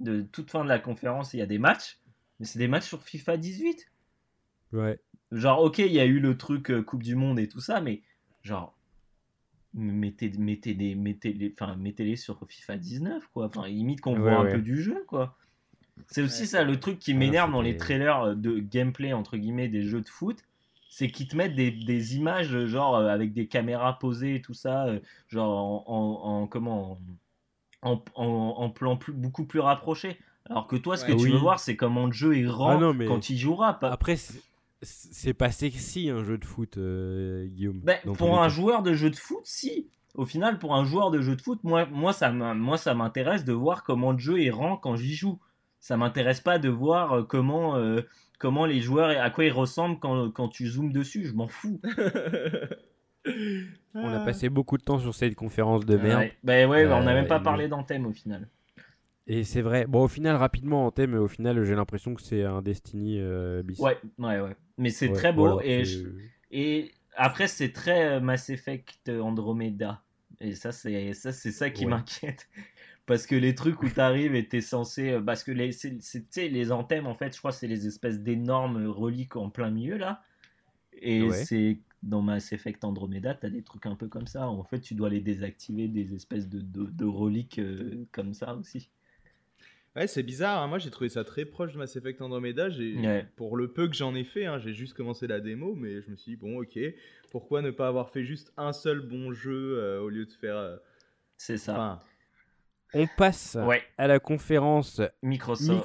de 0.00 0.22
toute 0.22 0.50
fin 0.50 0.64
de 0.64 0.68
la 0.68 0.78
conférence, 0.78 1.34
il 1.34 1.38
y 1.38 1.42
a 1.42 1.46
des 1.46 1.58
matchs, 1.58 1.98
mais 2.38 2.46
c'est 2.46 2.58
des 2.58 2.68
matchs 2.68 2.86
sur 2.86 3.02
FIFA 3.02 3.36
18. 3.36 3.90
Ouais. 4.72 5.00
Genre, 5.32 5.62
ok, 5.62 5.78
il 5.78 5.92
y 5.92 6.00
a 6.00 6.06
eu 6.06 6.20
le 6.20 6.36
truc 6.36 6.70
euh, 6.70 6.82
Coupe 6.82 7.02
du 7.02 7.14
Monde 7.14 7.38
et 7.38 7.48
tout 7.48 7.60
ça, 7.60 7.80
mais 7.80 8.02
genre, 8.42 8.76
mettez, 9.74 10.30
mettez, 10.38 10.74
les, 10.74 10.94
mettez, 10.94 11.32
les, 11.32 11.54
enfin, 11.58 11.76
mettez-les 11.76 12.16
sur 12.16 12.38
FIFA 12.48 12.76
19, 12.76 13.28
quoi. 13.32 13.46
Enfin, 13.46 13.66
limite 13.66 14.00
qu'on 14.00 14.18
voit 14.18 14.38
un 14.38 14.46
peu 14.46 14.62
du 14.62 14.82
jeu, 14.82 15.04
quoi. 15.06 15.36
C'est 16.06 16.22
aussi 16.22 16.46
ça 16.46 16.62
le 16.62 16.78
truc 16.78 16.98
qui 17.00 17.12
m'énerve 17.12 17.50
dans 17.50 17.60
les 17.60 17.76
trailers 17.76 18.36
de 18.36 18.60
gameplay, 18.60 19.12
entre 19.12 19.36
guillemets, 19.36 19.68
des 19.68 19.82
jeux 19.82 20.00
de 20.00 20.08
foot. 20.08 20.44
C'est 20.90 21.08
qu'ils 21.08 21.28
te 21.28 21.36
mettent 21.36 21.54
des, 21.54 21.70
des, 21.70 22.16
images, 22.16 22.66
genre, 22.66 22.96
euh, 22.96 23.08
avec 23.08 23.32
des 23.32 23.46
caméras 23.46 23.98
posées 23.98 24.36
et 24.36 24.40
tout 24.40 24.54
ça, 24.54 24.86
euh, 24.86 25.00
genre, 25.28 25.88
en, 25.90 26.42
en 26.42 26.46
comment 26.46 26.92
en, 26.92 26.98
plan 27.82 28.96
plus, 28.96 29.12
beaucoup 29.12 29.44
plus 29.44 29.60
rapproché. 29.60 30.18
Alors 30.50 30.66
que 30.66 30.76
toi, 30.76 30.96
ce 30.96 31.04
que 31.04 31.12
tu 31.12 31.30
veux 31.30 31.38
voir, 31.38 31.60
c'est 31.60 31.76
comment 31.76 32.06
le 32.06 32.12
jeu 32.12 32.38
est 32.38 32.46
rend 32.46 32.80
ah 32.82 33.04
quand 33.06 33.30
il 33.30 33.36
jouera. 33.36 33.78
Pas... 33.78 33.90
Après, 33.90 34.16
c'est 34.82 35.34
pas 35.34 35.50
sexy 35.50 36.08
un 36.08 36.24
jeu 36.24 36.38
de 36.38 36.44
foot, 36.44 36.78
euh, 36.78 37.46
Guillaume. 37.46 37.80
Ben, 37.80 37.98
pour 38.16 38.40
un 38.40 38.48
joueur 38.48 38.82
de 38.82 38.94
jeu 38.94 39.10
de 39.10 39.16
foot, 39.16 39.42
si. 39.44 39.88
Au 40.14 40.24
final, 40.24 40.58
pour 40.58 40.74
un 40.74 40.84
joueur 40.84 41.10
de 41.10 41.20
jeu 41.20 41.36
de 41.36 41.42
foot, 41.42 41.60
moi, 41.62 41.86
moi 41.86 42.12
ça 42.12 42.32
m'intéresse 42.94 43.44
de 43.44 43.52
voir 43.52 43.84
comment 43.84 44.12
le 44.12 44.18
jeu 44.18 44.42
est 44.42 44.50
rend 44.50 44.76
quand 44.76 44.96
j'y 44.96 45.14
joue. 45.14 45.38
Ça 45.80 45.96
m'intéresse 45.96 46.40
pas 46.40 46.58
de 46.58 46.68
voir 46.68 47.12
euh, 47.12 47.22
comment, 47.22 47.76
euh, 47.76 48.00
comment 48.38 48.66
les 48.66 48.80
joueurs, 48.80 49.10
à 49.22 49.30
quoi 49.30 49.44
ils 49.44 49.52
ressemblent 49.52 49.98
quand, 50.00 50.30
quand 50.30 50.48
tu 50.48 50.66
zoomes 50.66 50.92
dessus. 50.92 51.26
Je 51.26 51.34
m'en 51.34 51.46
fous. 51.46 51.80
On 53.94 54.08
a 54.08 54.24
passé 54.24 54.48
beaucoup 54.48 54.78
de 54.78 54.82
temps 54.82 54.98
sur 54.98 55.14
cette 55.14 55.34
conférence 55.34 55.84
de 55.84 55.96
merde. 55.96 56.20
Ouais. 56.20 56.32
Bah 56.42 56.66
ouais, 56.66 56.86
on 56.86 57.02
n'a 57.02 57.14
même 57.14 57.26
pas 57.26 57.38
euh, 57.38 57.42
parlé 57.42 57.68
d'Anthem 57.68 58.06
au 58.06 58.12
final. 58.12 58.48
Et 59.26 59.44
c'est 59.44 59.60
vrai. 59.60 59.86
Bon, 59.86 60.04
au 60.04 60.08
final, 60.08 60.36
rapidement, 60.36 60.86
Anthem, 60.86 61.14
au 61.14 61.28
final, 61.28 61.62
j'ai 61.64 61.74
l'impression 61.74 62.14
que 62.14 62.22
c'est 62.22 62.44
un 62.44 62.62
Destiny 62.62 63.18
euh, 63.20 63.62
bis. 63.62 63.78
Ouais, 63.78 63.98
ouais, 64.18 64.40
ouais. 64.40 64.56
Mais 64.78 64.90
c'est 64.90 65.12
très 65.12 65.32
beau. 65.32 65.60
et, 65.62 65.82
et 66.50 66.92
après, 67.14 67.48
c'est 67.48 67.72
très 67.72 68.06
euh, 68.06 68.20
Mass 68.20 68.48
Effect 68.50 69.08
Andromeda. 69.08 70.02
Et 70.40 70.54
ça, 70.54 70.72
c'est 70.72 71.12
ça, 71.14 71.32
c'est 71.32 71.50
ça 71.50 71.70
qui 71.70 71.86
m'inquiète. 71.86 72.48
Parce 73.06 73.26
que 73.26 73.34
les 73.34 73.54
trucs 73.54 73.82
où 73.82 73.88
tu 73.88 74.00
arrives 74.00 74.34
et 74.34 74.46
tu 74.46 74.58
es 74.58 74.60
censé. 74.60 75.18
Parce 75.24 75.42
que 75.42 75.50
les, 75.50 75.70
les 76.36 76.72
anthèmes, 76.72 77.06
en 77.06 77.14
fait, 77.14 77.34
je 77.34 77.38
crois, 77.38 77.52
c'est 77.52 77.66
les 77.66 77.86
espèces 77.86 78.20
d'énormes 78.20 78.86
reliques 78.86 79.36
en 79.36 79.50
plein 79.50 79.70
milieu, 79.70 79.96
là. 79.96 80.22
Et 81.00 81.30
c'est 81.30 81.78
dans 82.02 82.22
Mass 82.22 82.52
Effect 82.52 82.84
Andromeda, 82.84 83.34
tu 83.34 83.46
as 83.46 83.50
des 83.50 83.62
trucs 83.62 83.86
un 83.86 83.96
peu 83.96 84.08
comme 84.08 84.26
ça. 84.26 84.48
En 84.48 84.64
fait, 84.64 84.80
tu 84.80 84.94
dois 84.94 85.08
les 85.08 85.20
désactiver, 85.20 85.88
des 85.88 86.14
espèces 86.14 86.48
de, 86.48 86.60
de, 86.60 87.04
reliques 87.04 87.58
euh, 87.58 88.06
comme 88.12 88.34
ça 88.34 88.54
aussi. 88.54 88.90
Ouais, 89.96 90.06
c'est 90.06 90.22
bizarre. 90.22 90.62
Hein. 90.62 90.68
Moi, 90.68 90.78
j'ai 90.78 90.90
trouvé 90.90 91.08
ça 91.08 91.24
très 91.24 91.44
proche 91.44 91.72
de 91.72 91.78
Mass 91.78 91.96
Effect 91.96 92.20
Andromeda. 92.22 92.68
Ouais. 92.68 93.26
Pour 93.36 93.56
le 93.56 93.72
peu 93.72 93.88
que 93.88 93.96
j'en 93.96 94.14
ai 94.14 94.24
fait, 94.24 94.46
hein, 94.46 94.58
j'ai 94.58 94.74
juste 94.74 94.94
commencé 94.94 95.26
la 95.26 95.40
démo, 95.40 95.74
mais 95.74 96.00
je 96.02 96.10
me 96.10 96.16
suis 96.16 96.32
dit, 96.32 96.36
bon, 96.36 96.60
ok, 96.60 96.78
pourquoi 97.30 97.62
ne 97.62 97.70
pas 97.70 97.88
avoir 97.88 98.10
fait 98.10 98.24
juste 98.24 98.52
un 98.56 98.72
seul 98.72 99.00
bon 99.00 99.32
jeu 99.32 99.78
euh, 99.78 100.00
au 100.00 100.08
lieu 100.08 100.24
de 100.26 100.32
faire. 100.32 100.56
Euh, 100.56 100.76
c'est 101.36 101.58
ça. 101.58 102.02
On 102.94 103.06
passe 103.16 103.56
à 103.98 104.06
la 104.06 104.18
conférence 104.18 105.00
Microsoft, 105.22 105.84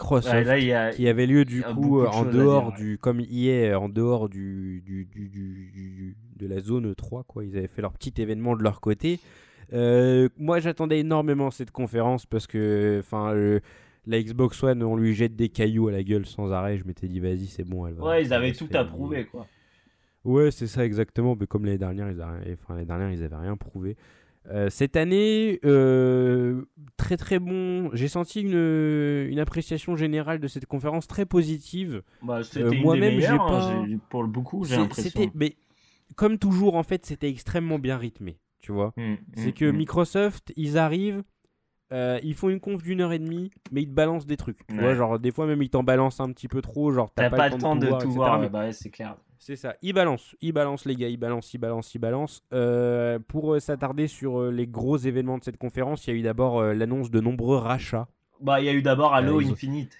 qui 0.95 1.07
avait 1.07 1.27
lieu 1.27 1.45
du 1.45 1.61
coup 1.61 2.01
en 2.05 2.25
dehors 2.25 2.73
du 2.73 2.97
comme 2.97 3.19
hier 3.19 3.81
en 3.81 3.89
dehors 3.89 4.29
du, 4.29 4.81
du, 4.85 5.05
du, 5.05 6.17
de 6.37 6.47
la 6.47 6.59
zone 6.59 6.95
3 6.95 7.23
quoi. 7.25 7.43
Ils 7.43 7.57
avaient 7.57 7.67
fait 7.67 7.81
leur 7.81 7.93
petit 7.93 8.13
événement 8.21 8.55
de 8.55 8.63
leur 8.63 8.79
côté. 8.79 9.19
Euh, 9.73 10.29
moi 10.37 10.59
j'attendais 10.59 10.99
énormément 10.99 11.49
cette 11.51 11.71
conférence 11.71 12.25
parce 12.25 12.47
que 12.47 12.99
enfin 12.99 13.33
la 14.05 14.21
Xbox 14.21 14.61
One 14.63 14.83
on 14.83 14.95
lui 14.95 15.13
jette 15.13 15.35
des 15.35 15.49
cailloux 15.49 15.87
à 15.87 15.91
la 15.91 16.03
gueule 16.03 16.25
sans 16.25 16.51
arrêt. 16.51 16.77
Je 16.77 16.85
m'étais 16.85 17.07
dit 17.07 17.19
vas-y 17.19 17.47
c'est 17.47 17.63
bon 17.63 17.85
elle 17.87 17.95
va. 17.95 18.03
Ouais 18.03 18.23
ils 18.23 18.33
avaient 18.33 18.53
tout 18.53 18.69
approuvé 18.73 19.25
quoi. 19.25 19.47
Ouais 20.23 20.51
c'est 20.51 20.67
ça 20.67 20.85
exactement. 20.85 21.35
Mais 21.37 21.47
comme 21.47 21.65
l'année 21.65 21.77
dernière 21.77 22.09
ils 22.09 22.21
avaient, 22.21 22.57
enfin, 22.61 22.77
les 22.77 22.85
dernières 22.85 23.11
ils 23.11 23.23
avaient 23.23 23.35
rien 23.35 23.57
prouvé. 23.57 23.97
Euh, 24.49 24.69
cette 24.69 24.97
année, 24.97 25.59
euh, 25.63 26.63
très 26.97 27.17
très 27.17 27.39
bon. 27.39 27.89
J'ai 27.93 28.07
senti 28.07 28.41
une, 28.41 29.27
une, 29.29 29.39
appréciation 29.39 29.95
générale 29.95 30.39
de 30.39 30.47
cette 30.47 30.65
conférence 30.65 31.07
très 31.07 31.25
positive. 31.25 32.03
Bah, 32.21 32.41
euh, 32.57 32.71
Moi-même, 32.81 33.19
j'ai 33.19 33.27
hein, 33.27 33.37
pas. 33.37 33.85
pour 34.09 34.25
beaucoup, 34.25 34.65
j'ai 34.65 34.75
l'impression. 34.75 35.31
Mais 35.33 35.55
comme 36.15 36.37
toujours, 36.37 36.75
en 36.75 36.83
fait, 36.83 37.05
c'était 37.05 37.29
extrêmement 37.29 37.79
bien 37.79 37.97
rythmé. 37.97 38.37
Tu 38.59 38.71
vois, 38.71 38.93
mmh, 38.95 39.15
c'est 39.35 39.49
mmh, 39.49 39.53
que 39.53 39.65
mmh. 39.65 39.75
Microsoft, 39.75 40.53
ils 40.55 40.77
arrivent, 40.77 41.23
ils 41.93 42.35
font 42.35 42.49
une 42.49 42.59
conf 42.59 42.81
d'une 42.83 43.01
heure 43.01 43.13
et 43.13 43.19
demie, 43.19 43.51
mais 43.71 43.83
ils 43.83 43.87
te 43.87 43.93
balancent 43.93 44.25
des 44.25 44.37
trucs. 44.37 44.65
Tu 44.67 44.79
vois, 44.79 44.95
genre 44.95 45.19
des 45.19 45.31
fois 45.31 45.45
même 45.45 45.61
ils 45.61 45.69
t'en 45.69 45.83
balancent 45.83 46.19
un 46.19 46.31
petit 46.31 46.47
peu 46.47 46.61
trop, 46.61 46.91
genre 46.91 47.11
t'as 47.13 47.29
pas, 47.29 47.49
le 47.49 47.57
temps 47.57 47.75
de, 47.75 47.87
tout 48.01 48.11
voir, 48.11 48.49
bah 48.49 48.71
c'est 48.71 48.89
clair. 48.89 49.15
C'est 49.45 49.57
ça. 49.57 49.75
Il 49.81 49.91
balance, 49.91 50.37
il 50.39 50.53
balance 50.53 50.85
les 50.85 50.95
gars, 50.95 51.09
il 51.09 51.17
balance, 51.17 51.53
il 51.53 51.57
balance, 51.57 51.93
il 51.93 51.99
balance. 51.99 52.41
Euh, 52.53 53.19
pour 53.27 53.53
euh, 53.53 53.59
s'attarder 53.59 54.07
sur 54.07 54.39
euh, 54.39 54.51
les 54.51 54.67
gros 54.67 54.95
événements 54.95 55.37
de 55.37 55.43
cette 55.43 55.57
conférence, 55.57 56.07
il 56.07 56.11
y 56.11 56.13
a 56.13 56.19
eu 56.19 56.21
d'abord 56.21 56.63
l'annonce 56.63 57.11
de 57.11 57.19
nombreux 57.19 57.57
rachats. 57.57 58.07
Bah, 58.39 58.61
il 58.61 58.67
y 58.67 58.69
a 58.69 58.73
eu 58.73 58.81
d'abord 58.81 59.13
Halo 59.13 59.41
Infinite. 59.41 59.97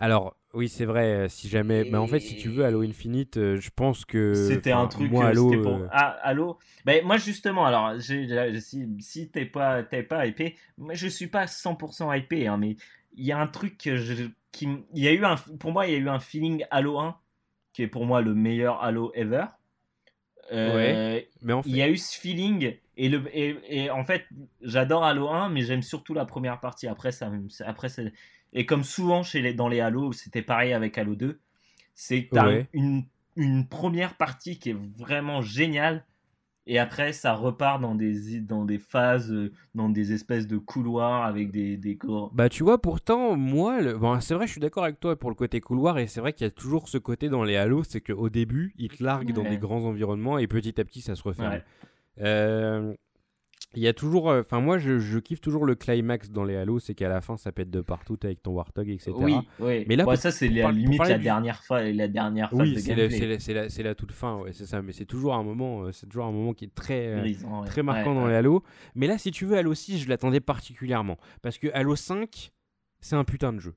Alors, 0.00 0.36
oui, 0.54 0.68
c'est 0.68 0.84
vrai. 0.84 1.28
Si 1.28 1.48
jamais, 1.48 1.84
bah, 1.84 2.00
en 2.00 2.06
fait, 2.06 2.20
si 2.20 2.36
tu 2.36 2.48
veux 2.48 2.64
Halo 2.64 2.82
Infinite, 2.82 3.34
je 3.36 3.70
pense 3.74 4.04
que 4.04 4.34
c'était 4.34 4.72
un 4.72 4.86
truc. 4.86 5.10
Moi, 5.10 5.26
Halo. 5.26 5.62
Pour... 5.62 5.80
Ah, 5.90 6.16
Halo. 6.22 6.58
Bah, 6.84 6.92
moi, 7.04 7.16
justement, 7.16 7.66
alors, 7.66 8.00
si, 8.00 8.88
si 9.00 9.28
t'es 9.30 9.44
pas, 9.46 9.82
pas 9.82 10.26
hypé, 10.26 10.56
moi, 10.78 10.94
je 10.94 11.08
suis 11.08 11.28
pas 11.28 11.44
100% 11.44 12.18
hypé, 12.18 12.46
hein, 12.46 12.56
mais 12.56 12.76
il 13.16 13.24
y 13.24 13.32
a 13.32 13.38
un 13.38 13.46
truc 13.46 13.78
que 13.78 13.96
je, 13.96 14.24
qui, 14.52 14.68
il 14.94 15.02
y 15.02 15.08
a 15.08 15.12
eu 15.12 15.24
un, 15.24 15.36
pour 15.36 15.72
moi, 15.72 15.86
il 15.86 15.92
y 15.92 15.96
a 15.96 15.98
eu 15.98 16.08
un 16.08 16.20
feeling 16.20 16.64
Halo 16.70 16.98
1 16.98 17.16
qui 17.72 17.82
est 17.82 17.88
pour 17.88 18.06
moi 18.06 18.22
le 18.22 18.34
meilleur 18.34 18.82
Halo 18.82 19.12
ever. 19.14 19.46
Euh, 20.52 21.20
mais 21.42 21.52
en 21.52 21.62
fait... 21.62 21.68
Il 21.68 21.76
y 21.76 21.82
a 21.82 21.88
eu 21.88 21.96
ce 21.96 22.18
feeling 22.18 22.76
et, 22.96 23.08
le, 23.08 23.24
et, 23.32 23.90
en 23.90 24.04
fait 24.04 24.26
j'adore 24.60 25.02
Halo 25.02 25.28
1 25.28 25.48
mais 25.48 25.62
j'aime 25.62 25.82
surtout 25.82 26.14
la 26.14 26.24
première 26.24 26.60
partie. 26.60 26.86
Après 26.86 27.12
ça, 27.12 27.30
après 27.66 27.88
et 28.54 28.66
comme 28.66 28.84
souvent 28.84 29.22
chez 29.22 29.40
les, 29.42 29.54
dans 29.54 29.68
les 29.68 29.80
Halo 29.80 30.12
c'était 30.12 30.42
pareil 30.42 30.72
avec 30.72 30.96
Halo 30.96 31.14
2, 31.14 31.40
c'est 31.94 32.28
une, 32.72 33.04
une 33.36 33.68
première 33.68 34.16
partie 34.16 34.58
qui 34.58 34.70
est 34.70 34.78
vraiment 34.96 35.42
géniale 35.42 36.04
et 36.66 36.78
après, 36.78 37.12
ça 37.12 37.34
repart 37.34 37.80
dans 37.80 37.94
des, 37.94 38.40
dans 38.40 38.64
des 38.64 38.78
phases, 38.78 39.30
euh, 39.30 39.52
dans 39.74 39.90
des 39.90 40.12
espèces 40.12 40.46
de 40.46 40.56
couloirs 40.56 41.24
avec 41.24 41.50
des, 41.50 41.76
des 41.76 41.98
Bah, 42.32 42.48
tu 42.48 42.62
vois, 42.62 42.80
pourtant, 42.80 43.36
moi, 43.36 43.94
bon, 43.94 44.18
c'est 44.20 44.34
vrai, 44.34 44.46
je 44.46 44.52
suis 44.52 44.60
d'accord 44.62 44.84
avec 44.84 44.98
toi 44.98 45.18
pour 45.18 45.28
le 45.28 45.36
côté 45.36 45.60
couloir, 45.60 45.98
et 45.98 46.06
c'est 46.06 46.20
vrai 46.20 46.32
qu'il 46.32 46.46
y 46.46 46.48
a 46.48 46.50
toujours 46.50 46.88
ce 46.88 46.96
côté 46.96 47.28
dans 47.28 47.44
les 47.44 47.56
halos, 47.56 47.84
c'est 47.84 48.00
qu'au 48.00 48.30
début, 48.30 48.74
ils 48.78 48.88
te 48.88 49.04
larguent 49.04 49.32
dans 49.32 49.42
des 49.42 49.58
grands 49.58 49.84
environnements, 49.84 50.38
et 50.38 50.46
petit 50.46 50.80
à 50.80 50.84
petit, 50.84 51.02
ça 51.02 51.14
se 51.14 51.22
referme. 51.22 51.60
Euh, 52.20 52.94
il 53.76 53.82
y 53.82 53.88
a 53.88 53.92
toujours. 53.92 54.30
Euh, 54.30 54.40
enfin, 54.40 54.60
moi, 54.60 54.78
je, 54.78 55.18
kiffe 55.18 55.40
toujours 55.40 55.64
le 55.64 55.74
climax 55.74 56.30
dans 56.30 56.44
les 56.44 56.56
Halo, 56.56 56.78
c'est 56.78 56.94
qu'à 56.94 57.08
la 57.08 57.20
fin, 57.20 57.36
ça 57.36 57.52
pète 57.52 57.70
de 57.70 57.80
partout 57.80 58.18
avec 58.22 58.42
ton 58.42 58.52
Warthog, 58.52 58.88
etc. 58.88 59.12
Oui, 59.16 59.34
oui. 59.60 59.84
Mais 59.88 59.96
là, 59.96 60.04
ça, 60.16 60.30
c'est 60.30 60.48
la 60.48 60.70
limite 60.70 61.00
la, 61.00 61.18
dernière 61.18 61.62
fa... 61.62 61.82
la 61.82 62.08
dernière 62.08 62.50
phase 62.50 62.60
oui, 62.60 62.80
c'est 62.80 62.94
la, 62.94 63.66
la, 63.66 63.82
la, 63.90 63.94
toute 63.94 64.12
fin, 64.12 64.38
ouais, 64.38 64.52
c'est 64.52 64.66
ça. 64.66 64.82
Mais 64.82 64.92
c'est 64.92 65.04
toujours 65.04 65.34
un 65.34 65.42
moment, 65.42 65.84
euh, 65.84 65.92
c'est 65.92 66.06
toujours 66.06 66.26
un 66.26 66.32
moment 66.32 66.52
qui 66.54 66.64
est 66.64 66.74
très, 66.74 67.08
euh, 67.08 67.64
très 67.66 67.82
marquant 67.82 68.14
dans 68.14 68.26
les 68.26 68.34
Halo. 68.34 68.62
Mais 68.94 69.06
là, 69.06 69.18
si 69.18 69.30
tu 69.30 69.44
veux, 69.44 69.56
Halo 69.56 69.74
6, 69.74 69.98
je 69.98 70.08
l'attendais 70.08 70.40
particulièrement. 70.40 71.18
Parce 71.42 71.58
que 71.58 71.68
Halo 71.74 71.96
5, 71.96 72.52
c'est 73.00 73.16
un 73.16 73.24
putain 73.24 73.52
de 73.52 73.60
jeu. 73.60 73.74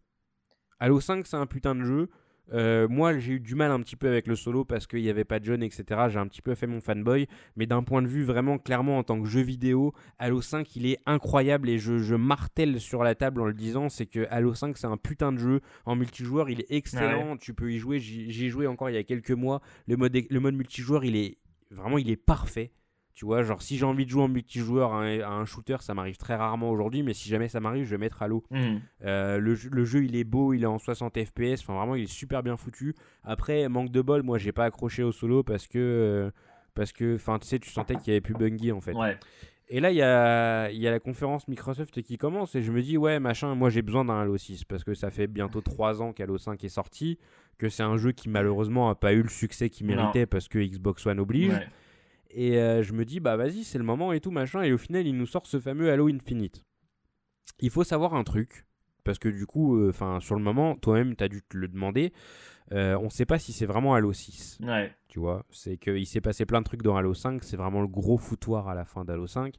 Halo 0.80 1.00
5, 1.00 1.26
c'est 1.26 1.38
un 1.38 1.48
putain 1.48 1.76
de 1.76 1.84
jeu. 1.84 2.10
Euh, 2.54 2.88
moi, 2.88 3.18
j'ai 3.18 3.34
eu 3.34 3.40
du 3.40 3.56
mal 3.56 3.72
un 3.72 3.80
petit 3.82 3.96
peu 3.96 4.08
avec 4.08 4.28
le 4.28 4.36
solo 4.36 4.64
parce 4.64 4.88
qu'il 4.88 5.02
n'y 5.02 5.10
avait 5.10 5.26
pas 5.26 5.40
de 5.40 5.46
jeunes, 5.46 5.64
etc. 5.64 5.84
J'ai 6.10 6.20
un 6.20 6.28
petit 6.28 6.42
peu 6.42 6.56
fait 6.56 6.68
mon 6.68 6.82
fanboy. 6.82 7.28
Mais 7.56 7.66
d'un 7.66 7.84
point 7.84 8.02
de 8.02 8.08
vue 8.08 8.24
vraiment 8.24 8.58
clairement 8.58 8.98
en 8.98 9.04
tant 9.04 9.22
que 9.22 9.28
jeu 9.28 9.42
vidéo, 9.42 9.94
Halo 10.20 10.42
5, 10.42 10.76
il 10.76 10.86
est 10.86 11.00
incroyable 11.06 11.70
et 11.70 11.78
je, 11.78 11.98
je 11.98 12.16
martèle 12.16 12.80
sur 12.80 13.04
la 13.04 13.16
table 13.16 13.42
en 13.42 13.46
le 13.46 13.54
disant 13.54 13.90
c'est 13.90 14.06
que 14.06 14.26
Halo 14.30 14.54
5, 14.54 14.78
c'est 14.78 14.88
un 14.88 14.98
putain 14.98 15.32
de 15.32 15.38
jeu. 15.38 15.62
En 15.86 15.96
multijoueur, 15.96 16.50
il 16.50 16.62
est 16.62 16.72
excellent. 16.72 17.38
Tu 17.38 17.54
peux 17.54 17.72
y 17.72 17.78
jouer. 17.78 18.00
J'y 18.00 18.46
ai 18.46 18.50
joué 18.50 18.68
encore 18.68 18.90
il 18.90 18.96
y 18.96 19.00
a 19.00 19.04
quelques 19.04 19.32
mois. 19.32 19.62
Le 19.88 19.98
mode, 19.98 20.18
le 20.30 20.40
mode 20.40 20.56
multijoueur, 20.56 21.04
il 21.06 21.16
est 21.16 21.38
vraiment 21.72 21.98
il 21.98 22.10
est 22.10 22.16
parfait. 22.16 22.72
Tu 23.18 23.26
vois, 23.26 23.42
genre 23.42 23.64
si 23.64 23.78
j'ai 23.78 23.86
envie 23.86 24.06
de 24.06 24.12
jouer 24.12 24.22
en 24.22 24.28
multijoueur 24.28 24.94
à 24.94 25.02
un, 25.02 25.46
shooter, 25.46 25.78
ça 25.80 25.96
m'arrive 25.96 26.18
très 26.18 26.36
rarement 26.36 26.70
aujourd'hui, 26.70 27.02
mais 27.02 27.16
si 27.16 27.30
jamais 27.30 27.48
ça 27.48 27.60
m'arrive, 27.60 27.84
je 27.84 27.90
vais 27.90 27.98
mettre 27.98 28.22
Halo. 28.22 28.44
Mmh. 28.52 28.76
Euh, 29.06 29.40
le, 29.40 29.58
le, 29.72 29.86
jeu, 29.86 30.04
il 30.04 30.16
est 30.16 30.24
beau, 30.24 30.54
il 30.54 30.62
est 30.62 30.68
en 30.68 30.78
60 30.78 31.18
FPS, 31.26 31.64
enfin 31.64 31.74
vraiment, 31.74 31.96
il 31.96 32.04
est 32.04 32.14
super 32.14 32.44
bien 32.44 32.58
foutu. 32.58 32.94
Après, 33.24 33.68
manque 33.70 33.90
de 33.90 34.02
bol, 34.04 34.22
moi, 34.22 34.38
j'ai 34.38 34.52
pas 34.52 34.66
accroché 34.66 35.02
au 35.02 35.12
solo 35.12 35.42
parce 35.42 35.66
que, 35.66 35.80
euh, 35.80 36.32
parce 36.76 36.92
que, 36.92 37.16
enfin, 37.16 37.40
tu 37.40 37.48
sais, 37.48 37.58
tu 37.58 37.72
sentais 37.72 37.96
qu'il 37.96 38.10
y 38.10 38.12
avait 38.12 38.22
plus 38.22 38.36
Bungie 38.36 38.72
en 38.72 38.82
fait. 38.82 38.94
Et 39.70 39.80
là, 39.80 39.90
il 39.90 39.98
y 39.98 40.04
a, 40.04 40.70
y 40.70 40.88
a 40.88 40.92
la 40.92 41.00
conférence 41.00 41.48
Microsoft 41.48 42.04
qui 42.04 42.20
commence 42.20 42.54
et 42.54 42.62
je 42.62 42.72
me 42.72 42.84
dis, 42.84 42.98
ouais, 42.98 43.20
machin, 43.20 43.56
moi 43.56 43.72
j'ai 43.72 43.82
besoin 43.82 44.06
d'un 44.06 44.20
Halo 44.22 44.38
6 44.38 44.64
parce 44.66 44.84
que 44.84 44.94
ça 44.94 45.10
fait 45.10 45.26
bientôt 45.26 45.62
3 45.62 46.04
ans 46.04 46.14
qu'Halo 46.14 46.38
5 46.38 46.64
est 46.64 46.70
sorti, 46.70 47.18
que 47.58 47.68
c'est 47.68 47.82
un 47.82 47.98
jeu 47.98 48.12
qui 48.12 48.30
malheureusement 48.30 48.92
a 48.92 48.96
pas 48.96 49.14
eu 49.14 49.24
le 49.24 49.30
succès 49.30 49.72
qu'il 49.72 49.88
méritait 49.88 50.28
parce 50.28 50.48
que 50.48 50.60
Xbox 50.60 51.04
One 51.08 51.20
oblige. 51.20 51.60
Et 52.32 52.58
euh, 52.58 52.84
je 52.84 52.94
me 52.94 53.06
dis, 53.06 53.20
bah 53.20 53.36
vas-y, 53.36 53.64
c'est 53.64 53.78
le 53.78 53.84
moment 53.84 54.14
et 54.14 54.20
tout, 54.20 54.32
machin. 54.32 54.62
Et 54.64 54.74
au 54.74 54.78
final, 54.78 55.08
il 55.08 55.16
nous 55.16 55.26
sort 55.26 55.46
ce 55.46 55.60
fameux 55.60 55.92
Halo 55.92 56.08
Infinite. 56.10 56.64
Il 57.60 57.70
faut 57.70 57.84
savoir 57.84 58.14
un 58.14 58.24
truc, 58.24 58.66
parce 59.04 59.20
que 59.20 59.30
du 59.30 59.46
coup, 59.46 59.78
euh, 59.78 59.92
sur 60.20 60.36
le 60.36 60.42
moment, 60.42 60.76
toi-même, 60.76 61.16
tu 61.16 61.24
as 61.24 61.30
dû 61.30 61.42
te 61.42 61.58
le 61.58 61.68
demander. 61.68 62.14
Euh, 62.74 62.98
on 62.98 63.06
ne 63.06 63.10
sait 63.10 63.26
pas 63.26 63.40
si 63.40 63.54
c'est 63.54 63.66
vraiment 63.66 63.94
Halo 63.94 64.12
6. 64.12 64.60
Ouais. 64.62 64.94
Tu 65.08 65.20
vois, 65.20 65.46
c'est 65.50 65.78
qu'il 65.78 66.06
s'est 66.06 66.22
passé 66.22 66.46
plein 66.46 66.60
de 66.60 66.66
trucs 66.66 66.82
dans 66.84 66.98
Halo 66.98 67.14
5. 67.14 67.44
C'est 67.44 67.58
vraiment 67.58 67.82
le 67.82 67.88
gros 67.88 68.18
foutoir 68.18 68.68
à 68.68 68.76
la 68.76 68.84
fin 68.86 69.06
d'Halo 69.06 69.26
5. 69.26 69.56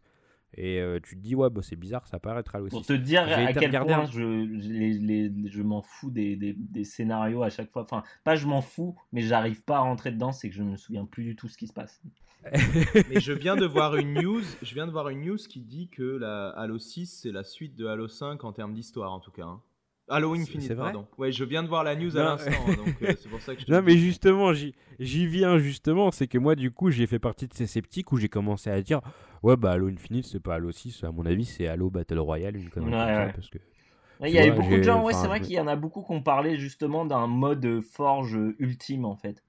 Et 0.55 0.83
tu 1.03 1.17
te 1.17 1.21
dis, 1.21 1.35
ouais, 1.35 1.51
bah, 1.51 1.61
c'est 1.63 1.77
bizarre, 1.77 2.07
ça 2.07 2.19
paraît 2.19 2.41
être 2.41 2.55
Halo 2.55 2.69
6. 2.69 2.71
Pour 2.71 2.87
te 2.87 2.93
dire 2.93 3.23
à 3.23 3.53
quel 3.53 3.71
point 3.71 4.07
je, 4.07 5.47
je 5.47 5.63
m'en 5.63 5.83
fous 5.83 6.11
des, 6.11 6.37
des, 6.37 6.55
des, 6.55 6.85
scénarios 6.85 7.43
à 7.43 7.51
chaque 7.51 7.71
fois. 7.71 7.83
Enfin, 7.83 8.03
pas 8.25 8.35
je 8.35 8.47
m'en 8.47 8.63
fous, 8.63 8.97
mais 9.13 9.21
j'arrive 9.21 9.63
pas 9.63 9.77
à 9.77 9.81
rentrer 9.81 10.11
dedans, 10.11 10.33
c'est 10.33 10.49
que 10.49 10.55
je 10.55 10.63
me 10.63 10.77
souviens 10.77 11.05
plus 11.05 11.25
du 11.25 11.37
tout 11.37 11.49
ce 11.49 11.59
qui 11.59 11.67
se 11.67 11.73
passe. 11.73 12.01
Mais 13.11 13.21
je 13.21 13.33
viens 13.33 13.57
de 13.57 13.67
voir 13.67 13.97
une 13.97 14.15
news, 14.23 14.43
je 14.63 14.75
viens 14.75 14.87
de 14.87 14.93
voir 14.93 15.09
une 15.09 15.23
news 15.23 15.37
qui 15.37 15.61
dit 15.61 15.89
que 15.89 16.03
la 16.03 16.51
Halo 16.51 16.79
6 16.79 17.21
c'est 17.23 17.33
la 17.33 17.45
suite 17.45 17.75
de 17.77 17.87
Halo 17.87 18.09
5 18.09 18.43
en 18.45 18.53
termes 18.53 18.75
d'histoire 18.75 19.13
en 19.13 19.21
tout 19.21 19.33
cas. 19.33 19.45
Hein. 19.45 19.61
Halo 20.11 20.35
Infinite, 20.35 20.75
pardon. 20.75 21.07
Ouais, 21.19 21.33
je 21.33 21.45
viens 21.45 21.63
de 21.63 21.69
voir 21.69 21.85
la 21.85 21.95
news 21.95 22.17
à 22.17 22.23
l'instant, 22.23 22.51
hein, 22.67 22.75
donc 22.77 22.97
euh, 23.03 23.13
c'est 23.21 23.29
pour 23.29 23.43
ça 23.43 23.55
que 23.55 23.61
je 23.61 23.71
Non, 23.71 23.83
mais 23.83 23.99
justement, 23.99 24.55
j'y 24.55 25.27
viens 25.27 25.59
justement, 25.59 26.11
c'est 26.11 26.27
que 26.27 26.39
moi, 26.39 26.55
du 26.55 26.71
coup, 26.71 26.91
j'ai 26.91 27.07
fait 27.07 27.19
partie 27.19 27.47
de 27.47 27.53
ces 27.53 27.67
sceptiques 27.67 28.11
où 28.11 28.17
j'ai 28.17 28.31
commencé 28.31 28.71
à 28.71 28.81
dire 28.81 29.03
Ouais, 29.43 29.57
bah 29.57 29.73
Halo 29.73 29.89
Infinite, 29.89 30.27
c'est 30.27 30.41
pas 30.41 30.55
Halo 30.55 30.73
6, 30.73 31.05
à 31.05 31.13
mon 31.13 31.25
avis, 31.27 31.45
c'est 31.45 31.67
Halo 31.67 31.91
Battle 31.91 32.19
Royale, 32.19 32.57
une 32.57 32.71
connerie 32.71 33.33
parce 33.35 33.51
que. 33.51 33.59
Il 34.25 34.31
y 34.31 34.39
a 34.39 34.51
beaucoup 34.51 34.77
de 34.77 34.83
gens, 34.83 35.05
ouais, 35.05 35.13
c'est 35.13 35.29
vrai 35.29 35.41
qu'il 35.41 35.55
y 35.55 35.61
en 35.61 35.69
a 35.69 35.77
beaucoup 35.77 36.03
qui 36.03 36.13
ont 36.13 36.23
parlé 36.23 36.57
justement 36.59 37.05
d'un 37.05 37.27
mode 37.27 37.81
forge 37.83 38.39
ultime 38.59 39.05
en 39.05 39.15
fait. 39.15 39.43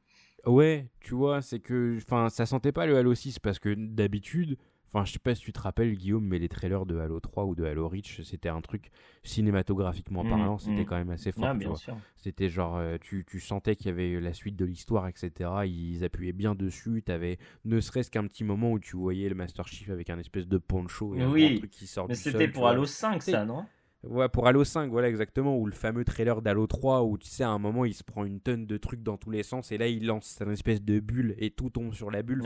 Ouais, 0.46 0.88
tu 1.02 1.16
vois, 1.16 1.42
c'est 1.42 1.60
que 1.60 1.98
enfin 1.98 2.30
ça 2.30 2.46
sentait 2.46 2.72
pas 2.72 2.86
le 2.86 2.98
Halo 2.98 3.14
6 3.14 3.40
parce 3.40 3.60
que 3.60 3.74
d'habitude, 3.74 4.58
enfin 4.92 5.06
je 5.06 5.14
sais 5.14 5.20
pas 5.20 5.36
si 5.36 5.42
tu 5.42 5.54
te 5.54 5.60
rappelles 5.60 5.96
Guillaume, 5.96 6.26
mais 6.26 6.40
les 6.40 6.50
trailers 6.50 6.86
de 6.86 6.98
Halo 6.98 7.20
3 7.20 7.46
ou 7.46 7.56
de 7.56 7.64
Halo 7.64 7.88
Reach, 7.88 8.22
c'était 8.24 8.50
un 8.50 8.62
truc 8.62 8.92
cinématographiquement 9.24 10.24
mmh, 10.24 10.30
parlant, 10.30 10.58
c'était 10.58 10.82
mmh. 10.82 10.86
quand 10.86 10.98
même 10.98 11.10
assez 11.12 11.32
fort, 11.32 11.46
ah, 11.46 11.94
C'était 12.18 12.50
genre 12.50 12.78
euh, 12.78 12.98
tu, 13.00 13.26
tu, 13.26 13.40
sentais 13.40 13.76
qu'il 13.76 13.88
y 13.88 13.90
avait 13.90 14.20
la 14.20 14.34
suite 14.34 14.56
de 14.56 14.66
l'histoire, 14.66 15.08
etc. 15.08 15.50
Ils 15.66 16.04
appuyaient 16.04 16.34
bien 16.34 16.56
dessus, 16.56 17.04
t'avais 17.04 17.38
ne 17.66 17.80
serait-ce 17.80 18.12
qu'un 18.12 18.26
petit 18.26 18.44
moment 18.44 18.72
où 18.72 18.80
tu 18.80 18.98
voyais 18.98 19.30
le 19.30 19.36
Master 19.36 19.68
Chief 19.68 19.90
avec 19.90 20.10
un 20.10 20.20
espèce 20.20 20.48
de 20.48 20.58
poncho 20.58 21.16
et 21.16 21.22
un 21.22 21.58
truc 21.58 21.70
qui 21.70 21.88
sort 21.88 22.08
Mais 22.08 22.16
c'était 22.16 22.48
pour 22.48 22.68
Halo 22.68 22.86
5 22.86 23.22
ça, 23.24 23.46
non? 23.46 23.66
Ouais, 24.04 24.30
pour 24.30 24.48
Halo 24.48 24.64
5, 24.64 24.90
voilà 24.90 25.10
exactement, 25.10 25.58
ou 25.58 25.66
le 25.66 25.74
fameux 25.74 26.06
trailer 26.06 26.42
d'Halo 26.42 26.68
3, 26.68 27.04
où 27.04 27.18
tu 27.18 27.28
sais, 27.28 27.44
à 27.44 27.50
un 27.50 27.60
moment, 27.60 27.84
il 27.84 27.94
se 27.94 28.04
prend 28.04 28.24
une 28.24 28.40
tonne 28.40 28.66
de 28.66 28.78
trucs 28.78 29.04
dans 29.04 29.18
tous 29.18 29.30
les 29.30 29.44
sens, 29.44 29.74
et 29.74 29.78
là, 29.78 29.88
il 29.88 30.06
lance 30.06 30.38
une 30.40 30.52
espèce 30.52 30.82
de 30.82 31.02
bulle, 31.02 31.36
et 31.38 31.50
tout 31.52 31.70
tombe 31.70 31.94
sur 31.94 32.10
la 32.10 32.24
bulle. 32.24 32.44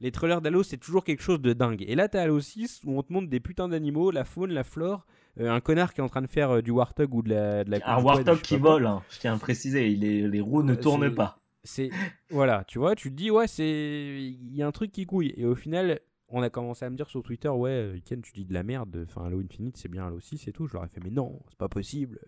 Les 0.00 0.10
trailers 0.10 0.40
d'Halo, 0.40 0.64
c'est 0.64 0.78
toujours 0.78 1.04
quelque 1.04 1.22
chose 1.22 1.40
de 1.40 1.52
dingue. 1.52 1.84
Et 1.86 1.94
là, 1.94 2.08
t'as 2.08 2.22
Halo 2.22 2.40
6, 2.40 2.82
où 2.84 2.98
on 2.98 3.02
te 3.02 3.12
montre 3.12 3.28
des 3.28 3.38
putains 3.38 3.68
d'animaux, 3.68 4.10
la 4.10 4.24
faune, 4.24 4.52
la 4.52 4.64
flore, 4.64 5.06
euh, 5.38 5.50
un 5.50 5.60
connard 5.60 5.94
qui 5.94 6.00
est 6.00 6.04
en 6.04 6.08
train 6.08 6.22
de 6.22 6.26
faire 6.26 6.50
euh, 6.50 6.62
du 6.62 6.70
Warthog 6.70 7.14
ou 7.14 7.22
de 7.22 7.30
la. 7.30 7.62
De 7.62 7.70
la 7.70 7.78
un 7.84 8.02
Warthog 8.02 8.40
qui 8.40 8.56
vole, 8.56 8.86
hein, 8.86 9.02
je 9.10 9.20
tiens 9.20 9.34
à 9.34 9.38
préciser, 9.38 9.88
les 9.88 10.40
roues 10.40 10.62
ne 10.62 10.72
euh, 10.72 10.76
tournent 10.76 11.14
pas. 11.14 11.38
C'est. 11.62 11.90
voilà, 12.30 12.64
tu 12.66 12.78
vois, 12.78 12.94
tu 12.94 13.10
te 13.10 13.16
dis, 13.16 13.30
ouais, 13.30 13.46
c'est. 13.46 13.64
Il 13.64 14.56
y 14.56 14.62
a 14.62 14.66
un 14.66 14.72
truc 14.72 14.92
qui 14.92 15.04
couille. 15.04 15.34
Et 15.36 15.44
au 15.44 15.54
final, 15.54 16.00
on 16.28 16.42
a 16.42 16.50
commencé 16.50 16.84
à 16.84 16.90
me 16.90 16.96
dire 16.96 17.08
sur 17.08 17.22
Twitter, 17.22 17.48
ouais, 17.48 18.02
Ken, 18.04 18.20
tu 18.20 18.32
dis 18.32 18.44
de 18.44 18.52
la 18.52 18.62
merde, 18.62 19.06
enfin 19.08 19.26
Halo 19.26 19.40
Infinite 19.40 19.76
c'est 19.76 19.88
bien 19.88 20.06
Halo 20.06 20.20
6 20.20 20.48
et 20.48 20.52
tout. 20.52 20.66
Je 20.66 20.74
leur 20.74 20.84
ai 20.84 20.88
fait, 20.88 21.00
mais 21.02 21.10
non, 21.10 21.40
c'est 21.48 21.58
pas 21.58 21.68
possible. 21.68 22.18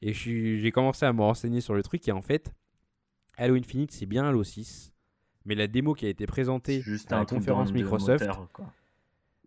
Et 0.00 0.12
j'ai 0.12 0.70
commencé 0.72 1.04
à 1.04 1.12
me 1.12 1.20
renseigner 1.20 1.60
sur 1.60 1.74
le 1.74 1.82
truc 1.82 2.06
et 2.08 2.12
en 2.12 2.22
fait, 2.22 2.52
Halo 3.36 3.54
Infinite 3.56 3.92
c'est 3.92 4.06
bien 4.06 4.24
Halo 4.24 4.44
6, 4.44 4.92
mais 5.44 5.54
la 5.54 5.66
démo 5.66 5.94
qui 5.94 6.06
a 6.06 6.08
été 6.08 6.26
présentée 6.26 6.80
juste 6.80 7.12
à 7.12 7.18
la 7.18 7.26
conférence 7.26 7.72
Microsoft. 7.72 8.24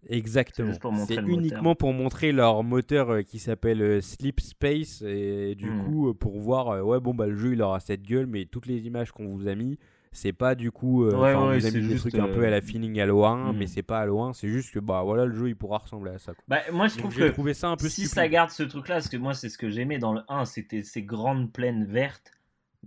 Exactement. 0.09 0.73
C'est 1.05 1.15
uniquement 1.15 1.75
pour 1.75 1.91
montrer 1.91 2.31
leur 2.31 2.63
moteur 2.63 3.09
euh, 3.09 3.21
qui 3.23 3.39
s'appelle 3.39 3.81
euh, 3.81 3.99
Sleep 3.99 4.39
Space 4.39 5.01
et 5.01 5.55
du 5.55 5.69
hmm. 5.69 5.85
coup 5.85 6.09
euh, 6.09 6.13
pour 6.13 6.39
voir 6.39 6.85
ouais 6.85 6.99
bon 6.99 7.13
bah 7.13 7.27
le 7.27 7.35
jeu 7.35 7.53
il 7.53 7.61
aura 7.61 7.79
cette 7.79 8.03
gueule 8.03 8.27
mais 8.27 8.45
toutes 8.45 8.67
les 8.67 8.85
images 8.85 9.11
qu'on 9.11 9.35
vous 9.35 9.47
a 9.47 9.55
mis 9.55 9.77
c'est 10.11 10.33
pas 10.33 10.55
du 10.55 10.71
coup 10.71 11.03
euh, 11.03 11.59
vous 11.59 11.69
des 11.69 11.95
trucs 11.95 12.15
un 12.15 12.27
peu 12.27 12.45
à 12.45 12.49
la 12.49 12.61
feeling 12.61 12.99
Halo 12.99 13.25
1 13.25 13.53
mais 13.53 13.65
hmm. 13.65 13.67
c'est 13.67 13.83
pas 13.83 13.99
Halo 13.99 14.21
1 14.21 14.33
c'est 14.33 14.49
juste 14.49 14.73
que 14.73 14.79
bah 14.79 15.03
voilà 15.03 15.25
le 15.25 15.35
jeu 15.35 15.49
il 15.49 15.55
pourra 15.55 15.79
ressembler 15.79 16.11
à 16.11 16.19
ça 16.19 16.33
Bah, 16.47 16.59
moi 16.71 16.87
je 16.87 16.97
trouve 16.97 17.15
que 17.15 17.53
ça 17.53 17.69
un 17.69 17.77
peu 17.77 17.89
si 17.89 18.07
ça 18.07 18.27
garde 18.27 18.49
ce 18.49 18.63
truc 18.63 18.87
là 18.87 18.95
parce 18.95 19.09
que 19.09 19.17
moi 19.17 19.33
c'est 19.33 19.49
ce 19.49 19.57
que 19.57 19.69
j'aimais 19.69 19.99
dans 19.99 20.13
le 20.13 20.21
1 20.27 20.45
c'était 20.45 20.83
ces 20.83 21.03
grandes 21.03 21.51
plaines 21.51 21.85
vertes 21.85 22.31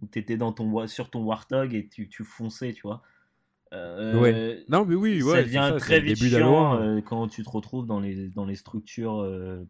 où 0.01 0.07
t'étais 0.07 0.37
dans 0.37 0.53
ton 0.53 0.87
sur 0.87 1.11
ton 1.11 1.23
Warthog 1.23 1.75
et 1.75 1.89
tu, 1.89 2.09
tu 2.09 2.25
fonçais 2.25 2.73
tu 2.73 2.83
vois 2.83 3.03
euh, 3.73 4.21
ouais. 4.21 4.65
Non, 4.69 4.85
mais 4.85 4.95
oui, 4.95 5.23
ouais, 5.23 5.37
ça 5.37 5.43
devient 5.43 5.77
très 5.79 6.01
vite 6.01 6.17
chiant 6.17 6.81
euh, 6.81 7.01
quand 7.01 7.29
tu 7.29 7.43
te 7.43 7.51
retrouves 7.51 7.87
dans 7.87 8.01
les, 8.01 8.29
dans 8.29 8.45
les 8.45 8.57
structures, 8.57 9.21
euh, 9.21 9.65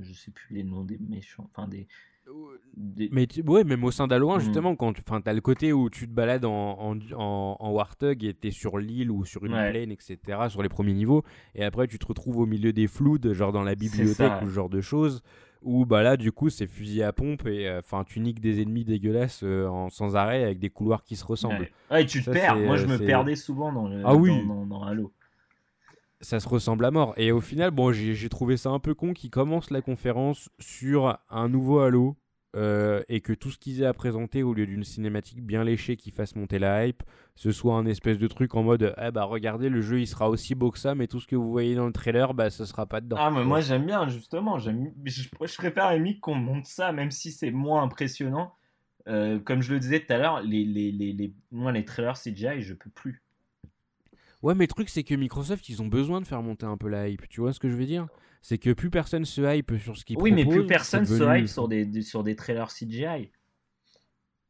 je 0.00 0.12
sais 0.12 0.30
plus 0.30 0.54
les 0.54 0.64
noms 0.64 0.84
des 0.84 0.98
méchants, 0.98 1.48
enfin 1.52 1.68
des. 1.68 1.86
Mais 2.76 3.26
ouais, 3.46 3.64
même 3.64 3.84
au 3.84 3.90
sein 3.90 4.06
d'Halo 4.06 4.30
1, 4.30 4.36
mm. 4.36 4.40
justement, 4.40 4.76
quand 4.76 4.92
tu 4.92 5.02
as 5.24 5.32
le 5.32 5.40
côté 5.40 5.72
où 5.72 5.90
tu 5.90 6.06
te 6.06 6.12
balades 6.12 6.44
en, 6.44 6.78
en, 6.80 7.56
en, 7.58 7.70
Warthog 7.70 8.24
et 8.24 8.34
tu 8.34 8.48
es 8.48 8.50
sur 8.50 8.78
l'île 8.78 9.10
ou 9.10 9.24
sur 9.24 9.44
une 9.44 9.52
plaine, 9.52 9.92
etc., 9.92 10.18
sur 10.48 10.62
les 10.62 10.68
premiers 10.68 10.94
niveaux, 10.94 11.22
et 11.54 11.64
après 11.64 11.86
tu 11.86 11.98
te 11.98 12.06
retrouves 12.06 12.38
au 12.38 12.46
milieu 12.46 12.72
des 12.72 12.86
flouds, 12.86 13.32
genre 13.32 13.52
dans 13.52 13.62
la 13.62 13.74
bibliothèque 13.74 14.42
ou 14.42 14.46
ce 14.46 14.54
genre 14.54 14.70
de 14.70 14.80
choses 14.80 15.22
où 15.64 15.86
bah 15.86 16.02
là 16.02 16.16
du 16.16 16.32
coup 16.32 16.50
c'est 16.50 16.66
fusil 16.66 17.02
à 17.02 17.12
pompe 17.12 17.46
et 17.46 17.68
euh, 17.68 17.78
enfin 17.78 18.04
tu 18.04 18.20
niques 18.20 18.40
des 18.40 18.60
ennemis 18.60 18.84
dégueulasses 18.84 19.42
euh, 19.44 19.66
en, 19.66 19.90
sans 19.90 20.16
arrêt 20.16 20.42
avec 20.42 20.58
des 20.58 20.70
couloirs 20.70 21.04
qui 21.04 21.16
se 21.16 21.24
ressemblent. 21.24 21.68
Ouais, 21.90 22.04
tu 22.04 22.22
te 22.22 22.30
perds. 22.30 22.56
Moi 22.56 22.76
je 22.76 22.86
me 22.86 22.98
perdais 22.98 23.36
souvent 23.36 23.72
dans, 23.72 23.88
le, 23.88 24.02
ah, 24.04 24.14
oui. 24.14 24.30
dans, 24.46 24.82
Halo. 24.82 25.12
Ça 26.22 26.40
se 26.40 26.48
ressemble 26.48 26.84
à 26.84 26.90
mort. 26.90 27.14
Et 27.16 27.32
au 27.32 27.40
final, 27.40 27.70
bon, 27.72 27.92
j'ai 27.92 28.28
trouvé 28.28 28.56
ça 28.56 28.70
un 28.70 28.78
peu 28.78 28.94
con 28.94 29.12
qu'ils 29.12 29.30
commencent 29.30 29.70
la 29.70 29.82
conférence 29.82 30.48
sur 30.58 31.18
un 31.28 31.48
nouveau 31.48 31.80
Halo 31.80 32.16
euh, 32.54 33.02
et 33.08 33.20
que 33.20 33.32
tout 33.32 33.50
ce 33.50 33.58
qu'ils 33.58 33.82
aient 33.82 33.86
à 33.86 33.94
présenter 33.94 34.42
au 34.42 34.52
lieu 34.52 34.66
d'une 34.66 34.84
cinématique 34.84 35.42
bien 35.42 35.64
léchée 35.64 35.96
qui 35.96 36.10
fasse 36.10 36.36
monter 36.36 36.58
la 36.58 36.86
hype, 36.86 37.02
ce 37.34 37.50
soit 37.50 37.74
un 37.74 37.86
espèce 37.86 38.18
de 38.18 38.28
truc 38.28 38.54
en 38.54 38.62
mode 38.62 38.94
eh 39.02 39.10
bah 39.10 39.24
regardez 39.24 39.70
le 39.70 39.80
jeu 39.80 40.00
il 40.00 40.06
sera 40.06 40.28
aussi 40.28 40.54
beau 40.54 40.70
que 40.70 40.78
ça 40.78 40.94
mais 40.94 41.06
tout 41.06 41.18
ce 41.18 41.26
que 41.26 41.34
vous 41.34 41.50
voyez 41.50 41.74
dans 41.74 41.86
le 41.86 41.94
trailer 41.94 42.34
bah 42.34 42.50
ce 42.50 42.66
sera 42.66 42.84
pas 42.84 43.00
dedans. 43.00 43.16
Ah 43.18 43.30
mais 43.30 43.42
moi 43.42 43.62
j'aime 43.62 43.86
bien 43.86 44.06
justement, 44.06 44.58
je, 44.58 44.70
je 45.06 45.56
préfère 45.56 45.94
limite 45.94 46.20
qu'on 46.20 46.34
monte 46.34 46.66
ça 46.66 46.92
même 46.92 47.10
si 47.10 47.32
c'est 47.32 47.50
moins 47.50 47.82
impressionnant. 47.84 48.52
Euh, 49.08 49.40
comme 49.40 49.62
je 49.62 49.72
le 49.72 49.80
disais 49.80 50.00
tout 50.00 50.12
à 50.12 50.18
l'heure, 50.18 50.42
les, 50.42 50.64
les, 50.64 50.92
les, 50.92 51.12
les, 51.12 51.34
moi 51.50 51.72
les 51.72 51.84
je 51.84 52.74
peux 52.74 52.90
plus. 52.90 53.22
Ouais 54.42 54.54
mais 54.54 54.64
le 54.64 54.68
truc 54.68 54.88
c'est 54.88 55.04
que 55.04 55.14
Microsoft 55.14 55.68
ils 55.68 55.82
ont 55.82 55.86
besoin 55.86 56.20
de 56.20 56.26
faire 56.26 56.42
monter 56.42 56.66
un 56.66 56.76
peu 56.76 56.88
la 56.88 57.08
hype, 57.08 57.28
tu 57.28 57.40
vois 57.40 57.52
ce 57.52 57.60
que 57.60 57.68
je 57.68 57.76
veux 57.76 57.86
dire? 57.86 58.08
C'est 58.42 58.58
que 58.58 58.70
plus 58.70 58.90
personne 58.90 59.24
se 59.24 59.40
hype 59.40 59.78
sur 59.78 59.96
ce 59.96 60.04
qu'ils 60.04 60.18
oui, 60.18 60.32
proposent. 60.32 60.46
Oui, 60.46 60.56
mais 60.56 60.62
plus 60.62 60.66
personne 60.66 61.06
se 61.06 61.38
hype 61.38 61.46
sur 61.46 61.68
des, 61.68 62.02
sur 62.02 62.24
des 62.24 62.34
trailers 62.34 62.70
CGI. 62.70 63.30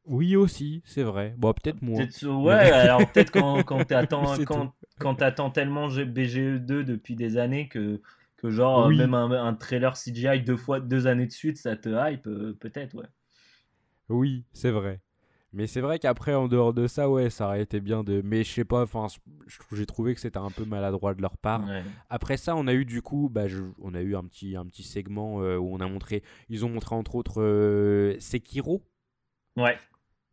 Oui 0.05 0.35
aussi, 0.35 0.83
c'est 0.85 1.03
vrai. 1.03 1.35
Bon, 1.37 1.53
peut-être 1.53 1.83
moins. 1.83 2.07
ouais, 2.23 2.55
alors 2.55 3.13
peut-être 3.13 3.31
quand, 3.31 3.63
quand 3.63 3.85
t'attends 3.87 4.37
quand, 4.45 4.73
quand 4.99 5.51
tellement 5.51 5.89
BGE2 5.89 6.85
depuis 6.85 7.15
des 7.15 7.37
années 7.37 7.69
que, 7.69 8.01
que 8.37 8.51
genre 8.51 8.89
même 8.89 9.15
un, 9.15 9.31
un, 9.31 9.55
trailer 9.55 9.95
CGI 9.95 10.41
deux 10.41 10.57
fois 10.57 10.81
deux 10.81 11.07
années 11.07 11.27
de 11.27 11.33
suite, 11.33 11.59
ça 11.59 11.77
te 11.77 11.89
hype, 11.89 12.27
euh, 12.27 12.57
peut-être, 12.59 12.95
ouais. 12.95 13.07
Oui, 14.09 14.45
c'est 14.53 14.71
vrai. 14.71 15.01
Mais 15.55 15.67
c'est 15.67 15.83
vrai 15.83 15.99
qu'après, 15.99 16.33
en 16.35 16.49
dehors 16.49 16.73
de 16.73 16.87
ça, 16.87 17.11
ouais, 17.11 17.29
ça 17.29 17.47
aurait 17.47 17.61
été 17.61 17.81
bien 17.81 18.03
de. 18.03 18.23
Mais 18.25 18.43
je 18.43 18.51
sais 18.51 18.65
pas, 18.65 18.83
enfin, 18.83 19.07
j'ai 19.73 19.85
trouvé 19.85 20.15
que 20.15 20.21
c'était 20.21 20.39
un 20.39 20.51
peu 20.51 20.65
maladroit 20.65 21.13
de 21.15 21.21
leur 21.21 21.37
part. 21.37 21.63
Après 22.09 22.39
ça, 22.39 22.57
on 22.57 22.67
a 22.67 22.73
eu 22.73 22.87
du 22.87 23.03
coup, 23.03 23.29
bah, 23.31 23.45
on 23.81 23.95
a 23.95 24.01
eu 24.01 24.17
un 24.17 24.25
petit, 24.25 24.57
un 24.57 24.65
petit 24.65 24.83
segment 24.83 25.43
euh, 25.43 25.59
où 25.59 25.75
on 25.75 25.81
a 25.81 25.87
montré. 25.87 26.23
Ils 26.49 26.65
ont 26.65 26.71
montré 26.71 26.95
entre 26.95 27.17
autres 27.17 27.43
euh, 27.43 28.17
Sekiro. 28.19 28.83
Ouais. 29.57 29.77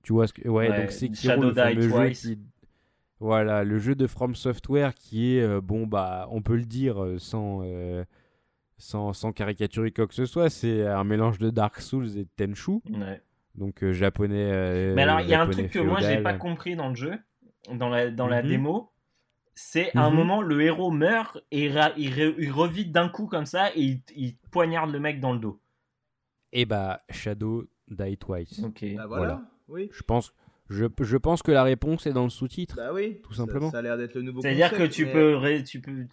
Tu 0.04 0.14
vois 0.14 0.28
ce 0.28 0.34
que. 0.34 0.48
Ouais, 0.48 0.68
donc 0.70 0.92
Sekiro, 0.92 1.42
le 1.42 1.54
fameux 1.54 1.90
jeu 1.90 2.10
qui... 2.12 2.40
Voilà, 3.20 3.66
le 3.66 3.78
jeu 3.78 3.96
de 3.96 4.08
From 4.08 4.34
Software 4.34 4.96
qui 4.96 5.36
est, 5.36 5.42
euh, 5.42 5.60
bon, 5.60 5.86
bah, 5.86 6.30
on 6.32 6.42
peut 6.42 6.56
le 6.56 6.66
dire 6.66 7.16
sans. 7.18 7.64
Sans, 8.82 9.12
sans 9.12 9.34
caricaturer 9.34 9.92
quoi 9.92 10.08
que 10.08 10.14
ce 10.14 10.26
soit, 10.26 10.50
c'est 10.50 10.88
un 10.88 11.04
mélange 11.04 11.38
de 11.38 11.50
Dark 11.50 11.82
Souls 11.82 12.18
et 12.18 12.24
de 12.24 12.30
Tenchu. 12.38 12.80
Ouais 12.90 13.22
donc 13.56 13.84
euh, 13.84 13.92
japonais. 13.92 14.52
Euh, 14.52 14.94
mais 14.96 15.04
alors, 15.04 15.22
il 15.22 15.28
y 15.28 15.34
a 15.34 15.42
un 15.42 15.50
truc 15.50 15.70
que 15.72 15.80
moi, 15.80 16.00
j'ai 16.02 16.22
pas 16.22 16.34
compris 16.34 16.76
dans 16.76 16.90
le 16.90 16.96
jeu, 16.96 17.18
dans 17.72 17.90
la, 17.90 18.10
dans 18.10 18.28
la 18.28 18.42
mhm. 18.42 18.50
démo. 18.50 18.92
C'est 19.56 19.96
à 19.96 20.06
un 20.06 20.10
mhm. 20.10 20.16
moment, 20.16 20.42
le 20.42 20.62
héros 20.62 20.92
meurt 20.92 21.44
et 21.52 21.66
il, 21.66 22.36
il, 22.38 22.52
revit 22.52 22.86
d'un 22.86 23.10
coup 23.10 23.28
comme 23.28 23.46
ça 23.46 23.76
et 23.76 24.02
il, 24.16 24.38
poignarde 24.52 24.92
le 24.92 25.00
mec 25.00 25.20
dans 25.20 25.34
le 25.34 25.40
dos. 25.40 25.62
Et 26.54 26.62
eh 26.62 26.66
bah, 26.66 27.02
Shadow 27.10 27.66
die 27.90 28.18
twice. 28.18 28.60
Ok. 28.64 28.86
Bah 28.96 29.08
voilà. 29.08 29.42
Oui. 29.68 29.90
Je 29.92 30.02
pense. 30.02 30.34
Je, 30.70 30.86
je, 31.02 31.18
pense 31.18 31.42
que 31.42 31.52
la 31.52 31.64
réponse 31.64 32.08
est 32.08 32.14
dans 32.14 32.24
le 32.24 32.30
sous-titre. 32.30 32.76
Bah 32.78 32.94
oui. 32.94 33.20
Tout 33.24 33.34
simplement. 33.34 33.70
Ça, 33.70 33.80
a 33.80 33.82
l'air 33.82 33.98
d'être 33.98 34.14
le 34.14 34.22
nouveau. 34.22 34.42
C'est-à-dire 34.42 34.72
que 34.72 34.84
tu 34.84 35.08
peux, 35.08 35.40
tu 35.66 35.82
peux, 35.82 36.08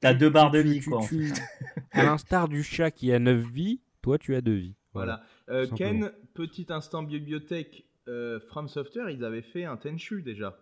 t'as 0.00 0.14
deux 0.14 0.30
barres 0.30 0.50
de 0.50 0.60
vie 0.60 0.80
quoi. 0.80 1.02
à 1.92 2.02
l'instar 2.04 2.48
du 2.48 2.62
chat 2.62 2.90
qui 2.90 3.12
a 3.12 3.18
9 3.18 3.40
vies, 3.40 3.80
toi 4.02 4.18
tu 4.18 4.34
as 4.34 4.40
2 4.40 4.52
vies. 4.52 4.76
Voilà. 4.92 5.22
Euh, 5.50 5.66
Ken, 5.66 6.12
petit 6.34 6.66
instant 6.70 7.02
bibliothèque, 7.02 7.86
euh, 8.08 8.40
From 8.40 8.68
Software, 8.68 9.10
ils 9.10 9.24
avaient 9.24 9.42
fait 9.42 9.64
un 9.64 9.76
Tenchu 9.76 10.22
déjà. 10.22 10.58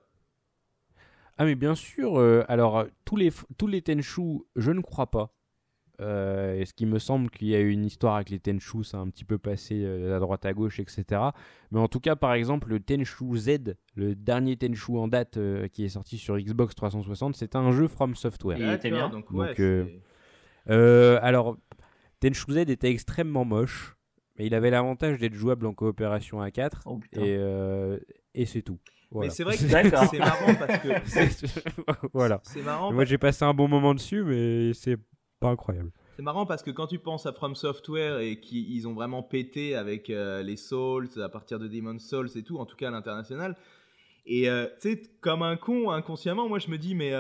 Ah 1.39 1.45
mais 1.45 1.55
bien 1.55 1.75
sûr, 1.75 2.19
euh, 2.19 2.45
alors 2.49 2.87
tous 3.05 3.17
les, 3.17 3.31
tous 3.59 3.67
les 3.67 3.83
Tenchu, 3.83 4.41
je 4.55 4.71
ne 4.71 4.81
crois 4.81 5.11
pas. 5.11 5.33
Est-ce 5.99 6.75
qu'il 6.75 6.89
me 6.89 6.99
semble 6.99 7.31
qu'il 7.31 7.49
y 7.49 7.55
a 7.55 7.61
eu 7.61 7.71
une 7.71 7.85
histoire 7.87 8.17
avec 8.17 8.29
les 8.29 8.39
Tenchu, 8.39 8.85
ça 8.85 8.99
a 8.99 9.01
un 9.01 9.09
petit 9.09 9.25
peu 9.25 9.39
passé 9.39 9.85
à 9.87 10.19
droite 10.19 10.45
à 10.45 10.53
gauche, 10.53 10.79
etc. 10.79 11.05
Mais 11.71 11.81
en 11.81 11.89
tout 11.89 12.01
cas, 12.01 12.17
par 12.17 12.35
exemple, 12.35 12.69
le 12.69 12.81
Tenchu 12.81 13.35
Z, 13.37 13.77
le 13.95 14.15
dernier 14.15 14.59
Tenchu 14.59 14.99
en 14.99 15.09
date 15.09 15.39
qui 15.73 15.85
est 15.85 15.89
sorti 15.89 16.19
sur 16.19 16.37
Xbox 16.37 16.75
360, 16.75 17.35
c'est 17.35 17.57
un 17.57 17.73
jeu 17.73 17.89
From 17.89 18.15
Software. 18.15 18.59
Il 18.59 18.71
était 18.71 18.91
bien. 18.91 19.09
Donc, 19.09 19.31
ouais, 19.31 20.01
alors, 20.67 21.57
Tenchu 22.21 22.53
Z 22.53 22.59
était 22.59 22.91
extrêmement 22.91 23.47
moche. 23.47 23.96
Mais 24.39 24.47
il 24.47 24.55
avait 24.55 24.71
l'avantage 24.71 25.19
d'être 25.19 25.35
jouable 25.35 25.67
en 25.67 25.73
coopération 25.75 26.41
à 26.41 26.51
4 26.51 26.83
et, 27.13 27.37
euh, 27.39 27.99
et 28.35 28.47
c'est 28.47 28.63
tout. 28.63 28.79
Mais 29.15 29.31
c'est 29.31 29.45
vrai 29.45 29.57
que 29.57 29.61
c'est 30.11 30.19
marrant 30.19 30.55
parce 30.59 30.79
que. 30.79 32.09
voilà. 32.13 32.41
C'est 32.45 32.63
marrant. 32.63 32.93
Moi 32.93 33.05
j'ai 33.05 33.19
passé 33.19 33.45
un 33.45 33.55
bon 33.55 33.69
moment 33.69 33.95
dessus, 33.95 34.25
mais 34.25 34.73
c'est 34.75 34.99
pas 35.41 35.49
incroyable. 35.49 35.91
C'est 36.17 36.23
marrant 36.23 36.47
parce 36.47 36.63
que 36.63 36.71
quand 36.71 36.87
tu 36.87 36.99
penses 36.99 37.27
à 37.27 37.33
From 37.33 37.55
Software 37.55 38.21
et 38.21 38.41
qu'ils 38.41 38.89
ont 38.89 38.95
vraiment 38.95 39.23
pété 39.23 39.75
avec 39.75 40.09
euh, 40.09 40.43
les 40.43 40.57
Souls 40.57 41.09
à 41.23 41.29
partir 41.29 41.59
de 41.59 41.69
Demon's 41.69 42.07
Souls 42.07 42.31
et 42.37 42.43
tout, 42.43 42.59
en 42.59 42.65
tout 42.65 42.77
cas 42.77 42.89
à 42.89 42.91
l'international, 42.91 43.55
et 44.25 44.49
euh, 44.49 44.67
tu 44.81 44.93
sais, 44.93 45.03
comme 45.21 45.43
un 45.43 45.57
con, 45.57 45.91
inconsciemment, 45.91 46.49
moi 46.49 46.59
je 46.59 46.69
me 46.69 46.79
dis, 46.79 46.95
mais 46.95 47.13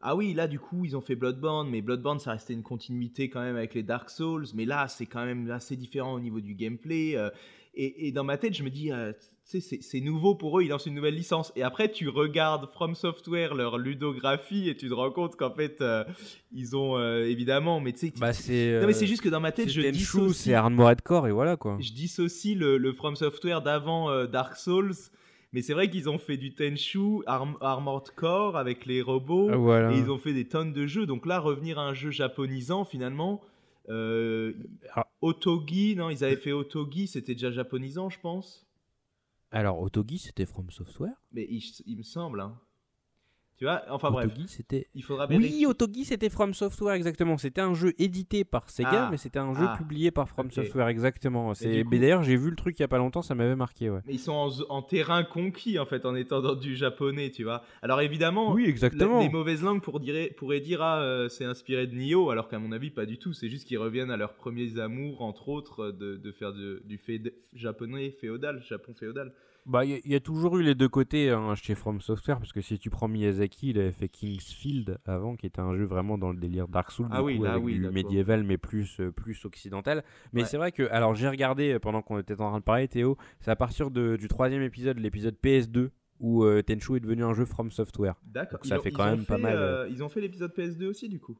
ah 0.00 0.14
oui, 0.14 0.32
là 0.32 0.46
du 0.46 0.60
coup 0.60 0.84
ils 0.84 0.96
ont 0.96 1.00
fait 1.00 1.16
Bloodborne, 1.16 1.68
mais 1.68 1.82
Bloodborne 1.82 2.20
ça 2.20 2.32
restait 2.32 2.52
une 2.52 2.62
continuité 2.62 3.28
quand 3.28 3.40
même 3.40 3.56
avec 3.56 3.74
les 3.74 3.82
Dark 3.82 4.10
Souls, 4.10 4.46
mais 4.54 4.64
là 4.64 4.86
c'est 4.86 5.06
quand 5.06 5.24
même 5.24 5.50
assez 5.50 5.76
différent 5.76 6.14
au 6.14 6.20
niveau 6.20 6.40
du 6.40 6.54
gameplay. 6.54 7.16
Euh, 7.16 7.30
et, 7.74 8.10
dans 8.10 8.24
ma 8.24 8.38
tête 8.38 8.54
je 8.54 8.64
me 8.64 8.70
dis, 8.70 8.90
euh, 8.90 9.12
c'est 9.44 10.00
nouveau 10.00 10.34
pour 10.34 10.58
eux, 10.58 10.64
ils 10.64 10.68
lancent 10.68 10.86
une 10.86 10.94
nouvelle 10.94 11.14
licence. 11.14 11.52
Et 11.56 11.62
après 11.62 11.90
tu 11.90 12.08
regardes 12.08 12.70
From 12.70 12.94
Software, 12.94 13.54
leur 13.54 13.76
ludographie, 13.76 14.68
et 14.68 14.76
tu 14.76 14.88
te 14.88 14.94
rends 14.94 15.10
compte 15.10 15.36
qu'en 15.36 15.52
fait 15.52 15.80
euh, 15.80 16.04
ils 16.52 16.76
ont 16.76 16.98
évidemment, 17.24 17.80
mais 17.80 17.92
tu 17.92 18.08
sais, 18.08 18.12
bah, 18.18 18.32
c'est 18.32 18.80
mais 18.86 18.92
c'est 18.92 19.06
juste 19.06 19.22
que 19.22 19.28
dans 19.28 19.40
ma 19.40 19.50
tête 19.50 19.68
je 19.68 19.80
dissocie. 19.80 20.36
C'est 20.36 20.54
Armored 20.54 21.02
Core 21.02 21.26
et 21.26 21.32
voilà 21.32 21.56
quoi. 21.56 21.76
Je 21.80 21.92
dissocie 21.92 22.56
le, 22.56 22.78
le 22.78 22.92
From 22.92 23.16
Software 23.16 23.62
d'avant 23.62 24.26
Dark 24.26 24.56
Souls 24.56 24.94
mais 25.52 25.62
c'est 25.62 25.72
vrai 25.72 25.88
qu'ils 25.88 26.08
ont 26.08 26.18
fait 26.18 26.36
du 26.36 26.54
Tenchu, 26.54 27.22
Armored 27.26 28.10
Core 28.14 28.56
avec 28.56 28.84
les 28.84 29.00
robots. 29.00 29.50
Et 29.90 29.98
ils 29.98 30.10
ont 30.10 30.18
fait 30.18 30.34
des 30.34 30.46
tonnes 30.46 30.72
de 30.72 30.86
jeux. 30.86 31.06
Donc 31.06 31.24
là, 31.26 31.38
revenir 31.38 31.78
à 31.78 31.88
un 31.88 31.94
jeu 31.94 32.10
japonisant, 32.10 32.84
finalement. 32.84 33.40
Euh, 33.88 34.52
ah. 34.94 35.06
Otogi, 35.22 35.96
non, 35.96 36.10
ils 36.10 36.22
avaient 36.22 36.36
fait 36.36 36.52
Otogi, 36.52 37.06
c'était 37.06 37.32
déjà 37.32 37.50
japonisant, 37.50 38.10
je 38.10 38.20
pense. 38.20 38.66
Alors, 39.50 39.80
Otogi, 39.80 40.18
c'était 40.18 40.44
From 40.44 40.70
Software? 40.70 41.14
Mais 41.32 41.48
il, 41.48 41.96
me 41.96 42.02
semble. 42.02 42.40
Hein. 42.40 42.60
Tu 43.58 43.64
vois, 43.64 43.82
enfin 43.90 44.12
bref. 44.12 44.30
c'était. 44.46 44.86
Il 44.94 45.02
faudra 45.02 45.26
Oui, 45.28 45.66
Otogi, 45.66 46.04
c'était 46.04 46.28
From 46.28 46.54
Software, 46.54 46.94
exactement. 46.94 47.36
C'était 47.38 47.60
un 47.60 47.74
jeu 47.74 47.92
édité 47.98 48.44
par 48.44 48.70
Sega, 48.70 49.06
ah. 49.06 49.08
mais 49.10 49.16
c'était 49.16 49.40
un 49.40 49.52
jeu 49.52 49.66
ah. 49.68 49.76
publié 49.76 50.12
par 50.12 50.28
From 50.28 50.48
Software, 50.52 50.86
exactement. 50.86 51.52
C'est... 51.54 51.82
D'ailleurs, 51.82 52.22
j'ai 52.22 52.36
vu 52.36 52.50
le 52.50 52.56
truc 52.56 52.78
il 52.78 52.82
y 52.82 52.84
a 52.84 52.88
pas 52.88 52.98
longtemps, 52.98 53.20
ça 53.20 53.34
m'avait 53.34 53.56
marqué, 53.56 53.90
ouais. 53.90 53.98
Mais 54.06 54.14
ils 54.14 54.20
sont 54.20 54.48
en, 54.68 54.82
terrain 54.82 55.24
conquis, 55.24 55.80
en 55.80 55.86
fait, 55.86 56.06
en 56.06 56.14
étant 56.14 56.40
dans 56.40 56.54
du 56.54 56.76
japonais, 56.76 57.30
tu 57.32 57.42
vois. 57.42 57.64
Alors 57.82 58.00
évidemment, 58.00 58.52
oui, 58.52 58.64
exactement. 58.64 59.18
les 59.18 59.28
mauvaises 59.28 59.64
langues 59.64 59.82
pour 59.82 59.98
dire, 59.98 60.28
pourraient 60.36 60.60
dire, 60.60 60.80
ah, 60.80 61.00
euh, 61.00 61.28
c'est 61.28 61.44
inspiré 61.44 61.88
de 61.88 61.96
Nioh, 61.96 62.30
alors 62.30 62.48
qu'à 62.48 62.60
mon 62.60 62.70
avis, 62.70 62.90
pas 62.90 63.06
du 63.06 63.18
tout. 63.18 63.32
C'est 63.32 63.48
juste 63.48 63.66
qu'ils 63.66 63.78
reviennent 63.78 64.12
à 64.12 64.16
leurs 64.16 64.34
premiers 64.34 64.78
amours, 64.78 65.20
entre 65.20 65.48
autres, 65.48 65.90
de, 65.90 66.16
de 66.16 66.30
faire 66.30 66.52
du 66.52 66.98
fait 66.98 67.20
japonais 67.54 68.12
féodal, 68.20 68.62
Japon 68.62 68.94
féodal. 68.94 69.32
Bah, 69.68 69.84
il 69.84 70.00
y, 70.06 70.14
a 70.14 70.20
toujours 70.20 70.56
eu 70.56 70.62
les 70.62 70.74
deux 70.74 70.88
côtés 70.88 71.28
hein, 71.28 71.54
chez 71.54 71.74
From 71.74 72.00
Software, 72.00 72.38
parce 72.38 72.54
que 72.54 72.62
si 72.62 72.78
tu 72.78 72.88
prends 72.88 73.06
Miyazaki, 73.06 73.68
il 73.68 73.78
avait 73.78 73.92
fait 73.92 74.08
Kingsfield 74.08 74.98
avant, 75.04 75.36
qui 75.36 75.44
était 75.44 75.60
un 75.60 75.76
jeu 75.76 75.84
vraiment 75.84 76.16
dans 76.16 76.32
le 76.32 76.38
délire 76.38 76.68
Dark 76.68 76.90
Souls, 76.90 77.06
ah 77.10 77.22
oui, 77.22 77.38
avec 77.46 77.62
du 77.62 77.90
médiéval, 77.90 78.44
mais 78.44 78.56
plus, 78.56 78.98
euh, 78.98 79.12
plus 79.12 79.44
occidental. 79.44 80.04
Mais 80.32 80.46
c'est 80.46 80.56
vrai 80.56 80.72
que, 80.72 80.84
alors 80.90 81.14
j'ai 81.14 81.28
regardé 81.28 81.74
euh, 81.74 81.78
pendant 81.78 82.00
qu'on 82.00 82.18
était 82.18 82.40
en 82.40 82.48
train 82.48 82.60
de 82.60 82.64
parler, 82.64 82.88
Théo, 82.88 83.18
c'est 83.40 83.50
à 83.50 83.56
partir 83.56 83.90
de, 83.90 84.16
du 84.16 84.26
troisième 84.26 84.62
épisode, 84.62 84.98
l'épisode 84.98 85.36
PS2, 85.44 85.90
où 86.18 86.44
euh, 86.44 86.62
Tenchu 86.62 86.96
est 86.96 87.00
devenu 87.00 87.22
un 87.24 87.34
jeu 87.34 87.44
From 87.44 87.70
Software. 87.70 88.14
D'accord. 88.24 88.60
Ça 88.64 88.78
fait 88.78 88.90
quand 88.90 89.04
même 89.04 89.26
pas 89.26 89.36
mal. 89.36 89.86
ils 89.90 90.02
ont 90.02 90.08
fait 90.08 90.22
l'épisode 90.22 90.52
PS2 90.56 90.86
aussi, 90.86 91.10
du 91.10 91.20
coup. 91.20 91.36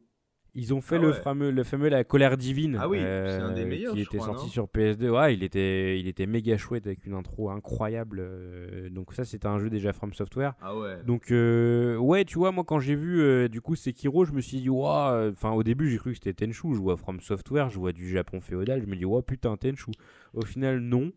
Ils 0.58 0.74
ont 0.74 0.80
fait 0.80 0.96
ah 0.96 0.98
le, 0.98 1.12
fameux, 1.12 1.52
le 1.52 1.62
fameux 1.62 1.88
La 1.88 2.02
Colère 2.02 2.36
Divine. 2.36 2.78
Ah 2.80 2.88
oui, 2.88 2.98
c'est 2.98 3.04
un 3.06 3.52
des 3.52 3.62
euh, 3.62 3.66
meilleurs. 3.66 3.94
Qui 3.94 4.00
était 4.00 4.18
sorti 4.18 4.48
sur 4.48 4.64
PS2. 4.64 5.08
Ouais, 5.08 5.32
il 5.32 5.44
était, 5.44 6.00
il 6.00 6.08
était 6.08 6.26
méga 6.26 6.56
chouette 6.56 6.84
avec 6.84 7.06
une 7.06 7.14
intro 7.14 7.48
incroyable. 7.50 8.18
Euh, 8.20 8.90
donc, 8.90 9.12
ça, 9.12 9.24
c'était 9.24 9.46
un 9.46 9.60
jeu 9.60 9.70
déjà 9.70 9.92
From 9.92 10.12
Software. 10.12 10.54
Ah 10.60 10.76
ouais. 10.76 10.98
Donc, 11.06 11.30
euh, 11.30 11.96
ouais, 11.98 12.24
tu 12.24 12.38
vois, 12.38 12.50
moi, 12.50 12.64
quand 12.66 12.80
j'ai 12.80 12.96
vu 12.96 13.48
du 13.48 13.60
coup 13.60 13.76
Sekiro, 13.76 14.24
je 14.24 14.32
me 14.32 14.40
suis 14.40 14.60
dit, 14.60 14.68
Enfin, 14.68 15.52
au 15.52 15.62
début, 15.62 15.90
j'ai 15.90 15.98
cru 15.98 16.10
que 16.10 16.18
c'était 16.20 16.44
Tenchu. 16.44 16.74
Je 16.74 16.80
vois 16.80 16.96
From 16.96 17.20
Software, 17.20 17.70
je 17.70 17.78
vois 17.78 17.92
du 17.92 18.08
Japon 18.08 18.40
féodal. 18.40 18.82
Je 18.82 18.86
me 18.86 18.96
dis, 18.96 19.04
ouais, 19.04 19.22
putain, 19.22 19.56
Tenchu. 19.56 19.92
Au 20.34 20.42
final, 20.42 20.80
non. 20.80 21.12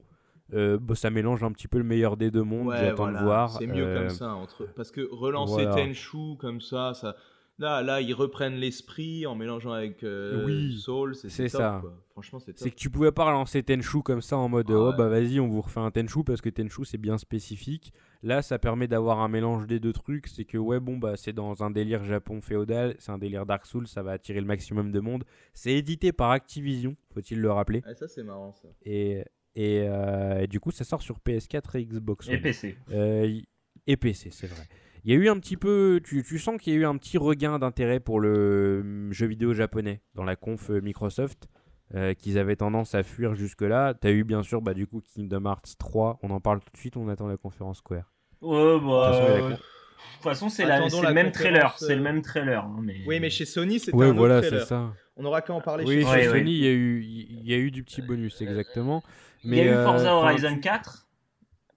Bah, 0.52 0.94
ça 0.94 1.10
mélange 1.10 1.44
un 1.44 1.52
petit 1.52 1.68
peu 1.68 1.80
le 1.80 1.84
meilleur 1.84 2.16
des 2.16 2.30
deux 2.30 2.44
mondes. 2.44 2.76
J'attends 2.80 3.12
de 3.12 3.18
voir. 3.18 3.50
C'est 3.58 3.66
mieux 3.66 3.92
comme 3.92 4.10
ça. 4.12 4.36
Entre... 4.36 4.68
Parce 4.76 4.92
que 4.92 5.02
relancer 5.12 5.66
Tenchu 5.66 6.38
comme 6.38 6.62
ça, 6.62 6.94
ça 6.94 7.16
Là, 7.62 7.84
là, 7.84 8.02
ils 8.02 8.16
reprennent 8.16 8.56
l'esprit 8.56 9.28
en 9.28 9.36
mélangeant 9.36 9.72
avec 9.72 10.04
euh, 10.04 10.72
Soul, 10.72 11.14
c'est 11.16 11.48
ça. 11.48 11.84
Franchement, 12.10 12.40
c'est 12.40 12.58
C'est 12.58 12.72
que 12.72 12.76
tu 12.76 12.90
pouvais 12.90 13.12
pas 13.12 13.26
relancer 13.26 13.62
Tenchu 13.62 14.02
comme 14.02 14.24
ça 14.24 14.36
en 14.38 14.50
mode 14.50 14.72
ah 14.72 14.74
oh 14.76 14.94
bah 14.98 15.08
vas-y, 15.08 15.40
on 15.40 15.48
vous 15.48 15.62
refait 15.62 15.80
un 15.80 15.92
Tenchu 15.92 16.24
parce 16.24 16.42
que 16.42 16.50
Tenchu 16.50 16.86
c'est 16.86 16.98
bien 16.98 17.20
spécifique. 17.20 17.94
Là, 18.24 18.42
ça 18.42 18.58
permet 18.58 18.88
d'avoir 18.88 19.20
un 19.20 19.28
mélange 19.28 19.68
des 19.68 19.80
deux 19.80 19.94
trucs. 19.94 20.28
C'est 20.28 20.44
que 20.44 20.58
ouais, 20.58 20.80
bon 20.80 20.98
bah 20.98 21.18
c'est 21.18 21.34
dans 21.34 21.64
un 21.64 21.70
délire 21.70 22.04
Japon 22.04 22.42
féodal, 22.42 22.96
c'est 22.98 23.12
un 23.12 23.20
délire 23.20 23.46
Dark 23.46 23.68
Souls, 23.68 23.88
ça 23.88 24.02
va 24.02 24.14
attirer 24.14 24.42
le 24.42 24.48
maximum 24.48 24.92
de 24.92 25.00
monde. 25.00 25.24
C'est 25.54 25.74
édité 25.74 26.12
par 26.12 26.32
Activision, 26.32 26.96
faut-il 27.14 27.40
le 27.40 27.52
rappeler. 27.52 27.84
Ah, 27.86 27.94
ça 27.94 28.08
c'est 28.08 28.24
marrant 28.24 28.54
ça. 28.54 28.70
Et 28.84 29.24
et, 29.56 29.82
euh, 29.86 30.48
du 30.48 30.60
coup, 30.60 30.72
ça 30.72 30.84
sort 30.84 31.02
sur 31.02 31.20
PS4 31.20 31.78
et 31.78 31.86
Xbox 31.86 32.30
Et 32.30 32.38
PC. 32.38 32.78
Euh, 32.92 33.42
et 33.86 33.98
PC, 33.98 34.30
c'est 34.32 34.48
vrai. 34.48 34.64
Il 35.04 35.12
y 35.12 35.16
a 35.16 35.20
eu 35.20 35.30
un 35.30 35.40
petit 35.40 35.58
peu, 35.58 36.00
tu, 36.04 36.24
tu 36.24 36.38
sens 36.38 36.62
qu'il 36.62 36.74
y 36.74 36.76
a 36.76 36.80
eu 36.80 36.86
un 36.86 36.96
petit 36.98 37.18
regain 37.18 37.58
d'intérêt 37.58 38.00
pour 38.00 38.20
le 38.20 38.82
hum, 38.84 39.12
jeu 39.12 39.26
vidéo 39.26 39.54
japonais 39.54 40.02
dans 40.14 40.24
la 40.24 40.36
conf 40.36 40.70
euh, 40.70 40.80
Microsoft, 40.80 41.48
euh, 41.96 42.14
qu'ils 42.14 42.38
avaient 42.38 42.56
tendance 42.56 42.94
à 42.94 43.02
fuir 43.02 43.34
jusque-là. 43.34 43.96
Tu 44.00 44.08
as 44.08 44.12
eu 44.12 44.24
bien 44.24 44.44
sûr 44.44 44.62
bah, 44.62 44.76
du 44.76 44.86
coup 44.86 45.02
Kingdom 45.02 45.46
Hearts 45.46 45.78
3, 45.80 46.20
on 46.22 46.30
en 46.30 46.40
parle 46.40 46.60
tout 46.60 46.72
de 46.72 46.78
suite, 46.78 46.98
on 46.98 47.10
attend 47.10 47.28
la 47.28 47.38
conférence 47.38 47.80
Square? 47.80 48.14
Ouais, 48.42 48.80
bah. 48.80 49.50
De 49.50 49.56
toute 49.56 50.24
façon, 50.24 50.50
c'est 50.50 50.66
le 50.66 51.14
même 51.14 51.32
trailer. 51.32 51.76
C'est 51.80 51.96
le 51.96 52.02
même 52.02 52.22
trailer. 52.22 52.64
Hein. 52.64 52.86
Oui, 53.08 53.20
mais 53.20 53.32
chez 53.32 53.46
Sony, 53.46 53.80
c'est 53.80 53.94
ouais, 53.94 54.08
un 54.08 54.14
voilà, 54.14 54.38
autre 54.38 54.48
trailer. 54.48 54.68
Ça. 54.68 54.94
On 55.16 55.26
aura 55.26 55.42
qu'à 55.42 55.54
en 55.54 55.62
parler 55.62 55.84
oui, 55.86 56.04
chez, 56.04 56.24
chez 56.24 56.30
Sony. 56.30 56.52
Il 56.52 56.64
y, 56.64 56.68
a 56.68 56.72
eu, 56.72 57.02
il 57.02 57.50
y 57.50 57.54
a 57.54 57.58
eu 57.58 57.72
du 57.72 57.84
petit 57.84 58.04
bonus, 58.04 58.40
exactement. 58.42 59.04
Mais, 59.44 59.58
il 59.58 59.66
y 59.66 59.70
a 59.70 59.82
eu 59.82 59.84
Forza 59.84 60.14
Horizon 60.14 60.60
4. 60.60 61.08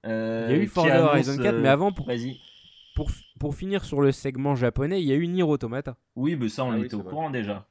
il 0.05 0.11
y 0.11 0.13
a 0.13 0.57
eu 0.57 0.67
Forza 0.67 1.05
Horizon 1.05 1.43
4, 1.43 1.57
mais 1.57 1.69
avant, 1.69 1.93
pour, 1.93 2.11
pour, 2.95 3.11
pour 3.41 3.55
finir 3.55 3.85
sur 3.85 4.01
le 4.01 4.12
segment 4.12 4.55
japonais, 4.55 5.03
il 5.03 5.09
y 5.09 5.12
a 5.12 5.16
eu 5.16 5.27
Nier 5.27 5.43
Automata. 5.43 5.97
Oui, 6.16 6.37
mais 6.37 6.49
ça, 6.49 6.65
on 6.65 6.73
ah 6.73 6.79
était 6.79 6.95
au 6.95 7.03
courant 7.03 7.31
déjà. 7.31 7.66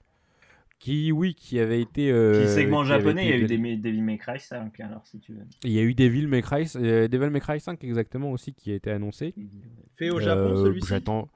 Qui, 0.80 1.14
oui, 1.14 1.34
qui 1.34 1.60
avait 1.60 1.80
été. 1.80 2.12
Euh, 2.12 2.46
segment 2.54 2.84
japonais, 2.84 3.26
il 3.26 3.30
y 3.30 3.34
a 3.34 3.38
eu 3.38 3.48
des, 3.48 3.78
Devil 3.78 4.02
May 4.02 4.18
Cry 4.18 4.38
5, 4.38 4.78
alors 4.82 5.06
si 5.06 5.18
tu 5.20 5.34
veux. 5.34 5.46
Il 5.64 5.72
y 5.72 5.80
a 5.80 5.82
eu 5.82 5.94
Devil 5.94 6.28
May 6.28 6.42
Cry, 6.42 6.66
euh, 6.76 7.08
Devil 7.08 7.30
May 7.30 7.40
Cry 7.40 7.62
5 7.62 7.82
exactement 7.86 8.32
aussi 8.32 8.54
qui 8.54 8.72
a 8.72 8.76
été 8.76 8.92
annoncé. 8.92 9.34
Fait 9.96 10.10
au 10.10 10.20
Japon 10.20 10.52
euh, 10.52 10.66
celui-ci 10.66 10.88
J'attends. 10.90 11.30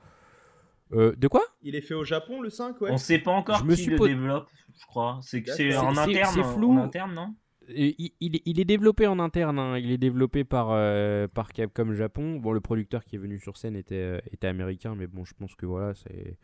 Euh, 0.91 1.15
de 1.15 1.27
quoi? 1.30 1.43
Il 1.61 1.76
est 1.76 1.81
fait 1.81 1.93
au 1.93 2.03
Japon 2.03 2.41
le 2.41 2.49
5, 2.49 2.81
ouais. 2.81 2.91
On 2.91 2.97
sait 2.97 3.19
pas 3.19 3.31
encore 3.31 3.65
qui 3.65 3.85
le 3.85 3.97
développe, 3.97 4.49
je 4.77 4.85
crois. 4.85 5.19
C'est 5.22 5.77
en 5.77 5.95
interne, 5.95 6.34
c'est 6.34 6.43
flou. 6.43 6.73
En 6.73 6.84
interne, 6.84 7.14
non? 7.14 7.34
Il, 7.69 8.60
est 8.60 8.65
développé 8.65 9.07
en 9.07 9.19
interne, 9.19 9.60
hein. 9.60 9.77
il 9.77 9.91
est 9.91 9.98
développé 9.98 10.44
par, 10.44 10.69
euh, 10.72 11.27
par 11.27 11.52
Capcom 11.52 11.94
Japon. 11.94 12.38
Bon, 12.38 12.52
le 12.52 12.61
producteur 12.61 13.03
qui 13.03 13.15
est 13.15 13.19
venu 13.19 13.39
sur 13.39 13.57
scène 13.57 13.76
était, 13.76 13.95
euh, 13.95 14.19
était 14.31 14.48
américain, 14.48 14.95
mais 14.95 15.07
bon, 15.07 15.26
je 15.26 15.34
pense 15.34 15.56
que 15.56 15.65
voilà, 15.65 15.94
c'est 15.94 16.38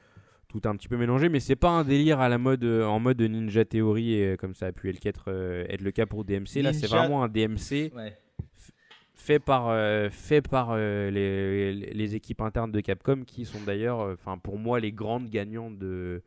tout 0.48 0.62
un 0.66 0.76
petit 0.76 0.88
peu 0.88 0.98
mélangé. 0.98 1.30
Mais 1.30 1.40
c'est 1.40 1.56
pas 1.56 1.70
un 1.70 1.84
délire 1.84 2.20
à 2.20 2.30
la 2.30 2.38
mode, 2.38 2.64
euh, 2.64 2.86
en 2.86 3.00
mode 3.00 3.22
Ninja 3.22 3.66
Theory, 3.66 4.14
et, 4.14 4.38
comme 4.38 4.54
ça 4.54 4.68
a 4.68 4.72
pu 4.72 4.90
être, 4.90 5.30
être 5.70 5.82
le 5.82 5.92
cas 5.92 6.06
pour 6.06 6.26
DMC. 6.26 6.62
Là, 6.62 6.74
c'est 6.74 6.88
vraiment 6.88 7.24
un 7.24 7.30
DMC 7.30 7.92
fait 9.16 9.40
par, 9.40 9.72
fait 10.12 10.42
par 10.42 10.76
les, 10.76 11.72
les, 11.72 12.16
équipes 12.16 12.42
internes 12.42 12.74
de 12.74 12.82
Capcom, 12.82 13.24
qui 13.26 13.46
sont 13.46 13.62
d'ailleurs, 13.66 14.00
enfin 14.00 14.38
pour 14.38 14.60
moi, 14.60 14.82
les 14.82 14.92
grandes 14.92 15.30
gagnantes 15.30 15.78
de, 15.78 16.22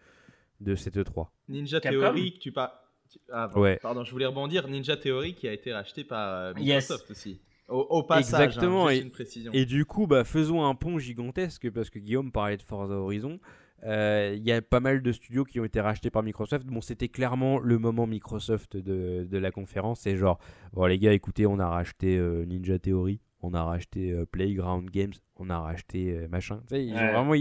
de 0.60 0.74
cette 0.74 0.97
E3. 0.97 1.27
Ninja 1.48 1.81
Theory, 1.81 2.39
tu 2.40 2.52
pas 2.52 2.85
ah, 3.32 3.51
ouais. 3.59 3.78
Pardon, 3.82 4.05
je 4.05 4.10
voulais 4.10 4.26
rebondir. 4.26 4.68
Ninja 4.68 4.97
Theory 4.97 5.34
qui 5.34 5.48
a 5.48 5.52
été 5.52 5.72
racheté 5.72 6.05
par 6.05 6.28
euh, 6.28 6.55
Microsoft 6.55 7.10
aussi. 7.10 7.40
Au, 7.68 8.05
passage, 8.05 8.40
hein, 8.40 8.44
Exactement. 8.44 8.88
et, 8.90 8.98
une 8.98 9.10
précision. 9.10 9.51
et, 9.52 9.64
du 9.64 9.84
coup, 9.84 10.06
bah, 10.06 10.22
faisons 10.22 10.64
un 10.64 10.76
pont 10.76 11.01
gigantesque 11.01 11.68
parce 11.70 11.90
que 11.90 11.98
Guillaume 11.98 12.30
parlait 12.30 12.56
de 12.56 12.62
Forza 12.62 12.94
Horizon. 12.94 13.40
Euh, 13.84 14.34
il 14.36 14.44
y 14.44 14.52
a 14.52 14.62
pas 14.62 14.78
mal 14.78 15.02
de 15.02 15.10
studios 15.10 15.44
qui 15.44 15.59
ont 15.59 15.64
été 15.64 15.80
rachetés 15.80 16.10
par 16.10 16.22
Microsoft. 16.22 16.64
Bon, 16.66 16.80
c'était 16.80 17.09
clairement 17.09 17.59
le 17.59 17.78
moment 17.78 18.06
Microsoft 18.06 18.76
de, 18.76 19.26
de 19.28 19.38
la 19.38 19.51
conférence. 19.51 20.01
C'est 20.01 20.16
genre, 20.16 20.38
bon, 20.74 20.86
les 20.86 20.98
gars, 20.98 21.12
écoutez, 21.12 21.44
on 21.44 21.59
a 21.59 21.68
racheté 21.68 22.16
euh, 22.16 22.44
Ninja 22.47 22.78
Theory, 22.78 23.20
on 23.40 23.52
a 23.52 23.64
racheté 23.64 24.16
Playground 24.30 24.88
Games, 24.88 25.14
on 25.34 25.51
a 25.51 25.59
racheté 25.59 26.26
machin. 26.30 26.60
Tu 26.68 26.76
sais, 26.76 26.86
ils 26.86 26.94
ont 26.94 27.12
vraiment 27.12 27.34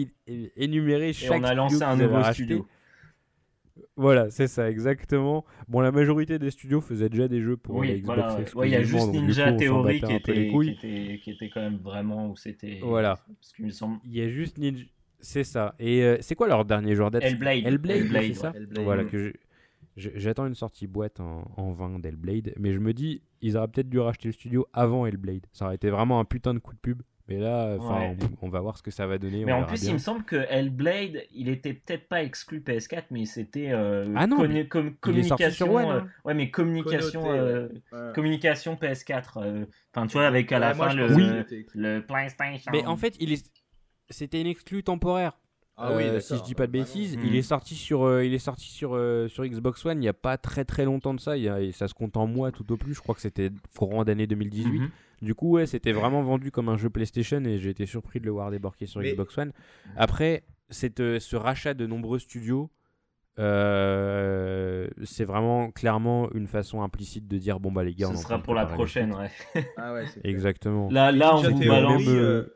énuméré 0.58 1.14
chaque 1.14 1.38
et 1.38 1.40
on 1.40 1.44
a 1.44 1.54
lancé 1.54 1.84
un 1.84 1.98
nouveau 1.98 2.24
studio. 2.34 2.66
Voilà, 3.98 4.30
c'est 4.30 4.48
ça, 4.48 4.70
exactement. 4.70 5.46
Bon, 5.68 5.82
la 5.82 5.92
majorité 5.92 6.40
des 6.40 6.52
studios 6.52 6.82
faisaient 6.82 7.10
déjà 7.10 7.28
des 7.28 7.42
jeux 7.42 7.58
pour 7.58 7.76
oui, 7.76 8.02
Xbox 8.02 8.54
voilà, 8.54 8.70
Il 8.70 8.72
y 8.72 8.76
a 8.76 8.84
juste 8.84 9.08
Ninja 9.12 9.52
Theory 9.54 10.02
qui 10.02 10.14
était, 10.14 10.50
qui, 10.50 10.70
était, 10.70 11.20
qui 11.22 11.32
était, 11.32 11.50
quand 11.50 11.62
même 11.62 11.78
vraiment 11.78 12.30
où 12.30 12.36
c'était. 12.36 12.80
Voilà. 12.82 13.20
Il 13.60 13.74
semble... 13.74 14.00
y 14.06 14.22
a 14.22 14.30
juste 14.30 14.58
Ninja. 14.58 14.86
C'est 15.20 15.44
ça. 15.44 15.76
Et 15.80 16.04
euh, 16.04 16.18
c'est 16.22 16.36
quoi 16.36 16.48
leur 16.48 16.66
dernier 16.66 16.94
joueur 16.94 17.10
date 17.10 17.24
Hellblade. 17.24 17.66
Hellblade, 17.66 17.98
Hellblade 17.98 18.24
c'est 18.24 18.34
ça 18.34 18.54
Voilà, 18.84 19.06
que 19.06 19.34
J'attends 19.98 20.46
une 20.46 20.56
sortie 20.56 20.88
boîte 20.88 21.22
en, 21.22 21.50
en 21.56 21.72
20 21.72 22.00
d'Hellblade, 22.00 22.54
mais 22.60 22.74
je 22.74 22.80
me 22.80 22.94
dis, 22.94 23.22
ils 23.42 23.56
auraient 23.56 23.70
peut-être 23.70 23.90
dû 23.90 24.00
racheter 24.00 24.28
le 24.28 24.34
studio 24.34 24.68
avant 24.74 25.06
Hellblade. 25.06 25.46
Ça 25.54 25.66
aurait 25.66 25.76
été 25.76 25.90
vraiment 25.90 26.20
un 26.20 26.26
putain 26.26 26.54
de 26.54 26.60
coup 26.60 26.74
de 26.74 26.80
pub. 26.80 27.02
Mais 27.28 27.40
là, 27.40 27.78
on, 28.42 28.50
va 28.50 28.60
voir 28.60 28.78
ce 28.78 28.84
que 28.84 28.92
ça 28.92 29.08
va 29.08 29.18
donner. 29.18 29.46
Mais 29.46 29.52
en 29.52 29.64
plus, 29.64 29.84
il 29.84 29.94
me 29.94 29.98
semble 29.98 30.24
que 30.24 30.36
Hellblade, 30.48 31.24
il 31.34 31.50
était 31.50 31.74
peut-être 31.74 32.08
pas 32.08 32.22
exclu 32.22 32.60
PS4, 32.60 33.06
mais 33.10 33.26
c'était 33.26 33.72
euh, 33.72 34.06
ah 34.16 34.28
non, 34.28 34.38
communication. 35.00 35.78
Hein. 35.80 35.96
Euh, 35.96 36.02
ouais, 36.24 36.36
mais 36.36 36.52
communication, 36.52 37.24
euh, 37.32 37.68
communication 38.14 38.76
PS4. 38.76 39.66
Enfin, 39.96 40.06
tu 40.06 40.14
vois, 40.14 40.28
avec 40.28 40.52
à 40.52 40.60
la 40.60 40.76
fin 40.76 40.94
le, 40.94 41.44
le, 41.74 42.00
PlayStation. 42.02 42.72
Mais 42.72 42.86
en 42.86 42.96
fait, 42.96 43.16
il 43.20 43.34
est... 43.34 43.52
c'était 44.12 44.42
une 44.42 44.48
exclu 44.48 44.84
temporaire. 44.84 45.40
Ah 45.78 45.94
oui, 45.94 46.04
si 46.22 46.38
je 46.38 46.44
dis 46.44 46.56
pas 46.56 46.68
de 46.68 46.72
bêtises, 46.72 47.18
il 47.24 47.36
est 47.36 47.42
sorti 47.42 47.74
sur, 47.74 48.22
il 48.22 48.36
est 48.36 48.40
sorti 48.40 48.68
sur, 48.68 48.92
sur 49.30 49.46
Xbox 49.46 49.84
One 49.84 49.98
il 49.98 50.02
n'y 50.02 50.08
a 50.08 50.14
pas 50.14 50.38
très 50.38 50.64
très 50.64 50.86
longtemps 50.86 51.16
de 51.16 51.20
ça. 51.20 51.38
Il 51.38 51.74
ça 51.74 51.88
se 51.88 51.96
compte 51.96 52.18
en 52.18 52.28
mois 52.28 52.52
tout 52.52 52.72
au 52.72 52.78
plus. 52.78 52.94
Je 52.94 53.02
crois 53.02 53.16
que 53.16 53.22
c'était 53.22 53.50
courant 53.76 54.06
d'année 54.06 54.28
2018. 54.28 54.92
Du 55.26 55.34
coup, 55.34 55.50
ouais, 55.50 55.66
c'était 55.66 55.92
vraiment 55.92 56.22
vendu 56.22 56.52
comme 56.52 56.70
un 56.70 56.78
jeu 56.78 56.92
PlayStation 56.92 57.44
et 57.46 57.58
j'ai 57.58 57.72
été 57.72 57.88
surpris 57.88 58.20
de 58.20 58.26
le 58.26 58.32
voir 58.32 58.52
débarquer 58.52 58.86
sur 58.86 59.02
Xbox 59.02 59.36
One. 59.40 59.52
Après, 59.98 60.44
cette, 60.70 61.00
ce 61.00 61.36
rachat 61.36 61.74
de 61.74 61.88
nombreux 61.88 62.20
studios, 62.20 62.70
euh, 63.40 64.88
c'est 65.04 65.26
vraiment 65.26 65.72
clairement 65.72 66.32
une 66.34 66.46
façon 66.46 66.84
implicite 66.84 67.28
de 67.28 67.38
dire 67.40 67.60
bon 67.60 67.72
bah 67.72 67.84
les 67.84 67.96
gars, 67.96 68.08
ce 68.14 68.22
sera 68.22 68.42
pour 68.42 68.54
la 68.54 68.68
prochaine, 68.68 69.14
ouais. 69.14 69.32
ah 69.78 69.94
ouais 69.94 70.06
Exactement. 70.24 70.90
Là, 70.92 71.12
là, 71.12 71.36
on 71.36 71.42
vous 71.42 71.60
balance. 71.66 72.04
Euh, 72.08 72.56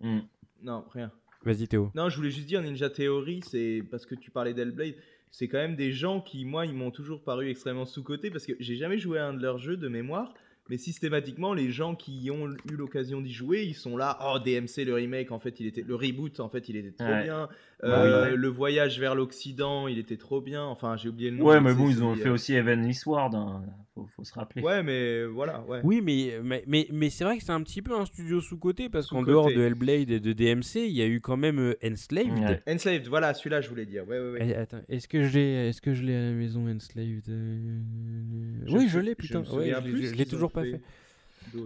hmm. 0.00 0.20
Non, 0.62 0.84
rien. 0.92 1.10
Vas-y 1.42 1.66
Théo. 1.68 1.90
Non, 1.94 2.10
je 2.10 2.16
voulais 2.16 2.30
juste 2.30 2.46
dire 2.46 2.60
Ninja 2.60 2.90
Theory, 2.90 3.40
c'est 3.48 3.82
parce 3.90 4.04
que 4.04 4.14
tu 4.14 4.30
parlais 4.30 4.52
d'Hellblade. 4.52 4.94
C'est 5.30 5.48
quand 5.48 5.58
même 5.58 5.76
des 5.76 5.92
gens 5.92 6.20
qui, 6.20 6.44
moi, 6.44 6.66
ils 6.66 6.74
m'ont 6.74 6.90
toujours 6.90 7.24
paru 7.24 7.48
extrêmement 7.48 7.86
sous-cotés 7.86 8.30
parce 8.30 8.44
que 8.44 8.52
j'ai 8.60 8.76
jamais 8.76 8.98
joué 8.98 9.18
à 9.18 9.28
un 9.28 9.32
de 9.32 9.40
leurs 9.40 9.58
jeux 9.58 9.78
de 9.78 9.88
mémoire 9.88 10.34
mais 10.70 10.78
systématiquement, 10.78 11.52
les 11.52 11.70
gens 11.70 11.96
qui 11.96 12.30
ont 12.30 12.48
eu 12.70 12.76
l'occasion 12.76 13.20
d'y 13.20 13.32
jouer, 13.32 13.64
ils 13.64 13.74
sont 13.74 13.96
là. 13.96 14.16
Oh, 14.24 14.38
DMC, 14.38 14.84
le 14.86 14.94
remake, 14.94 15.32
en 15.32 15.40
fait, 15.40 15.58
il 15.58 15.66
était. 15.66 15.82
Le 15.82 15.96
reboot, 15.96 16.38
en 16.38 16.48
fait, 16.48 16.68
il 16.68 16.76
était 16.76 16.92
trop 16.92 17.22
bien. 17.24 17.48
Euh, 17.82 18.36
le 18.36 18.48
voyage 18.48 19.00
vers 19.00 19.14
l'Occident, 19.14 19.88
il 19.88 19.98
était 19.98 20.16
trop 20.16 20.40
bien. 20.40 20.64
Enfin, 20.64 20.96
j'ai 20.96 21.08
oublié 21.08 21.30
le 21.30 21.38
nom. 21.38 21.46
Ouais, 21.46 21.60
mais 21.60 21.74
bon, 21.74 21.88
ils 21.88 22.02
ont 22.02 22.14
fait 22.14 22.28
euh, 22.28 22.34
aussi 22.34 22.54
Evan 22.54 22.84
Eastward, 22.84 23.34
hein. 23.34 23.62
faut, 23.94 24.22
se 24.22 24.34
rappeler. 24.34 24.62
Ouais, 24.62 24.82
mais 24.82 25.24
voilà. 25.24 25.62
Ouais. 25.62 25.80
Oui, 25.82 26.02
mais, 26.02 26.34
mais, 26.42 26.62
mais, 26.66 26.86
mais 26.92 27.10
c'est 27.10 27.24
vrai 27.24 27.38
que 27.38 27.44
c'est 27.44 27.52
un 27.52 27.62
petit 27.62 27.80
peu 27.80 27.98
un 27.98 28.04
studio 28.04 28.40
sous-côté 28.40 28.88
parce 28.88 29.08
qu'en 29.08 29.22
dehors 29.22 29.48
de 29.48 29.62
Hellblade 29.62 30.10
et 30.10 30.20
de 30.20 30.32
DMC, 30.32 30.86
il 30.86 30.92
y 30.92 31.02
a 31.02 31.06
eu 31.06 31.20
quand 31.20 31.36
même 31.36 31.58
euh, 31.58 31.78
Enslaved. 31.84 32.62
Enslaved, 32.68 33.08
voilà, 33.08 33.32
celui-là, 33.34 33.60
je 33.60 33.68
voulais 33.68 33.86
dire. 33.86 34.06
Ouais, 34.06 34.20
ouais, 34.20 34.30
ouais. 34.32 34.46
Eh, 34.50 34.54
attends, 34.54 34.80
est-ce 34.88 35.08
que 35.08 35.24
je 35.24 35.32
l'ai 35.38 36.12
est 36.12 36.16
à 36.16 36.20
la 36.20 36.32
maison, 36.32 36.68
Enslaved? 36.68 37.24
Oui, 38.68 38.88
je 38.88 38.98
l'ai, 38.98 39.14
putain. 39.14 39.42
Je, 39.42 39.52
ouais, 39.52 39.72
je 39.84 40.14
l'ai 40.14 40.26
toujours 40.26 40.52
pas 40.52 40.59
fait. 40.62 40.80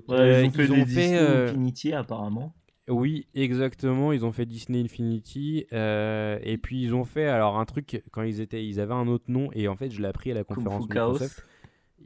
Ouais, 0.09 0.45
ils 0.45 0.47
ont 0.47 0.51
fait 0.51 0.85
Disney 0.85 1.19
Infinity, 1.19 1.93
apparemment. 1.93 2.55
Oui, 2.89 3.27
exactement. 3.35 4.13
Ils 4.13 4.25
ont 4.27 4.33
fait 4.33 4.47
Disney 4.47 4.83
Infinity. 4.83 5.67
Euh, 5.73 6.39
et 6.43 6.59
puis 6.59 6.83
ils 6.83 6.95
ont 6.95 7.05
fait 7.05 7.27
alors 7.27 7.59
un 7.59 7.65
truc 7.65 8.03
quand 8.11 8.23
ils 8.23 8.41
étaient, 8.41 8.65
ils 8.65 8.81
avaient 8.81 8.95
un 8.95 9.09
autre 9.09 9.25
nom 9.29 9.49
et 9.53 9.69
en 9.69 9.77
fait 9.77 9.91
je 9.91 10.03
l'ai 10.03 10.09
appris 10.09 10.31
à 10.31 10.35
la 10.35 10.45
conférence 10.45 10.83
Microsoft. 10.83 11.45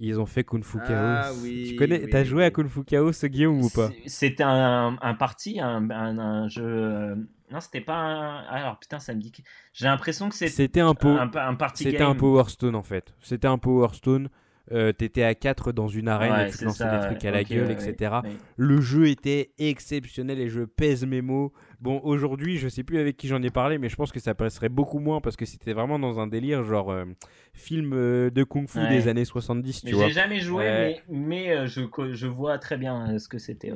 Ils 0.00 0.20
ont 0.20 0.26
fait 0.26 0.44
Kung 0.44 0.62
Fu 0.62 0.78
ah 0.82 0.86
Chaos. 0.86 1.42
tu 1.42 1.74
connais, 1.74 2.06
t'as 2.06 2.22
joué 2.22 2.44
à 2.44 2.52
Kung 2.52 2.68
Fu 2.68 2.84
Chaos, 2.84 3.10
Guillaume 3.24 3.60
ou 3.60 3.68
pas? 3.68 3.90
C'était 4.06 4.44
un, 4.44 4.96
un 5.02 5.14
parti, 5.14 5.58
un, 5.58 5.90
un, 5.90 6.46
jeu. 6.46 6.62
Euh, 6.64 7.16
non, 7.50 7.58
c'était 7.58 7.80
pas 7.80 7.96
un. 7.96 8.44
Alors 8.44 8.78
putain, 8.78 9.00
ça 9.00 9.12
me 9.12 9.20
dit. 9.20 9.32
J'ai 9.72 9.86
l'impression 9.86 10.28
que 10.28 10.36
c'était 10.36 10.80
un, 10.80 10.94
un, 11.02 11.30
un 11.34 11.54
party 11.56 11.82
C'était 11.82 12.02
un 12.02 12.14
Power 12.14 12.44
Stone 12.46 12.76
en 12.76 12.84
fait. 12.84 13.12
C'était 13.20 13.48
un 13.48 13.58
Power 13.58 13.88
Stone 13.92 14.28
euh, 14.72 14.92
t'étais 14.92 15.22
à 15.22 15.34
4 15.34 15.72
dans 15.72 15.88
une 15.88 16.08
arène 16.08 16.48
et 16.48 16.50
tu 16.50 16.64
lançais 16.64 16.90
des 16.90 17.06
trucs 17.06 17.24
à 17.24 17.30
la 17.30 17.44
gueule, 17.44 17.70
etc. 17.70 18.16
Le 18.56 18.80
jeu 18.80 19.08
était 19.08 19.50
exceptionnel 19.58 20.38
et 20.38 20.48
je 20.48 20.62
pèse 20.62 21.06
mes 21.06 21.22
mots. 21.22 21.52
Bon, 21.80 22.00
aujourd'hui, 22.02 22.58
je 22.58 22.68
sais 22.68 22.82
plus 22.82 22.98
avec 22.98 23.16
qui 23.16 23.28
j'en 23.28 23.42
ai 23.42 23.50
parlé, 23.50 23.78
mais 23.78 23.88
je 23.88 23.96
pense 23.96 24.12
que 24.12 24.20
ça 24.20 24.34
passerait 24.34 24.68
beaucoup 24.68 24.98
moins 24.98 25.20
parce 25.20 25.36
que 25.36 25.44
c'était 25.44 25.72
vraiment 25.72 25.98
dans 25.98 26.20
un 26.20 26.26
délire 26.26 26.64
genre 26.64 26.90
euh, 26.90 27.04
film 27.52 27.92
euh, 27.94 28.30
de 28.30 28.42
kung-fu 28.44 28.80
des 28.88 29.08
années 29.08 29.24
70. 29.24 29.84
Tu 29.84 29.96
j'ai 29.96 30.10
jamais 30.10 30.40
joué, 30.40 30.64
mais, 30.64 31.02
mais 31.08 31.66
je, 31.66 31.82
je 32.12 32.26
vois 32.26 32.58
très 32.58 32.76
bien 32.76 33.18
ce 33.18 33.28
que 33.28 33.38
c'était 33.38 33.72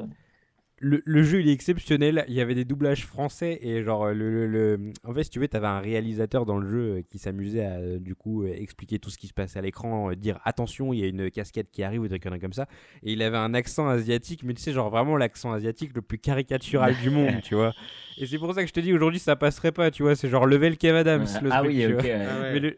le, 0.83 1.23
jeu 1.23 1.41
il 1.41 1.49
est 1.49 1.53
exceptionnel. 1.53 2.25
Il 2.29 2.35
y 2.35 2.41
avait 2.41 2.57
des 2.57 2.65
doublages 2.65 3.07
français 3.07 3.59
et 3.63 3.83
genre 3.83 4.09
le, 4.09 4.47
le, 4.47 4.93
en 5.05 5.15
fait 5.15 5.25
si 5.25 5.31
tu 5.31 5.39
veux 5.39 5.47
t'avais 5.47 5.69
un 5.69 5.79
réalisateur 5.79 6.45
dans 6.45 6.59
le 6.59 6.69
jeu 6.69 6.79
euh, 6.79 7.03
qui 7.09 7.19
s'amusait 7.19 7.65
à 7.65 7.75
euh, 7.75 7.99
du 7.99 8.17
coup 8.17 8.43
euh, 8.43 8.53
expliquer 8.53 8.99
tout 8.99 9.09
ce 9.09 9.17
qui 9.17 9.29
se 9.29 9.33
passait 9.33 9.61
à 9.61 9.63
l'écran, 9.63 10.13
dire 10.13 10.41
attention 10.45 10.93
il 10.93 10.99
y 10.99 11.05
a 11.05 11.07
une 11.07 11.31
casquette 11.31 11.71
qui 11.71 11.85
arrive 11.85 12.01
ou 12.01 12.09
des 12.09 12.19
trucs 12.19 12.41
comme 12.41 12.53
ça. 12.53 12.67
Et 13.05 13.13
il 13.13 13.23
avait 13.23 13.37
un 13.37 13.55
accent 13.55 13.89
asiatique, 13.89 14.43
mais 14.43 14.55
tu 14.55 14.63
sais 14.63 14.73
genre 14.73 14.91
vraiment 14.91 15.17
l'accent 15.17 15.53
asiatique 15.53 15.93
le 15.95 16.03
plus 16.03 16.19
caricatural 16.19 16.97
du 17.01 17.11
monde, 17.11 17.41
tu 17.43 17.55
vois. 17.55 17.73
Et 18.19 18.27
c'est 18.27 18.39
pour 18.39 18.53
ça 18.53 18.63
que 18.63 18.69
je 18.69 18.73
te 18.73 18.81
dis 18.81 18.93
aujourd'hui 18.93 19.21
ça 19.21 19.37
passerait 19.37 19.73
pas, 19.73 19.91
tu 19.91 20.03
vois. 20.03 20.17
C'est 20.17 20.29
genre 20.29 20.47
level 20.47 20.77
Kev 20.77 20.97
Adams. 20.97 21.27
Le 21.43 21.51
ah 21.53 21.63
oui, 21.63 21.87
ok. 21.87 22.03
mais, 22.03 22.59
le... 22.59 22.77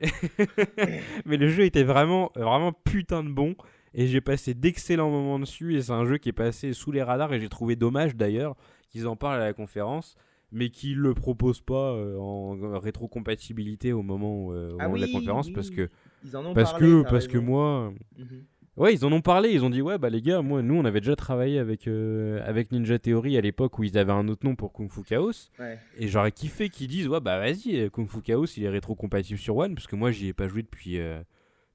mais 1.24 1.36
le 1.38 1.48
jeu 1.48 1.64
était 1.64 1.84
vraiment 1.84 2.30
vraiment 2.36 2.72
putain 2.72 3.24
de 3.24 3.30
bon. 3.30 3.54
Et 3.94 4.08
j'ai 4.08 4.20
passé 4.20 4.54
d'excellents 4.54 5.10
moments 5.10 5.38
dessus. 5.38 5.76
Et 5.76 5.82
c'est 5.82 5.92
un 5.92 6.04
jeu 6.04 6.18
qui 6.18 6.28
est 6.28 6.32
passé 6.32 6.72
sous 6.72 6.92
les 6.92 7.02
radars. 7.02 7.32
Et 7.32 7.40
j'ai 7.40 7.48
trouvé 7.48 7.76
dommage 7.76 8.16
d'ailleurs 8.16 8.56
qu'ils 8.90 9.06
en 9.06 9.16
parlent 9.16 9.40
à 9.40 9.44
la 9.44 9.52
conférence. 9.52 10.16
Mais 10.52 10.68
qu'ils 10.68 10.98
le 10.98 11.14
proposent 11.14 11.60
pas 11.60 11.92
euh, 11.94 12.16
en 12.16 12.78
rétrocompatibilité 12.78 13.92
au 13.92 14.02
moment, 14.02 14.52
euh, 14.52 14.76
ah 14.78 14.88
de 14.88 15.00
la 15.00 15.08
conférence. 15.08 15.50
Parce 15.50 15.70
que, 15.70 15.88
ils 16.24 16.36
en 16.36 16.46
ont 16.46 16.54
parce 16.54 16.72
parlé, 16.72 16.86
que, 16.86 17.10
parce 17.10 17.26
que 17.26 17.38
moi. 17.38 17.92
Mhm. 18.18 18.44
Ouais, 18.76 18.92
ils 18.92 19.04
en 19.04 19.12
ont 19.12 19.20
parlé. 19.20 19.50
Ils 19.50 19.64
ont 19.64 19.70
dit 19.70 19.82
ouais, 19.82 19.98
bah 19.98 20.10
les 20.10 20.20
gars, 20.20 20.42
moi, 20.42 20.62
nous, 20.62 20.74
on 20.74 20.84
avait 20.84 21.00
déjà 21.00 21.16
travaillé 21.16 21.58
avec, 21.58 21.86
euh, 21.86 22.40
avec 22.44 22.72
Ninja 22.72 22.98
Theory 22.98 23.36
à 23.36 23.40
l'époque 23.40 23.78
où 23.78 23.84
ils 23.84 23.96
avaient 23.98 24.12
un 24.12 24.26
autre 24.28 24.44
nom 24.44 24.54
pour 24.56 24.72
Kung 24.72 24.90
Fu 24.90 25.02
Chaos. 25.02 25.50
Et 25.98 26.08
j'aurais 26.08 26.32
kiffé 26.32 26.68
qu'ils 26.68 26.88
disent 26.88 27.08
ouais, 27.08 27.20
bah 27.20 27.38
vas-y, 27.38 27.90
Kung 27.90 28.08
Fu 28.08 28.20
Chaos, 28.20 28.46
il 28.56 28.64
est 28.64 28.68
rétrocompatible 28.68 29.38
sur 29.38 29.56
One. 29.56 29.74
Parce 29.74 29.86
que 29.86 29.96
moi, 29.96 30.10
j'y 30.12 30.28
ai 30.28 30.32
pas 30.32 30.46
joué 30.46 30.62
depuis, 30.62 31.00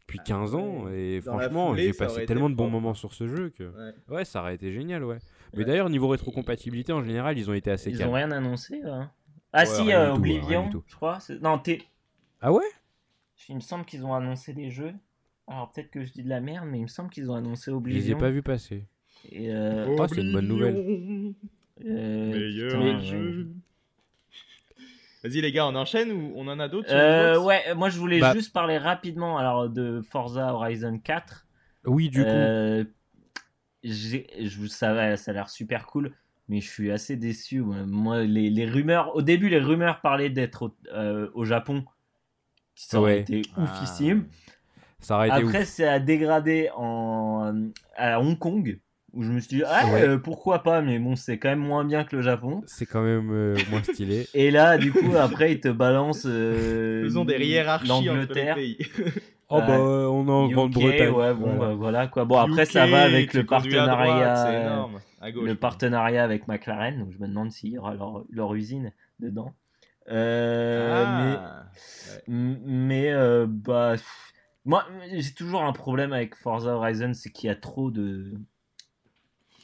depuis 0.09 0.19
15 0.25 0.55
ans 0.55 0.89
et 0.89 1.21
franchement 1.21 1.75
j'ai 1.75 1.93
passé 1.93 2.25
tellement 2.25 2.49
de 2.49 2.55
bons 2.55 2.69
moments 2.69 2.93
sur 2.93 3.13
ce 3.13 3.27
jeu 3.27 3.49
que 3.49 3.71
ouais. 4.09 4.25
ça 4.25 4.41
aurait 4.41 4.55
été 4.55 4.71
génial 4.71 5.03
ouais. 5.03 5.19
Mais 5.55 5.65
d'ailleurs 5.65 5.89
niveau 5.89 6.07
rétrocompatibilité 6.07 6.91
en 6.93 7.03
général 7.03 7.37
ils 7.37 7.49
ont 7.49 7.53
été 7.53 7.71
assez 7.71 7.91
ils 7.91 8.03
ont 8.03 8.11
rien 8.11 8.31
annoncé 8.31 8.81
hein. 8.85 9.11
ah 9.53 9.65
si 9.65 9.91
euh, 9.91 10.13
Oblivion 10.13 10.69
je 10.87 10.95
crois 10.95 11.19
non 11.41 11.59
t'es 11.59 11.83
ah 12.41 12.51
ouais? 12.51 12.63
Il 13.47 13.55
me 13.55 13.61
semble 13.61 13.85
qu'ils 13.85 14.05
ont 14.05 14.13
annoncé 14.13 14.53
des 14.53 14.69
jeux. 14.69 14.93
Alors 15.47 15.71
peut-être 15.71 15.89
que 15.89 16.05
je 16.05 16.11
dis 16.11 16.23
de 16.23 16.29
la 16.29 16.39
merde 16.39 16.67
mais 16.69 16.77
il 16.79 16.83
me 16.83 16.87
semble 16.87 17.09
qu'ils 17.09 17.31
ont 17.31 17.35
annoncé 17.35 17.71
Oblivion 17.71 18.01
je 18.01 18.07
les 18.07 18.11
ai 18.13 18.15
pas 18.15 18.29
vu 18.29 18.41
passer. 18.41 18.85
Et 19.31 19.51
euh... 19.51 19.95
oh, 19.97 20.07
c'est 20.07 20.21
une 20.21 20.33
bonne 20.33 20.47
nouvelle. 20.47 21.33
Euh, 21.85 22.31
Meilleur 22.31 22.99
jeu 22.99 23.47
Vas-y 25.23 25.41
les 25.41 25.51
gars, 25.51 25.67
on 25.67 25.75
enchaîne 25.75 26.11
ou 26.11 26.31
on 26.35 26.47
en 26.47 26.59
a 26.59 26.69
d'autres 26.69 26.93
euh, 26.93 27.39
Ouais, 27.39 27.73
moi 27.75 27.89
je 27.89 27.99
voulais 27.99 28.19
bah. 28.19 28.33
juste 28.33 28.53
parler 28.53 28.77
rapidement 28.77 29.37
alors 29.37 29.69
de 29.69 30.01
Forza 30.01 30.53
Horizon 30.53 30.97
4. 30.97 31.45
Oui, 31.85 32.09
du 32.09 32.23
coup. 32.23 32.29
Euh, 32.29 32.85
ça, 34.69 35.17
ça 35.17 35.31
a 35.31 35.33
l'air 35.33 35.49
super 35.49 35.85
cool, 35.85 36.13
mais 36.47 36.61
je 36.61 36.69
suis 36.69 36.91
assez 36.91 37.15
déçu. 37.15 37.61
Moi, 37.61 38.23
les, 38.23 38.49
les 38.49 38.65
rumeurs, 38.65 39.15
au 39.15 39.21
début, 39.21 39.49
les 39.49 39.59
rumeurs 39.59 40.01
parlaient 40.01 40.29
d'être 40.29 40.63
au, 40.63 40.75
euh, 40.93 41.29
au, 41.33 41.45
Japon. 41.45 41.83
Ça 42.75 42.99
aurait 42.99 43.19
été 43.19 43.41
ah. 43.55 43.63
oufissime. 43.63 44.25
Ça 44.99 45.15
aurait 45.15 45.27
été 45.29 45.37
Après, 45.37 45.65
c'est 45.65 45.87
à 45.87 45.99
dégrader 45.99 46.69
en, 46.75 47.69
à 47.95 48.21
Hong 48.21 48.37
Kong 48.37 48.79
où 49.13 49.23
je 49.23 49.31
me 49.31 49.39
suis 49.39 49.57
dit 49.57 49.63
ah 49.65 49.85
euh, 49.93 50.17
pourquoi 50.17 50.63
pas 50.63 50.81
mais 50.81 50.99
bon 50.99 51.15
c'est 51.15 51.37
quand 51.37 51.49
même 51.49 51.59
moins 51.59 51.83
bien 51.83 52.03
que 52.03 52.15
le 52.15 52.21
Japon. 52.21 52.61
C'est 52.67 52.85
quand 52.85 53.01
même 53.01 53.31
euh, 53.31 53.57
moins 53.69 53.83
stylé. 53.83 54.27
Et 54.33 54.51
là 54.51 54.77
du 54.77 54.91
coup 54.91 55.15
après 55.17 55.53
ils 55.53 55.59
te 55.59 55.69
balancent 55.69 56.27
euh, 56.27 57.03
faisons 57.03 57.25
des 57.25 57.37
hiérarchies 57.45 57.87
l'Angleterre. 57.87 58.57
oh 59.49 59.59
bah 59.59 59.79
on 59.79 60.27
est 60.27 60.31
en 60.31 60.47
Grande-Bretagne 60.49 61.09
ouais 61.09 61.33
bon 61.33 61.55
voilà. 61.55 61.69
Bah, 61.69 61.73
voilà. 61.75 62.07
quoi. 62.07 62.25
Bon 62.25 62.37
après 62.37 62.65
ça 62.65 62.85
va 62.87 63.01
avec 63.01 63.33
le 63.33 63.45
partenariat 63.45 64.87
le 65.21 65.53
partenariat 65.53 66.23
avec 66.23 66.47
McLaren 66.47 66.99
donc 66.99 67.11
je 67.11 67.19
me 67.19 67.27
demande 67.27 67.51
s'il 67.51 67.71
y 67.71 67.77
aura 67.77 67.93
leur, 67.95 68.23
leur 68.29 68.53
usine 68.55 68.93
dedans. 69.19 69.53
Ah. 70.11 71.65
mais 72.27 72.57
mais 72.65 73.45
bah 73.47 73.95
moi 74.65 74.85
j'ai 75.13 75.33
toujours 75.33 75.63
un 75.63 75.73
problème 75.73 76.13
avec 76.13 76.35
Forza 76.35 76.75
Horizon 76.75 77.13
c'est 77.13 77.31
qu'il 77.31 77.47
y 77.47 77.51
a 77.51 77.55
trop 77.55 77.91
de 77.91 78.33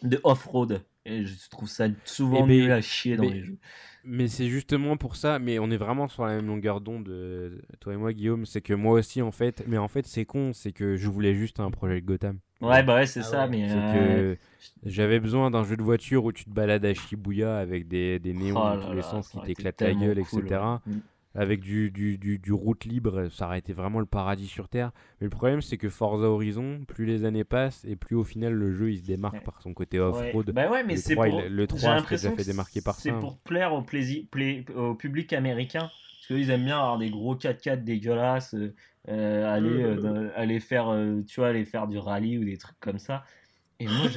de 0.03 0.19
off-road. 0.23 0.81
Et 1.05 1.23
je 1.25 1.49
trouve 1.49 1.69
ça 1.69 1.87
souvent 2.03 2.47
mieux 2.47 2.71
à 2.71 2.81
chier 2.81 3.15
dans 3.15 3.23
les 3.23 3.43
jeux. 3.43 3.57
Mais 4.03 4.27
c'est 4.27 4.47
justement 4.47 4.97
pour 4.97 5.15
ça, 5.15 5.39
mais 5.39 5.57
on 5.59 5.71
est 5.71 5.77
vraiment 5.77 6.07
sur 6.07 6.25
la 6.25 6.35
même 6.35 6.47
longueur 6.47 6.79
d'onde, 6.79 7.09
euh, 7.09 7.59
toi 7.79 7.93
et 7.93 7.97
moi, 7.97 8.13
Guillaume. 8.13 8.45
C'est 8.45 8.61
que 8.61 8.73
moi 8.73 8.99
aussi, 8.99 9.21
en 9.21 9.31
fait, 9.31 9.63
mais 9.67 9.79
en 9.79 9.87
fait, 9.87 10.05
c'est 10.05 10.25
con, 10.25 10.51
c'est 10.53 10.71
que 10.71 10.95
je 10.95 11.09
voulais 11.09 11.33
juste 11.33 11.59
un 11.59 11.71
projet 11.71 12.01
Gotham. 12.01 12.39
Ouais, 12.61 12.83
bah 12.83 12.95
ouais, 12.95 13.05
c'est 13.07 13.21
ah 13.21 13.23
ça, 13.23 13.47
mais. 13.47 13.67
Euh, 13.69 14.35
j'avais 14.83 15.19
besoin 15.19 15.51
d'un 15.51 15.63
jeu 15.63 15.75
de 15.75 15.83
voiture 15.83 16.23
où 16.25 16.31
tu 16.31 16.45
te 16.45 16.51
balades 16.51 16.85
à 16.85 16.93
Shibuya 16.93 17.57
avec 17.57 17.87
des, 17.87 18.19
des 18.19 18.33
néons 18.33 18.55
oh 18.57 18.75
dans 18.75 18.87
tous 18.87 18.93
les 18.93 19.01
sens 19.01 19.29
qui 19.29 19.39
t'éclatent 19.41 19.81
la 19.81 19.93
gueule, 19.93 20.19
etc 20.19 20.59
avec 21.35 21.59
du, 21.59 21.91
du, 21.91 22.17
du, 22.17 22.53
route 22.53 22.85
libre, 22.85 23.27
ça 23.29 23.45
aurait 23.47 23.59
été 23.59 23.73
vraiment 23.73 23.99
le 23.99 24.05
paradis 24.05 24.47
sur 24.47 24.69
Terre. 24.69 24.91
Mais 25.19 25.25
le 25.25 25.31
problème, 25.31 25.61
c'est 25.61 25.77
que 25.77 25.89
Forza 25.89 26.25
Horizon, 26.25 26.85
plus 26.87 27.05
les 27.05 27.25
années 27.25 27.43
passent 27.43 27.83
et 27.85 27.95
plus 27.95 28.15
au 28.15 28.23
final 28.23 28.53
le 28.53 28.73
jeu 28.73 28.91
il 28.91 28.99
se 28.99 29.03
démarque 29.05 29.43
par 29.43 29.61
son 29.61 29.73
côté 29.73 29.99
off-road. 29.99 30.51
Bah 30.51 30.69
ouais, 30.69 30.83
mais 30.83 30.95
c'est 30.95 31.15
pour... 31.15 31.25
le 31.25 31.67
3 31.67 32.01
déjà 32.09 32.31
fait 32.31 32.45
démarquer 32.45 32.81
par 32.81 32.95
ça. 32.95 33.01
C'est 33.01 33.11
pour 33.11 33.37
plaire 33.39 33.73
au, 33.73 33.81
plaisir, 33.81 34.23
au 34.75 34.95
public 34.95 35.33
américain. 35.33 35.89
Parce 36.27 36.39
qu'ils 36.39 36.49
aiment 36.49 36.65
bien 36.65 36.79
avoir 36.79 36.97
des 36.97 37.11
gros 37.11 37.35
4x4 37.35 37.83
dégueulasses, 37.83 38.55
euh, 39.09 39.53
aller, 39.53 39.83
euh, 39.83 40.31
aller, 40.35 40.59
faire, 40.59 40.89
euh, 40.89 41.21
tu 41.27 41.39
vois, 41.39 41.49
aller 41.49 41.65
faire 41.65 41.87
du 41.87 41.99
rallye 41.99 42.39
ou 42.39 42.45
des 42.45 42.57
trucs 42.57 42.79
comme 42.79 42.97
ça. 42.97 43.23
Et 43.79 43.87
moi, 43.87 44.07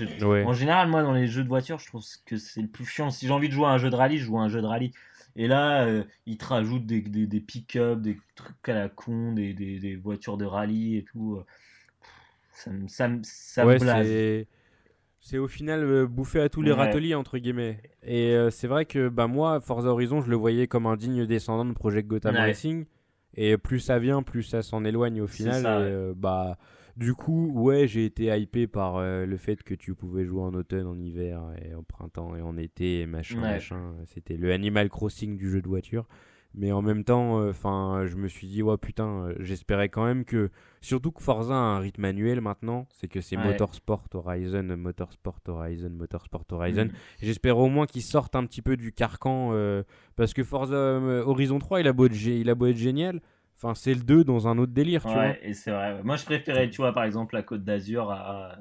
en 0.46 0.52
général, 0.54 0.88
moi, 0.88 1.02
dans 1.02 1.12
les 1.12 1.26
jeux 1.26 1.42
de 1.42 1.48
voiture, 1.48 1.78
je 1.78 1.86
trouve 1.86 2.02
que 2.24 2.36
c'est 2.38 2.62
le 2.62 2.68
plus 2.68 2.86
chiant. 2.86 3.10
Si 3.10 3.26
j'ai 3.26 3.32
envie 3.32 3.48
de 3.48 3.52
jouer 3.52 3.66
à 3.66 3.70
un 3.70 3.78
jeu 3.78 3.90
de 3.90 3.96
rallye, 3.96 4.18
je 4.18 4.24
joue 4.24 4.38
à 4.38 4.42
un 4.42 4.48
jeu 4.48 4.62
de 4.62 4.66
rallye. 4.66 4.92
Et 5.38 5.46
là, 5.46 5.86
euh, 5.86 6.02
ils 6.26 6.36
te 6.36 6.46
rajoutent 6.46 6.84
des, 6.84 7.00
des, 7.00 7.28
des 7.28 7.40
pick-up, 7.40 8.00
des 8.00 8.18
trucs 8.34 8.68
à 8.68 8.74
la 8.74 8.88
con, 8.88 9.32
des, 9.32 9.96
voitures 10.02 10.36
de 10.36 10.44
rallye 10.44 10.96
et 10.96 11.04
tout. 11.04 11.40
Ça, 12.52 12.72
ça, 12.88 13.08
ça 13.22 13.64
me 13.64 13.78
blase. 13.78 14.46
C'est 15.20 15.38
au 15.38 15.46
final 15.46 15.84
euh, 15.84 16.06
bouffé 16.08 16.40
à 16.40 16.48
tous 16.48 16.60
les 16.60 16.72
râteliers, 16.72 17.14
entre 17.14 17.38
guillemets. 17.38 17.80
Et 18.02 18.34
euh, 18.34 18.50
c'est 18.50 18.66
vrai 18.66 18.84
que 18.84 19.08
bah, 19.08 19.28
moi, 19.28 19.60
Forza 19.60 19.90
Horizon, 19.90 20.20
je 20.22 20.28
le 20.28 20.36
voyais 20.36 20.66
comme 20.66 20.86
un 20.86 20.96
digne 20.96 21.24
descendant 21.24 21.64
de 21.64 21.72
Project 21.72 22.08
Gotham 22.08 22.34
Racing. 22.34 22.86
Et 23.34 23.56
plus 23.56 23.78
ça 23.78 24.00
vient, 24.00 24.24
plus 24.24 24.42
ça 24.42 24.62
s'en 24.62 24.84
éloigne 24.84 25.20
au 25.20 25.28
final. 25.28 25.66
et, 25.66 26.14
bah, 26.16 26.58
du 26.98 27.14
coup, 27.14 27.52
ouais, 27.54 27.86
j'ai 27.86 28.04
été 28.04 28.36
hypé 28.36 28.66
par 28.66 28.96
euh, 28.96 29.24
le 29.24 29.36
fait 29.36 29.62
que 29.62 29.74
tu 29.74 29.94
pouvais 29.94 30.24
jouer 30.24 30.42
en 30.42 30.52
automne, 30.52 30.86
en 30.86 30.98
hiver, 30.98 31.40
et 31.64 31.72
en 31.72 31.84
printemps 31.84 32.34
et 32.34 32.42
en 32.42 32.56
été, 32.56 33.02
et 33.02 33.06
machin, 33.06 33.40
machin. 33.40 33.94
C'était 34.06 34.36
le 34.36 34.52
Animal 34.52 34.88
Crossing 34.88 35.36
du 35.36 35.48
jeu 35.48 35.62
de 35.62 35.68
voiture. 35.68 36.06
Mais 36.54 36.72
en 36.72 36.82
même 36.82 37.04
temps, 37.04 37.40
euh, 37.40 37.50
enfin, 37.50 38.04
je 38.06 38.16
me 38.16 38.26
suis 38.26 38.48
dit, 38.48 38.64
ouais, 38.64 38.76
putain, 38.78 39.06
euh, 39.06 39.34
j'espérais 39.38 39.88
quand 39.90 40.04
même 40.04 40.24
que. 40.24 40.50
Surtout 40.80 41.12
que 41.12 41.22
Forza 41.22 41.54
a 41.54 41.56
un 41.56 41.78
rythme 41.78 42.02
manuel 42.02 42.40
maintenant, 42.40 42.88
c'est 42.90 43.06
que 43.06 43.20
c'est 43.20 43.36
Motorsport 43.36 44.06
Horizon, 44.14 44.76
Motorsport 44.76 45.40
Horizon, 45.46 45.90
Motorsport 45.90 46.46
Horizon. 46.50 46.86
Mm. 46.86 46.92
J'espère 47.22 47.58
au 47.58 47.68
moins 47.68 47.86
qu'ils 47.86 48.02
sortent 48.02 48.34
un 48.34 48.44
petit 48.44 48.62
peu 48.62 48.76
du 48.76 48.92
carcan, 48.92 49.52
parce 50.16 50.34
que 50.34 50.42
Forza 50.42 50.76
Horizon 50.76 51.58
3, 51.58 51.80
il 51.80 51.88
a 51.88 51.92
beau 51.92 52.06
être, 52.06 52.26
il 52.26 52.48
a 52.48 52.54
beau 52.54 52.66
être 52.66 52.76
génial. 52.76 53.20
Enfin, 53.60 53.74
c'est 53.74 53.94
le 53.94 54.00
2 54.00 54.22
dans 54.24 54.46
un 54.46 54.56
autre 54.58 54.72
délire, 54.72 55.02
tu 55.02 55.08
ouais, 55.08 55.40
et 55.42 55.52
c'est 55.52 55.72
vrai. 55.72 56.02
Moi, 56.04 56.16
je 56.16 56.24
préférais, 56.24 56.70
tu 56.70 56.76
vois, 56.76 56.92
par 56.92 57.04
exemple, 57.04 57.34
la 57.34 57.42
Côte 57.42 57.64
d'Azur 57.64 58.10
à, 58.10 58.56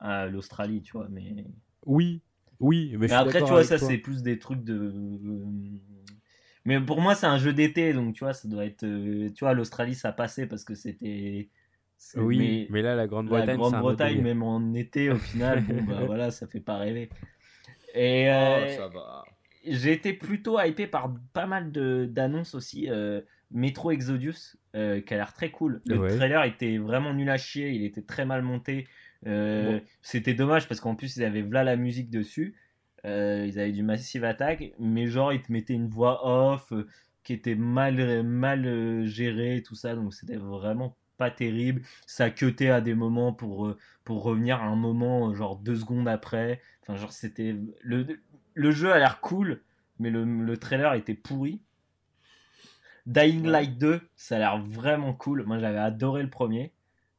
à 0.00 0.26
l'Australie, 0.26 0.80
tu 0.82 0.92
vois, 0.92 1.06
mais. 1.10 1.44
Oui, 1.84 2.22
oui, 2.58 2.96
mais, 2.98 3.12
après, 3.12 3.42
tu 3.42 3.48
vois, 3.48 3.62
ça, 3.62 3.78
c'est 3.78 3.98
plus 3.98 4.22
des 4.22 4.38
trucs 4.38 4.64
de 4.64 4.92
mais 6.68 6.78
pour 6.80 7.00
moi, 7.00 7.14
c'est 7.14 7.26
un 7.26 7.38
jeu 7.38 7.54
d'été, 7.54 7.94
donc 7.94 8.14
tu 8.14 8.24
vois, 8.24 8.34
ça 8.34 8.46
doit 8.46 8.66
être. 8.66 8.84
Euh, 8.84 9.30
tu 9.34 9.42
vois, 9.42 9.54
l'Australie, 9.54 9.94
ça 9.94 10.12
passait 10.12 10.46
parce 10.46 10.64
que 10.64 10.74
c'était. 10.74 11.48
Oui, 12.14 12.66
mais, 12.68 12.82
là, 12.82 12.94
la 12.94 13.06
Grande-Bretagne. 13.06 13.46
La 13.46 13.56
Grande-Bretagne, 13.56 14.20
même 14.20 14.42
en 14.42 14.74
été, 14.74 15.08
au 15.08 15.16
final, 15.16 15.64
bon, 15.64 15.82
bah 15.84 16.00
voilà, 16.06 16.30
ça 16.30 16.46
fait 16.46 16.60
pas 16.60 16.76
rêver. 16.76 17.08
Et. 17.94 18.26
Oh, 18.26 18.30
euh, 18.30 18.76
ça 18.76 18.88
va. 18.88 19.24
J'ai 19.64 19.92
été 19.92 20.12
plutôt 20.12 20.60
hypé 20.60 20.86
par 20.86 21.10
pas 21.32 21.46
mal 21.46 21.72
d'annonces 21.72 22.54
aussi. 22.54 22.90
Euh, 22.90 23.22
Metro 23.50 23.90
Exodus, 23.90 24.56
qui 24.74 24.78
a 24.78 25.16
l'air 25.16 25.32
très 25.32 25.50
cool. 25.50 25.80
Le 25.86 25.96
trailer 26.16 26.44
était 26.44 26.78
vraiment 26.78 27.14
nul 27.14 27.30
à 27.30 27.36
chier, 27.38 27.70
il 27.70 27.84
était 27.84 28.02
très 28.02 28.24
mal 28.24 28.42
monté. 28.42 28.86
C'était 30.02 30.34
dommage 30.34 30.68
parce 30.68 30.80
qu'en 30.80 30.94
plus, 30.94 31.16
ils 31.16 31.24
avaient 31.24 31.42
là 31.42 31.64
la 31.64 31.76
musique 31.76 32.10
dessus. 32.10 32.54
Euh, 33.04 33.46
ils 33.46 33.60
avaient 33.60 33.72
du 33.72 33.84
Massive 33.84 34.24
Attack, 34.24 34.72
mais 34.80 35.06
genre 35.06 35.32
ils 35.32 35.40
te 35.40 35.52
mettaient 35.52 35.74
une 35.74 35.88
voix 35.88 36.26
off 36.26 36.72
euh, 36.72 36.88
qui 37.22 37.32
était 37.32 37.54
mal, 37.54 38.24
mal 38.24 38.66
euh, 38.66 39.06
gérée, 39.06 39.62
tout 39.64 39.76
ça, 39.76 39.94
donc 39.94 40.12
c'était 40.12 40.36
vraiment 40.36 40.96
pas 41.16 41.30
terrible. 41.30 41.82
Ça 42.06 42.28
cutait 42.30 42.70
à 42.70 42.80
des 42.80 42.94
moments 42.94 43.32
pour, 43.32 43.72
pour 44.02 44.24
revenir 44.24 44.60
à 44.60 44.66
un 44.66 44.74
moment, 44.74 45.32
genre 45.32 45.56
deux 45.56 45.76
secondes 45.76 46.08
après. 46.08 46.60
Enfin, 46.82 46.96
genre 46.96 47.12
c'était. 47.12 47.54
Le, 47.82 48.04
le 48.54 48.70
jeu 48.72 48.92
a 48.92 48.98
l'air 48.98 49.20
cool, 49.20 49.60
mais 50.00 50.10
le, 50.10 50.24
le 50.24 50.56
trailer 50.56 50.94
était 50.94 51.14
pourri. 51.14 51.60
Dying 53.08 53.46
Light 53.46 53.78
2, 53.78 54.00
ça 54.14 54.36
a 54.36 54.38
l'air 54.38 54.62
vraiment 54.62 55.12
cool. 55.14 55.44
Moi 55.44 55.58
j'avais 55.58 55.78
adoré 55.78 56.22
le 56.22 56.30
premier. 56.30 56.72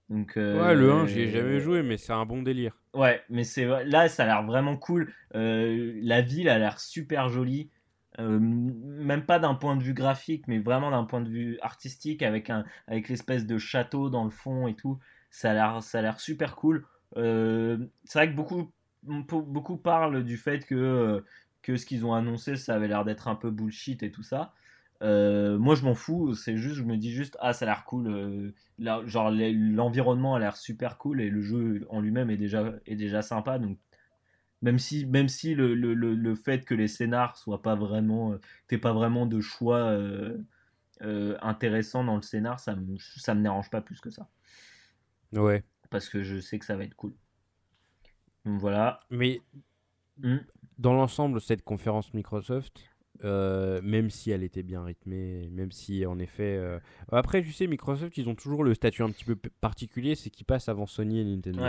Donc, 0.09 0.33
ouais, 0.37 0.73
le 0.73 0.91
1, 0.91 1.05
j'y 1.05 1.21
ai 1.21 1.29
jamais 1.29 1.59
joué, 1.59 1.83
mais 1.83 1.97
c'est 1.97 2.13
un 2.13 2.25
bon 2.25 2.41
délire. 2.41 2.79
Ouais, 2.93 3.21
mais 3.29 3.43
c'est 3.43 3.65
là, 3.85 4.09
ça 4.09 4.23
a 4.23 4.25
l'air 4.25 4.43
vraiment 4.43 4.75
cool. 4.75 5.13
Euh, 5.35 5.93
la 6.01 6.21
ville 6.21 6.49
a 6.49 6.57
l'air 6.57 6.79
super 6.79 7.29
jolie. 7.29 7.69
Euh, 8.19 8.39
même 8.39 9.25
pas 9.25 9.39
d'un 9.39 9.53
point 9.53 9.75
de 9.75 9.83
vue 9.83 9.93
graphique, 9.93 10.47
mais 10.47 10.59
vraiment 10.59 10.91
d'un 10.91 11.03
point 11.03 11.21
de 11.21 11.29
vue 11.29 11.59
artistique, 11.61 12.23
avec, 12.23 12.49
un, 12.49 12.65
avec 12.87 13.07
l'espèce 13.07 13.45
de 13.45 13.57
château 13.57 14.09
dans 14.09 14.23
le 14.23 14.31
fond 14.31 14.67
et 14.67 14.75
tout. 14.75 14.99
Ça 15.29 15.51
a 15.51 15.53
l'air, 15.53 15.83
ça 15.83 15.99
a 15.99 16.01
l'air 16.01 16.19
super 16.19 16.55
cool. 16.55 16.85
Euh, 17.17 17.77
c'est 18.03 18.19
vrai 18.19 18.31
que 18.31 18.35
beaucoup, 18.35 18.73
beaucoup 19.03 19.77
parlent 19.77 20.23
du 20.23 20.37
fait 20.37 20.65
que, 20.65 21.23
que 21.61 21.77
ce 21.77 21.85
qu'ils 21.85 22.05
ont 22.05 22.13
annoncé, 22.13 22.55
ça 22.55 22.75
avait 22.75 22.87
l'air 22.87 23.05
d'être 23.05 23.27
un 23.27 23.35
peu 23.35 23.51
bullshit 23.51 24.01
et 24.01 24.11
tout 24.11 24.23
ça. 24.23 24.53
Euh, 25.01 25.57
moi, 25.57 25.75
je 25.75 25.83
m'en 25.83 25.95
fous. 25.95 26.33
C'est 26.33 26.57
juste, 26.57 26.75
je 26.75 26.83
me 26.83 26.97
dis 26.97 27.11
juste, 27.11 27.37
ah, 27.39 27.53
ça 27.53 27.65
a 27.65 27.67
l'air 27.67 27.85
cool. 27.85 28.07
Euh, 28.07 29.07
genre, 29.07 29.31
l'environnement 29.31 30.35
a 30.35 30.39
l'air 30.39 30.57
super 30.57 30.97
cool 30.97 31.21
et 31.21 31.29
le 31.29 31.41
jeu 31.41 31.85
en 31.89 32.01
lui-même 32.01 32.29
est 32.29 32.37
déjà, 32.37 32.73
est 32.85 32.95
déjà 32.95 33.21
sympa. 33.21 33.59
Donc, 33.59 33.77
même 34.61 34.77
si, 34.79 35.05
même 35.05 35.29
si 35.29 35.55
le, 35.55 35.73
le, 35.73 35.93
le, 35.93 36.35
fait 36.35 36.65
que 36.65 36.73
les 36.73 36.89
scénars 36.89 37.37
soient 37.37 37.61
pas 37.61 37.75
vraiment, 37.75 38.33
euh, 38.33 38.41
t'aies 38.67 38.77
pas 38.77 38.93
vraiment 38.93 39.25
de 39.25 39.39
choix 39.39 39.97
intéressant 41.41 42.03
dans 42.03 42.17
le 42.17 42.21
scénar, 42.21 42.59
ça 42.59 42.75
me, 42.75 42.97
ça 42.97 43.33
me 43.33 43.41
dérange 43.41 43.69
pas 43.69 43.81
plus 43.81 44.01
que 44.01 44.09
ça. 44.09 44.27
Ouais. 45.31 45.63
Parce 45.89 46.09
que 46.09 46.23
je 46.23 46.39
sais 46.39 46.59
que 46.59 46.65
ça 46.65 46.75
va 46.75 46.83
être 46.83 46.95
cool. 46.95 47.13
Donc 48.45 48.59
voilà. 48.59 48.99
Mais 49.09 49.41
hmm. 50.17 50.39
dans 50.77 50.93
l'ensemble, 50.93 51.39
cette 51.39 51.63
conférence 51.63 52.13
Microsoft, 52.13 52.89
euh, 53.23 53.81
même 53.83 54.09
si 54.09 54.31
elle 54.31 54.43
était 54.43 54.63
bien 54.63 54.83
rythmée, 54.83 55.49
même 55.51 55.71
si 55.71 56.05
en 56.05 56.19
effet. 56.19 56.55
Euh, 56.57 56.79
après, 57.11 57.41
tu 57.41 57.51
sais, 57.51 57.67
Microsoft, 57.67 58.17
ils 58.17 58.29
ont 58.29 58.35
toujours 58.35 58.63
le 58.63 58.73
statut 58.73 59.03
un 59.03 59.09
petit 59.09 59.25
peu 59.25 59.35
particulier, 59.61 60.15
c'est 60.15 60.29
qu'ils 60.29 60.45
passent 60.45 60.69
avant 60.69 60.85
Sony 60.85 61.19
et 61.19 61.25
Nintendo. 61.25 61.61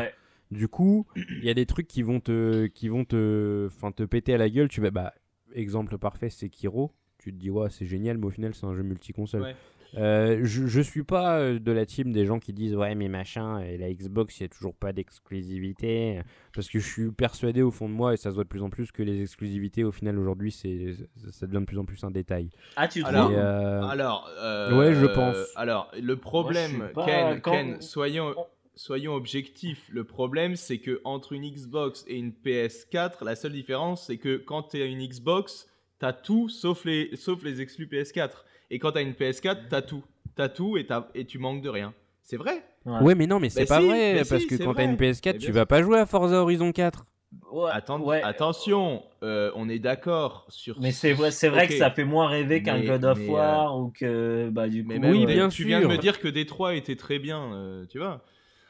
Du 0.50 0.66
coup, 0.66 1.06
il 1.14 1.44
y 1.44 1.50
a 1.50 1.54
des 1.54 1.66
trucs 1.66 1.86
qui 1.86 2.02
vont 2.02 2.18
te, 2.18 2.66
qui 2.66 2.88
vont 2.88 3.04
te, 3.04 3.66
enfin, 3.66 3.92
te 3.92 4.02
péter 4.02 4.34
à 4.34 4.38
la 4.38 4.50
gueule. 4.50 4.68
Tu 4.68 4.80
vas, 4.80 4.90
bah, 4.90 5.14
exemple 5.54 5.96
parfait, 5.96 6.28
c'est 6.28 6.48
Kiro. 6.48 6.92
Tu 7.18 7.32
te 7.32 7.38
dis, 7.38 7.50
ouais, 7.50 7.70
c'est 7.70 7.86
génial, 7.86 8.18
mais 8.18 8.26
au 8.26 8.30
final, 8.30 8.54
c'est 8.54 8.66
un 8.66 8.74
jeu 8.74 8.82
multiconsole. 8.82 9.42
Ouais. 9.42 9.54
Euh, 9.96 10.40
je, 10.42 10.66
je 10.66 10.80
suis 10.80 11.02
pas 11.02 11.38
euh, 11.38 11.58
de 11.58 11.72
la 11.72 11.84
team 11.86 12.12
des 12.12 12.24
gens 12.24 12.38
qui 12.38 12.52
disent 12.52 12.76
ouais 12.76 12.94
mais 12.94 13.08
machin 13.08 13.58
et 13.58 13.76
la 13.76 13.92
Xbox 13.92 14.38
il 14.38 14.44
n'y 14.44 14.46
a 14.46 14.48
toujours 14.48 14.74
pas 14.74 14.92
d'exclusivité 14.92 16.20
parce 16.54 16.68
que 16.68 16.78
je 16.78 16.86
suis 16.86 17.10
persuadé 17.10 17.62
au 17.62 17.70
fond 17.70 17.88
de 17.88 17.94
moi 17.94 18.14
et 18.14 18.16
ça 18.16 18.30
se 18.30 18.36
voit 18.36 18.44
de 18.44 18.48
plus 18.48 18.62
en 18.62 18.70
plus 18.70 18.92
que 18.92 19.02
les 19.02 19.22
exclusivités 19.22 19.82
au 19.82 19.90
final 19.90 20.18
aujourd'hui 20.18 20.52
c'est 20.52 20.94
ça 21.32 21.46
devient 21.46 21.60
de 21.60 21.64
plus 21.64 21.78
en 21.78 21.84
plus 21.84 22.02
un 22.04 22.10
détail. 22.10 22.50
Ah 22.76 22.86
tu 22.86 23.02
trouves 23.02 23.14
euh, 23.14 23.82
Alors, 23.82 24.30
ouais 24.72 24.94
je 24.94 25.06
pense. 25.06 25.36
Alors 25.56 25.90
le 26.00 26.16
problème 26.16 26.90
Ken, 27.04 27.40
Ken 27.40 27.80
soyons 27.80 28.34
soyons 28.80 29.14
objectifs. 29.14 29.88
Le 29.90 30.04
problème, 30.04 30.56
c'est 30.56 30.78
que 30.78 31.00
entre 31.04 31.32
une 31.32 31.48
Xbox 31.48 32.04
et 32.08 32.16
une 32.16 32.30
PS4, 32.32 33.24
la 33.24 33.36
seule 33.36 33.52
différence, 33.52 34.06
c'est 34.06 34.16
que 34.16 34.36
quand 34.36 34.62
tu 34.62 34.82
as 34.82 34.86
une 34.86 35.06
Xbox, 35.06 35.68
tu 35.98 36.06
as 36.06 36.12
tout 36.12 36.48
sauf 36.48 36.84
les, 36.84 37.14
sauf 37.16 37.42
les 37.42 37.60
exclus 37.60 37.86
PS4. 37.86 38.30
Et 38.70 38.78
quand 38.78 38.92
t'as 38.92 39.02
une 39.02 39.12
PS4, 39.12 39.68
t'as 39.68 39.82
tout. 39.82 40.04
T'as 40.36 40.48
tout 40.48 40.76
et, 40.76 40.86
as, 40.90 41.08
et 41.14 41.24
tu 41.24 41.38
manques 41.38 41.62
de 41.62 41.68
rien. 41.68 41.92
C'est 42.22 42.36
vrai. 42.36 42.62
Ouais. 42.86 43.14
mais 43.14 43.26
non, 43.26 43.40
mais 43.40 43.50
c'est 43.50 43.66
pas 43.66 43.80
vrai. 43.80 44.22
parce 44.28 44.46
que 44.46 44.54
quand 44.56 44.74
t'as 44.74 44.84
une 44.84 44.96
PS4, 44.96 45.38
tu 45.38 45.52
vas 45.52 45.66
pas 45.66 45.82
jouer 45.82 45.98
à 45.98 46.06
Forza 46.06 46.36
Horizon 46.36 46.72
4. 46.72 47.04
Ouais, 47.52 48.22
Attention, 48.22 49.02
euh, 49.22 49.52
on 49.54 49.68
est 49.68 49.78
d'accord 49.78 50.46
sur. 50.48 50.80
Mais 50.80 50.90
c'est 50.90 51.12
vrai, 51.12 51.30
c'est 51.30 51.48
vrai 51.48 51.68
que 51.68 51.78
ça 51.78 51.90
fait 51.90 52.04
moins 52.04 52.28
rêver 52.28 52.62
qu'un 52.62 52.80
God 52.80 53.04
of 53.04 53.20
War 53.28 53.76
euh, 53.76 53.80
ou 53.80 53.92
que 53.96 54.48
bah 54.50 54.68
du 54.68 54.84
coup. 54.84 54.92
oui, 54.92 55.26
bien 55.26 55.48
tu 55.48 55.64
viens 55.64 55.80
de 55.80 55.86
me 55.86 55.96
dire 55.96 56.18
que 56.18 56.26
Détroit 56.26 56.74
était 56.74 56.96
très 56.96 57.18
bien, 57.18 57.52
euh, 57.52 57.86
tu 57.88 57.98
vois. 57.98 58.24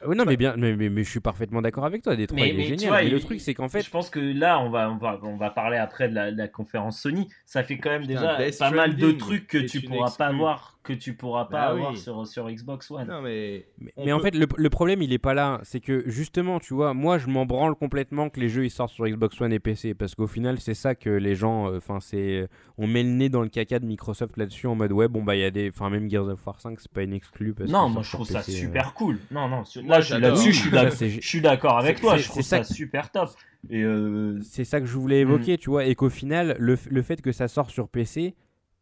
Oui, 0.05 0.15
non, 0.15 0.25
mais 0.25 0.37
bien, 0.37 0.55
mais, 0.57 0.75
mais, 0.75 1.03
je 1.03 1.09
suis 1.09 1.19
parfaitement 1.19 1.61
d'accord 1.61 1.85
avec 1.85 2.01
toi. 2.01 2.15
Détroit, 2.15 2.41
il 2.41 2.59
est 2.59 2.65
génial. 2.65 3.03
mais 3.03 3.09
le 3.09 3.19
truc, 3.19 3.41
c'est 3.41 3.53
qu'en 3.53 3.69
fait. 3.69 3.81
Je 3.81 3.89
pense 3.89 4.09
que 4.09 4.19
là, 4.19 4.59
on 4.59 4.69
va, 4.69 4.91
on 4.91 4.97
va, 4.97 5.19
on 5.23 5.37
va 5.37 5.49
parler 5.49 5.77
après 5.77 6.09
de 6.09 6.15
la, 6.15 6.47
conférence 6.47 6.99
Sony. 6.99 7.29
Ça 7.45 7.63
fait 7.63 7.77
quand 7.77 7.89
même 7.89 8.05
déjà 8.05 8.37
pas 8.57 8.71
mal 8.71 8.95
de 8.95 9.11
trucs 9.11 9.47
que 9.47 9.57
tu 9.57 9.81
pourras 9.81 10.11
pas 10.17 10.31
voir 10.31 10.79
que 10.83 10.93
tu 10.93 11.13
pourras 11.13 11.45
pas 11.45 11.67
bah 11.67 11.69
avoir 11.69 11.97
sur, 11.97 12.25
sur 12.25 12.49
Xbox 12.49 12.89
One. 12.89 13.07
Non, 13.07 13.21
mais 13.21 13.65
mais, 13.97 14.11
en 14.11 14.19
fait, 14.19 14.35
le, 14.35 14.47
le, 14.55 14.69
problème, 14.69 15.01
il 15.01 15.13
est 15.13 15.19
pas 15.19 15.33
là. 15.33 15.59
C'est 15.63 15.79
que 15.79 16.03
justement, 16.09 16.59
tu 16.59 16.73
vois, 16.73 16.93
moi, 16.93 17.17
je 17.19 17.27
m'en 17.27 17.45
branle 17.45 17.75
complètement 17.75 18.29
que 18.29 18.39
les 18.39 18.49
jeux 18.49 18.65
ils 18.65 18.71
sortent 18.71 18.93
sur 18.93 19.05
Xbox 19.07 19.39
One 19.39 19.53
et 19.53 19.59
PC. 19.59 19.93
Parce 19.93 20.15
qu'au 20.15 20.27
final, 20.27 20.59
c'est 20.59 20.73
ça 20.73 20.95
que 20.95 21.09
les 21.09 21.35
gens. 21.35 21.71
Euh, 21.71 21.77
enfin, 21.77 21.99
c'est. 21.99 22.47
On 22.77 22.87
met 22.87 23.03
le 23.03 23.09
nez 23.09 23.29
dans 23.29 23.41
le 23.41 23.49
caca 23.49 23.77
de 23.77 23.85
Microsoft 23.85 24.37
là-dessus 24.37 24.67
en 24.67 24.75
mode, 24.75 24.91
ouais, 24.91 25.07
bon, 25.07 25.23
bah, 25.23 25.35
il 25.35 25.41
y 25.41 25.45
a 25.45 25.51
des. 25.51 25.69
Enfin, 25.69 25.89
même 25.89 26.09
Gears 26.09 26.27
of 26.27 26.45
War 26.45 26.59
5, 26.59 26.79
c'est 26.79 26.91
pas 26.91 27.03
une 27.03 27.13
exclue. 27.13 27.53
Parce 27.53 27.69
non, 27.69 27.89
moi, 27.89 28.01
je 28.01 28.11
trouve 28.11 28.27
ça 28.27 28.41
super 28.41 28.87
euh. 28.87 28.91
cool. 28.97 29.19
Non, 29.29 29.47
non, 29.47 29.63
là, 29.85 29.99
là-dessus, 30.19 30.53
je 30.53 31.19
suis 31.21 31.41
d'accord 31.41 31.77
avec 31.77 32.01
toi. 32.01 32.17
Je 32.17 32.27
trouve 32.27 32.41
ça 32.41 32.63
super 32.63 33.11
top. 33.11 33.29
Et 33.69 33.83
euh, 33.83 34.39
C'est 34.41 34.63
ça 34.63 34.79
que 34.79 34.87
je 34.87 34.97
voulais 34.97 35.19
évoquer, 35.19 35.53
mm. 35.53 35.57
tu 35.57 35.69
vois, 35.69 35.85
et 35.85 35.93
qu'au 35.93 36.09
final, 36.09 36.55
le, 36.57 36.75
le 36.89 37.01
fait 37.03 37.21
que 37.21 37.31
ça 37.31 37.47
sort 37.47 37.69
sur 37.69 37.89
PC, 37.89 38.33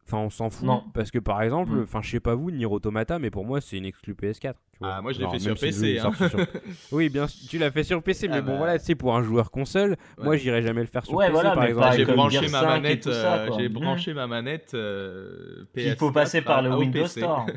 Enfin, 0.10 0.24
on 0.24 0.30
s'en 0.30 0.50
fout. 0.50 0.68
Parce 0.94 1.12
que 1.12 1.20
par 1.20 1.42
exemple, 1.44 1.72
mm. 1.72 1.84
enfin, 1.84 2.02
je 2.02 2.10
sais 2.10 2.20
pas 2.20 2.34
vous, 2.34 2.50
Nier 2.50 2.66
Automata, 2.66 3.20
mais 3.20 3.30
pour 3.30 3.46
moi, 3.46 3.62
c'est 3.62 3.78
une 3.78 3.86
exclu 3.86 4.14
PS4. 4.14 4.56
Ah, 4.82 5.02
moi 5.02 5.12
je 5.12 5.20
l'ai 5.20 5.28
fait 5.28 5.40
sur 5.40 5.56
PC. 5.56 6.00
Hein. 6.00 6.12
oui, 6.92 7.10
bien 7.10 7.26
tu 7.50 7.58
l'as 7.58 7.72
fait 7.72 7.84
sur 7.84 8.02
PC, 8.02 8.28
mais 8.28 8.38
ah 8.38 8.42
bon, 8.42 8.52
bah. 8.54 8.58
voilà, 8.58 8.80
c'est 8.80 8.96
pour 8.96 9.16
un 9.16 9.24
joueur 9.24 9.52
console. 9.52 9.98
Moi, 10.18 10.38
j'irai 10.38 10.62
jamais 10.62 10.82
le 10.82 10.88
faire 10.88 11.06
sur 11.06 11.18
PC, 11.18 11.32
par 11.32 11.64
exemple. 11.64 11.96
J'ai 11.98 12.06
branché, 12.06 12.48
ma 12.50 12.62
manette, 12.64 13.08
euh, 13.08 13.50
j'ai 13.58 13.70
branché 13.70 14.14
ma 14.14 14.28
manette 14.28 14.74
PS4. 14.74 15.66
Il 15.76 15.96
faut 15.96 16.12
passer 16.12 16.42
par 16.42 16.62
le 16.62 16.76
Windows 16.76 17.08
Store. 17.08 17.46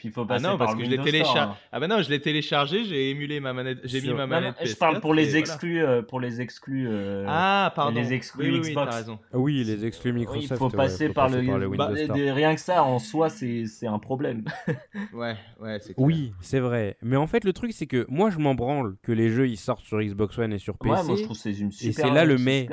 Puis 0.00 0.08
il 0.08 0.12
faut 0.12 0.24
passer 0.24 0.46
ah 0.46 0.52
non, 0.52 0.56
parce 0.56 0.74
que 0.76 0.82
je 0.82 0.88
l'ai 0.88 0.96
téléchargé. 0.96 1.52
Ah 1.70 1.78
bah 1.78 1.86
non, 1.86 2.00
je 2.00 2.08
l'ai 2.08 2.22
téléchargé, 2.22 2.86
j'ai 2.86 3.10
émulé 3.10 3.38
ma 3.38 3.52
manette, 3.52 3.80
j'ai 3.84 4.00
mis 4.00 4.14
ma 4.14 4.26
manette. 4.26 4.54
je 4.64 4.74
parle 4.74 4.98
pour 4.98 5.12
les 5.12 5.36
exclus, 5.36 5.84
euh, 5.84 6.00
pour 6.00 6.20
les 6.20 6.40
exclus. 6.40 6.88
Euh, 6.88 7.26
ah 7.28 7.70
pardon. 7.76 8.00
Les 8.00 8.14
exclus 8.14 8.50
oui, 8.50 8.70
Xbox. 8.70 8.96
raison. 8.96 9.18
Oui, 9.34 9.62
les 9.62 9.84
exclus 9.84 10.14
Microsoft. 10.14 10.52
il 10.52 10.56
faut 10.56 10.70
passer 10.70 11.10
par 11.10 11.28
le, 11.28 11.40
Windows 11.66 11.76
bah, 11.76 11.90
Rien 12.14 12.54
que 12.54 12.62
ça, 12.62 12.82
en 12.82 12.98
soi, 12.98 13.28
c'est 13.28 13.66
un 13.86 13.98
problème. 13.98 14.44
ouais, 15.12 15.36
ouais, 15.60 15.78
c'est. 15.82 15.92
Oui, 15.98 16.32
c'est 16.40 16.59
vrai. 16.60 16.96
Mais 17.02 17.16
en 17.16 17.26
fait, 17.26 17.44
le 17.44 17.52
truc, 17.52 17.72
c'est 17.72 17.86
que 17.86 18.06
moi, 18.08 18.30
je 18.30 18.38
m'en 18.38 18.54
branle 18.54 18.96
que 19.02 19.12
les 19.12 19.30
jeux 19.30 19.48
ils 19.48 19.56
sortent 19.56 19.84
sur 19.84 20.00
Xbox 20.00 20.38
One 20.38 20.52
et 20.52 20.58
sur 20.58 20.78
PC. 20.78 20.94
Ouais, 20.94 21.04
moi, 21.04 21.16
je 21.16 21.22
trouve 21.24 21.36
c'est 21.36 21.52
une 21.52 21.72
super. 21.72 21.88
Et 21.88 21.92
c'est 21.92 22.14
là 22.14 22.24
le 22.24 22.38
mais. 22.38 22.68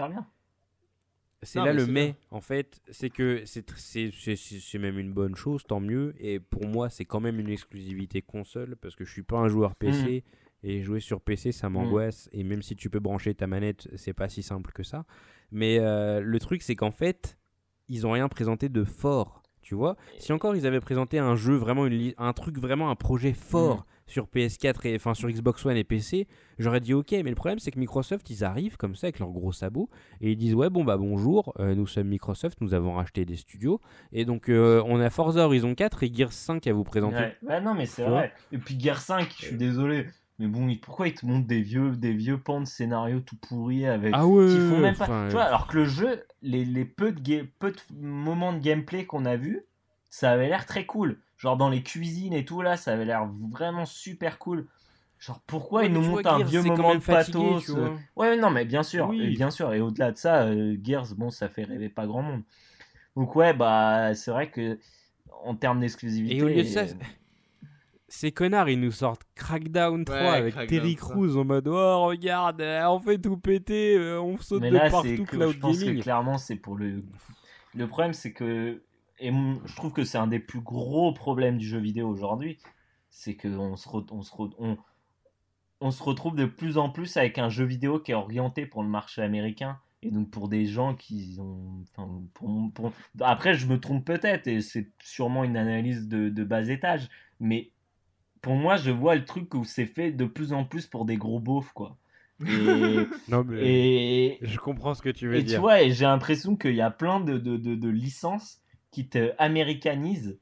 C'est 1.43 1.59
là 1.59 1.71
le 1.71 1.85
mais, 1.85 2.15
en 2.31 2.41
fait, 2.41 2.81
c'est 2.89 3.11
que 3.11 3.43
c'est 3.45 4.79
même 4.79 4.97
une 4.97 5.13
bonne 5.13 5.35
chose, 5.35 5.63
tant 5.65 5.79
mieux. 5.79 6.15
Et 6.19 6.39
pour 6.39 6.65
moi, 6.67 6.89
c'est 6.89 7.05
quand 7.05 7.19
même 7.19 7.39
une 7.39 7.49
exclusivité 7.49 8.21
console 8.21 8.75
parce 8.75 8.95
que 8.95 9.05
je 9.05 9.11
suis 9.11 9.23
pas 9.23 9.37
un 9.37 9.47
joueur 9.47 9.75
PC 9.75 10.23
mmh. 10.25 10.67
et 10.67 10.81
jouer 10.81 10.99
sur 10.99 11.21
PC, 11.21 11.51
ça 11.51 11.69
mmh. 11.69 11.73
m'angoisse. 11.73 12.29
Et 12.31 12.43
même 12.43 12.63
si 12.63 12.75
tu 12.75 12.89
peux 12.89 12.99
brancher 12.99 13.35
ta 13.35 13.45
manette, 13.45 13.87
c'est 13.95 14.13
pas 14.13 14.29
si 14.29 14.41
simple 14.41 14.71
que 14.71 14.81
ça. 14.81 15.05
Mais 15.51 15.77
euh, 15.79 16.21
le 16.21 16.39
truc, 16.39 16.63
c'est 16.63 16.75
qu'en 16.75 16.91
fait, 16.91 17.37
ils 17.87 18.07
ont 18.07 18.11
rien 18.11 18.27
présenté 18.29 18.67
de 18.67 18.83
fort 18.83 19.43
Tu 19.67 19.75
vois 19.75 19.97
Si 20.17 20.31
encore 20.31 20.55
ils 20.55 20.65
avaient 20.65 20.79
présenté 20.79 21.19
un 21.19 21.35
jeu, 21.35 21.55
vraiment 21.55 21.89
un 22.17 22.31
truc, 22.31 22.57
vraiment 22.57 22.89
un 22.89 22.95
projet 22.95 23.33
fort. 23.33 23.79
Mm. 23.79 23.83
sur 24.09 24.27
PS4 24.27 24.87
et 24.87 24.95
enfin 24.95 25.13
sur 25.13 25.29
Xbox 25.29 25.65
One 25.65 25.75
et 25.75 25.83
PC, 25.83 26.25
j'aurais 26.57 26.79
dit 26.79 26.93
ok, 26.93 27.11
mais 27.11 27.23
le 27.23 27.35
problème 27.35 27.59
c'est 27.59 27.71
que 27.71 27.79
Microsoft 27.79 28.29
ils 28.29 28.45
arrivent 28.45 28.77
comme 28.77 28.95
ça 28.95 29.07
avec 29.07 29.19
leurs 29.19 29.31
gros 29.31 29.51
sabots 29.51 29.89
et 30.21 30.31
ils 30.31 30.37
disent 30.37 30.55
ouais 30.55 30.69
bon 30.69 30.85
bah 30.85 30.95
bonjour, 30.95 31.53
euh, 31.59 31.75
nous 31.75 31.85
sommes 31.85 32.07
Microsoft, 32.07 32.61
nous 32.61 32.73
avons 32.73 32.93
racheté 32.93 33.25
des 33.25 33.35
studios 33.35 33.81
et 34.13 34.23
donc 34.23 34.47
euh, 34.47 34.81
on 34.85 35.01
a 35.01 35.09
Forza 35.09 35.45
Horizon 35.45 35.75
4 35.75 36.03
et 36.03 36.13
Gears 36.13 36.31
5 36.31 36.65
à 36.65 36.71
vous 36.71 36.85
présenter. 36.85 37.33
Ouais, 37.43 37.59
non 37.59 37.73
mais 37.73 37.87
c'est 37.87 38.05
vrai. 38.05 38.31
Et 38.53 38.57
puis 38.57 38.79
Gears 38.79 39.01
5, 39.01 39.35
je 39.37 39.45
suis 39.47 39.57
désolé, 39.57 40.07
mais 40.39 40.47
bon, 40.47 40.73
pourquoi 40.81 41.07
ils 41.07 41.15
te 41.15 41.25
montrent 41.25 41.47
des 41.47 41.61
vieux, 41.61 41.95
des 41.95 42.13
vieux 42.13 42.37
pans 42.37 42.61
de 42.61 42.65
scénario 42.65 43.19
tout 43.19 43.35
pourris 43.37 43.87
avec. 43.87 44.13
Ah 44.15 44.27
ouais, 44.27 44.47
qui 44.47 44.59
font 44.59 44.79
même 44.79 44.95
pas. 44.95 45.27
Tu 45.27 45.33
vois, 45.33 45.43
alors 45.43 45.67
que 45.67 45.77
le 45.77 45.85
jeu, 45.85 46.23
les, 46.43 46.63
les 46.63 46.85
peu, 46.85 47.11
de 47.11 47.47
peu 47.59 47.71
de 47.71 48.05
moments 48.05 48.53
de 48.53 48.59
gameplay 48.59 49.05
qu'on 49.05 49.25
a 49.25 49.35
vu, 49.35 49.63
ça 50.09 50.31
avait 50.31 50.47
l'air 50.47 50.65
très 50.65 50.85
cool. 50.85 51.19
Genre 51.37 51.57
dans 51.57 51.69
les 51.69 51.81
cuisines 51.81 52.33
et 52.33 52.45
tout 52.45 52.61
là, 52.61 52.77
ça 52.77 52.93
avait 52.93 53.05
l'air 53.05 53.27
vraiment 53.51 53.85
super 53.85 54.37
cool. 54.37 54.67
Genre 55.19 55.41
pourquoi 55.47 55.85
ils 55.85 55.91
nous 55.91 56.01
montrent 56.01 56.31
un 56.31 56.43
vieux 56.43 56.61
moment 56.61 56.93
de 56.93 56.99
pathos 56.99 57.69
euh, 57.69 57.89
Ouais, 58.15 58.37
non, 58.37 58.51
mais 58.51 58.65
bien 58.65 58.83
sûr, 58.83 59.11
et 59.13 59.29
bien 59.29 59.49
sûr. 59.49 59.73
Et 59.73 59.81
au-delà 59.81 60.11
de 60.11 60.17
ça, 60.17 60.43
euh, 60.43 60.77
Gears, 60.83 61.15
bon, 61.15 61.31
ça 61.31 61.49
fait 61.49 61.63
rêver 61.63 61.89
pas 61.89 62.05
grand 62.05 62.21
monde. 62.21 62.43
Donc 63.15 63.35
ouais, 63.35 63.53
bah 63.53 64.13
c'est 64.13 64.29
vrai 64.29 64.51
que 64.51 64.77
en 65.43 65.55
termes 65.55 65.79
d'exclusivité. 65.79 66.37
Et 66.37 66.43
au 66.43 66.47
lieu 66.47 66.61
de 66.61 66.67
ça, 66.67 66.83
ces 68.09 68.31
connards, 68.31 68.69
ils 68.69 68.79
nous 68.79 68.91
sortent 68.91 69.23
Crackdown 69.35 70.05
3 70.05 70.17
avec 70.17 70.67
Terry 70.67 70.95
Crews 70.95 71.37
en 71.37 71.43
mode 71.43 71.67
Oh, 71.67 72.05
regarde, 72.05 72.61
euh, 72.61 72.85
on 72.87 72.99
fait 72.99 73.17
tout 73.17 73.37
péter, 73.37 73.97
euh, 73.97 74.21
on 74.21 74.37
saute 74.37 74.63
de 74.63 74.89
partout, 74.89 75.25
cloud 75.25 75.51
je 75.51 75.59
pense 75.59 75.79
Que 75.79 76.01
clairement, 76.01 76.37
c'est 76.37 76.55
pour 76.55 76.75
le. 76.75 77.03
Le 77.75 77.87
problème, 77.87 78.13
c'est 78.13 78.31
que. 78.31 78.81
Et 79.19 79.31
je 79.31 79.75
trouve 79.75 79.91
que 79.91 80.03
c'est 80.03 80.17
un 80.17 80.27
des 80.27 80.39
plus 80.39 80.61
gros 80.61 81.11
problèmes 81.11 81.57
du 81.57 81.67
jeu 81.67 81.79
vidéo 81.79 82.07
aujourd'hui. 82.07 82.59
C'est 83.09 83.35
qu'on 83.35 83.75
se, 83.75 83.89
on 84.11 84.21
se, 84.21 84.31
on... 84.59 84.77
on 85.81 85.91
se 85.91 86.03
retrouve 86.03 86.35
de 86.35 86.45
plus 86.45 86.77
en 86.77 86.89
plus 86.89 87.17
avec 87.17 87.39
un 87.39 87.49
jeu 87.49 87.65
vidéo 87.65 87.99
qui 87.99 88.11
est 88.11 88.15
orienté 88.15 88.65
pour 88.65 88.83
le 88.83 88.89
marché 88.89 89.21
américain. 89.21 89.79
Et 90.03 90.11
donc 90.11 90.29
pour 90.29 90.47
des 90.47 90.65
gens 90.65 90.93
qui 90.93 91.35
ont... 91.39 91.83
Enfin, 91.97 93.01
Après, 93.21 93.55
je 93.55 93.65
me 93.65 93.79
trompe 93.79 94.05
peut-être, 94.05 94.45
et 94.45 94.61
c'est 94.61 94.91
sûrement 95.01 95.43
une 95.43 95.57
analyse 95.57 96.07
de, 96.07 96.29
de 96.29 96.43
bas 96.43 96.67
étage, 96.67 97.09
mais 97.39 97.71
pour 98.47 98.55
moi, 98.55 98.77
je 98.77 98.91
vois 98.91 99.15
le 99.15 99.25
truc 99.25 99.53
où 99.55 99.65
c'est 99.65 99.85
fait 99.85 100.13
de 100.13 100.23
plus 100.23 100.53
en 100.53 100.63
plus 100.63 100.87
pour 100.87 101.03
des 101.03 101.17
gros 101.17 101.41
beaufs, 101.41 101.73
quoi. 101.73 101.97
Et, 102.47 102.47
non, 103.27 103.43
mais 103.43 103.59
et, 103.59 104.39
je 104.41 104.57
comprends 104.57 104.93
ce 104.93 105.01
que 105.01 105.09
tu 105.09 105.27
veux 105.27 105.35
et 105.35 105.43
dire. 105.43 105.55
Tu 105.55 105.59
vois, 105.59 105.85
j'ai 105.89 106.05
l'impression 106.05 106.55
qu'il 106.55 106.73
y 106.73 106.79
a 106.79 106.89
plein 106.89 107.19
de, 107.19 107.37
de, 107.37 107.57
de, 107.57 107.89
licences 107.89 108.61
qui 108.89 109.09
te 109.09 109.33
américanisent 109.37 110.39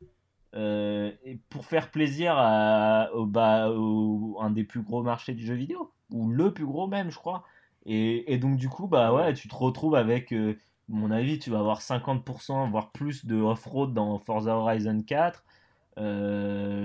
euh, 0.55 1.11
pour 1.49 1.65
faire 1.65 1.89
plaisir 1.89 2.35
à, 2.37 3.09
au, 3.15 3.25
bah, 3.25 3.71
au, 3.71 4.37
un 4.39 4.51
des 4.51 4.65
plus 4.65 4.83
gros 4.83 5.01
marchés 5.01 5.33
du 5.33 5.43
jeu 5.43 5.55
vidéo, 5.55 5.91
ou 6.11 6.29
le 6.29 6.53
plus 6.53 6.67
gros 6.67 6.85
même, 6.85 7.09
je 7.09 7.17
crois. 7.17 7.43
Et, 7.87 8.31
et 8.31 8.37
donc, 8.37 8.57
du 8.57 8.69
coup, 8.69 8.85
bah 8.85 9.15
ouais, 9.15 9.33
tu 9.33 9.47
te 9.47 9.55
retrouves 9.55 9.95
avec, 9.95 10.31
euh, 10.31 10.59
mon 10.89 11.09
avis, 11.09 11.39
tu 11.39 11.49
vas 11.49 11.57
avoir 11.57 11.81
50%, 11.81 12.69
voire 12.69 12.91
plus 12.91 13.25
de 13.25 13.35
off-road 13.35 13.95
dans 13.95 14.19
Forza 14.19 14.55
Horizon 14.55 15.01
4. 15.01 15.43
Euh, 15.97 16.84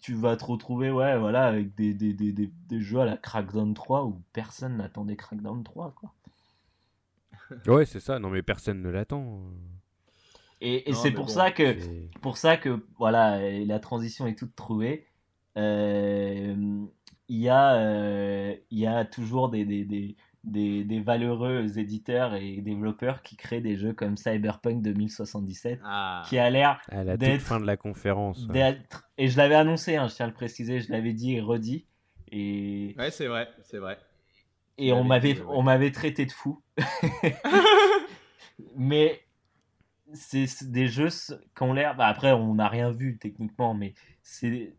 tu 0.00 0.14
vas 0.14 0.36
te 0.36 0.44
retrouver 0.44 0.90
ouais, 0.90 1.18
voilà, 1.18 1.46
avec 1.46 1.74
des, 1.74 1.94
des, 1.94 2.12
des, 2.12 2.32
des, 2.32 2.80
jeux 2.80 3.00
à 3.00 3.04
la 3.04 3.16
Crackdown 3.16 3.74
3 3.74 4.04
où 4.04 4.22
personne 4.32 4.76
n'attendait 4.76 5.16
Crackdown 5.16 5.62
3. 5.62 5.94
Quoi. 5.94 6.14
ouais, 7.74 7.84
c'est 7.84 8.00
ça. 8.00 8.18
Non, 8.18 8.30
mais 8.30 8.42
personne 8.42 8.82
ne 8.82 8.90
l'attend. 8.90 9.40
Et, 10.60 10.90
et 10.90 10.92
c'est 10.92 11.10
pour, 11.10 11.30
ça 11.30 11.50
que, 11.50 11.76
pour 12.20 12.36
ça 12.36 12.56
que 12.56 12.84
voilà, 12.98 13.40
la 13.64 13.80
transition 13.80 14.26
est 14.26 14.34
toute 14.34 14.54
trouvée. 14.54 15.06
Euh, 15.56 16.84
il 17.28 17.38
y, 17.38 17.48
a, 17.48 17.74
euh, 17.76 18.54
il 18.70 18.78
y 18.78 18.86
a 18.86 19.04
toujours 19.04 19.48
des, 19.48 19.64
des, 19.64 19.84
des, 19.84 20.16
des, 20.44 21.00
valeureux 21.00 21.78
éditeurs 21.78 22.34
et 22.34 22.60
développeurs 22.60 23.22
qui 23.22 23.36
créent 23.36 23.60
des 23.60 23.76
jeux 23.76 23.92
comme 23.92 24.16
Cyberpunk 24.16 24.82
2077, 24.82 25.80
ah. 25.84 26.22
qui 26.28 26.38
a 26.38 26.48
l'air 26.50 26.80
à 26.90 27.04
la 27.04 27.16
toute 27.16 27.40
fin 27.40 27.60
de 27.60 27.66
la 27.66 27.76
conférence. 27.76 28.46
Et 29.18 29.28
je 29.28 29.36
l'avais 29.36 29.54
annoncé, 29.54 29.96
hein, 29.96 30.08
je 30.08 30.14
tiens 30.14 30.26
à 30.26 30.28
le 30.28 30.34
préciser, 30.34 30.80
je 30.80 30.90
l'avais 30.90 31.12
dit 31.12 31.34
et 31.34 31.40
redit. 31.40 31.86
Et... 32.32 32.94
Ouais, 32.98 33.10
c'est 33.10 33.26
vrai, 33.26 33.48
c'est 33.62 33.78
vrai. 33.78 33.98
Et 34.78 34.92
on 34.92 35.04
m'avait, 35.04 35.38
on 35.48 35.62
m'avait 35.62 35.90
traité 35.90 36.24
de 36.24 36.32
fou. 36.32 36.62
mais 38.76 39.20
c'est 40.14 40.70
des 40.70 40.86
jeux 40.86 41.08
qui 41.08 41.62
ont 41.62 41.72
l'air. 41.74 41.96
Bah, 41.96 42.06
après, 42.06 42.32
on 42.32 42.54
n'a 42.54 42.68
rien 42.68 42.90
vu 42.90 43.18
techniquement, 43.18 43.74
mais 43.74 43.94
c'est 44.22 44.74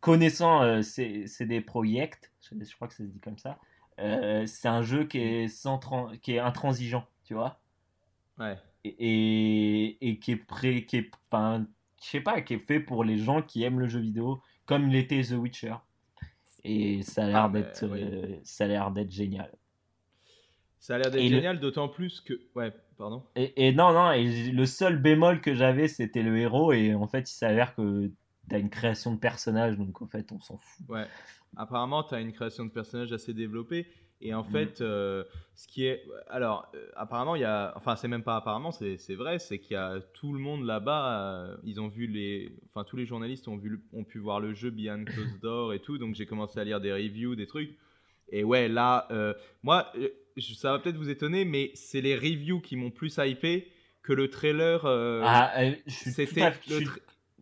connaissant, 0.00 0.62
euh, 0.62 0.82
c'est 0.82 1.46
des 1.46 1.60
projets, 1.60 2.10
je, 2.40 2.54
je, 2.58 2.74
crois 2.74 2.88
que 2.88 2.94
ça 2.94 3.04
se 3.04 3.08
dit 3.08 3.20
comme 3.20 3.38
ça. 3.38 3.58
Euh, 4.00 4.44
c'est 4.46 4.68
un 4.68 4.82
jeu 4.82 5.04
qui 5.04 5.18
est, 5.18 5.48
sans 5.48 5.78
qui 6.22 6.32
est 6.32 6.38
intransigeant, 6.38 7.06
tu 7.24 7.34
vois. 7.34 7.60
Ouais. 8.38 8.58
Et, 8.84 9.96
et, 10.06 10.18
qui 10.18 10.32
est 10.32 10.36
prêt, 10.36 10.84
qui 10.84 10.98
est, 10.98 11.10
enfin, 11.30 11.64
je 12.02 12.06
sais 12.06 12.20
pas, 12.20 12.42
qui 12.42 12.54
est 12.54 12.58
fait 12.58 12.80
pour 12.80 13.04
les 13.04 13.16
gens 13.16 13.40
qui 13.40 13.62
aiment 13.62 13.80
le 13.80 13.88
jeu 13.88 14.00
vidéo, 14.00 14.42
comme 14.66 14.88
l'était 14.88 15.22
The 15.22 15.32
Witcher. 15.32 15.76
Et 16.64 17.02
ça 17.02 17.24
a 17.24 17.26
l'air 17.28 17.44
ah, 17.44 17.48
d'être, 17.48 17.84
euh, 17.84 18.36
ça 18.42 18.64
a 18.64 18.66
l'air 18.66 18.90
d'être 18.90 19.10
génial. 19.10 19.50
Ça 20.80 20.96
a 20.96 20.98
l'air 20.98 21.10
d'être 21.10 21.22
génial, 21.22 21.60
d'autant 21.60 21.88
plus 21.88 22.20
que, 22.20 22.34
ouais, 22.54 22.72
pardon. 22.98 23.22
Et, 23.36 23.68
et, 23.68 23.72
non, 23.72 23.92
non, 23.92 24.12
et 24.12 24.50
le 24.50 24.66
seul 24.66 24.98
bémol 24.98 25.40
que 25.40 25.54
j'avais, 25.54 25.88
c'était 25.88 26.22
le 26.22 26.36
héros, 26.36 26.72
et 26.72 26.94
en 26.94 27.06
fait, 27.06 27.30
il 27.30 27.34
s'avère 27.34 27.74
que 27.74 28.10
t'as 28.48 28.58
une 28.58 28.70
création 28.70 29.14
de 29.14 29.18
personnage, 29.18 29.78
donc 29.78 30.02
en 30.02 30.06
fait, 30.06 30.30
on 30.32 30.40
s'en 30.40 30.58
fout. 30.58 30.86
Ouais 30.88 31.06
apparemment, 31.56 32.02
tu 32.02 32.14
as 32.14 32.20
une 32.20 32.32
création 32.32 32.64
de 32.64 32.70
personnage 32.70 33.12
assez 33.12 33.34
développée. 33.34 33.86
Et 34.20 34.32
en 34.32 34.42
mm. 34.42 34.50
fait, 34.50 34.80
euh, 34.80 35.24
ce 35.54 35.68
qui 35.68 35.84
est. 35.84 36.02
Alors, 36.28 36.70
euh, 36.74 36.86
apparemment, 36.96 37.36
il 37.36 37.42
y 37.42 37.44
a. 37.44 37.72
Enfin, 37.76 37.94
c'est 37.96 38.08
même 38.08 38.22
pas 38.22 38.36
apparemment, 38.36 38.72
c'est 38.72 39.14
vrai, 39.14 39.38
c'est 39.38 39.58
qu'il 39.58 39.74
y 39.74 39.76
a 39.76 40.00
tout 40.14 40.32
le 40.32 40.38
monde 40.38 40.64
là-bas. 40.64 41.20
Euh, 41.20 41.56
ils 41.64 41.80
ont 41.80 41.88
vu 41.88 42.06
les. 42.06 42.56
Enfin, 42.70 42.84
tous 42.84 42.96
les 42.96 43.06
journalistes 43.06 43.48
ont, 43.48 43.56
vu, 43.56 43.84
ont 43.92 44.04
pu 44.04 44.18
voir 44.18 44.40
le 44.40 44.54
jeu 44.54 44.70
Behind 44.70 45.04
Closed 45.06 45.40
Door 45.42 45.74
et 45.74 45.80
tout. 45.80 45.98
Donc, 45.98 46.14
j'ai 46.14 46.26
commencé 46.26 46.58
à 46.58 46.64
lire 46.64 46.80
des 46.80 46.92
reviews, 46.92 47.34
des 47.34 47.46
trucs. 47.46 47.76
Et 48.30 48.42
ouais, 48.42 48.68
là, 48.68 49.06
moi, 49.62 49.92
ça 50.38 50.72
va 50.72 50.78
peut-être 50.78 50.96
vous 50.96 51.10
étonner, 51.10 51.44
mais 51.44 51.70
c'est 51.74 52.00
les 52.00 52.16
reviews 52.16 52.60
qui 52.60 52.76
m'ont 52.76 52.90
plus 52.90 53.18
hypé 53.18 53.68
que 54.02 54.12
le 54.14 54.28
trailer. 54.28 54.86
ah, 54.86 55.52
c'était 55.86 56.26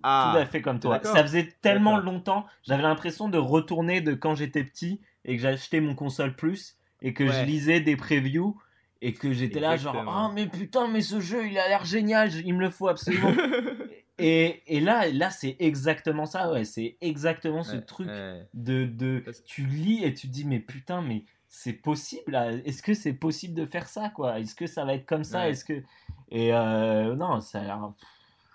ah, 0.02 0.32
tout 0.32 0.38
à 0.40 0.46
fait 0.46 0.62
comme 0.62 0.80
toi. 0.80 1.00
Ça 1.02 1.22
faisait 1.22 1.52
tellement 1.60 1.98
longtemps, 1.98 2.46
j'avais 2.62 2.82
l'impression 2.82 3.28
de 3.28 3.38
retourner 3.38 4.00
de 4.00 4.14
quand 4.14 4.34
j'étais 4.34 4.64
petit 4.64 5.00
et 5.24 5.36
que 5.36 5.42
j'achetais 5.42 5.80
mon 5.80 5.94
console 5.94 6.34
plus 6.34 6.76
et 7.00 7.14
que 7.14 7.26
je 7.26 7.42
lisais 7.44 7.80
des 7.80 7.96
previews 7.96 8.56
et 9.00 9.12
que 9.12 9.32
j'étais 9.32 9.58
là 9.58 9.76
genre 9.76 10.04
oh 10.06 10.32
mais 10.32 10.46
putain 10.46 10.86
mais 10.86 11.00
ce 11.00 11.20
jeu 11.20 11.46
il 11.46 11.58
a 11.58 11.68
l'air 11.68 11.84
génial, 11.84 12.32
il 12.32 12.54
me 12.54 12.60
le 12.60 12.70
faut 12.70 12.88
absolument. 12.88 13.32
et, 14.18 14.62
et, 14.68 14.80
là 14.80 15.08
là 15.08 15.30
c'est 15.30 15.56
exactement 15.58 16.26
ça 16.26 16.52
ouais, 16.52 16.64
c'est 16.64 16.96
exactement 17.00 17.64
ce 17.64 17.76
truc 17.76 18.08
de, 18.54 18.84
de 18.84 19.24
tu 19.44 19.62
lis 19.62 20.04
et 20.04 20.14
tu 20.14 20.28
dis 20.28 20.44
mais 20.44 20.60
putain 20.60 21.02
mais 21.02 21.24
c'est 21.48 21.72
possible 21.72 22.34
est-ce 22.64 22.82
que 22.82 22.94
c'est 22.94 23.12
possible 23.12 23.54
de 23.54 23.66
faire 23.66 23.88
ça 23.88 24.08
quoi? 24.08 24.38
Est-ce 24.38 24.54
que 24.54 24.66
ça 24.66 24.84
va 24.84 24.94
être 24.94 25.04
comme 25.04 25.24
ça? 25.24 25.48
Est-ce 25.48 25.64
que 25.64 25.82
et 26.30 26.52
euh, 26.54 27.14
non, 27.14 27.40
ça 27.40 27.60
a 27.60 27.64
l'air 27.64 27.92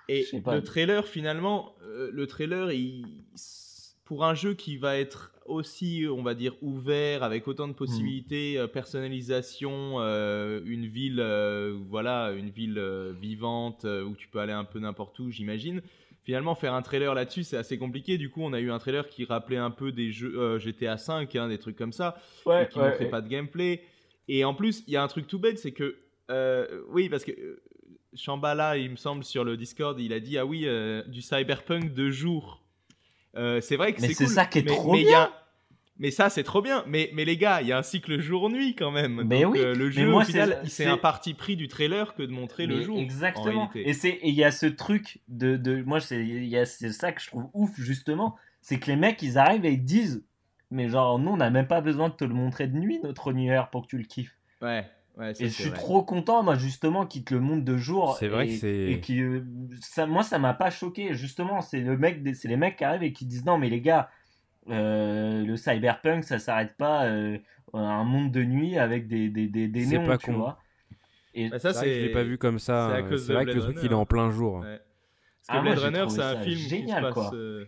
et 0.10 0.26
le 0.34 0.62
trailer, 0.62 1.08
finalement, 1.08 1.76
euh, 1.84 2.10
le 2.14 2.28
trailer, 2.28 2.72
il, 2.72 3.06
pour 4.06 4.24
un 4.24 4.34
jeu 4.34 4.54
qui 4.54 4.78
va 4.78 4.98
être 4.98 5.34
aussi, 5.46 6.06
on 6.10 6.24
va 6.24 6.34
dire, 6.34 6.54
ouvert, 6.62 7.24
avec 7.24 7.48
autant 7.48 7.68
de 7.68 7.74
hmm. 7.74 7.78
possibilités, 7.78 8.58
euh, 8.58 8.68
personnalisation, 8.68 9.96
euh, 10.00 10.62
une 10.66 10.86
ville, 10.86 11.22
voilà, 11.90 12.32
une 12.32 12.50
ville 12.50 12.82
vivante 13.20 13.86
où 13.86 14.16
tu 14.16 14.28
peux 14.28 14.40
aller 14.40 14.54
un 14.54 14.66
peu 14.66 14.80
n'importe 14.80 15.20
où, 15.20 15.30
j'imagine. 15.30 15.82
Finalement, 16.24 16.56
faire 16.56 16.74
un 16.74 16.82
trailer 16.82 17.14
là-dessus, 17.14 17.44
c'est 17.44 17.56
assez 17.56 17.78
compliqué. 17.78 18.18
Du 18.18 18.30
coup, 18.30 18.42
on 18.44 18.52
a 18.52 18.60
eu 18.60 18.70
un 18.70 18.80
trailer 18.80 19.08
qui 19.08 19.24
rappelait 19.24 19.58
un 19.58 19.72
peu 19.72 19.94
des 19.94 20.12
jeux 20.12 20.58
GTA 20.60 20.98
5, 20.98 21.34
hein, 21.38 21.48
des 21.48 21.58
trucs 21.58 21.78
comme 21.78 21.94
ça, 21.94 22.18
ouais, 22.46 22.68
qui 22.70 22.80
ne 22.80 22.84
montrait 22.84 23.10
pas 23.10 23.22
de 23.22 23.30
gameplay. 23.30 23.82
Et 24.28 24.44
en 24.44 24.54
plus, 24.54 24.84
il 24.88 24.94
y 24.94 24.98
a 24.98 25.04
un 25.04 25.08
truc 25.08 25.26
tout 25.28 25.40
bête, 25.40 25.58
c'est 25.58 25.72
que, 25.72 25.98
oui, 26.90 27.08
parce 27.08 27.24
que 27.24 27.62
Shambhala, 28.14 28.78
il 28.78 28.92
me 28.92 28.96
semble, 28.96 29.24
sur 29.24 29.44
le 29.44 29.58
Discord, 29.58 30.00
il 30.00 30.14
a 30.14 30.20
dit 30.20 30.38
Ah 30.38 30.46
oui, 30.46 30.64
euh, 30.66 31.04
du 31.08 31.22
cyberpunk 31.22 31.94
de 31.94 32.10
jour. 32.10 32.64
Euh, 33.36 33.62
c'est 33.62 33.76
vrai 33.76 33.94
que 33.94 34.02
c'est 34.02 34.08
cool. 34.08 34.16
Mais 34.20 34.28
c'est 34.28 34.34
ça 34.34 34.46
qui 34.46 34.60
est 34.60 34.66
trop 34.66 34.94
bien. 34.94 35.32
Mais 36.00 36.12
ça, 36.12 36.30
c'est 36.30 36.44
trop 36.44 36.62
bien. 36.62 36.84
Mais, 36.88 37.10
mais 37.14 37.26
les 37.26 37.38
gars, 37.38 37.62
il 37.62 37.68
y 37.68 37.72
a 37.72 37.78
un 37.78 37.84
cycle 37.84 38.20
jour-nuit 38.20 38.76
quand 38.76 38.92
même. 38.92 39.24
Mais 39.26 39.46
oui. 39.46 39.60
Euh, 39.60 39.74
le 39.74 39.90
jeu, 39.90 40.14
au 40.14 40.22
final, 40.22 40.62
c'est 40.66 40.86
un 40.86 40.98
parti 40.98 41.34
pris 41.34 41.56
du 41.56 41.68
trailer 41.68 42.14
que 42.14 42.24
de 42.24 42.32
montrer 42.32 42.66
le 42.66 42.82
jour. 42.82 43.00
Exactement. 43.00 43.70
Et 43.76 43.94
il 44.24 44.36
y 44.36 44.44
a 44.44 44.52
ce 44.52 44.66
truc 44.66 45.20
de. 45.28 45.58
de 45.58 45.82
moi, 45.84 46.00
c'est 46.00 46.92
ça 46.92 47.12
que 47.12 47.22
je 47.22 47.28
trouve 47.28 47.50
ouf, 47.54 47.72
justement. 47.78 48.36
C'est 48.62 48.80
que 48.80 48.88
les 48.88 48.96
mecs, 48.96 49.22
ils 49.22 49.38
arrivent 49.38 49.66
et 49.66 49.72
ils 49.72 49.84
disent 49.84 50.24
Mais 50.72 50.90
genre, 50.90 51.20
nous, 51.20 51.32
on 51.32 51.38
n'a 51.38 51.50
même 51.50 51.68
pas 51.68 51.82
besoin 51.82 52.10
de 52.10 52.14
te 52.14 52.26
le 52.26 52.34
montrer 52.34 52.68
de 52.68 52.78
nuit, 52.78 53.00
notre 53.04 53.32
univers, 53.32 53.70
pour 53.70 53.84
que 53.84 53.88
tu 53.88 53.98
le 53.98 54.04
kiffes. 54.04 54.36
Ouais. 54.62 54.86
Et 55.20 55.34
je 55.34 55.46
suis 55.48 55.72
trop 55.72 56.04
content, 56.04 56.44
moi, 56.44 56.56
justement, 56.56 57.06
qu'il 57.06 57.24
te 57.24 57.34
le 57.34 57.40
montre 57.40 57.66
de 57.66 57.78
jour. 57.78 58.16
C'est 58.20 58.28
vrai 58.28 58.48
que 58.48 58.54
c'est. 58.54 58.92
Et 58.92 59.00
qui, 59.00 59.22
euh, 59.22 59.42
ça, 59.82 60.06
moi, 60.06 60.24
ça 60.24 60.38
m'a 60.40 60.54
pas 60.54 60.70
choqué. 60.70 61.14
Justement, 61.14 61.62
c'est 61.62 61.80
le 61.80 61.98
mec, 61.98 62.22
c'est 62.36 62.48
les 62.48 62.58
mecs 62.58 62.78
qui 62.78 62.84
arrivent 62.84 63.04
et 63.04 63.14
qui 63.14 63.26
disent 63.26 63.46
non, 63.46 63.58
mais 63.58 63.70
les 63.70 63.82
gars, 63.82 64.10
euh, 64.70 65.44
le 65.44 65.58
cyberpunk, 65.58 66.24
ça 66.24 66.40
s'arrête 66.40 66.76
pas 66.78 67.06
euh, 67.06 67.38
un 67.74 68.04
monde 68.04 68.32
de 68.32 68.44
nuit 68.44 68.78
avec 68.78 69.08
des, 69.08 69.30
des, 69.30 69.48
des, 69.48 69.68
des 69.68 69.86
néons, 69.86 70.06
pas 70.06 70.18
tu 70.18 70.28
con. 70.28 70.38
vois. 70.38 70.60
Et 71.34 71.50
bah, 71.50 71.60
ça, 71.60 71.74
c'est. 71.74 71.94
Je 71.94 72.06
l'ai 72.06 72.12
pas 72.12 72.24
vu 72.24 72.38
comme 72.38 72.60
ça. 72.60 73.02
C'est 73.18 73.34
vrai 73.34 73.46
que 73.46 73.52
le 73.52 73.60
truc, 73.62 73.78
il 73.84 73.92
est 73.92 73.96
en 73.96 74.06
plein 74.06 74.30
jour. 74.30 74.60
Ouais. 74.60 74.80
Parce 75.48 75.60
que 75.60 75.68
ah, 75.68 75.74
Blade 75.74 75.80
Runner, 75.80 76.10
c'est 76.10 76.22
un 76.22 76.38
film 76.42 76.60
génial, 76.60 77.04
qui 77.06 77.10
se 77.10 77.14
passe 77.14 77.68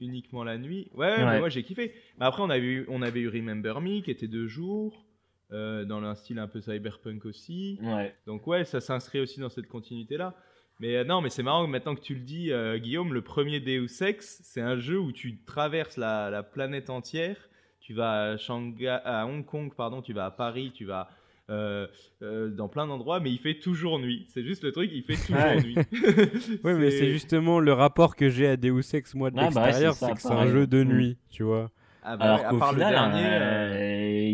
uniquement 0.00 0.44
la 0.44 0.58
nuit. 0.58 0.90
Ouais, 0.94 1.24
Mais 1.24 1.38
moi 1.38 1.48
j'ai 1.48 1.62
kiffé. 1.62 1.94
Mais 2.18 2.26
après, 2.26 2.42
on 2.42 2.50
avait, 2.50 2.66
eu, 2.66 2.86
on 2.88 3.02
avait 3.02 3.20
eu 3.20 3.28
Remember 3.28 3.80
Me 3.80 4.02
qui 4.02 4.10
était 4.10 4.28
deux 4.28 4.46
jours. 4.46 5.05
Euh, 5.52 5.84
dans 5.84 6.02
un 6.02 6.16
style 6.16 6.40
un 6.40 6.48
peu 6.48 6.60
cyberpunk 6.60 7.24
aussi. 7.24 7.78
Donc 8.26 8.48
ouais, 8.48 8.64
ça 8.64 8.80
s'inscrit 8.80 9.20
aussi 9.20 9.38
dans 9.38 9.48
cette 9.48 9.68
continuité-là. 9.68 10.34
Mais 10.80 10.96
euh, 10.96 11.04
non, 11.04 11.20
mais 11.20 11.30
c'est 11.30 11.44
marrant 11.44 11.66
maintenant 11.68 11.94
que 11.94 12.00
tu 12.00 12.14
le 12.14 12.20
dis, 12.20 12.50
euh, 12.50 12.78
Guillaume, 12.78 13.14
le 13.14 13.22
premier 13.22 13.60
Deus 13.60 14.02
Ex, 14.02 14.40
c'est 14.42 14.60
un 14.60 14.76
jeu 14.76 14.98
où 14.98 15.12
tu 15.12 15.38
traverses 15.46 15.98
la, 15.98 16.42
planète 16.42 16.90
entière. 16.90 17.36
Tu 17.78 17.94
vas 17.94 18.32
à, 18.32 18.36
Shanghai, 18.36 18.98
à 19.04 19.24
Hong 19.26 19.46
Kong, 19.46 19.72
pardon, 19.76 20.02
tu 20.02 20.12
vas 20.12 20.26
à 20.26 20.30
Paris, 20.32 20.72
tu 20.74 20.84
vas 20.84 21.08
dans 21.48 22.68
plein 22.68 22.88
d'endroits, 22.88 23.20
mais 23.20 23.30
il 23.30 23.38
fait 23.38 23.60
toujours 23.60 24.00
nuit. 24.00 24.26
C'est 24.34 24.42
juste 24.42 24.64
le 24.64 24.72
truc, 24.72 24.90
il 24.92 25.04
fait 25.04 25.14
toujours 25.14 25.62
nuit. 25.62 25.76
oui, 26.64 26.74
mais 26.74 26.90
c'est 26.90 27.12
justement 27.12 27.60
le 27.60 27.72
rapport 27.72 28.16
que 28.16 28.28
j'ai 28.30 28.48
à 28.48 28.56
Deus 28.56 28.96
Ex, 28.96 29.14
moi, 29.14 29.30
de 29.30 29.38
ah, 29.38 29.50
bah 29.54 29.66
l'extérieur, 29.66 29.94
c'est 29.94 30.12
que 30.12 30.20
c'est 30.20 30.32
un 30.32 30.48
jeu 30.48 30.66
de 30.66 30.82
mm. 30.82 30.88
nuit, 30.88 31.18
tu 31.30 31.44
vois. 31.44 31.70
Ah 32.08 32.16
bah 32.16 32.34
Alors 32.34 32.48
qu'au 32.50 32.72
final, 32.72 32.94
il 33.14 33.20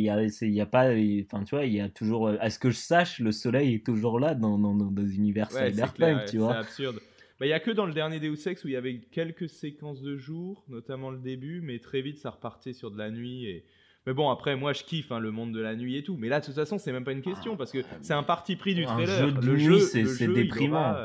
y, 0.02 0.10
a, 0.10 0.22
y 0.22 0.60
a 0.60 0.66
pas, 0.66 0.90
enfin 1.24 1.44
tu 1.44 1.54
vois, 1.54 1.64
il 1.64 1.72
y 1.72 1.80
a 1.80 1.88
toujours, 1.88 2.28
à 2.28 2.50
ce 2.50 2.58
que 2.58 2.70
je 2.70 2.76
sache, 2.76 3.18
le 3.20 3.32
soleil 3.32 3.74
est 3.74 3.86
toujours 3.86 4.20
là 4.20 4.34
dans, 4.34 4.58
dans, 4.58 4.74
dans 4.74 4.90
des 4.90 5.16
univers 5.16 5.50
cyberpunk, 5.50 6.26
tu 6.30 6.38
vois. 6.38 6.52
C'est 6.52 6.58
absurde. 6.58 7.00
Bah, 7.40 7.46
il 7.46 7.50
y 7.50 7.54
a 7.54 7.60
que 7.60 7.70
dans 7.70 7.86
le 7.86 7.92
dernier 7.92 8.20
Deus 8.20 8.46
Ex 8.46 8.64
où 8.64 8.68
il 8.68 8.74
y 8.74 8.76
avait 8.76 9.00
quelques 9.10 9.48
séquences 9.48 10.02
de 10.02 10.16
jour, 10.16 10.64
notamment 10.68 11.10
le 11.10 11.18
début, 11.18 11.60
mais 11.60 11.78
très 11.78 12.02
vite 12.02 12.18
ça 12.18 12.30
repartait 12.30 12.72
sur 12.72 12.90
de 12.90 12.98
la 12.98 13.10
nuit 13.10 13.46
et. 13.46 13.64
Mais 14.04 14.14
bon, 14.14 14.30
après, 14.30 14.56
moi, 14.56 14.72
je 14.72 14.82
kiffe 14.82 15.12
hein, 15.12 15.20
le 15.20 15.30
monde 15.30 15.52
de 15.54 15.60
la 15.60 15.76
nuit 15.76 15.96
et 15.96 16.02
tout. 16.02 16.16
Mais 16.16 16.28
là, 16.28 16.40
de 16.40 16.44
toute 16.44 16.56
façon, 16.56 16.76
c'est 16.76 16.90
même 16.90 17.04
pas 17.04 17.12
une 17.12 17.22
question 17.22 17.56
parce 17.56 17.70
que 17.70 17.84
c'est 18.00 18.14
un 18.14 18.24
parti 18.24 18.56
pris 18.56 18.74
du 18.74 18.84
trailer. 18.84 19.28
Jeu 19.28 19.30
de 19.30 19.46
le 19.46 19.56
nuit, 19.56 19.80
c'est 19.80 20.26
déprimant. 20.26 20.96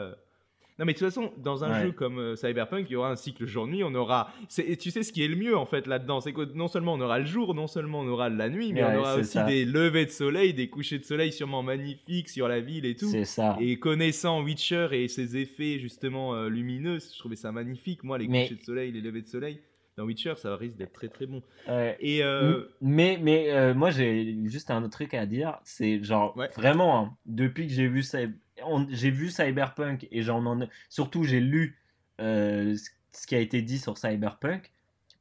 Non, 0.80 0.86
mais 0.86 0.94
de 0.94 1.00
toute 1.00 1.08
façon, 1.08 1.32
dans 1.38 1.64
un 1.64 1.82
jeu 1.82 1.92
comme 1.92 2.20
euh, 2.20 2.36
Cyberpunk, 2.36 2.86
il 2.90 2.94
y 2.94 2.96
aura 2.96 3.10
un 3.10 3.16
cycle 3.16 3.48
jour-nuit. 3.48 3.84
On 3.84 3.96
aura. 3.96 4.32
Et 4.60 4.78
tu 4.78 4.92
sais 4.92 5.02
ce 5.02 5.12
qui 5.12 5.24
est 5.24 5.28
le 5.28 5.36
mieux 5.36 5.58
en 5.58 5.66
fait 5.66 5.88
là-dedans, 5.88 6.22
c'est 6.22 6.34
que 6.34 6.54
non 6.54 6.68
seulement 6.68 6.94
on 6.94 7.02
aura 7.02 7.18
le 7.18 7.26
jour, 7.26 7.56
non 7.56 7.66
seulement 7.66 8.02
on 8.02 8.08
aura 8.08 8.30
la 8.30 8.50
nuit, 8.50 8.74
mais 8.74 8.84
on 8.84 9.00
aura 9.00 9.16
aussi 9.16 9.44
des 9.46 9.66
levées 9.66 10.06
de 10.06 10.12
soleil, 10.12 10.54
des 10.54 10.70
couchers 10.70 11.00
de 11.00 11.04
soleil 11.04 11.32
sûrement 11.32 11.64
magnifiques 11.64 12.30
sur 12.30 12.48
la 12.48 12.60
ville 12.60 12.86
et 12.86 12.96
tout. 12.96 13.10
C'est 13.10 13.26
ça. 13.26 13.58
Et 13.60 13.80
connaissant 13.80 14.44
Witcher 14.44 14.90
et 14.92 15.08
ses 15.08 15.38
effets 15.38 15.80
justement 15.80 16.36
euh, 16.36 16.48
lumineux, 16.48 17.00
je 17.00 17.18
trouvais 17.18 17.36
ça 17.36 17.52
magnifique. 17.52 18.04
Moi, 18.04 18.20
les 18.20 18.28
couchers 18.28 18.56
de 18.56 18.64
soleil, 18.64 18.92
les 18.92 19.02
levées 19.02 19.24
de 19.24 19.28
soleil 19.28 19.62
dans 19.98 20.04
Witcher, 20.04 20.34
ça 20.38 20.56
risque 20.56 20.78
d'être 20.78 20.94
très 20.94 21.08
très 21.08 21.26
bon. 21.26 21.42
Et 22.00 22.24
euh, 22.24 22.66
Mais, 22.82 23.18
mais 23.20 23.74
moi, 23.74 23.90
j'ai 23.90 24.38
juste 24.46 24.70
un 24.70 24.84
autre 24.84 24.92
truc 24.92 25.16
à 25.16 25.26
dire. 25.26 25.58
C'est 25.64 26.04
genre, 26.04 26.38
vraiment, 26.56 27.00
hein, 27.00 27.18
depuis 27.26 27.66
que 27.66 27.74
j'ai 27.74 27.88
vu 27.88 28.04
ça, 28.04 28.20
j'ai 28.90 29.12
vu 29.12 29.30
Cyberpunk 29.30 30.08
et 30.12 30.22
j'en 30.22 30.46
en 30.46 30.68
surtout 30.90 31.24
j'ai 31.24 31.40
lu 31.40 31.78
euh, 32.20 32.76
ce 33.12 33.28
qui 33.28 33.36
a 33.36 33.40
été 33.40 33.62
dit 33.62 33.80
sur 33.80 33.98
Cyberpunk. 33.98 34.72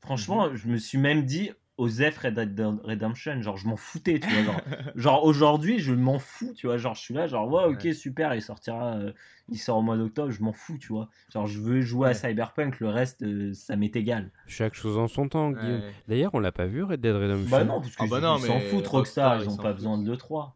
Franchement, 0.00 0.50
mhm. 0.50 0.56
je 0.56 0.68
me 0.68 0.76
suis 0.76 0.98
même 0.98 1.24
dit 1.24 1.50
Osef 1.78 2.18
Red 2.18 2.34
Dead 2.34 2.78
Redemption, 2.84 3.42
genre 3.42 3.58
je 3.58 3.68
m'en 3.68 3.76
foutais, 3.76 4.18
tu 4.18 4.28
vois, 4.28 4.54
genre, 4.96 5.24
aujourd'hui 5.24 5.78
je 5.78 5.92
m'en 5.92 6.18
fous, 6.18 6.54
tu 6.54 6.68
vois, 6.68 6.78
genre 6.78 6.94
je 6.94 7.00
suis 7.00 7.12
là, 7.12 7.26
genre 7.26 7.52
ouais 7.52 7.64
ok 7.64 7.92
super, 7.92 8.34
il 8.34 8.40
sortira, 8.40 8.94
euh, 8.94 9.12
il 9.50 9.58
sort 9.58 9.76
au 9.78 9.82
mois 9.82 9.98
d'octobre, 9.98 10.30
je 10.30 10.42
m'en 10.42 10.54
fous, 10.54 10.78
tu 10.78 10.88
vois, 10.88 11.10
genre 11.30 11.46
je 11.46 11.60
veux 11.60 11.82
jouer 11.82 12.10
à 12.10 12.14
Cyberpunk, 12.14 12.80
le 12.80 12.88
reste 12.88 13.22
euh, 13.22 13.52
ça 13.52 13.76
m'est 13.76 13.94
égal. 13.94 14.30
Chaque 14.46 14.74
chose 14.74 14.96
en 14.96 15.06
son 15.06 15.28
temps, 15.28 15.50
Guillaume. 15.50 15.82
D'ailleurs 16.08 16.34
on 16.34 16.38
l'a 16.38 16.52
pas 16.52 16.66
vu 16.66 16.82
Red 16.82 17.00
Dead 17.00 17.14
Redemption. 17.14 17.50
Bah 17.50 17.64
non, 17.64 17.80
parce 17.82 17.94
que 17.94 18.04
ah 18.04 18.06
bah 18.08 18.20
non, 18.20 18.38
s'en 18.38 18.58
foutent 18.58 18.86
Rockstar, 18.86 19.42
ils 19.42 19.48
ont 19.50 19.56
pas 19.56 19.74
besoin 19.74 19.98
de 19.98 20.10
l'E3. 20.10 20.52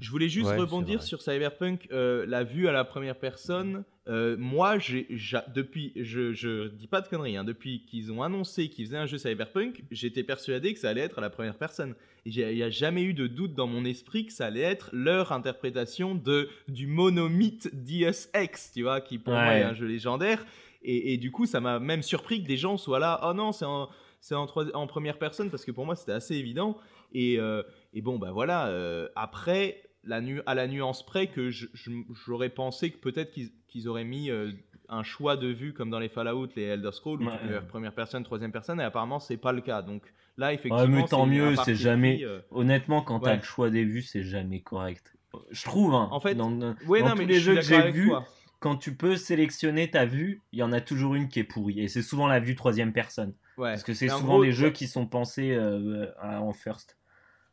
Je 0.00 0.10
voulais 0.10 0.28
juste 0.28 0.50
rebondir 0.50 1.02
sur 1.02 1.22
Cyberpunk, 1.22 1.88
euh, 1.92 2.26
la 2.26 2.44
vue 2.44 2.68
à 2.68 2.72
la 2.72 2.84
première 2.84 3.18
personne. 3.18 3.84
Euh, 4.08 4.36
moi, 4.38 4.78
j'ai, 4.78 5.08
depuis, 5.54 5.92
je, 5.96 6.32
je 6.32 6.68
dis 6.68 6.86
pas 6.86 7.00
de 7.00 7.08
conneries, 7.08 7.36
hein, 7.36 7.44
depuis 7.44 7.84
qu'ils 7.86 8.12
ont 8.12 8.22
annoncé 8.22 8.68
qu'ils 8.68 8.86
faisaient 8.86 8.98
un 8.98 9.06
jeu 9.06 9.18
Cyberpunk, 9.18 9.82
j'étais 9.90 10.22
persuadé 10.22 10.74
que 10.74 10.78
ça 10.78 10.90
allait 10.90 11.00
être 11.00 11.18
à 11.18 11.20
la 11.20 11.30
première 11.30 11.56
personne. 11.56 11.94
Il 12.24 12.32
n'y 12.32 12.62
a 12.62 12.70
jamais 12.70 13.02
eu 13.02 13.14
de 13.14 13.26
doute 13.26 13.54
dans 13.54 13.66
mon 13.66 13.84
esprit 13.84 14.26
que 14.26 14.32
ça 14.32 14.46
allait 14.46 14.60
être 14.60 14.90
leur 14.92 15.32
interprétation 15.32 16.14
de, 16.14 16.48
du 16.68 16.86
monomythe 16.86 17.70
Deus 17.72 18.28
Ex, 18.34 18.72
tu 18.72 18.82
vois, 18.82 19.00
qui 19.00 19.18
pour 19.18 19.34
moi 19.34 19.54
est 19.54 19.62
un 19.62 19.74
jeu 19.74 19.86
légendaire. 19.86 20.44
Et, 20.82 21.14
et 21.14 21.16
du 21.18 21.32
coup, 21.32 21.46
ça 21.46 21.60
m'a 21.60 21.80
même 21.80 22.02
surpris 22.02 22.42
que 22.42 22.48
des 22.48 22.56
gens 22.56 22.76
soient 22.76 23.00
là, 23.00 23.20
oh 23.24 23.32
non, 23.32 23.50
c'est 23.52 23.64
en, 23.64 23.88
c'est 24.20 24.36
en, 24.36 24.46
en, 24.74 24.86
première 24.86 25.18
personne, 25.18 25.50
parce 25.50 25.64
que 25.64 25.72
pour 25.72 25.84
moi, 25.84 25.96
c'était 25.96 26.12
assez 26.12 26.36
évident. 26.36 26.76
Et, 27.12 27.40
euh, 27.40 27.62
et 27.92 28.02
bon, 28.02 28.18
bah 28.18 28.30
voilà, 28.30 28.72
après, 29.16 29.82
à 30.10 30.54
la 30.54 30.66
nuance 30.66 31.04
près 31.04 31.28
que 31.28 31.50
j'aurais 31.50 32.50
pensé 32.50 32.90
que 32.90 32.98
peut-être 32.98 33.36
qu'ils 33.66 33.88
auraient 33.88 34.04
mis 34.04 34.30
euh, 34.30 34.52
un 34.88 35.02
choix 35.02 35.36
de 35.36 35.48
vue 35.48 35.72
comme 35.72 35.90
dans 35.90 35.98
les 35.98 36.08
Fallout, 36.08 36.48
les 36.56 36.62
Elder 36.62 36.92
Scrolls, 36.92 37.22
où 37.22 37.30
tu 37.30 37.48
peux 37.48 37.60
première 37.62 37.92
personne, 37.92 38.22
troisième 38.22 38.52
personne, 38.52 38.80
et 38.80 38.84
apparemment 38.84 39.18
c'est 39.18 39.36
pas 39.36 39.52
le 39.52 39.60
cas. 39.60 39.82
Donc 39.82 40.02
là, 40.36 40.52
effectivement, 40.52 40.86
mais 40.86 41.04
tant 41.06 41.26
mieux, 41.26 41.54
c'est 41.64 41.74
jamais. 41.74 42.20
Euh, 42.24 42.40
honnêtement, 42.50 43.02
quand 43.02 43.20
tu 43.20 43.28
as 43.28 43.36
le 43.36 43.42
choix 43.42 43.70
des 43.70 43.84
vues, 43.84 44.02
c'est 44.02 44.22
jamais 44.22 44.60
correct. 44.60 45.14
Je 45.50 45.64
trouve. 45.64 45.94
Hein, 45.94 46.08
en 46.12 46.20
fait, 46.20 46.34
dans, 46.34 46.50
non, 46.50 46.74
tous 46.74 47.26
les 47.26 47.40
jeux 47.40 47.56
que 47.56 47.60
j'ai 47.60 47.90
vus, 47.90 48.12
quand 48.58 48.76
tu 48.76 48.94
peux 48.94 49.16
sélectionner 49.16 49.90
ta 49.90 50.06
vue, 50.06 50.42
il 50.52 50.58
y 50.58 50.62
en 50.62 50.72
a 50.72 50.80
toujours 50.80 51.14
une 51.14 51.28
qui 51.28 51.40
est 51.40 51.44
pourrie, 51.44 51.80
et 51.80 51.88
c'est 51.88 52.02
souvent 52.02 52.26
la 52.26 52.40
vue 52.40 52.54
troisième 52.54 52.92
personne. 52.92 53.34
Parce 53.56 53.82
que 53.82 53.94
c'est 53.94 54.08
souvent 54.08 54.40
des 54.40 54.52
jeux 54.52 54.70
qui 54.70 54.86
sont 54.86 55.06
pensés 55.06 55.52
euh, 55.52 56.06
en 56.22 56.52
first. 56.52 56.96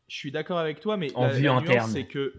Je 0.08 0.16
suis 0.16 0.32
d'accord 0.32 0.60
avec 0.60 0.80
toi, 0.80 0.98
mais 0.98 1.14
en 1.16 1.28
la, 1.28 1.34
vue 1.34 1.48
interne, 1.48 1.90
c'est 1.90 2.06
que 2.06 2.34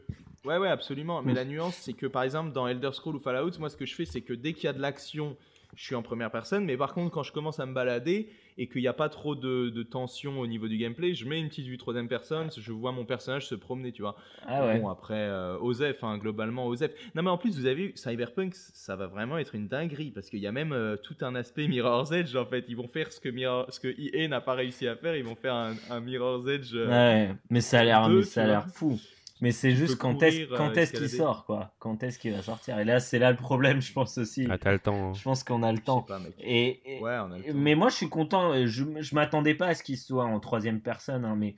ouais, 0.44 0.58
ouais, 0.58 0.68
absolument. 0.68 1.22
Mais 1.22 1.34
la 1.34 1.44
nuance, 1.44 1.76
c'est 1.76 1.92
que 1.92 2.06
par 2.06 2.22
exemple 2.22 2.52
dans 2.52 2.66
Elder 2.66 2.90
Scrolls 2.92 3.16
ou 3.16 3.20
Fallout, 3.20 3.58
moi, 3.58 3.70
ce 3.70 3.76
que 3.76 3.86
je 3.86 3.94
fais, 3.94 4.04
c'est 4.04 4.20
que 4.20 4.32
dès 4.32 4.52
qu'il 4.52 4.64
y 4.64 4.68
a 4.68 4.72
de 4.72 4.80
l'action, 4.80 5.36
je 5.76 5.84
suis 5.84 5.94
en 5.94 6.02
première 6.02 6.30
personne. 6.30 6.64
Mais 6.64 6.76
par 6.76 6.94
contre, 6.94 7.10
quand 7.10 7.22
je 7.22 7.32
commence 7.32 7.60
à 7.60 7.66
me 7.66 7.74
balader 7.74 8.28
et 8.56 8.68
qu'il 8.68 8.82
n'y 8.82 8.88
a 8.88 8.92
pas 8.92 9.08
trop 9.08 9.34
de, 9.34 9.82
tension 9.82 10.40
au 10.40 10.46
niveau 10.46 10.68
du 10.68 10.78
gameplay, 10.78 11.14
je 11.14 11.26
mets 11.26 11.40
une 11.40 11.48
petite 11.48 11.66
vue 11.66 11.76
troisième 11.76 12.08
personne, 12.08 12.50
je 12.56 12.72
vois 12.72 12.92
mon 12.92 13.04
personnage 13.04 13.46
se 13.46 13.54
promener, 13.54 13.92
tu 13.92 14.02
vois. 14.02 14.16
Ah 14.46 14.66
ouais. 14.66 14.78
Bon, 14.78 14.88
après, 14.88 15.14
euh, 15.14 15.58
Osef, 15.58 16.02
hein, 16.02 16.18
globalement, 16.18 16.66
Osef. 16.66 16.92
Non, 17.14 17.22
mais 17.22 17.30
en 17.30 17.38
plus, 17.38 17.58
vous 17.58 17.66
avez 17.66 17.74
vu, 17.74 17.92
Cyberpunk, 17.94 18.54
ça 18.54 18.96
va 18.96 19.06
vraiment 19.06 19.38
être 19.38 19.54
une 19.54 19.68
dinguerie 19.68 20.10
parce 20.10 20.30
qu'il 20.30 20.40
y 20.40 20.46
a 20.46 20.52
même 20.52 20.72
euh, 20.72 20.96
tout 20.96 21.16
un 21.20 21.34
aspect 21.34 21.68
Mirror's 21.68 22.12
Edge, 22.12 22.34
en 22.36 22.46
fait. 22.46 22.64
Ils 22.68 22.76
vont 22.76 22.88
faire 22.88 23.12
ce 23.12 23.20
que, 23.20 23.28
Mirror, 23.28 23.66
ce 23.70 23.80
que 23.80 23.88
EA 23.88 24.28
n'a 24.28 24.40
pas 24.40 24.54
réussi 24.54 24.86
à 24.86 24.96
faire, 24.96 25.16
ils 25.16 25.24
vont 25.24 25.36
faire 25.36 25.54
un, 25.54 25.74
un 25.90 26.00
Mirror's 26.00 26.46
Edge. 26.48 26.72
Euh, 26.74 26.88
ouais, 26.88 27.34
mais 27.50 27.60
ça 27.60 27.80
a 27.80 27.84
l'air 27.84 28.68
fou. 28.68 28.98
Mais 29.44 29.52
c'est 29.52 29.72
juste 29.72 29.98
quand 29.98 30.22
est-ce 30.22 30.44
quand 30.56 30.72
est 30.72 30.90
qu'il 30.96 31.10
sort 31.10 31.44
quoi 31.44 31.74
Quand 31.78 32.02
est-ce 32.02 32.18
qu'il 32.18 32.32
va 32.32 32.40
sortir 32.40 32.78
Et 32.78 32.84
là 32.86 32.98
c'est 32.98 33.18
là 33.18 33.30
le 33.30 33.36
problème 33.36 33.82
je 33.82 33.92
pense 33.92 34.16
aussi. 34.16 34.46
Ah 34.48 34.56
t'as 34.56 34.72
le 34.72 34.78
temps. 34.78 35.10
Hein. 35.10 35.12
Je 35.12 35.22
pense 35.22 35.44
qu'on 35.44 35.62
a 35.62 35.70
le 35.70 35.80
temps. 35.80 36.06
et, 36.40 36.80
ouais, 37.02 37.18
on 37.18 37.30
a 37.30 37.36
le 37.36 37.44
temps. 37.44 37.50
mais 37.54 37.74
moi 37.74 37.90
je 37.90 37.96
suis 37.96 38.08
content. 38.08 38.54
Je 38.64 38.84
je 39.00 39.14
m'attendais 39.14 39.54
pas 39.54 39.66
à 39.66 39.74
ce 39.74 39.82
qu'il 39.82 39.98
soit 39.98 40.24
en 40.24 40.40
troisième 40.40 40.80
personne, 40.80 41.26
hein, 41.26 41.36
mais 41.36 41.56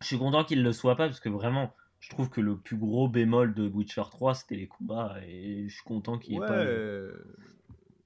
je 0.00 0.06
suis 0.06 0.16
content 0.16 0.42
qu'il 0.42 0.62
le 0.62 0.72
soit 0.72 0.96
pas 0.96 1.06
parce 1.06 1.20
que 1.20 1.28
vraiment 1.28 1.74
je 1.98 2.08
trouve 2.08 2.30
que 2.30 2.40
le 2.40 2.56
plus 2.56 2.78
gros 2.78 3.08
bémol 3.08 3.52
de 3.52 3.68
Witcher 3.68 4.04
3 4.10 4.34
c'était 4.34 4.56
les 4.56 4.66
combats 4.66 5.16
et 5.28 5.68
je 5.68 5.74
suis 5.74 5.84
content 5.84 6.16
qu'il 6.16 6.36
ait 6.36 6.38
pas. 6.38 6.64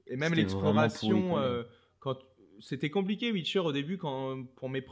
Et 0.08 0.16
même 0.16 0.34
l'exploration 0.34 1.38
c'était 2.60 2.90
compliqué 2.90 3.32
Witcher 3.32 3.60
au 3.60 3.72
début 3.72 3.98
quand, 3.98 4.44
pour 4.56 4.68
mes 4.68 4.84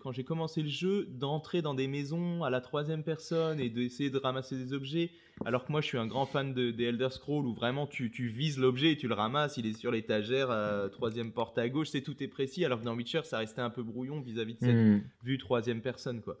quand 0.00 0.12
j'ai 0.12 0.24
commencé 0.24 0.62
le 0.62 0.68
jeu 0.68 1.06
d'entrer 1.10 1.62
dans 1.62 1.74
des 1.74 1.88
maisons 1.88 2.44
à 2.44 2.50
la 2.50 2.60
troisième 2.60 3.02
personne 3.02 3.60
et 3.60 3.68
d'essayer 3.68 4.10
de 4.10 4.18
ramasser 4.18 4.56
des 4.56 4.72
objets. 4.72 5.10
Alors 5.44 5.64
que 5.64 5.72
moi 5.72 5.80
je 5.80 5.86
suis 5.86 5.98
un 5.98 6.06
grand 6.06 6.26
fan 6.26 6.52
de, 6.52 6.70
des 6.70 6.84
Elder 6.84 7.10
Scrolls 7.10 7.46
où 7.46 7.54
vraiment 7.54 7.86
tu, 7.86 8.10
tu 8.10 8.28
vises 8.28 8.58
l'objet 8.58 8.92
et 8.92 8.96
tu 8.96 9.08
le 9.08 9.14
ramasses, 9.14 9.56
il 9.56 9.66
est 9.66 9.72
sur 9.72 9.90
l'étagère, 9.90 10.48
troisième 10.90 11.32
porte 11.32 11.58
à 11.58 11.68
gauche, 11.68 11.88
c'est 11.88 12.02
tout 12.02 12.22
est 12.22 12.28
précis. 12.28 12.64
Alors 12.64 12.80
que 12.80 12.84
dans 12.84 12.94
Witcher 12.94 13.22
ça 13.24 13.38
restait 13.38 13.60
un 13.60 13.70
peu 13.70 13.82
brouillon 13.82 14.20
vis-à-vis 14.20 14.54
de 14.54 14.60
cette 14.60 14.74
hmm. 14.74 15.02
vue 15.22 15.38
troisième 15.38 15.80
personne 15.80 16.22
quoi. 16.22 16.38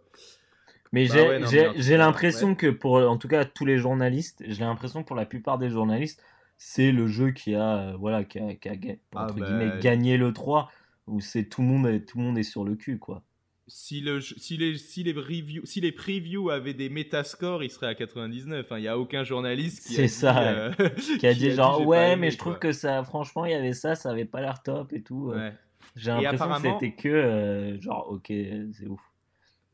Mais 0.92 1.06
bah 1.08 1.72
j'ai 1.76 1.96
l'impression 1.96 2.54
que 2.54 2.68
pour 2.68 2.94
en 2.94 3.18
tout 3.18 3.28
cas 3.28 3.44
tous 3.44 3.66
les 3.66 3.78
journalistes, 3.78 4.42
j'ai 4.46 4.64
l'impression 4.64 5.04
pour 5.04 5.16
la 5.16 5.26
plupart 5.26 5.58
des 5.58 5.70
journalistes 5.70 6.22
c'est 6.58 6.90
le 6.90 7.06
jeu 7.06 7.30
qui 7.30 7.54
a, 7.54 7.78
euh, 7.78 7.96
voilà, 7.96 8.24
qui 8.24 8.40
a, 8.40 8.54
qui 8.54 8.68
a 8.68 8.74
ah 9.14 9.28
bah, 9.34 9.78
gagné 9.78 10.16
le 10.16 10.32
3, 10.32 10.70
où 11.06 11.20
c'est 11.20 11.44
tout, 11.44 11.62
le 11.62 11.68
monde 11.68 11.86
est, 11.86 12.00
tout 12.00 12.18
le 12.18 12.24
monde 12.24 12.36
est 12.36 12.42
sur 12.42 12.64
le 12.64 12.74
cul, 12.74 12.98
quoi. 12.98 13.22
Si, 13.68 14.00
le, 14.00 14.20
si, 14.20 14.56
les, 14.56 14.76
si, 14.76 15.04
les 15.04 15.12
reviews, 15.12 15.64
si 15.64 15.80
les 15.80 15.92
previews 15.92 16.50
avaient 16.50 16.74
des 16.74 16.88
métascores, 16.88 17.62
ils 17.62 17.70
seraient 17.70 17.88
à 17.88 17.94
99. 17.94 18.66
Il 18.70 18.76
n'y 18.78 18.88
a 18.88 18.98
aucun 18.98 19.24
journaliste 19.24 19.86
qui 19.86 20.00
a 20.00 20.08
ça, 20.08 20.42
euh, 20.42 20.72
qui 21.20 21.26
a 21.26 21.34
dit 21.34 21.50
genre 21.50 21.86
ouais, 21.86 22.16
mais 22.16 22.30
je 22.30 22.38
trouve 22.38 22.58
que 22.58 22.72
ça, 22.72 23.04
franchement, 23.04 23.44
il 23.44 23.52
y 23.52 23.54
avait 23.54 23.74
ça, 23.74 23.94
ça 23.94 24.10
avait 24.10 24.24
pas 24.24 24.40
l'air 24.40 24.62
top 24.62 24.94
et 24.94 25.02
tout. 25.02 25.32
Euh. 25.32 25.50
J'ai 25.96 26.12
l'impression 26.12 26.48
que 26.48 26.60
c'était 26.62 26.92
que 26.92 27.76
genre 27.80 28.10
ok, 28.10 28.28
c'est 28.28 28.86
ouf. 28.86 29.00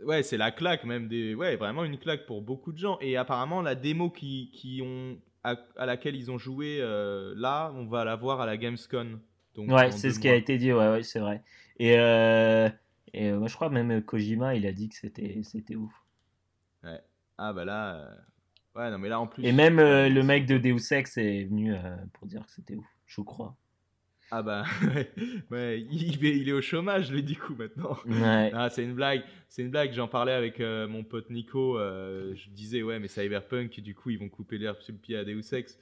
Ouais, 0.01 0.25
c'est 0.25 0.39
la 0.39 0.51
claque 0.51 0.85
même 0.85 1.07
des. 1.07 1.37
Ouais, 1.37 1.55
vraiment 1.55 1.85
une 1.85 1.99
claque 1.99 2.27
pour 2.27 2.43
beaucoup 2.43 2.73
de 2.73 2.79
gens. 2.79 2.99
Et 3.01 3.17
apparemment, 3.17 3.63
la 3.63 3.77
démo 3.77 4.11
qui, 4.11 4.51
qui 4.53 4.83
ont 4.83 5.17
à, 5.45 5.87
laquelle 5.87 6.17
ils 6.17 6.31
ont 6.31 6.39
joué 6.39 6.79
euh, 6.81 7.35
là, 7.37 7.73
on 7.75 7.87
va 7.87 8.05
la 8.05 8.17
voir 8.17 8.41
à 8.41 8.47
la 8.47 8.57
Gamescom. 8.57 9.21
Donc, 9.55 9.71
ouais, 9.71 9.93
c'est 9.93 10.11
ce 10.11 10.19
qui 10.19 10.29
a 10.29 10.35
été 10.35 10.59
dit. 10.59 10.73
Ouais, 10.73 10.89
ouais 10.89 11.03
c'est 11.03 11.21
vrai. 11.21 11.43
Et, 11.79 11.97
euh, 11.99 12.69
et 13.13 13.31
moi, 13.33 13.47
je 13.47 13.55
crois 13.55 13.69
même 13.69 14.03
Kojima, 14.03 14.55
il 14.55 14.67
a 14.67 14.73
dit 14.73 14.89
que 14.89 14.97
c'était 14.97 15.41
c'était 15.45 15.77
ouf. 15.77 15.93
Ouais. 16.83 17.01
Ah 17.39 17.53
bah 17.53 17.65
là. 17.65 18.11
Ouais, 18.75 18.91
non 18.91 18.99
mais 18.99 19.09
là 19.09 19.21
en 19.21 19.29
plus. 19.29 19.45
Et 19.45 19.53
même 19.53 19.77
le 19.77 20.23
mec 20.23 20.47
de 20.47 20.59
Deus 20.59 20.93
Ex 20.93 21.17
est 21.19 21.45
venu 21.45 21.75
pour 22.15 22.27
dire 22.27 22.45
que 22.45 22.51
c'était 22.51 22.75
ouf, 22.75 22.87
je 23.07 23.21
crois. 23.21 23.57
Ah 24.37 24.43
bah, 24.43 24.65
ouais, 25.53 25.87
il, 25.93 26.27
est, 26.27 26.37
il, 26.37 26.49
est, 26.49 26.53
au 26.53 26.61
chômage, 26.61 27.13
lui, 27.13 27.23
du 27.23 27.37
coup, 27.37 27.55
maintenant. 27.57 27.97
Ah, 28.53 28.69
c'est 28.69 28.83
une 28.83 28.95
blague. 28.95 29.23
C'est 29.49 29.63
une 29.63 29.71
blague. 29.71 29.93
J'en 29.93 30.09
parlais 30.09 30.33
avec 30.33 30.59
euh, 30.59 30.89
mon 30.89 31.05
pote 31.05 31.31
Nico. 31.31 31.79
Euh, 31.79 32.35
je 32.35 32.51
disais, 32.51 32.83
ouais, 32.83 32.99
mais 32.99 33.07
Cyberpunk, 33.07 33.79
du 33.79 33.95
coup, 33.95 34.11
ils 34.11 34.19
vont 34.19 34.29
couper 34.29 34.59
l'herbe 34.59 34.81
sur 34.81 34.93
le 34.93 34.99
pied 34.99 35.17
à 35.17 35.25
Deus 35.25 35.55
Ex. 35.55 35.79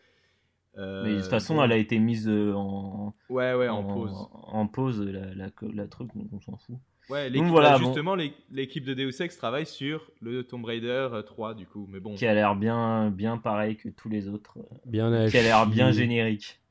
Euh, 0.77 1.03
mais 1.03 1.15
de 1.15 1.21
toute 1.21 1.31
façon, 1.31 1.65
elle 1.65 1.73
a 1.73 1.79
été 1.79 1.99
mise 1.99 2.29
en. 2.29 3.15
Ouais, 3.31 3.55
ouais, 3.55 3.69
en, 3.69 3.85
pause. 3.85 4.29
En 4.33 4.67
pause, 4.67 5.01
la, 5.01 5.35
la, 5.35 5.47
la 5.75 5.87
truc, 5.87 6.11
donc 6.15 6.27
on 6.35 6.41
s'en 6.41 6.59
fout. 6.59 6.77
Ouais, 7.09 7.31
voilà, 7.31 7.79
justement, 7.79 8.15
l'équipe 8.51 8.85
de 8.85 8.93
Deus 8.93 9.23
Ex 9.23 9.39
travaille 9.39 9.67
sur 9.67 10.11
le 10.21 10.45
Tomb 10.45 10.67
Raider 10.67 11.09
3, 11.25 11.55
du 11.55 11.65
coup. 11.65 11.89
Mais 11.91 12.01
bon. 12.01 12.17
Qui 12.17 12.27
a 12.27 12.35
l'air 12.35 12.55
bien, 12.55 13.11
bien 13.11 13.39
pareil 13.39 13.77
que 13.77 13.89
tous 13.89 14.11
les 14.11 14.29
autres. 14.29 14.59
Bien 14.85 15.27
Qui 15.31 15.39
a 15.39 15.43
l'air 15.43 15.67
bien 15.67 15.91
générique. 15.91 16.62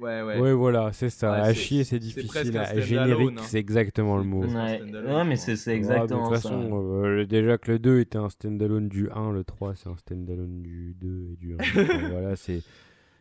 Ouais, 0.00 0.22
ouais. 0.22 0.52
voilà, 0.52 0.92
c'est 0.92 1.10
ça. 1.10 1.32
à 1.34 1.54
chier, 1.54 1.84
c'est 1.84 1.98
difficile. 1.98 2.56
À 2.58 2.80
générique, 2.80 3.38
hein. 3.38 3.42
c'est 3.42 3.58
exactement 3.58 4.16
le 4.16 4.24
mot. 4.24 4.44
Ouais, 4.44 5.24
mais 5.24 5.36
c'est 5.36 5.52
exactement 5.68 6.30
ça. 6.30 6.36
De 6.36 6.42
toute 6.42 6.42
façon, 6.42 7.02
euh, 7.04 7.24
déjà 7.24 7.58
que 7.58 7.72
le 7.72 7.78
2 7.78 8.00
était 8.00 8.18
un 8.18 8.28
standalone 8.28 8.88
du 8.88 9.10
1, 9.10 9.32
le 9.32 9.44
3 9.44 9.74
c'est 9.74 9.88
un 9.88 9.96
standalone 9.96 10.62
du 10.62 10.94
2 11.00 11.30
et 11.32 11.36
du 11.36 11.54
1. 11.54 12.10
voilà, 12.10 12.36
c'est. 12.36 12.62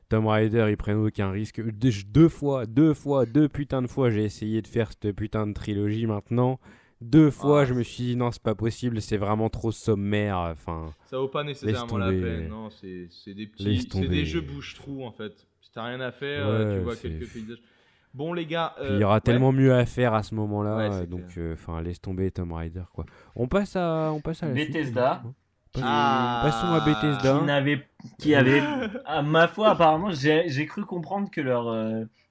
Tomb 0.08 0.28
Raider, 0.28 0.68
ils 0.70 0.78
prennent 0.78 1.04
aucun 1.04 1.32
risque. 1.32 1.62
Deux 1.62 2.30
fois, 2.30 2.68
deux 2.68 2.94
fois, 2.94 3.26
deux 3.26 3.50
putains 3.50 3.82
de 3.82 3.88
fois, 3.88 4.12
j'ai 4.12 4.24
essayé 4.24 4.62
de 4.62 4.68
faire 4.68 4.92
cette 4.92 5.16
putain 5.16 5.48
de 5.48 5.54
trilogie 5.54 6.06
maintenant. 6.06 6.60
Deux 7.02 7.30
fois, 7.30 7.62
ah. 7.62 7.66
je 7.66 7.74
me 7.74 7.84
suis 7.84 8.04
dit 8.04 8.16
non, 8.16 8.32
c'est 8.32 8.42
pas 8.42 8.56
possible, 8.56 9.02
c'est 9.02 9.18
vraiment 9.18 9.50
trop 9.50 9.72
sommaire. 9.72 10.38
Enfin, 10.38 10.94
ça 11.08 11.18
vaut 11.18 11.28
pas 11.28 11.44
nécessairement 11.44 11.98
la 11.98 12.12
peine, 12.12 12.48
non, 12.48 12.70
c'est 12.70 13.34
des 13.34 13.48
petits, 13.48 13.88
c'est 13.92 14.08
des 14.08 14.26
jeux 14.26 14.42
bouche-trou 14.42 15.04
en 15.04 15.12
fait. 15.12 15.48
T'as 15.76 15.84
rien 15.84 16.00
à 16.00 16.14
faire, 16.14 16.48
euh, 16.48 16.78
tu 16.78 16.84
vois 16.86 16.96
quelques 16.96 17.30
paysages. 17.30 17.58
Bon 18.14 18.32
les 18.32 18.46
gars, 18.46 18.74
il 18.82 18.98
y 18.98 19.04
aura 19.04 19.18
euh, 19.18 19.20
tellement 19.20 19.52
mieux 19.52 19.74
à 19.74 19.86
faire 19.86 20.14
à 20.14 20.24
ce 20.24 20.34
moment-là, 20.36 21.06
donc 21.06 21.38
euh, 21.38 21.54
enfin 21.54 21.82
laisse 21.82 22.00
tomber 22.00 22.32
Tomb 22.32 22.54
Raider 22.54 22.84
quoi. 22.94 23.06
On 23.36 23.50
passe 23.50 23.76
à, 23.76 24.10
on 24.14 24.22
passe 24.22 24.42
à 24.42 24.48
la 24.48 24.54
Bethesda. 24.54 25.22
Suite, 25.74 25.86
ah, 25.86 26.44
Passons 26.46 26.68
à 26.68 26.80
Bethesda. 26.80 27.42
Qui, 27.44 27.52
avait, 27.52 27.88
qui 28.18 28.36
avait, 28.36 28.64
à 29.06 29.22
ma 29.22 29.50
foi 29.50 29.72
apparemment, 29.72 30.12
j'ai 30.12 30.66
cru 30.66 30.86
comprendre 30.86 31.30
que 31.30 31.42
leur 31.42 31.66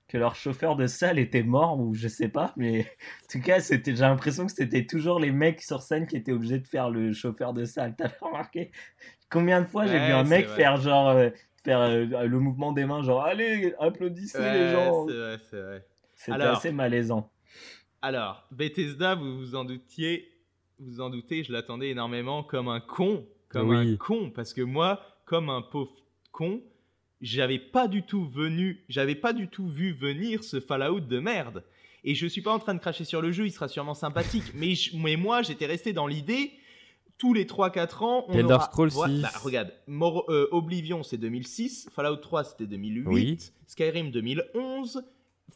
que 0.08 0.16
leur 0.16 0.36
chauffeur 0.36 0.74
de 0.74 0.86
salle 0.86 1.18
était 1.18 1.42
mort 1.42 1.78
ou 1.78 1.92
je 1.92 2.08
sais 2.08 2.28
pas, 2.28 2.54
mais 2.56 2.80
en 3.24 3.26
tout 3.30 3.40
cas, 3.42 3.60
c'était, 3.60 3.94
j'ai 3.94 4.04
l'impression 4.04 4.46
que 4.46 4.52
c'était 4.52 4.86
toujours 4.86 5.20
les 5.20 5.32
mecs 5.32 5.60
sur 5.60 5.82
scène 5.82 6.06
qui 6.06 6.16
étaient 6.16 6.32
obligés 6.32 6.60
de 6.60 6.66
faire 6.66 6.88
le 6.88 7.12
chauffeur 7.12 7.52
de 7.52 7.66
salle. 7.66 7.94
T'as 7.94 8.08
remarqué? 8.22 8.70
Combien 9.28 9.60
de 9.60 9.66
fois 9.66 9.86
j'ai 9.86 9.98
vu 9.98 10.12
un 10.12 10.24
mec 10.24 10.48
faire 10.48 10.78
genre, 10.78 11.14
faire 11.64 11.80
euh, 11.80 12.04
le 12.04 12.38
mouvement 12.38 12.72
des 12.72 12.84
mains, 12.84 13.02
genre 13.02 13.22
allez, 13.22 13.74
applaudissez 13.80 14.38
les 14.38 14.72
gens. 14.72 15.06
C'est 15.06 15.14
vrai, 15.14 15.38
c'est 15.50 15.60
vrai. 15.60 15.86
C'était 16.14 16.42
assez 16.42 16.72
malaisant. 16.72 17.30
Alors, 18.02 18.46
Bethesda, 18.50 19.14
vous 19.14 19.38
vous 19.38 19.54
en 19.54 19.64
doutiez, 19.64 20.30
vous 20.78 21.00
en 21.00 21.10
doutez, 21.10 21.42
je 21.42 21.52
l'attendais 21.52 21.90
énormément 21.90 22.42
comme 22.42 22.68
un 22.68 22.80
con, 22.80 23.26
comme 23.48 23.72
un 23.72 23.96
con, 23.96 24.30
parce 24.30 24.52
que 24.52 24.60
moi, 24.60 25.00
comme 25.24 25.48
un 25.48 25.62
pauvre 25.62 26.04
con, 26.30 26.62
j'avais 27.22 27.58
pas 27.58 27.88
du 27.88 28.02
tout 28.02 28.28
venu, 28.28 28.84
j'avais 28.88 29.14
pas 29.14 29.32
du 29.32 29.48
tout 29.48 29.68
vu 29.68 29.92
venir 29.92 30.44
ce 30.44 30.60
Fallout 30.60 31.00
de 31.00 31.18
merde. 31.18 31.64
Et 32.06 32.14
je 32.14 32.26
suis 32.26 32.42
pas 32.42 32.52
en 32.52 32.58
train 32.58 32.74
de 32.74 32.80
cracher 32.80 33.04
sur 33.04 33.22
le 33.22 33.32
jeu, 33.32 33.46
il 33.46 33.52
sera 33.52 33.68
sûrement 33.68 33.94
sympathique, 33.94 34.44
mais, 34.54 34.74
mais 34.94 35.16
moi, 35.16 35.40
j'étais 35.40 35.66
resté 35.66 35.94
dans 35.94 36.06
l'idée 36.06 36.52
tous 37.24 37.32
les 37.32 37.46
3-4 37.46 38.04
ans, 38.04 38.24
on 38.28 38.34
Elder 38.34 38.58
Scrolls 38.64 38.90
6. 38.90 39.22
Bah, 39.22 39.30
regarde, 39.42 39.72
euh, 40.28 40.46
Oblivion 40.52 41.02
c'est 41.02 41.16
2006, 41.16 41.88
Fallout 41.90 42.16
3 42.16 42.44
c'était 42.44 42.66
2008, 42.66 43.54
Skyrim 43.66 44.10
2011, 44.10 45.02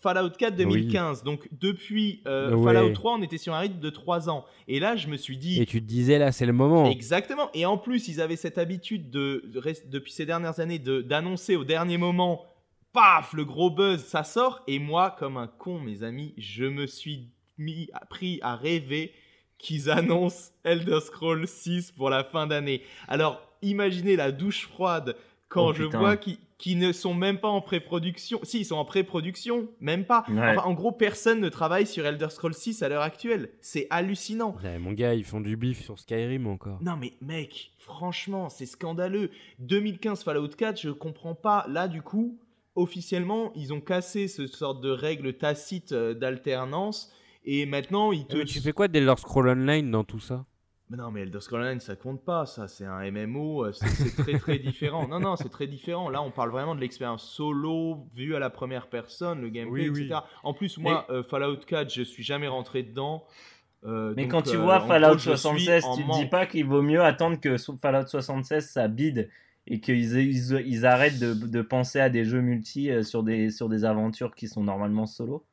Fallout 0.00 0.30
4 0.30 0.56
2015. 0.56 1.24
Donc 1.24 1.46
depuis 1.52 2.22
euh, 2.26 2.56
Fallout 2.64 2.94
3, 2.94 3.16
on 3.18 3.22
était 3.22 3.36
sur 3.36 3.52
un 3.52 3.58
rythme 3.58 3.80
de 3.80 3.90
3 3.90 4.30
ans. 4.30 4.46
Et 4.66 4.80
là, 4.80 4.96
je 4.96 5.08
me 5.08 5.18
suis 5.18 5.36
dit. 5.36 5.60
Et 5.60 5.66
tu 5.66 5.82
te 5.82 5.86
disais 5.86 6.18
là, 6.18 6.32
c'est 6.32 6.46
le 6.46 6.54
moment. 6.54 6.90
Exactement. 6.90 7.50
Et 7.52 7.66
en 7.66 7.76
plus, 7.76 8.08
ils 8.08 8.22
avaient 8.22 8.36
cette 8.36 8.56
habitude 8.56 9.10
de, 9.10 9.44
depuis 9.90 10.12
ces 10.12 10.24
dernières 10.24 10.60
années 10.60 10.78
d'annoncer 10.78 11.54
au 11.54 11.64
dernier 11.64 11.98
moment, 11.98 12.46
paf, 12.94 13.34
le 13.34 13.44
gros 13.44 13.68
buzz, 13.68 14.02
ça 14.02 14.24
sort. 14.24 14.62
Et 14.68 14.78
moi, 14.78 15.14
comme 15.18 15.36
un 15.36 15.48
con, 15.48 15.80
mes 15.80 16.02
amis, 16.02 16.32
je 16.38 16.64
me 16.64 16.86
suis 16.86 17.28
mis, 17.58 17.90
pris 18.08 18.38
à 18.40 18.56
rêver 18.56 19.12
qu'ils 19.58 19.90
annoncent 19.90 20.52
Elder 20.64 21.00
Scrolls 21.00 21.46
6 21.46 21.92
pour 21.92 22.10
la 22.10 22.24
fin 22.24 22.46
d'année. 22.46 22.82
Alors, 23.08 23.42
imaginez 23.62 24.16
la 24.16 24.32
douche 24.32 24.66
froide 24.66 25.16
quand 25.48 25.68
oh, 25.68 25.72
je 25.72 25.84
vois 25.84 26.16
qu'ils 26.16 26.78
ne 26.78 26.92
sont 26.92 27.14
même 27.14 27.38
pas 27.38 27.48
en 27.48 27.60
pré-production. 27.60 28.40
Si, 28.42 28.60
ils 28.60 28.64
sont 28.64 28.76
en 28.76 28.84
pré-production, 28.84 29.68
même 29.80 30.04
pas. 30.04 30.24
en 30.64 30.74
gros, 30.74 30.92
personne 30.92 31.40
ne 31.40 31.48
travaille 31.48 31.86
sur 31.86 32.04
Elder 32.06 32.28
Scrolls 32.30 32.54
6 32.54 32.82
à 32.82 32.88
l'heure 32.88 33.02
actuelle. 33.02 33.50
C'est 33.60 33.86
hallucinant. 33.90 34.54
mon 34.78 34.92
gars, 34.92 35.14
ils 35.14 35.24
font 35.24 35.40
du 35.40 35.56
bif 35.56 35.82
sur 35.82 35.98
Skyrim 35.98 36.46
encore. 36.46 36.78
Non, 36.82 36.96
mais 36.96 37.14
mec, 37.20 37.72
franchement, 37.78 38.48
c'est 38.48 38.66
scandaleux. 38.66 39.30
2015 39.60 40.22
Fallout 40.22 40.48
4, 40.48 40.80
je 40.80 40.90
comprends 40.90 41.34
pas. 41.34 41.64
Là, 41.68 41.88
du 41.88 42.02
coup, 42.02 42.38
officiellement, 42.74 43.52
ils 43.54 43.72
ont 43.72 43.80
cassé 43.80 44.28
ce 44.28 44.46
sorte 44.46 44.82
de 44.82 44.90
règle 44.90 45.34
tacite 45.34 45.92
euh, 45.92 46.14
d'alternance 46.14 47.12
et 47.50 47.66
maintenant, 47.66 48.12
il 48.12 48.26
te. 48.26 48.36
Mais 48.36 48.44
tu 48.44 48.60
fais 48.60 48.72
quoi 48.72 48.88
d'Elder 48.88 49.14
Scroll 49.16 49.48
Online 49.48 49.90
dans 49.90 50.04
tout 50.04 50.20
ça? 50.20 50.44
Mais 50.90 50.96
non, 50.96 51.10
mais 51.10 51.20
Elder 51.22 51.40
Scrolls 51.40 51.62
Online, 51.62 51.80
ça 51.80 51.96
compte 51.96 52.24
pas, 52.24 52.46
ça, 52.46 52.66
c'est 52.66 52.86
un 52.86 53.10
MMO, 53.10 53.64
euh, 53.64 53.72
c'est 53.72 54.16
très 54.16 54.38
très 54.38 54.58
différent. 54.58 55.06
Non, 55.06 55.20
non, 55.20 55.36
c'est 55.36 55.50
très 55.50 55.66
différent. 55.66 56.08
Là, 56.08 56.22
on 56.22 56.30
parle 56.30 56.50
vraiment 56.50 56.74
de 56.74 56.80
l'expérience 56.80 57.24
solo, 57.24 58.06
vue 58.14 58.34
à 58.34 58.38
la 58.38 58.48
première 58.48 58.88
personne, 58.88 59.42
le 59.42 59.50
gameplay, 59.50 59.86
etc. 59.86 60.20
En 60.42 60.54
plus, 60.54 60.78
moi, 60.78 61.06
euh, 61.10 61.22
Fallout 61.22 61.58
4, 61.58 61.92
je 61.92 62.02
suis 62.02 62.22
jamais 62.22 62.48
rentré 62.48 62.82
dedans. 62.82 63.24
Euh, 63.84 64.14
mais 64.16 64.28
quand 64.28 64.42
tu 64.42 64.56
vois 64.56 64.80
Fallout 64.80 65.18
76, 65.18 65.84
tu 65.94 66.04
te 66.04 66.18
dis 66.18 66.26
pas 66.26 66.46
qu'il 66.46 66.64
vaut 66.64 66.82
mieux 66.82 67.02
attendre 67.02 67.38
que 67.38 67.56
Fallout 67.80 68.06
76 68.06 68.68
ça 68.68 68.88
bide 68.88 69.30
et 69.66 69.80
qu'ils 69.80 70.16
ils, 70.16 70.86
arrêtent 70.86 71.20
de, 71.20 71.34
de, 71.34 71.62
penser 71.62 72.00
à 72.00 72.08
des 72.08 72.24
jeux 72.24 72.40
multi 72.40 72.90
sur 73.04 73.22
des, 73.22 73.50
sur 73.50 73.68
des 73.68 73.84
aventures 73.84 74.34
qui 74.34 74.48
sont 74.48 74.64
normalement 74.64 75.06
solo 75.06 75.44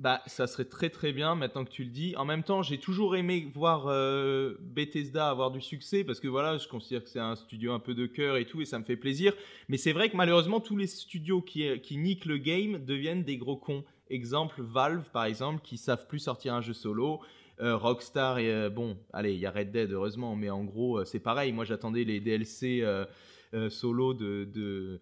bah, 0.00 0.22
ça 0.26 0.46
serait 0.46 0.64
très 0.64 0.88
très 0.88 1.12
bien 1.12 1.34
maintenant 1.34 1.62
que 1.62 1.70
tu 1.70 1.84
le 1.84 1.90
dis. 1.90 2.16
En 2.16 2.24
même 2.24 2.42
temps, 2.42 2.62
j'ai 2.62 2.78
toujours 2.78 3.16
aimé 3.16 3.46
voir 3.54 3.84
euh, 3.86 4.54
Bethesda 4.60 5.28
avoir 5.28 5.50
du 5.50 5.60
succès 5.60 6.04
parce 6.04 6.20
que 6.20 6.26
voilà, 6.26 6.56
je 6.56 6.66
considère 6.68 7.04
que 7.04 7.10
c'est 7.10 7.20
un 7.20 7.36
studio 7.36 7.72
un 7.74 7.80
peu 7.80 7.94
de 7.94 8.06
cœur 8.06 8.38
et 8.38 8.46
tout 8.46 8.62
et 8.62 8.64
ça 8.64 8.78
me 8.78 8.84
fait 8.84 8.96
plaisir. 8.96 9.34
Mais 9.68 9.76
c'est 9.76 9.92
vrai 9.92 10.08
que 10.08 10.16
malheureusement, 10.16 10.60
tous 10.60 10.78
les 10.78 10.86
studios 10.86 11.42
qui, 11.42 11.78
qui 11.80 11.98
niquent 11.98 12.24
le 12.24 12.38
game 12.38 12.82
deviennent 12.82 13.24
des 13.24 13.36
gros 13.36 13.58
cons. 13.58 13.84
Exemple, 14.08 14.62
Valve 14.62 15.10
par 15.12 15.26
exemple, 15.26 15.60
qui 15.62 15.76
savent 15.76 16.06
plus 16.06 16.18
sortir 16.18 16.54
un 16.54 16.62
jeu 16.62 16.72
solo. 16.72 17.20
Euh, 17.60 17.76
Rockstar 17.76 18.38
et 18.38 18.50
euh, 18.50 18.70
bon, 18.70 18.96
allez, 19.12 19.34
il 19.34 19.38
y 19.38 19.44
a 19.44 19.50
Red 19.50 19.70
Dead 19.70 19.92
heureusement, 19.92 20.34
mais 20.34 20.48
en 20.48 20.64
gros, 20.64 21.04
c'est 21.04 21.20
pareil. 21.20 21.52
Moi, 21.52 21.66
j'attendais 21.66 22.04
les 22.04 22.20
DLC 22.20 22.82
solo 23.68 24.14
de 24.14 24.98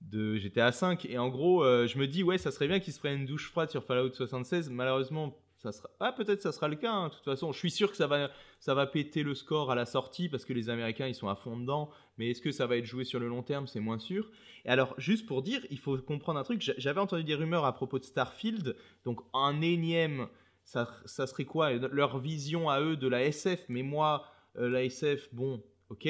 de 0.00 0.36
GTA 0.36 0.72
5 0.72 1.06
et 1.06 1.18
en 1.18 1.28
gros 1.28 1.64
euh, 1.64 1.86
je 1.86 1.98
me 1.98 2.06
dis 2.06 2.22
ouais 2.22 2.38
ça 2.38 2.50
serait 2.50 2.68
bien 2.68 2.80
qu'ils 2.80 2.92
se 2.92 2.98
prennent 2.98 3.20
une 3.20 3.26
douche 3.26 3.50
froide 3.50 3.70
sur 3.70 3.84
Fallout 3.84 4.12
76 4.12 4.70
malheureusement 4.70 5.36
ça 5.56 5.72
sera 5.72 5.90
ah 5.98 6.12
peut-être 6.12 6.40
ça 6.40 6.52
sera 6.52 6.68
le 6.68 6.76
cas 6.76 6.92
hein. 6.92 7.08
de 7.08 7.14
toute 7.14 7.24
façon 7.24 7.52
je 7.52 7.58
suis 7.58 7.70
sûr 7.70 7.90
que 7.90 7.96
ça 7.96 8.06
va 8.06 8.30
ça 8.60 8.74
va 8.74 8.86
péter 8.86 9.22
le 9.22 9.34
score 9.34 9.70
à 9.70 9.74
la 9.74 9.86
sortie 9.86 10.28
parce 10.28 10.44
que 10.44 10.52
les 10.52 10.68
américains 10.68 11.06
ils 11.06 11.14
sont 11.14 11.28
à 11.28 11.36
fond 11.36 11.56
dedans. 11.56 11.90
Mais 12.16 12.30
est-ce 12.30 12.42
que 12.42 12.50
ça 12.50 12.66
va 12.66 12.76
être 12.76 12.84
joué 12.84 13.04
sur 13.04 13.20
le 13.20 13.28
long 13.28 13.42
terme 13.42 13.66
c'est 13.66 13.80
moins 13.80 13.98
sûr. 13.98 14.30
Et 14.64 14.68
alors 14.68 14.94
juste 14.98 15.26
pour 15.26 15.42
dire 15.42 15.64
il 15.70 15.78
faut 15.78 15.96
comprendre 15.98 16.38
un 16.38 16.44
truc. 16.44 16.60
J'avais 16.76 17.00
entendu 17.00 17.24
des 17.24 17.34
rumeurs 17.34 17.64
à 17.64 17.72
propos 17.72 17.98
de 17.98 18.04
Starfield. 18.04 18.76
Donc 19.04 19.20
un 19.32 19.60
énième 19.60 20.28
ça, 20.64 20.90
ça 21.06 21.26
serait 21.26 21.44
quoi? 21.44 21.72
Leur 21.72 22.18
vision 22.18 22.68
à 22.68 22.80
eux 22.80 22.96
de 22.96 23.08
la 23.08 23.24
SF 23.24 23.64
mais 23.68 23.82
moi 23.82 24.26
euh, 24.56 24.68
la 24.68 24.84
SF 24.84 25.32
bon 25.32 25.62
ok 25.88 26.08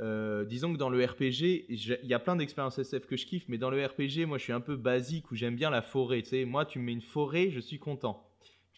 euh, 0.00 0.44
disons 0.44 0.72
que 0.72 0.78
dans 0.78 0.90
le 0.90 1.04
RPG, 1.04 1.66
il 1.68 1.98
y 2.04 2.14
a 2.14 2.18
plein 2.18 2.36
d'expériences 2.36 2.78
SF 2.78 3.06
que 3.06 3.16
je 3.16 3.26
kiffe, 3.26 3.44
mais 3.48 3.58
dans 3.58 3.70
le 3.70 3.84
RPG, 3.84 4.26
moi 4.26 4.38
je 4.38 4.44
suis 4.44 4.52
un 4.52 4.60
peu 4.60 4.76
basique 4.76 5.30
où 5.30 5.34
j'aime 5.34 5.56
bien 5.56 5.70
la 5.70 5.82
forêt. 5.82 6.22
Tu 6.22 6.30
sais, 6.30 6.44
moi 6.44 6.64
tu 6.64 6.78
me 6.78 6.84
mets 6.84 6.92
une 6.92 7.00
forêt, 7.00 7.50
je 7.50 7.60
suis 7.60 7.78
content. 7.78 8.24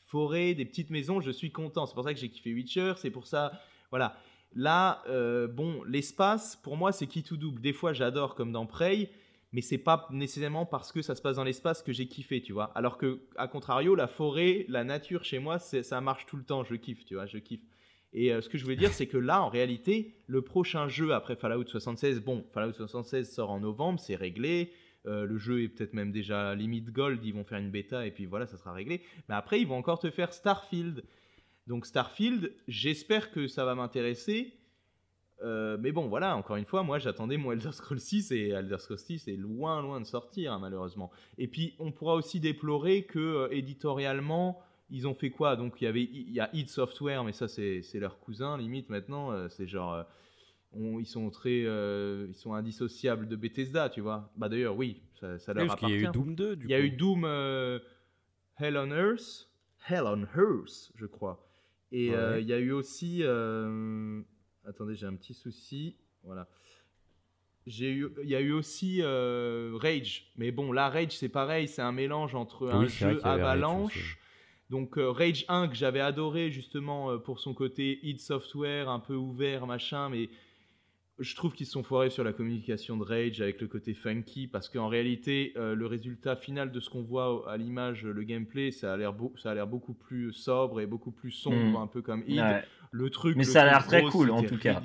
Forêt, 0.07 0.55
des 0.55 0.65
petites 0.65 0.91
maisons, 0.91 1.21
je 1.21 1.31
suis 1.31 1.53
content. 1.53 1.87
C'est 1.87 1.95
pour 1.95 2.05
ça 2.05 2.15
que 2.15 2.19
j'ai 2.19 2.31
kiffé 2.31 2.53
Witcher, 2.53 2.95
c'est 2.97 3.11
pour 3.11 3.27
ça. 3.27 3.53
Voilà. 3.91 4.17
Là, 4.55 5.03
euh, 5.09 5.47
bon, 5.47 5.85
l'espace, 5.85 6.57
pour 6.57 6.77
moi, 6.77 6.91
c'est 6.91 7.07
qui 7.07 7.23
tout 7.23 7.37
double. 7.37 7.61
Des 7.61 7.73
fois, 7.73 7.93
j'adore 7.93 8.35
comme 8.35 8.51
dans 8.51 8.67
Prey, 8.67 9.11
mais 9.53 9.61
c'est 9.61 9.79
pas 9.79 10.09
nécessairement 10.11 10.67
parce 10.67 10.91
que 10.91 11.03
ça 11.03 11.15
se 11.15 11.23
passe 11.23 11.37
dans 11.37 11.45
l'espace 11.45 11.83
que 11.83 11.93
j'ai 11.93 12.09
kiffé, 12.09 12.41
tu 12.41 12.53
vois. 12.53 12.73
Alors 12.75 12.99
que, 12.99 13.21
à 13.37 13.47
contrario, 13.47 13.95
la 13.95 14.09
forêt, 14.09 14.65
la 14.69 14.83
nature 14.83 15.25
chez 15.25 15.39
moi, 15.39 15.59
ça 15.59 16.01
marche 16.01 16.27
tout 16.27 16.37
le 16.37 16.45
temps. 16.45 16.65
Je 16.65 16.75
kiffe, 16.75 17.05
tu 17.05 17.15
vois, 17.15 17.27
je 17.27 17.39
kiffe. 17.39 17.63
Et 18.13 18.31
ce 18.41 18.49
que 18.49 18.59
je 18.59 18.65
voulais 18.65 18.77
dire, 18.77 18.93
c'est 18.93 19.07
que 19.07 19.17
là, 19.17 19.43
en 19.43 19.49
réalité, 19.49 20.17
le 20.27 20.43
prochain 20.43 20.89
jeu 20.89 21.13
après 21.15 21.37
Fallout 21.37 21.67
76, 21.67 22.21
bon, 22.21 22.45
Fallout 22.53 22.73
76 22.73 23.33
sort 23.33 23.51
en 23.51 23.61
novembre, 23.61 24.01
c'est 24.01 24.17
réglé. 24.17 24.73
le 25.05 25.39
jeu 25.39 25.63
est 25.63 25.69
peut-être 25.69 25.95
même 25.95 26.11
déjà 26.11 26.57
limite 26.57 26.91
gold, 26.91 27.25
ils 27.25 27.33
vont 27.33 27.45
faire 27.45 27.59
une 27.59 27.71
bêta 27.71 28.07
et 28.07 28.11
puis 28.11 28.27
voilà, 28.27 28.47
ça 28.47 28.57
sera 28.57 28.73
réglé. 28.73 29.03
Mais 29.29 29.37
après, 29.37 29.61
ils 29.61 29.67
vont 29.69 29.77
encore 29.77 30.01
te 30.01 30.11
faire 30.11 30.33
Starfield. 30.33 31.05
Donc 31.69 31.87
Starfield, 31.87 32.53
j'espère 32.67 33.31
que 33.31 33.47
ça 33.47 33.65
va 33.65 33.77
m'intéresser. 33.77 34.55
Euh, 35.43 35.79
mais 35.81 35.93
bon, 35.93 36.09
voilà, 36.09 36.37
encore 36.37 36.57
une 36.57 36.65
fois, 36.65 36.83
moi 36.83 36.99
j'attendais 36.99 37.37
mon 37.37 37.53
Elder 37.53 37.73
Scrolls 37.73 38.01
6 38.01 38.33
et 38.33 38.49
Elder 38.49 38.79
Scrolls 38.79 38.99
6 38.99 39.29
est 39.29 39.37
loin, 39.37 39.81
loin 39.81 40.01
de 40.01 40.05
sortir, 40.05 40.53
hein, 40.53 40.59
malheureusement. 40.59 41.11
Et 41.39 41.49
puis, 41.49 41.75
on 41.79 41.93
pourra 41.93 42.15
aussi 42.15 42.41
déplorer 42.41 43.05
que 43.05 43.19
euh, 43.19 43.49
éditorialement, 43.51 44.61
ils 44.91 45.07
ont 45.07 45.15
fait 45.15 45.31
quoi? 45.31 45.57
Donc, 45.57 45.81
il 45.81 45.85
y 45.85 45.87
avait 45.87 46.03
il 46.03 46.33
y 46.33 46.41
a 46.41 46.51
id 46.53 46.69
Software, 46.69 47.25
mais 47.25 47.33
ça, 47.33 47.49
c'est 47.49 47.83
leur 47.95 48.19
cousin, 48.19 48.59
limite 48.59 48.89
maintenant. 48.89 49.33
Euh, 49.33 49.49
c'est 49.49 49.67
genre. 49.67 50.05
ils 50.75 51.07
sont 51.07 51.31
très. 51.31 51.61
ils 51.63 52.35
sont 52.35 52.55
indissociables 52.55 53.29
de 53.29 53.37
Bethesda, 53.37 53.89
tu 53.89 54.01
vois. 54.01 54.31
Bah, 54.37 54.49
d'ailleurs, 54.49 54.77
oui, 54.77 55.01
ça, 55.21 55.39
ça 55.39 55.53
leur 55.53 55.65
appartient. 55.65 55.87
Il 55.87 56.03
y 56.03 56.07
a 56.07 56.09
eu 56.09 56.13
Doom 56.13 56.35
2, 56.35 56.57
du 56.57 56.67
Il 56.67 56.71
y 56.71 56.75
a 56.75 56.81
eu 56.81 56.91
Doom 56.91 57.25
Hell 58.59 58.77
on 58.77 58.91
Earth. 58.91 59.49
Hell 59.89 60.05
on 60.05 60.27
Earth, 60.37 60.93
je 60.95 61.07
crois. 61.07 61.47
Et 61.93 62.07
il 62.09 62.47
y 62.47 62.53
a 62.53 62.59
eu 62.59 62.73
aussi. 62.73 63.23
Attendez, 64.67 64.95
j'ai 64.95 65.07
un 65.07 65.17
petit 65.17 65.35
souci. 65.35 65.97
Voilà. 66.23 66.47
J'ai 67.67 67.93
eu, 67.93 68.09
il 68.23 68.29
y 68.29 68.35
a 68.35 68.41
eu 68.41 68.53
aussi 68.53 69.01
euh, 69.03 69.73
Rage, 69.75 70.33
mais 70.37 70.51
bon, 70.51 70.73
là 70.73 70.89
Rage 70.89 71.17
c'est 71.17 71.29
pareil, 71.29 71.69
c'est 71.69 71.83
un 71.83 71.93
mélange 71.93 72.35
entre 72.35 72.69
un 72.69 72.87
jeu 72.87 73.25
Avalanche. 73.25 74.19
Donc 74.71 74.97
euh, 74.97 75.11
Rage 75.11 75.45
1 75.49 75.69
que 75.69 75.75
j'avais 75.75 76.01
adoré 76.01 76.51
justement 76.51 77.11
euh, 77.11 77.19
pour 77.19 77.41
son 77.41 77.53
côté 77.55 77.99
id 78.03 78.21
Software 78.21 78.89
un 78.89 79.01
peu 79.01 79.15
ouvert 79.15 79.67
machin, 79.67 80.09
mais 80.09 80.31
je 81.19 81.37
trouve 81.37 81.53
qu'ils 81.53 81.67
sont 81.67 81.83
foirés 81.83 82.09
sur 82.09 82.25
la 82.25 82.33
communication 82.33 82.97
de 82.97 83.05
Rage 83.05 83.43
avec 83.43 83.61
le 83.61 83.67
côté 83.67 83.93
funky 83.93 84.47
parce 84.47 84.71
qu'en 84.71 84.89
réalité 84.89 85.53
le 85.55 85.85
résultat 85.85 86.35
final 86.35 86.73
de 86.73 86.81
ce 86.81 86.89
qu'on 86.89 87.03
voit 87.03 87.45
à 87.51 87.59
l'image, 87.59 88.05
le 88.07 88.23
gameplay, 88.23 88.71
ça 88.71 88.95
a 88.95 88.97
l'air 88.97 89.15
ça 89.37 89.51
a 89.51 89.55
l'air 89.55 89.67
beaucoup 89.67 89.93
plus 89.93 90.33
sobre 90.33 90.81
et 90.81 90.87
beaucoup 90.87 91.11
plus 91.11 91.31
sombre, 91.31 91.79
hmm. 91.79 91.83
un 91.83 91.87
peu 91.89 92.01
comme 92.01 92.25
id 92.27 92.43
le 92.91 93.11
truc. 93.11 93.37
Mais 93.37 93.45
ça 93.45 93.63
a 93.63 93.65
l'air 93.67 93.87
très 93.87 94.03
cool 94.03 94.31
en 94.31 94.43
tout 94.43 94.57
cas. 94.57 94.81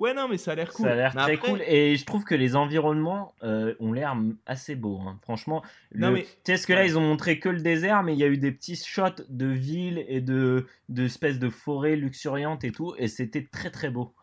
Ouais, 0.00 0.14
non, 0.14 0.28
mais 0.28 0.38
ça 0.38 0.52
a 0.52 0.54
l'air 0.54 0.72
cool. 0.72 0.86
Ça 0.86 0.92
a 0.92 0.96
l'air 0.96 1.14
très 1.14 1.36
cool 1.36 1.60
et 1.60 1.96
je 1.96 2.04
trouve 2.06 2.24
que 2.24 2.34
les 2.34 2.56
environnements 2.56 3.34
euh, 3.42 3.74
ont 3.80 3.92
l'air 3.92 4.16
assez 4.46 4.74
beaux. 4.74 4.98
Hein. 4.98 5.18
Franchement, 5.22 5.62
mais... 5.94 6.22
tu 6.22 6.28
sais, 6.52 6.56
ce 6.56 6.66
que 6.66 6.72
là 6.72 6.86
ils 6.86 6.96
ont 6.96 7.02
montré 7.02 7.38
que 7.38 7.50
le 7.50 7.60
désert, 7.60 8.02
mais 8.02 8.14
il 8.14 8.18
y 8.18 8.24
a 8.24 8.28
eu 8.28 8.38
des 8.38 8.50
petits 8.50 8.76
shots 8.76 9.22
de 9.28 9.46
villes 9.46 10.04
et 10.08 10.22
de 10.22 10.66
d'espèces 10.88 11.38
de 11.38 11.50
forêts 11.50 11.96
luxuriantes 11.96 12.64
et 12.64 12.72
tout, 12.72 12.94
et 12.96 13.08
c'était 13.08 13.46
très 13.52 13.70
très 13.70 13.90
beau. 13.90 14.14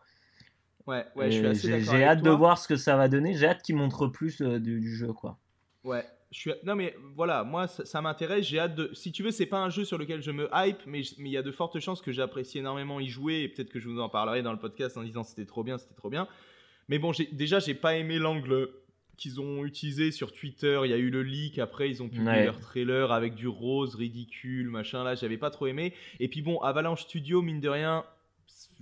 Ouais, 0.88 1.04
ouais, 1.14 1.30
je 1.30 1.36
suis 1.36 1.46
assez 1.46 1.68
d'accord. 1.68 1.94
J'ai 1.94 2.04
hâte 2.04 2.22
de 2.22 2.30
voir 2.30 2.58
ce 2.58 2.66
que 2.66 2.76
ça 2.76 2.96
va 2.96 3.08
donner. 3.08 3.34
J'ai 3.34 3.46
hâte 3.46 3.62
qu'ils 3.62 3.76
montrent 3.76 4.08
plus 4.08 4.40
euh, 4.40 4.58
du, 4.58 4.96
jeu, 4.96 5.12
quoi. 5.12 5.38
Ouais, 5.84 6.04
non 6.64 6.74
mais 6.74 6.94
voilà, 7.14 7.42
moi 7.42 7.68
ça, 7.68 8.02
m'intéresse, 8.02 8.46
j'ai 8.46 8.58
hâte 8.58 8.74
de... 8.74 8.90
Si 8.92 9.12
tu 9.12 9.22
veux, 9.22 9.30
c'est 9.30 9.46
pas 9.46 9.58
un 9.58 9.70
jeu 9.70 9.84
sur 9.84 9.96
lequel 9.96 10.22
je 10.22 10.30
me 10.30 10.48
hype, 10.52 10.80
mais 10.86 11.00
il 11.00 11.28
y 11.28 11.36
a 11.36 11.42
de 11.42 11.50
fortes 11.50 11.80
chances 11.80 12.02
que 12.02 12.12
j'apprécie 12.12 12.58
énormément 12.58 13.00
y 13.00 13.08
jouer, 13.08 13.42
et 13.42 13.48
peut-être 13.48 13.70
que 13.70 13.80
je 13.80 13.88
vous 13.88 14.00
en 14.00 14.08
parlerai 14.08 14.42
dans 14.42 14.52
le 14.52 14.58
podcast 14.58 14.96
en 14.96 15.02
disant 15.02 15.24
c'était 15.24 15.46
trop 15.46 15.64
bien, 15.64 15.78
c'était 15.78 15.94
trop 15.94 16.10
bien. 16.10 16.28
Mais 16.88 16.98
bon, 16.98 17.12
déjà 17.32 17.60
j'ai 17.60 17.74
pas 17.74 17.96
aimé 17.96 18.18
l'angle 18.18 18.70
qu'ils 19.16 19.40
ont 19.40 19.64
utilisé 19.64 20.12
sur 20.12 20.32
Twitter, 20.32 20.80
il 20.84 20.90
y 20.90 20.94
a 20.94 20.98
eu 20.98 21.10
le 21.10 21.22
leak, 21.22 21.58
après 21.58 21.90
ils 21.90 22.02
ont 22.02 22.08
publié 22.08 22.44
leur 22.44 22.60
trailer 22.60 23.10
avec 23.10 23.34
du 23.34 23.48
rose 23.48 23.94
ridicule, 23.96 24.68
machin, 24.68 25.04
là 25.04 25.14
j'avais 25.14 25.38
pas 25.38 25.50
trop 25.50 25.66
aimé. 25.66 25.94
Et 26.20 26.28
puis 26.28 26.42
bon, 26.42 26.58
Avalanche 26.60 27.02
Studio, 27.02 27.42
mine 27.42 27.60
de 27.60 27.68
rien, 27.68 28.04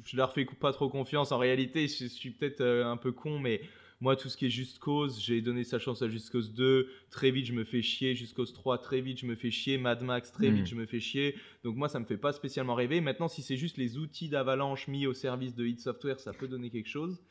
je 0.04 0.16
leur 0.16 0.32
fais 0.32 0.44
pas 0.44 0.72
trop 0.72 0.88
confiance, 0.88 1.32
en 1.32 1.38
réalité 1.38 1.88
je 1.88 2.06
suis 2.06 2.30
peut-être 2.30 2.60
euh, 2.60 2.84
un 2.84 2.96
peu 2.96 3.12
con, 3.12 3.38
mais 3.38 3.62
moi, 4.00 4.14
tout 4.14 4.28
ce 4.28 4.36
qui 4.36 4.46
est 4.46 4.50
Juste 4.50 4.78
Cause, 4.78 5.20
j'ai 5.20 5.40
donné 5.40 5.64
sa 5.64 5.78
chance 5.78 6.02
à 6.02 6.08
Just 6.08 6.30
Cause 6.30 6.52
2. 6.52 6.88
Très 7.10 7.30
vite, 7.30 7.46
je 7.46 7.54
me 7.54 7.64
fais 7.64 7.80
chier. 7.80 8.14
Just 8.14 8.34
Cause 8.34 8.52
3, 8.52 8.78
très 8.78 9.00
vite, 9.00 9.20
je 9.20 9.26
me 9.26 9.34
fais 9.34 9.50
chier. 9.50 9.78
Mad 9.78 10.02
Max, 10.02 10.30
très 10.32 10.50
vite, 10.50 10.64
hmm. 10.64 10.66
je 10.66 10.74
me 10.74 10.86
fais 10.86 11.00
chier. 11.00 11.34
Donc, 11.64 11.76
moi, 11.76 11.88
ça 11.88 11.98
me 11.98 12.04
fait 12.04 12.18
pas 12.18 12.32
spécialement 12.32 12.74
rêver. 12.74 13.00
Maintenant, 13.00 13.28
si 13.28 13.42
c'est 13.42 13.56
juste 13.56 13.78
les 13.78 13.96
outils 13.96 14.28
d'Avalanche 14.28 14.86
mis 14.88 15.06
au 15.06 15.14
service 15.14 15.54
de 15.54 15.64
Hit 15.64 15.80
Software, 15.80 16.20
ça 16.20 16.34
peut 16.34 16.46
donner 16.46 16.68
quelque 16.68 16.88
chose. 16.88 17.22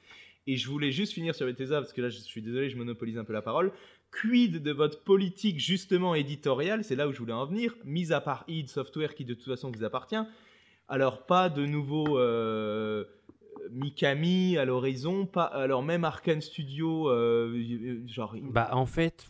Et 0.48 0.58
je 0.58 0.68
voulais 0.68 0.92
juste 0.92 1.14
finir 1.14 1.36
sur 1.36 1.46
Bethesda, 1.46 1.82
parce 1.82 1.94
que 1.94 2.02
là, 2.02 2.10
je 2.10 2.18
suis 2.18 2.42
désolé, 2.42 2.70
je 2.70 2.78
monopolise 2.78 3.18
un 3.18 3.26
peu 3.26 3.34
la 3.34 3.42
parole. 3.44 3.72
Quid 4.12 4.64
de 4.64 4.72
votre 4.72 5.04
politique, 5.04 5.60
justement, 5.60 6.16
éditoriale? 6.16 6.84
C'est 6.84 6.96
là 6.96 7.08
où 7.08 7.12
je 7.12 7.20
voulais 7.20 7.34
en 7.34 7.46
venir. 7.46 7.76
Mis 7.84 8.12
à 8.12 8.22
part 8.22 8.44
id 8.48 8.70
Software, 8.70 9.14
qui 9.14 9.24
de 9.26 9.36
toute 9.36 9.46
façon 9.46 9.70
vous 9.70 9.84
appartient. 9.84 10.24
Alors, 10.88 11.28
pas 11.28 11.50
de 11.50 11.66
nouveaux. 11.66 12.18
Euh, 12.18 13.06
Mikami 13.72 14.58
à 14.58 14.66
l'horizon, 14.66 15.26
pas 15.26 15.44
alors 15.44 15.84
même 15.84 16.04
Arkane 16.04 16.42
Studio, 16.42 17.10
euh, 17.10 18.02
genre. 18.08 18.36
Bah 18.42 18.70
en 18.72 18.86
fait, 18.86 19.30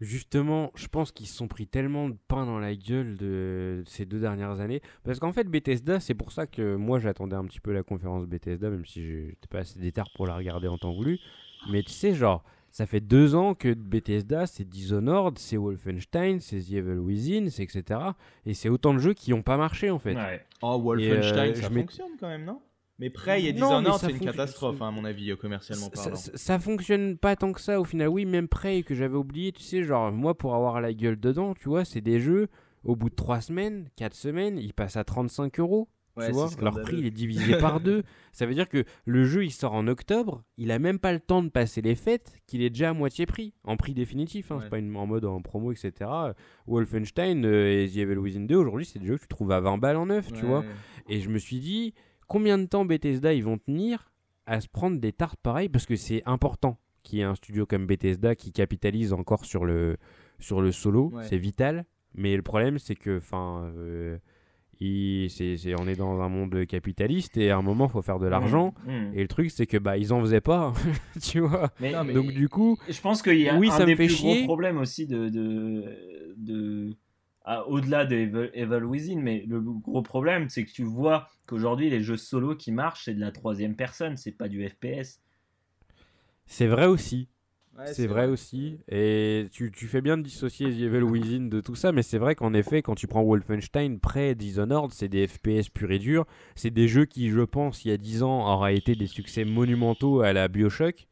justement, 0.00 0.70
je 0.74 0.86
pense 0.88 1.12
qu'ils 1.12 1.26
se 1.26 1.36
sont 1.36 1.48
pris 1.48 1.66
tellement 1.66 2.08
de 2.08 2.16
pain 2.28 2.46
dans 2.46 2.58
la 2.58 2.74
gueule 2.74 3.16
de 3.16 3.82
ces 3.86 4.04
deux 4.04 4.20
dernières 4.20 4.60
années, 4.60 4.82
parce 5.02 5.18
qu'en 5.18 5.32
fait 5.32 5.48
Bethesda, 5.48 6.00
c'est 6.00 6.14
pour 6.14 6.32
ça 6.32 6.46
que 6.46 6.76
moi 6.76 6.98
j'attendais 6.98 7.36
un 7.36 7.44
petit 7.44 7.60
peu 7.60 7.72
la 7.72 7.82
conférence 7.82 8.26
Bethesda, 8.26 8.70
même 8.70 8.84
si 8.84 9.04
j'étais 9.04 9.48
pas 9.48 9.60
assez 9.60 9.78
détard 9.78 10.08
pour 10.14 10.26
la 10.26 10.36
regarder 10.36 10.68
en 10.68 10.78
temps 10.78 10.92
voulu. 10.92 11.18
Mais 11.70 11.82
tu 11.82 11.92
sais, 11.92 12.14
genre, 12.14 12.44
ça 12.70 12.86
fait 12.86 13.00
deux 13.00 13.36
ans 13.36 13.54
que 13.54 13.72
Bethesda, 13.72 14.46
c'est 14.46 14.68
Dishonored, 14.68 15.38
c'est 15.38 15.56
Wolfenstein, 15.56 16.40
c'est 16.40 16.58
The 16.58 16.72
Evil 16.72 16.98
Within, 16.98 17.48
c'est 17.48 17.62
etc. 17.62 18.00
Et 18.46 18.54
c'est 18.54 18.68
autant 18.68 18.92
de 18.92 18.98
jeux 18.98 19.14
qui 19.14 19.30
n'ont 19.30 19.42
pas 19.42 19.56
marché 19.56 19.90
en 19.90 19.98
fait. 19.98 20.16
Oh, 20.60 20.78
Wolfenstein, 20.80 21.50
euh, 21.50 21.54
ça 21.54 21.70
fonctionne 21.70 22.12
quand 22.18 22.28
même, 22.28 22.44
non? 22.44 22.60
Mais 22.98 23.10
Prey 23.10 23.44
et 23.44 23.52
Dishonored, 23.52 24.00
c'est 24.00 24.12
une 24.12 24.20
catastrophe, 24.20 24.80
hein, 24.80 24.88
à 24.88 24.90
mon 24.90 25.04
avis, 25.04 25.30
euh, 25.30 25.36
commercialement 25.36 25.90
parlant. 25.90 26.14
Ça, 26.14 26.30
ça, 26.34 26.58
fonctionne 26.58 27.18
pas 27.18 27.34
tant 27.34 27.52
que 27.52 27.60
ça, 27.60 27.80
au 27.80 27.84
final. 27.84 28.08
Oui, 28.08 28.24
même 28.24 28.46
Prey, 28.46 28.82
que 28.82 28.94
j'avais 28.94 29.16
oublié, 29.16 29.50
tu 29.50 29.62
sais, 29.62 29.82
genre, 29.82 30.12
moi, 30.12 30.36
pour 30.36 30.54
avoir 30.54 30.80
la 30.80 30.92
gueule 30.92 31.18
dedans, 31.18 31.54
tu 31.54 31.68
vois, 31.68 31.84
c'est 31.84 32.00
des 32.00 32.20
jeux, 32.20 32.48
au 32.84 32.94
bout 32.94 33.10
de 33.10 33.16
3 33.16 33.40
semaines, 33.40 33.88
4 33.96 34.14
semaines, 34.14 34.58
ils 34.58 34.74
passent 34.74 34.96
à 34.96 35.02
35 35.02 35.58
euros. 35.58 35.88
tu 36.24 36.30
vois, 36.30 36.48
leur 36.60 36.80
prix 36.82 36.98
il 36.98 37.06
est 37.06 37.10
divisé 37.10 37.58
par 37.58 37.80
deux. 37.80 38.04
Ça 38.32 38.46
veut 38.46 38.54
dire 38.54 38.68
que 38.68 38.84
le 39.04 39.24
jeu 39.24 39.44
il 39.44 39.50
sort 39.50 39.72
en 39.72 39.88
octobre, 39.88 40.44
il 40.56 40.70
a 40.70 40.78
même 40.78 41.00
pas 41.00 41.12
le 41.12 41.18
temps 41.18 41.42
de 41.42 41.48
passer 41.48 41.82
les 41.82 41.96
fêtes, 41.96 42.40
qu'il 42.46 42.62
est 42.62 42.70
déjà 42.70 42.90
à 42.90 42.92
moitié 42.92 43.26
prix, 43.26 43.54
en 43.64 43.76
prix 43.76 43.94
définitif. 43.94 44.52
Hein, 44.52 44.60
C'est 44.62 44.68
pas 44.70 44.78
une, 44.78 44.94
en 44.94 45.06
mode 45.06 45.24
en 45.24 45.42
promo, 45.42 45.72
etc. 45.72 46.08
Wolfenstein 46.68 47.44
euh, 47.44 47.82
et 47.82 47.88
The 47.88 47.96
Evil 47.96 48.18
Within 48.18 48.42
2, 48.42 48.54
aujourd'hui, 48.54 48.86
c'est 48.86 49.00
des 49.00 49.06
jeux 49.06 49.16
que 49.16 49.22
tu 49.22 49.28
trouves 49.28 49.50
à 49.50 49.58
20 49.58 49.78
balles 49.78 49.96
en 49.96 50.06
neuf, 50.06 50.32
tu 50.32 50.44
vois. 50.44 50.64
Et 51.08 51.20
je 51.20 51.28
me 51.28 51.38
suis 51.38 51.58
dit, 51.58 51.94
combien 52.26 52.58
de 52.58 52.66
temps 52.66 52.84
Bethesda 52.84 53.32
ils 53.32 53.44
vont 53.44 53.58
tenir 53.58 54.12
à 54.46 54.60
se 54.60 54.68
prendre 54.68 54.98
des 54.98 55.12
tartes 55.12 55.40
pareilles 55.42 55.68
parce 55.68 55.86
que 55.86 55.96
c'est 55.96 56.22
important 56.26 56.78
qu'il 57.02 57.18
y 57.18 57.22
ait 57.22 57.24
un 57.24 57.34
studio 57.34 57.66
comme 57.66 57.86
Bethesda 57.86 58.34
qui 58.34 58.52
capitalise 58.52 59.12
encore 59.12 59.44
sur 59.44 59.64
le, 59.64 59.96
sur 60.38 60.60
le 60.60 60.72
solo, 60.72 61.12
c'est 61.22 61.38
vital. 61.38 61.84
Mais 62.14 62.36
le 62.36 62.42
problème 62.42 62.78
c'est 62.78 62.94
que 62.94 63.18
enfin 63.18 63.70
euh, 63.76 64.18
c'est, 64.78 65.74
on 65.78 65.86
est 65.86 65.96
dans 65.96 66.20
un 66.20 66.28
monde 66.28 66.66
capitaliste 66.66 67.36
et 67.36 67.50
à 67.50 67.56
un 67.56 67.62
moment 67.62 67.86
il 67.86 67.90
faut 67.90 68.02
faire 68.02 68.18
de 68.18 68.26
l'argent. 68.26 68.74
Mmh, 68.86 68.92
mmh. 68.92 69.12
et 69.14 69.22
le 69.22 69.28
truc 69.28 69.50
c'est 69.50 69.66
que 69.66 69.76
bah 69.76 69.96
ils 69.96 70.12
en 70.12 70.20
faisaient 70.20 70.40
pas 70.40 70.72
tu 71.20 71.40
vois. 71.40 71.70
Donc 72.12 72.32
du 72.32 72.48
coup 72.48 72.78
je 72.88 73.00
pense 73.00 73.22
qu'il 73.22 73.40
y 73.40 73.48
a 73.48 73.56
oui, 73.56 73.68
un 73.68 73.78
ça 73.78 73.84
des 73.84 73.92
me 73.92 73.96
fait 73.96 74.06
plus 74.06 74.22
gros 74.22 74.44
problèmes 74.44 74.78
aussi 74.78 75.06
de, 75.06 75.28
de, 75.28 75.84
de 76.36 76.96
au-delà 77.66 78.06
de 78.06 78.50
Evil, 78.54 78.84
Within, 78.84 79.20
mais 79.20 79.44
le 79.46 79.60
gros 79.60 80.02
problème, 80.02 80.48
c'est 80.48 80.64
que 80.64 80.72
tu 80.72 80.82
vois 80.82 81.28
qu'aujourd'hui, 81.46 81.90
les 81.90 82.00
jeux 82.00 82.16
solo 82.16 82.56
qui 82.56 82.72
marchent, 82.72 83.04
c'est 83.04 83.14
de 83.14 83.20
la 83.20 83.32
troisième 83.32 83.76
personne, 83.76 84.16
c'est 84.16 84.32
pas 84.32 84.48
du 84.48 84.66
FPS. 84.66 85.20
C'est 86.46 86.66
vrai 86.66 86.86
aussi. 86.86 87.28
c'est 87.86 88.06
vrai, 88.06 88.26
aussi. 88.26 88.78
Et 88.88 89.48
tu, 89.50 89.70
fais 89.72 90.00
bien 90.00 90.16
de 90.16 90.22
dissocier 90.22 90.70
The 90.70 90.80
Evil 90.80 91.02
Within 91.02 91.48
de 91.48 91.60
tout 91.60 91.74
ça, 91.74 91.92
mais 91.92 92.02
c'est 92.02 92.18
vrai 92.18 92.34
qu'en 92.34 92.54
effet, 92.54 92.82
quand 92.82 92.94
tu 92.94 93.06
prends 93.06 93.22
Wolfenstein, 93.22 93.98
près 93.98 94.34
Dishonored, 94.34 94.92
c'est 94.92 95.08
des 95.08 95.26
FPS 95.26 95.68
pur 95.68 95.90
et 95.90 95.98
dur. 95.98 96.26
C'est 96.54 96.70
des 96.70 96.88
jeux 96.88 97.04
qui, 97.04 97.30
je 97.30 97.40
pense, 97.40 97.84
il 97.84 97.88
y 97.88 97.92
a 97.92 97.96
10 97.96 98.22
ans, 98.22 98.46
auraient 98.46 98.76
été 98.76 98.94
des 98.94 99.06
succès 99.06 99.44
monumentaux 99.44 100.20
à 100.20 100.32
la 100.32 100.48
Bioshock. 100.48 101.06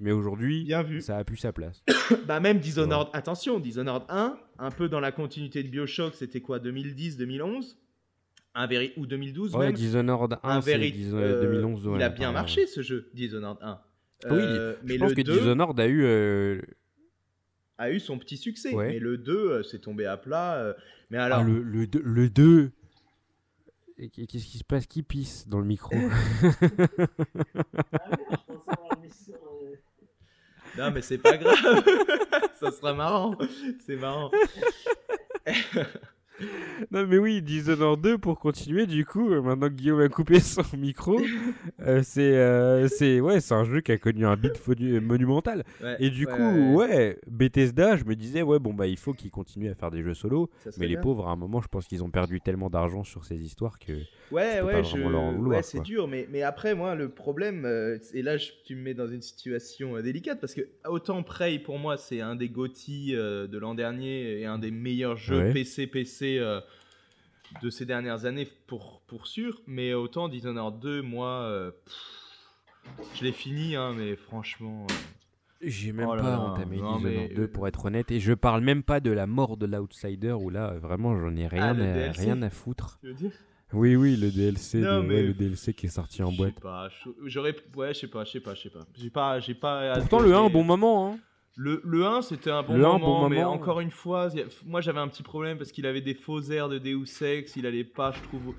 Mais 0.00 0.12
aujourd'hui, 0.12 0.72
ça 1.00 1.16
a 1.18 1.24
plus 1.24 1.36
sa 1.36 1.52
place. 1.52 1.82
bah 2.26 2.40
même 2.40 2.58
Dishonored, 2.58 3.08
attention, 3.12 3.58
Dishonored 3.58 4.04
1, 4.08 4.38
un 4.58 4.70
peu 4.70 4.88
dans 4.88 5.00
la 5.00 5.10
continuité 5.12 5.62
de 5.62 5.68
Bioshock, 5.68 6.14
c'était 6.14 6.40
quoi 6.40 6.58
2010, 6.58 7.16
2011 7.16 7.76
un 8.54 8.68
ou 8.96 9.06
2012 9.06 9.54
ouais, 9.54 9.72
Dishonored 9.72 10.38
1, 10.42 10.62
c'est 10.62 10.78
2011. 10.78 11.86
Euh, 11.86 11.92
il 11.94 12.02
a 12.02 12.08
bien 12.08 12.32
marché 12.32 12.66
ce 12.66 12.82
jeu, 12.82 13.08
Dishonored 13.14 13.58
1. 13.60 13.80
Euh, 14.24 14.74
oui, 14.74 14.78
mais 14.84 14.94
je 14.94 14.98
pense 14.98 15.14
que 15.14 15.20
Dishonored 15.20 15.78
a 15.78 15.86
eu... 15.86 16.02
Euh, 16.04 16.60
a 17.76 17.92
eu 17.92 18.00
son 18.00 18.18
petit 18.18 18.36
succès, 18.36 18.74
mais 18.74 18.98
le 18.98 19.16
2, 19.16 19.62
c'est 19.62 19.80
tombé 19.80 20.06
à 20.06 20.16
plat. 20.16 20.74
mais 21.10 21.18
alors... 21.18 21.40
Ah, 21.40 21.44
le, 21.44 21.62
le, 21.62 21.86
le 22.02 22.28
2 22.28 22.72
Qu'est-ce 23.98 24.46
qui 24.46 24.58
se 24.58 24.64
passe 24.64 24.86
Qui 24.86 25.02
pisse 25.02 25.48
dans 25.48 25.58
le 25.58 25.64
micro 25.64 25.94
Non, 30.76 30.92
mais 30.92 31.02
c'est 31.02 31.18
pas 31.18 31.36
grave. 31.36 31.56
ça 32.60 32.70
sera 32.70 32.94
marrant. 32.94 33.36
C'est 33.84 33.96
marrant. 33.96 34.30
non, 36.90 37.06
mais 37.06 37.18
oui, 37.18 37.42
Dishonored 37.42 38.00
2, 38.00 38.18
pour 38.18 38.38
continuer, 38.38 38.86
du 38.86 39.04
coup, 39.04 39.30
euh, 39.30 39.42
maintenant 39.42 39.68
que 39.68 39.74
Guillaume 39.74 40.00
a 40.00 40.08
coupé 40.08 40.40
son 40.40 40.62
micro, 40.76 41.20
euh, 41.80 42.00
c'est 42.04 42.36
euh, 42.36 42.88
c'est 42.88 43.20
ouais, 43.20 43.38
un 43.50 43.64
jeu 43.64 43.80
qui 43.80 43.92
a 43.92 43.98
connu 43.98 44.26
un 44.26 44.36
beat 44.36 44.60
monumental. 45.02 45.64
et 45.98 46.10
du 46.10 46.26
coup, 46.26 46.74
ouais, 46.74 47.18
Bethesda, 47.26 47.96
je 47.96 48.04
me 48.04 48.14
disais, 48.14 48.42
ouais, 48.42 48.58
bon, 48.58 48.72
bah, 48.72 48.86
il 48.86 48.98
faut 48.98 49.12
qu'ils 49.12 49.30
continuent 49.30 49.70
à 49.70 49.74
faire 49.74 49.90
des 49.90 50.02
jeux 50.02 50.14
solo. 50.14 50.50
Mais 50.78 50.86
les 50.86 50.96
pauvres, 50.96 51.28
à 51.28 51.32
un 51.32 51.36
moment, 51.36 51.60
je 51.60 51.68
pense 51.68 51.86
qu'ils 51.86 52.04
ont 52.04 52.10
perdu 52.10 52.40
tellement 52.40 52.70
d'argent 52.70 53.04
sur 53.04 53.24
ces 53.24 53.42
histoires 53.42 53.78
que. 53.78 53.92
Ouais, 54.30 54.60
ouais, 54.60 54.84
je... 54.84 54.98
ouais 54.98 55.62
c'est 55.62 55.82
dur. 55.82 56.06
Mais, 56.06 56.28
mais 56.30 56.42
après, 56.42 56.74
moi, 56.74 56.94
le 56.94 57.08
problème, 57.08 57.66
et 58.14 58.22
là, 58.22 58.36
tu 58.64 58.76
me 58.76 58.82
mets 58.82 58.94
dans 58.94 59.08
une 59.08 59.22
situation 59.22 60.00
délicate 60.00 60.40
parce 60.40 60.54
que 60.54 60.68
autant 60.86 61.22
Prey, 61.22 61.58
pour 61.58 61.78
moi, 61.78 61.96
c'est 61.96 62.20
un 62.20 62.36
des 62.36 62.48
GOTY 62.48 63.12
de 63.12 63.58
l'an 63.58 63.74
dernier 63.74 64.40
et 64.40 64.46
un 64.46 64.58
des 64.58 64.70
meilleurs 64.70 65.16
jeux 65.16 65.50
PC, 65.52 65.86
PC 65.86 66.27
de 67.62 67.70
ces 67.70 67.86
dernières 67.86 68.24
années 68.24 68.48
pour, 68.66 69.00
pour 69.06 69.26
sûr, 69.26 69.60
mais 69.66 69.94
autant 69.94 70.28
Dishonored 70.28 70.78
2, 70.80 71.02
moi, 71.02 71.42
euh, 71.42 71.70
je 73.14 73.24
l'ai 73.24 73.32
fini, 73.32 73.76
hein, 73.76 73.94
mais 73.96 74.16
franchement. 74.16 74.86
Euh, 74.90 74.94
J'ai 75.62 75.92
même 75.92 76.08
oh 76.08 76.16
pas 76.16 76.38
entamé 76.38 76.76
Dishonored 76.76 77.34
2 77.34 77.48
pour 77.48 77.66
être 77.68 77.86
honnête, 77.86 78.10
et 78.10 78.20
je 78.20 78.32
parle 78.32 78.62
même 78.62 78.82
pas 78.82 79.00
de 79.00 79.10
la 79.10 79.26
mort 79.26 79.56
de 79.56 79.66
l'Outsider 79.66 80.32
où 80.32 80.50
là, 80.50 80.74
vraiment, 80.78 81.18
j'en 81.18 81.34
ai 81.36 81.46
rien, 81.46 81.76
ah, 81.78 82.08
à, 82.08 82.12
rien 82.12 82.42
à 82.42 82.50
foutre. 82.50 83.00
oui, 83.72 83.96
oui, 83.96 84.16
le 84.16 84.30
DLC, 84.30 84.80
le 84.80 85.32
DLC 85.32 85.74
qui 85.74 85.86
est 85.86 85.90
sorti 85.90 86.22
en 86.22 86.32
boîte. 86.32 86.54
J'aurais, 87.24 87.56
ouais, 87.76 87.94
je 87.94 88.00
sais 88.00 88.08
pas, 88.08 88.24
je 88.24 88.32
sais 88.32 88.40
pas, 88.40 88.54
je 88.54 88.62
sais 88.62 88.70
pas. 88.70 88.86
J'ai 88.94 89.10
pas, 89.10 89.40
j'ai 89.40 89.54
pas. 89.54 89.98
Pourtant, 90.00 90.20
le 90.20 90.34
1, 90.34 90.44
un 90.44 90.50
bon 90.50 90.64
moment, 90.64 91.12
hein. 91.12 91.18
Le, 91.60 91.80
le 91.84 92.06
1, 92.06 92.22
c'était 92.22 92.52
un 92.52 92.62
bon, 92.62 92.78
moment, 92.78 93.28
mais 93.28 93.42
encore 93.42 93.80
une 93.80 93.90
fois, 93.90 94.28
moi 94.64 94.80
j'avais 94.80 95.00
un 95.00 95.08
petit 95.08 95.24
problème 95.24 95.58
parce 95.58 95.72
qu'il 95.72 95.86
avait 95.86 96.00
des 96.00 96.14
faux 96.14 96.40
airs 96.40 96.68
de 96.68 96.78
Deus 96.78 97.20
Ex, 97.20 97.56
il 97.56 97.66
allait 97.66 97.82
pas, 97.82 98.12
je 98.12 98.22
trouve, 98.22 98.54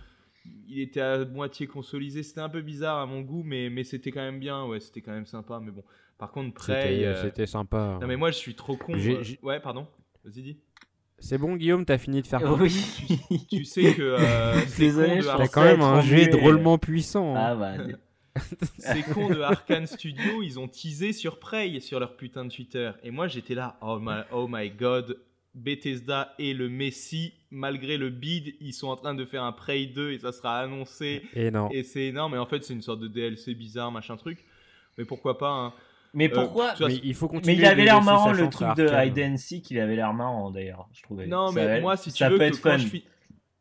il 0.67 0.81
était 0.81 0.99
à 0.99 1.23
moitié 1.23 1.65
consolisé, 1.65 2.23
c'était 2.23 2.41
un 2.41 2.49
peu 2.49 2.59
bizarre 2.59 2.97
à 2.97 3.05
mon 3.05 3.21
goût, 3.21 3.41
mais, 3.41 3.69
mais 3.69 3.85
c'était 3.85 4.11
quand 4.11 4.19
même 4.19 4.41
bien, 4.41 4.65
ouais, 4.65 4.81
c'était 4.81 4.99
quand 4.99 5.13
même 5.13 5.25
sympa, 5.25 5.61
mais 5.63 5.71
bon. 5.71 5.85
Par 6.17 6.29
contre, 6.33 6.53
Prey... 6.53 7.09
C'était 7.21 7.43
euh, 7.43 7.45
sympa. 7.45 7.99
Non 8.01 8.07
mais 8.07 8.17
moi 8.17 8.31
je 8.31 8.37
suis 8.37 8.55
trop 8.55 8.75
con. 8.75 8.93
Euh, 8.93 9.23
ouais, 9.43 9.61
pardon, 9.61 9.87
vas-y 10.25 10.41
dis. 10.41 10.59
C'est 11.19 11.37
bon 11.37 11.55
Guillaume, 11.55 11.85
t'as 11.85 11.99
fini 11.99 12.21
de 12.21 12.27
faire 12.27 12.41
Oui. 12.59 13.45
Tu, 13.49 13.63
sais 13.63 13.93
que... 13.93 14.17
Euh, 14.19 14.59
Désolé, 14.77 15.21
t'as 15.21 15.47
quand 15.47 15.63
même 15.63 15.81
un 15.81 16.01
jet 16.01 16.27
drôlement 16.27 16.77
puissant. 16.77 17.33
Hein. 17.37 17.39
Ah 17.39 17.55
bah... 17.55 17.73
Ces 18.77 19.03
cons 19.03 19.29
de 19.29 19.41
Arkane 19.41 19.87
Studio, 19.87 20.41
ils 20.41 20.59
ont 20.59 20.67
teasé 20.67 21.13
sur 21.13 21.39
Prey 21.39 21.79
sur 21.79 21.99
leur 21.99 22.15
putain 22.15 22.45
de 22.45 22.51
Twitter. 22.51 22.91
Et 23.03 23.11
moi, 23.11 23.27
j'étais 23.27 23.55
là, 23.55 23.77
oh 23.81 23.99
my, 24.01 24.21
oh 24.31 24.47
my 24.49 24.69
god, 24.69 25.17
Bethesda 25.53 26.33
et 26.39 26.53
le 26.53 26.69
Messi, 26.69 27.33
malgré 27.51 27.97
le 27.97 28.09
bid, 28.09 28.55
ils 28.61 28.73
sont 28.73 28.87
en 28.87 28.95
train 28.95 29.15
de 29.15 29.25
faire 29.25 29.43
un 29.43 29.51
Prey 29.51 29.87
2 29.87 30.11
et 30.11 30.19
ça 30.19 30.31
sera 30.31 30.59
annoncé. 30.59 31.23
Et 31.33 31.51
non. 31.51 31.69
Et 31.71 31.83
c'est 31.83 32.05
énorme. 32.05 32.35
Et 32.35 32.37
en 32.37 32.45
fait, 32.45 32.63
c'est 32.63 32.73
une 32.73 32.81
sorte 32.81 32.99
de 32.99 33.07
DLC 33.07 33.53
bizarre, 33.55 33.91
machin 33.91 34.15
truc. 34.15 34.45
Mais 34.97 35.05
pourquoi 35.05 35.37
pas 35.37 35.49
hein. 35.49 35.73
Mais 36.13 36.31
euh, 36.31 36.33
pourquoi 36.33 36.73
mais 36.79 36.99
il 37.03 37.13
faut 37.13 37.27
continuer. 37.27 37.55
Mais 37.55 37.61
il 37.61 37.65
avait 37.65 37.83
l'air 37.83 38.01
marrant 38.01 38.31
le 38.31 38.49
truc 38.49 38.75
de 38.75 38.87
Hide 38.87 39.19
and 39.19 39.37
Seek, 39.37 39.69
il 39.69 39.79
avait 39.79 39.95
l'air 39.95 40.11
marrant 40.13 40.49
d'ailleurs, 40.49 40.89
je 40.91 41.03
trouvais. 41.03 41.27
Non, 41.27 41.51
mais 41.51 41.81
moi, 41.81 41.97
si 41.97 42.11
tu 42.11 42.23
veux, 42.25 42.37
que 42.37 42.61
quand 42.61 42.77
je 42.77 42.87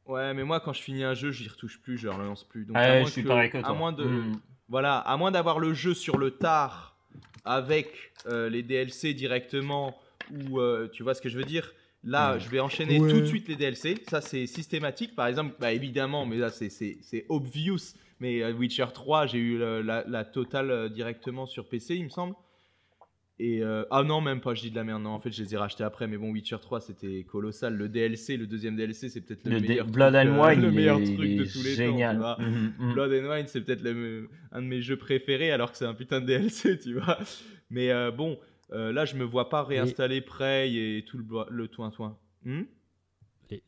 Ouais, 0.07 0.33
mais 0.33 0.43
moi, 0.43 0.59
quand 0.61 0.73
je 0.73 0.81
finis 0.81 1.05
un 1.05 1.13
jeu, 1.13 1.31
j'y 1.31 1.47
retouche 1.49 1.83
plus, 1.83 1.99
je 1.99 2.09
relance 2.09 2.43
plus. 2.43 2.65
Donc, 2.65 2.77
ah, 2.79 3.05
je 3.05 3.11
suis 3.11 3.23
pareil 3.23 3.51
que 3.51 3.59
toi. 3.59 3.69
À 3.69 3.75
moins 3.75 3.93
de. 3.93 4.05
Hmm. 4.05 4.41
Voilà, 4.69 4.99
à 4.99 5.17
moins 5.17 5.31
d'avoir 5.31 5.59
le 5.59 5.73
jeu 5.73 5.95
sur 5.95 6.19
le 6.19 6.33
tard 6.33 6.97
avec 7.45 8.13
euh, 8.27 8.51
les 8.51 8.63
DLC 8.63 9.15
directement, 9.15 9.99
ou 10.31 10.61
euh, 10.61 10.89
tu 10.93 11.03
vois 11.03 11.15
ce 11.15 11.23
que 11.23 11.29
je 11.31 11.39
veux 11.39 11.45
dire? 11.45 11.73
Là, 12.05 12.39
je 12.39 12.49
vais 12.49 12.61
enchaîner 12.61 12.99
tout 12.99 13.21
de 13.21 13.27
suite 13.27 13.49
les 13.49 13.57
DLC. 13.57 13.97
Ça, 14.09 14.21
c'est 14.21 14.47
systématique. 14.47 15.17
Par 15.17 15.27
exemple, 15.27 15.57
bah, 15.59 15.73
évidemment, 15.73 16.27
mais 16.27 16.37
là, 16.37 16.51
c'est 16.51 17.27
obvious. 17.29 17.95
Mais 18.21 18.43
euh, 18.43 18.53
Witcher 18.53 18.87
3, 18.93 19.27
j'ai 19.27 19.39
eu 19.39 19.59
la, 19.59 20.05
la, 20.07 20.25
totale 20.25 20.91
directement 20.91 21.47
sur 21.47 21.69
PC, 21.69 21.97
il 21.97 22.05
me 22.05 22.09
semble. 22.09 22.35
Et 23.41 23.63
euh, 23.63 23.85
ah 23.91 24.03
non, 24.03 24.21
même 24.21 24.41
pas, 24.41 24.55
je 24.55 24.63
dis 24.63 24.71
de 24.71 24.77
la 24.77 24.83
merde. 24.83 25.03
Non, 25.03 25.11
en 25.11 25.21
fait, 25.21 25.31
je 25.31 25.43
les 25.43 25.55
ai 25.55 25.57
rachetés 25.57 25.85
après. 25.85 26.09
Mais 26.09 26.17
bon, 26.17 26.31
Witcher 26.31 26.57
3, 26.61 26.81
c'était 26.81 27.23
colossal. 27.23 27.77
Le 27.77 27.89
DLC, 27.89 28.37
le 28.37 28.49
deuxième 28.49 28.75
DLC, 28.75 29.09
c'est 29.09 29.21
peut-être 29.21 29.49
le, 29.49 29.61
meilleur, 29.61 29.87
Blood 29.87 30.15
truc, 30.15 30.29
and 30.29 30.45
Wine, 30.45 30.61
le 30.61 30.71
meilleur 30.73 30.97
truc 30.97 31.37
de 31.37 31.45
tous 31.45 31.63
les 31.63 31.75
génial. 31.75 32.19
temps. 32.19 32.37
Mhm, 32.41 32.73
mhm. 32.79 32.93
Blood 32.95 33.13
and 33.13 33.31
Wine, 33.31 33.47
c'est 33.47 33.61
peut-être 33.61 33.87
un 34.53 34.63
de 34.63 34.67
mes 34.67 34.83
jeux 34.83 34.97
préférés, 34.97 35.53
alors 35.53 35.71
que 35.71 35.79
c'est 35.79 35.85
un 35.85 35.95
putain 35.95 36.21
de 36.21 36.27
DLC, 36.27 36.79
tu 36.83 36.95
vois. 36.95 37.19
Mais 37.71 37.93
euh, 37.93 38.11
bon, 38.11 38.39
euh, 38.73 38.93
là, 38.93 39.05
je 39.05 39.15
me 39.15 39.25
vois 39.25 39.49
pas 39.49 39.63
réinstaller 39.63 40.21
Prey 40.21 40.73
et 40.73 41.05
tout 41.07 41.19
le, 41.19 41.25
le 41.49 41.69
toin-toin. 41.69 42.19
Hmm? 42.45 42.63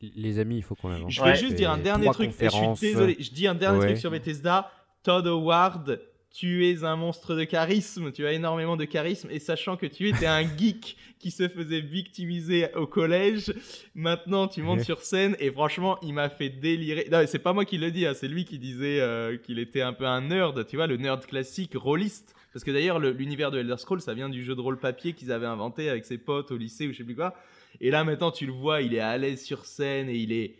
Les, 0.01 0.37
amis, 0.37 0.57
il 0.57 0.63
faut 0.63 0.75
qu'on 0.75 0.91
avance. 0.91 1.13
Je 1.13 1.23
vais 1.23 1.35
juste 1.35 1.55
dire 1.55 1.71
un 1.71 1.77
dernier 1.77 2.07
truc. 2.11 2.31
je 2.39 2.49
suis 2.49 2.89
désolé, 2.93 3.15
je 3.19 3.31
dis 3.31 3.47
un 3.47 3.55
dernier 3.55 3.79
truc 3.79 3.97
sur 3.97 4.11
Bethesda. 4.11 4.69
Todd 5.01 5.25
Howard 5.25 5.99
tu 6.33 6.65
es 6.67 6.83
un 6.83 6.95
monstre 6.95 7.35
de 7.35 7.43
charisme, 7.43 8.11
tu 8.11 8.25
as 8.25 8.31
énormément 8.31 8.77
de 8.77 8.85
charisme, 8.85 9.27
et 9.31 9.39
sachant 9.39 9.75
que 9.75 9.85
tu 9.85 10.07
étais 10.07 10.27
un 10.27 10.41
geek 10.41 10.95
qui 11.19 11.29
se 11.29 11.47
faisait 11.49 11.81
victimiser 11.81 12.73
au 12.75 12.87
collège, 12.87 13.53
maintenant 13.95 14.47
tu 14.47 14.61
montes 14.61 14.81
sur 14.81 15.01
scène, 15.01 15.35
et 15.39 15.51
franchement, 15.51 15.97
il 16.01 16.13
m'a 16.13 16.29
fait 16.29 16.49
délirer. 16.49 17.07
Non, 17.11 17.23
c'est 17.27 17.39
pas 17.39 17.53
moi 17.53 17.65
qui 17.65 17.77
le 17.77 17.91
dis, 17.91 18.05
hein, 18.05 18.13
c'est 18.13 18.29
lui 18.29 18.45
qui 18.45 18.59
disait 18.59 19.01
euh, 19.01 19.37
qu'il 19.37 19.59
était 19.59 19.81
un 19.81 19.93
peu 19.93 20.05
un 20.05 20.21
nerd, 20.21 20.65
tu 20.67 20.77
vois, 20.77 20.87
le 20.87 20.97
nerd 20.97 21.25
classique, 21.25 21.73
rôliste. 21.75 22.33
Parce 22.53 22.65
que 22.65 22.71
d'ailleurs, 22.71 22.99
l'univers 22.99 23.51
de 23.51 23.59
Elder 23.59 23.77
Scrolls, 23.77 24.01
ça 24.01 24.13
vient 24.13 24.29
du 24.29 24.43
jeu 24.43 24.55
de 24.55 24.61
rôle 24.61 24.77
papier 24.77 25.13
qu'ils 25.13 25.31
avaient 25.31 25.45
inventé 25.45 25.89
avec 25.89 26.05
ses 26.05 26.17
potes 26.17 26.51
au 26.51 26.57
lycée 26.57 26.87
ou 26.87 26.91
je 26.91 26.97
sais 26.97 27.03
plus 27.03 27.15
quoi. 27.15 27.33
Et 27.79 27.91
là, 27.91 28.03
maintenant, 28.03 28.31
tu 28.31 28.45
le 28.45 28.51
vois, 28.51 28.81
il 28.81 28.93
est 28.93 28.99
à 28.99 29.17
l'aise 29.17 29.41
sur 29.41 29.65
scène 29.65 30.09
et 30.09 30.17
il 30.17 30.33
est 30.33 30.55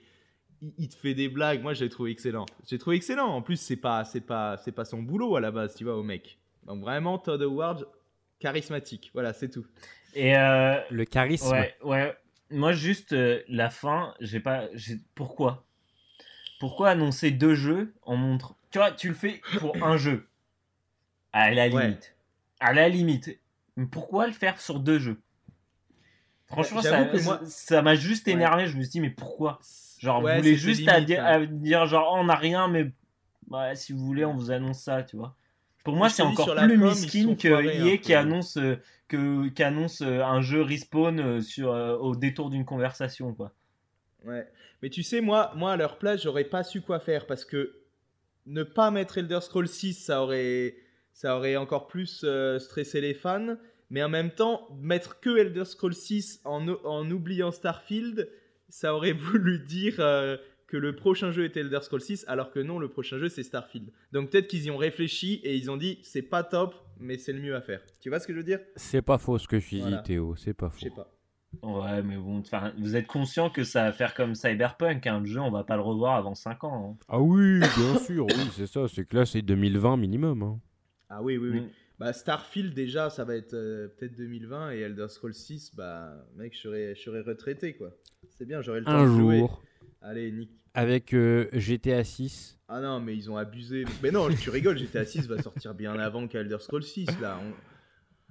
il, 0.77 0.89
te 0.89 0.95
fait 0.95 1.13
des 1.13 1.29
blagues. 1.29 1.61
Moi, 1.61 1.73
je 1.73 1.83
l'ai 1.83 1.89
trouvé 1.89 2.11
excellent. 2.11 2.45
J'ai 2.67 2.77
trouvé 2.77 2.95
excellent. 2.95 3.27
En 3.27 3.41
plus, 3.41 3.57
c'est 3.57 3.75
pas, 3.75 4.05
c'est 4.05 4.21
pas, 4.21 4.57
c'est 4.57 4.71
pas 4.71 4.85
son 4.85 5.01
boulot 5.01 5.35
à 5.35 5.41
la 5.41 5.51
base, 5.51 5.75
tu 5.75 5.83
vois, 5.83 5.95
au 5.95 6.03
mec. 6.03 6.37
Donc 6.65 6.81
vraiment, 6.81 7.17
Todd 7.17 7.41
Howard, 7.41 7.87
charismatique. 8.39 9.11
Voilà, 9.13 9.33
c'est 9.33 9.49
tout. 9.49 9.65
Et 10.13 10.37
euh, 10.37 10.79
le 10.89 11.05
charisme. 11.05 11.51
Ouais, 11.51 11.75
ouais. 11.83 12.15
Moi, 12.49 12.73
juste 12.73 13.13
euh, 13.13 13.41
la 13.47 13.69
fin, 13.69 14.13
j'ai 14.19 14.39
pas. 14.39 14.65
Pourquoi? 15.15 15.65
Pourquoi 16.59 16.89
annoncer 16.89 17.31
deux 17.31 17.55
jeux 17.55 17.93
en 18.03 18.15
montre 18.15 18.55
Tu 18.69 18.77
vois, 18.77 18.91
tu 18.91 19.07
le 19.07 19.15
fais 19.15 19.41
pour 19.59 19.75
un 19.83 19.97
jeu. 19.97 20.27
À 21.33 21.49
la 21.51 21.67
limite. 21.67 22.15
À 22.59 22.73
la 22.73 22.89
limite. 22.89 23.39
Mais 23.77 23.85
pourquoi 23.85 24.27
le 24.27 24.33
faire 24.33 24.59
sur 24.59 24.79
deux 24.79 24.99
jeux? 24.99 25.19
Franchement, 26.45 26.81
ça 27.45 27.81
m'a 27.81 27.95
juste 27.95 28.27
énervé. 28.27 28.67
Je 28.67 28.75
me 28.75 28.81
suis 28.81 28.91
dit, 28.91 28.99
mais 28.99 29.09
pourquoi? 29.09 29.59
Genre, 30.01 30.21
vous 30.21 30.27
voulez 30.27 30.55
juste 30.55 30.87
à, 30.87 30.99
dire, 30.99 31.47
dire, 31.47 31.85
genre, 31.85 32.13
oh, 32.13 32.19
on 32.19 32.23
n'a 32.23 32.35
rien, 32.35 32.67
mais 32.67 32.91
ouais, 33.51 33.75
si 33.75 33.93
vous 33.93 34.03
voulez, 34.03 34.25
on 34.25 34.33
vous 34.33 34.49
annonce 34.49 34.79
ça, 34.79 35.03
tu 35.03 35.15
vois. 35.15 35.35
Pour 35.83 35.95
moi, 35.95 36.09
c'est 36.09 36.23
encore 36.23 36.55
plus 36.55 36.77
miskin 36.77 37.35
que 37.35 37.47
EA 37.47 37.97
qui 37.97 38.13
annonce, 38.13 38.57
euh, 38.57 38.77
que, 39.07 39.49
qui 39.49 39.63
annonce 39.63 40.01
euh, 40.01 40.23
un 40.23 40.41
jeu 40.41 40.61
respawn 40.61 41.19
euh, 41.19 41.41
sur, 41.41 41.69
au 41.69 42.15
détour 42.15 42.49
d'une 42.49 42.65
conversation, 42.65 43.33
quoi. 43.33 43.53
Ouais. 44.25 44.47
Mais 44.81 44.89
tu 44.89 45.03
sais, 45.03 45.21
moi, 45.21 45.51
moi 45.55 45.73
à 45.73 45.77
leur 45.77 45.97
place, 45.97 46.23
j'aurais 46.23 46.43
pas 46.43 46.63
su 46.63 46.81
quoi 46.81 46.99
faire 46.99 47.25
parce 47.27 47.45
que 47.45 47.79
ne 48.47 48.63
pas 48.63 48.91
mettre 48.91 49.17
Elder 49.19 49.39
Scrolls 49.41 49.67
6, 49.67 49.93
ça 49.93 50.21
aurait, 50.23 50.75
ça 51.13 51.37
aurait 51.37 51.55
encore 51.55 51.87
plus 51.87 52.25
stressé 52.59 53.01
les 53.01 53.13
fans. 53.13 53.55
Mais 53.89 54.01
en 54.03 54.09
même 54.09 54.31
temps, 54.31 54.67
mettre 54.79 55.19
que 55.19 55.37
Elder 55.37 55.65
Scrolls 55.65 55.93
6 55.93 56.41
en, 56.45 56.67
en 56.67 57.09
oubliant 57.11 57.51
Starfield, 57.51 58.29
ça 58.71 58.95
aurait 58.95 59.13
voulu 59.13 59.59
dire 59.59 59.95
euh, 59.99 60.37
que 60.67 60.77
le 60.77 60.95
prochain 60.95 61.31
jeu 61.31 61.45
était 61.45 61.59
Elder 61.59 61.79
Scrolls 61.81 62.01
6, 62.01 62.25
alors 62.27 62.51
que 62.51 62.59
non, 62.59 62.79
le 62.79 62.87
prochain 62.87 63.19
jeu 63.19 63.29
c'est 63.29 63.43
Starfield. 63.43 63.91
Donc 64.11 64.31
peut-être 64.31 64.47
qu'ils 64.47 64.65
y 64.65 64.71
ont 64.71 64.77
réfléchi 64.77 65.41
et 65.43 65.55
ils 65.55 65.69
ont 65.69 65.77
dit 65.77 65.99
c'est 66.01 66.21
pas 66.21 66.43
top, 66.43 66.75
mais 66.99 67.17
c'est 67.17 67.33
le 67.33 67.41
mieux 67.41 67.55
à 67.55 67.61
faire. 67.61 67.81
Tu 67.99 68.09
vois 68.09 68.19
ce 68.19 68.27
que 68.27 68.33
je 68.33 68.37
veux 68.37 68.43
dire? 68.43 68.59
C'est 68.75 69.01
pas 69.01 69.17
faux 69.17 69.37
ce 69.37 69.47
que 69.47 69.59
je 69.59 69.69
dis, 69.69 69.95
Théo, 70.03 70.35
c'est 70.35 70.53
pas 70.53 70.69
faux. 70.69 70.79
Je 70.79 70.85
sais 70.85 70.95
pas. 70.95 71.13
Ouais, 71.63 72.01
mais 72.01 72.15
bon, 72.15 72.41
vous 72.77 72.95
êtes 72.95 73.07
conscient 73.07 73.49
que 73.49 73.65
ça 73.65 73.83
va 73.83 73.91
faire 73.91 74.13
comme 74.13 74.35
Cyberpunk, 74.35 75.05
un 75.05 75.25
jeu, 75.25 75.41
on 75.41 75.51
va 75.51 75.65
pas 75.65 75.75
le 75.75 75.81
revoir 75.81 76.15
avant 76.15 76.33
5 76.33 76.63
ans. 76.63 76.91
Hein. 76.91 77.05
Ah 77.09 77.19
oui, 77.19 77.59
bien 77.59 77.99
sûr, 78.05 78.25
oui, 78.25 78.49
c'est 78.53 78.67
ça, 78.67 78.87
c'est 78.87 79.03
que 79.03 79.17
là 79.17 79.25
c'est 79.25 79.41
2020 79.41 79.97
minimum. 79.97 80.43
Hein. 80.43 80.59
Ah 81.09 81.21
oui, 81.21 81.37
oui, 81.37 81.49
oui. 81.49 81.59
Mm. 81.59 81.69
Bah, 81.99 82.13
Starfield, 82.13 82.73
déjà, 82.73 83.11
ça 83.11 83.25
va 83.25 83.35
être 83.35 83.53
euh, 83.53 83.87
peut-être 83.89 84.15
2020 84.15 84.71
et 84.71 84.79
Elder 84.79 85.07
Scrolls 85.09 85.35
6, 85.35 85.75
bah, 85.75 86.25
mec, 86.35 86.55
je 86.55 86.59
serais, 86.59 86.95
je 86.95 87.01
serais 87.01 87.21
retraité, 87.21 87.75
quoi. 87.75 87.91
C'est 88.41 88.47
bien, 88.47 88.63
j'aurais 88.63 88.79
le 88.79 88.85
temps 88.85 88.93
un 88.93 89.03
de 89.03 89.19
jouer. 89.19 89.37
jour. 89.37 89.61
Allez, 90.01 90.31
Nick. 90.31 90.49
Avec 90.73 91.13
euh, 91.13 91.47
GTA 91.53 92.03
6. 92.03 92.57
Ah 92.69 92.81
non, 92.81 92.99
mais 92.99 93.15
ils 93.15 93.29
ont 93.29 93.37
abusé. 93.37 93.85
Mais 94.01 94.09
non, 94.09 94.29
tu 94.29 94.49
rigoles, 94.49 94.79
GTA 94.79 95.05
6 95.05 95.27
va 95.27 95.39
sortir 95.39 95.75
bien 95.75 95.93
avant 95.99 96.27
qu'Elder 96.27 96.57
Scrolls 96.59 96.81
6, 96.81 97.19
là. 97.21 97.39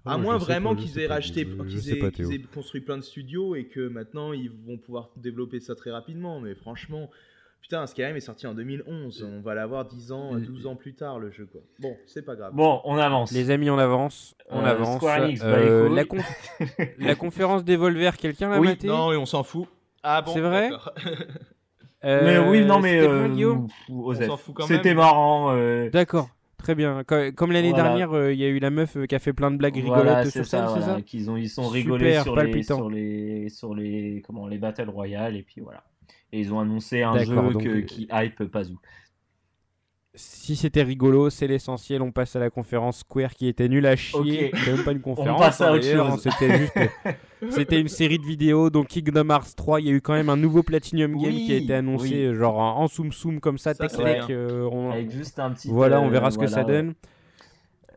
À 0.05 0.19
moins 0.19 0.37
vraiment 0.37 0.74
qu'ils 0.74 0.99
aient 0.99 1.07
racheté, 1.07 1.47
qu'ils 1.47 1.91
aient, 1.93 2.43
construit 2.53 2.81
plein 2.81 2.99
de 2.99 3.05
studios 3.05 3.55
et 3.55 3.66
que 3.66 3.87
maintenant 3.87 4.32
ils 4.32 4.51
vont 4.51 4.78
pouvoir 4.78 5.11
développer 5.15 5.61
ça 5.61 5.77
très 5.77 5.93
rapidement. 5.93 6.41
Mais 6.41 6.57
franchement, 6.57 7.09
Putain, 7.61 7.87
Skyrim 7.87 8.16
est 8.16 8.20
sorti 8.20 8.49
en 8.49 8.55
2011. 8.55 9.28
On 9.31 9.43
va 9.43 9.55
l'avoir 9.55 9.85
10 9.85 10.11
ans, 10.11 10.35
12 10.35 10.66
ans 10.66 10.74
plus 10.74 10.95
tard, 10.95 11.20
le 11.20 11.31
jeu, 11.31 11.47
quoi. 11.47 11.61
Bon, 11.78 11.97
c'est 12.07 12.23
pas 12.23 12.35
grave. 12.35 12.53
Bon, 12.53 12.81
on 12.85 12.97
avance. 12.97 13.31
Les 13.31 13.51
amis, 13.51 13.70
on 13.70 13.78
avance. 13.78 14.35
On 14.49 14.65
euh, 14.65 14.70
avance. 14.70 15.01
Euh, 15.05 15.89
la, 15.89 16.05
la, 16.99 17.15
conférence 17.15 17.62
d'Evolver, 17.62 18.16
quelqu'un 18.16 18.49
l'a 18.49 18.59
oui, 18.59 18.77
Non, 18.82 19.12
et 19.12 19.16
on 19.16 19.27
s'en 19.27 19.45
fout. 19.45 19.69
Ah 20.02 20.22
bon 20.22 20.32
C'est 20.32 20.40
vrai 20.40 20.70
mais 22.02 22.39
oui, 22.39 22.64
non, 22.64 22.81
mais. 22.81 23.01
C'était 24.66 24.94
marrant. 24.94 25.55
D'accord. 25.90 26.28
Très 26.56 26.74
bien. 26.74 27.05
Comme, 27.05 27.52
l'année 27.52 27.72
dernière, 27.72 28.31
il 28.31 28.39
y 28.39 28.44
a 28.44 28.48
eu 28.48 28.59
la 28.59 28.70
meuf 28.70 28.97
qui 29.06 29.14
a 29.14 29.18
fait 29.18 29.32
plein 29.32 29.51
de 29.51 29.56
blagues 29.56 29.77
rigolotes 29.77 30.28
sur 30.28 30.47
ça, 30.47 30.68
c'est 30.74 30.82
ça 30.82 31.02
Qu'ils 31.02 31.31
ont, 31.31 31.36
ils 31.36 31.48
sont 31.48 31.68
rigolés 31.68 32.20
sur 32.20 32.36
les, 32.36 32.62
sur 32.62 32.90
les, 32.90 33.48
sur 33.48 33.74
les, 33.74 34.22
comment, 34.27 34.47
les 34.47 34.59
Battle 34.59 34.90
Royale 34.90 35.36
et 35.36 35.43
puis 35.43 35.60
voilà. 35.60 35.82
Et 36.32 36.40
ils 36.40 36.52
ont 36.52 36.60
annoncé 36.60 37.02
un 37.02 37.18
jeu 37.18 37.82
qui 37.82 38.09
hype 38.12 38.44
Pazou 38.44 38.78
si 40.15 40.57
c'était 40.57 40.82
rigolo, 40.82 41.31
c'est 41.31 41.47
l'essentiel. 41.47 42.03
On 42.03 42.11
passe 42.11 42.35
à 42.35 42.41
la 42.41 42.51
conférence 42.51 43.01
Square 43.01 43.35
qui 43.35 43.47
était 43.47 43.69
nulle 43.69 43.87
à 43.87 43.95
chier. 43.95 44.51
C'était 44.55 44.73
même 44.73 44.85
pas 44.85 44.93
une 44.93 45.01
conférence. 45.01 45.62
C'était 46.19 46.59
juste. 46.59 46.73
c'était 47.51 47.81
une 47.81 47.89
série 47.89 48.19
de 48.19 48.24
vidéos. 48.24 48.70
Donc 48.70 48.89
Kingdom 48.89 49.31
Hearts 49.31 49.55
3, 49.57 49.81
il 49.81 49.87
y 49.87 49.91
a 49.91 49.93
eu 49.93 50.01
quand 50.01 50.15
même 50.15 50.28
un 50.28 50.37
nouveau 50.37 50.62
Platinum 50.62 51.16
Game 51.16 51.32
qui 51.32 51.53
a 51.53 51.57
été 51.57 51.74
annoncé, 51.74 52.35
genre 52.35 52.59
en 52.59 52.89
soum 52.89 53.12
soum 53.12 53.41
comme 53.41 53.59
ça, 53.59 53.74
tech 53.74 53.93
euh, 53.99 54.91
Avec 54.91 55.11
juste 55.11 55.39
un 55.39 55.53
petit. 55.53 55.69
Voilà, 55.69 56.01
on 56.01 56.09
verra 56.09 56.28
euh, 56.28 56.31
ce 56.31 56.39
que 56.39 56.49
ça 56.49 56.65
donne. 56.65 56.95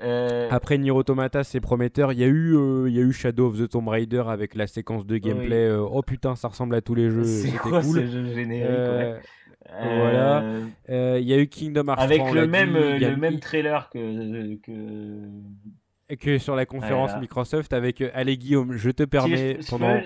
Euh, 0.02 0.50
Après 0.52 0.78
Nier 0.78 0.92
Automata, 0.92 1.44
c'est 1.44 1.62
prometteur. 1.62 2.12
Il 2.12 2.20
y, 2.20 2.24
a 2.24 2.28
eu, 2.28 2.58
il 2.88 2.94
y 2.94 3.00
a 3.00 3.04
eu 3.04 3.14
Shadow 3.14 3.48
of 3.48 3.58
the 3.58 3.70
Tomb 3.70 3.88
Raider 3.88 4.24
avec 4.28 4.54
la 4.54 4.68
séquence 4.68 5.06
de 5.06 5.18
gameplay. 5.18 5.72
oh 5.72 6.02
putain, 6.04 6.36
ça 6.36 6.50
ressemble 6.50 6.76
à 6.76 6.82
tous 6.82 6.94
les 6.94 7.10
jeux. 7.10 7.24
C'était 7.24 7.58
cool. 7.58 8.06
générique, 8.36 9.22
voilà. 9.70 10.42
Euh, 10.42 10.68
euh, 10.90 11.20
il 11.20 11.28
y 11.28 11.34
a 11.34 11.38
eu 11.38 11.48
Kingdom 11.48 11.88
Hearts 11.88 12.00
Avec 12.00 12.32
le, 12.32 12.48
même, 12.48 12.74
le 12.74 13.16
même 13.16 13.40
trailer 13.40 13.90
que, 13.90 14.56
que... 14.56 16.16
que 16.16 16.38
sur 16.38 16.56
la 16.56 16.66
conférence 16.66 17.12
Microsoft 17.20 17.74
avec 17.74 18.02
euh, 18.02 18.12
Allez 18.14 18.38
Guillaume, 18.38 18.74
je 18.74 18.90
te 18.90 19.04
permets 19.04 19.60
pendant 19.70 20.00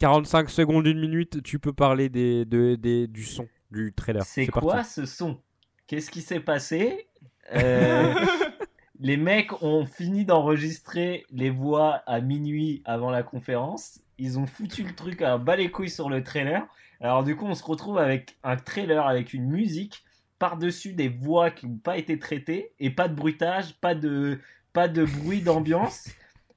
45 0.00 0.50
secondes, 0.50 0.86
une 0.86 1.00
minute, 1.00 1.42
tu 1.42 1.58
peux 1.58 1.72
parler 1.72 2.08
des, 2.08 2.44
des, 2.44 3.06
du 3.06 3.24
son 3.24 3.46
du 3.70 3.92
trailer. 3.92 4.22
C'est 4.24 4.46
quoi 4.46 4.84
ce 4.84 5.06
son? 5.06 5.38
Qu'est-ce 5.86 6.10
qui 6.10 6.20
s'est 6.20 6.40
passé? 6.40 7.08
Les 9.00 9.16
mecs 9.16 9.62
ont 9.62 9.84
fini 9.86 10.24
d'enregistrer 10.24 11.24
les 11.30 11.50
voix 11.50 12.02
à 12.06 12.20
minuit 12.20 12.80
avant 12.84 13.10
la 13.10 13.22
conférence. 13.24 14.00
Ils 14.18 14.38
ont 14.38 14.46
foutu 14.46 14.84
le 14.84 14.94
truc 14.94 15.20
à 15.20 15.36
bas 15.36 15.56
les 15.56 15.70
couilles 15.70 15.90
sur 15.90 16.08
le 16.08 16.22
trailer. 16.22 16.64
Alors 17.04 17.22
du 17.22 17.36
coup, 17.36 17.44
on 17.44 17.54
se 17.54 17.62
retrouve 17.62 17.98
avec 17.98 18.38
un 18.42 18.56
trailer 18.56 19.06
avec 19.06 19.34
une 19.34 19.44
musique 19.44 20.04
par-dessus 20.38 20.94
des 20.94 21.10
voix 21.10 21.50
qui 21.50 21.66
n'ont 21.66 21.76
pas 21.76 21.98
été 21.98 22.18
traitées 22.18 22.72
et 22.80 22.88
pas 22.88 23.08
de 23.08 23.14
bruitage, 23.14 23.74
pas 23.74 23.94
de, 23.94 24.38
pas 24.72 24.88
de 24.88 25.04
bruit 25.04 25.42
d'ambiance. 25.42 26.08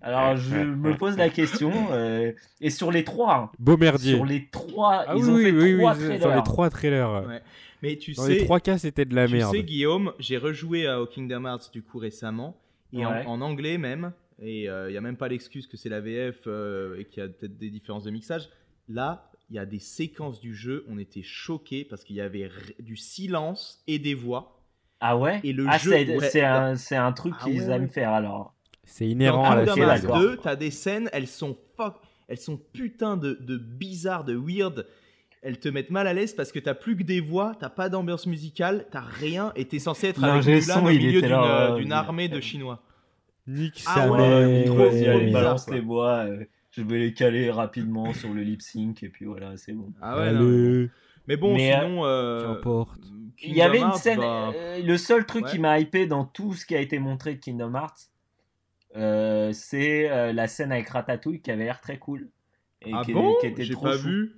Alors 0.01 0.37
je 0.37 0.55
me 0.55 0.95
pose 0.95 1.17
la 1.17 1.27
question 1.27 1.73
euh, 1.91 2.31
et 2.61 2.69
sur 2.69 2.93
les 2.93 3.03
trois, 3.03 3.35
hein, 3.35 3.51
beau 3.59 3.75
merdier. 3.75 4.15
Sur 4.15 4.25
les 4.25 4.47
trois, 4.47 5.03
ah 5.05 5.15
ils 5.17 5.29
ont 5.29 5.35
fait 5.35 5.51
trois 5.51 5.95
trailers. 5.95 6.21
Sur 6.21 6.33
les 6.33 6.43
trois 6.43 6.69
trailers. 6.69 7.41
Mais 7.83 7.97
tu 7.97 8.13
Dans 8.13 8.23
sais, 8.23 8.35
les 8.35 8.45
trois 8.45 8.61
cas, 8.61 8.77
c'était 8.77 9.03
de 9.03 9.15
la 9.15 9.27
merde. 9.27 9.51
Tu 9.51 9.59
sais, 9.59 9.65
Guillaume, 9.65 10.13
j'ai 10.17 10.37
rejoué 10.37 10.87
à 10.87 11.01
Kingdom 11.11 11.43
Hearts 11.43 11.71
du 11.73 11.83
coup 11.83 11.97
récemment 11.97 12.55
et 12.93 13.05
en, 13.05 13.41
anglais 13.41 13.77
même. 13.77 14.13
Et 14.41 14.63
il 14.63 14.69
euh, 14.69 14.89
n'y 14.91 14.95
a 14.95 15.01
même 15.01 15.17
pas 15.17 15.27
l'excuse 15.27 15.67
que 15.67 15.75
c'est 15.75 15.89
la 15.89 15.99
VF 15.99 16.43
euh, 16.47 16.99
et 16.99 17.03
qu'il 17.03 17.21
y 17.21 17.25
a 17.25 17.27
peut-être 17.27 17.57
des 17.57 17.69
différences 17.69 18.05
de 18.05 18.11
mixage. 18.11 18.49
Là, 18.87 19.29
il 19.49 19.55
y 19.55 19.59
a 19.59 19.65
des 19.65 19.79
séquences 19.79 20.39
du 20.39 20.53
jeu, 20.53 20.85
on 20.89 20.97
était 20.97 21.23
choqués 21.23 21.85
parce 21.85 22.03
qu'il 22.03 22.15
y 22.15 22.21
avait 22.21 22.49
du 22.79 22.97
silence 22.97 23.81
et 23.87 23.99
des 23.99 24.13
voix. 24.13 24.61
Ah 24.99 25.17
ouais? 25.17 25.39
Et 25.43 25.53
le 25.53 25.65
ah, 25.69 25.77
jeu, 25.77 25.93
c'est 26.21 26.43
un, 26.43 26.75
un, 26.91 27.11
truc 27.13 27.33
ah 27.39 27.43
qu'ils 27.43 27.69
aiment 27.69 27.89
faire 27.89 28.11
alors. 28.11 28.53
C'est 28.83 29.07
inhérent 29.07 29.43
à 29.49 29.55
la 29.63 29.73
série. 29.73 30.01
Dans 30.01 30.19
2, 30.19 30.37
t'as 30.37 30.55
des 30.55 30.71
scènes, 30.71 31.09
elles 31.13 31.27
sont 31.27 31.57
elles 32.27 32.39
sont 32.39 32.57
putain 32.57 33.15
de, 33.15 33.37
de 33.39 33.57
bizarres, 33.57 34.23
de 34.23 34.35
weird. 34.35 34.87
Elles 35.43 35.59
te 35.59 35.69
mettent 35.69 35.91
mal 35.91 36.07
à 36.07 36.13
l'aise 36.13 36.33
parce 36.33 36.51
que 36.51 36.59
t'as 36.59 36.73
plus 36.73 36.97
que 36.97 37.03
des 37.03 37.21
voix, 37.21 37.53
t'as 37.57 37.69
pas 37.69 37.89
d'ambiance 37.89 38.25
musicale, 38.25 38.87
t'as 38.91 39.01
rien 39.01 39.53
et 39.55 39.65
t'es 39.65 39.79
censé 39.79 40.07
être 40.07 40.23
avec 40.23 40.45
Mulan 40.45 40.83
au 40.83 40.89
milieu 40.89 41.21
d'une 41.77 41.91
armée 41.93 42.27
de 42.27 42.41
Chinois. 42.41 42.81
Nick 43.45 43.83
ah 43.85 44.09
ouais, 44.09 44.65
trop, 44.65 45.31
balance 45.31 45.69
les 45.69 45.79
voix. 45.79 46.25
Euh 46.25 46.43
je 46.77 46.83
vais 46.83 46.99
les 46.99 47.13
caler 47.13 47.49
rapidement 47.49 48.13
sur 48.13 48.33
le 48.33 48.41
lip 48.41 48.61
sync 48.61 49.01
et 49.03 49.09
puis 49.09 49.25
voilà, 49.25 49.57
c'est 49.57 49.73
bon. 49.73 49.91
Ah 50.01 50.17
ouais, 50.17 50.89
mais 51.27 51.35
bon, 51.35 51.57
sinon. 51.57 52.05
Euh, 52.05 52.55
il 53.41 53.55
y 53.55 53.61
avait 53.61 53.81
une 53.81 53.93
scène. 53.93 54.19
Bah, 54.19 54.51
euh, 54.55 54.81
le 54.81 54.97
seul 54.97 55.25
truc 55.25 55.45
qui 55.45 55.59
m'a 55.59 55.79
hypé 55.79 56.07
dans 56.07 56.23
tout 56.23 56.53
ce 56.53 56.65
qui 56.65 56.75
a 56.75 56.79
été 56.79 56.99
montré 56.99 57.35
de 57.35 57.39
Kingdom 57.39 57.73
Hearts, 57.75 58.11
euh, 58.95 59.51
c'est 59.53 60.33
la 60.33 60.47
scène 60.47 60.71
avec 60.71 60.87
Ratatouille 60.89 61.41
qui 61.41 61.51
avait 61.51 61.65
l'air 61.65 61.81
très 61.81 61.97
cool. 61.97 62.29
Et 62.83 62.91
ah 62.93 63.01
qui, 63.03 63.13
bon? 63.13 63.35
qui 63.41 63.47
était 63.47 63.63
J'ai 63.63 63.75
pas 63.75 63.97
vu. 63.97 64.35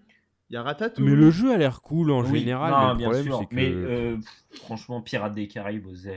Il 0.49 0.55
y 0.55 0.57
a 0.57 0.63
Ratatouille. 0.63 1.05
Mais 1.05 1.15
le 1.15 1.29
jeu 1.29 1.53
a 1.53 1.57
l'air 1.57 1.81
cool 1.81 2.09
en 2.09 2.23
général. 2.23 2.71
Non, 2.71 2.95
mais 2.95 3.03
le 3.03 3.09
problème, 3.09 3.35
c'est 3.39 3.45
que. 3.45 3.55
Mais 3.55 4.57
franchement, 4.57 5.01
Pirates 5.01 5.35
des 5.35 5.47
Caraïbes 5.47 5.85
aux 5.85 6.07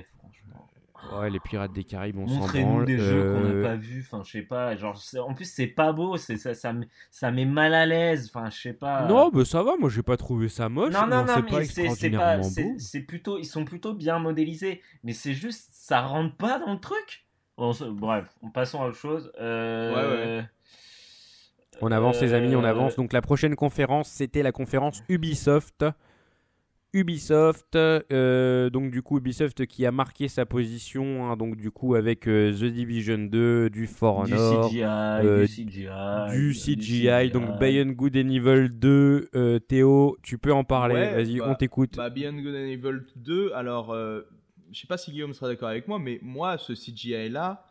Ouais, 1.20 1.30
les 1.30 1.40
Pirates 1.40 1.72
des 1.72 1.84
Caraïbes, 1.84 2.18
on 2.18 2.26
s'en 2.26 2.34
Montrez-nous 2.40 2.84
des 2.84 2.98
jeux 2.98 3.32
qu'on 3.34 3.40
n'a 3.40 3.50
euh, 3.50 3.62
pas 3.62 3.76
vus. 3.76 4.04
Enfin, 4.06 4.22
je 4.24 4.30
sais 4.30 4.42
pas. 4.42 4.76
Genre, 4.76 5.00
en 5.20 5.34
plus, 5.34 5.44
c'est 5.44 5.66
pas 5.66 5.92
beau. 5.92 6.16
C'est 6.16 6.36
ça, 6.36 6.54
ça, 6.54 6.72
ça 7.10 7.30
met 7.30 7.44
mal 7.44 7.74
à 7.74 7.86
l'aise. 7.86 8.30
Enfin, 8.32 8.50
je 8.50 8.60
sais 8.60 8.72
pas. 8.72 9.06
Non, 9.06 9.30
bah 9.30 9.44
ça 9.44 9.62
va. 9.62 9.76
Moi, 9.78 9.90
j'ai 9.90 10.02
pas 10.02 10.16
trouvé 10.16 10.48
ça 10.48 10.68
moche. 10.68 10.92
Non, 10.92 11.06
non, 11.06 11.24
non, 11.24 11.42
mais 11.50 11.64
c'est 11.64 12.10
pas. 12.10 12.40
C'est 12.78 13.00
plutôt. 13.00 13.38
Ils 13.38 13.44
sont 13.44 13.64
plutôt 13.64 13.94
bien 13.94 14.18
modélisés. 14.18 14.80
Mais 15.04 15.12
c'est 15.12 15.34
juste, 15.34 15.68
ça 15.72 16.00
rentre 16.00 16.36
pas 16.36 16.58
dans 16.58 16.72
le 16.72 16.80
truc. 16.80 17.26
Bon, 17.56 17.72
bref, 17.90 18.26
passons 18.54 18.82
à 18.82 18.86
autre 18.86 18.96
chose. 18.96 19.30
Euh... 19.40 19.94
Ouais, 19.94 20.40
ouais. 20.40 20.44
On 21.80 21.90
avance, 21.90 22.20
les 22.20 22.32
amis, 22.32 22.54
on 22.54 22.64
avance. 22.64 22.96
Donc, 22.96 23.12
la 23.12 23.22
prochaine 23.22 23.56
conférence, 23.56 24.08
c'était 24.08 24.42
la 24.42 24.52
conférence 24.52 25.02
Ubisoft. 25.08 25.84
Ubisoft, 26.94 27.74
euh, 27.74 28.68
donc 28.68 28.90
du 28.90 29.00
coup 29.00 29.16
Ubisoft 29.16 29.64
qui 29.64 29.86
a 29.86 29.92
marqué 29.92 30.28
sa 30.28 30.44
position, 30.44 31.24
hein, 31.24 31.36
donc 31.38 31.56
du 31.56 31.70
coup 31.70 31.94
avec 31.94 32.28
euh, 32.28 32.52
The 32.52 32.64
Division 32.64 33.18
2, 33.18 33.70
du 33.70 33.86
For 33.86 34.18
Honor, 34.18 34.68
du 34.68 34.74
CGI, 34.74 34.82
euh, 34.84 35.46
du 35.46 35.48
CGI, 35.48 35.88
du 36.30 36.52
CGI, 36.52 37.30
donc 37.30 37.58
Beyond 37.58 37.92
Good 37.92 38.16
and 38.18 38.28
Evil 38.28 38.68
2. 38.68 39.60
Théo, 39.68 40.18
tu 40.22 40.36
peux 40.36 40.52
en 40.52 40.64
parler, 40.64 41.12
vas-y, 41.14 41.38
bah, 41.38 41.46
on 41.48 41.54
t'écoute. 41.54 41.96
Bah, 41.96 42.10
Beyond 42.10 42.42
Good 42.42 42.54
and 42.54 42.68
Evil 42.68 43.00
2, 43.16 43.52
alors 43.54 43.96
je 43.96 44.78
sais 44.78 44.86
pas 44.86 44.98
si 44.98 45.12
Guillaume 45.12 45.32
sera 45.32 45.48
d'accord 45.48 45.68
avec 45.68 45.88
moi, 45.88 45.98
mais 45.98 46.18
moi 46.20 46.58
ce 46.58 46.74
CGI 46.74 47.30
là, 47.30 47.64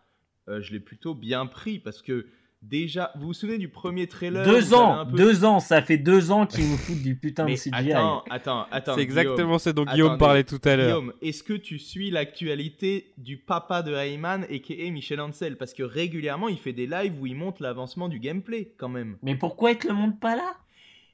je 0.48 0.74
l'ai 0.74 0.80
plutôt 0.80 1.14
bien 1.14 1.46
pris 1.46 1.78
parce 1.78 2.02
que 2.02 2.26
Déjà, 2.62 3.12
vous 3.16 3.28
vous 3.28 3.34
souvenez 3.34 3.58
du 3.58 3.70
premier 3.70 4.06
trailer 4.06 4.46
Deux 4.46 4.76
ans, 4.76 5.04
deux 5.06 5.46
ans, 5.46 5.60
ça 5.60 5.82
fait 5.82 5.98
deux 5.98 6.30
ans 6.30 6.46
qu'ils 6.46 6.70
nous 6.70 6.78
foutent 6.78 7.02
du 7.02 7.16
putain 7.16 7.46
de 7.46 7.56
CGI. 7.56 7.92
Attends, 7.92 8.24
attends, 8.30 8.66
attends. 8.72 8.96
C'est 8.96 9.02
exactement 9.02 9.58
ce 9.58 9.72
dont 9.72 9.84
Guillaume 9.84 10.20
parlait 10.20 10.44
tout 10.44 10.62
à 10.64 10.76
l'heure. 10.76 11.00
Guillaume, 11.00 11.14
est-ce 11.24 11.42
que 11.42 11.54
tu 11.54 11.80
suis 11.80 12.12
l'actualité 12.12 13.14
du 13.18 13.38
papa 13.38 13.82
de 13.82 13.92
Rayman 13.92 14.46
et 14.48 14.62
qui 14.62 14.80
est 14.80 14.92
Michel 14.92 15.20
Ancel 15.22 15.58
Parce 15.58 15.74
que 15.74 15.82
régulièrement, 15.82 16.50
il 16.50 16.58
fait 16.58 16.74
des 16.74 16.86
lives 16.86 17.20
où 17.20 17.26
il 17.26 17.36
montre 17.36 17.64
l'avancement 17.64 18.08
du 18.08 18.20
gameplay, 18.20 18.74
quand 18.78 18.90
même. 18.90 19.18
Mais 19.24 19.36
pourquoi 19.36 19.72
il 19.72 19.78
te 19.78 19.88
le 19.88 19.96
montre 19.96 20.20
pas 20.20 20.36
là? 20.36 20.54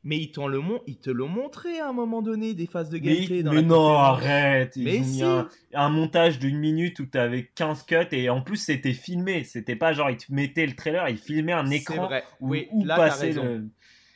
Mais 0.03 0.17
ils, 0.17 0.31
le 0.37 0.61
ils 0.87 0.97
te 0.97 1.09
l'ont 1.09 1.27
montré 1.27 1.79
à 1.79 1.89
un 1.89 1.93
moment 1.93 2.21
donné, 2.21 2.53
des 2.53 2.67
phases 2.67 2.89
de 2.89 2.97
gameplay. 2.97 3.43
Mais, 3.43 3.61
non, 3.61 3.89
arrête 3.89 4.73
Mais 4.77 5.03
si. 5.03 5.23
un, 5.23 5.89
montage 5.89 6.39
d'une 6.39 6.57
minute 6.57 6.99
où 6.99 7.05
tu 7.05 7.17
avais 7.17 7.49
15 7.55 7.83
cuts 7.83 7.95
et 8.11 8.29
en 8.29 8.41
plus 8.41 8.57
c'était 8.57 8.93
filmé. 8.93 9.43
C'était 9.43 9.75
pas 9.75 9.93
genre 9.93 10.09
ils 10.09 10.17
te 10.17 10.31
mettaient 10.31 10.65
le 10.65 10.75
trailer, 10.75 11.09
ils 11.09 11.17
filmaient 11.17 11.53
un 11.53 11.69
écran 11.69 12.05
vrai. 12.05 12.23
où, 12.39 12.51
oui, 12.51 12.67
où 12.71 12.85
là, 12.85 13.09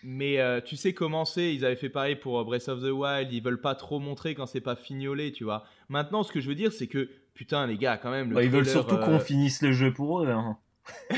Mais 0.04 0.40
euh, 0.40 0.62
tu 0.62 0.76
sais 0.76 0.94
comment 0.94 1.26
c'est, 1.26 1.54
ils 1.54 1.66
avaient 1.66 1.76
fait 1.76 1.90
pareil 1.90 2.16
pour 2.16 2.44
Breath 2.46 2.70
of 2.70 2.82
the 2.82 2.92
Wild, 2.92 3.32
ils 3.32 3.44
veulent 3.44 3.62
pas 3.62 3.76
trop 3.76 4.00
montrer 4.00 4.36
quand 4.36 4.46
c'est 4.46 4.62
pas 4.62 4.76
fignolé, 4.76 5.32
tu 5.32 5.44
vois. 5.44 5.66
Maintenant, 5.90 6.24
ce 6.24 6.32
que 6.32 6.40
je 6.40 6.48
veux 6.48 6.56
dire, 6.56 6.72
c'est 6.72 6.88
que, 6.88 7.10
putain, 7.34 7.68
les 7.68 7.78
gars, 7.78 7.98
quand 7.98 8.12
même. 8.12 8.34
ils 8.42 8.50
veulent 8.50 8.66
surtout 8.66 8.98
qu'on 8.98 9.16
euh, 9.16 9.20
finisse 9.20 9.62
le 9.62 9.72
jeu 9.72 9.94
pour 9.94 10.24
eux. 10.24 10.30
Hein. 10.30 10.58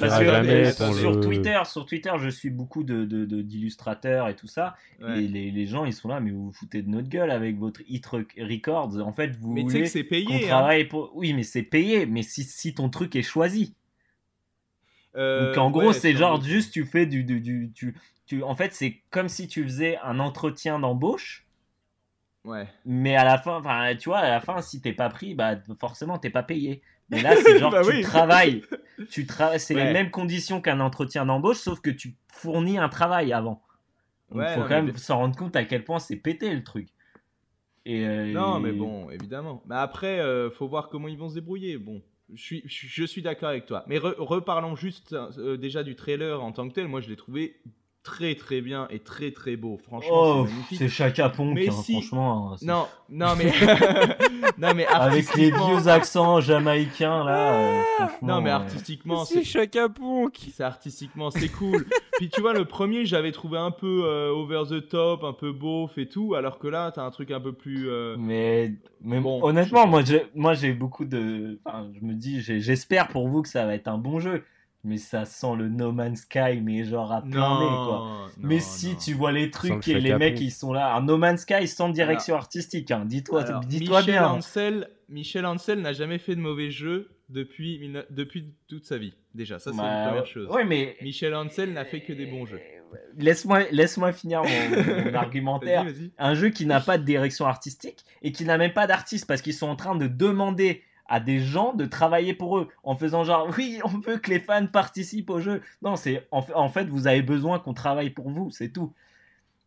jamais 0.00 0.72
sur, 0.72 1.20
Twitter, 1.20 1.60
sur 1.64 1.86
Twitter, 1.86 2.12
je 2.18 2.28
suis 2.28 2.50
beaucoup 2.50 2.84
de, 2.84 3.04
d'illustrateurs 3.42 4.28
et 4.28 4.36
tout 4.36 4.46
ça. 4.46 4.76
Et 5.00 5.22
les, 5.22 5.50
les, 5.50 5.66
gens, 5.66 5.84
ils 5.84 5.92
sont 5.92 6.08
là, 6.08 6.20
mais 6.20 6.30
vous 6.30 6.46
vous 6.46 6.52
foutez 6.52 6.82
de 6.82 6.88
notre 6.88 7.08
gueule 7.08 7.30
avec 7.30 7.58
votre 7.58 7.80
hit 7.88 8.06
records. 8.06 8.98
En 8.98 9.12
fait, 9.12 9.36
vous 9.36 9.52
mais 9.52 9.62
voulez 9.62 9.80
que 9.82 9.86
c'est 9.86 10.04
payé. 10.04 10.50
Hein. 10.50 10.68
pour... 10.88 11.12
Oui, 11.14 11.32
mais 11.32 11.42
c'est 11.42 11.62
payé. 11.62 12.06
Mais 12.06 12.22
si, 12.22 12.44
si 12.44 12.74
ton 12.74 12.88
truc 12.88 13.16
est 13.16 13.22
choisi. 13.22 13.74
Euh, 15.16 15.48
Donc 15.48 15.58
en 15.58 15.70
gros, 15.70 15.92
c'est 15.92 16.14
genre 16.14 16.42
juste 16.42 16.72
tu 16.72 16.84
fais 16.84 17.06
du, 17.06 17.24
du, 17.24 17.40
du 17.40 17.70
tu, 17.74 17.94
tu, 18.26 18.42
en 18.42 18.54
fait, 18.54 18.72
c'est 18.74 19.00
comme 19.10 19.28
si 19.28 19.48
tu 19.48 19.62
faisais 19.64 19.98
un 19.98 20.20
entretien 20.20 20.78
d'embauche. 20.78 21.46
Ouais. 22.44 22.66
Mais 22.84 23.14
à 23.14 23.24
la 23.24 23.38
fin, 23.38 23.58
enfin, 23.58 23.94
tu 23.96 24.08
vois, 24.08 24.18
à 24.18 24.28
la 24.28 24.40
fin, 24.40 24.60
si 24.62 24.80
t'es 24.80 24.92
pas 24.92 25.08
pris, 25.08 25.34
bah 25.34 25.56
forcément 25.78 26.18
t'es 26.18 26.30
pas 26.30 26.42
payé. 26.42 26.82
Mais 27.12 27.22
là, 27.22 27.36
c'est 27.36 27.58
genre 27.60 27.70
bah 27.70 27.82
tu 27.88 28.00
travailles. 28.00 28.62
Tu 29.10 29.26
travailles, 29.26 29.60
c'est 29.60 29.74
les 29.74 29.92
mêmes 29.92 30.10
conditions 30.10 30.60
qu'un 30.60 30.80
entretien 30.80 31.26
d'embauche, 31.26 31.58
sauf 31.58 31.80
que 31.80 31.90
tu 31.90 32.16
fournis 32.32 32.78
un 32.78 32.88
travail 32.88 33.32
avant. 33.32 33.62
Il 34.34 34.40
faut 34.54 34.62
quand 34.62 34.82
même 34.82 34.96
s'en 34.96 35.18
rendre 35.18 35.36
compte 35.36 35.54
à 35.56 35.64
quel 35.64 35.84
point 35.84 35.98
c'est 35.98 36.16
pété 36.16 36.52
le 36.52 36.64
truc. 36.64 36.88
Et 37.84 38.06
euh, 38.06 38.32
non, 38.32 38.60
mais 38.60 38.72
bon, 38.72 39.10
évidemment. 39.10 39.62
Mais 39.66 39.74
après, 39.74 40.20
euh, 40.20 40.50
faut 40.50 40.68
voir 40.68 40.88
comment 40.88 41.08
ils 41.08 41.18
vont 41.18 41.28
se 41.28 41.34
débrouiller. 41.34 41.78
Bon, 41.78 42.00
je 42.32 42.42
suis, 42.42 42.62
je 42.66 43.04
suis 43.04 43.22
d'accord 43.22 43.48
avec 43.48 43.66
toi. 43.66 43.84
Mais 43.88 43.98
reparlons 43.98 44.76
juste 44.76 45.12
euh, 45.12 45.56
déjà 45.56 45.82
du 45.82 45.96
trailer 45.96 46.42
en 46.42 46.52
tant 46.52 46.68
que 46.68 46.74
tel. 46.74 46.88
Moi, 46.88 47.00
je 47.00 47.08
l'ai 47.08 47.16
trouvé 47.16 47.60
très 48.02 48.34
très 48.34 48.60
bien 48.60 48.88
et 48.90 48.98
très 48.98 49.30
très 49.30 49.56
beau. 49.56 49.78
Franchement, 49.78 50.46
c'est 50.70 50.86
oh, 50.86 50.88
Chaka 50.88 51.28
Ponk, 51.28 51.54
mais 51.54 51.68
hein, 51.68 51.72
franchement. 51.72 52.52
Hein, 52.52 52.56
non, 52.62 52.86
non 53.08 53.34
mais, 53.36 53.52
non 54.58 54.74
mais 54.74 54.86
avec 54.86 55.34
les 55.36 55.50
vieux 55.50 55.88
accents 55.88 56.40
jamaïcains 56.40 57.24
là. 57.24 57.54
Euh, 57.54 57.82
non 58.20 58.40
mais 58.40 58.50
artistiquement, 58.50 59.24
c'est 59.24 59.44
Chaka 59.44 59.88
Ponk. 59.88 60.36
C'est 60.52 60.64
artistiquement, 60.64 61.30
c'est 61.30 61.48
cool. 61.48 61.86
Puis 62.18 62.28
tu 62.28 62.40
vois, 62.40 62.52
le 62.52 62.64
premier, 62.64 63.06
j'avais 63.06 63.32
trouvé 63.32 63.58
un 63.58 63.70
peu 63.70 64.04
euh, 64.04 64.30
over 64.30 64.62
the 64.68 64.88
top, 64.88 65.24
un 65.24 65.32
peu 65.32 65.52
beauf 65.52 65.96
et 65.98 66.08
tout, 66.08 66.34
alors 66.34 66.58
que 66.58 66.68
là, 66.68 66.90
t'as 66.92 67.04
un 67.04 67.10
truc 67.10 67.30
un 67.30 67.40
peu 67.40 67.52
plus. 67.52 67.88
Euh, 67.88 68.16
mais, 68.18 68.72
mais 69.00 69.20
bon, 69.20 69.42
honnêtement, 69.42 69.86
moi, 69.86 70.02
j'ai, 70.04 70.26
moi, 70.34 70.54
j'ai 70.54 70.72
beaucoup 70.72 71.04
de. 71.04 71.58
Enfin, 71.64 71.88
je 71.98 72.04
me 72.04 72.14
dis, 72.14 72.40
j'espère 72.40 73.08
pour 73.08 73.28
vous 73.28 73.42
que 73.42 73.48
ça 73.48 73.64
va 73.64 73.74
être 73.74 73.88
un 73.88 73.98
bon 73.98 74.20
jeu 74.20 74.44
mais 74.84 74.96
ça 74.96 75.24
sent 75.24 75.54
le 75.56 75.68
No 75.68 75.92
Man's 75.92 76.22
Sky, 76.22 76.60
mais 76.62 76.84
genre 76.84 77.12
à 77.12 77.22
plein 77.22 77.60
nez, 77.60 77.66
quoi. 77.66 78.26
mais 78.38 78.58
si 78.58 78.96
tu 78.96 79.14
vois 79.14 79.32
les 79.32 79.50
trucs 79.50 79.86
et 79.88 80.00
les 80.00 80.16
mecs, 80.16 80.40
ils 80.40 80.50
sont 80.50 80.72
là. 80.72 80.94
Un 80.96 81.02
No 81.02 81.16
Man's 81.16 81.42
Sky 81.42 81.68
sans 81.68 81.88
direction 81.88 82.34
artistique, 82.34 82.90
hein. 82.90 83.04
dis-toi 83.06 83.44
dis 83.66 83.80
bien. 84.06 84.38
Michel 85.08 85.44
Ansel 85.44 85.80
n'a 85.80 85.92
jamais 85.92 86.18
fait 86.18 86.34
de 86.34 86.40
mauvais 86.40 86.70
jeu 86.70 87.10
depuis, 87.28 87.92
depuis 88.10 88.54
toute 88.66 88.86
sa 88.86 88.98
vie, 88.98 89.14
déjà. 89.34 89.58
Ça, 89.58 89.70
c'est 89.70 89.76
la 89.76 89.82
bah, 89.82 90.06
première 90.08 90.26
chose. 90.26 90.48
Ouais, 90.48 90.64
mais... 90.64 90.96
Michel 91.02 91.34
Ansel 91.34 91.72
n'a 91.72 91.84
fait 91.84 92.00
que 92.00 92.12
des 92.12 92.26
bons 92.26 92.46
jeux. 92.46 92.60
Laisse-moi 93.16 93.64
laisse 93.70 93.98
finir 94.14 94.42
mon, 94.42 95.14
argumentaire. 95.14 95.86
Un 96.18 96.34
jeu 96.34 96.50
qui 96.50 96.66
n'a 96.66 96.80
pas 96.80 96.98
de 96.98 97.04
direction 97.04 97.46
artistique 97.46 98.04
et 98.22 98.32
qui 98.32 98.44
n'a 98.44 98.58
même 98.58 98.72
pas 98.72 98.86
d'artiste 98.86 99.26
parce 99.26 99.42
qu'ils 99.42 99.54
sont 99.54 99.68
en 99.68 99.76
train 99.76 99.96
de 99.96 100.06
demander 100.06 100.82
à 101.12 101.20
des 101.20 101.40
gens 101.40 101.74
de 101.74 101.84
travailler 101.84 102.32
pour 102.32 102.56
eux 102.56 102.68
en 102.82 102.96
faisant 102.96 103.22
genre 103.22 103.46
oui 103.58 103.80
on 103.84 103.98
veut 103.98 104.16
que 104.16 104.30
les 104.30 104.40
fans 104.40 104.66
participent 104.66 105.28
au 105.28 105.40
jeu 105.40 105.60
non 105.82 105.94
c'est 105.94 106.26
en, 106.30 106.68
fait 106.70 106.84
vous 106.86 107.06
avez 107.06 107.20
besoin 107.20 107.58
qu'on 107.58 107.74
travaille 107.74 108.08
pour 108.08 108.30
vous 108.30 108.50
c'est 108.50 108.70
tout 108.70 108.94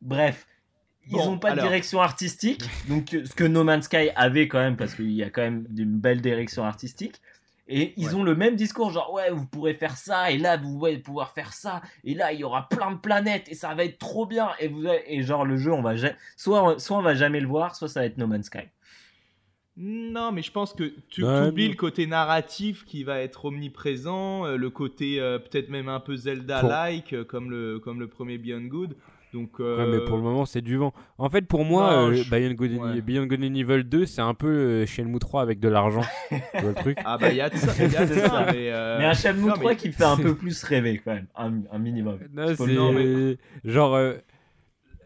bref 0.02 0.48
ils 1.08 1.18
n'ont 1.18 1.38
pas 1.38 1.56
de 1.56 1.62
direction 1.62 2.02
artistique 2.02 2.64
donc 2.90 3.10
ce 3.12 3.36
que 3.36 3.44
No 3.44 3.64
Man's 3.64 3.86
Sky 3.86 4.10
avait 4.16 4.48
quand 4.48 4.58
même 4.58 4.76
parce 4.76 4.96
qu'il 4.96 5.12
y 5.12 5.22
a 5.22 5.30
quand 5.30 5.44
même 5.44 5.68
une 5.78 6.00
belle 6.00 6.20
direction 6.20 6.66
artistique 6.66 7.22
et 7.68 7.94
ils 7.98 8.16
ont 8.16 8.22
le 8.22 8.36
même 8.36 8.56
discours, 8.56 8.92
genre 8.92 9.12
ouais, 9.12 9.32
vous 9.32 9.48
pourrez 9.48 9.74
faire 9.74 9.98
ça, 9.98 10.30
et 10.30 10.38
là 10.38 10.56
vous 10.56 10.86
allez 10.86 11.00
pouvoir 11.00 11.34
faire 11.34 11.52
ça, 11.52 11.82
et 12.04 12.14
là 12.14 12.32
il 12.32 12.42
y 12.42 12.44
aura 12.44 12.70
plein 12.70 12.92
de 12.92 12.98
planètes, 12.98 13.50
et 13.50 13.56
ça 13.56 13.74
va 13.74 13.86
être 13.86 13.98
trop 13.98 14.28
bien. 14.28 14.52
Et, 14.60 14.68
vous, 14.68 14.86
et 15.08 15.24
genre 15.24 15.46
le 15.46 15.58
jeu, 15.58 15.74
on 15.74 15.82
va 15.82 15.96
soit, 16.38 16.80
soit 16.80 16.98
on 16.98 17.02
va 17.02 17.16
jamais 17.16 17.40
le 17.40 17.48
voir, 17.48 17.76
soit 17.76 17.90
ça 17.90 18.02
va 18.02 18.06
être 18.06 18.20
No 18.20 18.28
Man's 18.28 18.46
Sky. 18.46 18.70
Non, 19.78 20.32
mais 20.32 20.42
je 20.42 20.52
pense 20.52 20.74
que 20.74 20.94
tu 21.10 21.24
oublies 21.24 21.68
le 21.68 21.76
côté 21.76 22.08
narratif 22.08 22.86
qui 22.86 23.04
va 23.04 23.20
être 23.20 23.46
omniprésent, 23.46 24.46
euh, 24.46 24.56
le 24.56 24.70
côté 24.70 25.20
euh, 25.20 25.38
peut-être 25.38 25.70
même 25.70 25.90
un 25.90 26.00
peu 26.00 26.16
Zelda-like, 26.16 27.12
euh, 27.12 27.26
comme, 27.26 27.52
le, 27.52 27.80
comme 27.80 28.00
le 28.00 28.08
premier 28.08 28.38
Beyond 28.38 28.68
Good. 28.68 28.96
Donc, 29.34 29.60
mais 29.60 30.00
pour 30.06 30.16
le 30.16 30.24
moment, 30.24 30.46
c'est 30.46 30.62
du 30.62 30.78
vent. 30.78 30.94
En 31.18 31.30
fait, 31.30 31.42
pour 31.42 31.66
moi, 31.66 32.10
Beyond, 32.32 32.54
Good, 32.54 33.02
Beyond, 33.04 33.26
Good, 33.26 33.44
and 33.44 33.54
Evil 33.54 33.84
2, 33.84 34.06
c'est 34.06 34.22
un 34.22 34.34
peu 34.34 34.86
Shenmue 34.86 35.20
3 35.20 35.42
avec 35.42 35.60
de 35.60 35.68
l'argent. 35.68 36.06
le 36.32 36.74
truc? 36.74 36.98
Ah, 37.04 37.18
bah, 37.18 37.32
il 37.32 37.36
y 37.36 37.42
a 37.42 37.50
de 37.50 37.58
ça. 37.58 37.74
mais, 38.54 38.72
un 38.72 39.14
Shenmue 39.14 39.52
3 39.52 39.76
qui 39.76 39.92
fait 39.92 40.06
un 40.06 40.16
peu 40.22 40.36
plus 40.36 40.64
rêver, 40.64 41.02
quand 41.04 41.16
même. 41.16 41.28
Un, 41.36 41.80
minimum. 41.80 42.18
c'est. 42.56 43.38
Genre 43.66 44.00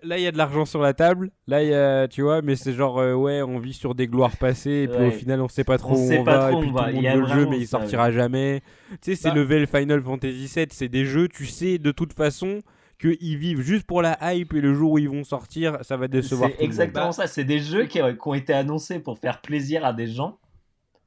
là 0.04 0.18
il 0.18 0.24
y 0.24 0.28
a 0.28 0.32
de 0.32 0.38
l'argent 0.38 0.66
sur 0.66 0.82
la 0.82 0.94
table, 0.94 1.32
là 1.48 1.64
y 1.64 1.74
a, 1.74 2.08
tu 2.08 2.22
vois, 2.22 2.42
mais 2.42 2.56
c'est 2.56 2.74
genre 2.74 3.00
euh, 3.00 3.14
ouais, 3.14 3.42
on 3.42 3.60
vit 3.60 3.74
sur 3.74 3.96
des 3.96 4.08
gloires 4.08 4.38
passées 4.38 4.84
et 4.84 4.88
puis 4.88 5.08
au 5.08 5.12
final 5.12 5.42
on 5.42 5.48
sait 5.48 5.64
pas 5.64 5.78
trop 5.78 5.96
où 5.96 6.12
on 6.12 6.24
va 6.24 6.52
et 6.52 6.56
puis 6.56 6.72
tout 6.72 6.76
le 6.76 6.94
monde 6.94 7.06
veut 7.06 7.22
le 7.22 7.28
jeu 7.28 7.48
mais 7.50 7.58
il 7.58 7.68
sortira 7.68 8.12
jamais. 8.12 8.62
Tu 8.90 8.98
sais, 9.02 9.16
c'est 9.16 9.30
bah. 9.30 9.36
level 9.36 9.68
Final 9.68 10.02
Fantasy 10.02 10.52
VII, 10.54 10.68
c'est 10.72 10.90
des 10.90 11.06
jeux, 11.06 11.28
tu 11.28 11.46
sais 11.46 11.78
de 11.78 11.92
toute 11.92 12.14
façon 12.14 12.62
qu'ils 13.00 13.38
vivent 13.38 13.62
juste 13.62 13.86
pour 13.86 14.02
la 14.02 14.18
hype 14.34 14.54
et 14.54 14.62
le 14.62 14.74
jour 14.74 14.94
où 14.94 14.98
ils 15.00 15.10
vont 15.10 15.24
sortir, 15.24 15.78
ça 15.82 15.98
va 15.98 16.08
décevoir. 16.08 16.50
C'est 16.58 16.64
exactement 16.64 17.12
ça, 17.12 17.28
c'est 17.28 17.46
des 17.46 17.60
jeux 17.60 17.86
qui, 17.86 18.02
ont 18.02 18.34
été 18.34 18.54
annoncés 18.54 19.00
pour 19.00 19.18
faire 19.18 19.42
plaisir 19.42 19.86
à 19.86 19.94
des 19.94 20.08
gens. 20.08 20.38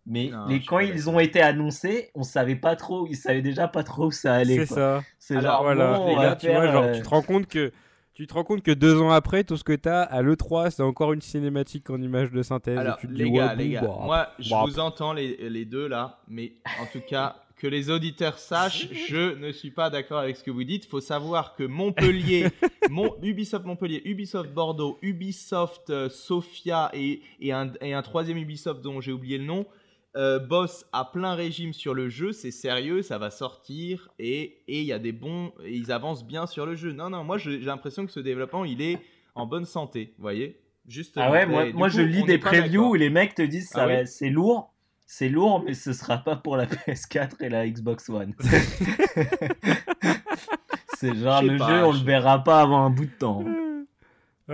Mais 0.06 0.31
quand 0.66 0.81
ils 0.81 1.09
ont 1.09 1.20
été 1.20 1.40
annoncés, 1.40 2.10
on 2.14 2.23
savait 2.23 2.56
pas 2.56 2.77
trop, 2.77 3.06
ils 3.09 3.16
savaient 3.16 3.43
déjà 3.43 3.69
pas 3.69 3.85
trop 3.85 4.06
où 4.06 4.10
ça 4.10 4.35
allait. 4.35 4.66
C'est 4.66 4.74
ça. 4.74 5.02
C'est 5.19 5.40
genre, 5.40 5.62
voilà. 5.62 6.01
et 6.09 6.14
là, 6.16 6.36
tu 6.36 6.48
vois, 6.48 6.73
genre, 6.73 6.90
tu 6.90 6.98
euh, 6.98 7.02
te 7.02 7.09
rends 7.09 7.23
compte 7.23 7.47
que 7.47 7.73
tu 8.22 8.28
te 8.28 8.34
rends 8.34 8.44
compte 8.44 8.62
que 8.62 8.70
deux 8.70 9.00
ans 9.00 9.10
après, 9.10 9.42
tout 9.42 9.56
ce 9.56 9.64
que 9.64 9.72
tu 9.72 9.88
as 9.88 10.02
à 10.02 10.22
l'E3, 10.22 10.70
c'est 10.70 10.84
encore 10.84 11.12
une 11.12 11.20
cinématique 11.20 11.90
en 11.90 12.00
image 12.00 12.30
de 12.30 12.40
synthèse. 12.44 12.78
Alors, 12.78 12.96
les 13.10 13.28
gars, 13.32 13.56
les 13.56 13.70
gars, 13.70 13.80
bah, 13.80 13.98
moi, 14.00 14.28
je 14.38 14.48
bah. 14.48 14.62
vous 14.64 14.78
entends 14.78 15.12
les, 15.12 15.50
les, 15.50 15.64
deux 15.64 15.88
là, 15.88 16.20
mais 16.28 16.52
en 16.80 16.86
tout 16.86 17.00
cas, 17.00 17.34
que 17.56 17.66
les 17.66 17.90
auditeurs 17.90 18.38
sachent, 18.38 18.86
je 19.08 19.34
ne 19.34 19.50
suis 19.50 19.72
pas 19.72 19.90
d'accord 19.90 20.20
avec 20.20 20.36
ce 20.36 20.44
que 20.44 20.52
vous 20.52 20.62
dites. 20.62 20.84
Il 20.84 20.88
faut 20.88 21.00
savoir 21.00 21.56
que 21.56 21.64
Montpellier, 21.64 22.46
mon, 22.90 23.12
Ubisoft 23.24 23.64
Montpellier, 23.64 24.02
Ubisoft 24.04 24.52
Bordeaux, 24.52 25.00
Ubisoft 25.02 25.90
euh, 25.90 26.08
Sofia 26.08 26.92
et, 26.94 27.22
et, 27.40 27.50
un, 27.50 27.72
et 27.80 27.92
un 27.92 28.02
troisième 28.02 28.38
Ubisoft 28.38 28.82
dont 28.82 29.00
j'ai 29.00 29.10
oublié 29.10 29.36
le 29.38 29.46
nom, 29.46 29.66
euh, 30.16 30.39
boss 30.39 30.84
à 30.93 31.06
plein 31.06 31.34
régime 31.34 31.72
sur 31.72 31.94
le 31.94 32.09
jeu, 32.09 32.32
c'est 32.32 32.51
sérieux, 32.51 33.02
ça 33.02 33.18
va 33.18 33.30
sortir 33.30 34.10
et 34.18 34.62
il 34.68 34.82
y 34.82 34.93
a 34.93 34.98
des 34.98 35.12
bons, 35.12 35.52
et 35.64 35.74
ils 35.74 35.90
avancent 35.90 36.26
bien 36.26 36.47
sur 36.47 36.66
le 36.66 36.74
jeu. 36.74 36.93
Non, 36.93 37.09
non, 37.10 37.24
moi 37.24 37.39
j'ai 37.39 37.59
l'impression 37.59 38.05
que 38.05 38.12
ce 38.12 38.20
développement 38.20 38.64
il 38.64 38.82
est 38.82 38.98
en 39.34 39.47
bonne 39.47 39.64
santé, 39.64 40.12
vous 40.18 40.22
voyez 40.22 40.59
Juste. 40.86 41.14
Ah 41.16 41.30
ouais, 41.30 41.47
moi, 41.47 41.72
moi 41.72 41.89
je 41.89 42.02
lis 42.02 42.24
des 42.24 42.39
previews 42.39 42.90
où 42.90 42.94
les 42.94 43.09
mecs 43.09 43.34
te 43.36 43.43
disent 43.43 43.70
ah 43.74 43.86
ça 43.86 44.06
c'est 44.06 44.30
lourd, 44.30 44.74
c'est 45.06 45.28
lourd, 45.28 45.62
mais 45.64 45.74
ce 45.74 45.93
sera 45.93 46.18
pas 46.18 46.36
pour 46.36 46.56
la 46.56 46.66
PS4 46.66 47.36
et 47.40 47.48
la 47.48 47.68
Xbox 47.68 48.09
One. 48.10 48.34
c'est 50.98 51.14
genre 51.14 51.43
le 51.43 51.56
jeu, 51.56 51.84
on 51.84 51.93
le 51.93 52.05
verra 52.05 52.43
pas 52.43 52.60
avant 52.60 52.84
un 52.84 52.90
bout 52.90 53.06
de 53.06 53.10
temps. 53.12 53.44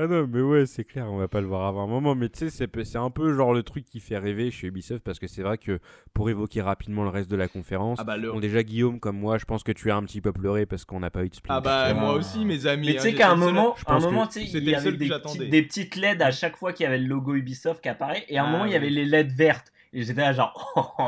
Ah 0.00 0.06
non, 0.06 0.28
mais 0.32 0.40
ouais, 0.40 0.64
c'est 0.66 0.84
clair, 0.84 1.06
on 1.10 1.16
va 1.16 1.26
pas 1.26 1.40
le 1.40 1.48
voir 1.48 1.66
avant 1.66 1.82
un 1.82 1.86
moment. 1.88 2.14
Mais 2.14 2.28
tu 2.28 2.48
sais, 2.48 2.68
c'est 2.84 2.98
un 2.98 3.10
peu 3.10 3.34
genre 3.34 3.52
le 3.52 3.64
truc 3.64 3.84
qui 3.84 3.98
fait 3.98 4.16
rêver 4.16 4.52
chez 4.52 4.68
Ubisoft 4.68 5.02
parce 5.02 5.18
que 5.18 5.26
c'est 5.26 5.42
vrai 5.42 5.58
que 5.58 5.80
pour 6.14 6.30
évoquer 6.30 6.62
rapidement 6.62 7.02
le 7.02 7.08
reste 7.08 7.28
de 7.28 7.34
la 7.34 7.48
conférence, 7.48 7.98
ah 8.00 8.04
bah 8.04 8.16
bon, 8.16 8.38
déjà 8.38 8.62
Guillaume, 8.62 9.00
comme 9.00 9.18
moi, 9.18 9.38
je 9.38 9.44
pense 9.44 9.64
que 9.64 9.72
tu 9.72 9.90
as 9.90 9.96
un 9.96 10.04
petit 10.04 10.20
peu 10.20 10.32
pleuré 10.32 10.66
parce 10.66 10.84
qu'on 10.84 11.00
n'a 11.00 11.10
pas 11.10 11.24
eu 11.24 11.30
de 11.30 11.34
Splinter 11.34 11.68
Ah 11.68 11.92
bah 11.92 11.94
moi 11.94 12.12
aussi, 12.12 12.44
mes 12.44 12.66
amis. 12.66 12.86
Mais 12.86 12.94
tu 12.94 13.00
sais 13.00 13.08
hein, 13.08 13.16
qu'à 13.16 13.30
un 13.30 13.36
moment, 13.36 13.74
un 13.86 13.98
moment 13.98 14.28
tu 14.28 14.46
sais, 14.46 14.58
il 14.58 14.68
y 14.68 14.74
avait 14.74 14.92
des, 14.92 15.10
des, 15.48 15.62
petites 15.62 15.96
LED 15.96 16.22
à 16.22 16.30
chaque 16.30 16.56
fois 16.56 16.72
qu'il 16.72 16.84
y 16.84 16.86
avait 16.86 16.98
le 16.98 17.06
logo 17.06 17.34
Ubisoft 17.34 17.82
qui 17.82 17.88
apparaît 17.88 18.24
et 18.28 18.38
à 18.38 18.44
un 18.44 18.46
ah 18.46 18.50
moment, 18.52 18.64
il 18.66 18.72
y 18.72 18.76
avait 18.76 18.90
les 18.90 19.04
LED 19.04 19.32
vertes. 19.32 19.72
Et 19.94 20.02
j'étais 20.02 20.20
là 20.20 20.34
genre 20.34 20.70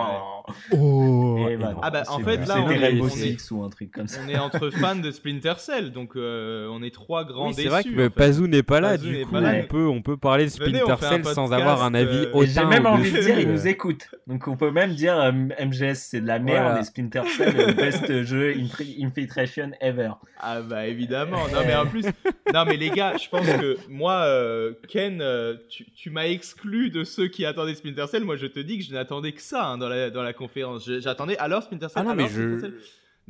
oh, 0.72 0.74
oh 0.74 1.46
ah 1.82 1.90
bah 1.90 2.02
en 2.08 2.20
fait 2.20 2.46
là 2.46 2.62
on 2.64 2.70
est, 2.70 3.50
ou 3.50 3.62
un 3.62 3.68
truc 3.68 3.90
comme 3.90 4.08
ça. 4.08 4.20
on 4.24 4.28
est 4.30 4.38
entre 4.38 4.70
fans 4.80 4.96
de 4.96 5.10
Splinter 5.10 5.54
Cell 5.58 5.92
donc 5.92 6.16
euh, 6.16 6.66
on 6.70 6.82
est 6.82 6.94
trois 6.94 7.24
grands 7.24 7.48
oui, 7.48 7.54
C'est 7.54 7.68
vrai 7.68 7.84
que 7.84 8.08
Pazou 8.08 8.46
n'est 8.46 8.62
pas 8.62 8.80
là 8.80 8.96
du 8.96 9.26
coup 9.26 9.36
on 9.36 9.64
peut 9.64 9.86
on 9.86 10.00
peut 10.00 10.16
parler 10.16 10.46
de 10.46 10.50
Splinter 10.50 10.94
Cell 10.98 11.24
sans 11.26 11.52
avoir 11.52 11.82
un 11.82 11.92
avis 11.92 12.26
euh... 12.34 12.46
J'ai 12.46 12.64
même 12.64 12.86
envie 12.86 13.12
de 13.12 13.20
dire 13.20 13.38
il 13.38 13.48
nous 13.48 13.66
écoute 13.66 14.08
donc 14.26 14.48
on 14.48 14.56
peut 14.56 14.70
même 14.70 14.94
dire 14.94 15.18
euh, 15.20 15.30
MGS 15.30 15.96
c'est 15.96 16.22
de 16.22 16.26
la 16.26 16.38
merde 16.38 16.78
et 16.78 16.84
Splinter 16.84 17.24
Cell 17.36 17.54
le 17.54 17.74
best 17.74 18.22
jeu 18.22 18.54
infiltration 19.02 19.72
ever. 19.82 20.12
Ah 20.38 20.62
bah 20.62 20.86
évidemment. 20.86 21.48
Non 21.52 21.60
mais 21.66 21.74
en 21.74 21.86
plus 21.86 22.06
non 22.54 22.64
mais 22.64 22.78
les 22.78 22.88
gars 22.90 23.18
je 23.18 23.28
pense 23.28 23.46
que 23.46 23.76
moi 23.90 24.22
euh, 24.24 24.72
Ken 24.88 25.22
tu, 25.68 25.84
tu 25.92 26.08
m'as 26.08 26.26
exclu 26.26 26.88
de 26.88 27.04
ceux 27.04 27.28
qui 27.28 27.44
attendaient 27.44 27.74
Splinter 27.74 28.06
Cell. 28.06 28.24
Moi 28.24 28.36
je 28.36 28.46
te 28.46 28.58
dis 28.58 28.69
que 28.78 28.84
je 28.84 28.92
n'attendais 28.92 29.32
que 29.32 29.42
ça 29.42 29.66
hein, 29.66 29.78
dans, 29.78 29.88
la, 29.88 30.10
dans 30.10 30.22
la 30.22 30.32
conférence. 30.32 30.88
J'attendais 31.00 31.36
alors 31.38 31.62
Splinter 31.62 31.88
Cell. 31.88 32.02
Ah 32.02 32.08
non, 32.08 32.14
mais 32.14 32.28
je... 32.28 32.72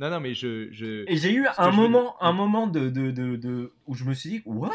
Non, 0.01 0.09
non, 0.09 0.19
mais 0.19 0.33
je. 0.33 0.71
je... 0.71 1.03
Et 1.07 1.17
j'ai 1.17 1.31
eu 1.31 1.45
un 1.57 1.71
moment, 1.71 2.15
un 2.23 2.33
moment 2.33 2.65
de, 2.65 2.89
de, 2.89 3.11
de, 3.11 3.73
où 3.85 3.93
je 3.93 4.03
me 4.03 4.15
suis 4.15 4.29
dit, 4.29 4.41
what? 4.45 4.71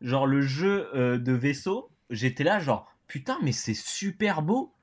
Genre 0.00 0.26
le 0.26 0.40
jeu 0.40 0.88
euh, 0.94 1.16
de 1.16 1.32
vaisseau, 1.32 1.90
j'étais 2.10 2.42
là, 2.42 2.58
genre, 2.58 2.92
putain, 3.06 3.38
mais 3.42 3.52
c'est 3.52 3.74
super 3.74 4.42
beau. 4.42 4.74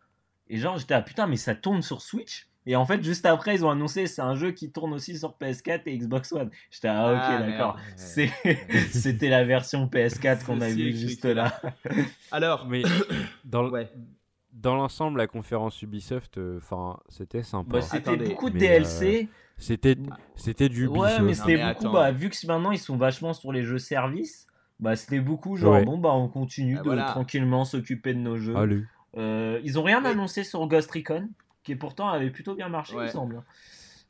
Et 0.48 0.58
genre, 0.58 0.78
j'étais 0.78 0.94
là, 0.94 1.02
putain, 1.02 1.28
mais 1.28 1.36
ça 1.36 1.56
tourne 1.56 1.82
sur 1.82 2.02
Switch. 2.02 2.48
Et 2.66 2.78
en 2.78 2.86
fait, 2.86 3.04
juste 3.04 3.26
après, 3.26 3.56
ils 3.56 3.66
ont 3.66 3.70
annoncé 3.70 4.08
c'est 4.08 4.22
un 4.22 4.36
jeu 4.36 4.52
qui 4.52 4.72
tourne 4.72 4.94
aussi 4.94 5.18
sur 5.18 5.36
PS4 5.42 5.82
et 5.88 5.98
Xbox 5.98 6.32
One. 6.32 6.52
J'étais 6.70 6.88
ah, 6.88 7.12
ok, 7.12 7.20
ah, 7.22 7.44
d'accord. 7.44 7.80
C'était 8.92 9.30
la 9.30 9.44
version 9.44 9.88
PS4 9.88 10.46
qu'on 10.46 10.62
a 10.62 10.70
vu 10.70 10.96
juste 10.96 11.26
là. 11.26 11.60
Alors, 12.32 12.68
mais 12.68 12.84
dans, 13.44 13.68
ouais 13.70 13.92
dans 14.54 14.76
l'ensemble, 14.76 15.18
la 15.18 15.28
conférence 15.28 15.82
Ubisoft, 15.82 16.38
euh, 16.38 16.58
enfin, 16.58 17.00
c'était 17.10 17.44
sympa. 17.44 17.74
Bah, 17.74 17.82
c'était 17.82 18.18
beaucoup 18.18 18.50
de 18.50 18.58
DLC. 18.58 19.24
Euh, 19.24 19.36
c'était, 19.58 19.96
c'était 20.36 20.70
du 20.70 20.86
Ubisoft. 20.86 21.20
Ouais, 21.20 21.22
mais 21.22 21.34
c'était 21.34 21.74
beaucoup. 21.74 21.94
Bah, 21.94 22.12
vu 22.12 22.30
que 22.30 22.48
maintenant 22.48 22.72
ils 22.72 22.80
sont 22.80 22.98
vachement 22.98 23.34
sur 23.34 23.52
les 23.52 23.64
jeux 23.64 23.80
services, 23.80 24.48
bah 24.80 24.96
c'était 24.96 25.20
beaucoup 25.20 25.56
genre 25.56 25.84
bon 25.84 26.00
bah 26.00 26.12
on 26.14 26.28
continue 26.28 26.80
ah, 26.80 26.84
de 26.84 26.96
tranquillement 27.12 27.66
s'occuper 27.66 28.14
de 28.14 28.20
nos 28.20 28.38
jeux. 28.38 28.56
Euh, 29.18 29.60
ils 29.64 29.78
ont 29.78 29.84
rien 29.84 30.04
annoncé 30.06 30.44
sur 30.44 30.66
Ghost 30.68 30.90
Recon, 30.92 31.30
qui 31.64 31.76
pourtant 31.76 32.10
avait 32.10 32.32
plutôt 32.32 32.56
bien 32.56 32.70
marché, 32.70 32.94
il 32.96 33.02
me 33.02 33.08
semble. 33.08 33.44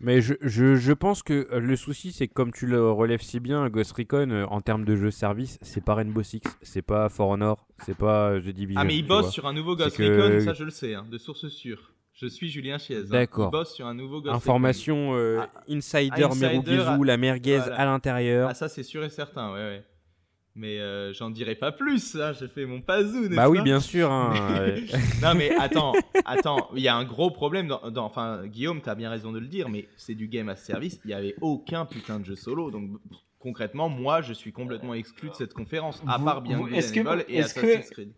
Hein. 0.01 0.05
Mais 0.05 0.21
je, 0.21 0.33
je, 0.41 0.75
je, 0.75 0.93
pense 0.93 1.23
que 1.23 1.47
euh, 1.51 1.59
le 1.59 1.75
souci, 1.75 2.11
c'est 2.11 2.27
que 2.27 2.33
comme 2.33 2.51
tu 2.51 2.65
le 2.65 2.89
relèves 2.91 3.21
si 3.21 3.39
bien, 3.39 3.69
Ghost 3.69 3.91
Recon, 3.93 4.29
euh, 4.31 4.45
en 4.45 4.61
termes 4.61 4.85
de 4.85 4.95
jeu 4.95 5.11
service, 5.11 5.59
c'est 5.61 5.83
pas 5.83 5.95
Rainbow 5.95 6.23
Six, 6.23 6.41
c'est 6.61 6.81
pas 6.81 7.09
For 7.09 7.29
Honor, 7.29 7.67
c'est 7.85 7.97
pas 7.97 8.31
euh, 8.31 8.41
The 8.41 8.49
Division. 8.49 8.81
Ah, 8.81 8.85
mais 8.85 8.97
ils 8.97 9.05
bossent 9.07 9.31
sur 9.31 9.45
un 9.45 9.53
nouveau 9.53 9.75
Ghost 9.75 9.97
Recon, 9.97 10.43
ça 10.43 10.53
je 10.53 10.63
le 10.63 10.71
sais, 10.71 10.93
hein, 10.95 11.05
de 11.09 11.17
source 11.17 11.47
sûre. 11.47 11.91
Je 12.13 12.27
suis 12.27 12.49
Julien 12.49 12.77
Chiez. 12.77 12.97
Hein. 12.97 13.05
D'accord. 13.09 13.49
Il 13.49 13.57
bosse 13.57 13.73
sur 13.73 13.87
un 13.87 13.93
nouveau 13.93 14.21
Ghost 14.21 14.35
Information 14.35 15.15
euh, 15.15 15.39
ah, 15.41 15.49
insider, 15.69 16.23
insider 16.23 16.83
la 17.03 17.17
merguez 17.17 17.57
à 17.57 17.85
l'intérieur. 17.85 18.49
Ah, 18.49 18.53
ça, 18.53 18.69
c'est 18.69 18.83
sûr 18.83 19.03
et 19.03 19.09
certain, 19.09 19.53
ouais, 19.53 19.59
ouais. 19.59 19.85
Mais 20.55 20.79
euh, 20.79 21.13
j'en 21.13 21.29
dirai 21.29 21.55
pas 21.55 21.71
plus, 21.71 22.15
hein, 22.15 22.33
j'ai 22.37 22.49
fait 22.49 22.65
mon 22.65 22.81
pazou. 22.81 23.29
Bah 23.29 23.49
oui, 23.49 23.61
bien 23.61 23.79
sûr. 23.79 24.11
Hein, 24.11 24.33
non, 25.21 25.33
mais 25.33 25.55
attends, 25.59 25.93
attends, 26.25 26.69
il 26.75 26.81
y 26.81 26.89
a 26.89 26.95
un 26.95 27.05
gros 27.05 27.31
problème. 27.31 27.67
Dans, 27.67 28.05
enfin, 28.05 28.45
Guillaume, 28.47 28.81
t'as 28.81 28.95
bien 28.95 29.09
raison 29.09 29.31
de 29.31 29.39
le 29.39 29.47
dire, 29.47 29.69
mais 29.69 29.87
c'est 29.95 30.15
du 30.15 30.27
game 30.27 30.49
as 30.49 30.57
service. 30.57 30.99
Il 31.05 31.07
n'y 31.07 31.13
avait 31.13 31.35
aucun 31.39 31.85
putain 31.85 32.19
de 32.19 32.25
jeu 32.25 32.35
solo. 32.35 32.69
Donc 32.69 32.89
concrètement, 33.39 33.87
moi, 33.87 34.21
je 34.21 34.33
suis 34.33 34.51
complètement 34.51 34.93
exclu 34.93 35.29
de 35.29 35.35
cette 35.35 35.53
conférence, 35.53 36.01
à 36.07 36.19
part 36.19 36.41
bien 36.41 36.65
est-ce 36.67 36.91
que, 36.91 37.31
et 37.31 37.39
Assassin's 37.39 37.89
Creed. 37.89 38.11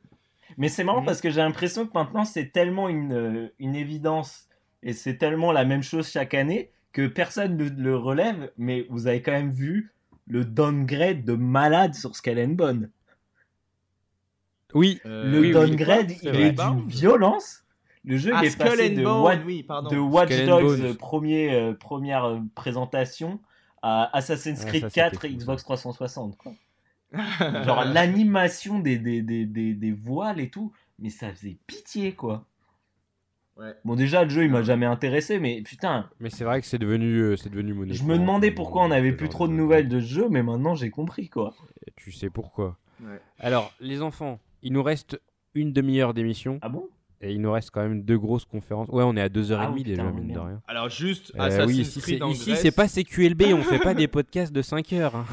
Mais 0.58 0.70
c'est 0.70 0.84
marrant 0.84 1.02
mhm. 1.02 1.06
parce 1.06 1.22
que 1.22 1.30
j'ai 1.30 1.42
l'impression 1.42 1.88
que 1.88 1.94
maintenant, 1.94 2.26
c'est 2.26 2.52
tellement 2.52 2.90
une, 2.90 3.14
euh, 3.14 3.48
une 3.60 3.76
évidence 3.76 4.48
et 4.84 4.94
c'est 4.94 5.18
tellement 5.18 5.52
la 5.52 5.66
même 5.66 5.82
chose 5.82 6.10
chaque 6.10 6.34
année 6.34 6.72
que 6.92 7.08
personne 7.08 7.58
ne 7.58 7.70
le 7.70 7.96
relève. 7.96 8.52
Mais 8.58 8.86
vous 8.90 9.08
avez 9.08 9.22
quand 9.22 9.32
même 9.32 9.52
vu 9.52 9.94
le 10.28 10.46
downgrade 10.46 11.26
de 11.26 11.34
malade 11.34 11.96
sur 11.96 12.16
Skull 12.16 12.56
Bone. 12.56 12.90
Oui, 14.74 15.00
euh, 15.06 15.30
le 15.30 15.52
downgrade, 15.52 16.12
il 16.22 16.36
est 16.36 16.52
d'une 16.52 16.88
violence. 16.88 17.64
Le 18.06 18.18
jeu 18.18 18.32
ah, 18.34 18.44
est 18.44 18.58
passé 18.58 18.90
de, 18.90 19.02
de, 19.02 19.98
Watch 19.98 20.46
Dogs 20.46 20.98
premier, 20.98 21.54
euh, 21.54 21.74
première 21.74 22.42
présentation 22.54 23.40
à 23.82 24.16
Assassin's 24.16 24.66
Creed 24.66 24.90
4 24.92 25.26
et 25.26 25.30
Xbox 25.30 25.64
360. 25.64 26.38
Quoi. 26.38 26.54
Genre 27.40 27.86
l'animation 27.86 28.80
des, 28.80 28.98
des, 28.98 29.22
des, 29.22 29.46
des, 29.46 29.92
voiles 29.92 30.40
et 30.40 30.50
tout, 30.50 30.74
mais 31.00 31.10
ça 31.10 31.32
faisait 31.32 31.58
pitié 31.68 32.14
quoi. 32.14 32.46
Ouais. 33.58 33.74
Bon 33.86 33.96
déjà 33.96 34.24
le 34.24 34.30
jeu 34.30 34.44
il 34.44 34.50
m'a 34.50 34.64
jamais 34.64 34.86
intéressé 34.88 35.40
mais 35.40 35.62
putain. 35.62 36.10
Mais 36.20 36.30
c'est 36.32 36.44
vrai 36.44 36.60
que 36.60 36.66
c'est 36.68 36.80
devenu 36.80 37.20
euh, 37.20 37.38
c'est 37.38 37.50
devenu 37.50 37.74
monnaie. 37.74 37.94
Je 37.94 38.04
me 38.04 38.18
demandais 38.18 38.50
pourquoi 38.50 38.84
on 38.84 38.92
avait 38.92 39.14
plus 39.14 39.30
trop 39.30 39.48
de 39.48 39.54
nouvelles 39.54 39.88
de 39.88 40.00
ce 40.00 40.06
jeu 40.06 40.28
mais 40.30 40.42
maintenant 40.42 40.74
j'ai 40.74 40.90
compris 40.90 41.30
quoi. 41.30 41.54
tu 41.96 42.12
sais 42.12 42.30
pourquoi. 42.30 42.78
Ouais. 43.02 43.20
Alors 43.40 43.72
les 43.80 44.02
enfants, 44.02 44.40
il 44.64 44.74
nous 44.74 44.84
reste 44.84 45.22
une 45.54 45.72
demi-heure 45.72 46.14
d'émission. 46.14 46.58
Ah 46.64 46.70
bon? 46.70 46.90
Et 47.24 47.32
il 47.32 47.42
nous 47.42 47.52
reste 47.52 47.72
quand 47.72 47.82
même 47.82 48.04
deux 48.04 48.18
grosses 48.18 48.44
conférences. 48.44 48.90
Ouais, 48.90 49.04
on 49.04 49.16
est 49.16 49.22
à 49.22 49.30
2h30 49.30 49.58
ah 49.58 49.84
déjà, 49.84 50.04
mine 50.12 50.34
de 50.34 50.40
rien. 50.40 50.62
Alors, 50.68 50.90
juste 50.90 51.32
euh, 51.36 51.42
Assassin's 51.42 51.68
oui, 51.68 51.82
ici, 51.82 52.02
Creed 52.02 52.24
en 52.24 52.30
Ici, 52.30 52.56
c'est 52.58 52.76
pas 52.76 52.88
CQLB, 52.88 53.44
on 53.54 53.62
fait 53.62 53.80
pas 53.80 53.94
des 53.94 54.08
podcasts 54.10 54.52
de 54.52 54.62
5 54.62 54.92
heures. 54.94 55.16
Hein. 55.16 55.26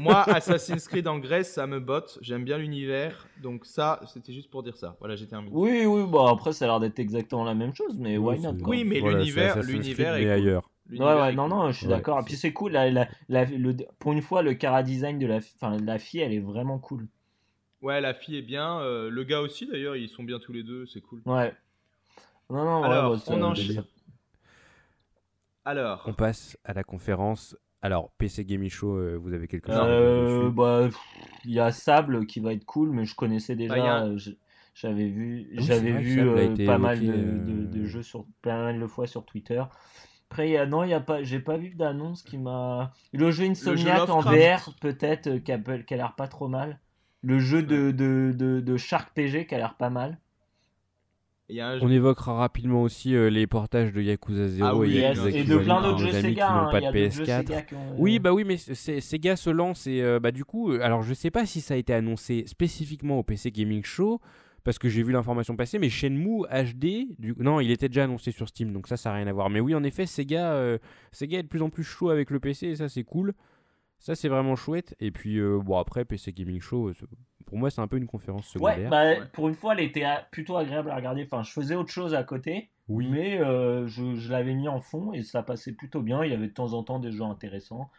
Moi, 0.00 0.22
Assassin's 0.28 0.86
Creed 0.86 1.08
en 1.08 1.18
Grèce, 1.18 1.52
ça 1.52 1.66
me 1.66 1.80
botte. 1.80 2.18
J'aime 2.22 2.44
bien 2.44 2.56
l'univers. 2.56 3.26
Donc, 3.42 3.66
ça, 3.66 4.00
c'était 4.06 4.32
juste 4.32 4.48
pour 4.48 4.62
dire 4.62 4.76
ça. 4.76 4.96
Voilà, 5.00 5.16
j'ai 5.16 5.26
terminé. 5.26 5.50
Oui, 5.52 5.84
oui, 5.86 6.04
bon, 6.06 6.24
après, 6.26 6.52
ça 6.52 6.66
a 6.66 6.68
l'air 6.68 6.80
d'être 6.80 7.00
exactement 7.00 7.44
la 7.44 7.54
même 7.54 7.74
chose, 7.74 7.98
mais 7.98 8.16
why 8.16 8.38
not 8.38 8.54
Oui, 8.64 8.84
mais 8.84 9.00
l'univers 9.00 9.60
l'univers 9.62 10.14
est. 10.14 10.30
ailleurs. 10.30 10.70
Ouais, 10.90 10.98
ouais, 10.98 11.32
non, 11.32 11.48
non, 11.48 11.72
je 11.72 11.78
suis 11.78 11.86
d'accord. 11.86 12.20
Et 12.20 12.24
puis 12.24 12.36
c'est 12.36 12.52
cool, 12.52 12.72
la, 12.72 12.90
la, 12.90 13.06
le, 13.46 13.74
pour 13.98 14.12
une 14.12 14.20
fois, 14.20 14.42
le 14.42 14.54
cara 14.54 14.82
design 14.82 15.18
de 15.18 15.26
la, 15.26 15.40
fin, 15.40 15.78
la 15.78 15.98
fille, 15.98 16.20
elle 16.20 16.32
est 16.32 16.40
vraiment 16.40 16.78
cool. 16.78 17.08
Ouais, 17.84 18.00
la 18.00 18.14
fille 18.14 18.38
est 18.38 18.42
bien. 18.42 18.80
Euh, 18.80 19.10
le 19.10 19.24
gars 19.24 19.40
aussi, 19.40 19.66
d'ailleurs, 19.66 19.94
ils 19.94 20.08
sont 20.08 20.24
bien 20.24 20.38
tous 20.38 20.54
les 20.54 20.62
deux, 20.62 20.86
c'est 20.86 21.02
cool. 21.02 21.20
Ouais. 21.26 21.54
Non, 22.48 22.64
non, 22.64 22.82
Alors, 22.82 23.22
on 23.28 23.42
enchaîne. 23.42 23.84
Alors. 25.66 26.02
On 26.06 26.14
passe 26.14 26.58
à 26.64 26.72
la 26.72 26.82
conférence. 26.82 27.56
Alors, 27.82 28.10
PC 28.16 28.46
Gaming 28.46 28.70
Show, 28.70 28.96
euh, 28.96 29.18
vous 29.20 29.34
avez 29.34 29.46
quelque 29.46 29.70
chose 29.70 29.78
euh, 29.78 30.50
bah, 30.50 30.88
Il 31.44 31.52
y 31.52 31.60
a 31.60 31.70
Sable 31.70 32.26
qui 32.26 32.40
va 32.40 32.54
être 32.54 32.64
cool, 32.64 32.90
mais 32.90 33.04
je 33.04 33.14
connaissais 33.14 33.54
déjà. 33.54 33.74
Bah, 33.74 34.08
j'avais 34.74 35.06
vu, 35.06 35.50
j'avais 35.58 35.92
vu 35.92 36.26
euh, 36.26 36.66
pas 36.66 36.78
mal 36.78 36.98
de, 36.98 37.84
jeux 37.84 38.02
sur 38.02 38.24
pas 38.40 38.56
mal 38.56 38.80
de 38.80 38.86
fois 38.86 39.06
sur 39.06 39.26
Twitter. 39.26 39.62
Après, 40.30 40.48
y 40.48 40.56
a, 40.56 40.64
non, 40.64 40.82
il 40.82 40.90
y 40.90 40.94
a 40.94 41.00
pas, 41.00 41.22
j'ai 41.22 41.38
pas 41.38 41.58
vu 41.58 41.74
d'annonce 41.74 42.22
qui 42.22 42.38
m'a. 42.38 42.92
Le 43.12 43.30
jeu 43.30 43.44
Insomniac 43.44 44.08
en 44.08 44.20
VR, 44.20 44.74
peut-être, 44.80 45.36
qui 45.38 45.52
a, 45.52 45.58
qui 45.58 45.94
a 45.94 45.96
l'air 45.98 46.14
pas 46.16 46.26
trop 46.26 46.48
mal. 46.48 46.80
Le 47.24 47.38
jeu 47.38 47.62
de, 47.62 47.90
de, 47.90 48.32
de, 48.36 48.60
de 48.60 48.76
Shark 48.76 49.12
PG 49.14 49.46
qui 49.46 49.54
a 49.54 49.58
l'air 49.58 49.74
pas 49.74 49.90
mal. 49.90 50.18
On 51.50 51.90
évoquera 51.90 52.34
rapidement 52.34 52.82
aussi 52.82 53.14
euh, 53.14 53.28
les 53.28 53.46
portages 53.46 53.92
de 53.92 54.00
Yakuza 54.00 54.48
0 54.48 54.82
ah 54.82 54.86
et, 54.86 55.44
de 55.44 55.58
plein 55.58 55.82
d'autres 55.82 55.98
jeux 55.98 56.12
Sega. 56.12 56.50
Hein, 56.50 56.68
pas 56.70 56.80
de 56.80 56.86
PS4. 56.86 57.64
Oui, 57.98 58.18
bah 58.18 58.32
oui, 58.32 58.44
mais 58.44 58.56
Sega 58.56 59.36
se 59.36 59.50
lance 59.50 59.86
et 59.86 60.00
euh, 60.02 60.18
bah 60.18 60.30
du 60.30 60.44
coup, 60.44 60.72
euh, 60.72 60.80
alors 60.80 61.02
je 61.02 61.12
sais 61.12 61.30
pas 61.30 61.44
si 61.44 61.60
ça 61.60 61.74
a 61.74 61.76
été 61.76 61.92
annoncé 61.92 62.44
spécifiquement 62.46 63.18
au 63.18 63.22
PC 63.22 63.50
Gaming 63.50 63.84
Show 63.84 64.20
parce 64.64 64.78
que 64.78 64.88
j'ai 64.88 65.02
vu 65.02 65.12
l'information 65.12 65.54
passer, 65.54 65.78
mais 65.78 65.90
Shenmue 65.90 66.44
HD, 66.50 67.14
du... 67.18 67.34
non, 67.38 67.60
il 67.60 67.70
était 67.70 67.88
déjà 67.88 68.04
annoncé 68.04 68.30
sur 68.30 68.48
Steam, 68.48 68.72
donc 68.72 68.88
ça, 68.88 68.96
ça 68.96 69.10
n'a 69.10 69.16
rien 69.16 69.26
à 69.26 69.32
voir. 69.34 69.50
Mais 69.50 69.60
oui, 69.60 69.74
en 69.74 69.84
effet, 69.84 70.06
Sega, 70.06 70.78
Sega 71.12 71.40
est 71.40 71.42
de 71.42 71.48
plus 71.48 71.60
en 71.60 71.68
plus 71.68 71.84
chaud 71.84 72.08
avec 72.08 72.30
le 72.30 72.40
PC 72.40 72.68
et 72.68 72.76
ça, 72.76 72.88
c'est 72.88 73.04
cool. 73.04 73.34
Ça, 73.98 74.14
c'est 74.14 74.28
vraiment 74.28 74.56
chouette. 74.56 74.94
Et 75.00 75.10
puis, 75.10 75.40
bon, 75.40 75.78
après, 75.78 76.04
PC 76.04 76.32
Gaming 76.32 76.60
Show, 76.60 76.92
pour 77.46 77.58
moi, 77.58 77.70
c'est 77.70 77.80
un 77.80 77.86
peu 77.86 77.96
une 77.96 78.06
conférence 78.06 78.46
secondaire. 78.46 78.90
Ouais, 78.90 79.18
bah, 79.20 79.26
pour 79.32 79.48
une 79.48 79.54
fois, 79.54 79.74
elle 79.74 79.84
était 79.84 80.04
plutôt 80.30 80.56
agréable 80.56 80.90
à 80.90 80.96
regarder. 80.96 81.24
Enfin, 81.24 81.42
je 81.42 81.52
faisais 81.52 81.74
autre 81.74 81.90
chose 81.90 82.14
à 82.14 82.24
côté, 82.24 82.70
oui. 82.88 83.08
mais 83.08 83.38
euh, 83.38 83.86
je, 83.86 84.14
je 84.16 84.30
l'avais 84.30 84.54
mis 84.54 84.68
en 84.68 84.80
fond 84.80 85.12
et 85.12 85.22
ça 85.22 85.42
passait 85.42 85.72
plutôt 85.72 86.02
bien. 86.02 86.24
Il 86.24 86.30
y 86.30 86.34
avait 86.34 86.48
de 86.48 86.52
temps 86.52 86.72
en 86.72 86.82
temps 86.82 86.98
des 86.98 87.12
gens 87.12 87.30
intéressants. 87.30 87.90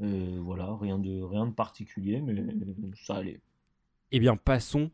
Euh, 0.00 0.38
voilà, 0.40 0.76
rien 0.80 0.98
de, 0.98 1.22
rien 1.22 1.46
de 1.46 1.52
particulier, 1.52 2.20
mais 2.20 2.34
ça 3.04 3.16
allait. 3.16 3.40
Eh 4.12 4.20
bien, 4.20 4.36
passons 4.36 4.90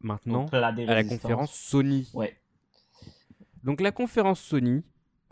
maintenant 0.00 0.46
à 0.46 0.72
la 0.72 1.04
conférence 1.04 1.54
Sony. 1.54 2.10
Ouais. 2.14 2.36
Donc, 3.64 3.80
la 3.80 3.92
conférence 3.92 4.40
Sony, 4.40 4.82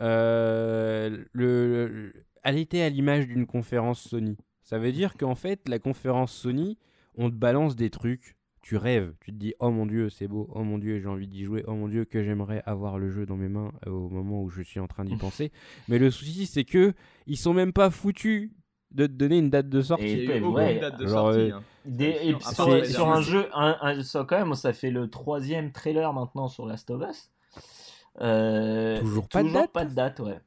euh, 0.01 1.25
le, 1.31 2.13
elle 2.45 2.59
était 2.59 2.81
à 2.81 2.89
l'image 2.89 3.27
d'une 3.27 3.47
conférence 3.47 3.99
Sony. 3.99 4.37
Ça 4.61 4.77
veut 4.77 4.91
dire 4.91 5.17
qu'en 5.17 5.35
fait, 5.35 5.67
la 5.67 5.79
conférence 5.79 6.31
Sony, 6.31 6.77
on 7.17 7.29
te 7.29 7.35
balance 7.35 7.75
des 7.75 7.89
trucs, 7.89 8.35
tu 8.61 8.77
rêves, 8.77 9.13
tu 9.19 9.31
te 9.31 9.37
dis 9.37 9.53
oh 9.59 9.71
mon 9.71 9.85
dieu 9.85 10.09
c'est 10.09 10.27
beau, 10.27 10.49
oh 10.53 10.63
mon 10.63 10.77
dieu 10.77 10.99
j'ai 10.99 11.07
envie 11.07 11.27
d'y 11.27 11.43
jouer, 11.43 11.63
oh 11.67 11.73
mon 11.73 11.87
dieu 11.87 12.05
que 12.05 12.23
j'aimerais 12.23 12.61
avoir 12.65 12.97
le 12.97 13.09
jeu 13.09 13.25
dans 13.25 13.35
mes 13.35 13.49
mains 13.49 13.71
euh, 13.87 13.91
au 13.91 14.09
moment 14.09 14.41
où 14.41 14.49
je 14.49 14.61
suis 14.61 14.79
en 14.79 14.87
train 14.87 15.05
d'y 15.05 15.15
penser. 15.17 15.51
Mais 15.87 15.99
le 15.99 16.09
souci 16.09 16.45
c'est 16.45 16.63
que 16.63 16.93
ils 17.27 17.37
sont 17.37 17.53
même 17.53 17.73
pas 17.73 17.89
foutus 17.89 18.51
de 18.91 19.07
te 19.07 19.11
donner 19.11 19.39
une 19.39 19.49
date 19.49 19.69
de 19.69 19.81
sortie. 19.81 20.05
Et, 20.05 20.37
une 20.37 20.79
date 20.79 20.99
de 20.99 21.07
sortie. 21.07 21.51
Hein. 21.51 22.39
sur, 22.85 23.09
un 23.09 23.21
jeu, 23.21 23.47
un, 23.53 24.01
ça, 24.03 24.25
quand 24.27 24.37
même, 24.37 24.55
ça 24.55 24.71
fait 24.71 24.91
le 24.91 25.09
troisième 25.09 25.71
trailer 25.71 26.11
maintenant 26.13 26.47
sur 26.47 26.65
Last 26.65 26.89
of 26.91 27.03
Us. 27.09 27.29
Euh, 28.21 28.99
toujours 28.99 29.27
pas 29.27 29.43
de 29.43 29.51
date. 29.51 29.71
Pas 29.71 29.85
de 29.85 29.93
date, 29.93 30.19
ouais 30.21 30.39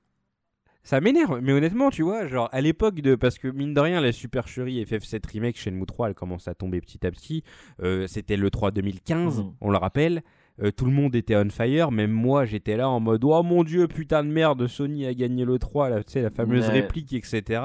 ça 0.83 1.01
m'énerve, 1.01 1.41
mais 1.43 1.53
honnêtement, 1.53 1.91
tu 1.91 2.03
vois, 2.03 2.27
genre 2.27 2.49
à 2.53 2.61
l'époque 2.61 3.01
de. 3.01 3.15
Parce 3.15 3.39
que 3.39 3.49
mine 3.49 3.75
de 3.75 3.81
rien, 3.81 4.01
la 4.01 4.13
supercherie 4.13 4.83
FF7 4.85 5.21
Remake 5.31 5.59
Shenmue 5.59 5.87
3, 5.87 6.09
elle 6.09 6.15
commence 6.15 6.49
à 6.49 6.55
tomber 6.55 6.81
petit 6.81 7.07
à 7.07 7.11
petit. 7.11 7.43
Euh, 7.83 8.07
c'était 8.07 8.37
le 8.37 8.51
3 8.51 8.71
2015, 8.71 9.41
mhm. 9.41 9.53
on 9.61 9.71
le 9.71 9.77
rappelle. 9.77 10.23
Euh, 10.61 10.73
tout 10.73 10.87
le 10.87 10.91
monde 10.91 11.15
était 11.15 11.37
on 11.37 11.51
fire, 11.51 11.93
même 11.93 12.11
moi 12.11 12.45
j'étais 12.45 12.77
là 12.77 12.89
en 12.89 12.99
mode 12.99 13.23
Oh 13.25 13.43
mon 13.45 13.63
dieu, 13.63 13.87
putain 13.87 14.25
de 14.25 14.29
merde, 14.29 14.67
Sony 14.67 15.07
a 15.07 15.15
gagné 15.15 15.45
le 15.45 15.59
3, 15.59 16.03
tu 16.03 16.13
sais, 16.13 16.23
la 16.23 16.31
fameuse 16.31 16.69
réplique, 16.69 17.13
etc. 17.13 17.63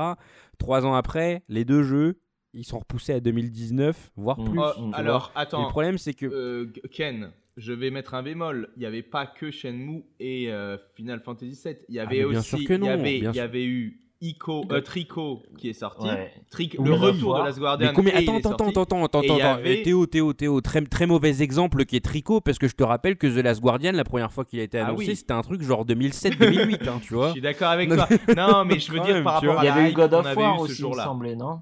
Trois 0.60 0.86
ans 0.86 0.94
après, 0.94 1.44
les 1.50 1.66
deux 1.66 1.82
jeux, 1.82 2.20
ils 2.54 2.66
sont 2.66 2.80
repoussés 2.80 3.14
à 3.14 3.20
2019, 3.20 4.12
voire 4.16 4.40
mhm. 4.40 4.50
plus. 4.50 4.60
Oh, 4.60 4.92
alors, 4.94 5.32
attends. 5.36 5.64
le 5.64 5.70
problème, 5.70 5.98
c'est 5.98 6.14
que. 6.14 6.26
Euh, 6.26 6.72
Ken, 6.92 7.32
je 7.58 7.74
vais 7.74 7.92
mettre 7.92 8.14
un 8.14 8.24
bémol. 8.24 8.70
Il 8.76 8.80
n'y 8.80 8.86
avait 8.86 9.04
pas 9.04 9.26
que 9.26 9.52
Shenmue 9.52 10.04
et 10.20 10.52
euh, 10.52 10.78
Final 10.96 11.22
Fantasy 11.22 11.60
VII. 11.64 11.76
Il 11.90 11.96
y 11.96 12.00
ah, 12.00 12.04
avait 12.04 12.24
aussi, 12.24 12.64
il 12.64 12.84
y 12.84 12.90
avait, 12.90 13.18
il 13.20 13.36
y 13.36 13.40
avait 13.40 13.66
eu 13.66 14.00
Ico, 14.24 14.64
euh, 14.72 14.80
Trico 14.80 15.44
qui 15.58 15.70
est 15.70 15.74
sorti. 15.74 16.08
le 16.08 16.94
retour 16.94 17.38
de 17.38 17.44
la 17.44 17.52
Guardian. 17.52 17.88
Mais 17.88 17.94
combien, 17.94 18.16
attends, 18.16 18.38
attends, 18.38 18.70
attends, 18.70 18.82
attends, 18.84 19.04
attends, 19.04 19.20
attends, 19.20 19.58
Théo, 19.84 20.06
Théo, 20.06 20.34
Théo, 20.34 20.62
très, 20.62 20.82
très 20.82 21.06
mauvais 21.06 21.42
exemple 21.42 21.84
qui 21.84 21.98
est 21.98 22.06
Trico 22.06 22.40
parce 22.40 22.58
que 22.58 22.70
je 22.70 22.76
te 22.76 22.84
rappelle 22.84 23.18
que 23.18 23.28
The 23.28 23.44
Last 23.44 23.62
Guardian, 23.62 23.92
la 23.92 24.06
première 24.06 24.32
fois 24.32 24.46
qu'il 24.46 24.62
a 24.62 24.64
été 24.64 24.80
ah 24.80 24.88
annoncé, 24.88 25.16
c'était 25.16 25.34
un 25.34 25.42
truc 25.42 25.62
genre 25.62 25.86
2007-2008, 25.86 26.88
hein, 26.88 27.00
tu 27.04 27.14
vois. 27.16 27.28
Je 27.28 27.32
suis 27.34 27.42
d'accord 27.42 27.70
avec 27.70 27.90
toi. 27.90 28.08
Non, 28.38 28.64
mais 28.64 28.80
je 28.80 28.92
veux 28.94 29.02
dire 29.02 29.22
par 29.24 29.34
rapport 29.36 29.60
à 29.60 29.64
Il 29.64 29.68
y 29.68 29.70
avait 29.70 29.92
eu 29.92 29.94
God 29.94 30.14
of 30.14 30.38
War 30.38 30.60
aussi, 30.62 30.82
il 30.82 30.88
me 30.88 30.94
semblait, 30.94 31.36
non? 31.36 31.60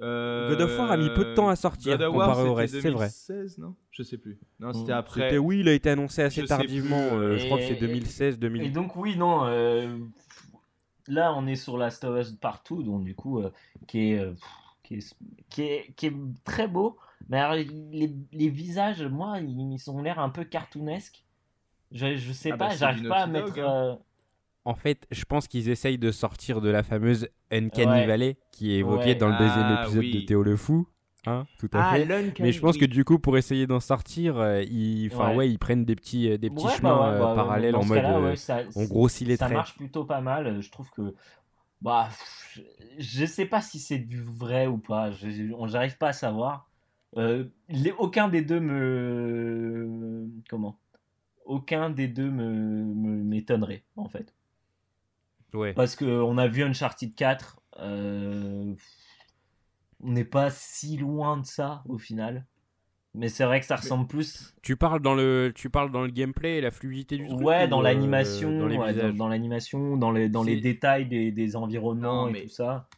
Euh, 0.00 0.50
God 0.50 0.60
of 0.60 0.78
War 0.78 0.92
a 0.92 0.96
mis 0.96 1.10
peu 1.10 1.24
de 1.24 1.34
temps 1.34 1.48
à 1.48 1.56
sortir 1.56 1.98
comparé 1.98 2.48
au 2.48 2.54
reste, 2.54 2.80
c'est 2.80 2.90
vrai. 2.90 3.06
2016, 3.06 3.58
non? 3.58 3.74
Je 3.90 4.02
sais 4.02 4.18
plus. 4.18 4.38
Non, 4.60 4.72
c'était 4.72 4.92
après. 4.92 5.38
Oui, 5.38 5.60
il 5.60 5.68
a 5.68 5.72
été 5.72 5.90
annoncé 5.90 6.22
assez 6.22 6.44
tardivement. 6.44 6.96
Euh, 7.12 7.36
je 7.36 7.46
crois 7.46 7.58
que 7.58 7.64
c'est 7.64 7.80
2016, 7.80 8.38
2000. 8.38 8.62
Et 8.62 8.70
donc 8.70 8.96
oui, 8.96 9.16
non. 9.16 9.46
Euh, 9.46 9.98
là, 11.08 11.34
on 11.36 11.46
est 11.46 11.56
sur 11.56 11.76
Last 11.78 12.04
of 12.04 12.20
Us 12.20 12.32
partout, 12.32 12.82
donc 12.82 13.04
du 13.04 13.14
coup, 13.14 13.42
qui 13.86 14.12
est, 14.12 14.24
qui, 14.82 14.94
est, 14.94 15.16
qui, 15.48 15.62
est, 15.62 15.92
qui, 15.96 16.06
est, 16.06 16.14
très 16.44 16.68
beau. 16.68 16.98
Mais 17.28 17.64
les, 17.64 18.14
les, 18.32 18.48
visages, 18.48 19.02
moi, 19.02 19.38
ils, 19.40 19.90
ont 19.90 20.00
l'air 20.00 20.18
un 20.18 20.30
peu 20.30 20.44
cartoonesques. 20.44 21.24
Je, 21.90 22.16
je 22.16 22.32
sais 22.32 22.52
ah 22.52 22.56
pas, 22.56 22.68
bah, 22.68 22.76
j'arrive 22.76 23.08
pas 23.08 23.22
à 23.22 23.26
mettre. 23.26 23.58
Hein 23.58 23.98
en 24.68 24.74
fait, 24.74 25.06
je 25.10 25.24
pense 25.24 25.48
qu'ils 25.48 25.70
essayent 25.70 25.96
de 25.96 26.10
sortir 26.10 26.60
de 26.60 26.68
la 26.68 26.82
fameuse 26.82 27.28
Uncanny 27.50 28.04
Valley 28.06 28.36
qui 28.52 28.74
est 28.74 28.80
évoquée 28.80 29.14
dans 29.14 29.28
le 29.28 29.38
deuxième 29.38 29.64
ah 29.64 29.82
épisode 29.82 30.04
de 30.04 30.20
Théo 30.26 30.42
le 30.42 30.56
Fou. 30.56 30.86
Hein, 31.24 31.46
tout 31.58 31.70
à 31.72 31.88
ah, 31.88 31.94
fait. 31.94 32.34
Mais 32.38 32.52
je 32.52 32.60
pense 32.60 32.76
que 32.76 32.84
du 32.84 33.02
coup, 33.02 33.18
pour 33.18 33.38
essayer 33.38 33.66
d'en 33.66 33.80
sortir, 33.80 34.36
euh, 34.36 34.62
ils, 34.62 35.10
enfin 35.10 35.34
ouais. 35.34 35.48
ils 35.48 35.58
prennent 35.58 35.86
des 35.86 35.96
petits, 35.96 36.30
euh, 36.30 36.36
des 36.36 36.50
petits 36.50 36.68
chemins 36.68 36.98
bah 36.98 37.12
euh, 37.12 37.34
parallèles 37.34 37.76
en 37.76 37.84
mode, 37.84 38.04
on 38.76 38.84
grossit 38.84 39.26
les 39.26 39.38
traits. 39.38 39.48
Ça 39.48 39.54
marche 39.54 39.74
plutôt 39.74 40.04
pas 40.04 40.20
mal. 40.20 40.60
Je 40.60 40.70
trouve 40.70 40.90
que, 40.90 41.14
bah, 41.80 42.10
je 42.98 43.24
sais 43.24 43.46
pas 43.46 43.62
si 43.62 43.78
c'est 43.78 43.98
du 43.98 44.20
vrai 44.20 44.66
ou 44.66 44.76
pas. 44.76 45.12
J'arrive 45.12 45.96
pas 45.96 46.08
à 46.08 46.12
savoir. 46.12 46.68
Les, 47.16 47.92
aucun 47.96 48.28
des 48.28 48.42
deux 48.42 48.60
me, 48.60 50.28
comment? 50.50 50.78
Aucun 51.46 51.88
des 51.88 52.06
deux 52.06 52.30
me 52.30 52.44
m'étonnerait 53.24 53.82
en 53.96 54.10
fait. 54.10 54.34
Ouais. 55.54 55.72
Parce 55.72 55.96
qu'on 55.96 56.38
a 56.38 56.48
vu 56.48 56.62
Uncharted 56.62 57.14
4. 57.14 57.60
Euh, 57.80 58.74
on 60.00 60.12
n'est 60.12 60.24
pas 60.24 60.50
si 60.50 60.96
loin 60.96 61.36
de 61.38 61.46
ça 61.46 61.82
au 61.88 61.98
final. 61.98 62.46
Mais 63.14 63.28
c'est 63.28 63.44
vrai 63.44 63.58
que 63.58 63.66
ça 63.66 63.76
ressemble 63.76 64.06
plus. 64.06 64.54
Tu 64.62 64.76
parles 64.76 65.00
dans 65.00 65.14
le, 65.14 65.50
tu 65.54 65.70
parles 65.70 65.90
dans 65.90 66.02
le 66.02 66.10
gameplay 66.10 66.58
et 66.58 66.60
la 66.60 66.70
fluidité 66.70 67.16
du 67.16 67.26
truc. 67.26 67.40
Ouais, 67.40 67.66
dans 67.66 67.80
l'animation, 67.80 68.68
dans, 68.68 69.12
dans 69.12 69.28
l'animation, 69.28 69.96
dans 69.96 70.12
les, 70.12 70.28
dans 70.28 70.42
les 70.42 70.60
détails 70.60 71.06
des, 71.06 71.32
des 71.32 71.56
environnements 71.56 72.28
et 72.28 72.44
tout 72.44 72.50
ça. 72.50 72.88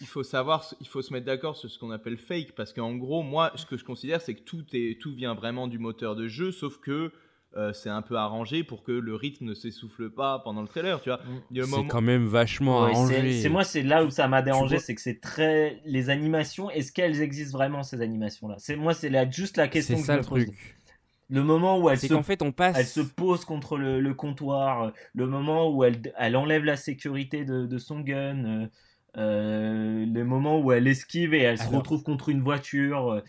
Il 0.00 0.06
faut 0.06 0.22
savoir, 0.22 0.64
il 0.80 0.86
faut 0.86 1.02
se 1.02 1.12
mettre 1.12 1.26
d'accord 1.26 1.56
sur 1.56 1.68
ce 1.68 1.76
qu'on 1.76 1.90
appelle 1.90 2.18
fake, 2.18 2.52
parce 2.54 2.72
qu'en 2.72 2.94
gros, 2.94 3.24
moi, 3.24 3.50
ce 3.56 3.66
que 3.66 3.76
je 3.76 3.84
considère, 3.84 4.20
c'est 4.20 4.34
que 4.34 4.42
tout 4.42 4.64
est, 4.72 5.00
tout 5.00 5.12
vient 5.12 5.34
vraiment 5.34 5.66
du 5.66 5.80
moteur 5.80 6.14
de 6.14 6.28
jeu, 6.28 6.52
sauf 6.52 6.78
que 6.78 7.10
euh, 7.56 7.72
c'est 7.72 7.88
un 7.88 8.02
peu 8.02 8.16
arrangé 8.16 8.62
pour 8.62 8.82
que 8.82 8.92
le 8.92 9.14
rythme 9.14 9.46
ne 9.46 9.54
s'essouffle 9.54 10.10
pas 10.10 10.38
pendant 10.40 10.60
le 10.60 10.68
trailer, 10.68 11.00
tu 11.00 11.08
vois. 11.08 11.20
Mm. 11.50 11.62
C'est 11.64 11.86
quand 11.86 12.02
même 12.02 12.26
vachement 12.26 12.84
arrangé. 12.84 13.40
C'est 13.40 13.48
moi, 13.48 13.64
c'est 13.64 13.82
là 13.82 14.04
où 14.04 14.10
ça 14.10 14.28
m'a 14.28 14.42
dérangé, 14.42 14.78
c'est 14.78 14.94
que 14.94 15.00
c'est 15.00 15.20
très 15.20 15.80
les 15.86 16.10
animations. 16.10 16.70
Est-ce 16.70 16.92
qu'elles 16.92 17.22
existent 17.22 17.56
vraiment 17.56 17.82
ces 17.82 18.02
animations-là? 18.02 18.56
C'est 18.58 18.76
moi, 18.76 18.92
c'est 18.92 19.10
juste 19.32 19.56
la 19.56 19.68
question 19.68 19.96
que 19.96 20.02
ça, 20.02 20.14
je 20.14 20.18
me 20.18 20.24
truc. 20.24 20.76
Le 21.30 21.42
moment 21.42 21.78
où 21.78 21.90
elle 21.90 21.98
se, 21.98 22.22
fait, 22.22 22.42
on 22.42 22.52
passe... 22.52 22.76
elle 22.78 22.86
se 22.86 23.00
pose 23.00 23.44
contre 23.44 23.76
le, 23.76 24.14
comptoir, 24.14 24.92
le 25.14 25.26
moment 25.26 25.70
où 25.70 25.84
elle, 25.84 26.00
elle 26.16 26.36
enlève 26.36 26.64
la 26.64 26.76
sécurité 26.76 27.44
de, 27.44 27.78
son 27.78 28.00
gun, 28.00 28.44
euh, 28.44 28.66
euh, 29.18 30.06
le 30.06 30.24
moment 30.24 30.58
où 30.58 30.72
elle 30.72 30.86
esquive 30.86 31.34
et 31.34 31.40
elle 31.40 31.58
se 31.58 31.68
retrouve 31.68 32.02
contre 32.02 32.28
une 32.30 32.40
voiture. 32.40 33.22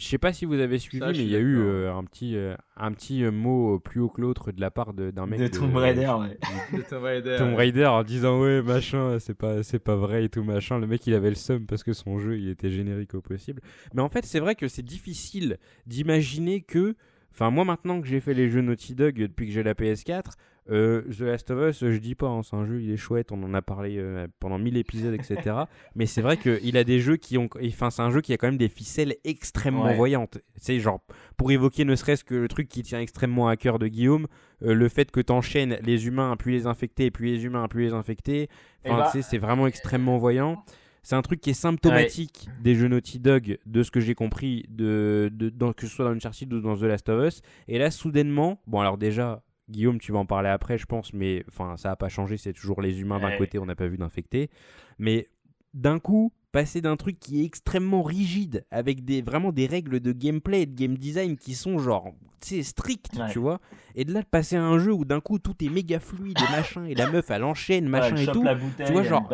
Je 0.00 0.06
sais 0.06 0.16
pas 0.16 0.32
si 0.32 0.46
vous 0.46 0.58
avez 0.58 0.78
suivi, 0.78 1.04
mais 1.04 1.12
il 1.12 1.28
y 1.28 1.36
a 1.36 1.40
eu 1.40 1.58
euh, 1.58 1.94
un 1.94 2.02
petit, 2.04 2.34
euh, 2.34 2.56
un 2.74 2.90
petit 2.90 3.22
euh, 3.22 3.30
mot 3.30 3.78
plus 3.78 4.00
haut 4.00 4.08
que 4.08 4.22
l'autre 4.22 4.50
de 4.50 4.58
la 4.58 4.70
part 4.70 4.94
d'un 4.94 5.26
mec 5.26 5.38
de 5.38 5.46
Tomb 5.48 5.76
Raider, 5.76 6.10
ouais. 6.18 6.38
de 6.78 6.82
Tomb 6.88 7.04
Raider, 7.04 7.36
Tomb 7.38 7.54
Raider 7.54 7.84
en 7.84 8.02
disant 8.02 8.40
ouais 8.40 8.62
machin, 8.62 9.18
c'est 9.18 9.34
pas, 9.34 9.62
c'est 9.62 9.78
pas 9.78 9.96
vrai 9.96 10.24
et 10.24 10.28
tout 10.30 10.42
machin. 10.42 10.78
Le 10.78 10.86
mec 10.86 11.06
il 11.06 11.12
avait 11.12 11.28
le 11.28 11.34
seum 11.34 11.66
parce 11.66 11.82
que 11.82 11.92
son 11.92 12.18
jeu 12.18 12.38
il 12.38 12.48
était 12.48 12.70
générique 12.70 13.12
au 13.12 13.20
possible. 13.20 13.60
Mais 13.92 14.00
en 14.00 14.08
fait 14.08 14.24
c'est 14.24 14.40
vrai 14.40 14.54
que 14.54 14.68
c'est 14.68 14.82
difficile 14.82 15.58
d'imaginer 15.86 16.62
que, 16.62 16.96
enfin 17.32 17.50
moi 17.50 17.66
maintenant 17.66 18.00
que 18.00 18.06
j'ai 18.06 18.20
fait 18.20 18.32
les 18.32 18.48
jeux 18.48 18.62
Naughty 18.62 18.94
Dog 18.94 19.16
depuis 19.16 19.48
que 19.48 19.52
j'ai 19.52 19.62
la 19.62 19.74
PS4, 19.74 20.32
euh, 20.70 21.02
The 21.10 21.20
Last 21.20 21.50
of 21.50 21.70
Us, 21.70 21.80
je 21.80 21.98
dis 21.98 22.14
pas, 22.14 22.28
hein, 22.28 22.42
c'est 22.42 22.54
un 22.54 22.66
jeu, 22.66 22.82
il 22.82 22.90
est 22.90 22.96
chouette, 22.96 23.32
on 23.32 23.42
en 23.42 23.54
a 23.54 23.62
parlé 23.62 23.96
euh, 23.98 24.26
pendant 24.38 24.58
1000 24.58 24.76
épisodes, 24.76 25.14
etc. 25.14 25.56
mais 25.94 26.06
c'est 26.06 26.22
vrai 26.22 26.36
qu'il 26.36 26.76
a 26.76 26.84
des 26.84 27.00
jeux 27.00 27.16
qui 27.16 27.38
ont. 27.38 27.48
Enfin, 27.64 27.90
c'est 27.90 28.02
un 28.02 28.10
jeu 28.10 28.20
qui 28.20 28.32
a 28.32 28.36
quand 28.36 28.48
même 28.48 28.58
des 28.58 28.68
ficelles 28.68 29.16
extrêmement 29.24 29.92
voyantes. 29.94 30.38
C'est 30.56 30.78
genre, 30.80 31.00
pour 31.36 31.50
évoquer 31.50 31.84
ne 31.84 31.96
serait-ce 31.96 32.24
que 32.24 32.34
le 32.34 32.48
truc 32.48 32.68
qui 32.68 32.82
tient 32.82 33.00
extrêmement 33.00 33.48
à 33.48 33.56
cœur 33.56 33.78
de 33.78 33.88
Guillaume, 33.88 34.26
euh, 34.62 34.74
le 34.74 34.88
fait 34.88 35.10
que 35.10 35.20
tu 35.20 35.32
enchaînes 35.32 35.78
les 35.82 36.06
humains, 36.06 36.36
puis 36.38 36.52
les 36.52 36.66
infectés, 36.66 37.10
puis 37.10 37.32
les 37.32 37.44
humains, 37.44 37.66
puis 37.68 37.84
les 37.84 37.92
infectés. 37.92 38.48
Enfin, 38.84 38.98
bah, 38.98 39.22
c'est 39.22 39.38
vraiment 39.38 39.66
extrêmement 39.66 40.18
voyant. 40.18 40.62
C'est 41.02 41.16
un 41.16 41.22
truc 41.22 41.40
qui 41.40 41.50
est 41.50 41.54
symptomatique 41.54 42.48
des 42.62 42.74
jeux 42.74 42.88
Naughty 42.88 43.18
Dog, 43.20 43.58
de 43.64 43.82
ce 43.82 43.90
que 43.90 44.00
j'ai 44.00 44.14
compris, 44.14 44.66
de, 44.68 45.30
de, 45.32 45.50
que 45.72 45.86
ce 45.86 45.94
soit 45.94 46.04
dans 46.04 46.12
Uncharted 46.12 46.52
ou 46.52 46.60
dans 46.60 46.76
The 46.76 46.82
Last 46.82 47.08
of 47.08 47.26
Us. 47.26 47.42
Et 47.68 47.78
là, 47.78 47.90
soudainement, 47.90 48.60
bon, 48.66 48.80
alors 48.80 48.98
déjà, 48.98 49.42
Guillaume, 49.70 49.98
tu 49.98 50.12
vas 50.12 50.18
en 50.18 50.26
parler 50.26 50.48
après, 50.48 50.78
je 50.78 50.86
pense, 50.86 51.12
mais 51.12 51.44
enfin, 51.48 51.76
ça 51.76 51.90
n'a 51.90 51.96
pas 51.96 52.08
changé. 52.08 52.36
C'est 52.36 52.52
toujours 52.52 52.82
les 52.82 53.00
humains 53.00 53.18
d'un 53.20 53.36
côté, 53.36 53.58
on 53.58 53.66
n'a 53.66 53.76
pas 53.76 53.86
vu 53.86 53.96
d'infectés. 53.98 54.50
Mais 54.98 55.28
d'un 55.74 55.98
coup, 55.98 56.32
passer 56.52 56.80
d'un 56.80 56.96
truc 56.96 57.18
qui 57.20 57.40
est 57.40 57.44
extrêmement 57.44 58.02
rigide, 58.02 58.64
avec 58.70 59.04
des, 59.04 59.22
vraiment 59.22 59.52
des 59.52 59.66
règles 59.66 60.00
de 60.00 60.12
gameplay 60.12 60.62
et 60.62 60.66
de 60.66 60.74
game 60.74 60.96
design 60.98 61.36
qui 61.36 61.54
sont 61.54 61.78
genre, 61.78 62.12
c'est 62.40 62.62
strict, 62.62 63.12
tu 63.30 63.38
vois, 63.38 63.60
et 63.94 64.04
de 64.04 64.12
là 64.12 64.22
de 64.22 64.26
passer 64.26 64.56
à 64.56 64.64
un 64.64 64.78
jeu 64.78 64.92
où 64.92 65.04
d'un 65.04 65.20
coup 65.20 65.38
tout 65.38 65.54
est 65.64 65.68
méga 65.68 66.00
fluide 66.00 66.38
et 66.38 66.50
machin, 66.50 66.84
et 66.86 66.94
la 66.94 67.10
meuf 67.10 67.30
elle 67.30 67.44
enchaîne, 67.44 67.88
machin 67.88 68.16
et 68.16 68.26
tout. 68.26 68.42
tu 68.86 68.92
vois, 68.92 69.02
genre, 69.04 69.28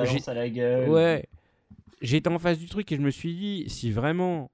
Ouais. 0.90 1.26
J'étais 2.02 2.28
en 2.28 2.38
face 2.38 2.58
du 2.58 2.66
truc 2.66 2.92
et 2.92 2.96
je 2.96 3.00
me 3.00 3.10
suis 3.10 3.34
dit, 3.34 3.64
si 3.68 3.90
vraiment 3.90 4.50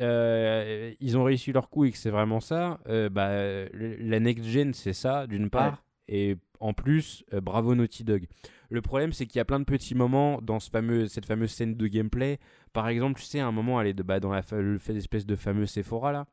euh, 0.00 0.92
ils 1.00 1.16
ont 1.16 1.24
réussi 1.24 1.52
leur 1.52 1.70
coup 1.70 1.84
et 1.84 1.90
que 1.90 1.98
c'est 1.98 2.10
vraiment 2.10 2.40
ça, 2.40 2.80
euh, 2.88 3.08
bah, 3.08 3.30
la 3.72 4.20
next 4.20 4.44
gen 4.44 4.74
c'est 4.74 4.92
ça 4.92 5.26
d'une 5.26 5.50
part, 5.50 5.84
et 6.08 6.36
en 6.60 6.72
plus, 6.72 7.24
euh, 7.32 7.40
bravo 7.40 7.74
Naughty 7.74 8.04
Dog. 8.04 8.26
Le 8.70 8.82
problème 8.82 9.12
c'est 9.12 9.26
qu'il 9.26 9.38
y 9.38 9.40
a 9.40 9.44
plein 9.44 9.60
de 9.60 9.64
petits 9.64 9.94
moments 9.94 10.40
dans 10.42 10.60
ce 10.60 10.70
fameux, 10.70 11.06
cette 11.06 11.26
fameuse 11.26 11.50
scène 11.50 11.76
de 11.76 11.86
gameplay. 11.86 12.38
Par 12.72 12.88
exemple, 12.88 13.20
tu 13.20 13.26
sais, 13.26 13.40
à 13.40 13.46
un 13.46 13.52
moment, 13.52 13.80
elle 13.80 13.86
est 13.86 13.94
de, 13.94 14.02
bah, 14.02 14.20
dans 14.20 14.32
la 14.32 14.42
l'espèce 14.88 15.26
de 15.26 15.36
fameux 15.36 15.66
Sephora 15.66 16.12
là, 16.12 16.26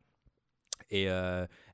et 0.90 1.04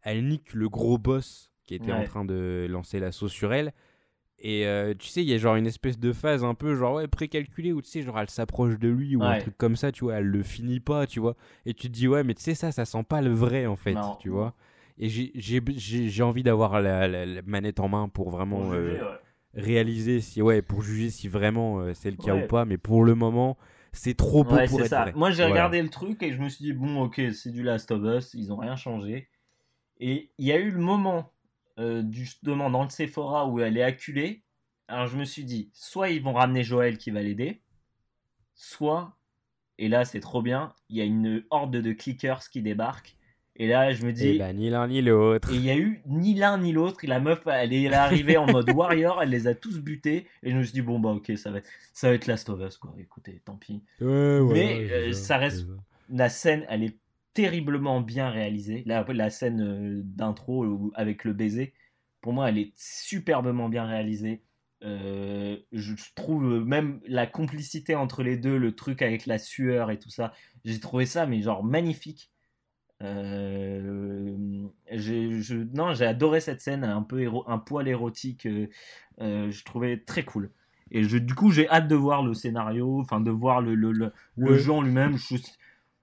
elle 0.04 0.28
nique 0.28 0.54
le 0.54 0.70
gros 0.70 0.98
boss 0.98 1.52
qui 1.66 1.76
était 1.76 1.92
en 1.92 2.04
train 2.04 2.26
de 2.26 2.68
lancer 2.70 3.00
l'assaut 3.00 3.28
sur 3.28 3.54
elle. 3.54 3.74
Et 4.42 4.66
euh, 4.66 4.94
tu 4.98 5.08
sais, 5.08 5.22
il 5.22 5.30
y 5.30 5.34
a 5.34 5.38
genre 5.38 5.56
une 5.56 5.68
espèce 5.68 6.00
de 6.00 6.14
phase 6.14 6.46
un 6.46 6.54
peu 6.54 6.74
genre 6.76 6.96
ouais, 6.96 7.08
précalculée 7.08 7.74
où 7.74 7.82
tu 7.82 7.90
sais, 7.90 8.02
genre 8.02 8.20
elle 8.20 8.30
s'approche 8.30 8.80
de 8.80 8.88
lui 8.88 9.16
ou 9.16 9.24
un 9.24 9.38
truc 9.40 9.58
comme 9.58 9.76
ça, 9.76 9.92
tu 9.92 10.06
vois, 10.06 10.16
elle 10.16 10.28
le 10.28 10.44
finit 10.44 10.80
pas, 10.80 11.08
tu 11.08 11.20
vois. 11.20 11.36
Et 11.66 11.74
tu 11.74 11.88
te 11.88 11.94
dis, 11.94 12.08
ouais, 12.08 12.24
mais 12.24 12.34
tu 12.36 12.44
sais, 12.44 12.56
ça, 12.56 12.72
ça 12.72 12.86
sent 12.86 13.04
pas 13.04 13.22
le 13.22 13.32
vrai 13.32 13.66
en 13.66 13.76
fait, 13.76 13.98
tu 14.20 14.30
vois. 14.30 14.54
Et 14.98 15.10
j'ai 15.10 16.24
envie 16.24 16.44
d'avoir 16.44 16.82
la, 16.82 17.42
manette 17.46 17.80
en 17.80 17.90
main 17.90 18.08
pour 18.08 18.30
vraiment 18.30 18.72
euh, 18.74 18.98
réaliser 19.54 20.22
si, 20.22 20.42
ouais, 20.42 20.62
pour 20.62 20.84
juger 20.84 21.10
si 21.10 21.28
vraiment 21.28 21.80
euh, 21.80 21.94
c'est 21.94 22.12
le 22.12 22.18
cas 22.18 22.36
ou 22.36 22.48
pas, 22.48 22.66
mais 22.66 22.78
pour 22.78 23.04
le 23.04 23.16
moment. 23.16 23.58
C'est 23.92 24.14
trop 24.14 24.44
beau 24.44 24.56
pour 24.68 24.82
être 24.82 24.88
ça. 24.88 25.02
vrai. 25.02 25.14
Moi 25.16 25.32
j'ai 25.32 25.44
regardé 25.44 25.82
le 25.82 25.90
truc 25.90 26.22
et 26.22 26.32
je 26.32 26.40
me 26.40 26.48
suis 26.48 26.64
dit 26.64 26.74
bon 26.74 27.02
ok 27.02 27.20
c'est 27.34 27.50
du 27.50 27.64
Last 27.64 27.90
of 27.90 28.04
Us, 28.04 28.36
ils 28.36 28.54
ont 28.54 28.58
rien 28.58 28.76
changé. 28.76 29.30
Et 30.00 30.30
il 30.38 30.46
y 30.46 30.52
a 30.52 30.60
eu 30.60 30.70
le 30.70 30.78
moment 30.78 31.32
euh, 31.80 32.04
justement 32.12 32.70
dans 32.70 32.84
le 32.84 32.90
Sephora 32.90 33.48
où 33.48 33.60
elle 33.60 33.78
est 33.78 33.84
acculée. 33.84 34.44
Alors 34.88 35.08
je 35.08 35.18
me 35.18 35.26
suis 35.26 35.44
dit, 35.44 35.70
soit 35.74 36.10
ils 36.10 36.22
vont 36.22 36.34
ramener 36.34 36.64
Joël 36.64 36.98
qui 36.98 37.12
va 37.12 37.22
l'aider, 37.22 37.62
soit, 38.56 39.16
et 39.78 39.88
là 39.88 40.04
c'est 40.04 40.20
trop 40.20 40.42
bien, 40.42 40.74
il 40.90 40.98
y 40.98 41.02
a 41.02 41.06
une 41.06 41.44
horde 41.52 41.78
de 41.78 41.94
clickers 41.94 42.50
qui 42.50 42.62
débarquent. 42.62 43.16
Et 43.62 43.68
là, 43.68 43.92
je 43.92 44.06
me 44.06 44.14
dis. 44.14 44.30
Eh 44.30 44.38
ben, 44.38 44.56
ni 44.56 44.70
l'un 44.70 44.88
ni 44.88 45.02
l'autre. 45.02 45.52
Et 45.52 45.56
il 45.56 45.66
y 45.66 45.70
a 45.70 45.76
eu 45.76 46.02
ni 46.08 46.34
l'un 46.34 46.58
ni 46.58 46.72
l'autre. 46.72 47.00
La 47.04 47.20
meuf, 47.20 47.42
elle 47.46 47.74
est, 47.74 47.94
arrivée 47.94 48.38
en 48.38 48.46
mode 48.46 48.70
warrior, 48.72 49.22
elle 49.22 49.32
les 49.32 49.48
a 49.48 49.54
tous 49.54 49.80
butés. 49.80 50.28
Et 50.44 50.52
je 50.52 50.56
me 50.56 50.64
suis 50.64 50.72
dit, 50.72 50.82
bon, 50.82 50.98
bah, 50.98 51.10
ok, 51.10 51.34
ça 51.36 51.52
va 51.52 51.58
être, 51.58 51.70
ça 51.94 52.08
va 52.08 52.16
être 52.16 52.26
Last 52.26 52.50
of 52.50 52.62
Us, 52.62 52.78
quoi. 52.78 52.96
Écoutez, 52.98 53.42
tant 53.44 53.58
pis. 53.58 53.84
Mais 54.00 54.90
euh, 54.90 55.12
ça 55.12 55.38
reste. 55.38 55.68
La 56.10 56.30
scène, 56.30 56.66
elle 56.70 56.86
est 56.86 56.98
terriblement 57.34 58.02
bien 58.02 58.30
réalisée. 58.30 58.84
La, 58.86 59.06
la 59.08 59.30
scène 59.30 59.62
euh, 59.62 60.02
d'intro 60.04 60.92
avec 60.96 61.24
le 61.24 61.34
baiser, 61.34 61.74
pour 62.22 62.34
moi, 62.34 62.50
elle 62.50 62.58
est 62.58 62.74
superbement 62.76 63.70
bien 63.70 63.86
réalisée. 63.86 64.42
Euh, 64.84 65.58
je 65.72 65.94
trouve 66.16 66.64
même 66.66 67.02
la 67.06 67.28
complicité 67.28 67.96
entre 67.96 68.24
les 68.24 68.38
deux, 68.38 68.58
le 68.58 68.76
truc 68.76 69.02
avec 69.02 69.26
la 69.26 69.38
sueur 69.38 69.92
et 69.92 70.00
tout 70.00 70.10
ça, 70.10 70.34
j'ai 70.64 70.80
trouvé 70.80 71.06
ça 71.06 71.26
mais 71.26 71.42
genre 71.42 71.64
magnifique. 71.64 72.32
Euh, 73.02 74.68
je, 74.92 75.56
non, 75.76 75.94
j'ai 75.94 76.06
adoré 76.06 76.40
cette 76.40 76.62
scène, 76.62 76.84
un 76.84 77.02
peu 77.02 77.26
un 77.48 77.58
poil 77.58 77.88
érotique. 77.88 78.48
je 79.20 79.64
trouvais 79.64 79.98
très 79.98 80.24
cool. 80.24 80.52
Et 80.92 81.04
je, 81.04 81.18
du 81.18 81.36
coup, 81.36 81.52
j'ai 81.52 81.70
hâte 81.70 81.88
de 81.88 81.96
voir 81.96 82.24
le 82.24 82.34
scénario, 82.34 83.00
enfin 83.00 83.20
de 83.20 83.32
voir 83.32 83.62
le, 83.62 83.76
le, 83.76 83.92
le, 84.36 84.58
jeu 84.58 84.72
en 84.72 84.82
lui-même. 84.82 85.18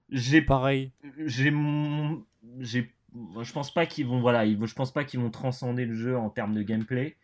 J'ai 0.09 0.41
pareil. 0.41 0.91
J'ai 1.25 1.53
j'ai 2.59 2.91
je 3.41 3.51
pense 3.51 3.73
pas 3.73 3.85
qu'ils 3.85 4.05
vont 4.05 4.19
voilà, 4.19 4.45
je 4.45 4.73
pense 4.73 4.91
pas 4.91 5.03
qu'ils 5.03 5.19
vont 5.19 5.31
transcender 5.31 5.85
le 5.85 5.95
jeu 5.95 6.17
en 6.17 6.29
termes 6.29 6.53
de 6.53 6.61
gameplay 6.61 7.15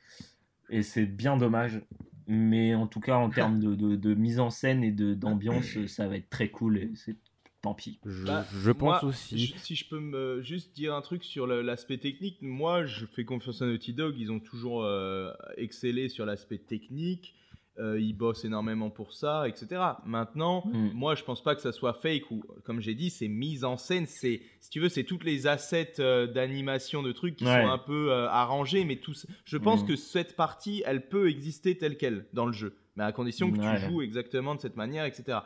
et 0.69 0.81
c'est 0.81 1.05
bien 1.05 1.37
dommage. 1.37 1.81
Mais 2.25 2.73
en 2.73 2.87
tout 2.87 3.01
cas 3.01 3.17
en 3.17 3.29
termes 3.29 3.59
de, 3.59 3.95
de, 3.95 4.13
mise 4.13 4.39
en 4.39 4.49
scène 4.49 4.83
et 4.83 4.91
de 4.91 5.13
d'ambiance, 5.13 5.77
ça 5.87 6.07
va 6.07 6.15
être 6.15 6.29
très 6.29 6.49
cool 6.49 6.77
et 6.77 6.91
c'est 6.95 7.17
tant 7.61 7.73
pis. 7.73 7.99
Je, 8.05 8.23
bah, 8.23 8.45
pense 8.77 9.03
aussi. 9.03 9.53
si 9.57 9.75
je 9.75 9.87
peux 9.87 9.99
me 9.99 10.41
juste 10.41 10.73
dire 10.73 10.95
un 10.95 11.01
truc 11.01 11.23
sur 11.23 11.47
l'aspect 11.47 11.97
technique, 11.97 12.37
moi 12.41 12.85
je 12.85 13.05
fais 13.05 13.25
confiance 13.25 13.61
à 13.61 13.65
Naughty 13.65 13.93
Dog, 13.93 14.15
ils 14.17 14.31
ont 14.31 14.39
toujours 14.39 14.83
euh, 14.83 15.33
excellé 15.57 16.07
sur 16.07 16.25
l'aspect 16.25 16.59
technique. 16.59 17.35
Euh, 17.79 17.99
ils 17.99 18.13
bossent 18.13 18.45
énormément 18.45 18.91
pour 18.91 19.13
ça, 19.13 19.47
etc. 19.47 19.81
Maintenant, 20.05 20.63
mm. 20.67 20.91
moi, 20.93 21.15
je 21.15 21.23
pense 21.23 21.41
pas 21.41 21.55
que 21.55 21.61
ça 21.61 21.71
soit 21.71 21.93
fake 21.93 22.29
ou, 22.29 22.43
comme 22.65 22.79
j'ai 22.79 22.93
dit, 22.93 23.09
c'est 23.09 23.27
mise 23.27 23.63
en 23.63 23.77
scène. 23.77 24.05
C'est, 24.05 24.41
si 24.59 24.69
tu 24.69 24.79
veux, 24.79 24.89
c'est 24.89 25.03
toutes 25.03 25.23
les 25.23 25.47
assets 25.47 25.95
euh, 25.97 26.27
d'animation 26.27 27.01
de 27.01 27.11
trucs 27.11 27.35
qui 27.35 27.45
sont 27.45 27.51
un 27.51 27.79
peu 27.79 28.11
euh, 28.11 28.29
arrangés, 28.29 28.85
mais 28.85 28.97
tous. 28.97 29.25
Je 29.45 29.57
pense 29.57 29.83
mm. 29.83 29.87
que 29.87 29.95
cette 29.95 30.35
partie, 30.35 30.83
elle 30.85 31.07
peut 31.07 31.29
exister 31.29 31.75
telle 31.75 31.97
quelle 31.97 32.27
dans 32.31 32.45
le 32.45 32.51
jeu, 32.51 32.77
mais 32.95 33.05
à 33.05 33.11
condition 33.11 33.51
que 33.51 33.57
tu 33.57 33.85
joues 33.87 34.03
exactement 34.03 34.53
de 34.53 34.59
cette 34.59 34.77
manière, 34.77 35.05
etc. 35.05 35.39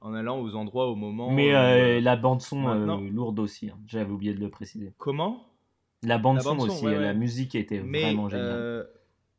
en 0.00 0.14
allant 0.14 0.38
aux 0.38 0.54
endroits 0.54 0.86
au 0.86 0.94
moment. 0.94 1.32
Mais 1.32 1.52
euh, 1.52 2.00
la 2.00 2.14
bande 2.14 2.42
son 2.42 2.62
lourde 3.10 3.40
aussi, 3.40 3.70
hein. 3.70 3.78
j'avais 3.88 4.12
oublié 4.12 4.34
de 4.34 4.40
le 4.40 4.50
préciser. 4.50 4.92
Comment? 4.98 5.48
La 6.04 6.18
bande 6.18 6.40
son 6.42 6.60
aussi, 6.60 6.84
la 6.84 7.12
musique 7.12 7.56
était 7.56 7.78
vraiment 7.80 8.28
géniale. 8.28 8.86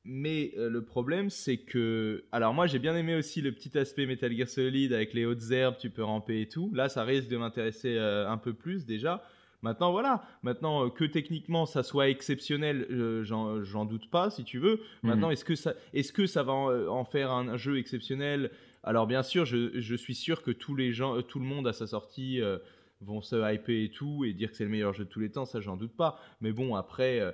Euh, 0.07 0.11
mais 0.11 0.53
le 0.55 0.81
problème, 0.81 1.29
c'est 1.29 1.57
que. 1.57 2.23
Alors, 2.31 2.53
moi, 2.53 2.67
j'ai 2.67 2.79
bien 2.79 2.95
aimé 2.95 3.15
aussi 3.15 3.41
le 3.41 3.51
petit 3.51 3.77
aspect 3.77 4.05
Metal 4.05 4.35
Gear 4.35 4.47
Solid 4.47 4.93
avec 4.93 5.13
les 5.13 5.25
hautes 5.25 5.51
herbes, 5.51 5.75
tu 5.79 5.89
peux 5.89 6.03
ramper 6.03 6.41
et 6.41 6.47
tout. 6.47 6.71
Là, 6.73 6.89
ça 6.89 7.03
risque 7.03 7.27
de 7.27 7.37
m'intéresser 7.37 7.97
un 7.97 8.37
peu 8.37 8.53
plus 8.53 8.85
déjà. 8.85 9.23
Maintenant, 9.63 9.91
voilà. 9.91 10.23
Maintenant, 10.43 10.89
que 10.89 11.03
techniquement 11.03 11.65
ça 11.65 11.81
soit 11.83 12.09
exceptionnel, 12.09 12.87
j'en 13.23 13.85
doute 13.85 14.09
pas, 14.09 14.29
si 14.29 14.43
tu 14.43 14.59
veux. 14.59 14.81
Mhm. 15.03 15.09
Maintenant, 15.09 15.29
est-ce 15.31 15.45
que, 15.45 15.55
ça, 15.55 15.73
est 15.93 16.11
que 16.11 16.25
ça 16.25 16.43
va 16.43 16.53
en, 16.53 17.05
faire 17.05 17.31
un, 17.31 17.57
jeu 17.57 17.77
exceptionnel? 17.77 18.51
Alors 18.87 19.05
bien 19.05 19.21
sûr, 19.21 19.45
je, 19.45 19.95
suis 19.95 20.15
sûr 20.15 20.41
que 20.41 20.51
tous 20.51 20.73
les 20.73 20.93
gens, 20.93 21.17
euh, 21.17 21.21
tout 21.21 21.39
le 21.39 21.45
monde 21.45 21.67
à 21.67 21.73
sa 21.73 21.87
sortie 21.87 22.41
euh, 22.41 22.57
vont 23.01 23.21
se 23.21 23.35
hyper 23.35 23.75
et 23.75 23.89
tout 23.89 24.23
et 24.23 24.31
dire 24.31 24.49
que 24.49 24.55
c'est 24.55 24.63
le 24.63 24.69
meilleur 24.69 24.93
jeu 24.93 25.03
de 25.03 25.09
tous 25.09 25.19
les 25.19 25.29
temps, 25.29 25.45
ça 25.45 25.59
j'en 25.59 25.75
doute 25.75 25.91
pas. 25.91 26.21
Mais 26.39 26.53
bon, 26.53 26.73
après, 26.73 27.19
euh, 27.19 27.31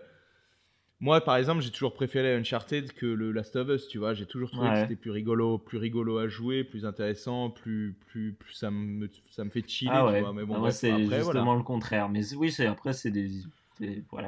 moi 0.99 1.21
par 1.21 1.37
exemple, 1.37 1.61
j'ai 1.61 1.71
toujours 1.71 1.93
préféré 1.93 2.33
Uncharted 2.35 2.93
que 2.93 3.05
le 3.05 3.31
Last 3.31 3.55
of 3.55 3.69
Us, 3.69 3.87
tu 3.87 3.97
vois. 3.97 4.13
J'ai 4.13 4.25
toujours 4.25 4.51
trouvé 4.51 4.69
que 4.69 4.79
c'était 4.81 4.95
plus 4.95 5.11
rigolo, 5.11 5.57
plus 5.57 5.77
rigolo 5.77 6.17
à 6.17 6.27
jouer, 6.27 6.63
plus 6.63 6.85
intéressant, 6.85 7.49
plus, 7.49 7.95
plus, 8.07 8.33
plus 8.33 8.53
ça 8.53 8.71
me, 8.71 9.09
ça 9.29 9.43
me 9.43 9.49
fait 9.49 9.67
chiller. 9.67 9.91
Ah 9.93 10.05
ouais. 10.05 10.23
Mais 10.33 10.45
bon, 10.45 10.63
ah 10.63 10.71
c'est 10.71 11.05
justement 11.05 11.55
le 11.55 11.63
contraire. 11.63 12.09
Mais 12.09 12.33
oui, 12.35 12.51
c'est 12.51 12.67
après 12.67 12.93
c'est 12.93 13.11
des 13.11 13.29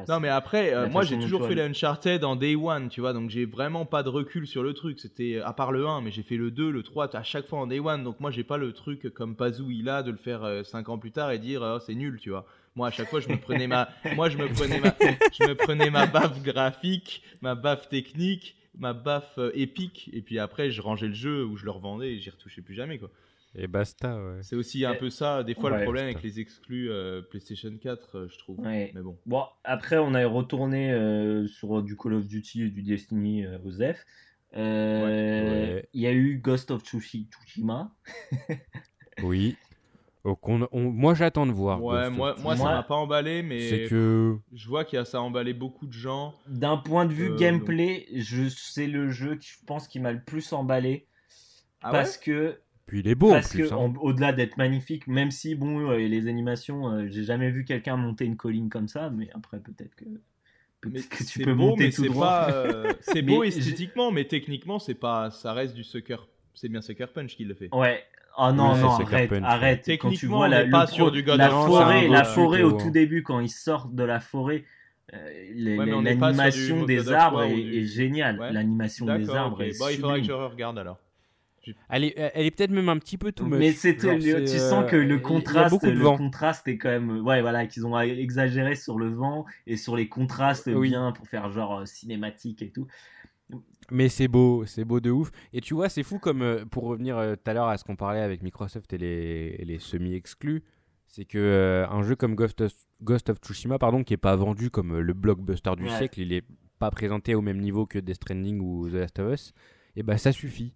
non, 0.07 0.19
mais 0.19 0.29
après, 0.29 0.73
euh, 0.73 0.89
moi 0.89 1.03
j'ai 1.03 1.19
toujours 1.19 1.47
fait 1.47 1.55
l'Uncharted 1.55 2.23
en 2.23 2.35
Day 2.35 2.55
One, 2.55 2.89
tu 2.89 3.01
vois, 3.01 3.13
donc 3.13 3.29
j'ai 3.29 3.45
vraiment 3.45 3.85
pas 3.85 4.03
de 4.03 4.09
recul 4.09 4.47
sur 4.47 4.63
le 4.63 4.73
truc. 4.73 4.99
C'était 4.99 5.39
à 5.43 5.53
part 5.53 5.71
le 5.71 5.87
1, 5.87 6.01
mais 6.01 6.11
j'ai 6.11 6.23
fait 6.23 6.37
le 6.37 6.51
2, 6.51 6.71
le 6.71 6.83
3 6.83 7.15
à 7.15 7.23
chaque 7.23 7.47
fois 7.47 7.59
en 7.59 7.67
Day 7.67 7.79
One, 7.79 8.03
donc 8.03 8.19
moi 8.19 8.31
j'ai 8.31 8.43
pas 8.43 8.57
le 8.57 8.73
truc 8.73 9.13
comme 9.13 9.35
Pazou 9.35 9.69
il 9.69 9.87
a 9.89 10.03
de 10.03 10.11
le 10.11 10.17
faire 10.17 10.65
5 10.65 10.89
euh, 10.89 10.91
ans 10.91 10.97
plus 10.97 11.11
tard 11.11 11.31
et 11.31 11.39
dire 11.39 11.61
oh, 11.63 11.79
c'est 11.79 11.95
nul, 11.95 12.19
tu 12.19 12.31
vois. 12.31 12.45
Moi 12.75 12.87
à 12.87 12.91
chaque 12.91 13.09
fois 13.09 13.19
je 13.19 13.29
me 13.29 13.37
prenais 13.37 13.67
ma, 13.67 13.89
moi 14.15 14.29
je 14.29 14.37
me 14.37 14.47
prenais 14.47 14.79
ma, 14.79 14.95
je 14.99 15.47
me 15.47 15.55
prenais 15.55 15.89
ma 15.89 16.05
baffe 16.05 16.41
graphique, 16.41 17.23
ma 17.41 17.55
baffe 17.55 17.89
technique, 17.89 18.55
ma 18.77 18.93
baffe 18.93 19.37
euh, 19.37 19.51
épique, 19.53 20.09
et 20.13 20.21
puis 20.21 20.39
après 20.39 20.71
je 20.71 20.81
rangeais 20.81 21.07
le 21.07 21.13
jeu 21.13 21.45
ou 21.45 21.55
je 21.55 21.65
le 21.65 21.71
revendais 21.71 22.13
et 22.13 22.19
j'y 22.19 22.29
retouchais 22.29 22.61
plus 22.61 22.75
jamais 22.75 22.99
quoi. 22.99 23.09
Et 23.57 23.67
basta, 23.67 24.17
ouais. 24.17 24.39
C'est 24.41 24.55
aussi 24.55 24.83
un 24.83 24.95
peu 24.95 25.09
ça, 25.09 25.43
des 25.43 25.55
fois, 25.55 25.69
le 25.69 25.83
problème 25.83 26.05
avec 26.05 26.21
les 26.21 26.39
exclus 26.39 26.91
euh, 26.91 27.21
PlayStation 27.21 27.71
4, 27.77 28.17
euh, 28.17 28.27
je 28.29 28.37
trouve. 28.37 28.59
Mais 28.61 28.91
bon. 28.95 29.17
Bon, 29.25 29.43
après, 29.63 29.97
on 29.97 30.13
a 30.13 30.25
retourné 30.27 30.91
euh, 30.91 31.47
sur 31.47 31.81
du 31.81 31.95
Call 31.95 32.15
of 32.15 32.27
Duty 32.27 32.63
et 32.63 32.69
du 32.69 32.83
Destiny 32.83 33.45
aux 33.63 33.71
F. 33.71 34.05
Il 34.53 36.01
y 36.01 36.07
a 36.07 36.11
eu 36.11 36.37
Ghost 36.37 36.71
of 36.71 36.83
Tsushima. 36.83 37.95
oui. 39.23 39.55
Moi, 40.71 41.13
j'attends 41.13 41.45
de 41.45 41.51
voir. 41.51 41.83
Ouais, 41.83 42.09
moi, 42.09 42.35
moi, 42.41 42.57
ça 42.57 42.63
m'a 42.63 42.83
pas 42.83 42.95
emballé, 42.95 43.43
mais 43.43 43.87
que... 43.87 44.37
je 44.53 44.67
vois 44.67 44.85
qu'il 44.85 44.97
y 44.97 44.99
a 44.99 45.05
ça 45.05 45.19
a 45.19 45.21
emballé 45.21 45.53
beaucoup 45.53 45.85
de 45.85 45.93
gens. 45.93 46.33
D'un 46.47 46.77
point 46.77 47.05
de 47.05 47.13
vue 47.13 47.35
gameplay, 47.35 48.07
je 48.13 48.49
c'est 48.49 48.87
le 48.87 49.09
jeu 49.09 49.35
qui 49.35 49.49
je 49.49 49.65
pense 49.65 49.87
qui 49.87 49.99
m'a 49.99 50.11
le 50.11 50.23
plus 50.23 50.53
emballé. 50.53 51.07
Ah 51.81 51.91
parce 51.91 52.17
que 52.17 52.57
puis 52.85 52.99
il 52.99 53.07
est 53.07 53.15
beau 53.15 53.31
Parce 53.31 53.47
en 53.47 53.49
plus. 53.49 53.69
que 53.69 53.73
hein. 53.73 53.93
au-delà 53.99 54.31
d'être 54.31 54.57
magnifique, 54.57 55.07
même 55.07 55.31
si 55.31 55.55
bon, 55.55 55.89
euh, 55.89 55.97
les 55.97 56.27
animations, 56.27 56.87
euh, 56.87 57.07
j'ai 57.09 57.23
jamais 57.23 57.49
vu 57.49 57.65
quelqu'un 57.65 57.97
monter 57.97 58.25
une 58.25 58.37
colline 58.37 58.69
comme 58.69 58.87
ça, 58.87 59.09
mais 59.09 59.29
après 59.33 59.59
peut-être 59.59 59.95
que. 59.95 60.05
que 60.81 61.23
tu 61.23 61.39
peux 61.39 61.55
beau, 61.55 61.69
monter 61.69 61.89
tout 61.89 62.05
droit. 62.05 62.47
Euh, 62.51 62.93
c'est 63.01 63.23
beau 63.23 63.43
esthétiquement, 63.43 64.11
mais 64.11 64.25
techniquement, 64.25 64.77
c'est 64.77 64.95
pas, 64.95 65.31
ça 65.31 65.53
reste 65.53 65.73
du 65.73 65.83
sucker. 65.83 66.17
C'est 66.53 66.69
bien 66.69 66.81
Sucker 66.81 67.07
Punch 67.13 67.35
qui 67.35 67.43
le 67.43 67.53
fait. 67.53 67.69
Ouais. 67.73 68.03
Oh 68.37 68.51
non, 68.51 68.75
non, 68.75 68.89
arrête, 68.89 69.31
arrête. 69.43 69.89
Quand 69.99 70.11
tu 70.11 70.27
vois 70.27 70.47
la, 70.47 70.65
pas 70.65 70.87
sur 70.87 71.11
du 71.11 71.21
la 71.23 71.49
forêt, 71.49 72.07
la 72.07 72.23
forêt 72.23 72.63
au 72.63 72.73
tout 72.73 72.91
début, 72.91 73.23
quand 73.23 73.39
ils 73.39 73.49
sortent 73.49 73.95
de 73.95 74.03
la 74.03 74.19
forêt, 74.19 74.65
l'animation 75.53 76.83
des 76.83 77.11
arbres 77.11 77.43
est, 77.43 77.85
géniale. 77.85 78.49
L'animation 78.51 79.05
des 79.05 79.29
arbres 79.29 79.63
est 79.63 79.77
bon, 79.77 79.87
Il 79.89 79.95
faudra 79.97 80.19
que 80.19 80.25
je 80.25 80.31
regarde 80.31 80.79
alors. 80.79 80.97
Elle 81.89 82.03
est, 82.03 82.13
elle 82.17 82.45
est 82.45 82.51
peut-être 82.51 82.71
même 82.71 82.89
un 82.89 82.97
petit 82.97 83.17
peu 83.17 83.31
tout 83.31 83.45
Mais 83.45 83.71
c'est, 83.71 83.95
tu 83.95 84.47
sens 84.47 84.89
que 84.89 84.95
le 84.95 85.19
contraste, 85.19 85.83
le 85.83 86.17
contraste 86.17 86.67
est 86.67 86.77
quand 86.77 86.89
même, 86.89 87.25
ouais, 87.25 87.41
voilà, 87.41 87.65
qu'ils 87.65 87.85
ont 87.85 87.99
exagéré 87.99 88.75
sur 88.75 88.99
le 88.99 89.09
vent 89.09 89.45
et 89.65 89.77
sur 89.77 89.95
les 89.95 90.07
contrastes 90.07 90.69
bien 90.69 91.11
pour 91.11 91.27
faire 91.27 91.49
genre 91.49 91.79
euh, 91.79 91.85
cinématique 91.85 92.61
et 92.61 92.69
tout. 92.69 92.87
Mais 93.91 94.09
c'est 94.09 94.27
beau, 94.27 94.65
c'est 94.65 94.85
beau 94.85 94.99
de 94.99 95.11
ouf. 95.11 95.31
Et 95.53 95.61
tu 95.61 95.73
vois, 95.73 95.89
c'est 95.89 96.03
fou 96.03 96.19
comme, 96.19 96.41
euh, 96.41 96.65
pour 96.65 96.83
revenir 96.83 97.17
euh, 97.17 97.35
tout 97.35 97.49
à 97.49 97.53
l'heure 97.53 97.67
à 97.67 97.77
ce 97.77 97.83
qu'on 97.83 97.95
parlait 97.95 98.21
avec 98.21 98.41
Microsoft 98.41 98.91
et 98.93 98.97
les, 98.97 99.57
les 99.57 99.79
semi-exclus, 99.79 100.63
c'est 101.07 101.25
que 101.25 101.85
un 101.89 102.01
jeu 102.01 102.15
comme 102.15 102.35
Ghost 102.35 102.61
of, 102.61 102.73
Ghost 103.01 103.29
of 103.29 103.37
Tsushima, 103.37 103.77
pardon, 103.77 104.03
qui 104.03 104.13
est 104.13 104.17
pas 104.17 104.35
vendu 104.35 104.69
comme 104.69 104.97
le 104.97 105.13
blockbuster 105.13 105.71
du 105.77 105.87
siècle, 105.87 106.19
il 106.19 106.33
est 106.33 106.43
pas 106.79 106.91
présenté 106.91 107.35
au 107.35 107.41
même 107.41 107.59
niveau 107.59 107.85
que 107.85 107.99
Death 107.99 108.15
Stranding 108.15 108.59
ou 108.59 108.89
The 108.89 108.95
Last 108.95 109.19
of 109.19 109.33
Us, 109.33 109.53
et 109.95 110.03
bah 110.03 110.17
ça 110.17 110.31
suffit 110.31 110.73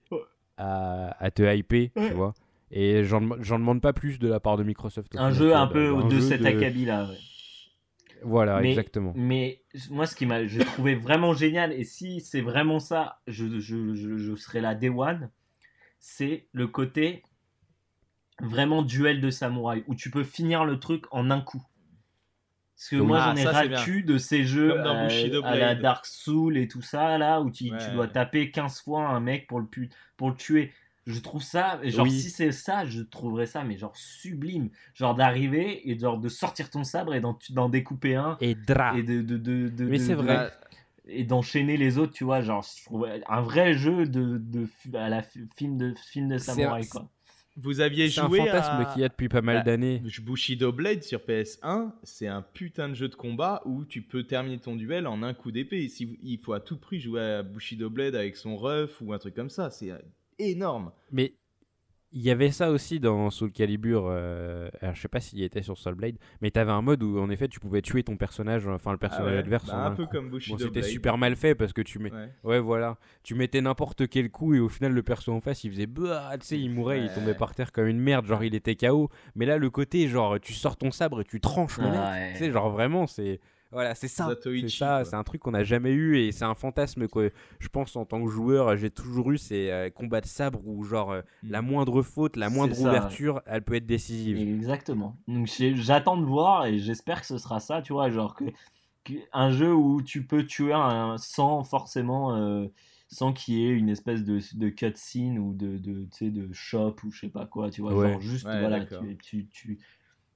à, 0.58 1.32
te 1.34 1.42
hyper, 1.42 1.90
tu 1.96 2.14
vois. 2.14 2.34
Et 2.72 3.04
j'en 3.04 3.22
demande 3.22 3.82
pas 3.82 3.94
plus 3.94 4.20
de 4.20 4.28
la 4.28 4.40
part 4.40 4.56
de 4.58 4.64
Microsoft. 4.64 5.16
Un 5.18 5.32
jeu 5.32 5.56
un 5.56 5.68
peu 5.68 6.04
de 6.10 6.20
cet 6.20 6.46
acabit 6.46 6.86
là. 6.86 7.10
Voilà, 8.24 8.62
exactement. 8.64 9.14
Mais 9.16 9.64
moi, 9.90 10.06
ce 10.06 10.16
qui 10.16 10.26
m'a, 10.26 10.46
j'ai 10.46 10.66
trouvé 10.66 10.96
vraiment 10.96 11.34
génial, 11.34 11.74
et 11.74 11.84
si 11.84 12.22
c'est 12.22 12.42
vraiment 12.42 12.80
ça, 12.80 13.22
je, 13.28 13.60
je, 13.60 13.94
je, 13.94 14.18
je 14.18 14.36
serai 14.36 14.62
la 14.62 14.76
Day 14.76 14.90
One, 14.90 15.30
c'est 16.00 16.48
le 16.54 16.68
côté 16.68 17.24
vraiment 18.42 18.82
duel 18.82 19.22
de 19.22 19.30
samouraï, 19.30 19.84
où 19.88 19.96
tu 19.96 20.10
peux 20.10 20.24
finir 20.24 20.66
le 20.66 20.80
truc 20.80 21.06
en 21.12 21.30
un 21.32 21.42
coup. 21.42 21.64
Parce 22.76 22.90
que 22.92 22.96
moi, 22.96 23.20
j'en 23.20 23.36
ai 23.36 23.44
ras 23.44 23.68
de 23.68 24.18
ces 24.18 24.46
jeux 24.46 24.72
euh, 24.72 25.42
à 25.44 25.58
la 25.58 25.76
Dark 25.76 26.06
Soul 26.06 26.58
et 26.58 26.70
tout 26.70 26.82
ça, 26.82 27.18
là, 27.18 27.42
où 27.42 27.52
tu, 27.52 27.66
tu, 27.66 27.92
dois 27.92 28.08
taper 28.08 28.52
15 28.52 28.82
fois 28.84 29.06
un 29.06 29.20
mec 29.20 29.48
pour 29.48 29.60
le, 29.60 29.68
pour 30.16 30.30
le 30.30 30.36
tuer. 30.36 30.72
Je 31.06 31.20
trouve 31.20 31.42
ça, 31.42 31.80
genre, 31.84 32.08
si 32.08 32.30
c'est 32.30 32.52
ça, 32.52 32.86
je 32.86 33.02
trouverais 33.02 33.46
ça, 33.46 33.64
mais 33.64 33.78
genre 33.78 33.96
sublime. 33.96 34.70
Genre 34.94 35.16
d'arriver 35.16 35.90
et 35.90 35.98
genre 35.98 36.20
de 36.20 36.30
sortir 36.30 36.70
ton 36.70 36.84
sabre 36.84 37.16
et 37.16 37.22
d'en 37.22 37.70
découper 37.70 38.16
un. 38.16 38.38
Et 38.42 38.56
dra. 38.56 38.98
Et 38.98 39.04
de. 39.04 39.22
de, 39.22 39.38
de, 39.38 39.86
mais 39.86 40.00
c'est 40.00 40.14
vrai. 40.14 40.52
Et 41.12 41.24
d'enchaîner 41.24 41.76
les 41.76 41.98
autres, 41.98 42.14
tu 42.14 42.24
vois, 42.24 42.42
genre, 42.42 42.64
un 43.28 43.42
vrai 43.42 43.74
jeu 43.74 44.06
de, 44.06 44.38
de, 44.38 44.68
à 44.96 45.10
la 45.10 45.24
film 45.24 45.78
de, 45.78 45.96
film 46.12 46.30
de 46.30 46.38
samouraï, 46.38 46.88
quoi. 46.88 47.10
Vous 47.62 47.82
aviez 47.82 48.08
joué 48.08 48.42
un 48.42 48.46
fantasme 48.46 48.94
qui 48.94 49.04
a 49.04 49.10
depuis 49.10 49.28
pas 49.28 49.42
mal 49.42 49.64
d'années. 49.64 50.02
Bushido 50.22 50.72
Blade 50.72 51.04
sur 51.04 51.20
PS1, 51.20 51.92
c'est 52.04 52.28
un 52.28 52.42
putain 52.42 52.88
de 52.90 52.94
jeu 52.94 53.10
de 53.10 53.16
combat 53.16 53.62
où 53.66 53.84
tu 53.84 54.02
peux 54.02 54.24
terminer 54.24 54.60
ton 54.60 54.76
duel 54.76 55.08
en 55.08 55.24
un 55.24 55.34
coup 55.34 55.52
d'épée. 55.52 55.90
il 56.24 56.38
faut 56.38 56.54
à 56.54 56.62
tout 56.62 56.78
prix 56.78 57.00
jouer 57.00 57.22
à 57.22 57.44
Bushido 57.44 57.90
Blade 57.90 58.16
avec 58.16 58.38
son 58.38 58.56
ref 58.56 59.02
ou 59.02 59.12
un 59.14 59.18
truc 59.18 59.36
comme 59.36 59.50
ça, 59.50 59.72
c'est 59.72 59.92
énorme. 60.40 60.92
Mais 61.12 61.36
il 62.12 62.22
y 62.22 62.32
avait 62.32 62.50
ça 62.50 62.72
aussi 62.72 63.00
dans 63.00 63.30
Soul 63.30 63.52
Calibur. 63.52 64.08
Euh, 64.08 64.70
alors 64.82 64.96
je 64.96 65.02
sais 65.02 65.08
pas 65.08 65.20
s'il 65.20 65.44
était 65.44 65.62
sur 65.62 65.78
Soul 65.78 65.96
Blade, 65.96 66.16
mais 66.42 66.50
tu 66.50 66.60
avais 66.60 66.72
un 66.72 66.82
mode 66.82 67.04
où 67.04 67.20
en 67.20 67.30
effet 67.30 67.48
tu 67.48 67.60
pouvais 67.60 67.82
tuer 67.82 68.04
ton 68.04 68.18
personnage, 68.18 68.68
enfin 68.68 68.92
le 68.92 68.98
personnage 68.98 69.36
ah 69.36 69.40
adverse. 69.40 69.68
Bah, 69.68 69.86
un 69.86 69.92
peu 69.92 70.08
comme 70.08 70.30
Bushido 70.30 70.58
bon, 70.58 70.64
C'était 70.64 70.82
super 70.82 71.18
mal 71.18 71.36
fait 71.36 71.54
parce 71.54 71.74
que 71.74 71.82
tu 71.82 72.00
mets, 72.00 72.12
ouais. 72.44 72.60
voilà, 72.60 72.98
tu 73.24 73.36
mettais 73.36 73.62
n'importe 73.62 74.08
quel 74.08 74.32
coup 74.32 74.56
et 74.56 74.60
au 74.60 74.70
final 74.70 74.92
le 74.92 75.04
perso 75.04 75.32
en 75.32 75.42
face 75.42 75.64
il 75.64 75.72
faisait 75.72 75.88
bah, 75.88 76.32
tu 76.40 76.48
sais, 76.48 76.60
il 76.60 76.72
mourait, 76.72 77.02
il 77.02 77.14
tombait 77.14 77.36
par 77.36 77.54
terre 77.54 77.72
comme 77.72 77.88
une 77.88 78.00
merde, 78.00 78.26
genre 78.26 78.44
il 78.44 78.56
était 78.56 78.76
KO. 78.76 79.10
Mais 79.36 79.46
là 79.46 79.58
le 79.58 79.70
côté 79.70 80.08
genre 80.08 80.40
tu 80.40 80.54
sors 80.54 80.78
ton 80.78 80.92
sabre 80.92 81.22
et 81.22 81.26
tu 81.26 81.40
tranches 81.40 81.78
le 81.78 81.92
mec, 81.92 82.34
tu 82.34 82.40
sais 82.40 82.52
genre 82.52 82.72
vraiment 82.72 83.06
c'est 83.06 83.40
voilà, 83.72 83.94
c'est 83.94 84.08
ça. 84.08 84.28
C'est 84.42 84.70
ça, 84.70 85.06
c'est 85.06 85.16
un 85.16 85.24
truc 85.24 85.42
qu'on 85.42 85.52
n'a 85.52 85.64
jamais 85.64 85.92
eu 85.92 86.18
et 86.18 86.32
c'est 86.32 86.46
un 86.46 86.56
fantasme 86.56 87.08
que 87.08 87.32
je 87.60 87.68
pense 87.68 87.96
en 87.96 88.06
tant 88.06 88.24
que 88.24 88.30
joueur, 88.30 88.76
j'ai 88.78 88.90
toujours 88.90 89.32
eu, 89.32 89.38
c'est 89.38 89.72
euh, 89.72 89.90
combat 89.92 90.22
de 90.22 90.26
sabre 90.26 90.60
où 90.66 90.84
genre 90.84 91.12
euh, 91.12 91.22
mm. 91.44 91.52
la 91.52 91.62
moindre 91.62 92.02
faute, 92.02 92.36
la 92.36 92.50
moindre 92.50 92.80
ouverture, 92.80 93.42
elle 93.46 93.62
peut 93.62 93.76
être 93.76 93.86
décisive. 93.86 94.38
Exactement. 94.38 95.18
Donc 95.28 95.48
j'attends 95.76 96.18
de 96.18 96.26
voir 96.26 96.66
et 96.66 96.80
j'espère 96.80 97.22
que 97.22 97.28
ce 97.28 97.38
sera 97.38 97.60
ça, 97.60 97.84
tu 97.84 97.94
vois, 97.94 98.10
genre 98.10 98.36
que, 98.36 98.46
un 99.34 99.52
jeu 99.52 99.74
où 99.74 100.02
tu 100.02 100.26
peux 100.26 100.46
tuer 100.46 100.74
un, 100.74 101.18
sans 101.18 101.64
forcément 101.64 102.36
euh, 102.36 102.66
sans 103.08 103.34
qu'il 103.34 103.56
y 103.56 103.66
ait 103.68 103.72
une 103.72 103.90
espèce 103.90 104.24
de, 104.24 104.40
de 104.54 104.70
cutscene 104.70 105.38
ou 105.38 105.54
de, 105.54 105.78
de, 105.78 106.08
de 106.22 106.54
shop 106.54 106.96
ou 107.04 107.12
je 107.12 107.22
sais 107.22 107.30
pas 107.30 107.46
quoi, 107.46 107.70
tu 107.70 107.82
vois, 107.82 107.92
genre 107.92 108.22
juste 108.22 108.46
voilà, 108.46 108.86
tu, 108.86 109.18
tu, 109.18 109.48
tu, 109.48 109.80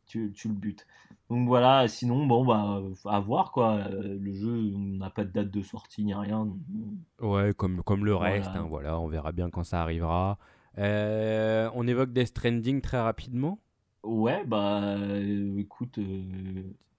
tu, 0.05 0.33
le 0.45 0.53
butes. 0.53 0.85
Donc 1.29 1.47
voilà, 1.47 1.87
sinon, 1.87 2.25
bon, 2.25 2.45
bah, 2.45 2.81
à 3.05 3.19
voir 3.19 3.51
quoi. 3.51 3.77
Euh, 3.89 4.17
le 4.19 4.33
jeu, 4.33 4.71
on 4.75 4.97
n'a 4.97 5.09
pas 5.09 5.23
de 5.23 5.31
date 5.31 5.51
de 5.51 5.61
sortie 5.61 6.03
ni 6.03 6.13
rien. 6.13 6.47
Ouais, 7.21 7.53
comme, 7.55 7.81
comme 7.83 8.05
le 8.05 8.15
reste, 8.15 8.51
voilà. 8.51 8.61
Hein, 8.61 8.67
voilà, 8.69 8.99
on 8.99 9.07
verra 9.07 9.31
bien 9.31 9.49
quand 9.49 9.63
ça 9.63 9.81
arrivera. 9.81 10.37
Euh, 10.77 11.69
on 11.75 11.87
évoque 11.87 12.13
Death 12.13 12.27
Stranding 12.27 12.81
très 12.81 13.01
rapidement. 13.01 13.59
Ouais, 14.03 14.43
bah, 14.45 14.81
euh, 14.83 15.57
écoute. 15.57 15.99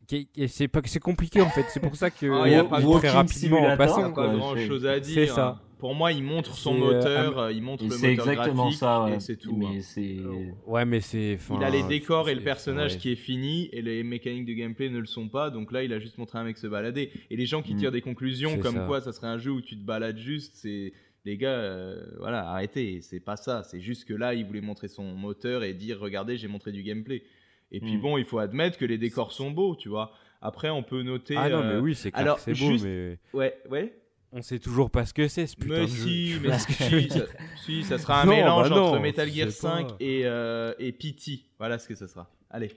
C'est 0.09 1.01
compliqué 1.01 1.41
en 1.41 1.49
fait, 1.49 1.65
c'est 1.69 1.81
pour 1.81 1.97
ça 1.97 2.11
que 2.11 2.27
oh, 2.27 2.47
y 2.47 2.55
a 2.55 2.65
pas 2.65 2.81
très 2.81 3.11
rapidement 3.11 3.61
en 3.61 3.77
passant. 3.77 4.13
Pas 4.13 4.35
grand 4.35 4.57
chose 4.57 4.87
à 4.87 5.01
dire. 5.01 5.15
C'est 5.15 5.27
ça. 5.27 5.61
Pour 5.85 5.95
moi, 5.95 6.13
il 6.13 6.23
montre 6.23 6.55
son 6.55 6.73
moteur, 6.73 7.51
il 7.51 7.61
montre 7.61 7.85
le 7.85 7.91
moteur 7.91 8.09
exactement 8.09 8.55
graphique, 8.63 8.79
ça, 8.79 9.07
et 9.15 9.21
c'est 9.21 9.37
tout. 9.37 9.55
Mais 9.55 9.83
hein. 9.99 10.55
Ouais, 10.67 10.87
mais 10.87 11.03
c'est. 11.03 11.37
Il 11.51 11.63
a 11.63 11.69
les 11.69 11.83
décors 11.83 12.31
et 12.31 12.35
le 12.35 12.41
personnage 12.41 12.97
qui 12.97 13.13
est 13.13 13.17
fini, 13.17 13.69
et 13.71 13.83
les 13.83 14.03
mécaniques 14.03 14.47
de 14.47 14.55
gameplay 14.55 14.89
ne 14.89 14.99
le 14.99 15.05
sont 15.05 15.29
pas. 15.29 15.51
Donc 15.51 15.73
là, 15.73 15.83
il 15.83 15.93
a 15.93 15.99
juste 15.99 16.17
montré 16.17 16.39
un 16.39 16.45
mec 16.45 16.57
se 16.57 16.67
balader. 16.67 17.11
Et 17.29 17.37
les 17.37 17.45
gens 17.45 17.61
qui 17.61 17.75
mm. 17.75 17.79
tirent 17.81 17.93
des 17.93 18.01
conclusions 18.01 18.57
comme 18.61 18.87
quoi 18.87 19.03
ça 19.03 19.13
serait 19.13 19.27
un 19.27 19.37
jeu 19.37 19.51
où 19.51 19.61
tu 19.61 19.77
te 19.77 19.85
balades 19.85 20.17
juste, 20.17 20.55
c'est 20.55 20.95
les 21.27 21.37
gars, 21.37 21.51
euh, 21.51 22.03
voilà, 22.19 22.49
arrêtez, 22.49 23.03
c'est 23.03 23.21
pas 23.21 23.37
ça. 23.37 23.63
C'est 23.63 23.83
juste 23.83 24.09
que 24.09 24.15
là, 24.15 24.33
il 24.33 24.47
voulait 24.47 24.63
montrer 24.63 24.89
son 24.89 25.05
moteur 25.05 25.65
et 25.65 25.75
dire, 25.75 26.01
regardez, 26.01 26.39
j'ai 26.39 26.49
montré 26.49 26.73
du 26.73 26.83
gameplay. 26.83 27.25
Et 27.73 27.81
puis 27.81 27.99
hmm. 27.99 28.01
bon, 28.01 28.17
il 28.17 28.25
faut 28.25 28.39
admettre 28.39 28.79
que 28.79 28.87
les 28.87 28.97
décors 28.97 29.33
sont 29.33 29.51
beaux, 29.51 29.77
tu 29.77 29.91
vois. 29.91 30.13
Après, 30.41 30.71
on 30.71 30.83
peut 30.83 31.03
noter. 31.03 31.35
Ah 31.37 31.51
non, 31.51 31.61
mais 31.63 31.75
euh, 31.75 31.81
oui, 31.81 31.95
c'est 31.95 32.11
clair, 32.11 32.39
c'est 32.39 32.59
beau, 32.59 32.73
mais. 32.83 33.19
Ouais, 33.35 33.55
ouais. 33.69 33.93
On 34.37 34.43
sait 34.43 34.59
toujours 34.59 34.91
pas 34.91 35.07
ce 35.07 35.15
que 35.15 35.29
c'est 35.29 35.47
ce 35.47 35.55
putain 35.55 35.75
mais 35.75 35.81
de 35.83 35.87
si, 35.87 36.33
jeu. 36.33 36.41
Mais 36.43 36.59
si, 36.59 37.09
ça, 37.09 37.21
si, 37.65 37.85
ça 37.85 37.99
sera 37.99 38.23
un 38.23 38.25
mélange 38.25 38.69
bah 38.69 38.83
entre 38.83 38.99
Metal 38.99 39.31
Gear 39.33 39.51
5 39.53 39.93
et, 40.01 40.23
euh, 40.25 40.75
et 40.81 40.91
PT. 40.91 41.45
Voilà 41.57 41.79
ce 41.79 41.87
que 41.87 41.95
ça 41.95 42.09
sera. 42.09 42.29
Allez. 42.51 42.73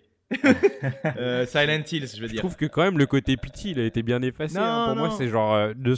Euh, 1.17 1.45
Silent 1.45 1.83
Hills, 1.89 2.07
je 2.15 2.21
veux 2.21 2.27
dire. 2.27 2.35
Je 2.35 2.39
trouve 2.39 2.55
que 2.57 2.65
quand 2.65 2.81
même 2.83 2.97
le 2.97 3.05
côté 3.05 3.37
pity, 3.37 3.71
il 3.71 3.79
a 3.79 3.85
été 3.85 4.03
bien 4.03 4.21
effacé. 4.21 4.57
Hein. 4.57 4.87
Pour 4.87 4.97
moi, 4.97 5.15
c'est 5.17 5.29
genre 5.29 5.53
euh, 5.53 5.73
de, 5.73 5.95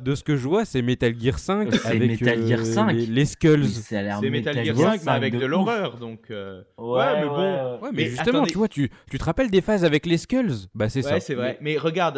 de 0.00 0.14
ce 0.14 0.22
que 0.22 0.36
je 0.36 0.46
vois, 0.46 0.64
c'est 0.64 0.82
Metal 0.82 1.18
Gear 1.18 1.38
5 1.38 1.74
avec 1.86 2.02
Metal 2.02 2.46
Gear 2.46 2.64
5. 2.64 2.90
Euh, 2.90 2.92
les, 2.92 3.24
Skulls. 3.24 3.66
C'est 3.66 4.02
Metal, 4.30 4.64
Gear 4.64 4.76
5, 4.76 5.04
mais 5.04 5.12
avec 5.12 5.38
de, 5.38 5.46
l'horreur, 5.46 5.96
donc. 5.96 6.30
Euh, 6.30 6.62
ouais, 6.76 7.20
mais 7.20 7.28
bon. 7.28 7.78
Ouais, 7.80 7.90
mais, 7.92 8.06
justement, 8.06 8.44
tu 8.44 8.58
vois, 8.58 8.68
tu, 8.68 8.90
tu 9.10 9.18
te 9.18 9.24
rappelles 9.24 9.50
des 9.50 9.62
phases 9.62 9.84
avec 9.84 10.04
les 10.06 10.18
Skulls? 10.18 10.68
Bah 10.74 10.88
c'est 10.88 11.02
ça. 11.02 11.14
Ouais, 11.14 11.20
c'est 11.20 11.34
vrai. 11.34 11.58
Mais 11.60 11.78
regarde, 11.78 12.16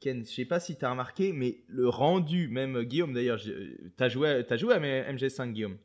Ken, 0.00 0.24
je 0.24 0.30
sais 0.30 0.44
pas 0.44 0.58
si 0.58 0.76
t'as 0.76 0.90
remarqué, 0.90 1.32
mais 1.32 1.58
le 1.68 1.88
rendu, 1.88 2.48
même 2.48 2.82
Guillaume 2.82 3.12
d'ailleurs, 3.12 3.40
t'as 3.96 4.08
joué, 4.08 4.44
as 4.48 4.56
joué 4.56 4.74
à 4.74 4.80
MG5, 4.80 5.52
Guillaume? 5.52 5.76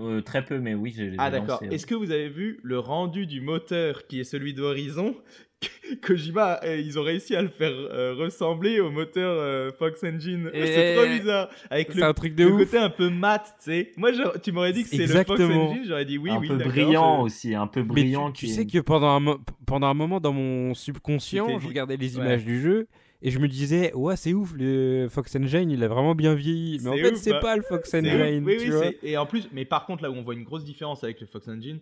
Euh, 0.00 0.20
très 0.20 0.44
peu, 0.44 0.58
mais 0.58 0.74
oui, 0.74 0.92
j'ai 0.96 1.12
Ah 1.18 1.30
d'accord. 1.30 1.62
Est-ce 1.70 1.86
que 1.86 1.94
vous 1.94 2.10
avez 2.10 2.28
vu 2.28 2.60
le 2.62 2.78
rendu 2.78 3.26
du 3.26 3.40
moteur 3.40 4.06
qui 4.06 4.20
est 4.20 4.24
celui 4.24 4.54
d'Horizon 4.54 5.14
Kojima, 6.02 6.58
eh, 6.62 6.80
ils 6.80 6.98
ont 6.98 7.02
réussi 7.02 7.36
à 7.36 7.42
le 7.42 7.48
faire 7.48 7.72
euh, 7.72 8.14
ressembler 8.14 8.80
au 8.80 8.90
moteur 8.90 9.36
euh, 9.38 9.70
Fox 9.78 10.02
Engine? 10.04 10.50
C'est 10.54 10.94
trop 10.96 11.06
bizarre. 11.06 11.50
Avec 11.68 11.94
le, 11.94 12.02
un 12.02 12.14
truc 12.14 12.34
de 12.34 12.44
le 12.44 12.56
côté 12.56 12.78
un 12.78 12.88
peu 12.88 13.10
mat, 13.10 13.44
tu 13.58 13.70
sais. 13.70 13.92
Moi, 13.96 14.10
tu 14.42 14.52
m'aurais 14.52 14.72
dit 14.72 14.84
que 14.84 14.88
c'est 14.88 15.06
le 15.06 15.24
Fox 15.24 15.40
Engine, 15.40 15.82
j'aurais 15.86 16.06
dit 16.06 16.16
oui, 16.16 16.30
un 16.30 16.38
oui. 16.38 16.50
Un 16.50 16.56
peu 16.56 16.64
brillant 16.64 17.22
aussi, 17.22 17.54
un 17.54 17.66
peu 17.66 17.82
brillant. 17.82 18.32
tu, 18.32 18.46
sais 18.46 18.66
que 18.66 18.78
pendant 18.78 19.20
un, 19.20 19.38
pendant 19.66 19.88
un 19.88 19.94
moment 19.94 20.20
dans 20.20 20.32
mon 20.32 20.74
subconscient, 20.74 21.58
je 21.58 21.68
regardais 21.68 21.96
les 21.96 22.16
images 22.16 22.44
du 22.44 22.60
jeu 22.60 22.88
et 23.22 23.30
je 23.30 23.38
me 23.38 23.48
disais, 23.48 23.92
ouais, 23.94 24.16
c'est 24.16 24.32
ouf, 24.32 24.54
le 24.54 25.08
Fox 25.10 25.36
Engine, 25.36 25.70
il 25.70 25.84
a 25.84 25.88
vraiment 25.88 26.14
bien 26.14 26.34
vieilli. 26.34 26.80
Mais 26.82 26.88
en 26.88 26.96
fait, 26.96 27.16
c'est 27.16 27.38
pas 27.40 27.56
le 27.56 27.62
Fox 27.62 27.92
Engine. 27.92 28.42
Oui, 28.44 28.56
tu 28.58 28.74
oui, 28.74 28.96
Et 29.02 29.16
en 29.18 29.26
plus, 29.26 29.48
mais 29.52 29.64
par 29.64 29.84
contre, 29.84 30.02
là 30.02 30.10
où 30.10 30.14
on 30.14 30.22
voit 30.22 30.34
une 30.34 30.44
grosse 30.44 30.64
différence 30.64 31.04
avec 31.04 31.20
le 31.20 31.26
Fox 31.26 31.46
Engine, 31.48 31.80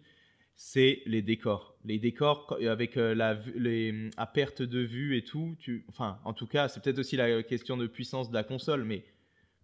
c'est 0.56 1.02
les 1.06 1.22
décors. 1.22 1.76
Les 1.84 2.00
décors 2.00 2.58
avec 2.68 2.96
euh, 2.96 3.14
la, 3.14 3.38
les, 3.54 4.10
à 4.16 4.26
perte 4.26 4.62
de 4.62 4.80
vue 4.80 5.16
et 5.16 5.22
tout. 5.22 5.54
Tu, 5.60 5.84
enfin, 5.88 6.18
en 6.24 6.32
tout 6.32 6.48
cas, 6.48 6.66
c'est 6.66 6.82
peut-être 6.82 6.98
aussi 6.98 7.16
la 7.16 7.44
question 7.44 7.76
de 7.76 7.86
puissance 7.86 8.28
de 8.28 8.34
la 8.34 8.42
console, 8.42 8.82
mais 8.82 9.04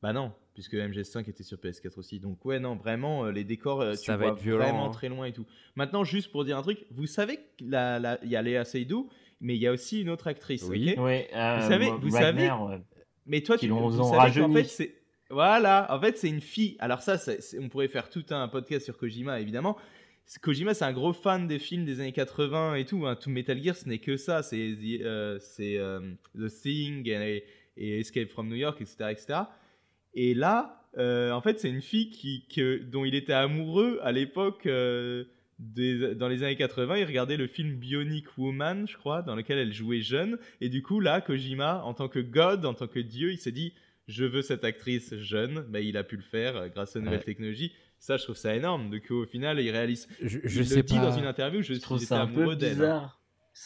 bah 0.01 0.13
non, 0.13 0.33
puisque 0.55 0.75
MGS5 0.75 1.29
était 1.29 1.43
sur 1.43 1.59
PS4 1.59 1.99
aussi. 1.99 2.21
Donc 2.21 2.45
ouais, 2.45 2.61
non, 2.61 2.77
vraiment, 2.77 3.25
euh, 3.25 3.33
les 3.33 3.43
décors, 3.43 3.81
euh, 3.81 3.95
tu 3.97 4.13
vois 4.13 4.33
vraiment 4.35 4.87
hein. 4.87 4.91
très 4.91 5.09
loin 5.09 5.27
et 5.27 5.33
tout. 5.33 5.47
Maintenant, 5.75 6.05
juste 6.05 6.31
pour 6.31 6.45
dire 6.45 6.57
un 6.57 6.63
truc, 6.63 6.87
vous 6.93 7.07
savez 7.07 7.41
qu'il 7.57 7.71
y 7.71 7.75
a 8.37 8.43
Léa 8.43 8.65
Seydoux 8.65 9.11
mais 9.41 9.57
il 9.57 9.63
y 9.63 9.67
a 9.67 9.73
aussi 9.73 10.01
une 10.01 10.11
autre 10.11 10.27
actrice. 10.27 10.65
Oui, 10.69 10.95
oui 10.97 11.23
euh, 11.35 11.59
vous 11.61 11.69
savez, 11.69 11.91
vous 11.91 12.11
savez. 12.11 12.51
Mais 13.27 13.41
toi, 13.41 13.57
tu 13.57 13.69
vous 13.69 13.93
savez 13.93 14.41
qu'en 14.41 14.53
fait, 14.53 14.65
c'est 14.65 14.95
voilà, 15.31 15.87
en 15.91 16.01
fait, 16.01 16.19
c'est 16.19 16.29
une 16.29 16.41
fille. 16.41 16.77
Alors 16.79 17.03
ça, 17.03 17.17
on 17.59 17.69
pourrait 17.69 17.89
faire 17.89 18.11
tout 18.11 18.25
un 18.31 18.47
podcast 18.49 18.85
sur 18.85 18.97
Kojima, 18.97 19.41
évidemment. 19.41 19.77
Kojima, 20.43 20.75
c'est 20.75 20.85
un 20.85 20.93
gros 20.93 21.13
fan 21.13 21.47
des 21.47 21.59
films 21.59 21.85
des 21.85 22.01
années 22.01 22.13
80 22.13 22.77
et 22.77 22.85
tout. 22.85 23.07
Hein. 23.07 23.17
Tout 23.17 23.31
Metal 23.31 23.63
Gear, 23.63 23.75
ce 23.75 23.89
n'est 23.89 23.99
que 23.99 24.17
ça. 24.17 24.43
C'est 24.43 24.77
euh, 25.03 25.39
euh, 25.61 26.01
The 26.39 26.63
Thing 26.63 27.09
et, 27.09 27.45
Escape 27.77 28.29
from 28.29 28.49
New 28.49 28.55
York, 28.55 28.81
etc. 28.81 28.97
etc. 29.11 29.41
Et 30.15 30.35
là, 30.35 30.87
en 30.97 31.41
fait, 31.41 31.59
c'est 31.59 31.71
une 31.71 31.83
fille 31.83 32.11
qui, 32.11 32.47
dont 32.91 33.05
il 33.05 33.15
était 33.15 33.33
amoureux 33.33 33.99
à 34.03 34.13
l'époque 34.13 34.69
dans 35.59 36.29
les 36.29 36.43
années 36.43 36.57
80, 36.57 36.97
il 36.99 37.05
regardait 37.05 37.37
le 37.37 37.47
film 37.47 37.77
Bionic 37.77 38.27
Woman, 38.39 38.87
je 38.89 38.97
crois, 38.97 39.23
dans 39.23 39.37
lequel 39.37 39.59
elle 39.59 39.73
jouait 39.73 40.01
jeune. 40.01 40.39
Et 40.61 40.69
du 40.69 40.83
coup, 40.83 41.01
là, 41.01 41.21
Kojima, 41.21 41.83
en 41.85 41.95
tant 41.95 42.09
que 42.09 42.19
God, 42.19 42.65
en 42.67 42.75
tant 42.75 42.87
que 42.87 42.99
Dieu, 42.99 43.33
il 43.33 43.39
s'est 43.39 43.53
dit 43.53 43.73
Je 44.09 44.25
veux 44.25 44.43
cette 44.43 44.65
actrice 44.65 45.15
jeune. 45.17 45.65
Ben, 45.69 45.85
il 45.85 45.97
a 45.97 46.05
pu 46.05 46.17
le 46.17 46.23
faire 46.23 46.57
euh, 46.57 46.69
grâce 46.69 46.97
aux 46.97 47.01
nouvelles 47.01 47.25
technologies. 47.25 47.73
Ça, 47.99 48.17
je 48.17 48.25
trouve 48.25 48.37
ça 48.37 48.55
énorme. 48.55 48.91
Donc, 48.91 49.11
au 49.11 49.25
final, 49.27 49.61
il 49.61 49.71
réalise. 49.71 50.09
Je, 50.21 50.41
je 50.45 50.63
il 50.63 50.77
le 50.77 50.83
dit 50.83 50.99
dans 50.99 51.17
une 51.17 51.27
interview 51.27 51.63
Je, 51.63 51.75
trouve 51.75 51.99
ça 51.99 52.23
un 52.23 52.27
peu 52.27 52.55
bizarre. 52.55 53.21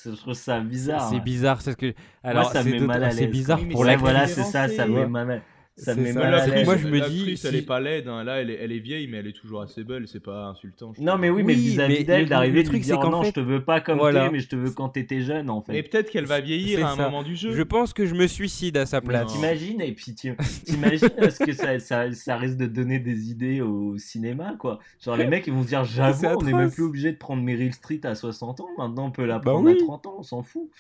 Je 0.05 0.11
trouve 0.11 0.35
ça 0.35 0.61
bizarre. 0.61 1.09
C'est 1.11 1.21
bizarre, 1.21 1.63
c'est 1.63 1.73
ce 1.73 1.77
que. 1.77 1.95
Alors, 2.23 2.53
c'est 2.53 3.27
bizarre 3.27 3.61
pour 3.71 3.85
la. 3.85 3.97
Voilà, 3.97 4.27
c'est 4.27 4.45
ça, 4.45 4.69
ça 4.69 4.87
me 4.87 5.01
met 5.01 5.07
mal 5.07 5.31
à 5.31 5.37
l'aise. 5.37 5.43
Ça 5.79 5.95
me 5.95 6.03
met 6.03 6.13
mal. 6.13 6.65
Moi, 6.65 6.77
je 6.77 6.89
me 6.89 7.09
dis. 7.09 7.41
elle 7.45 7.55
est 7.55 7.63
pas 7.63 7.81
laide. 7.81 8.09
Hein. 8.09 8.25
Là, 8.25 8.41
elle 8.41 8.51
est, 8.51 8.59
elle 8.61 8.73
est, 8.73 8.79
vieille, 8.79 9.07
mais 9.07 9.19
elle 9.19 9.29
est 9.29 9.33
toujours 9.33 9.63
assez 9.63 9.85
belle. 9.85 10.07
C'est 10.09 10.21
pas 10.21 10.47
insultant. 10.47 10.93
Non, 10.99 11.17
mais 11.17 11.31
oui, 11.31 11.43
mais 11.43 11.55
vis-à-vis 11.55 12.05
d'elle, 12.05 12.29
d'arriver, 12.29 12.63
le 12.63 12.69
truc, 12.69 12.85
c'est 12.85 12.95
qu'en 12.95 13.23
fait, 13.23 13.29
je 13.29 13.35
te 13.35 13.41
veux 13.41 13.65
pas 13.65 13.81
comme 13.81 13.99
voilà. 13.99 14.31
mais 14.31 14.41
je 14.41 14.49
te 14.49 14.57
veux 14.57 14.71
quand 14.71 14.91
t'étais 14.91 15.21
jeune, 15.21 15.51
en 15.51 15.61
fait. 15.61 15.73
Mais 15.73 15.83
peut-être 15.83 16.11
qu'elle 16.11 16.27
va 16.27 16.41
vieillir 16.41 16.87
à 16.87 16.93
un 16.93 16.97
moment 16.97 17.23
du 17.23 17.37
jeu. 17.37 17.53
Je 17.53 17.63
pense 17.63 17.93
que 17.93 18.07
je 18.07 18.15
me 18.15 18.27
suicide 18.27 18.77
à 18.77 18.87
sa 18.87 19.01
place. 19.01 19.33
T'imagines, 19.33 19.81
et 19.81 19.93
puis 19.93 20.15
t'imagines 20.65 21.09
ce 21.19 21.45
que 21.45 21.53
ça, 21.53 21.79
ça, 21.79 22.13
ça 22.13 22.37
risque 22.37 22.57
de 22.57 22.67
donner 22.67 22.99
des 22.99 23.31
idées 23.31 23.61
au 23.61 23.97
cinéma, 23.99 24.55
quoi? 24.59 24.81
Genre, 25.01 25.17
les 25.17 25.27
mecs, 25.27 25.47
ils 25.47 25.53
vont 25.53 25.63
se 25.63 25.69
dire, 25.69 25.85
j'avoue, 25.85 26.27
on 26.27 26.47
est 26.47 26.53
même 26.53 26.71
plus 26.71 26.85
obligé 26.85 27.13
de 27.13 27.17
prendre 27.17 27.43
Meryl 27.43 27.73
Street 27.73 28.01
à 28.05 28.15
60 28.15 28.61
ans. 28.61 28.69
Maintenant, 28.79 29.07
on 29.07 29.11
peut 29.11 29.25
la 29.25 29.39
bah 29.39 29.53
prendre 29.53 29.71
à 29.71 29.75
30 29.75 30.07
ans, 30.07 30.17
on 30.19 30.23
s'en 30.23 30.43
fout. 30.43 30.71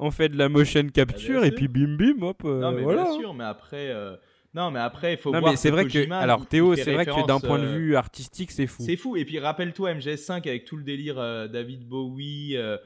On 0.00 0.10
fait 0.10 0.28
de 0.28 0.36
la 0.36 0.48
motion 0.48 0.88
capture, 0.88 1.44
et 1.44 1.52
puis 1.52 1.68
bim 1.68 1.96
bim, 1.96 2.22
hop. 2.22 2.42
Euh, 2.44 2.60
non, 2.60 2.72
mais 2.72 2.84
bien 2.84 3.12
sûr, 3.12 3.34
mais 3.34 3.44
après. 3.44 3.90
Euh, 3.90 4.16
non, 4.52 4.70
mais 4.72 4.80
après, 4.80 5.14
il 5.14 5.16
faut 5.16 5.32
non, 5.32 5.40
voir. 5.40 5.56
C'est 5.56 5.70
vrai 5.70 5.86
que. 5.86 6.10
Alors, 6.12 6.46
Théo, 6.46 6.74
c'est 6.74 6.92
vrai 6.92 7.06
que 7.06 7.26
d'un 7.26 7.38
point 7.38 7.58
de 7.58 7.66
euh, 7.66 7.76
vue 7.76 7.96
artistique, 7.96 8.50
c'est 8.50 8.66
fou. 8.66 8.82
C'est 8.84 8.96
fou. 8.96 9.16
Et 9.16 9.24
puis, 9.24 9.38
rappelle-toi, 9.38 9.94
MGS5 9.94 10.48
avec 10.48 10.64
tout 10.64 10.76
le 10.76 10.82
délire 10.82 11.18
euh, 11.18 11.46
David 11.46 11.86
Bowie 11.86 12.56
euh, 12.56 12.76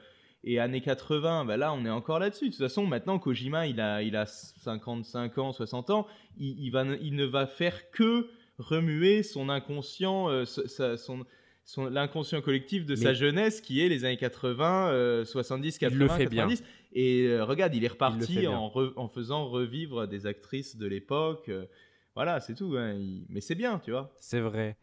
et 0.43 0.59
années 0.59 0.81
80. 0.81 1.45
Bah 1.45 1.57
là, 1.57 1.73
on 1.73 1.83
est 1.85 1.89
encore 1.89 2.19
là-dessus. 2.19 2.45
De 2.45 2.49
toute 2.51 2.59
façon, 2.61 2.85
maintenant, 2.85 3.17
Kojima, 3.17 3.65
il 3.65 3.81
a, 3.81 4.03
il 4.03 4.15
a 4.15 4.27
55 4.27 5.37
ans, 5.39 5.51
60 5.53 5.89
ans. 5.89 6.07
Il, 6.37 6.59
il, 6.59 6.69
va, 6.69 6.83
il 7.01 7.15
ne 7.15 7.25
va 7.25 7.47
faire 7.47 7.89
que 7.89 8.27
remuer 8.59 9.23
son 9.23 9.49
inconscient, 9.49 10.45
son, 10.45 11.25
son 11.65 11.89
l'inconscient 11.89 12.41
collectif 12.41 12.85
de 12.85 12.95
sa 12.95 13.13
jeunesse 13.13 13.59
qui 13.59 13.81
est 13.81 13.89
les 13.89 14.05
années 14.05 14.17
80, 14.17 15.23
70, 15.25 15.79
80, 15.79 15.97
le 15.97 16.07
fait 16.07 16.25
90. 16.25 16.61
Bien. 16.61 16.69
Et 16.95 17.27
euh, 17.27 17.43
regarde, 17.43 17.75
il 17.75 17.83
est 17.83 17.89
reparti 17.89 18.47
en, 18.47 18.71
en, 18.95 19.07
faisant 19.09 19.45
revivre 19.47 20.07
des 20.07 20.25
actrices 20.25 20.77
de 20.77 20.87
l'époque. 20.87 21.49
Euh, 21.49 21.65
voilà, 22.15 22.39
c'est 22.39 22.55
tout. 22.55 22.75
Hein, 22.77 22.97
mais 23.27 23.41
c'est 23.41 23.53
bien, 23.53 23.79
tu 23.79 23.91
vois. 23.91 24.15
C'est 24.21 24.39
vrai. 24.39 24.77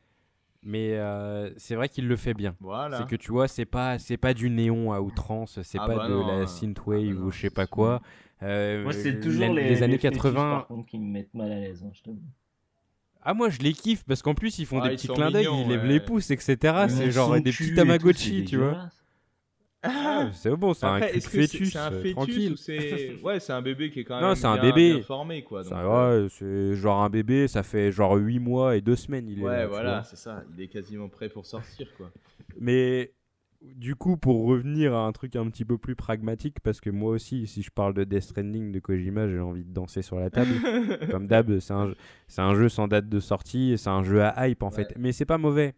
Mais 0.63 0.93
euh, 0.93 1.51
c'est 1.57 1.75
vrai 1.75 1.89
qu'il 1.89 2.07
le 2.07 2.17
fait 2.17 2.35
bien. 2.35 2.55
Voilà. 2.61 2.99
C'est 2.99 3.09
que 3.09 3.17
tu 3.17 3.33
vois, 3.33 3.49
c'est 3.49 3.65
pas 3.65 3.99
c'est 3.99 4.19
pas 4.19 4.35
du 4.35 4.51
néon 4.51 4.93
à 4.93 5.01
outrance, 5.01 5.61
c'est 5.63 5.79
ah 5.81 5.87
pas 5.87 5.97
bah 5.97 6.09
de 6.09 6.41
la 6.41 6.47
synthwave 6.47 7.09
ah 7.11 7.15
bah 7.15 7.21
ou 7.21 7.31
je 7.33 7.41
sais 7.41 7.51
pas 7.51 7.67
quoi. 7.67 8.03
moi, 8.43 8.93
c'est 8.93 9.19
toujours 9.19 9.55
les, 9.55 9.83
années 9.83 9.99
80 9.99 10.69
qui 10.87 10.99
me 10.99 11.11
mettent 11.11 11.35
mal 11.35 11.51
à 11.51 11.59
l'aise. 11.59 11.83
Hein, 11.83 12.13
ah 13.25 13.35
moi 13.35 13.51
je 13.51 13.59
les 13.61 13.73
kiffe 13.73 14.05
parce 14.05 14.23
qu'en 14.23 14.35
plus 14.35 14.59
ils 14.59 14.67
font 14.67 14.81
des 14.81 14.91
petits 14.91 15.09
clins 15.09 15.31
d'œil, 15.31 15.49
ils 15.51 15.69
lèvent 15.69 15.87
les 15.87 16.01
pouces, 16.01 16.31
etc. 16.31 16.87
C'est 16.89 17.11
genre 17.11 17.35
des 17.41 17.53
petits 17.53 17.75
Tamagotchi, 17.75 18.45
tu 18.45 18.57
vois. 18.59 18.89
Ah, 19.85 20.31
c'est 20.33 20.55
bon, 20.55 20.75
c'est 20.75 20.87
un 20.87 21.01
fœtus. 21.01 21.73
C'est 21.73 21.79
un 21.79 21.91
fœtus 21.91 22.13
tranquille. 22.13 22.55
c'est 22.57 23.15
ouais, 23.23 23.41
c'est 23.41 23.53
un 23.53 23.63
bébé 23.63 23.91
qui 23.91 24.01
est 24.01 24.05
quand 24.05 24.15
même 24.21 24.29
non, 24.29 24.35
c'est 24.37 24.47
un 24.47 24.59
bébé. 24.59 25.03
formé 25.03 25.43
quoi. 25.43 25.65
Donc, 25.65 25.73
ouais, 25.73 26.29
c'est 26.31 26.77
genre 26.77 27.03
un 27.03 27.11
bébé, 27.11 27.49
ça 27.49 27.65
fait 27.65 27.91
genre 27.91 28.15
8 28.15 28.39
mois 28.39 28.77
et 28.77 28.81
2 28.81 28.95
semaines 28.95 29.29
il 29.29 29.41
est 29.41 29.43
Ouais, 29.43 29.67
voilà, 29.67 30.05
c'est 30.05 30.17
ça, 30.17 30.45
il 30.57 30.63
est 30.63 30.69
quasiment 30.69 31.09
prêt 31.09 31.29
pour 31.29 31.47
sortir 31.47 31.89
quoi. 31.97 32.13
Mais 32.61 33.13
du 33.77 33.95
coup, 33.95 34.17
pour 34.17 34.47
revenir 34.47 34.95
à 34.95 35.07
un 35.07 35.13
truc 35.13 35.37
un 35.37 35.49
petit 35.49 35.65
peu 35.65 35.79
plus 35.79 35.97
pragmatique, 35.97 36.61
parce 36.61 36.81
que 36.81 36.91
moi 36.91 37.13
aussi, 37.13 37.47
si 37.47 37.63
je 37.63 37.71
parle 37.71 37.95
de 37.95 38.05
Death 38.05 38.23
Stranding 38.23 38.73
de 38.73 38.79
Kojima, 38.81 39.29
j'ai 39.29 39.41
envie 39.41 39.65
de 39.65 39.73
danser 39.73 40.03
sur 40.03 40.19
la 40.19 40.31
table. 40.31 40.51
Comme 41.11 41.27
d'hab, 41.27 41.59
c'est 41.59 41.73
un, 41.73 41.93
un, 42.39 42.55
jeu 42.55 42.69
sans 42.69 42.89
date 42.89 43.09
de 43.09 43.21
sortie, 43.21 43.75
c'est 43.79 43.91
un 43.91 44.03
jeu 44.03 44.23
à 44.23 44.49
hype 44.49 44.63
en 44.63 44.71
fait. 44.71 44.95
Mais 44.99 45.13
c'est 45.13 45.25
pas 45.25 45.39
mauvais. 45.39 45.75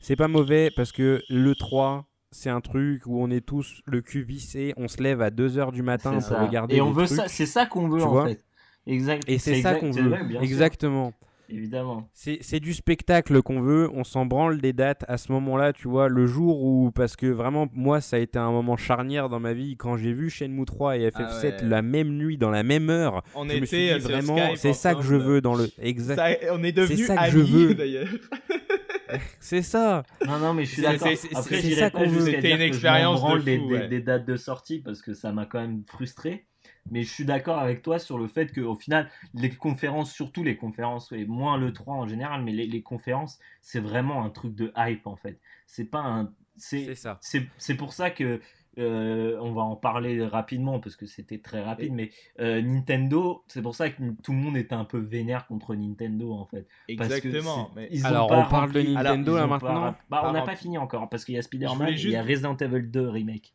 C'est 0.00 0.16
pas 0.16 0.28
mauvais 0.28 0.70
parce 0.76 0.92
que 0.92 1.20
le 1.28 1.54
3, 1.54 2.06
c'est 2.30 2.50
un 2.50 2.60
truc 2.60 3.02
où 3.06 3.20
on 3.20 3.30
est 3.30 3.44
tous 3.44 3.82
le 3.86 4.02
cul 4.02 4.22
vissé, 4.22 4.74
on 4.76 4.88
se 4.88 5.02
lève 5.02 5.22
à 5.22 5.30
2h 5.30 5.72
du 5.72 5.82
matin 5.82 6.18
pour 6.20 6.38
regarder. 6.38 6.76
Et 6.76 6.80
on 6.80 6.92
veut 6.92 7.06
ça, 7.06 7.28
c'est 7.28 7.46
ça 7.46 7.66
qu'on 7.66 7.88
veut 7.88 8.02
en 8.02 8.26
fait. 8.26 8.44
Exact. 8.86 9.24
Et 9.28 9.38
c'est 9.38 9.60
ça 9.60 9.74
qu'on 9.74 9.90
veut. 9.90 10.14
Exactement. 10.42 11.12
Évidemment. 11.50 12.08
C'est 12.12 12.60
du 12.60 12.74
spectacle 12.74 13.40
qu'on 13.42 13.60
veut, 13.60 13.88
on 13.94 14.04
s'en 14.04 14.26
branle 14.26 14.60
des 14.60 14.72
dates 14.74 15.04
à 15.08 15.16
ce 15.16 15.32
moment-là, 15.32 15.72
tu 15.72 15.88
vois, 15.88 16.08
le 16.08 16.26
jour 16.26 16.62
où, 16.62 16.90
parce 16.90 17.16
que 17.16 17.26
vraiment, 17.26 17.68
moi, 17.72 18.00
ça 18.00 18.16
a 18.16 18.18
été 18.18 18.38
un 18.38 18.50
moment 18.50 18.76
charnière 18.76 19.28
dans 19.28 19.40
ma 19.40 19.54
vie 19.54 19.76
quand 19.76 19.96
j'ai 19.96 20.12
vu 20.12 20.28
Shenmue 20.28 20.66
3 20.66 20.98
et 20.98 21.08
FF7 21.08 21.54
ah 21.60 21.64
la 21.64 21.82
même 21.82 22.10
nuit, 22.10 22.36
dans 22.36 22.50
la 22.50 22.62
même 22.62 22.90
heure. 22.90 23.22
On 23.34 23.48
était 23.48 23.92
euh, 23.92 23.98
vraiment, 23.98 24.56
c'est 24.56 24.74
ça 24.74 24.94
que 24.94 25.02
je 25.02 25.14
veux 25.14 25.40
dans 25.40 25.54
le. 25.54 25.68
Exact. 25.80 26.46
on 26.52 26.62
est 26.62 26.72
devenus 26.72 27.08
amis 27.10 27.74
d'ailleurs. 27.74 28.08
c'est 29.40 29.62
ça. 29.62 30.02
Non, 30.26 30.38
non, 30.38 30.54
mais 30.54 30.64
je 30.64 30.72
suis 30.72 30.82
d'accord. 30.82 31.08
Après, 31.34 31.60
c'est 31.60 31.74
ça 31.74 31.90
qu'on 31.90 32.06
veut. 32.08 32.20
C'était 32.20 32.52
une 32.52 32.60
expérience 32.60 33.22
de 33.22 33.56
fou, 33.56 33.88
des 33.88 34.00
dates 34.00 34.26
de 34.26 34.36
sortie 34.36 34.80
parce 34.80 35.00
que 35.00 35.14
ça 35.14 35.32
m'a 35.32 35.46
quand 35.46 35.60
même 35.60 35.82
frustré. 35.86 36.47
Mais 36.90 37.02
je 37.02 37.12
suis 37.12 37.24
d'accord 37.24 37.58
avec 37.58 37.82
toi 37.82 37.98
sur 37.98 38.18
le 38.18 38.26
fait 38.26 38.52
qu'au 38.52 38.74
final, 38.74 39.08
les 39.34 39.50
conférences, 39.50 40.12
surtout 40.12 40.42
les 40.42 40.56
conférences, 40.56 41.12
et 41.12 41.24
moins 41.24 41.56
le 41.58 41.72
3 41.72 41.94
en 41.94 42.06
général, 42.06 42.42
mais 42.42 42.52
les, 42.52 42.82
conférences, 42.82 43.38
c'est 43.60 43.80
vraiment 43.80 44.24
un 44.24 44.30
truc 44.30 44.54
de 44.54 44.72
hype 44.76 45.06
en 45.06 45.16
fait. 45.16 45.38
C'est 45.66 45.84
pas 45.84 46.00
un. 46.00 46.32
C'est 46.56 46.94
ça. 46.94 47.18
C'est 47.20 47.74
pour 47.74 47.92
ça 47.92 48.10
que. 48.10 48.40
Euh, 48.78 49.36
on 49.40 49.50
va 49.50 49.62
en 49.62 49.74
parler 49.74 50.24
rapidement 50.24 50.78
parce 50.78 50.94
que 50.94 51.04
c'était 51.04 51.38
très 51.38 51.60
rapide, 51.60 51.92
mais 51.92 52.10
euh, 52.38 52.62
Nintendo, 52.62 53.42
c'est 53.48 53.60
pour 53.60 53.74
ça 53.74 53.90
que 53.90 54.00
tout 54.22 54.30
le 54.30 54.38
monde 54.38 54.56
était 54.56 54.74
un 54.74 54.84
peu 54.84 54.98
vénère 54.98 55.48
contre 55.48 55.74
Nintendo 55.74 56.32
en 56.32 56.46
fait. 56.46 56.64
Exactement. 56.86 57.72
Alors 58.04 58.30
on 58.30 58.44
parle 58.44 58.70
de 58.70 58.82
Nintendo 58.82 59.36
là 59.36 59.48
maintenant. 59.48 59.96
Bah, 60.08 60.22
on 60.26 60.32
n'a 60.32 60.42
pas 60.42 60.54
fini 60.54 60.78
encore 60.78 61.08
parce 61.08 61.24
qu'il 61.24 61.34
y 61.34 61.38
a 61.38 61.42
Spider-Man, 61.42 61.88
il 61.90 62.10
y 62.10 62.14
a 62.14 62.22
Resident 62.22 62.56
Evil 62.56 62.88
2 62.88 63.08
remake. 63.08 63.52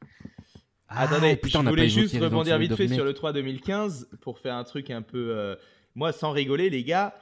Ah, 0.89 1.03
Attendez, 1.03 1.35
putain, 1.35 1.63
je 1.63 1.69
voulais 1.69 1.89
juste 1.89 2.15
rebondir 2.17 2.57
vite 2.57 2.75
fait 2.75 2.87
sur 2.87 3.05
le 3.05 3.13
3 3.13 3.33
2015 3.33 4.09
pour 4.21 4.39
faire 4.39 4.55
un 4.55 4.63
truc 4.63 4.89
un 4.89 5.01
peu. 5.01 5.31
Euh, 5.35 5.55
moi, 5.95 6.11
sans 6.11 6.31
rigoler, 6.31 6.69
les 6.69 6.83
gars, 6.83 7.15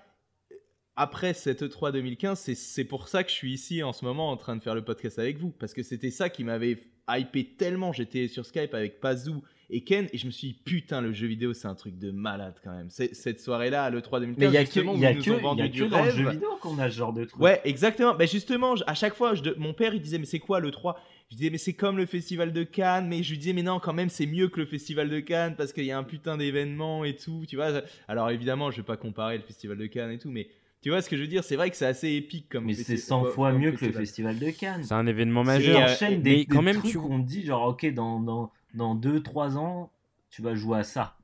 après 0.95 1.33
cette 1.33 1.69
3 1.69 1.91
2015, 1.91 2.40
c'est 2.40 2.83
pour 2.85 3.07
ça 3.07 3.23
que 3.23 3.30
je 3.30 3.35
suis 3.35 3.53
ici 3.53 3.83
en 3.83 3.93
ce 3.93 4.03
moment 4.03 4.30
en 4.30 4.38
train 4.38 4.56
de 4.56 4.61
faire 4.61 4.75
le 4.75 4.83
podcast 4.83 5.19
avec 5.19 5.38
vous. 5.38 5.51
Parce 5.51 5.73
que 5.73 5.83
c'était 5.83 6.11
ça 6.11 6.30
qui 6.30 6.43
m'avait 6.43 6.83
hypé 7.09 7.56
tellement. 7.57 7.93
J'étais 7.93 8.27
sur 8.27 8.45
Skype 8.45 8.73
avec 8.73 8.99
Pazou 8.99 9.41
et 9.72 9.83
Ken 9.83 10.07
et 10.11 10.17
je 10.17 10.25
me 10.25 10.31
suis 10.31 10.49
dit 10.49 10.53
putain 10.53 11.01
le 11.01 11.14
jeu 11.14 11.27
vidéo 11.27 11.53
c'est 11.53 11.67
un 11.67 11.75
truc 11.75 11.98
de 11.98 12.11
malade 12.11 12.56
quand 12.64 12.72
même 12.72 12.90
cette 12.90 13.40
soirée 13.40 13.69
là 13.69 13.90
le 13.90 14.01
3 14.01 14.19
2015 14.19 14.40
mais 14.41 14.48
il 14.48 14.53
y 14.53 14.57
a 14.57 14.65
que, 14.65 14.80
y 14.80 15.06
a 15.06 15.14
que, 15.14 15.19
y 15.19 15.61
a 15.61 15.69
que 15.69 15.90
dans 15.90 16.03
le 16.03 16.11
jeu 16.11 16.30
vidéo 16.30 16.49
qu'on 16.59 16.77
a 16.77 16.90
ce 16.90 16.98
genre 16.98 17.14
de 17.14 17.23
truc 17.23 17.41
ouais 17.41 17.61
exactement 17.64 18.14
mais 18.17 18.27
justement 18.27 18.75
à 18.85 18.93
chaque 18.93 19.15
fois 19.15 19.33
je, 19.33 19.43
mon 19.57 19.73
père 19.73 19.93
il 19.93 20.01
disait 20.01 20.17
mais 20.19 20.25
c'est 20.25 20.40
quoi 20.40 20.59
le 20.59 20.72
3 20.72 20.99
je 21.32 21.38
disais 21.38 21.50
mais 21.50 21.58
c'est 21.58 21.74
comme 21.74 21.98
le 21.98 22.06
festival 22.06 22.53
de 22.53 22.64
Cannes 22.64 23.08
mais 23.08 23.24
je 23.24 23.32
lui 23.32 23.38
disais 23.40 23.53
mais 23.53 23.64
non 23.64 23.80
quand 23.80 23.93
même 23.93 24.10
c'est 24.10 24.27
mieux 24.27 24.50
que 24.50 24.60
le 24.60 24.66
festival 24.66 25.10
de 25.10 25.19
Cannes 25.19 25.56
parce 25.56 25.74
qu'il 25.74 25.85
y 25.85 25.92
a 25.92 25.98
un 25.98 26.03
putain 26.03 26.38
d'événement 26.38 27.03
et 27.06 27.16
tout 27.16 27.45
tu 27.48 27.56
vois 27.56 27.82
alors 28.08 28.30
évidemment 28.30 28.69
je 28.69 28.77
vais 28.77 28.84
pas 28.85 28.98
comparer 28.98 29.38
le 29.38 29.43
festival 29.43 29.77
de 29.77 29.88
Cannes 29.88 30.11
et 30.11 30.19
tout 30.19 30.30
mais 30.30 30.50
tu 30.82 30.90
vois 30.90 31.01
ce 31.01 31.10
que 31.10 31.16
je 31.16 31.22
veux 31.22 31.27
dire 31.27 31.43
C'est 31.43 31.56
vrai 31.56 31.69
que 31.69 31.77
c'est 31.77 31.85
assez 31.85 32.10
épique 32.10 32.50
comme. 32.50 32.66
Mais 32.66 32.74
c'est 32.74 32.98
100 32.98 33.26
fois 33.26 33.51
mieux 33.51 33.72
que 33.72 33.85
le 33.85 33.92
festival 33.92 34.40
de 34.40 34.50
Cannes. 34.50 34.84
C'est 34.84 34.95
un 34.95 35.06
événement 35.06 35.43
majeur. 35.43 35.80
Enchaîne 35.80 36.24
des, 36.24 36.45
quand 36.45 36.64
même, 36.64 36.80
trucs 36.80 36.92
tu... 36.92 36.98
on 36.98 37.19
dit 37.19 37.45
genre 37.45 37.68
ok 37.68 37.93
dans 37.93 38.19
dans 38.19 38.51
dans 38.74 38.95
2-3 38.95 39.58
ans 39.58 39.92
tu 40.32 40.42
vas 40.42 40.56
jouer 40.56 40.80
à 40.80 40.84
ça. 40.84 41.18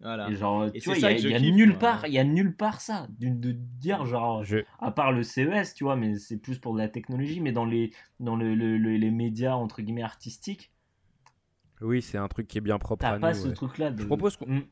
Voilà. 0.00 0.30
Et 0.30 0.34
genre, 0.34 0.70
tu 0.72 0.80
vois, 0.80 0.96
il 0.96 1.28
y 1.28 1.34
a, 1.34 1.40
nulle 1.40 1.76
part, 1.76 2.06
il 2.06 2.14
y 2.14 2.18
a 2.18 2.24
nulle 2.24 2.56
part 2.56 2.80
ça, 2.80 3.06
de, 3.18 3.52
dire 3.52 4.06
genre, 4.06 4.42
à 4.78 4.90
part 4.92 5.12
le 5.12 5.22
CES, 5.22 5.74
tu 5.74 5.84
vois, 5.84 5.96
mais 5.96 6.14
c'est 6.16 6.38
plus 6.38 6.58
pour 6.58 6.72
de 6.72 6.78
la 6.78 6.88
technologie, 6.88 7.40
mais 7.40 7.52
dans 7.52 7.66
les, 7.66 7.92
dans 8.18 8.36
le, 8.36 8.54
les 8.54 9.10
médias 9.10 9.54
entre 9.54 9.82
guillemets 9.82 10.02
artistiques. 10.02 10.72
Oui, 11.80 12.02
c'est 12.02 12.18
un 12.18 12.28
truc 12.28 12.48
qui 12.48 12.58
est 12.58 12.62
bien 12.62 12.78
propre 12.78 13.04
à 13.06 13.14
nous. 13.14 13.20
pas 13.20 13.34
ce 13.34 13.48
truc-là. 13.48 13.92
Je 13.96 14.04
propose 14.04 14.36
qu'on 14.36 14.46
mm. 14.46 14.64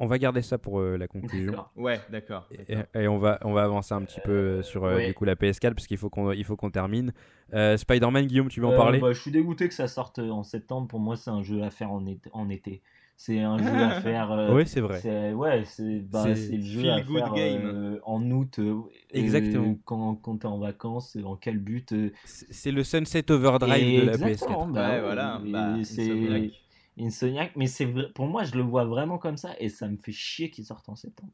on 0.00 0.06
va 0.06 0.18
garder 0.18 0.42
ça 0.42 0.58
pour 0.58 0.80
euh, 0.80 0.96
la 0.96 1.08
conclusion. 1.08 1.64
Ouais, 1.76 2.00
d'accord. 2.10 2.48
Et, 2.94 3.08
on 3.08 3.18
va 3.18 3.38
on 3.42 3.52
va 3.52 3.64
avancer 3.64 3.92
un 3.94 4.02
petit 4.02 4.20
peu 4.20 4.32
euh, 4.32 4.62
sur 4.62 4.84
euh, 4.84 5.06
du 5.06 5.14
coup 5.14 5.24
la 5.24 5.34
PS4 5.34 5.74
parce 5.74 5.86
qu'il 5.86 5.98
faut 5.98 6.08
qu'on 6.10 6.32
il 6.32 6.44
faut 6.44 6.56
qu'on 6.56 6.70
termine. 6.70 7.12
Spider-Man, 7.52 8.26
Guillaume, 8.26 8.48
tu 8.48 8.60
veux 8.60 8.66
en 8.66 8.76
parler? 8.76 8.98
bah, 8.98 9.12
Je 9.12 9.20
suis 9.20 9.30
dégoûté 9.30 9.68
que 9.68 9.74
ça 9.74 9.88
sorte 9.88 10.18
en 10.18 10.42
septembre. 10.42 10.88
Pour 10.88 11.00
moi, 11.00 11.16
c'est 11.16 11.30
un 11.30 11.42
jeu 11.42 11.62
à 11.62 11.70
faire 11.70 11.90
en, 11.90 12.04
en 12.32 12.48
été. 12.48 12.82
C'est 13.16 13.40
un 13.40 13.58
jeu 13.58 13.82
à 13.82 14.00
faire. 14.02 14.32
Euh, 14.32 14.54
oui, 14.54 14.66
c'est 14.66 14.80
vrai. 14.80 15.32
Ouais, 15.32 15.64
c'est 15.64 16.00
bah, 16.00 16.24
le 16.26 16.60
jeu 16.60 16.90
à 16.90 17.02
faire 17.02 17.32
euh, 17.36 17.98
en 18.04 18.22
août. 18.30 18.58
Euh, 18.58 18.80
Exactement. 19.12 19.76
quand 19.84 20.16
quand 20.16 20.38
tu 20.38 20.46
es 20.46 20.50
en 20.50 20.58
vacances, 20.58 21.16
en 21.24 21.36
quel 21.36 21.58
but 21.58 21.94
C'est 22.24 22.72
le 22.72 22.82
Sunset 22.82 23.30
Overdrive 23.30 24.00
de 24.00 24.06
la 24.06 24.16
PS4. 24.16 24.72
Bah, 24.72 24.90
ouais, 24.90 25.00
voilà. 25.00 25.40
Bah, 25.44 25.76
c'est 25.84 26.50
Insomniac. 26.98 27.52
Mais 27.56 27.66
pour 28.14 28.26
moi, 28.26 28.44
je 28.44 28.54
le 28.54 28.62
vois 28.62 28.84
vraiment 28.84 29.18
comme 29.18 29.36
ça 29.36 29.50
et 29.58 29.68
ça 29.68 29.88
me 29.88 29.96
fait 29.96 30.12
chier 30.12 30.50
qu'il 30.50 30.64
sorte 30.64 30.88
en 30.88 30.94
septembre. 30.94 31.32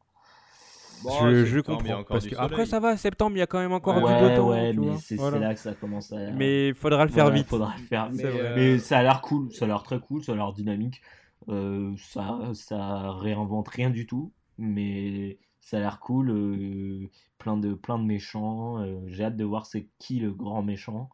je, 1.23 1.44
je 1.44 1.60
comprends. 1.60 2.02
Parce 2.05 2.26
que 2.26 2.34
après, 2.36 2.67
ça 2.67 2.81
va, 2.81 2.97
septembre, 2.97 3.36
il 3.36 3.41
y 3.41 3.42
a 3.42 3.47
quand 3.47 3.59
même 3.59 3.73
encore 3.73 3.94
du 3.94 4.00
beau 4.00 4.36
temps. 4.36 4.50
Ouais, 4.50 4.73
mais 4.73 4.97
c'est 4.99 5.17
là 5.17 5.55
que 5.55 5.60
ça 5.60 5.75
commence 5.75 6.12
à. 6.12 6.31
Mais 6.33 6.68
il 6.68 6.75
faudra 6.75 7.05
le 7.05 7.10
faire 7.10 7.31
vite. 7.31 7.49
Faudra 7.49 7.75
le 7.78 7.84
faire. 7.84 8.10
Mais, 8.12 8.25
mais 8.55 8.78
ça 8.78 8.99
a 8.99 9.02
l'air 9.02 9.20
cool, 9.23 9.50
ça 9.52 9.65
a 9.65 9.68
l'air 9.68 9.83
très 9.83 9.99
cool, 9.99 10.23
ça 10.23 10.33
a 10.33 10.36
l'air 10.36 10.52
dynamique. 10.52 11.00
Euh, 11.49 11.94
ça, 11.97 12.39
ça 12.55 13.12
réinvente 13.12 13.69
rien 13.69 13.91
du 13.91 14.07
tout, 14.07 14.33
mais 14.59 15.39
ça 15.60 15.78
a 15.78 15.81
l'air 15.81 16.01
cool. 16.01 16.31
Euh, 16.31 17.09
plein, 17.39 17.57
de, 17.57 17.75
plein 17.75 17.99
de 17.99 18.05
méchants. 18.05 18.83
Euh, 18.83 19.01
j'ai 19.07 19.25
hâte 19.25 19.36
de 19.36 19.44
voir 19.44 19.67
c'est 19.67 19.89
qui 19.99 20.20
le 20.20 20.33
grand 20.33 20.62
méchant. 20.62 21.09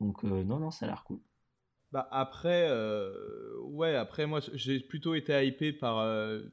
Donc, 0.00 0.24
non, 0.24 0.58
non, 0.58 0.70
ça 0.70 0.86
a 0.86 0.88
l'air 0.88 1.04
cool. 1.04 1.20
Bah 1.92 2.08
après, 2.10 2.70
ouais, 3.64 3.94
après 3.94 4.24
moi 4.24 4.40
j'ai 4.54 4.80
plutôt 4.80 5.14
été 5.14 5.46
hypé 5.46 5.74
par 5.74 5.96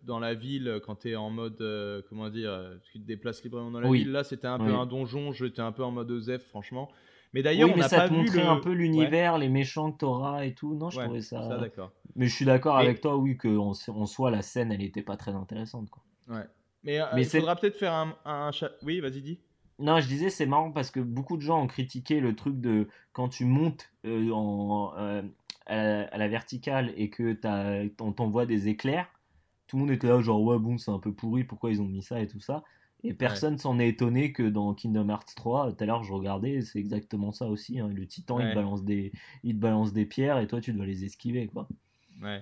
dans 0.04 0.20
la 0.20 0.34
ville 0.34 0.82
quand 0.86 0.98
tu 0.98 1.12
es 1.12 1.16
en 1.16 1.30
mode, 1.30 2.04
comment 2.10 2.30
dire, 2.30 2.78
tu 2.84 3.00
te 3.00 3.06
déplaces 3.06 3.42
librement 3.42 3.72
dans 3.72 3.80
la 3.80 3.90
ville. 3.90 4.12
Là 4.12 4.26
c'était 4.26 4.48
un 4.48 4.60
peu 4.60 4.74
un 4.74 4.86
donjon, 4.86 5.32
j'étais 5.32 5.62
un 5.62 5.72
peu 5.72 5.84
en 5.84 5.92
mode 5.92 6.12
OZEF 6.12 6.44
franchement. 6.44 6.92
Mais 7.34 7.44
d'ailleurs, 7.44 7.70
on 7.74 7.78
n'a 7.78 7.90
pas 7.90 8.08
vu 8.08 8.40
un 8.40 8.58
peu 8.58 8.72
l'univers, 8.72 9.38
les 9.38 9.50
méchants 9.50 9.90
de 9.90 9.98
Torah 9.98 10.46
et 10.46 10.54
tout. 10.54 10.76
Non, 10.76 10.90
je 10.90 11.00
trouvais 11.00 11.22
ça. 11.22 11.48
ça 11.48 11.58
d'accord. 11.58 11.92
Mais 12.16 12.26
je 12.26 12.36
suis 12.36 12.46
d'accord 12.46 12.78
avec 12.78 13.02
toi, 13.02 13.18
oui, 13.18 13.38
qu'en 13.38 13.74
en 13.88 14.06
soi, 14.06 14.32
la 14.32 14.42
scène, 14.42 14.72
elle 14.72 14.80
n'était 14.80 15.04
pas 15.04 15.16
très 15.16 15.32
intéressante. 15.32 15.90
Quoi. 15.90 16.04
Ouais. 16.28 16.46
Mais, 16.84 17.00
euh, 17.00 17.06
il 17.18 17.26
faudra 17.26 17.56
peut-être 17.56 17.78
faire 17.78 17.94
un, 17.94 18.16
un, 18.26 18.52
Oui, 18.84 19.00
vas-y, 19.00 19.22
dis. 19.22 19.40
Non, 19.80 20.00
je 20.00 20.08
disais, 20.08 20.30
c'est 20.30 20.46
marrant 20.46 20.72
parce 20.72 20.92
que 20.92 21.00
beaucoup 21.00 21.38
de 21.38 21.42
gens 21.42 21.62
ont 21.62 21.68
critiqué 21.68 22.20
le 22.20 22.36
truc 22.36 22.60
de 22.60 22.88
quand 23.14 23.30
tu 23.30 23.46
montes 23.46 23.90
euh, 24.06 24.30
en, 24.32 24.94
euh, 24.98 25.22
à, 25.68 26.18
la, 26.18 26.28
verticale 26.28 26.94
et 26.98 27.10
que 27.10 27.38
on 28.02 28.12
t'envoie 28.12 28.46
des 28.46 28.68
éclairs. 28.68 29.08
Tout 29.68 29.78
le 29.78 29.82
monde 29.82 29.92
était 29.92 30.08
là, 30.08 30.20
genre, 30.20 30.42
ouais, 30.42 30.58
bon, 30.58 30.78
c'est 30.78 30.92
un 30.92 31.00
peu 31.00 31.14
pourri, 31.14 31.44
pourquoi 31.44 31.72
ils 31.72 31.82
ont 31.82 31.86
mis 31.86 32.02
ça 32.02 32.20
et 32.20 32.28
tout 32.28 32.40
ça. 32.40 32.64
Et 33.04 33.14
personne 33.14 33.58
s'en 33.58 33.80
est 33.80 33.88
étonné 33.88 34.34
que 34.34 34.44
dans 34.44 34.74
Kingdom 34.74 35.10
Hearts 35.10 35.34
3, 35.36 35.72
tout 35.72 35.84
à 35.84 35.86
l'heure 35.86 36.04
je 36.04 36.12
regardais, 36.12 36.62
c'est 36.62 36.80
exactement 36.80 37.32
ça 37.32 37.48
aussi. 37.48 37.80
Hein. 37.80 37.90
Le 37.94 38.06
titan 38.06 38.40
il, 38.40 38.50
te 38.50 38.56
balance 38.56 38.84
des, 38.84 39.14
il 39.44 39.56
te 39.56 39.60
balance 39.60 39.94
des 39.94 40.06
pierres 40.06 40.38
et 40.40 40.48
toi 40.48 40.60
tu 40.60 40.74
dois 40.74 40.86
les 40.86 41.06
esquiver. 41.06 41.48
quoi. 41.48 41.68
Ouais. 42.22 42.42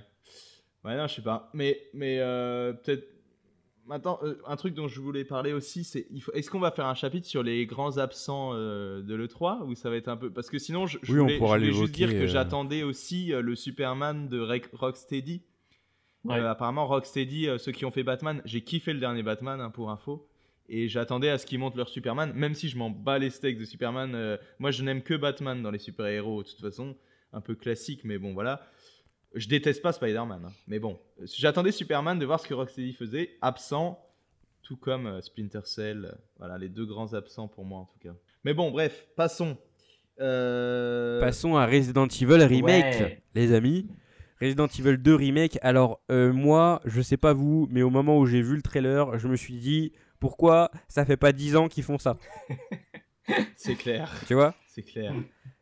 Ouais, 0.84 0.96
non, 0.96 1.08
je 1.08 1.16
sais 1.16 1.22
pas. 1.22 1.50
Mais, 1.54 1.82
mais 1.94 2.20
euh, 2.20 2.74
peut-être. 2.74 3.16
Maintenant, 3.86 4.20
euh, 4.22 4.36
un 4.46 4.58
truc 4.58 4.74
dont 4.74 4.90
je 4.90 5.00
voulais 5.00 5.24
parler 5.24 5.54
aussi, 5.54 5.86
c'est 5.86 6.08
est-ce 6.34 6.50
qu'on 6.50 6.60
va 6.60 6.72
faire 6.72 6.88
un 6.88 6.94
chapitre 6.94 7.26
sur 7.26 7.42
les 7.42 7.66
grands 7.66 7.98
absents 8.00 8.52
euh, 8.54 9.02
de 9.02 9.16
l'E3 9.16 9.64
ou 9.64 9.76
ça 9.76 9.90
va 9.90 9.96
être 9.96 10.10
un 10.10 10.18
peu. 10.18 10.30
Parce 10.30 10.50
que 10.50 10.60
sinon, 10.60 10.88
je, 10.88 10.98
voulais, 11.04 11.72
juste 11.72 11.94
dire 11.94 12.10
que 12.10 12.28
j'attendais 12.28 12.84
aussi 12.84 13.28
le 13.28 13.56
Superman 13.56 14.28
de 14.28 14.46
Rocksteady. 14.74 15.42
apparemment, 16.30 16.86
Rocksteady, 16.86 17.48
ceux 17.60 17.72
qui 17.72 17.86
ont 17.86 17.92
fait 17.92 18.04
Batman, 18.04 18.42
j'ai 18.44 18.62
kiffé 18.62 18.92
le 18.92 19.00
dernier 19.00 19.24
Batman 19.24 19.62
hein, 19.62 19.70
pour 19.70 19.90
info. 19.90 20.28
Et 20.70 20.90
j'attendais 20.90 21.30
à 21.30 21.38
ce 21.38 21.46
qu'ils 21.46 21.60
montent 21.60 21.76
leur 21.76 21.88
Superman, 21.88 22.34
même 22.34 22.54
si 22.54 22.68
je 22.68 22.78
m'en 22.78 22.90
bats 22.90 23.20
les 23.20 23.30
steaks 23.30 23.58
de 23.58 23.66
Superman. 23.66 24.14
Euh, 24.16 24.38
moi, 24.60 24.72
je 24.72 24.84
n'aime 24.84 25.02
que 25.02 25.14
Batman 25.14 25.62
dans 25.62 25.72
les 25.72 25.80
super-héros, 25.80 26.44
de 26.44 26.50
toute 26.50 26.60
façon. 26.60 26.96
Un 27.32 27.42
peu 27.42 27.56
classique, 27.56 28.02
mais 28.04 28.18
bon, 28.18 28.34
voilà. 28.34 28.62
Je 29.34 29.48
déteste 29.48 29.82
pas 29.82 29.94
Spider-Man. 29.94 30.46
Hein. 30.46 30.52
Mais 30.68 30.80
bon, 30.80 31.00
j'attendais 31.24 31.72
Superman 31.72 32.20
de 32.20 32.26
voir 32.26 32.40
ce 32.40 32.48
que 32.48 32.54
Rocksteady 32.54 32.94
faisait. 32.94 33.38
Absent, 33.42 34.00
tout 34.62 34.78
comme 34.78 35.08
euh, 35.08 35.22
Splinter 35.22 35.62
Cell. 35.64 36.18
voilà, 36.38 36.58
les 36.58 36.70
deux 36.70 36.86
grands 36.86 37.14
absents 37.14 37.48
pour 37.48 37.64
moi, 37.64 37.80
en 37.80 37.86
tout 37.86 38.00
cas. 38.00 38.16
Mais 38.44 38.54
bon, 38.54 38.72
bref, 38.72 39.08
passons. 39.16 39.58
Euh, 40.20 41.20
passons 41.22 41.56
à 41.56 41.66
Resident 41.66 42.08
Evil 42.08 42.44
Remake, 42.44 43.22
les 43.36 43.54
amis. 43.54 43.88
Resident 44.42 44.68
Evil 44.68 44.98
2 44.98 45.16
Remake. 45.16 45.60
Alors, 45.62 46.02
moi, 46.10 46.82
je 46.86 47.02
sais 47.02 47.18
pas 47.18 47.34
vous, 47.34 47.68
mais 47.72 47.84
au 47.84 47.90
moment 47.90 48.20
où 48.20 48.26
j'ai 48.26 48.42
vu 48.42 48.56
le 48.56 48.62
trailer, 48.62 49.18
je 49.18 49.28
me 49.28 49.36
suis 49.36 49.56
dit 49.56 49.94
pourquoi 50.20 50.72
ça 50.88 51.06
fait 51.06 51.18
pas 51.18 51.32
10 51.32 51.56
ans 51.56 51.68
qu'ils 51.68 51.84
font 51.84 51.98
ça 51.98 52.18
C'est 53.56 53.76
clair. 53.76 54.14
Tu 54.28 54.34
vois 54.34 54.56
C'est 54.68 54.84
clair. 54.84 55.14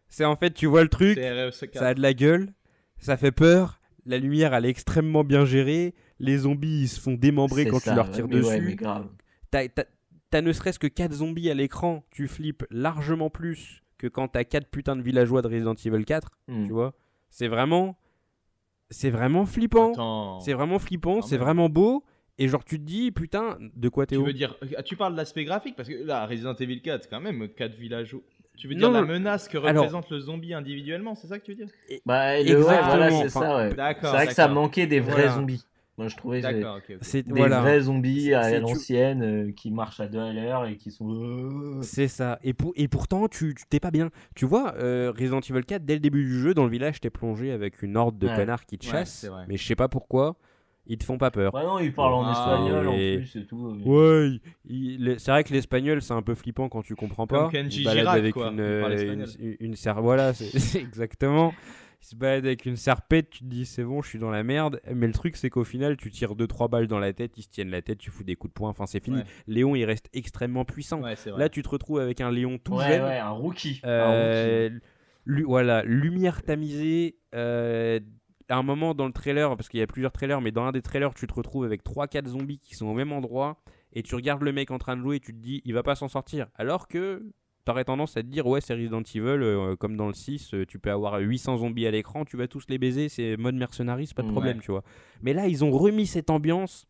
C'est 0.07 0.25
en 0.25 0.35
fait, 0.35 0.51
tu 0.51 0.65
vois 0.65 0.83
le 0.83 0.89
truc, 0.89 1.17
e 1.17 1.51
ça 1.51 1.87
a 1.87 1.93
de 1.93 2.01
la 2.01 2.13
gueule, 2.13 2.53
ça 2.97 3.17
fait 3.17 3.31
peur, 3.31 3.81
la 4.05 4.17
lumière 4.17 4.53
elle 4.53 4.65
est 4.65 4.69
extrêmement 4.69 5.23
bien 5.23 5.45
gérée, 5.45 5.93
les 6.19 6.39
zombies 6.39 6.83
ils 6.83 6.87
se 6.87 7.01
font 7.01 7.13
démembrer 7.13 7.65
quand 7.65 7.81
tu 7.81 7.93
leur 7.93 8.09
tires 8.11 8.27
dessus. 8.27 8.77
t'as 9.51 10.41
ne 10.41 10.51
serait-ce 10.51 10.79
que 10.79 10.87
4 10.87 11.13
zombies 11.13 11.49
à 11.49 11.53
l'écran, 11.53 12.03
tu 12.11 12.27
flippes 12.27 12.65
largement 12.69 13.29
plus 13.29 13.83
que 13.97 14.07
quand 14.07 14.29
t'as 14.29 14.43
4 14.43 14.67
putains 14.67 14.95
de 14.95 15.01
villageois 15.01 15.41
de 15.41 15.47
Resident 15.47 15.73
Evil 15.73 16.05
4, 16.05 16.29
hmm. 16.47 16.65
tu 16.67 16.73
vois. 16.73 16.93
C'est 17.29 17.47
vraiment 17.47 17.97
c'est 18.89 19.09
vraiment 19.09 19.45
flippant. 19.45 20.39
C'est 20.39 20.53
vraiment 20.53 20.79
flippant, 20.79 21.21
c'est 21.21 21.37
vraiment 21.37 21.69
beau 21.69 22.03
Et 22.37 22.47
genre, 22.47 22.65
tu 22.65 22.79
te 22.79 22.83
dis, 22.83 23.11
putain, 23.11 23.57
de 23.59 23.89
quoi 23.89 24.05
Théo 24.05 24.21
Tu 24.21 24.27
veux 24.27 24.33
dire, 24.33 24.57
ah, 24.77 24.83
tu 24.83 24.95
parles 24.95 25.13
de 25.13 25.17
l'aspect 25.17 25.45
graphique 25.45 25.75
Parce 25.75 25.87
que 25.87 26.03
là, 26.03 26.25
Resident 26.25 26.53
Evil 26.55 26.81
4, 26.81 27.09
quand 27.09 27.21
même, 27.21 27.47
4 27.47 27.75
villages. 27.75 28.15
Tu 28.57 28.67
veux 28.67 28.75
dire 28.75 28.91
la 28.91 29.01
menace 29.01 29.47
que 29.47 29.57
représente 29.57 30.09
le 30.09 30.19
zombie 30.19 30.53
individuellement, 30.53 31.15
c'est 31.15 31.27
ça 31.27 31.39
que 31.39 31.45
tu 31.45 31.51
veux 31.51 31.57
dire? 31.57 31.67
Bah, 32.05 32.41
le, 32.41 32.57
ouais, 32.57 32.61
voilà, 32.61 33.11
c'est 33.11 33.29
ça, 33.29 33.57
ouais. 33.57 33.69
C'est 33.69 34.07
vrai 34.07 34.27
que 34.27 34.33
ça 34.33 34.47
manquait 34.47 34.87
des 34.87 34.99
vrais 34.99 35.29
zombies. 35.29 35.65
Moi, 35.97 36.09
je 36.09 36.17
trouvais 36.17 36.41
c'est 36.99 37.25
des 37.25 37.47
vrais 37.47 37.79
zombies 37.81 38.33
à 38.33 38.59
l'ancienne 38.59 39.21
euh, 39.21 39.51
qui 39.53 39.71
marchent 39.71 40.01
à 40.01 40.07
deux 40.09 40.19
à 40.19 40.33
l'heure 40.33 40.65
et 40.65 40.75
qui 40.75 40.91
sont. 40.91 41.09
Euh. 41.09 41.81
C'est 41.83 42.09
ça. 42.09 42.37
Et, 42.43 42.53
pour, 42.53 42.73
et 42.75 42.89
pourtant, 42.89 43.29
tu 43.29 43.55
t'es 43.69 43.79
pas 43.79 43.91
bien. 43.91 44.09
Tu 44.35 44.45
vois, 44.45 44.75
euh, 44.75 45.13
Resident 45.17 45.39
Evil 45.39 45.63
4, 45.63 45.85
dès 45.85 45.93
le 45.93 46.01
début 46.01 46.25
du 46.25 46.41
jeu, 46.41 46.53
dans 46.53 46.65
le 46.65 46.69
village, 46.69 46.99
t'es 46.99 47.09
plongé 47.09 47.51
avec 47.51 47.81
une 47.81 47.95
horde 47.95 48.17
de 48.17 48.27
canards 48.27 48.65
qui 48.65 48.77
te 48.77 48.85
chassent. 48.85 49.25
mais 49.47 49.55
je 49.55 49.65
sais 49.65 49.75
pas 49.75 49.87
pourquoi. 49.87 50.35
Ils 50.87 50.97
te 50.97 51.03
font 51.03 51.17
pas 51.17 51.31
peur. 51.31 51.51
Bah 51.51 51.63
non, 51.63 51.79
ils 51.79 51.93
parlent 51.93 52.13
en 52.13 52.31
espagnol 52.31 52.87
en 52.87 52.93
plus 52.93 53.35
et 53.35 53.45
tout. 53.45 53.77
Ouais, 53.85 54.39
c'est 55.17 55.31
vrai 55.31 55.43
que 55.43 55.53
l'espagnol 55.53 56.01
c'est 56.01 56.13
un 56.13 56.21
peu 56.21 56.35
flippant 56.35 56.69
quand 56.69 56.81
tu 56.83 56.95
comprends 56.95 57.27
pas. 57.27 57.43
Comme 57.43 57.51
Kenji 57.51 57.87
avec 57.87 58.35
une, 58.35 58.59
une, 58.59 59.25
une, 59.39 59.75
une, 59.75 59.75
Voilà, 59.97 60.33
c'est 60.33 60.79
exactement 60.79 61.53
il 62.05 62.09
se 62.09 62.15
balade 62.15 62.45
avec 62.45 62.65
une 62.65 62.75
serpette, 62.75 63.31
tu 63.31 63.39
te 63.39 63.45
dis 63.45 63.65
c'est 63.65 63.83
bon, 63.83 64.01
je 64.01 64.09
suis 64.09 64.19
dans 64.19 64.29
la 64.29 64.43
merde. 64.43 64.79
Mais 64.93 65.07
le 65.07 65.13
truc, 65.13 65.35
c'est 65.35 65.49
qu'au 65.49 65.63
final, 65.63 65.97
tu 65.97 66.11
tires 66.11 66.35
2-3 66.35 66.69
balles 66.69 66.87
dans 66.87 66.99
la 66.99 67.13
tête, 67.13 67.31
ils 67.37 67.43
se 67.43 67.49
tiennent 67.49 67.71
la 67.71 67.81
tête, 67.81 67.97
tu 67.97 68.11
fous 68.11 68.23
des 68.23 68.35
coups 68.35 68.53
de 68.53 68.53
poing, 68.53 68.69
enfin 68.69 68.85
c'est 68.85 69.03
fini. 69.03 69.21
Léon, 69.47 69.75
il 69.75 69.85
reste 69.85 70.09
extrêmement 70.13 70.65
puissant. 70.65 71.01
Là, 71.37 71.49
tu 71.49 71.63
te 71.63 71.69
retrouves 71.69 71.99
avec 71.99 72.21
un 72.21 72.31
Léon 72.31 72.57
tout 72.57 72.79
jeune. 72.79 73.03
Ouais, 73.03 73.17
un 73.17 73.29
rookie. 73.29 73.81
Euh, 73.85 74.69
voilà, 75.25 75.83
lumière 75.83 76.43
tamisée. 76.43 77.17
Euh, 77.33 77.99
à 78.49 78.57
un 78.57 78.63
moment 78.63 78.93
dans 78.93 79.07
le 79.07 79.13
trailer, 79.13 79.55
parce 79.55 79.69
qu'il 79.69 79.79
y 79.79 79.83
a 79.83 79.87
plusieurs 79.87 80.11
trailers, 80.11 80.41
mais 80.41 80.51
dans 80.51 80.63
un 80.63 80.71
des 80.71 80.81
trailers, 80.81 81.13
tu 81.13 81.27
te 81.27 81.33
retrouves 81.33 81.65
avec 81.65 81.83
3-4 81.83 82.27
zombies 82.27 82.59
qui 82.59 82.75
sont 82.75 82.87
au 82.87 82.93
même 82.93 83.11
endroit. 83.11 83.57
Et 83.93 84.03
tu 84.03 84.15
regardes 84.15 84.43
le 84.43 84.51
mec 84.51 84.71
en 84.71 84.77
train 84.77 84.97
de 84.97 85.01
jouer 85.01 85.17
et 85.17 85.19
tu 85.19 85.33
te 85.33 85.39
dis, 85.39 85.61
il 85.63 85.73
va 85.73 85.81
pas 85.81 85.95
s'en 85.95 86.09
sortir. 86.09 86.47
Alors 86.55 86.87
que 86.87 87.23
t'aurais 87.65 87.83
tendance 87.83 88.15
à 88.15 88.21
te 88.21 88.27
dire 88.27 88.45
ouais 88.45 88.61
c'est 88.61 88.75
Resident 88.75 89.01
Evil 89.01 89.41
euh, 89.41 89.75
comme 89.75 89.97
dans 89.97 90.07
le 90.07 90.13
6 90.13 90.53
euh, 90.53 90.65
tu 90.67 90.77
peux 90.77 90.91
avoir 90.91 91.19
800 91.19 91.57
zombies 91.57 91.87
à 91.87 91.91
l'écran 91.91 92.23
tu 92.23 92.37
vas 92.37 92.47
tous 92.47 92.65
les 92.69 92.77
baiser 92.77 93.09
c'est 93.09 93.37
mode 93.37 93.55
mercenaries 93.55 94.11
pas 94.15 94.21
de 94.21 94.29
problème 94.29 94.59
tu 94.61 94.71
vois. 94.71 94.83
Mais 95.23 95.33
là 95.33 95.47
ils 95.47 95.65
ont 95.65 95.71
remis 95.71 96.05
cette 96.05 96.29
ambiance. 96.29 96.87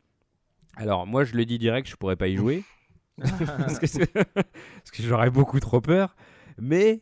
Alors 0.76 1.08
moi 1.08 1.24
je 1.24 1.36
le 1.36 1.46
dis 1.46 1.58
direct 1.58 1.88
je 1.88 1.96
pourrais 1.96 2.18
pas 2.18 2.28
y 2.28 2.36
jouer. 2.36 2.64
Parce 3.18 3.80
que, 3.80 4.06
que 4.06 5.04
j'aurais 5.04 5.30
beaucoup 5.30 5.62
trop 5.62 5.80
peur. 5.80 6.16
Mais 6.60 7.02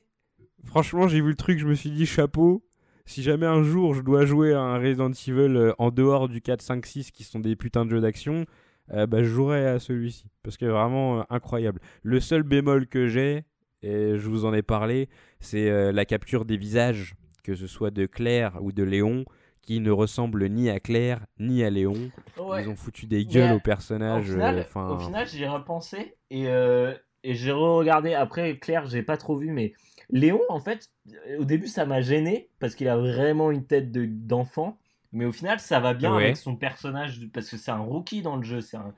franchement 0.64 1.08
j'ai 1.08 1.22
vu 1.22 1.30
le 1.30 1.36
truc 1.36 1.58
je 1.58 1.66
me 1.66 1.74
suis 1.74 1.90
dit 1.90 2.06
chapeau 2.06 2.64
si 3.06 3.24
jamais 3.24 3.46
un 3.46 3.64
jour 3.64 3.94
je 3.94 4.02
dois 4.02 4.26
jouer 4.26 4.54
à 4.54 4.62
un 4.62 4.78
Resident 4.78 5.12
Evil 5.12 5.56
euh, 5.56 5.74
en 5.78 5.92
dehors 5.92 6.30
du 6.30 6.42
4, 6.42 6.62
5, 6.62 6.86
6 6.86 7.12
qui 7.12 7.24
sont 7.24 7.40
des 7.40 7.56
putains 7.56 7.86
de 7.86 7.92
jeux 7.92 8.02
d'action 8.02 8.46
bah, 8.90 9.24
je 9.24 9.30
jouerai 9.30 9.66
à 9.66 9.80
celui-ci 9.80 10.26
parce 10.44 10.58
que 10.58 10.66
vraiment 10.66 11.26
incroyable. 11.32 11.80
Le 12.04 12.20
seul 12.20 12.44
bémol 12.44 12.86
que 12.86 13.08
j'ai, 13.08 13.46
et 13.84 14.18
je 14.18 14.30
vous 14.30 14.46
en 14.46 14.54
ai 14.54 14.62
parlé, 14.62 15.10
c'est 15.40 15.70
euh, 15.70 15.92
la 15.92 16.06
capture 16.06 16.46
des 16.46 16.58
visages, 16.58 17.16
que 17.44 17.54
ce 17.54 17.68
soit 17.68 17.92
de 17.92 18.06
Claire 18.06 18.58
ou 18.62 18.72
de 18.72 18.82
Léon, 18.82 19.26
qui 19.62 19.80
ne 19.82 19.92
ressemblent 19.92 20.48
ni 20.48 20.70
à 20.70 20.80
Claire 20.80 21.26
ni 21.38 21.64
à 21.64 21.70
Léon. 21.70 22.10
Ils 22.38 22.70
ont 22.70 22.76
foutu 22.76 23.06
des 23.06 23.26
gueules 23.26 23.54
aux 23.54 23.60
personnages. 23.60 24.30
Au 24.30 24.34
final, 24.34 24.66
euh, 24.76 24.90
au 24.90 25.00
final 25.00 25.28
j'y 25.28 25.46
repensé 25.46 26.16
et, 26.30 26.48
euh, 26.48 26.94
et 27.24 27.34
j'ai 27.34 27.52
re-regardé. 27.52 28.14
Après, 28.14 28.58
Claire, 28.58 28.88
j'ai 28.88 29.04
pas 29.04 29.18
trop 29.18 29.38
vu, 29.38 29.52
mais 29.52 29.74
Léon, 30.10 30.42
en 30.50 30.60
fait, 30.60 30.92
au 31.40 31.46
début, 31.46 31.68
ça 31.68 31.86
m'a 31.86 32.02
gêné 32.02 32.50
parce 32.60 32.76
qu'il 32.76 32.88
a 32.88 32.98
vraiment 32.98 33.52
une 33.52 33.66
tête 33.66 33.92
d'enfant. 33.92 34.78
Mais 35.12 35.26
au 35.26 35.32
final, 35.32 35.60
ça 35.60 35.80
va 35.80 35.94
bien 35.94 36.16
avec 36.16 36.38
son 36.38 36.56
personnage 36.56 37.22
parce 37.34 37.50
que 37.50 37.58
c'est 37.58 37.72
un 37.72 37.80
rookie 37.80 38.24
dans 38.24 38.36
le 38.36 38.44
jeu. 38.44 38.62
C'est 38.62 38.78
un, 38.78 38.94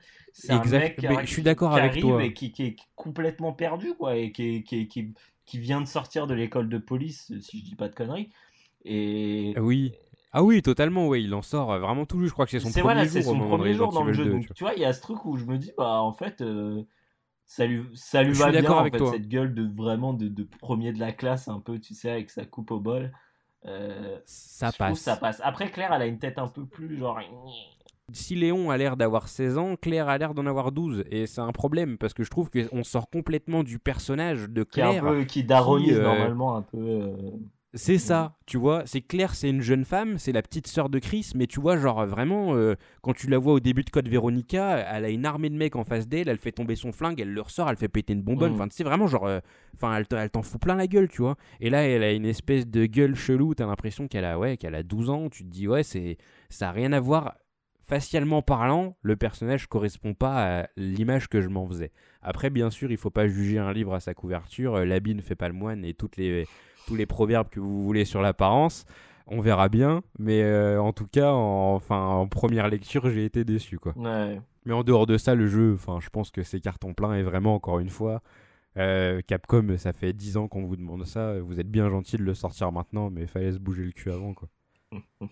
un 0.48 0.64
mec 0.64 0.96
qui, 0.96 1.06
je 1.06 1.26
suis 1.26 1.42
d'accord 1.42 1.74
avec 1.74 1.90
arrive 1.90 2.02
toi. 2.02 2.24
et 2.24 2.32
qui, 2.32 2.52
qui, 2.52 2.62
est 2.64 2.76
complètement 2.94 3.52
perdu, 3.52 3.92
quoi, 3.94 4.16
et 4.16 4.32
qui, 4.32 4.64
qui, 4.64 4.88
qui, 4.88 5.12
qui 5.44 5.58
vient 5.58 5.82
de 5.82 5.86
sortir 5.86 6.26
de 6.26 6.32
l'école 6.32 6.70
de 6.70 6.78
police, 6.78 7.32
si 7.40 7.58
je 7.58 7.64
dis 7.64 7.74
pas 7.74 7.88
de 7.88 7.94
conneries. 7.94 8.30
Et 8.86 9.54
oui. 9.58 9.92
Ah 10.32 10.42
oui, 10.42 10.60
totalement, 10.60 11.08
ouais, 11.08 11.22
il 11.22 11.34
en 11.34 11.42
sort 11.42 11.78
vraiment 11.78 12.04
tout. 12.04 12.24
Je 12.26 12.32
crois 12.32 12.44
que 12.44 12.50
c'est 12.50 12.60
son 12.60 12.70
premier 12.70 12.82
voilà, 12.82 13.04
jour, 13.04 13.22
son 13.22 13.38
premier 13.38 13.74
jour 13.74 13.92
dans 13.92 14.04
le 14.04 14.12
jeu. 14.12 14.26
Donc, 14.26 14.52
tu 14.54 14.64
vois, 14.64 14.74
il 14.74 14.80
y 14.80 14.84
a 14.84 14.92
ce 14.92 15.00
truc 15.00 15.24
où 15.24 15.36
je 15.36 15.44
me 15.44 15.56
dis, 15.58 15.72
bah 15.76 16.00
en 16.00 16.12
fait, 16.12 16.40
euh, 16.40 16.82
ça 17.46 17.64
lui, 17.64 17.84
ça 17.94 18.22
lui 18.22 18.32
va 18.32 18.50
bien, 18.50 18.70
en 18.70 18.84
fait, 18.84 19.06
cette 19.06 19.28
gueule 19.28 19.54
de 19.54 19.66
vraiment 19.74 20.12
de, 20.12 20.28
de, 20.28 20.42
premier 20.42 20.92
de 20.92 20.98
la 20.98 21.12
classe, 21.12 21.48
un 21.48 21.60
peu, 21.60 21.78
tu 21.78 21.94
sais, 21.94 22.10
avec 22.10 22.30
sa 22.30 22.44
coupe 22.44 22.72
au 22.72 22.80
bol. 22.80 23.12
Euh, 23.64 24.18
ça 24.26 24.72
passe. 24.72 24.98
ça 24.98 25.16
passe. 25.16 25.40
Après, 25.42 25.70
Claire, 25.70 25.92
elle 25.92 26.02
a 26.02 26.06
une 26.06 26.18
tête 26.18 26.38
un 26.38 26.48
peu 26.48 26.66
plus 26.66 26.98
genre. 26.98 27.20
Si 28.12 28.36
Léon 28.36 28.70
a 28.70 28.76
l'air 28.76 28.96
d'avoir 28.96 29.28
16 29.28 29.58
ans, 29.58 29.76
Claire 29.76 30.08
a 30.08 30.18
l'air 30.18 30.34
d'en 30.34 30.46
avoir 30.46 30.70
12. 30.70 31.04
Et 31.10 31.26
c'est 31.26 31.40
un 31.40 31.52
problème 31.52 31.98
parce 31.98 32.14
que 32.14 32.22
je 32.22 32.30
trouve 32.30 32.50
qu'on 32.50 32.84
sort 32.84 33.10
complètement 33.10 33.64
du 33.64 33.78
personnage 33.78 34.48
de 34.48 34.62
Claire. 34.62 34.90
Qui, 34.90 34.98
un 34.98 35.02
peu, 35.02 35.24
qui 35.24 35.44
daronise 35.44 35.98
euh, 35.98 36.02
normalement 36.02 36.56
un 36.56 36.62
peu. 36.62 36.78
Euh, 36.78 37.16
c'est 37.76 37.98
ça, 37.98 38.36
tu 38.46 38.56
vois. 38.56 38.84
C'est 38.86 39.02
Claire, 39.02 39.34
c'est 39.34 39.50
une 39.50 39.60
jeune 39.60 39.84
femme, 39.84 40.16
c'est 40.16 40.32
la 40.32 40.40
petite 40.40 40.66
sœur 40.66 40.88
de 40.88 40.98
Chris, 40.98 41.32
mais 41.34 41.46
tu 41.46 41.60
vois, 41.60 41.76
genre 41.76 42.06
vraiment, 42.06 42.54
euh, 42.56 42.74
quand 43.02 43.12
tu 43.12 43.28
la 43.28 43.36
vois 43.36 43.52
au 43.52 43.60
début 43.60 43.84
de 43.84 43.90
Code 43.90 44.08
Veronica, 44.08 44.78
elle 44.78 45.04
a 45.04 45.10
une 45.10 45.26
armée 45.26 45.50
de 45.50 45.56
mecs 45.56 45.76
en 45.76 45.84
face 45.84 46.08
d'elle, 46.08 46.28
elle 46.28 46.38
fait 46.38 46.52
tomber 46.52 46.74
son 46.74 46.90
flingue, 46.90 47.20
elle 47.20 47.32
le 47.32 47.40
ressort, 47.42 47.68
elle 47.68 47.76
fait 47.76 47.88
péter 47.88 48.14
une 48.14 48.22
bonbonne. 48.22 48.52
Mm. 48.52 48.54
Enfin, 48.54 48.68
tu 48.68 48.76
sais, 48.76 48.84
vraiment, 48.84 49.06
genre, 49.06 49.26
euh, 49.26 49.40
enfin, 49.74 49.94
elle 49.94 50.30
t'en 50.30 50.42
fout 50.42 50.60
plein 50.60 50.74
la 50.74 50.86
gueule, 50.86 51.08
tu 51.08 51.20
vois. 51.20 51.36
Et 51.60 51.68
là, 51.68 51.82
elle 51.82 52.02
a 52.02 52.12
une 52.12 52.24
espèce 52.24 52.66
de 52.66 52.86
gueule 52.86 53.14
chelou, 53.14 53.54
t'as 53.54 53.66
l'impression 53.66 54.08
qu'elle 54.08 54.24
a, 54.24 54.38
ouais, 54.38 54.56
qu'elle 54.56 54.74
a 54.74 54.82
12 54.82 55.10
ans, 55.10 55.28
tu 55.28 55.44
te 55.44 55.50
dis, 55.50 55.68
ouais, 55.68 55.82
c'est, 55.82 56.16
ça 56.48 56.70
a 56.70 56.72
rien 56.72 56.92
à 56.92 57.00
voir. 57.00 57.34
Facialement 57.82 58.42
parlant, 58.42 58.96
le 59.02 59.14
personnage 59.16 59.68
correspond 59.68 60.14
pas 60.14 60.60
à 60.60 60.68
l'image 60.76 61.28
que 61.28 61.40
je 61.40 61.48
m'en 61.48 61.68
faisais. 61.68 61.92
Après, 62.22 62.50
bien 62.50 62.70
sûr, 62.70 62.90
il 62.90 62.96
faut 62.96 63.10
pas 63.10 63.28
juger 63.28 63.58
un 63.58 63.72
livre 63.72 63.94
à 63.94 64.00
sa 64.00 64.14
couverture. 64.14 64.76
Euh, 64.76 64.84
l'habit 64.84 65.14
ne 65.14 65.20
fait 65.20 65.36
pas 65.36 65.46
le 65.46 65.54
moine 65.54 65.84
et 65.84 65.94
toutes 65.94 66.16
les 66.16 66.46
tous 66.86 66.96
les 66.96 67.06
proverbes 67.06 67.48
que 67.48 67.60
vous 67.60 67.84
voulez 67.84 68.04
sur 68.04 68.22
l'apparence. 68.22 68.84
On 69.28 69.40
verra 69.40 69.68
bien, 69.68 70.02
mais 70.18 70.42
euh, 70.42 70.80
en 70.80 70.92
tout 70.92 71.06
cas, 71.06 71.32
en, 71.32 71.74
enfin, 71.74 72.00
en 72.00 72.28
première 72.28 72.68
lecture, 72.68 73.10
j'ai 73.10 73.24
été 73.24 73.44
déçu. 73.44 73.78
Quoi. 73.78 73.94
Mais 74.64 74.72
en 74.72 74.84
dehors 74.84 75.06
de 75.06 75.18
ça, 75.18 75.34
le 75.34 75.48
jeu, 75.48 75.74
enfin, 75.74 75.98
je 76.00 76.10
pense 76.10 76.30
que 76.30 76.42
c'est 76.42 76.60
carton 76.60 76.94
plein 76.94 77.14
et 77.14 77.22
vraiment, 77.22 77.54
encore 77.54 77.80
une 77.80 77.88
fois, 77.88 78.22
euh, 78.76 79.20
Capcom, 79.26 79.76
ça 79.78 79.92
fait 79.92 80.12
10 80.12 80.36
ans 80.36 80.48
qu'on 80.48 80.64
vous 80.64 80.76
demande 80.76 81.04
ça. 81.06 81.40
Vous 81.40 81.58
êtes 81.58 81.70
bien 81.70 81.88
gentil 81.88 82.16
de 82.16 82.22
le 82.22 82.34
sortir 82.34 82.70
maintenant, 82.70 83.10
mais 83.10 83.22
il 83.22 83.26
fallait 83.26 83.52
se 83.52 83.58
bouger 83.58 83.84
le 83.84 83.92
cul 83.92 84.10
avant. 84.10 84.34
Quoi. 84.34 84.48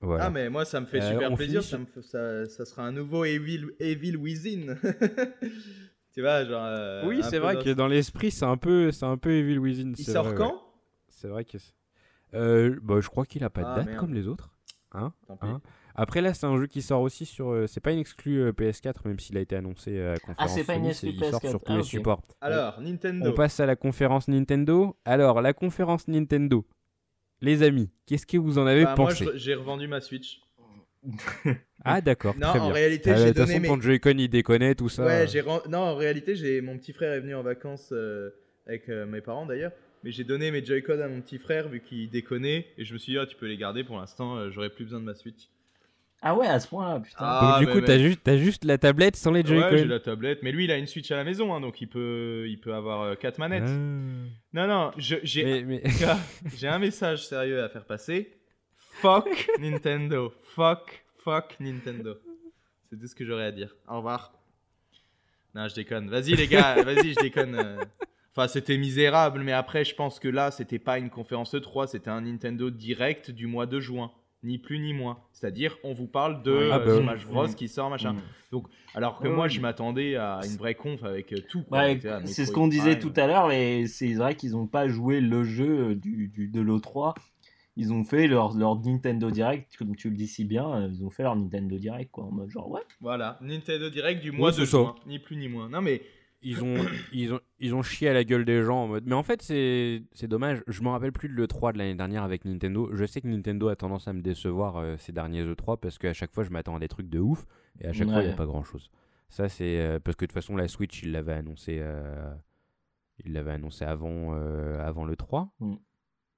Ah, 0.00 0.30
mais 0.30 0.48
moi, 0.48 0.64
ça 0.64 0.80
me 0.80 0.86
fait 0.86 1.02
euh, 1.02 1.10
super 1.10 1.34
plaisir. 1.34 1.60
Ça, 1.60 2.46
ça, 2.46 2.64
sera 2.64 2.84
un 2.84 2.92
nouveau 2.92 3.24
Evil, 3.24 3.66
Evil 3.80 4.16
Within. 4.16 4.76
tu 6.14 6.20
vois, 6.20 6.44
genre. 6.44 7.04
oui, 7.04 7.20
c'est 7.24 7.40
vrai 7.40 7.56
que 7.56 7.70
dans 7.70 7.88
l'esprit, 7.88 8.30
c'est 8.30 8.44
un, 8.44 8.56
peu, 8.56 8.92
un 9.02 9.16
peu 9.16 9.32
Evil 9.32 9.58
Within. 9.58 9.94
Il 9.98 10.04
sort 10.04 10.36
quand? 10.36 10.67
C'est 11.18 11.28
vrai 11.28 11.44
que. 11.44 11.58
Euh, 12.34 12.78
bah, 12.82 13.00
je 13.00 13.08
crois 13.08 13.26
qu'il 13.26 13.42
a 13.44 13.50
pas 13.50 13.62
de 13.62 13.66
ah, 13.66 13.82
date 13.82 13.96
comme 13.96 14.14
les 14.14 14.28
autres. 14.28 14.50
Hein, 14.92 15.12
hein? 15.42 15.60
Après 15.94 16.20
là, 16.20 16.32
c'est 16.32 16.46
un 16.46 16.56
jeu 16.56 16.66
qui 16.66 16.80
sort 16.80 17.02
aussi 17.02 17.26
sur. 17.26 17.50
Euh, 17.50 17.66
c'est 17.66 17.80
pas 17.80 17.92
une 17.92 17.98
exclu 17.98 18.40
euh, 18.40 18.52
PS4, 18.52 18.96
même 19.04 19.18
s'il 19.18 19.36
a 19.36 19.40
été 19.40 19.56
annoncé 19.56 20.00
à 20.00 20.12
la 20.12 20.18
conférence. 20.18 20.36
Ah, 20.38 20.48
c'est 20.48 20.64
pas 20.64 20.74
une 20.74 20.86
exclu 20.86 21.10
PS4. 21.10 21.24
Il 21.24 21.30
sort 21.30 21.40
sur 21.40 21.62
tous 21.62 21.76
les 21.76 21.82
supports. 21.82 22.22
Alors, 22.40 22.80
Nintendo. 22.80 23.30
On 23.30 23.34
passe 23.34 23.58
à 23.60 23.66
la 23.66 23.76
conférence 23.76 24.28
Nintendo. 24.28 24.96
Alors, 25.04 25.42
la 25.42 25.52
conférence 25.52 26.06
Nintendo. 26.08 26.64
Les 27.40 27.62
amis, 27.62 27.90
qu'est-ce 28.06 28.26
que 28.26 28.36
vous 28.36 28.58
en 28.58 28.66
avez 28.66 28.84
bah, 28.84 28.94
pensé? 28.96 29.24
Moi, 29.24 29.32
j'ai 29.36 29.54
revendu 29.54 29.86
ma 29.86 30.00
Switch. 30.00 30.40
ah 31.84 32.00
d'accord. 32.00 32.34
Non, 32.36 32.48
très 32.48 32.58
en 32.58 32.70
réalité, 32.70 33.14
j'ai 33.16 33.32
donné. 33.32 33.60
Façon, 33.60 33.76
mes... 33.76 33.82
Joy-Con 33.82 34.14
il 34.18 34.28
déconne 34.28 34.74
tout 34.74 34.88
ça. 34.88 35.04
Ouais, 35.04 35.28
j'ai 35.28 35.42
non, 35.42 35.78
en 35.78 35.94
réalité, 35.94 36.34
j'ai 36.34 36.60
mon 36.60 36.76
petit 36.76 36.92
frère 36.92 37.12
est 37.12 37.20
venu 37.20 37.36
en 37.36 37.42
vacances 37.42 37.92
avec 38.66 38.88
mes 38.88 39.20
parents 39.20 39.46
d'ailleurs. 39.46 39.72
Mais 40.08 40.12
j'ai 40.12 40.24
donné 40.24 40.50
mes 40.50 40.64
Joy-Con 40.64 41.02
à 41.02 41.06
mon 41.06 41.20
petit 41.20 41.36
frère 41.36 41.68
vu 41.68 41.80
qu'il 41.80 42.08
déconnait. 42.08 42.68
Et 42.78 42.86
je 42.86 42.94
me 42.94 42.98
suis 42.98 43.12
dit, 43.12 43.18
ah, 43.18 43.26
tu 43.26 43.36
peux 43.36 43.44
les 43.44 43.58
garder 43.58 43.84
pour 43.84 43.98
l'instant, 43.98 44.36
euh, 44.36 44.50
j'aurais 44.50 44.70
plus 44.70 44.84
besoin 44.84 45.00
de 45.00 45.04
ma 45.04 45.14
Switch. 45.14 45.50
Ah 46.22 46.34
ouais, 46.34 46.46
à 46.46 46.58
ce 46.60 46.66
point-là, 46.66 46.98
putain. 47.00 47.16
Ah, 47.20 47.58
donc, 47.60 47.68
du 47.68 47.74
coup, 47.74 47.86
t'as 47.86 47.98
juste, 47.98 48.36
juste 48.38 48.64
la 48.64 48.78
tablette 48.78 49.16
sans 49.16 49.32
les 49.32 49.44
Joy-Con. 49.44 49.68
Ouais, 49.68 49.76
j'ai 49.76 49.84
la 49.84 50.00
tablette. 50.00 50.42
Mais 50.42 50.50
lui, 50.50 50.64
il 50.64 50.70
a 50.70 50.78
une 50.78 50.86
Switch 50.86 51.10
à 51.10 51.16
la 51.16 51.24
maison, 51.24 51.54
hein, 51.54 51.60
donc 51.60 51.82
il 51.82 51.88
peut, 51.88 52.46
il 52.48 52.58
peut 52.58 52.72
avoir 52.72 53.18
4 53.18 53.34
euh, 53.34 53.38
manettes. 53.38 53.64
Ah. 53.66 54.30
Non, 54.54 54.66
non, 54.66 54.92
j'ai 54.96 55.62
mais... 55.62 55.82
un 56.62 56.78
message 56.78 57.26
sérieux 57.26 57.62
à 57.62 57.68
faire 57.68 57.84
passer. 57.84 58.32
Fuck 58.78 59.50
Nintendo. 59.60 60.32
Fuck, 60.54 61.04
fuck 61.22 61.54
Nintendo. 61.60 62.16
C'est 62.88 62.98
tout 62.98 63.08
ce 63.08 63.14
que 63.14 63.26
j'aurais 63.26 63.44
à 63.44 63.52
dire. 63.52 63.76
Au 63.86 63.98
revoir. 63.98 64.32
Non, 65.54 65.68
je 65.68 65.74
déconne. 65.74 66.08
Vas-y, 66.08 66.34
les 66.34 66.48
gars, 66.48 66.82
vas-y, 66.82 67.12
je 67.12 67.20
déconne. 67.20 67.78
Euh. 68.38 68.42
Enfin, 68.42 68.48
c'était 68.52 68.78
misérable, 68.78 69.42
mais 69.42 69.52
après, 69.52 69.84
je 69.84 69.94
pense 69.94 70.18
que 70.20 70.28
là, 70.28 70.50
c'était 70.50 70.78
pas 70.78 70.98
une 70.98 71.10
conférence 71.10 71.54
E3, 71.54 71.88
c'était 71.88 72.10
un 72.10 72.22
Nintendo 72.22 72.70
Direct 72.70 73.30
du 73.30 73.46
mois 73.46 73.66
de 73.66 73.80
juin, 73.80 74.10
ni 74.42 74.58
plus 74.58 74.78
ni 74.78 74.92
moins. 74.92 75.18
C'est-à-dire, 75.32 75.76
on 75.84 75.92
vous 75.92 76.06
parle 76.06 76.42
de 76.42 76.70
ah, 76.72 76.78
bah 76.78 76.96
Smash 76.96 77.26
Bros 77.26 77.48
qui 77.48 77.68
sort, 77.68 77.90
machin. 77.90 78.12
Mm. 78.12 78.22
Donc, 78.52 78.66
alors 78.94 79.18
que 79.18 79.28
moi, 79.28 79.48
je 79.48 79.60
m'attendais 79.60 80.16
à 80.16 80.40
une 80.44 80.56
vraie 80.56 80.74
conf 80.74 81.02
avec 81.04 81.32
euh, 81.32 81.38
tout. 81.48 81.64
c'est 82.24 82.46
ce 82.46 82.52
qu'on 82.52 82.68
disait 82.68 82.98
tout 82.98 83.12
à 83.16 83.26
l'heure, 83.26 83.48
mais 83.48 83.86
c'est 83.86 84.14
vrai 84.14 84.34
qu'ils 84.34 84.52
n'ont 84.52 84.66
pas 84.66 84.88
joué 84.88 85.20
le 85.20 85.44
jeu 85.44 85.94
du, 85.94 86.28
du 86.28 86.48
de 86.48 86.60
l'E3 86.60 87.14
ils 87.78 87.92
ont 87.92 88.02
fait 88.02 88.26
leur, 88.26 88.54
leur 88.54 88.76
Nintendo 88.80 89.30
Direct, 89.30 89.76
comme 89.76 89.94
tu 89.94 90.10
le 90.10 90.16
dis 90.16 90.26
si 90.26 90.44
bien, 90.44 90.68
euh, 90.68 90.88
ils 90.92 91.04
ont 91.04 91.10
fait 91.10 91.22
leur 91.22 91.36
Nintendo 91.36 91.78
Direct, 91.78 92.10
quoi, 92.10 92.24
en 92.24 92.32
mode 92.32 92.50
genre, 92.50 92.68
ouais. 92.68 92.80
Voilà, 93.00 93.38
Nintendo 93.40 93.88
Direct 93.88 94.20
du 94.20 94.32
mois 94.32 94.50
de 94.50 94.64
juin, 94.64 94.96
ni 95.06 95.20
plus 95.20 95.36
ni 95.36 95.48
moins. 95.48 95.68
Non, 95.68 95.80
mais. 95.80 96.02
Ils 96.40 96.62
ont, 96.62 96.76
ils, 97.12 97.32
ont, 97.34 97.40
ils 97.58 97.74
ont 97.74 97.82
chié 97.82 98.08
à 98.08 98.12
la 98.12 98.24
gueule 98.24 98.44
des 98.44 98.62
gens 98.62 98.84
en 98.84 98.88
mode. 98.88 99.04
Mais 99.06 99.14
en 99.14 99.22
fait, 99.22 99.42
c'est 99.42 100.28
dommage. 100.28 100.62
Je 100.66 100.82
me 100.82 100.88
rappelle 100.88 101.12
plus 101.12 101.28
de 101.28 101.34
l'E3 101.34 101.72
de 101.72 101.78
l'année 101.78 101.94
dernière 101.94 102.22
avec 102.22 102.44
Nintendo. 102.44 102.90
Je 102.92 103.04
sais 103.04 103.20
que 103.20 103.26
Nintendo 103.28 103.68
a 103.68 103.76
tendance 103.76 104.06
à 104.08 104.12
me 104.12 104.20
décevoir 104.20 104.76
euh, 104.76 104.96
ces 104.98 105.12
derniers 105.12 105.44
E3 105.44 105.78
parce 105.78 105.98
qu'à 105.98 106.12
chaque 106.12 106.32
fois, 106.32 106.44
je 106.44 106.50
m'attends 106.50 106.76
à 106.76 106.78
des 106.78 106.88
trucs 106.88 107.08
de 107.08 107.18
ouf 107.18 107.46
et 107.80 107.86
à 107.86 107.92
chaque 107.92 108.08
fois, 108.08 108.22
il 108.22 108.26
n'y 108.26 108.32
a 108.32 108.36
pas 108.36 108.46
grand 108.46 108.62
chose. 108.62 108.90
Ça, 109.28 109.48
c'est. 109.48 109.80
Euh, 109.80 109.98
parce 109.98 110.16
que 110.16 110.24
de 110.24 110.28
toute 110.28 110.34
façon, 110.34 110.56
la 110.56 110.68
Switch, 110.68 111.02
il 111.02 111.12
l'avait 111.12 111.34
annoncé. 111.34 111.82
il 113.24 113.32
l'avait 113.32 113.52
annoncé 113.52 113.84
avant, 113.84 114.32
avant 114.78 115.04
l'E3. 115.04 115.48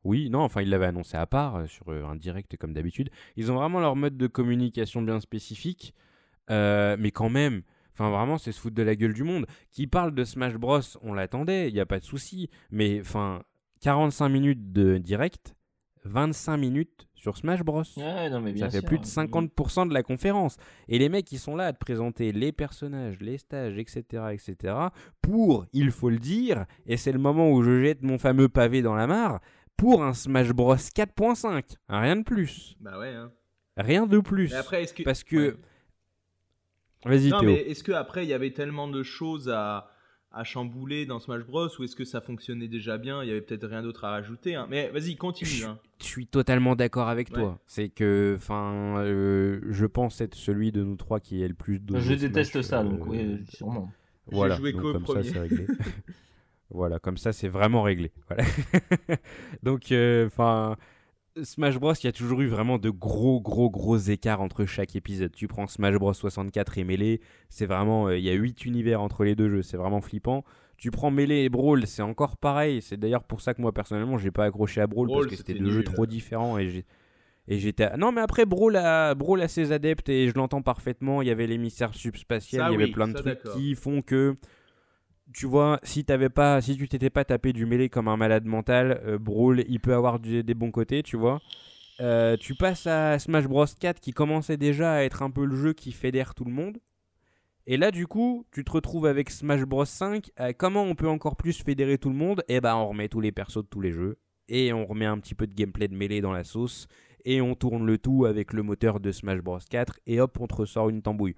Oui, 0.05 0.31
non, 0.31 0.41
enfin, 0.41 0.63
ils 0.63 0.71
l'avaient 0.71 0.87
annoncé 0.87 1.17
à 1.17 1.27
part, 1.27 1.57
euh, 1.57 1.67
sur 1.67 1.89
euh, 1.91 2.05
un 2.05 2.17
direct 2.17 2.57
comme 2.57 2.73
d'habitude. 2.73 3.11
Ils 3.37 3.53
ont 3.53 3.57
vraiment 3.57 3.81
leur 3.81 3.97
mode 3.97 4.17
de 4.17 4.27
communication 4.27 5.03
bien 5.03 5.21
spécifique, 5.21 5.95
euh, 6.51 6.97
mais 6.99 7.11
quand 7.11 7.29
même, 7.29 7.63
enfin, 8.01 8.11
vraiment, 8.11 8.39
c'est 8.39 8.53
se 8.53 8.61
foutre 8.61 8.77
de 8.77 8.83
la 8.83 8.97
gueule 8.97 9.13
du 9.13 9.25
monde. 9.25 9.47
Qui 9.71 9.87
parle 9.87 10.15
de 10.15 10.25
Smash 10.25 10.55
Bros, 10.55 10.81
on 11.03 11.13
l'attendait, 11.13 11.69
il 11.69 11.75
n'y 11.75 11.81
a 11.81 11.87
pas 11.87 12.01
de 12.01 12.05
souci, 12.05 12.49
mais 12.71 13.01
enfin, 13.01 13.43
45 13.83 14.29
minutes 14.29 14.73
de 14.73 14.99
direct, 14.99 15.55
25 16.05 16.57
minutes 16.57 17.07
sur 17.15 17.37
Smash 17.37 17.63
Bros. 17.63 17.85
ça 17.85 18.71
fait 18.71 18.83
plus 18.83 18.99
de 18.99 19.05
50% 19.05 19.89
de 19.89 19.95
la 19.95 20.03
conférence. 20.03 20.57
Et 20.89 20.99
les 20.99 21.11
mecs, 21.11 21.31
ils 21.33 21.39
sont 21.39 21.57
là 21.57 21.67
à 21.67 21.73
te 21.75 21.79
présenter 21.79 22.33
les 22.33 22.53
personnages, 22.53 23.21
les 23.21 23.37
stages, 23.37 23.77
etc., 23.77 24.03
etc. 24.33 24.75
Pour, 25.21 25.67
il 25.75 25.91
faut 25.91 26.09
le 26.09 26.19
dire, 26.19 26.65
et 26.87 26.97
c'est 26.97 27.13
le 27.13 27.19
moment 27.19 27.51
où 27.51 27.63
je 27.63 27.83
jette 27.83 28.03
mon 28.03 28.17
fameux 28.17 28.49
pavé 28.49 28.81
dans 28.81 28.95
la 28.95 29.07
mare, 29.07 29.41
pour 29.77 30.03
un 30.03 30.15
Smash 30.15 30.53
Bros 30.53 30.75
4.5. 30.75 31.77
Rien 31.89 32.17
de 32.17 32.23
plus. 32.23 32.77
Bah 32.81 32.99
ouais. 32.99 33.09
Hein. 33.09 33.31
Rien 33.77 34.07
de 34.07 34.19
plus. 34.19 34.55
après, 34.55 34.83
est-ce 34.83 34.95
que... 34.95 35.03
Parce 35.03 35.25
que. 35.25 35.59
Vas-y, 37.05 37.31
Non, 37.31 37.43
mais 37.43 37.55
est-ce 37.55 37.83
qu'après, 37.83 38.25
il 38.25 38.29
y 38.29 38.35
avait 38.35 38.53
tellement 38.53 38.89
de 38.89 39.03
choses 39.03 39.49
à, 39.49 39.91
à 40.33 40.45
chambouler 40.45 41.07
dans 41.07 41.19
Smash 41.19 41.45
Bros 41.45 41.69
ou 41.79 41.85
est-ce 41.85 41.97
que 41.97 42.05
ça 42.05 42.21
fonctionnait 42.21 42.69
déjà 42.69 42.99
bien? 42.99 43.23
Il 43.23 43.29
y 43.29 43.31
avait 43.31 43.41
peut-être 43.41 43.67
rien 43.67 43.83
d'autre 43.83 44.05
à 44.05 44.11
rajouter. 44.11 44.55
Hein. 44.55 44.67
Mais 44.71 44.89
vas-y, 44.91 45.17
continue. 45.17 45.65
Hein. 45.65 45.79
Je 46.01 46.07
suis 46.07 46.27
totalement 46.27 46.77
d'accord 46.77 47.09
avec 47.09 47.31
toi. 47.33 47.59
C'est 47.67 47.89
que, 47.89 48.35
enfin, 48.37 48.99
euh, 48.99 49.61
je 49.71 49.87
pense 49.87 50.21
être 50.21 50.35
celui 50.35 50.73
de 50.73 50.83
nous 50.83 50.97
trois 50.97 51.21
qui 51.21 51.43
est 51.43 51.49
le 51.49 51.55
plus. 51.55 51.81
Je 51.95 52.15
déteste 52.15 52.63
ça, 52.63 52.83
donc 52.83 53.01
euh, 53.01 53.11
oui, 53.11 53.45
sûrement. 53.49 53.91
Voilà, 54.27 54.57
joué 54.57 54.73
donc, 54.73 54.83
comme 54.83 55.07
ça, 55.07 55.23
c'est 55.23 55.39
réglé. 55.39 55.67
Voilà, 56.73 57.01
comme 57.01 57.17
ça, 57.17 57.33
c'est 57.33 57.49
vraiment 57.49 57.83
réglé. 57.83 58.13
Donc, 59.65 59.91
euh, 59.91 60.29
enfin, 60.29 60.77
Smash 61.43 61.79
Bros, 61.79 61.95
il 61.95 62.05
y 62.05 62.09
a 62.09 62.13
toujours 62.13 62.41
eu 62.41 62.49
vraiment 62.49 62.79
de 62.79 62.91
gros, 62.91 63.41
gros, 63.41 63.71
gros 63.71 63.97
écarts 63.97 64.41
entre 64.41 64.65
chaque 64.67 64.97
épisode. 64.97 65.33
Tu 65.33 65.47
prends 65.47 65.67
Smash 65.67 65.95
Bros 65.95 66.13
64 66.13 66.79
et 66.79 66.85
Melee, 66.85 67.21
c'est 67.49 67.67
vraiment, 67.67 68.09
euh, 68.09 68.19
il 68.19 68.25
y 68.25 68.31
a 68.31 68.35
8 68.35 68.65
univers 68.65 69.01
entre 69.01 69.25
les 69.25 69.35
deux 69.35 69.49
jeux, 69.49 69.63
c'est 69.63 69.77
vraiment 69.77 70.01
flippant. 70.01 70.45
Tu 70.77 70.91
prends 70.91 71.11
Melee 71.11 71.45
et 71.45 71.49
Brawl, 71.49 71.87
c'est 71.87 72.03
encore 72.03 72.37
pareil. 72.37 72.81
C'est 72.83 72.97
d'ailleurs 72.97 73.25
pour 73.25 73.43
ça 73.43 73.55
que 73.55 73.61
moi, 73.61 73.73
personnellement, 73.73 74.19
j'ai 74.19 74.31
pas 74.31 74.45
accroché 74.45 74.81
à 74.81 74.87
Brawl, 74.87 75.09
parce 75.09 75.27
que 75.27 75.37
c'était 75.37 75.55
deux 75.55 75.71
jeux 75.71 75.85
trop 75.85 76.07
différents 76.07 76.59
et 76.59 76.85
Et 77.49 77.59
j'étais. 77.59 77.97
Non, 77.97 78.13
mais 78.13 78.23
après, 78.23 78.47
Brawl 78.47 78.77
a... 78.77 79.15
Brawl 79.15 79.43
a 79.43 79.49
ses 79.49 79.73
adeptes 79.73 80.09
et 80.09 80.29
je 80.29 80.35
l'entends 80.35 80.63
parfaitement. 80.63 81.21
Il 81.21 81.29
y 81.29 81.31
avait 81.31 81.47
l'émissaire 81.47 81.95
subspatial, 81.95 82.73
il 82.73 82.81
y 82.81 82.83
avait 82.83 82.93
plein 82.93 83.09
de 83.09 83.13
trucs 83.13 83.43
qui 83.55 83.75
font 83.75 84.03
que 84.03 84.37
tu 85.33 85.47
vois, 85.47 85.79
si 85.83 86.05
pas, 86.05 86.61
si 86.61 86.77
tu 86.77 86.89
t'étais 86.89 87.11
pas 87.11 87.25
tapé 87.25 87.53
du 87.53 87.67
mêlé 87.67 87.89
comme 87.89 88.09
un 88.09 88.17
malade 88.17 88.45
mental, 88.45 89.01
euh, 89.05 89.19
Brawl, 89.19 89.65
il 89.69 89.81
peut 89.81 89.95
avoir 89.95 90.19
des 90.19 90.55
bons 90.55 90.71
côtés, 90.71 91.03
tu 91.03 91.17
vois. 91.17 91.41
Euh, 92.01 92.37
tu 92.39 92.55
passes 92.55 92.87
à 92.87 93.19
Smash 93.19 93.47
Bros 93.47 93.67
4 93.67 94.01
qui 94.01 94.13
commençait 94.13 94.57
déjà 94.57 94.95
à 94.95 95.03
être 95.03 95.23
un 95.23 95.31
peu 95.31 95.45
le 95.45 95.55
jeu 95.55 95.73
qui 95.75 95.93
fédère 95.93 96.35
tout 96.35 96.45
le 96.45 96.53
monde. 96.53 96.79
Et 97.67 97.77
là, 97.77 97.91
du 97.91 98.07
coup, 98.07 98.47
tu 98.53 98.65
te 98.65 98.73
retrouves 98.73 99.07
avec 99.07 99.31
Smash 99.31 99.63
Bros 99.63 99.85
5. 99.85 100.31
Euh, 100.41 100.53
comment 100.57 100.83
on 100.83 100.95
peut 100.95 101.09
encore 101.09 101.37
plus 101.37 101.63
fédérer 101.63 101.99
tout 101.99 102.09
le 102.09 102.17
monde? 102.17 102.43
Eh 102.49 102.61
ben, 102.61 102.75
on 102.75 102.89
remet 102.89 103.09
tous 103.09 103.21
les 103.21 103.33
persos 103.33 103.63
de 103.63 103.69
tous 103.69 103.81
les 103.81 103.93
jeux. 103.93 104.19
Et 104.49 104.73
on 104.73 104.87
remet 104.87 105.07
un 105.07 105.19
petit 105.19 105.35
peu 105.35 105.47
de 105.47 105.55
gameplay 105.55 105.89
de 105.89 105.95
mêlée 105.95 106.21
dans 106.21 106.33
la 106.33 106.43
sauce. 106.43 106.89
Et 107.25 107.43
on 107.43 107.55
tourne 107.55 107.87
le 107.87 107.99
tout 107.99 108.25
avec 108.25 108.55
le 108.55 108.63
moteur 108.63 108.99
de 108.99 109.13
Smash 109.13 109.41
Bros 109.41 109.59
4. 109.69 110.01
Et 110.07 110.21
hop, 110.21 110.39
on 110.41 110.47
te 110.47 110.55
ressort 110.55 110.89
une 110.89 111.03
tambouille. 111.03 111.37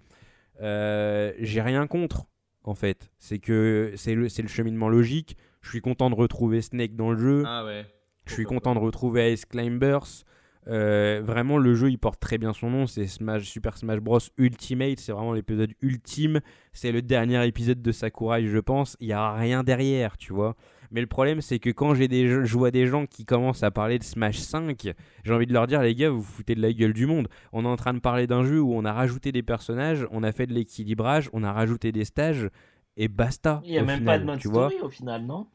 J'ai 0.61 1.61
rien 1.61 1.89
contre 1.89 2.27
en 2.65 2.75
fait. 2.75 3.11
C'est 3.19 3.39
que 3.39 3.93
c'est 3.97 4.15
le, 4.15 4.23
le 4.23 4.49
cheminement 4.49 4.89
logique. 4.89 5.37
Je 5.61 5.71
suis 5.71 5.81
content 5.81 6.11
de 6.11 6.15
retrouver 6.15 6.61
Snake 6.61 6.97
dans 6.97 7.13
le 7.13 7.19
jeu. 7.19 7.43
Ah 7.47 7.65
ouais. 7.65 7.87
Je 8.27 8.35
suis 8.35 8.45
content 8.45 8.75
de 8.75 8.81
retrouver 8.81 9.33
Ice 9.33 9.45
Climbers. 9.45 10.25
Euh, 10.69 11.21
vraiment, 11.25 11.59
le 11.59 11.75
jeu 11.75 11.91
il 11.91 11.99
porte 11.99 12.21
très 12.21 12.39
bien 12.39 12.53
son 12.53 12.71
nom. 12.71 12.87
C'est 12.87 13.07
Smash, 13.07 13.45
Super 13.45 13.77
Smash 13.77 13.99
Bros 14.01 14.21
Ultimate. 14.39 15.01
C'est 15.01 15.13
vraiment 15.13 15.33
l'épisode 15.33 15.73
ultime. 15.81 16.41
C'est 16.73 16.93
le 16.93 17.03
dernier 17.03 17.45
épisode 17.47 17.83
de 17.83 17.93
Sakurai, 17.93 18.47
je 18.47 18.59
pense. 18.59 18.97
Il 19.01 19.09
n'y 19.09 19.13
a 19.13 19.35
rien 19.35 19.65
derrière, 19.65 20.17
tu 20.17 20.33
vois. 20.33 20.57
Mais 20.93 21.01
le 21.01 21.07
problème, 21.07 21.41
c'est 21.41 21.59
que 21.59 21.71
quand 21.71 21.95
j'ai 21.95 22.07
des, 22.07 22.29
je 22.45 22.59
vois 22.59 22.71
des 22.71 22.87
gens 22.87 23.07
qui 23.07 23.25
commencent 23.25 23.63
à 23.63 23.71
parler 23.71 23.99
de 23.99 24.05
Smash 24.05 24.39
5, 24.39 24.95
j'ai 25.25 25.33
envie 25.33 25.47
de 25.47 25.53
leur 25.53 25.67
dire, 25.67 25.81
les 25.81 25.95
gars, 25.95 26.11
vous 26.11 26.21
vous 26.21 26.33
foutez 26.33 26.55
de 26.55 26.61
la 26.61 26.73
gueule 26.73 26.93
du 26.93 27.07
monde. 27.07 27.29
On 27.53 27.65
est 27.65 27.69
en 27.69 27.77
train 27.77 27.95
de 27.95 27.99
parler 27.99 28.27
d'un 28.27 28.45
jeu 28.45 28.61
où 28.61 28.75
on 28.75 28.85
a 28.85 28.93
rajouté 28.93 29.33
des 29.33 29.43
personnages, 29.43 30.07
on 30.11 30.23
a 30.23 30.33
fait 30.33 30.47
de 30.47 30.53
l'équilibrage, 30.53 31.31
on 31.33 31.43
a 31.43 31.53
rajouté 31.53 31.93
des 31.93 32.05
stages, 32.05 32.51
et 32.99 33.09
basta. 33.09 33.63
Il 33.65 33.73
n'y 33.73 33.79
a 33.79 33.85
même 33.85 34.05
pas 34.05 34.19
de 34.19 34.25
mode 34.25 34.41
story 34.41 34.77
au 34.83 34.91
final, 34.91 35.25
non? 35.25 35.47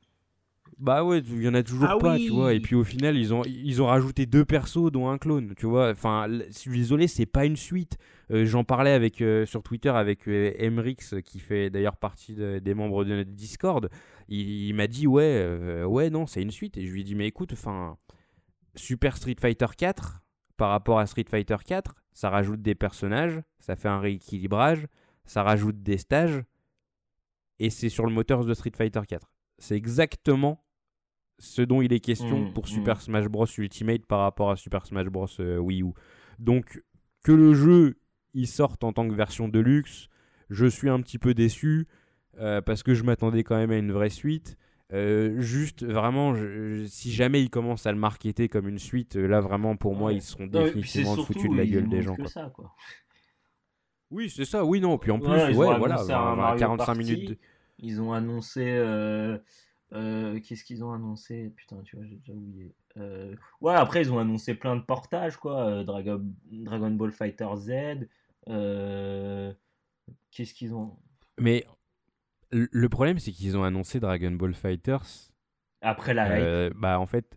Bah 0.80 1.03
ouais, 1.03 1.19
il 1.19 1.41
y 1.41 1.47
en 1.47 1.56
a 1.56 1.64
toujours 1.64 1.89
ah 1.89 1.97
pas, 1.97 2.17
tu 2.17 2.30
vois. 2.30 2.53
Et 2.53 2.59
puis 2.59 2.75
au 2.75 2.83
final, 2.83 3.17
ils 3.17 3.33
ont, 3.33 3.41
ils 3.45 3.81
ont 3.81 3.88
rajouté 3.88 4.27
deux 4.27 4.45
persos, 4.45 4.91
dont 4.91 5.09
un 5.09 5.17
clone, 5.17 5.53
tu 5.57 5.65
vois. 5.65 5.89
Enfin, 5.89 6.27
je 6.30 6.51
suis 6.51 6.77
désolé, 6.77 7.07
c'est 7.07 7.25
pas 7.25 7.45
une 7.45 7.56
suite. 7.56 7.97
Euh, 8.31 8.45
j'en 8.45 8.64
parlais 8.64 8.91
avec, 8.91 9.22
euh, 9.22 9.45
sur 9.45 9.64
Twitter 9.64 9.89
avec 9.89 10.27
euh, 10.27 10.53
Emrix, 10.59 11.22
qui 11.23 11.39
fait 11.39 11.72
d'ailleurs 11.72 11.97
partie 11.97 12.35
des 12.35 12.73
membres 12.75 13.06
de 13.06 13.15
notre 13.15 13.31
Discord. 13.31 13.89
Il, 14.30 14.73
m'a 14.75 14.88
dit, 14.88 15.07
ouais, 15.07 15.83
ouais, 15.83 16.09
non, 16.09 16.27
c'est 16.27 16.41
une 16.41 16.51
suite. 16.51 16.77
Et 16.77 16.85
je 16.85 16.91
lui 16.91 17.01
ai 17.01 17.03
dit, 17.03 17.15
mais 17.15 17.27
écoute, 17.27 17.53
enfin, 17.53 17.97
Super 18.75 19.17
Street 19.17 19.38
Fighter 19.39 19.67
4, 19.75 20.22
par 20.57 20.69
rapport 20.69 20.99
à 20.99 21.07
Street 21.07 21.25
Fighter 21.27 21.57
4, 21.65 21.95
ça 22.14 22.30
rajoute 22.30 22.61
des 22.61 22.75
personnages, 22.75 23.41
ça 23.59 23.75
fait 23.75 23.88
un 23.88 23.99
rééquilibrage, 23.99 24.85
ça 25.25 25.43
rajoute 25.43 25.81
des 25.81 25.97
stages. 25.97 26.43
Et 27.59 27.72
c'est 27.72 27.89
sur 27.89 28.06
le 28.06 28.11
moteur 28.11 28.43
de 28.45 28.53
Street 28.53 28.72
Fighter 28.75 29.01
4. 29.07 29.31
C'est 29.57 29.75
exactement 29.75 30.66
ce 31.40 31.61
dont 31.61 31.82
il 31.82 31.93
est 31.93 31.99
question 31.99 32.40
mmh, 32.40 32.53
pour 32.53 32.66
mmh. 32.66 32.67
Super 32.67 33.01
Smash 33.01 33.27
Bros 33.27 33.45
Ultimate 33.57 34.06
par 34.06 34.19
rapport 34.19 34.51
à 34.51 34.56
Super 34.56 34.85
Smash 34.85 35.07
Bros 35.07 35.27
euh, 35.40 35.57
Wii 35.57 35.83
U. 35.83 35.93
Donc 36.40 36.82
que 37.24 37.32
le 37.32 37.53
jeu 37.53 37.98
il 38.33 38.48
sorte 38.48 38.83
en 38.83 38.93
tant 38.93 39.07
que 39.07 39.14
version 39.14 39.48
de 39.48 39.59
luxe, 39.59 40.09
je 40.49 40.66
suis 40.66 40.90
un 40.90 41.01
petit 41.01 41.17
peu 41.17 41.33
déçu 41.33 41.88
euh, 42.40 42.61
parce 42.61 42.83
que 42.83 42.93
je 42.93 43.03
m'attendais 43.03 43.43
quand 43.43 43.56
même 43.56 43.72
à 43.72 43.77
une 43.77 43.91
vraie 43.91 44.09
suite. 44.09 44.57
Euh, 44.93 45.41
juste 45.41 45.83
vraiment, 45.83 46.33
si 46.85 47.11
jamais 47.11 47.41
ils 47.41 47.49
commencent 47.49 47.85
à 47.85 47.91
le 47.91 47.98
marketer 47.98 48.48
comme 48.48 48.69
une 48.69 48.80
suite, 48.80 49.16
là 49.16 49.41
vraiment 49.41 49.75
pour 49.75 49.95
moi 49.95 50.14
ils 50.14 50.22
seront 50.22 50.48
définitivement 50.48 51.16
foutus 51.17 51.49
de 51.49 51.57
la 51.57 51.66
gueule 51.66 51.90
des 51.90 52.01
gens. 52.01 52.16
Oui, 54.09 54.30
c'est 54.30 54.45
ça, 54.45 54.64
oui, 54.64 54.80
non. 54.80 54.98
Puis 54.98 55.11
en 55.11 55.19
plus, 55.19 55.30
ouais, 55.30 55.77
voilà, 55.77 56.56
45 56.57 56.95
minutes. 56.95 57.38
Ils 57.80 58.01
ont 58.01 58.14
annoncé 58.14 58.64
euh, 59.93 60.40
qu'est-ce 60.40 60.64
qu'ils 60.64 60.83
ont 60.83 60.91
annoncé? 60.91 61.53
Putain, 61.56 61.82
tu 61.83 61.95
vois, 61.95 62.06
j'ai 62.06 62.16
déjà 62.16 62.33
oublié. 62.33 62.75
Euh, 62.98 63.35
ouais, 63.61 63.74
après, 63.74 64.01
ils 64.01 64.11
ont 64.11 64.19
annoncé 64.19 64.56
plein 64.56 64.75
de 64.75 64.82
portages, 64.82 65.38
quoi. 65.38 65.66
Euh, 65.66 65.83
Dragon, 65.83 66.24
Dragon 66.51 66.91
Ball 66.91 67.11
Fighter 67.11 67.48
Z. 67.56 68.07
Qu'est-ce 70.32 70.53
qu'ils 70.53 70.74
ont? 70.74 70.98
Mais 71.40 71.66
le 72.51 72.90
problème, 72.90 73.19
c'est 73.19 73.32
qu'ils 73.32 73.57
ont 73.57 73.64
annoncé 73.64 73.99
Dragon 73.99 74.32
Ball 74.32 74.53
Fighters. 74.53 75.32
Après 75.82 76.14
la 76.14 76.69
Bah, 76.72 76.99
en 76.99 77.06
fait, 77.06 77.36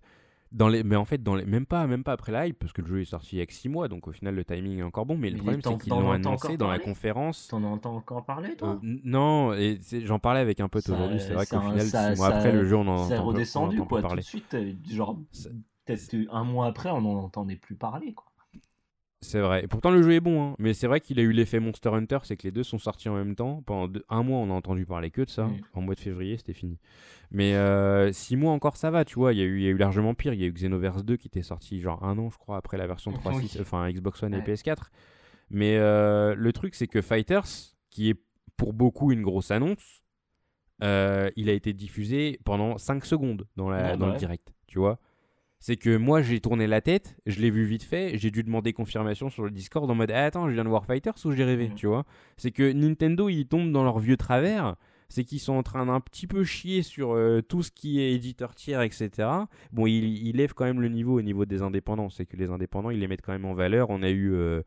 dans 0.52 0.68
les, 0.68 0.82
mais 0.82 0.96
en 0.96 1.04
fait, 1.04 1.22
dans 1.22 1.34
les, 1.34 1.44
même, 1.44 1.66
pas, 1.66 1.86
même 1.86 2.02
pas 2.02 2.12
après 2.12 2.32
la 2.32 2.46
hype, 2.46 2.58
parce 2.58 2.72
que 2.72 2.82
le 2.82 2.88
jeu 2.88 3.00
est 3.02 3.04
sorti 3.04 3.36
il 3.36 3.38
y 3.38 3.42
a 3.42 3.46
que 3.46 3.52
6 3.52 3.68
mois, 3.68 3.88
donc 3.88 4.08
au 4.08 4.12
final 4.12 4.34
le 4.34 4.44
timing 4.44 4.78
est 4.80 4.82
encore 4.82 5.06
bon. 5.06 5.16
Mais, 5.16 5.30
le 5.30 5.36
problème, 5.38 5.60
c'est 5.62 5.78
qu'ils 5.78 5.90
l'ont 5.90 6.10
annoncé 6.10 6.56
dans 6.56 6.68
la 6.68 6.78
conférence. 6.78 7.48
T'en 7.48 7.62
entends 7.62 7.96
encore 7.96 8.24
parler, 8.24 8.56
toi? 8.56 8.80
Euh, 8.82 8.98
Non, 9.04 9.52
et 9.54 9.78
j'en 10.04 10.18
parlais 10.18 10.40
avec 10.40 10.60
un 10.60 10.68
pote 10.68 10.88
aujourd'hui. 10.88 11.20
C'est 11.20 11.34
vrai 11.34 11.46
qu'au 11.46 11.60
final, 11.60 11.86
6 11.86 12.16
mois 12.16 12.28
après, 12.28 12.52
le 12.52 12.64
jeu, 12.64 12.76
on 12.76 12.80
en 12.82 12.96
entend, 12.96 13.08
C'est 13.08 13.18
redescendu, 13.18 13.80
quoi, 13.82 14.02
tout 14.02 14.16
de 14.16 14.20
suite. 14.20 14.54
Euh, 14.54 14.72
genre, 14.90 15.16
peut-être 15.84 16.14
un 16.30 16.44
mois 16.44 16.66
après, 16.66 16.90
on 16.90 17.00
n'en 17.00 17.18
entendait 17.18 17.56
plus 17.56 17.76
parler, 17.76 18.14
quoi. 18.14 18.26
C'est 19.22 19.40
vrai. 19.40 19.64
Et 19.64 19.66
pourtant, 19.66 19.90
le 19.90 20.02
jeu 20.02 20.12
est 20.12 20.20
bon. 20.20 20.42
Hein. 20.42 20.54
Mais 20.58 20.72
c'est 20.72 20.86
vrai 20.86 21.00
qu'il 21.00 21.18
a 21.20 21.22
eu 21.22 21.32
l'effet 21.32 21.60
Monster 21.60 21.90
Hunter, 21.90 22.18
c'est 22.22 22.36
que 22.36 22.44
les 22.44 22.52
deux 22.52 22.62
sont 22.62 22.78
sortis 22.78 23.08
en 23.08 23.14
même 23.14 23.34
temps. 23.34 23.62
Pendant 23.66 24.00
un 24.08 24.22
mois, 24.22 24.38
on 24.38 24.50
a 24.50 24.54
entendu 24.54 24.86
parler 24.86 25.10
que 25.10 25.22
de 25.22 25.30
ça. 25.30 25.50
En 25.74 25.82
mois 25.82 25.94
de 25.94 26.00
février, 26.00 26.38
c'était 26.38 26.54
fini. 26.54 26.78
Mais 27.30 27.54
euh, 27.54 28.12
six 28.12 28.36
mois 28.36 28.52
encore, 28.52 28.76
ça 28.76 28.90
va, 28.90 29.04
tu 29.04 29.16
vois. 29.16 29.34
Il 29.34 29.38
y, 29.38 29.42
a 29.42 29.44
eu, 29.44 29.60
y 29.60 29.66
a 29.66 29.70
eu 29.70 29.76
largement 29.76 30.14
pire. 30.14 30.32
Il 30.32 30.40
y 30.40 30.44
a 30.44 30.46
eu 30.46 30.52
Xenoverse 30.52 31.04
2 31.04 31.16
qui 31.16 31.28
était 31.28 31.42
sorti 31.42 31.80
genre 31.80 32.02
un 32.02 32.16
an, 32.18 32.30
je 32.30 32.38
crois, 32.38 32.56
après 32.56 32.78
la 32.78 32.86
version 32.86 33.12
3.6, 33.12 33.60
enfin 33.60 33.90
Xbox 33.90 34.22
One 34.22 34.34
et 34.34 34.40
PS4. 34.40 34.84
Mais 35.50 35.76
euh, 35.76 36.34
le 36.34 36.52
truc, 36.52 36.74
c'est 36.74 36.86
que 36.86 37.02
Fighters, 37.02 37.46
qui 37.90 38.10
est 38.10 38.16
pour 38.56 38.72
beaucoup 38.72 39.12
une 39.12 39.22
grosse 39.22 39.50
annonce, 39.50 40.02
euh, 40.82 41.30
il 41.36 41.50
a 41.50 41.52
été 41.52 41.72
diffusé 41.74 42.40
pendant 42.44 42.78
5 42.78 43.04
secondes 43.04 43.46
dans, 43.56 43.68
la, 43.68 43.96
dans 43.96 44.06
le 44.06 44.16
direct, 44.16 44.54
tu 44.66 44.78
vois. 44.78 44.98
C'est 45.60 45.76
que 45.76 45.94
moi 45.96 46.22
j'ai 46.22 46.40
tourné 46.40 46.66
la 46.66 46.80
tête, 46.80 47.16
je 47.26 47.38
l'ai 47.40 47.50
vu 47.50 47.64
vite 47.64 47.82
fait, 47.82 48.16
j'ai 48.16 48.30
dû 48.30 48.42
demander 48.42 48.72
confirmation 48.72 49.28
sur 49.28 49.44
le 49.44 49.50
Discord 49.50 49.88
en 49.90 49.94
mode 49.94 50.10
ah, 50.10 50.24
attends, 50.24 50.48
je 50.48 50.54
viens 50.54 50.64
de 50.64 50.70
voir 50.70 50.86
Fighters 50.86 51.14
ou 51.26 51.32
j'ai 51.32 51.44
rêvé, 51.44 51.68
mmh. 51.68 51.74
tu 51.74 51.86
vois. 51.86 52.04
C'est 52.38 52.50
que 52.50 52.72
Nintendo 52.72 53.28
ils 53.28 53.46
tombent 53.46 53.70
dans 53.70 53.84
leur 53.84 53.98
vieux 53.98 54.16
travers, 54.16 54.76
c'est 55.10 55.24
qu'ils 55.24 55.38
sont 55.38 55.52
en 55.52 55.62
train 55.62 55.84
d'un 55.84 56.00
petit 56.00 56.26
peu 56.26 56.44
chier 56.44 56.82
sur 56.82 57.12
euh, 57.12 57.42
tout 57.42 57.62
ce 57.62 57.70
qui 57.70 58.00
est 58.00 58.14
éditeur 58.14 58.54
tiers, 58.54 58.80
etc. 58.80 59.10
Bon, 59.70 59.86
ils 59.86 60.26
il 60.26 60.36
lèvent 60.36 60.54
quand 60.54 60.64
même 60.64 60.80
le 60.80 60.88
niveau 60.88 61.18
au 61.18 61.22
niveau 61.22 61.44
des 61.44 61.60
indépendants, 61.60 62.08
c'est 62.08 62.24
que 62.24 62.38
les 62.38 62.50
indépendants 62.50 62.90
ils 62.90 62.98
les 62.98 63.06
mettent 63.06 63.22
quand 63.22 63.32
même 63.32 63.44
en 63.44 63.54
valeur. 63.54 63.90
On 63.90 64.02
a 64.02 64.08
eu 64.08 64.32
euh, 64.32 64.62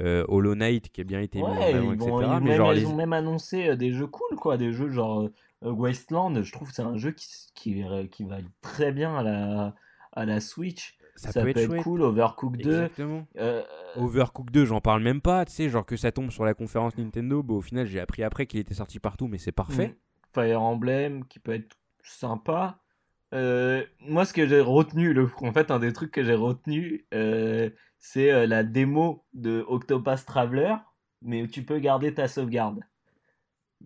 euh, 0.00 0.24
Hollow 0.28 0.54
Knight 0.54 0.88
qui 0.90 1.02
a 1.02 1.04
bien 1.04 1.20
été 1.20 1.40
mis 1.40 1.44
en 1.44 1.58
valeur, 1.58 1.92
etc. 1.92 2.10
Ils, 2.10 2.40
mais 2.42 2.56
genre, 2.56 2.72
ils 2.72 2.86
ont 2.86 2.96
même 2.96 3.12
annoncé 3.12 3.76
des 3.76 3.92
jeux 3.92 4.06
cool, 4.06 4.38
quoi, 4.38 4.56
des 4.56 4.72
jeux 4.72 4.88
genre 4.88 5.28
Wasteland. 5.60 6.42
Je 6.42 6.52
trouve 6.52 6.68
que 6.68 6.74
c'est 6.74 6.82
un 6.82 6.96
jeu 6.96 7.10
qui, 7.10 7.26
qui, 7.54 7.84
qui 8.10 8.24
va 8.24 8.38
très 8.62 8.92
bien 8.92 9.14
à 9.14 9.22
la 9.22 9.74
à 10.18 10.26
la 10.26 10.40
Switch. 10.40 10.98
Ça, 11.14 11.32
peut, 11.32 11.48
être, 11.48 11.82
cool, 11.82 12.02
Overcooked 12.02 12.62
2. 12.62 12.70
Exactement. 12.70 13.26
Euh... 13.38 13.62
Overcooked 13.96 14.52
2, 14.52 14.64
j'en 14.66 14.80
parle 14.80 15.02
même 15.02 15.20
pas, 15.20 15.44
tu 15.44 15.52
sais, 15.52 15.68
genre 15.68 15.84
que 15.84 15.96
ça 15.96 16.12
tombe 16.12 16.30
sur 16.30 16.44
la 16.44 16.54
conférence 16.54 16.96
Nintendo, 16.96 17.42
bah, 17.42 17.54
au 17.54 17.60
final 17.60 17.86
j'ai 17.86 17.98
appris 17.98 18.22
après 18.22 18.46
qu'il 18.46 18.60
était 18.60 18.74
sorti 18.74 19.00
partout, 19.00 19.26
mais 19.26 19.38
c'est 19.38 19.52
parfait. 19.52 19.88
Mm. 19.88 19.94
Fire 20.34 20.62
Emblem 20.62 21.24
qui 21.24 21.40
peut 21.40 21.54
être 21.54 21.76
sympa. 22.04 22.80
Euh, 23.34 23.84
moi, 24.00 24.24
ce 24.24 24.32
que 24.32 24.46
j'ai 24.46 24.60
retenu, 24.60 25.12
le... 25.12 25.28
en 25.40 25.52
fait, 25.52 25.70
un 25.72 25.80
des 25.80 25.92
trucs 25.92 26.12
que 26.12 26.22
j'ai 26.22 26.34
retenu, 26.34 27.04
euh, 27.14 27.70
c'est 27.98 28.30
euh, 28.30 28.46
la 28.46 28.62
démo 28.62 29.24
de 29.34 29.64
Octopus 29.66 30.24
Traveler, 30.24 30.76
mais 31.22 31.42
où 31.42 31.48
tu 31.48 31.64
peux 31.64 31.78
garder 31.80 32.14
ta 32.14 32.28
sauvegarde. 32.28 32.80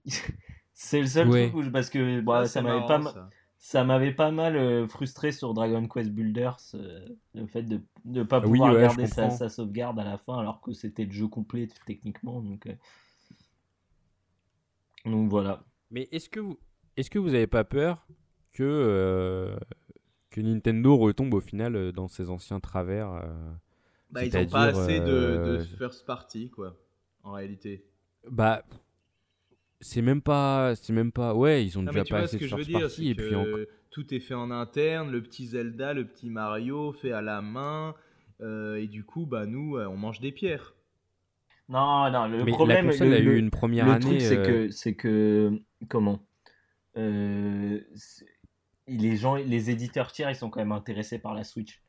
c'est 0.75 1.01
le 1.01 1.07
seul 1.07 1.31
truc 1.31 1.55
où 1.55 1.70
parce 1.70 1.89
que 1.89 2.20
bah, 2.20 2.47
ça 2.47 2.61
m'avait 2.61 2.86
pas 2.86 3.01
ça 3.02 3.31
m'avait 3.85 4.13
pas 4.13 4.33
mal 4.33 4.57
euh, 4.57 4.89
frustré 4.89 5.31
sur 5.31 5.55
Dragon 5.55 5.87
Quest 5.87 6.11
Builders, 6.11 6.59
euh, 6.75 7.07
le 7.35 7.47
fait 7.47 7.63
de 7.63 7.81
ne 8.05 8.25
pas 8.25 8.41
pouvoir 8.41 8.77
garder 8.77 9.07
sa, 9.07 9.49
sauvegarde 9.49 10.01
à 10.01 10.05
la 10.05 10.19
fin 10.19 10.39
alors 10.39 10.61
que 10.61 10.73
c'était 10.73 11.05
le 11.05 11.13
jeu 11.13 11.29
complet 11.29 11.69
techniquement. 11.87 12.41
Donc, 12.41 12.67
euh. 12.67 12.75
donc 15.05 15.31
voilà. 15.31 15.65
Mais 15.93 16.09
est-ce 16.11 16.29
que 16.29 16.41
vous 16.41 16.59
est-ce 16.97 17.09
que 17.09 17.19
vous 17.19 17.35
avez 17.35 17.47
pas 17.47 17.65
peur 17.65 18.07
que 18.53 19.57
que 20.31 20.41
Nintendo 20.41 20.97
retombe 20.97 21.35
au 21.35 21.41
final 21.41 21.93
dans 21.93 22.09
ses 22.09 22.31
anciens 22.31 22.59
travers 22.59 23.23
bah, 24.11 24.25
ils 24.25 24.35
n'ont 24.35 24.47
pas 24.47 24.65
assez 24.65 24.99
de, 25.01 25.59
de 25.59 25.59
first 25.79 26.05
party 26.05 26.51
quoi, 26.51 26.77
en 27.23 27.33
réalité. 27.33 27.87
Bah 28.29 28.65
c'est 29.83 30.02
même 30.02 30.23
pas 30.23 30.75
c'est 30.77 30.93
même 30.93 31.12
pas 31.12 31.35
ouais 31.35 31.65
ils 31.65 31.78
ont 31.78 31.83
déjà 31.83 32.05
pas 32.05 32.20
assez 32.20 32.39
de 32.39 32.47
first 32.47 32.73
party 32.73 33.11
et 33.11 33.15
puis 33.15 33.35
tout 33.91 34.15
est 34.15 34.20
fait 34.20 34.35
en 34.35 34.51
interne 34.51 35.11
le 35.11 35.23
petit 35.23 35.47
Zelda 35.49 35.93
le 35.93 36.07
petit 36.07 36.31
Mario 36.31 36.93
fait 36.93 37.12
à 37.12 37.20
la 37.20 37.43
main 37.43 37.94
euh, 38.41 38.77
et 38.77 38.86
du 38.86 39.05
coup 39.05 39.27
bah 39.27 39.44
nous 39.44 39.77
on 39.77 39.97
mange 39.97 40.20
des 40.20 40.33
pierres. 40.33 40.75
Non 41.69 42.11
non 42.11 42.27
le 42.27 42.44
problème 42.47 42.86
la 42.86 42.93
console 42.93 43.12
a 43.12 43.19
eu 43.19 43.36
une 43.36 43.51
première 43.51 43.86
le 43.86 43.93
année 43.93 44.19
truc 44.19 44.20
c'est 44.20 44.36
que 44.36 44.51
euh, 44.51 44.70
c'est 44.70 44.94
que 44.94 45.61
comment 45.89 46.20
euh, 46.97 47.81
les 48.89 49.17
gens 49.17 49.35
les 49.35 49.70
éditeurs 49.70 50.12
tiers 50.12 50.31
ils 50.31 50.36
sont 50.36 50.51
quand 50.51 50.61
même 50.61 50.73
intéressés 50.73 51.19
par 51.19 51.35
la 51.35 51.44
Switch 51.44 51.83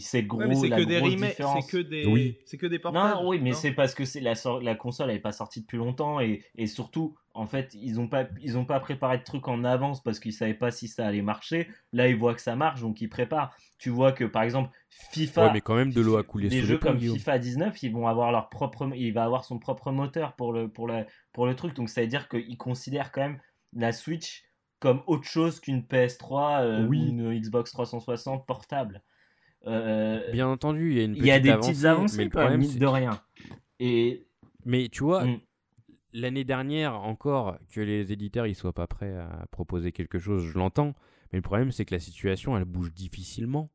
c'est 0.00 0.22
gros 0.22 0.40
c'est 0.54 0.70
que 0.70 0.84
des 0.84 0.98
remakes 0.98 1.36
c'est 1.36 1.70
que 1.70 1.76
des 1.76 2.06
oui. 2.06 2.38
c'est 2.46 2.56
que 2.56 2.66
des 2.66 2.78
portages 2.78 3.14
non 3.14 3.28
oui 3.28 3.38
mais 3.40 3.52
c'est 3.52 3.72
parce 3.72 3.94
que 3.94 4.04
c'est 4.04 4.20
la 4.20 4.34
la 4.62 4.74
console 4.74 5.08
n'est 5.08 5.18
pas 5.18 5.32
sortie 5.32 5.60
depuis 5.60 5.76
longtemps 5.76 6.20
et, 6.20 6.42
et 6.56 6.66
surtout 6.66 7.14
en 7.34 7.46
fait 7.46 7.74
ils 7.74 8.00
ont 8.00 8.08
pas 8.08 8.26
ils 8.40 8.56
ont 8.56 8.64
pas 8.64 8.80
préparé 8.80 9.18
de 9.18 9.24
trucs 9.24 9.46
en 9.48 9.64
avance 9.64 10.02
parce 10.02 10.20
qu'ils 10.20 10.32
savaient 10.32 10.54
pas 10.54 10.70
si 10.70 10.88
ça 10.88 11.06
allait 11.06 11.20
marcher. 11.20 11.68
Là 11.92 12.08
ils 12.08 12.16
voient 12.16 12.34
que 12.34 12.40
ça 12.40 12.56
marche 12.56 12.80
donc 12.80 13.00
ils 13.00 13.08
préparent. 13.08 13.54
Tu 13.78 13.90
vois 13.90 14.12
que 14.12 14.24
par 14.24 14.42
exemple 14.42 14.70
FIFA 14.88 15.46
ouais, 15.46 15.52
mais 15.52 15.60
quand 15.60 15.74
même 15.74 15.92
de 15.92 16.00
l'eau 16.00 16.16
à 16.16 16.22
couler 16.22 16.48
des 16.48 16.62
jeux 16.62 16.78
comme 16.78 16.98
FIFA 16.98 17.38
19 17.38 17.82
ils 17.82 17.92
vont 17.92 18.06
avoir 18.06 18.32
leur 18.32 18.48
propre 18.48 18.88
il 18.94 19.12
va 19.12 19.24
avoir 19.24 19.44
son 19.44 19.58
propre 19.58 19.90
moteur 19.90 20.34
pour 20.36 20.52
le 20.52 20.68
pour 20.68 20.88
la 20.88 21.06
pour 21.32 21.46
le 21.46 21.54
truc. 21.56 21.74
Donc 21.74 21.90
ça 21.90 22.00
veut 22.00 22.06
dire 22.06 22.28
qu'ils 22.28 22.56
considèrent 22.56 23.12
quand 23.12 23.22
même 23.22 23.40
la 23.72 23.92
Switch 23.92 24.44
comme 24.78 25.02
autre 25.06 25.26
chose 25.26 25.60
qu'une 25.60 25.80
PS3 25.80 26.62
euh, 26.62 26.86
ou 26.86 26.94
une 26.94 27.38
Xbox 27.38 27.72
360 27.72 28.46
portable 28.46 29.02
euh, 29.66 30.20
Bien 30.32 30.48
entendu, 30.48 30.92
il 30.92 30.98
y 30.98 31.00
a 31.00 31.04
une 31.04 31.16
Il 31.16 31.24
y 31.24 31.30
a 31.30 31.40
des 31.40 31.54
petites 31.54 31.84
avancées, 31.84 32.18
mais 32.18 32.24
le 32.24 32.30
problème, 32.30 32.62
c'est 32.62 32.78
de 32.78 32.86
rien. 32.86 33.20
Et... 33.80 34.26
Mais 34.64 34.88
tu 34.88 35.02
vois, 35.04 35.24
mm. 35.24 35.40
l'année 36.14 36.44
dernière 36.44 36.94
encore, 36.94 37.58
que 37.72 37.80
les 37.80 38.12
éditeurs 38.12 38.46
ils 38.46 38.54
soient 38.54 38.72
pas 38.72 38.86
prêts 38.86 39.14
à 39.14 39.46
proposer 39.50 39.92
quelque 39.92 40.18
chose, 40.18 40.44
je 40.44 40.58
l'entends. 40.58 40.94
Mais 41.32 41.38
le 41.38 41.42
problème, 41.42 41.70
c'est 41.70 41.84
que 41.84 41.94
la 41.94 42.00
situation, 42.00 42.56
elle 42.56 42.64
bouge 42.64 42.92
difficilement. 42.92 43.70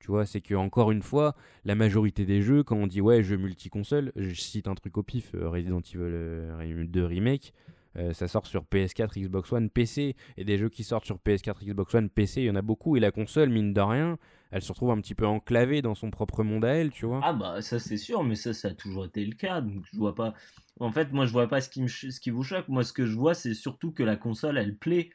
Tu 0.00 0.08
vois, 0.08 0.26
c'est 0.26 0.40
que 0.40 0.54
encore 0.54 0.90
une 0.90 1.02
fois, 1.02 1.34
la 1.64 1.74
majorité 1.74 2.26
des 2.26 2.42
jeux, 2.42 2.62
quand 2.62 2.76
on 2.76 2.86
dit 2.86 3.00
ouais, 3.00 3.22
jeu 3.22 3.36
multi-console, 3.36 4.12
je 4.16 4.34
cite 4.34 4.68
un 4.68 4.74
truc 4.74 4.98
au 4.98 5.02
pif, 5.02 5.34
euh, 5.34 5.48
Resident 5.48 5.80
Evil 5.80 6.88
2 6.88 7.00
euh, 7.00 7.06
Remake, 7.06 7.54
euh, 7.96 8.12
ça 8.12 8.28
sort 8.28 8.46
sur 8.46 8.64
PS4, 8.64 9.18
Xbox 9.18 9.52
One, 9.52 9.70
PC. 9.70 10.16
Et 10.36 10.44
des 10.44 10.58
jeux 10.58 10.68
qui 10.68 10.84
sortent 10.84 11.06
sur 11.06 11.18
PS4, 11.18 11.64
Xbox 11.64 11.94
One, 11.94 12.10
PC, 12.10 12.42
il 12.42 12.46
y 12.46 12.50
en 12.50 12.56
a 12.56 12.62
beaucoup. 12.62 12.96
Et 12.96 13.00
la 13.00 13.10
console, 13.10 13.50
mine 13.50 13.72
de 13.72 13.80
rien, 13.80 14.18
elle 14.54 14.62
se 14.62 14.70
retrouve 14.70 14.92
un 14.92 15.00
petit 15.00 15.16
peu 15.16 15.26
enclavée 15.26 15.82
dans 15.82 15.96
son 15.96 16.12
propre 16.12 16.44
monde 16.44 16.64
à 16.64 16.68
elle, 16.68 16.92
tu 16.92 17.06
vois. 17.06 17.20
Ah 17.24 17.32
bah 17.32 17.60
ça 17.60 17.80
c'est 17.80 17.96
sûr, 17.96 18.22
mais 18.22 18.36
ça, 18.36 18.54
ça 18.54 18.68
a 18.68 18.70
toujours 18.70 19.04
été 19.04 19.26
le 19.26 19.34
cas. 19.34 19.60
Donc 19.60 19.82
je 19.92 19.98
vois 19.98 20.14
pas. 20.14 20.32
En 20.78 20.92
fait, 20.92 21.12
moi 21.12 21.26
je 21.26 21.32
vois 21.32 21.48
pas 21.48 21.60
ce 21.60 21.68
qui, 21.68 21.82
me 21.82 21.88
ce 21.88 22.20
qui 22.20 22.30
vous 22.30 22.44
choque. 22.44 22.68
Moi 22.68 22.84
ce 22.84 22.92
que 22.92 23.04
je 23.04 23.16
vois, 23.16 23.34
c'est 23.34 23.52
surtout 23.52 23.90
que 23.90 24.04
la 24.04 24.14
console, 24.14 24.56
elle 24.56 24.76
plaît. 24.76 25.10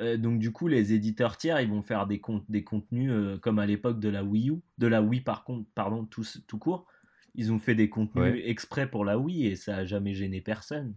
Euh, 0.00 0.16
donc 0.16 0.38
du 0.38 0.52
coup, 0.52 0.68
les 0.68 0.92
éditeurs 0.92 1.36
tiers, 1.36 1.60
ils 1.60 1.68
vont 1.68 1.82
faire 1.82 2.06
des, 2.06 2.22
des 2.48 2.62
contenus 2.62 3.10
euh, 3.10 3.38
comme 3.38 3.58
à 3.58 3.66
l'époque 3.66 3.98
de 3.98 4.08
la 4.08 4.22
Wii 4.22 4.50
U, 4.50 4.60
de 4.78 4.86
la 4.86 5.02
Wii 5.02 5.20
par 5.22 5.42
contre, 5.42 5.68
pardon, 5.74 6.04
tout, 6.04 6.24
tout 6.46 6.58
court. 6.58 6.86
Ils 7.34 7.52
ont 7.52 7.58
fait 7.58 7.74
des 7.74 7.88
contenus 7.88 8.40
exprès 8.44 8.88
pour 8.88 9.04
la 9.04 9.18
Wii 9.18 9.48
et 9.48 9.56
ça 9.56 9.78
a 9.78 9.84
jamais 9.84 10.14
gêné 10.14 10.40
personne. 10.40 10.94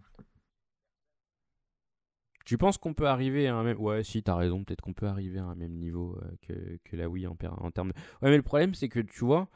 Tu 2.44 2.58
penses 2.58 2.76
qu'on 2.76 2.92
peut 2.92 3.06
arriver 3.06 3.48
à 3.48 3.56
un 3.56 3.64
même. 3.64 3.80
Ouais, 3.80 4.04
si, 4.04 4.22
t'as 4.22 4.36
raison, 4.36 4.64
peut-être 4.64 4.82
qu'on 4.82 4.92
peut 4.92 5.06
arriver 5.06 5.38
à 5.38 5.44
un 5.44 5.54
même 5.54 5.72
niveau 5.72 6.18
euh, 6.22 6.28
que, 6.46 6.78
que, 6.84 6.96
la 6.96 7.08
Wii 7.08 7.26
en, 7.26 7.36
en 7.42 7.70
termes 7.70 7.88
de. 7.88 7.94
Ouais, 8.22 8.30
mais 8.30 8.36
le 8.36 8.42
problème, 8.42 8.74
c'est 8.74 8.88
que 8.88 9.00
tu 9.00 9.24
vois, 9.24 9.48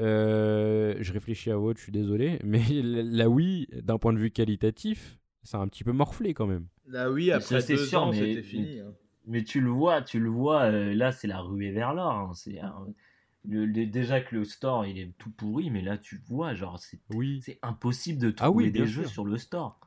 euh, 0.00 0.96
je 1.00 1.12
réfléchis 1.12 1.50
à 1.50 1.58
autre, 1.58 1.78
je 1.78 1.84
suis 1.84 1.92
désolé, 1.92 2.38
mais 2.44 2.62
la 2.82 3.28
Wii, 3.28 3.68
d'un 3.82 3.98
point 3.98 4.12
de 4.12 4.18
vue 4.18 4.30
qualitatif, 4.30 5.18
c'est 5.42 5.56
un 5.56 5.68
petit 5.68 5.84
peu 5.84 5.92
morflé 5.92 6.34
quand 6.34 6.46
même. 6.46 6.66
La 6.86 7.10
Wii, 7.10 7.32
après 7.32 7.62
deux 7.62 7.76
sûr, 7.76 8.02
ans, 8.02 8.12
c'était 8.12 8.42
fini. 8.42 8.80
Hein. 8.80 8.92
Mais 9.26 9.42
tu 9.42 9.60
le 9.60 9.70
vois, 9.70 10.02
tu 10.02 10.20
le 10.20 10.28
vois, 10.28 10.64
euh, 10.64 10.94
là, 10.94 11.12
c'est 11.12 11.28
la 11.28 11.40
ruée 11.40 11.70
vers 11.70 11.94
l'or. 11.94 12.12
Hein, 12.12 12.32
c'est. 12.34 12.60
déjà 13.44 14.20
que 14.20 14.36
le 14.36 14.44
store 14.44 14.84
il 14.84 14.98
est 14.98 15.10
tout 15.16 15.30
pourri, 15.30 15.70
mais 15.70 15.80
là 15.80 15.96
tu 15.96 16.20
vois, 16.26 16.54
genre 16.54 16.78
c'est 16.78 17.00
oui. 17.14 17.42
impossible 17.62 18.20
de 18.20 18.34
ah 18.38 18.46
trouver 18.46 18.70
des 18.70 18.86
jeux 18.86 19.06
sur 19.06 19.24
le 19.24 19.38
store. 19.38 19.80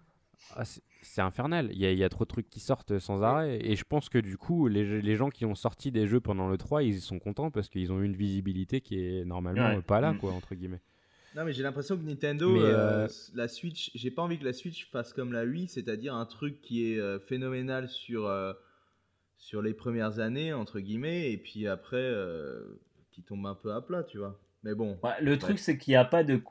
Ah, 0.56 0.64
c'est 1.02 1.22
infernal. 1.22 1.70
Il 1.74 1.80
y, 1.80 2.04
a, 2.04 2.10
trop 2.10 2.24
de 2.24 2.30
trucs 2.30 2.50
qui 2.50 2.60
sortent 2.60 3.00
sans 3.00 3.24
arrêt. 3.24 3.60
Et 3.62 3.76
je 3.76 3.84
pense 3.84 4.10
que 4.10 4.18
du 4.18 4.38
coup, 4.38 4.68
les, 4.68 5.16
gens 5.16 5.30
qui 5.30 5.46
ont 5.46 5.56
sorti 5.56 5.92
des 5.92 6.08
jeux 6.08 6.20
pendant 6.20 6.48
le 6.48 6.58
3, 6.58 6.84
ils 6.84 7.02
sont 7.02 7.20
contents 7.20 7.52
parce 7.52 7.70
qu'ils 7.70 7.92
ont 7.92 8.02
eu 8.02 8.06
une 8.06 8.16
visibilité 8.16 8.82
qui 8.82 9.00
est 9.00 9.26
normalement 9.26 9.82
pas 9.82 10.02
là, 10.02 10.14
mm. 10.14 10.18
quoi, 10.18 10.34
entre 10.34 10.56
guillemets. 10.56 10.82
Non, 11.36 11.46
mais 11.46 11.54
j'ai 11.54 11.62
l'impression 11.62 11.96
que 11.98 12.04
Nintendo, 12.04 12.56
euh, 12.58 13.06
euh, 13.06 13.08
la 13.36 13.48
Switch, 13.48 13.92
j'ai 13.94 14.10
pas 14.10 14.24
envie 14.24 14.40
que 14.40 14.46
la 14.46 14.54
Switch 14.54 14.90
fasse 14.90 15.14
comme 15.14 15.34
la 15.34 15.46
Wii, 15.46 15.68
c'est-à-dire 15.68 16.16
un 16.16 16.26
truc 16.26 16.62
qui 16.62 16.92
est 16.92 17.00
euh, 17.00 17.20
phénoménal 17.20 17.90
sur, 17.90 18.32
sur 19.38 19.62
les 19.62 19.74
premières 19.74 20.20
années, 20.20 20.54
entre 20.54 20.80
guillemets, 20.80 21.32
et 21.32 21.38
puis 21.38 21.68
après, 21.68 22.12
qui 23.12 23.22
tombe 23.22 23.46
un 23.46 23.56
peu 23.56 23.72
à 23.72 23.82
plat, 23.82 24.04
tu 24.04 24.18
vois. 24.18 24.40
Mais 24.68 24.76
bon. 24.76 25.00
le 25.22 25.38
truc, 25.38 25.60
c'est 25.60 25.78
qu'il 25.78 25.94
n'y 25.94 25.96
a 25.96 26.04
pas 26.04 26.26
de. 26.26 26.42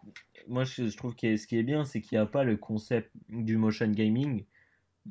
Moi, 0.48 0.64
je, 0.64 0.96
trouve 0.96 1.14
que 1.14 1.36
ce 1.36 1.46
qui 1.46 1.58
est 1.58 1.62
bien, 1.62 1.84
c'est 1.84 2.00
qu'il 2.00 2.16
n'y 2.16 2.22
a 2.22 2.26
pas 2.26 2.44
le 2.44 2.56
concept 2.56 3.10
du 3.28 3.58
motion 3.58 3.88
gaming 3.88 4.46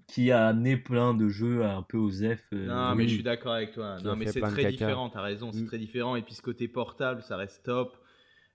qui 0.08 0.32
a 0.32 0.48
amené 0.48 0.76
plein 0.76 1.14
de 1.14 1.30
jeux 1.30 1.64
un 1.64 1.84
peu 1.84 1.98
aux 1.98 2.10
F. 2.10 2.42
Euh, 2.52 2.66
non, 2.66 2.96
mais 2.96 3.08
je 3.08 3.14
suis 3.14 3.24
d'accord 3.24 3.54
avec 3.54 3.74
toi. 3.74 3.98
Non, 4.04 4.16
mais 4.16 4.26
c'est 4.26 4.42
très 4.42 4.72
différent, 4.72 5.10
t'as 5.10 5.22
raison, 5.22 5.52
c'est 5.52 5.62
mm. 5.62 5.68
très 5.68 5.78
différent. 5.78 6.16
Et 6.16 6.24
puis 6.24 6.34
ce 6.34 6.42
côté 6.42 6.68
portable, 6.68 7.22
ça 7.22 7.38
reste 7.38 7.64
top. 7.64 7.96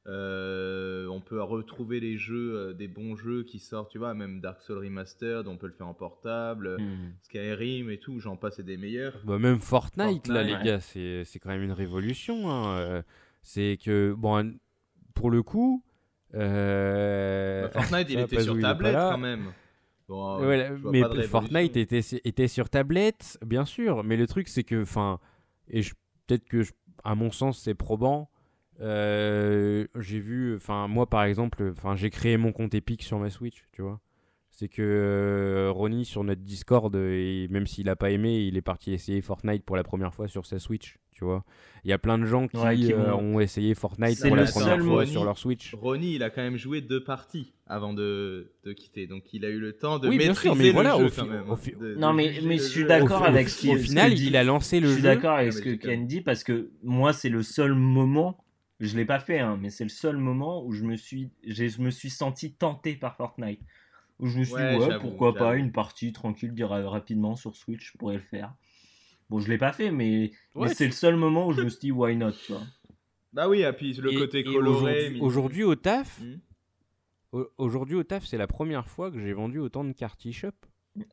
Euh, 0.09 1.07
on 1.07 1.21
peut 1.21 1.41
retrouver 1.41 2.01
les 2.01 2.19
jeux, 2.19 2.57
euh, 2.57 2.73
des 2.73 2.89
bons 2.89 3.15
jeux 3.15 3.45
qui 3.45 3.61
sortent, 3.61 3.93
tu 3.93 3.99
vois, 3.99 4.15
même 4.15 4.41
Dark 4.41 4.61
Souls 4.63 4.79
Remastered, 4.79 5.47
on 5.47 5.59
peut 5.59 5.69
le 5.69 5.75
faire 5.75 5.87
en 5.87 5.95
portable, 5.95 6.77
mm. 6.81 7.13
Skyrim 7.23 7.89
et 7.91 7.99
tout, 7.99 8.19
j'en 8.19 8.37
passe, 8.37 8.57
c'est 8.57 8.65
des 8.65 8.79
meilleurs. 8.79 9.21
Bah, 9.25 9.39
même 9.39 9.61
Fortnite, 9.61 10.27
là, 10.27 10.43
les 10.43 10.57
gars, 10.65 10.81
c'est 10.81 11.39
quand 11.41 11.51
même 11.51 11.63
une 11.63 11.73
révolution. 11.73 12.51
Hein. 12.51 13.05
C'est 13.43 13.79
que, 13.83 14.15
bon, 14.17 14.59
pour 15.15 15.31
le 15.31 15.43
coup. 15.43 15.85
Euh... 16.35 17.69
Bah, 17.69 17.81
Fortnite, 17.81 18.11
il 18.11 18.21
était 18.21 18.41
sur 18.41 18.59
tablette 18.59 18.95
quand 18.95 19.19
même. 19.19 19.53
mais 20.91 21.05
Fortnite 21.27 21.77
était, 21.77 22.01
était 22.25 22.49
sur 22.49 22.69
tablette, 22.69 23.39
bien 23.45 23.65
sûr. 23.65 24.05
Mais 24.05 24.17
le 24.17 24.27
truc, 24.27 24.49
c'est 24.49 24.65
que, 24.65 24.83
enfin, 24.83 25.19
et 25.69 25.83
peut-être 26.27 26.45
que, 26.45 26.63
à 27.05 27.15
mon 27.15 27.31
sens, 27.31 27.59
c'est 27.61 27.75
probant. 27.75 28.31
Euh, 28.81 29.87
j'ai 29.99 30.21
vu, 30.21 30.57
enfin, 30.57 30.89
moi 30.89 31.07
par 31.09 31.25
exemple, 31.25 31.73
enfin, 31.77 31.97
j'ai 31.97 32.09
créé 32.11 32.37
mon 32.37 32.53
compte 32.53 32.75
Epic 32.75 33.03
sur 33.03 33.19
ma 33.19 33.31
Switch, 33.31 33.65
tu 33.73 33.83
vois. 33.83 34.01
C'est 34.61 34.69
que 34.69 34.83
euh, 34.83 35.71
Ronnie 35.73 36.05
sur 36.05 36.23
notre 36.23 36.43
Discord, 36.43 36.95
et 36.95 37.49
même 37.49 37.67
s'il 37.67 37.89
a 37.89 37.97
pas 37.97 38.11
aimé, 38.11 38.41
il 38.41 38.59
est 38.59 38.63
parti 38.63 38.93
essayer 38.93 39.23
Fortnite 39.23 39.65
pour 39.65 39.75
la 39.75 39.85
première 39.85 40.13
fois 40.13 40.29
sur 40.29 40.45
sa 40.45 40.59
Switch. 40.59 40.99
Tu 41.13 41.25
vois, 41.25 41.47
il 41.83 41.89
y 41.89 41.95
a 41.95 41.99
plein 41.99 42.19
de 42.19 42.27
gens 42.27 42.47
qui, 42.47 42.59
euh, 42.93 43.15
ont 43.15 43.41
essayé 43.41 43.75
Fortnite 43.75 44.21
pour 44.21 44.37
la 44.37 44.45
première 44.45 44.79
fois 44.81 45.07
sur 45.07 45.25
leur 45.25 45.39
Switch. 45.39 45.75
Ronnie, 45.75 46.17
il 46.17 46.23
a 46.23 46.29
quand 46.29 46.43
même 46.43 46.59
joué 46.59 46.83
deux 46.83 47.03
parties 47.03 47.55
avant 47.67 47.95
de, 47.95 48.53
de 48.65 48.75
quitter, 48.75 49.07
donc 49.07 49.33
il 49.33 49.47
a 49.47 49.49
eu 49.49 49.59
le 49.59 49.73
temps 49.73 49.99
de 49.99 50.11
oui, 50.11 50.19
maîtriser 50.19 50.55
mais 50.55 50.73
voilà, 50.73 50.99
jeu 50.99 51.97
non, 51.97 52.13
mais, 52.13 52.31
mais 52.45 52.59
je 52.59 52.63
suis 52.63 52.85
d'accord 52.85 53.25
avec 53.25 53.49
ce 53.49 53.67
Au 53.69 53.77
final, 53.77 54.13
il 54.13 54.37
a 54.37 54.45
lancé 54.45 54.79
le 54.79 54.89
jeu. 54.89 54.93
Je 54.93 54.97
suis 54.97 55.03
d'accord 55.05 55.37
avec 55.37 55.55
ce 55.55 55.63
que 55.63 55.71
Ken 55.71 56.07
dit 56.07 56.21
parce 56.21 56.45
que 56.45 56.71
moi, 56.83 57.15
c'est 57.15 57.31
le 57.31 57.43
seul 57.43 57.73
moment 57.73 58.45
je 58.79 58.97
l'ai 58.97 59.05
pas 59.05 59.21
fait, 59.21 59.39
hein, 59.39 59.59
mais 59.61 59.69
c'est 59.69 59.85
le 59.85 59.91
seul 59.91 60.17
moment 60.17 60.65
où 60.65 60.73
je 60.73 60.85
me 60.85 60.97
suis, 60.97 61.29
je 61.47 61.83
me 61.83 61.91
suis 61.91 62.09
senti 62.09 62.55
tenté 62.55 62.95
par 62.95 63.15
Fortnite 63.15 63.61
je 64.23 64.39
me 64.39 64.45
suis 64.45 64.55
dit, 64.55 64.63
ouais, 64.63 64.99
pourquoi 65.01 65.35
pas 65.35 65.57
une 65.57 65.73
partie 65.73 66.13
tranquille, 66.13 66.53
dire 66.53 66.71
rapidement 66.71 67.37
sur 67.37 67.57
Switch, 67.57 67.93
je 67.93 67.99
pourrais 67.99 68.17
le 68.17 68.23
faire. 68.23 68.55
Bon, 69.29 69.39
je 69.39 69.49
l'ai 69.49 69.59
pas 69.59 69.73
fait, 69.73 69.91
mais, 69.91 70.33
c'est 70.75 70.87
le 70.87 70.93
seul 70.93 71.17
moment 71.17 71.47
où 71.47 71.53
je 71.53 71.63
me 71.63 71.69
suis 71.69 71.81
dit, 71.81 71.93
why 71.93 72.17
not, 72.17 72.33
tu 72.33 72.53
vois. 72.53 72.63
Bah 73.33 73.49
oui, 73.49 73.63
et 73.63 73.73
puis 73.73 73.93
le 73.95 74.19
côté 74.19 74.43
coloré. 74.43 75.17
Aujourd'hui 75.21 75.63
au 75.63 75.77
taf, 75.77 76.21
hmm. 76.21 77.43
aujourd'hui 77.59 77.95
au 77.95 78.03
taf, 78.03 78.25
c'est 78.27 78.39
la 78.39 78.49
première 78.49 78.89
fois 78.89 79.11
que 79.11 79.21
j'ai 79.21 79.33
vendu 79.33 79.61
autant 79.61 79.85
de 79.85 79.93
cartes 79.93 80.27
eShop. 80.27 80.51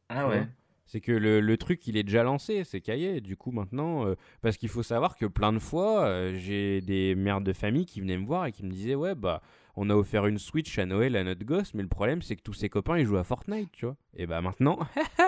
Ah 0.10 0.27
ouais. 0.27 0.48
C'est 0.88 1.02
que 1.02 1.11
le, 1.11 1.42
le, 1.42 1.58
truc, 1.58 1.86
il 1.88 1.98
est 1.98 2.03
déjà 2.03 2.24
lancé, 2.24 2.64
c'est 2.64 2.80
cahier. 2.80 3.19
Du 3.19 3.36
coup, 3.36 3.52
maintenant, 3.52 4.08
euh, 4.08 4.16
parce 4.42 4.56
qu'il 4.56 4.69
faut 4.69 4.84
savoir 4.84 5.18
que 5.18 5.26
plein 5.26 5.52
de 5.52 5.60
fois, 5.60 6.06
euh, 6.06 6.34
j'ai 6.38 6.80
des 6.80 7.14
mères 7.14 7.42
de 7.42 7.52
famille 7.52 7.86
qui 7.86 8.00
venaient 8.00 8.18
me 8.18 8.26
voir 8.26 8.45
et 8.45 8.53
qui 8.53 8.64
me 8.64 8.72
disaient, 8.72 8.95
ouais, 8.95 9.14
bah, 9.14 9.42
on 9.77 9.91
a 9.91 9.95
offert 9.95 10.25
une 10.25 10.39
Switch 10.39 10.77
à 10.80 10.85
Noël 10.85 11.15
à 11.15 11.23
notre 11.23 11.45
gosse, 11.45 11.73
mais 11.75 11.83
le 11.83 11.88
problème 11.88 12.22
c'est 12.23 12.35
que 12.35 12.41
tous 12.41 12.53
ses 12.53 12.67
copains 12.67 12.97
ils 12.97 13.06
jouent 13.06 13.17
à 13.17 13.23
Fortnite, 13.23 13.72
tu 13.72 13.85
vois. 13.85 13.95
Et 14.15 14.25
bah 14.25 14.41
maintenant, 14.41 14.80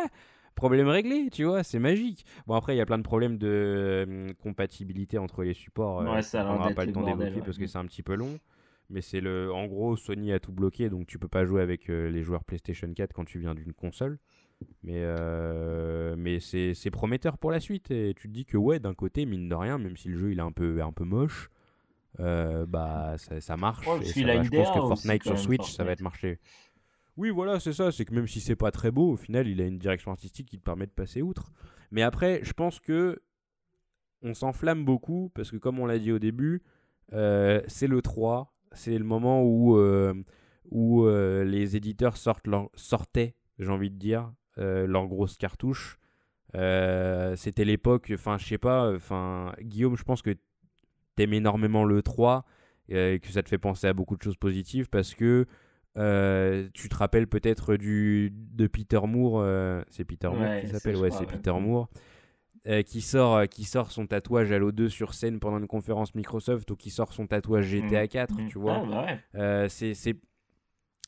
problème 0.55 0.87
réglé, 0.87 1.29
tu 1.31 1.43
vois, 1.45 1.63
c'est 1.63 1.77
magique. 1.77 2.25
Bon 2.47 2.55
après 2.55 2.73
il 2.73 2.79
y 2.79 2.81
a 2.81 2.85
plein 2.85 2.97
de 2.97 3.03
problèmes 3.03 3.37
de 3.37 3.47
euh, 3.47 4.33
compatibilité 4.41 5.19
entre 5.19 5.43
les 5.43 5.53
supports. 5.53 6.01
Euh, 6.01 6.15
ouais, 6.15 6.21
ça 6.23 6.45
on 6.49 6.55
n'aura 6.55 6.71
pas 6.71 6.85
le 6.85 6.91
temps 6.91 7.03
d'évoquer 7.03 7.41
parce 7.41 7.59
que 7.59 7.67
c'est 7.67 7.77
un 7.77 7.85
petit 7.85 8.03
peu 8.03 8.15
long. 8.15 8.39
Mais 8.91 9.01
c'est 9.01 9.21
le, 9.21 9.53
en 9.53 9.67
gros, 9.67 9.95
Sony 9.95 10.33
a 10.33 10.39
tout 10.39 10.51
bloqué, 10.51 10.89
donc 10.89 11.05
tu 11.05 11.19
peux 11.19 11.27
pas 11.27 11.45
jouer 11.45 11.61
avec 11.61 11.91
euh, 11.91 12.09
les 12.09 12.23
joueurs 12.23 12.43
PlayStation 12.43 12.91
4 12.91 13.13
quand 13.13 13.23
tu 13.23 13.37
viens 13.37 13.53
d'une 13.53 13.71
console. 13.71 14.17
Mais, 14.81 15.05
mais 16.17 16.39
c'est, 16.39 16.91
prometteur 16.91 17.37
pour 17.37 17.51
la 17.51 17.59
suite. 17.59 17.91
Et 17.91 18.15
tu 18.17 18.27
te 18.27 18.33
dis 18.33 18.45
que 18.45 18.57
ouais, 18.57 18.79
d'un 18.79 18.95
côté, 18.95 19.27
mine 19.27 19.47
de 19.47 19.53
rien, 19.53 19.77
même 19.77 19.95
si 19.95 20.09
le 20.09 20.17
jeu 20.17 20.31
il 20.31 20.39
est 20.39 20.41
un 20.41 20.51
peu, 20.51 20.81
un 20.81 20.91
peu 20.91 21.05
moche, 21.05 21.51
euh, 22.19 22.65
bah 22.65 23.15
ça, 23.17 23.57
marche. 23.57 23.85
Je, 23.85 24.49
pense 24.49 24.69
que 24.69 24.79
Fortnite 24.79 25.23
sur 25.23 25.37
Switch, 25.37 25.71
ça 25.71 25.83
va 25.83 25.91
être 25.91 26.01
marché. 26.01 26.39
Oui, 27.17 27.29
voilà, 27.29 27.59
c'est 27.59 27.73
ça. 27.73 27.91
C'est 27.91 28.05
que 28.05 28.13
même 28.13 28.27
si 28.27 28.41
c'est 28.41 28.55
pas 28.55 28.71
très 28.71 28.91
beau, 28.91 29.11
au 29.11 29.15
final, 29.15 29.47
il 29.47 29.61
a 29.61 29.65
une 29.65 29.77
direction 29.77 30.11
artistique 30.11 30.47
qui 30.47 30.57
te 30.57 30.63
permet 30.63 30.85
de 30.85 30.91
passer 30.91 31.21
outre. 31.21 31.51
Mais 31.91 32.01
après, 32.01 32.41
je 32.43 32.53
pense 32.53 32.79
que 32.79 33.21
on 34.21 34.33
s'enflamme 34.33 34.83
beaucoup 34.83 35.31
parce 35.33 35.51
que, 35.51 35.57
comme 35.57 35.79
on 35.79 35.85
l'a 35.85 35.99
dit 35.99 36.11
au 36.11 36.19
début, 36.19 36.61
euh, 37.13 37.61
c'est 37.67 37.87
le 37.87 38.01
3. 38.01 38.53
C'est 38.73 38.97
le 38.97 39.03
moment 39.03 39.43
où, 39.43 39.77
euh, 39.77 40.13
où 40.71 41.07
les 41.07 41.75
éditeurs 41.75 42.17
sortent 42.17 42.47
leur, 42.47 42.69
sortaient, 42.75 43.35
j'ai 43.59 43.69
envie 43.69 43.91
de 43.91 43.97
dire, 43.97 44.31
leurs 44.57 45.07
grosses 45.07 45.37
cartouches. 45.37 45.99
C'était 46.53 47.65
l'époque, 47.65 48.11
enfin, 48.13 48.37
je 48.37 48.45
sais 48.45 48.57
pas, 48.57 48.93
enfin, 48.93 49.53
Guillaume, 49.61 49.95
je 49.95 50.03
pense 50.03 50.21
que 50.21 50.35
t'aimes 51.19 51.33
énormément 51.33 51.83
le 51.83 52.01
3 52.01 52.45
euh, 52.91 53.15
et 53.15 53.19
que 53.19 53.27
ça 53.27 53.43
te 53.43 53.49
fait 53.49 53.57
penser 53.57 53.87
à 53.87 53.93
beaucoup 53.93 54.15
de 54.15 54.23
choses 54.23 54.37
positives 54.37 54.89
parce 54.89 55.15
que 55.15 55.45
euh, 55.97 56.69
tu 56.73 56.87
te 56.87 56.95
rappelles 56.95 57.27
peut-être 57.27 57.75
du 57.75 58.31
de 58.33 58.67
Peter 58.67 59.01
Moore, 59.05 59.41
euh, 59.41 59.81
c'est 59.89 60.05
Peter 60.05 60.29
Moore 60.29 60.61
qui 60.61 60.69
s'appelle, 60.69 60.95
ouais, 60.95 61.11
c'est 61.11 61.25
Peter 61.25 61.51
Moore, 61.51 61.89
qui 62.85 63.01
sort 63.01 63.49
qui 63.49 63.65
sort 63.65 63.91
son 63.91 64.07
tatouage 64.07 64.53
Halo 64.53 64.71
2 64.71 64.87
sur 64.87 65.13
scène 65.13 65.41
pendant 65.41 65.57
une 65.57 65.67
conférence 65.67 66.15
Microsoft 66.15 66.71
ou 66.71 66.77
qui 66.77 66.89
sort 66.89 67.11
son 67.11 67.27
tatouage 67.27 67.65
GTA 67.65 68.07
4, 68.07 68.33
mm. 68.33 68.43
mm. 68.43 68.47
tu 68.47 68.59
vois. 68.59 68.81
Ah, 68.81 69.17
bah 69.33 69.67
c'est 69.67 69.93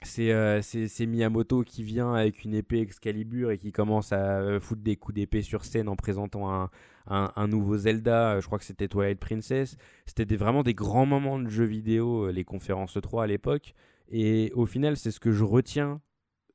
c'est 0.03 1.05
Miyamoto 1.05 1.63
qui 1.63 1.83
vient 1.83 2.15
avec 2.15 2.43
une 2.43 2.53
épée 2.53 2.81
Excalibur 2.81 3.51
et 3.51 3.57
qui 3.57 3.71
commence 3.71 4.11
à 4.11 4.59
foutre 4.59 4.81
des 4.81 4.97
coups 4.97 5.15
d'épée 5.15 5.41
sur 5.41 5.63
scène 5.63 5.87
en 5.87 5.95
présentant 5.95 6.51
un, 6.51 6.69
un, 7.07 7.47
nouveau 7.47 7.77
Zelda, 7.77 8.33
euh, 8.33 8.41
je 8.41 8.45
crois 8.45 8.59
que 8.59 8.65
c'était 8.65 8.87
Twilight 8.87 9.19
Princess. 9.19 9.77
C'était 10.05 10.35
vraiment 10.35 10.63
des 10.63 10.73
grands 10.73 11.05
moments 11.05 11.39
de 11.39 11.49
jeux 11.49 11.65
vidéo, 11.65 12.27
euh, 12.27 12.31
les 12.31 12.43
conférences 12.43 12.97
3 13.01 13.23
à 13.23 13.27
l'époque. 13.27 13.73
Et 14.09 14.51
au 14.55 14.65
final, 14.65 14.97
c'est 14.97 15.11
ce 15.11 15.19
que 15.19 15.31
je 15.31 15.43
retiens 15.43 16.01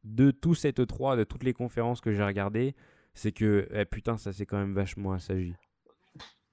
de 0.05 0.31
tout 0.31 0.55
cette 0.55 0.86
3, 0.86 1.16
de 1.16 1.25
toutes 1.25 1.42
les 1.42 1.52
conférences 1.52 2.00
que 2.00 2.12
j'ai 2.12 2.23
regardées, 2.23 2.75
c'est 3.15 3.33
que 3.33 3.68
eh, 3.73 3.84
putain, 3.84 4.18
ça 4.18 4.33
c'est 4.33 4.47
quand 4.47 4.58
même 4.58 4.75
vachement 4.75 5.12
assagi. 5.12 5.55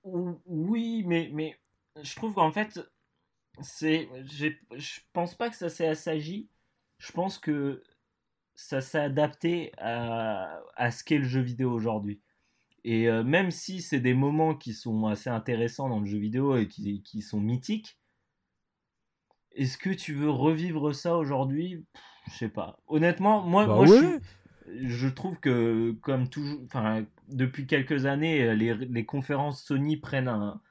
Oui, 0.04 1.04
mais, 1.06 1.60
je 2.02 2.16
trouve 2.16 2.34
qu'en 2.34 2.52
fait, 2.52 2.80
c'est, 3.62 4.10
je 4.26 5.00
pense 5.12 5.36
pas 5.36 5.50
que 5.50 5.56
ça 5.56 5.70
s'est 5.70 5.88
assagi. 5.88 6.50
Je 6.98 7.12
pense 7.12 7.38
que 7.38 7.84
ça 8.56 8.82
s'est 8.82 9.00
adapté 9.00 9.72
à 9.78 10.92
ce 10.92 11.04
qu'est 11.04 11.20
le 11.20 11.26
jeu 11.26 11.42
vidéo 11.42 11.72
aujourd'hui. 11.72 12.22
Et 12.84 13.08
euh, 13.08 13.24
même 13.24 13.52
si 13.52 13.82
c'est 13.82 14.00
des 14.00 14.14
moments 14.14 14.56
qui 14.56 14.74
sont 14.74 15.08
assez 15.08 15.30
intéressants 15.30 15.90
dans 15.90 16.00
le 16.00 16.06
jeu 16.06 16.18
vidéo 16.18 16.58
et 16.58 16.68
qui, 16.68 17.02
qui 17.04 17.22
sont 17.22 17.40
mythiques, 17.40 17.98
est-ce 19.54 19.78
que 19.78 19.90
tu 19.90 20.14
veux 20.14 20.30
revivre 20.30 20.94
ça 20.94 21.16
aujourd'hui? 21.16 21.86
Je 22.28 22.34
sais 22.34 22.50
pas. 22.50 22.80
Honnêtement, 22.88 23.44
moi, 23.44 23.66
bah 23.66 23.76
moi 23.76 23.86
je, 23.86 25.08
trouve 25.08 25.40
que, 25.40 25.92
comme 26.02 26.30
toujours, 26.30 26.62
depuis 27.28 27.68
quelques 27.68 28.06
années, 28.06 28.56
les, 28.56 28.74
les, 28.74 29.06
conférences 29.06 29.64
Sony 29.64 29.98
prennent 29.98 30.30
un, 30.30 30.62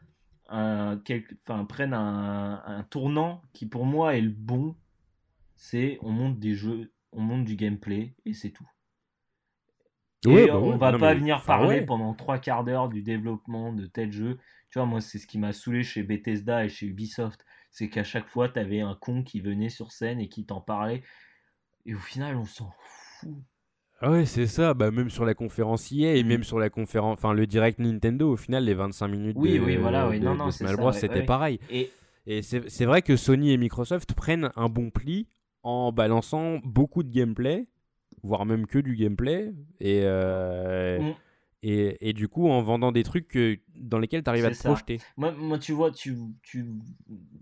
un, 0.48 1.00
enfin, 1.42 1.64
prennent 1.64 1.94
un, 1.94 2.62
un, 2.64 2.82
tournant 2.84 3.42
qui, 3.52 3.66
pour 3.66 3.86
moi, 3.86 4.16
est 4.16 4.22
le 4.22 4.30
bon. 4.30 4.74
C'est 5.56 5.98
on 6.02 6.10
monte 6.10 6.38
des 6.38 6.54
jeux, 6.54 6.92
on 7.12 7.20
monte 7.20 7.44
du 7.44 7.54
gameplay 7.54 8.14
et 8.24 8.34
c'est 8.34 8.50
tout. 8.50 8.68
Et 10.26 10.46
bah 10.46 10.58
on 10.58 10.76
va 10.76 10.96
pas 10.98 11.14
venir 11.14 11.42
parler 11.42 11.82
pendant 11.82 12.14
trois 12.14 12.38
quarts 12.38 12.64
d'heure 12.64 12.88
du 12.88 13.02
développement 13.02 13.72
de 13.72 13.86
tel 13.86 14.12
jeu. 14.12 14.38
Tu 14.70 14.78
vois, 14.78 14.86
moi, 14.86 15.00
c'est 15.00 15.18
ce 15.18 15.26
qui 15.26 15.38
m'a 15.38 15.52
saoulé 15.52 15.82
chez 15.82 16.02
Bethesda 16.02 16.64
et 16.64 16.68
chez 16.68 16.86
Ubisoft. 16.86 17.44
C'est 17.70 17.88
qu'à 17.88 18.04
chaque 18.04 18.28
fois, 18.28 18.48
tu 18.48 18.58
avais 18.58 18.80
un 18.80 18.94
con 18.94 19.22
qui 19.22 19.40
venait 19.40 19.68
sur 19.68 19.92
scène 19.92 20.20
et 20.20 20.28
qui 20.28 20.46
t'en 20.46 20.60
parlait. 20.60 21.02
Et 21.84 21.94
au 21.94 21.98
final, 21.98 22.36
on 22.36 22.44
s'en 22.44 22.72
fout. 22.78 23.34
Ah 24.00 24.10
ouais, 24.10 24.24
c'est 24.24 24.46
ça. 24.46 24.74
Bah, 24.74 24.90
même 24.90 25.10
sur 25.10 25.24
la 25.24 25.34
conférence 25.34 25.90
IA 25.90 26.14
et 26.16 26.24
mm. 26.24 26.26
même 26.26 26.42
sur 26.42 26.58
la 26.58 26.70
conférence, 26.70 27.18
enfin 27.18 27.32
le 27.34 27.46
direct 27.46 27.78
Nintendo, 27.78 28.32
au 28.32 28.36
final, 28.36 28.64
les 28.64 28.74
25 28.74 29.08
minutes 29.08 29.36
oui, 29.38 29.58
de, 29.58 29.64
oui, 29.64 29.76
voilà, 29.76 30.08
oui. 30.08 30.20
non, 30.20 30.34
non, 30.34 30.50
Smash 30.50 30.76
Bros, 30.76 30.92
c'était 30.92 31.24
pareil. 31.24 31.60
Et, 31.70 31.90
et 32.26 32.42
c'est 32.42 32.84
vrai 32.84 33.02
que 33.02 33.16
Sony 33.16 33.52
et 33.52 33.56
Microsoft 33.56 34.14
prennent 34.14 34.50
un 34.56 34.68
bon 34.68 34.90
pli 34.90 35.28
en 35.62 35.92
balançant 35.92 36.60
beaucoup 36.64 37.02
de 37.02 37.10
gameplay 37.10 37.66
voire 38.22 38.46
même 38.46 38.66
que 38.66 38.78
du 38.78 38.96
gameplay. 38.96 39.52
Et, 39.80 40.00
euh, 40.04 41.00
mm. 41.00 41.14
et, 41.62 42.08
et, 42.08 42.12
du 42.12 42.28
coup, 42.28 42.48
en 42.48 42.62
vendant 42.62 42.92
des 42.92 43.02
trucs 43.02 43.38
dans 43.74 43.98
lesquels 43.98 44.22
tu 44.22 44.30
arrives 44.30 44.44
à 44.44 44.50
te 44.50 44.62
projeter. 44.62 45.00
Moi, 45.16 45.32
moi, 45.32 45.58
tu 45.58 45.72
vois, 45.72 45.90
tu, 45.90 46.16
tu, 46.42 46.66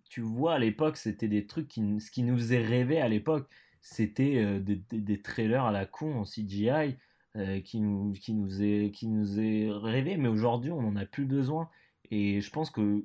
tu 0.09 0.20
vois 0.20 0.55
à 0.55 0.59
l'époque, 0.59 0.97
c'était 0.97 1.28
des 1.28 1.47
trucs 1.47 1.68
qui, 1.68 2.00
ce 2.00 2.10
qui 2.10 2.23
nous 2.23 2.36
faisait 2.36 2.62
rêver 2.62 3.00
à 3.00 3.09
l'époque, 3.09 3.49
c'était 3.81 4.36
euh, 4.36 4.60
des, 4.60 4.83
des, 4.91 5.23
trailers 5.23 5.65
à 5.65 5.73
la 5.73 5.86
con 5.86 6.15
en 6.15 6.25
CGI. 6.25 6.97
Euh, 7.36 7.60
qui 7.60 7.81
nous 7.81 8.12
qui 8.15 8.34
nous 8.34 8.60
est 8.60 8.91
qui 8.91 9.07
nous 9.07 9.39
est 9.39 9.70
rêvé 9.70 10.17
mais 10.17 10.26
aujourd'hui 10.26 10.73
on 10.73 10.83
n'en 10.83 10.97
a 10.97 11.07
plus 11.07 11.26
besoin 11.26 11.70
et 12.10 12.41
je 12.41 12.50
pense 12.50 12.70
que 12.70 13.05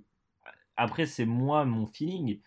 après 0.78 1.06
c'est 1.06 1.28
moi 1.28 1.64
mon 1.64 1.86
feeling 1.86 2.40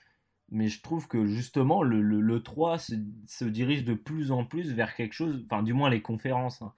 mais 0.51 0.69
je 0.69 0.81
trouve 0.83 1.09
que 1.09 1.27
justement 1.27 1.83
le, 1.83 2.01
le, 2.01 2.43
3 2.43 2.79
se, 2.79 3.45
dirige 3.45 3.85
de 3.85 3.95
plus 3.95 4.31
en 4.33 4.45
plus 4.45 4.73
vers 4.73 4.95
quelque 4.95 5.13
chose, 5.13 5.45
enfin 5.45 5.63
du 5.63 5.73
moins 5.73 5.91
les 5.91 6.03
conférences, 6.03 6.63
hein, 6.63 6.73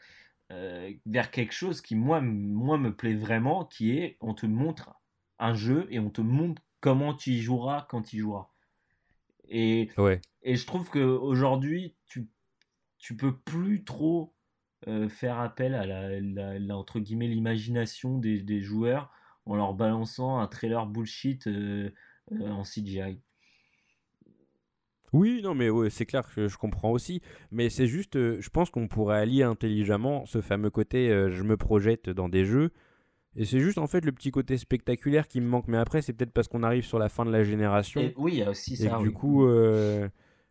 euh, 0.51 0.93
vers 1.07 1.31
quelque 1.31 1.53
chose 1.53 1.81
qui 1.81 1.95
moi, 1.95 2.21
moi 2.21 2.79
me 2.79 2.95
plaît 2.95 3.15
vraiment, 3.15 3.65
qui 3.65 3.93
est 3.93 4.17
on 4.21 4.35
te 4.35 4.47
montre 4.47 4.95
un 5.39 5.55
jeu 5.55 5.87
et 5.91 6.01
on 6.01 6.11
te 6.11 6.21
montre 6.21 6.63
comment 6.81 7.15
tu 7.15 7.31
y 7.31 7.41
joueras 7.41 7.87
quand 7.89 8.03
tu 8.03 8.17
y 8.17 8.19
joueras. 8.19 8.49
Et, 9.49 9.91
ouais. 9.99 10.21
et 10.43 10.57
je 10.57 10.67
trouve 10.67 10.91
qu'aujourd'hui, 10.91 11.95
tu, 12.07 12.29
tu 12.99 13.17
peux 13.17 13.37
plus 13.37 13.85
trop 13.85 14.35
euh, 14.89 15.09
faire 15.09 15.39
appel 15.39 15.75
à 15.75 15.87
la, 15.87 16.77
entre 16.77 17.01
guillemets 17.01 17.27
l'imagination 17.27 18.19
des, 18.19 18.41
des, 18.41 18.61
joueurs 18.61 19.13
en 19.45 19.57
leur 19.57 19.75
balançant 19.75 20.39
un 20.39 20.47
trailer 20.47 20.87
bullshit 20.87 21.47
euh, 21.47 21.91
en 22.33 22.63
CGI. 22.63 23.21
Oui, 25.13 25.41
non, 25.43 25.55
mais 25.55 25.69
c'est 25.91 26.07
clair 26.07 26.25
que 26.35 26.49
je 26.49 26.57
comprends 26.57 26.91
aussi. 26.91 27.21
Mais 27.51 27.69
c'est 27.69 27.87
juste, 27.87 28.17
euh, 28.17 28.39
je 28.41 28.51
pense 28.51 28.71
qu'on 28.71 28.89
pourrait 28.89 29.19
allier 29.19 29.43
intelligemment 29.43 30.25
ce 30.27 30.41
fameux 30.41 30.71
côté 30.71 31.11
euh, 31.11 31.31
je 31.31 31.43
me 31.43 31.57
projette 31.57 32.11
dans 32.11 32.29
des 32.29 32.45
jeux. 32.45 32.71
Et 33.37 33.45
c'est 33.45 33.61
juste 33.61 33.79
en 33.79 33.87
fait 33.87 34.05
le 34.05 34.13
petit 34.13 34.31
côté 34.31 34.57
spectaculaire 34.57 35.29
qui 35.29 35.41
me 35.41 35.47
manque. 35.47 35.69
Mais 35.69 35.79
après, 35.79 36.03
c'est 36.03 36.13
peut-être 36.13 36.33
parce 36.33 36.49
qu'on 36.49 36.63
arrive 36.63 36.85
sur 36.85 36.99
la 36.99 37.09
fin 37.09 37.25
de 37.25 37.31
la 37.31 37.45
génération. 37.45 38.13
oui, 38.17 38.33
il 38.35 38.39
y 38.39 38.43
a 38.43 38.51
aussi 38.51 38.77
ça. 38.77 38.99
Et 38.99 39.03
du 39.03 39.13
coup, 39.13 39.47
euh, 39.47 40.09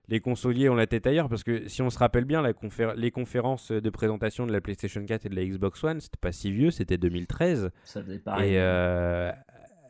les 0.07 0.21
consoliers 0.21 0.69
ont 0.69 0.75
la 0.75 0.87
tête 0.87 1.05
ailleurs 1.05 1.27
parce 1.27 1.43
que 1.43 1.67
si 1.67 1.81
on 1.81 1.89
se 1.89 1.99
rappelle 1.99 2.25
bien, 2.25 2.41
la 2.41 2.53
les 2.95 3.11
conférences 3.11 3.71
de 3.71 3.89
présentation 3.89 4.47
de 4.47 4.53
la 4.53 4.61
PlayStation 4.61 5.05
4 5.05 5.25
et 5.25 5.29
de 5.29 5.35
la 5.35 5.45
Xbox 5.45 5.83
One, 5.83 5.99
c'était 5.99 6.17
pas 6.19 6.31
si 6.31 6.51
vieux, 6.51 6.71
c'était 6.71 6.97
2013. 6.97 7.69
Ça 7.83 8.01
faisait 8.01 8.19
pareil. 8.19 8.55
Et 8.55 8.59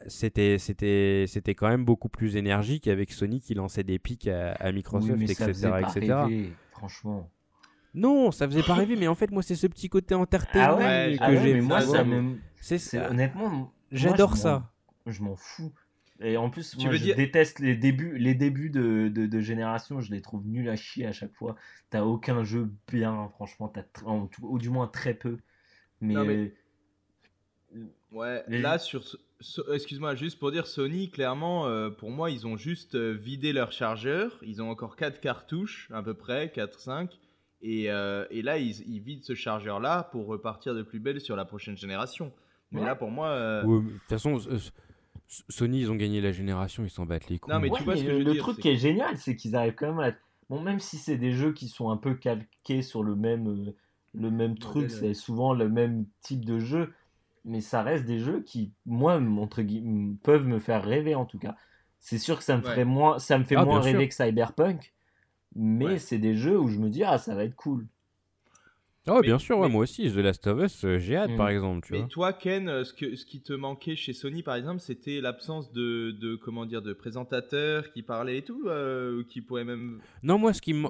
c'était 0.07 0.57
c'était 0.57 1.25
c'était 1.27 1.55
quand 1.55 1.67
même 1.67 1.85
beaucoup 1.85 2.09
plus 2.09 2.35
énergique 2.35 2.87
avec 2.87 3.11
Sony 3.11 3.41
qui 3.41 3.53
lançait 3.53 3.83
des 3.83 3.99
pics 3.99 4.27
à, 4.27 4.71
Microsoft, 4.71 5.21
etc., 5.21 5.71
etc. 5.81 6.51
franchement. 6.71 7.29
Non, 7.93 8.31
ça 8.31 8.47
faisait 8.47 8.63
pas 8.63 8.75
rêver, 8.75 8.95
mais 8.95 9.07
en 9.07 9.15
fait, 9.15 9.31
moi, 9.31 9.41
c'est 9.41 9.55
ce 9.55 9.67
petit 9.67 9.89
côté 9.89 10.13
entertainment 10.13 10.77
ah 10.79 11.09
que 11.09 11.17
ah 11.19 11.35
j'ai. 11.35 11.61
moi, 11.61 11.81
ça 11.81 12.05
C'est 12.59 12.99
honnêtement. 12.99 13.73
J'adore 13.91 14.37
ça. 14.37 14.71
Je 15.05 15.23
m'en 15.23 15.35
fous. 15.35 15.73
Et 16.21 16.35
en 16.35 16.49
plus, 16.49 16.77
moi, 16.77 16.93
je 16.93 17.13
déteste 17.13 17.59
les 17.59 17.75
débuts, 17.75 18.17
les 18.17 18.35
débuts 18.35 18.69
de, 18.69 19.07
de, 19.07 19.39
génération. 19.39 20.01
Je 20.01 20.11
les 20.11 20.21
trouve 20.21 20.45
nuls 20.45 20.69
à 20.69 20.75
chier 20.75 21.05
à 21.05 21.13
chaque 21.13 21.33
fois. 21.33 21.55
T'as 21.89 22.03
aucun 22.03 22.43
jeu 22.43 22.69
bien, 22.91 23.29
franchement. 23.29 23.71
As 23.75 24.09
ou 24.41 24.59
du 24.59 24.69
moins 24.69 24.87
très 24.87 25.13
peu. 25.13 25.37
Mais. 26.01 26.15
Euh, 26.15 26.49
ouais, 28.11 28.43
là, 28.47 28.77
sur. 28.77 29.03
Excuse-moi, 29.73 30.15
juste 30.15 30.37
pour 30.37 30.51
dire, 30.51 30.67
Sony, 30.67 31.09
clairement, 31.09 31.65
euh, 31.67 31.89
pour 31.89 32.11
moi, 32.11 32.29
ils 32.29 32.45
ont 32.45 32.57
juste 32.57 32.95
euh, 32.95 33.11
vidé 33.11 33.53
leur 33.53 33.71
chargeur. 33.71 34.37
Ils 34.41 34.61
ont 34.61 34.69
encore 34.69 34.95
4 34.95 35.21
cartouches, 35.21 35.89
à 35.93 36.03
peu 36.03 36.13
près, 36.13 36.47
4-5. 36.47 37.09
Et, 37.61 37.83
et, 37.83 38.41
là, 38.41 38.57
ils, 38.57 38.81
ils 38.87 39.01
vident 39.01 39.21
ce 39.21 39.35
chargeur-là 39.35 40.03
pour 40.13 40.27
repartir 40.27 40.73
de 40.73 40.81
plus 40.81 40.99
belle 40.99 41.19
sur 41.19 41.35
la 41.35 41.43
prochaine 41.43 41.77
génération. 41.77 42.31
Mais 42.71 42.81
là, 42.81 42.95
pour 42.95 43.11
moi. 43.11 43.37
De 43.63 43.81
toute 43.81 44.07
façon 44.07 44.39
Sony, 45.29 45.81
ils 45.81 45.91
ont 45.91 45.95
gagné 45.95 46.21
la 46.21 46.31
génération, 46.31 46.83
ils 46.83 46.89
s'en 46.89 47.05
battent 47.05 47.29
les 47.29 47.37
couilles. 47.37 47.53
Non, 47.53 47.59
mais 47.59 47.69
tu 47.69 47.83
vois 47.83 47.95
ce 47.95 48.03
que 48.03 48.09
le 48.09 48.35
truc 48.37 48.57
qui 48.59 48.69
est 48.69 48.77
génial, 48.77 49.15
c'est 49.17 49.35
qu'ils 49.35 49.55
arrivent 49.55 49.75
quand 49.75 49.93
même 49.93 49.99
à. 49.99 50.15
Bon, 50.49 50.59
même 50.59 50.79
si 50.79 50.97
c'est 50.97 51.17
des 51.17 51.31
jeux 51.31 51.53
qui 51.53 51.67
sont 51.67 51.91
un 51.91 51.97
peu 51.97 52.15
calqués 52.15 52.81
sur 52.81 53.03
le 53.03 53.15
même, 53.15 53.47
euh, 53.47 53.75
le 54.15 54.31
même 54.31 54.57
truc, 54.57 54.89
c'est 54.89 55.13
souvent 55.13 55.53
le 55.53 55.69
même 55.69 56.05
type 56.21 56.43
de 56.43 56.57
jeu, 56.57 56.91
mais 57.45 57.61
ça 57.61 57.83
reste 57.83 58.05
des 58.05 58.19
jeux 58.19 58.41
qui, 58.41 58.73
moi, 58.85 59.15
entre 59.15 59.61
guillemets, 59.61 60.15
peuvent 60.23 60.45
me 60.45 60.59
faire 60.59 60.83
rêver 60.83 61.15
en 61.15 61.25
tout 61.25 61.39
cas. 61.39 61.55
C'est 61.99 62.17
sûr 62.17 62.37
que 62.37 62.43
ça 62.43 62.57
me, 62.57 62.61
ferait 62.61 62.85
moins, 62.85 63.19
ça 63.19 63.37
me 63.37 63.43
fait 63.43 63.55
ah, 63.55 63.65
moins 63.65 63.81
rêver 63.81 64.07
que 64.07 64.15
Cyberpunk, 64.15 64.93
mais 65.55 65.99
c'est 65.99 66.17
des 66.17 66.35
jeux 66.35 66.57
où 66.57 66.69
je 66.69 66.77
me 66.77 66.89
dis, 66.89 67.03
ah, 67.03 67.17
ça 67.17 67.35
va 67.35 67.43
être 67.43 67.55
cool. 67.55 67.87
Oh, 69.07 69.21
bien 69.21 69.39
sûr, 69.39 69.57
moi 69.69 69.81
aussi, 69.81 70.11
The 70.11 70.17
Last 70.17 70.45
of 70.47 70.63
Us, 70.63 70.85
euh, 70.85 70.99
j'ai 70.99 71.15
hâte, 71.15 71.35
par 71.35 71.47
mm. 71.47 71.51
exemple. 71.51 71.87
Tu 71.87 71.93
mais 71.93 72.07
toi, 72.07 72.33
Ken, 72.33 72.67
euh, 72.67 72.83
ce, 72.83 72.93
que, 72.93 73.15
ce 73.15 73.25
qui 73.25 73.41
te 73.41 73.53
manquait 73.53 73.95
chez 73.95 74.13
Sony, 74.13 74.43
par 74.43 74.55
exemple, 74.55 74.81
c'était 74.81 75.19
l'absence 75.21 75.71
de, 75.71 76.11
de, 76.11 76.35
comment 76.35 76.65
dire, 76.65 76.81
de 76.81 76.93
présentateurs 76.93 77.91
qui 77.91 78.03
parlaient 78.03 78.37
et 78.37 78.41
tout, 78.43 78.63
euh, 78.67 79.23
qui 79.29 79.41
pourraient 79.41 79.63
même. 79.63 79.99
Non, 80.21 80.37
moi, 80.37 80.53
ce 80.53 80.61
qui 80.61 80.73
me. 80.73 80.87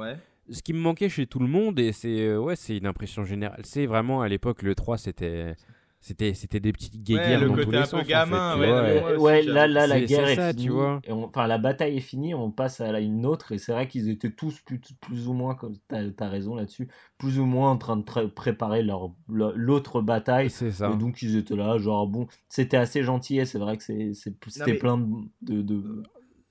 Ce 0.52 0.64
qui 0.64 0.74
me 0.74 0.80
manquait 0.80 1.10
chez 1.10 1.28
tout 1.28 1.38
le 1.38 1.46
monde, 1.46 1.80
et 1.80 1.92
c'est 1.92 2.36
ouais, 2.36 2.56
c'est 2.56 2.76
une 2.76 2.88
impression 2.88 3.24
générale, 3.24 3.62
c'est 3.64 3.86
vraiment 3.86 4.24
à 4.24 4.28
l'époque, 4.28 4.64
le 4.64 4.74
3, 4.74 4.98
c'était 4.98 5.56
c'était, 6.02 6.34
c'était 6.34 6.62
des 6.62 6.72
petites 6.72 7.04
guéguerres 7.04 7.42
ouais, 7.42 7.48
dans 7.48 7.64
tous 7.64 7.72
les 7.72 7.86
sens. 7.86 8.08
gamin, 8.08 8.58
ouais, 8.58 9.18
ouais, 9.18 9.42
là, 9.44 9.68
là, 9.68 9.86
la 9.86 10.00
guerre 10.00 10.30
est, 10.30 10.36
ça, 10.36 10.52
finie. 10.52 10.64
Tu 10.64 10.72
vois. 10.72 11.02
Et 11.04 11.12
enfin, 11.12 11.46
la 11.46 11.58
bataille 11.58 11.98
est 11.98 12.02
finie, 12.02 12.34
on 12.34 12.52
passe 12.52 12.80
à 12.80 13.00
une 13.02 13.26
autre, 13.26 13.52
et 13.52 13.58
c'est 13.58 13.74
vrai 13.74 13.88
qu'ils 13.88 14.10
étaient 14.10 14.32
tous 14.32 14.62
plus, 14.62 14.80
plus 15.02 15.28
ou 15.28 15.34
moins, 15.34 15.56
comme 15.56 15.76
t'as, 15.90 16.04
as 16.20 16.30
raison 16.30 16.56
là-dessus, 16.56 16.88
plus 17.18 17.40
ou 17.40 17.46
moins 17.46 17.72
en 17.72 17.78
train 17.78 17.98
de 17.98 18.04
préparer 18.28 18.82
leur, 18.82 19.12
l'autre 19.28 20.02
bataille. 20.02 20.50
C'est 20.50 20.72
ça. 20.72 20.92
Et 20.94 20.96
donc 20.98 21.22
ils 21.22 21.36
étaient 21.36 21.58
là, 21.58 21.78
genre 21.78 22.08
bon, 22.08 22.28
c'était 22.48 22.78
assez 22.78 23.04
gentil, 23.04 23.40
et 23.40 23.46
c'est 23.46 23.60
vrai 23.60 23.76
que 23.76 23.84
c'est, 23.84 24.14
c'était 24.14 24.76
plein 24.76 24.98
de, 25.42 25.62
de, 25.62 26.04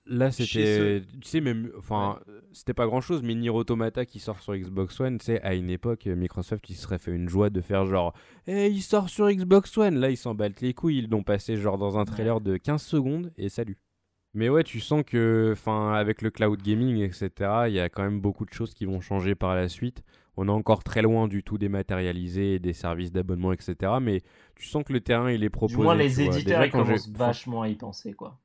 Là, 0.09 0.31
c'était. 0.31 1.03
Tu 1.21 1.29
sais, 1.29 1.41
même. 1.41 1.71
Enfin, 1.77 2.19
c'était 2.53 2.75
pas 2.75 2.87
grand 2.87 3.01
chose, 3.01 3.23
mais 3.23 3.35
Nier 3.35 3.51
Automata 3.51 4.07
qui 4.07 4.19
sort 4.19 4.41
sur 4.41 4.57
Xbox 4.57 4.99
One, 5.01 5.19
tu 5.19 5.27
sais, 5.27 5.43
à 5.43 5.55
une 5.55 5.69
époque, 5.71 6.07
Microsoft, 6.07 6.69
il 6.71 6.77
serait 6.77 6.99
fait 6.99 7.13
une 7.13 7.29
joie 7.29 7.51
de 7.51 7.61
faire 7.61 7.85
genre. 7.85 8.15
Eh, 8.47 8.69
il 8.69 8.81
sort 8.81 9.11
sur 9.11 9.31
Xbox 9.31 9.77
One 9.77 9.99
Là, 9.99 10.11
ils 10.11 10.17
s'en 10.17 10.35
battent 10.35 10.61
les 10.63 10.73
couilles, 10.73 10.99
ils 10.99 11.11
l'ont 11.11 11.23
passé 11.23 11.57
genre 11.57 11.77
dans 11.77 11.99
un 11.99 12.05
trailer 12.05 12.41
de 12.41 12.57
15 12.57 12.83
secondes 12.83 13.33
et 13.37 13.49
salut. 13.49 13.77
Mais 14.35 14.49
ouais, 14.49 14.63
tu 14.63 14.81
sens 14.81 15.03
que, 15.07 15.51
enfin, 15.53 15.93
avec 15.95 16.23
le 16.23 16.31
cloud 16.31 16.63
gaming, 16.63 16.99
etc., 16.99 17.31
il 17.67 17.75
y 17.75 17.81
a 17.81 17.89
quand 17.89 18.03
même 18.03 18.21
beaucoup 18.21 18.45
de 18.45 18.53
choses 18.53 18.75
qui 18.75 18.85
vont 18.85 19.01
changer 19.01 19.35
par 19.35 19.55
la 19.55 19.69
suite. 19.69 20.03
On 20.37 20.49
est 20.49 20.53
encore 20.53 20.85
très 20.85 21.03
loin 21.03 21.27
du 21.27 21.43
tout 21.43 21.59
dématérialisé, 21.59 22.59
des 22.61 22.73
services 22.73 23.11
d'abonnement, 23.11 23.53
etc. 23.53 23.75
Mais 24.01 24.21
tu 24.55 24.67
sens 24.67 24.85
que 24.85 24.93
le 24.93 25.01
terrain, 25.01 25.31
il 25.31 25.43
est 25.43 25.51
proposé. 25.51 25.77
Du 25.77 25.83
moins, 25.83 25.95
les 25.95 26.21
éditeurs, 26.23 26.65
ils 26.65 26.71
commencent 26.71 27.09
vachement 27.09 27.63
à 27.63 27.69
y 27.69 27.75
penser, 27.75 28.13
quoi. 28.13 28.39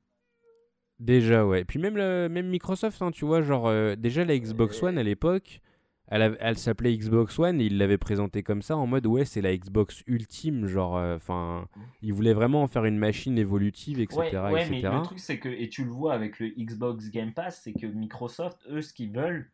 Déjà, 1.03 1.45
ouais. 1.45 1.65
Puis 1.65 1.79
même, 1.79 1.97
le, 1.97 2.29
même 2.29 2.47
Microsoft, 2.47 3.01
hein, 3.01 3.11
tu 3.11 3.25
vois, 3.25 3.41
genre, 3.41 3.67
euh, 3.67 3.97
déjà 3.97 4.23
la 4.23 4.37
Xbox 4.37 4.81
One 4.81 4.97
à 4.97 5.03
l'époque, 5.03 5.59
elle, 6.07 6.37
elle 6.39 6.57
s'appelait 6.57 6.95
Xbox 6.95 7.37
One 7.39 7.59
et 7.59 7.65
ils 7.65 7.77
l'avaient 7.77 7.97
présentée 7.97 8.41
comme 8.41 8.61
ça 8.61 8.77
en 8.77 8.87
mode, 8.87 9.05
ouais, 9.05 9.25
c'est 9.25 9.41
la 9.41 9.55
Xbox 9.57 10.03
ultime, 10.07 10.65
genre, 10.65 10.95
euh, 10.95 11.17
enfin, 11.17 11.67
ils 12.01 12.13
voulaient 12.13 12.33
vraiment 12.33 12.63
en 12.63 12.67
faire 12.67 12.85
une 12.85 12.97
machine 12.97 13.37
évolutive, 13.37 13.99
etc. 13.99 14.19
Ouais, 14.49 14.69
mais 14.69 14.81
le 14.81 15.01
truc, 15.01 15.19
c'est 15.19 15.39
que, 15.39 15.49
et 15.49 15.67
tu 15.67 15.83
le 15.83 15.91
vois 15.91 16.13
avec 16.13 16.39
le 16.39 16.47
Xbox 16.57 17.09
Game 17.11 17.33
Pass, 17.33 17.59
c'est 17.61 17.73
que 17.73 17.85
Microsoft, 17.85 18.59
eux, 18.69 18.81
ce 18.81 18.93
qu'ils 18.93 19.11
veulent, 19.11 19.51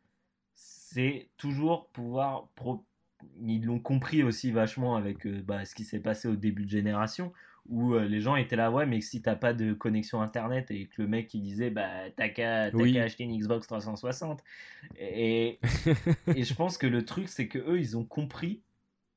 c'est 0.53 1.29
toujours 1.37 1.87
pouvoir. 1.87 2.47
Ils 3.41 3.65
l'ont 3.65 3.79
compris 3.79 4.21
aussi 4.21 4.51
vachement 4.51 4.95
avec 4.95 5.25
euh, 5.25 5.41
bah, 5.43 5.65
ce 5.65 5.73
qui 5.73 5.83
s'est 5.83 5.99
passé 5.99 6.27
au 6.27 6.35
début 6.35 6.65
de 6.65 6.69
génération 6.69 7.33
où 7.69 7.93
euh, 7.93 8.07
les 8.07 8.19
gens 8.19 8.35
étaient 8.35 8.55
là, 8.55 8.71
ouais, 8.71 8.85
mais 8.85 8.99
si 9.01 9.21
t'as 9.21 9.35
pas 9.35 9.53
de 9.53 9.73
connexion 9.73 10.21
internet 10.21 10.71
et 10.71 10.87
que 10.87 11.01
le 11.01 11.07
mec 11.07 11.33
il 11.33 11.41
disait, 11.41 11.69
bah 11.69 12.09
t'as 12.15 12.29
qu'à 12.29 12.63
acheter 12.65 13.23
une 13.23 13.37
Xbox 13.37 13.67
360. 13.67 14.43
Et, 14.99 15.59
et 16.35 16.43
je 16.43 16.53
pense 16.53 16.77
que 16.77 16.87
le 16.87 17.05
truc, 17.05 17.29
c'est 17.29 17.47
que 17.47 17.59
eux, 17.59 17.79
ils 17.79 17.97
ont 17.97 18.05
compris 18.05 18.61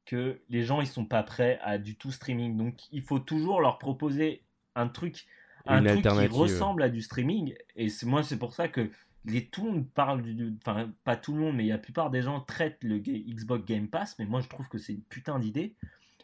que 0.05 0.40
les 0.48 0.62
gens 0.62 0.81
ils 0.81 0.86
sont 0.86 1.05
pas 1.06 1.22
prêts 1.22 1.58
à 1.62 1.78
du 1.78 1.97
tout 1.97 2.10
streaming. 2.10 2.56
Donc 2.56 2.74
il 2.92 3.02
faut 3.02 3.18
toujours 3.18 3.60
leur 3.60 3.78
proposer 3.78 4.42
un 4.74 4.89
truc, 4.89 5.26
un 5.66 5.82
truc 5.82 6.02
qui 6.02 6.26
ressemble 6.26 6.82
à 6.82 6.89
du 6.89 7.00
streaming. 7.00 7.55
Et 7.76 7.89
moi, 8.05 8.22
c'est 8.22 8.39
pour 8.39 8.52
ça 8.52 8.68
que 8.68 8.90
les, 9.24 9.47
tout 9.47 9.64
le 9.64 9.72
monde 9.72 9.89
parle 9.89 10.22
du. 10.22 10.55
Enfin, 10.58 10.90
pas 11.05 11.16
tout 11.16 11.32
le 11.32 11.40
monde, 11.40 11.56
mais 11.56 11.66
la 11.66 11.78
plupart 11.78 12.10
des 12.10 12.22
gens 12.22 12.40
traitent 12.40 12.82
le 12.82 12.98
Xbox 12.98 13.64
Game 13.64 13.89
Pass. 13.89 14.16
Mais 14.18 14.24
moi, 14.24 14.40
je 14.40 14.48
trouve 14.48 14.68
que 14.68 14.78
c'est 14.78 14.94
une 14.94 15.02
putain 15.02 15.39
d'idée. 15.39 15.74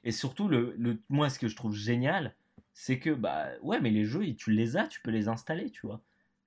Et 0.04 0.12
surtout, 0.12 0.48
le, 0.48 0.74
le, 0.78 0.98
moi, 1.08 1.28
ce 1.28 1.38
que 1.38 1.48
je 1.48 1.56
trouve 1.56 1.74
génial, 1.74 2.34
c'est 2.72 2.98
que, 2.98 3.10
bah, 3.10 3.48
ouais, 3.62 3.80
mais 3.80 3.90
les 3.90 4.04
jeux, 4.04 4.34
tu 4.34 4.52
les 4.52 4.76
as, 4.76 4.86
tu 4.86 5.00
peux 5.00 5.10
les 5.10 5.28
installer, 5.28 5.70
tu 5.70 5.86
vois. 5.86 6.00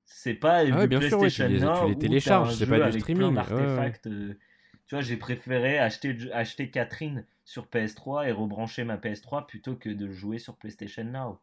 C'est 0.05 0.33
pas 0.33 0.57
ah 0.57 0.65
du 0.65 0.71
PlayStation 0.97 1.29
sûr, 1.29 1.83
tu, 1.83 1.89
les, 1.89 1.97
télécharges, 1.97 2.55
c'est 2.55 2.67
pas 2.67 2.89
du 2.89 2.99
streaming. 2.99 3.37
Euh, 3.51 4.33
tu 4.87 4.95
vois, 4.95 5.01
j'ai 5.01 5.17
préféré 5.17 5.79
acheter, 5.79 6.17
acheter 6.33 6.69
Catherine 6.69 7.25
sur 7.45 7.65
PS3 7.67 8.27
et 8.27 8.31
rebrancher 8.31 8.83
ma 8.83 8.97
PS3 8.97 9.45
plutôt 9.45 9.75
que 9.75 9.89
de 9.89 10.09
jouer 10.09 10.37
sur 10.37 10.55
PlayStation 10.57 11.05
Now. 11.05 11.39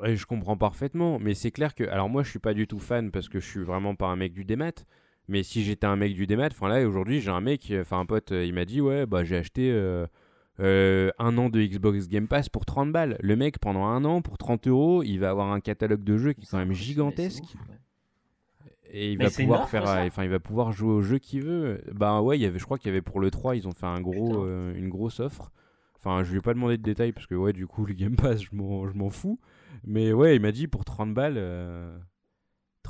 Ouais, 0.00 0.16
je 0.16 0.24
comprends 0.24 0.56
parfaitement, 0.56 1.18
mais 1.18 1.34
c'est 1.34 1.50
clair 1.50 1.74
que. 1.74 1.84
Alors, 1.84 2.08
moi, 2.08 2.22
je 2.22 2.30
suis 2.30 2.38
pas 2.38 2.54
du 2.54 2.66
tout 2.66 2.78
fan 2.78 3.10
parce 3.10 3.28
que 3.28 3.40
je 3.40 3.46
suis 3.46 3.62
vraiment 3.62 3.94
pas 3.94 4.06
un 4.06 4.16
mec 4.16 4.32
du 4.32 4.44
démat. 4.44 4.84
Mais 5.26 5.42
si 5.42 5.64
j'étais 5.64 5.86
un 5.86 5.96
mec 5.96 6.14
du 6.14 6.26
démat, 6.26 6.48
enfin 6.50 6.68
là, 6.68 6.86
aujourd'hui, 6.86 7.20
j'ai 7.20 7.30
un 7.30 7.40
mec, 7.40 7.72
enfin 7.80 7.98
un 7.98 8.06
pote, 8.06 8.30
il 8.30 8.52
m'a 8.52 8.64
dit, 8.64 8.80
ouais, 8.80 9.06
bah 9.06 9.24
j'ai 9.24 9.36
acheté. 9.36 9.70
Euh, 9.70 10.06
euh, 10.60 11.10
un 11.18 11.36
an 11.38 11.48
de 11.48 11.60
Xbox 11.60 12.08
Game 12.08 12.28
Pass 12.28 12.48
pour 12.48 12.64
30 12.64 12.92
balles. 12.92 13.16
Le 13.20 13.36
mec, 13.36 13.58
pendant 13.58 13.84
un 13.86 14.04
an, 14.04 14.22
pour 14.22 14.38
30 14.38 14.68
euros, 14.68 15.02
il 15.02 15.18
va 15.18 15.30
avoir 15.30 15.52
un 15.52 15.60
catalogue 15.60 16.04
de 16.04 16.16
jeux 16.16 16.32
qui 16.32 16.42
est 16.42 16.50
quand 16.50 16.58
même 16.58 16.72
gigantesque. 16.72 17.44
Et 18.96 19.10
il 19.10 19.18
va 19.18 19.28
pouvoir 19.28 19.68
faire, 19.68 19.82
enfin, 19.82 20.22
il 20.22 20.30
va 20.30 20.38
pouvoir 20.38 20.70
jouer 20.70 20.92
au 20.92 21.02
jeu 21.02 21.18
qu'il 21.18 21.42
veut. 21.42 21.82
Bah 21.92 22.20
ouais, 22.22 22.38
il 22.38 22.42
y 22.42 22.46
avait, 22.46 22.60
je 22.60 22.64
crois 22.64 22.78
qu'il 22.78 22.88
y 22.88 22.90
avait 22.90 23.02
pour 23.02 23.18
le 23.18 23.30
3, 23.30 23.56
ils 23.56 23.66
ont 23.66 23.72
fait 23.72 23.86
un 23.86 24.00
gros, 24.00 24.44
euh, 24.44 24.72
une 24.76 24.88
grosse 24.88 25.18
offre. 25.18 25.50
Enfin, 25.96 26.22
je 26.22 26.30
lui 26.30 26.38
ai 26.38 26.40
pas 26.40 26.54
demandé 26.54 26.76
de 26.76 26.82
détails 26.82 27.10
parce 27.10 27.26
que 27.26 27.34
ouais, 27.34 27.52
du 27.52 27.66
coup, 27.66 27.84
le 27.86 27.94
Game 27.94 28.14
Pass, 28.14 28.42
je 28.42 28.54
m'en 28.54 29.10
fous. 29.10 29.40
Mais 29.84 30.12
ouais, 30.12 30.36
il 30.36 30.42
m'a 30.42 30.52
dit 30.52 30.68
pour 30.68 30.84
30 30.84 31.12
balles. 31.12 31.34
Euh, 31.36 31.98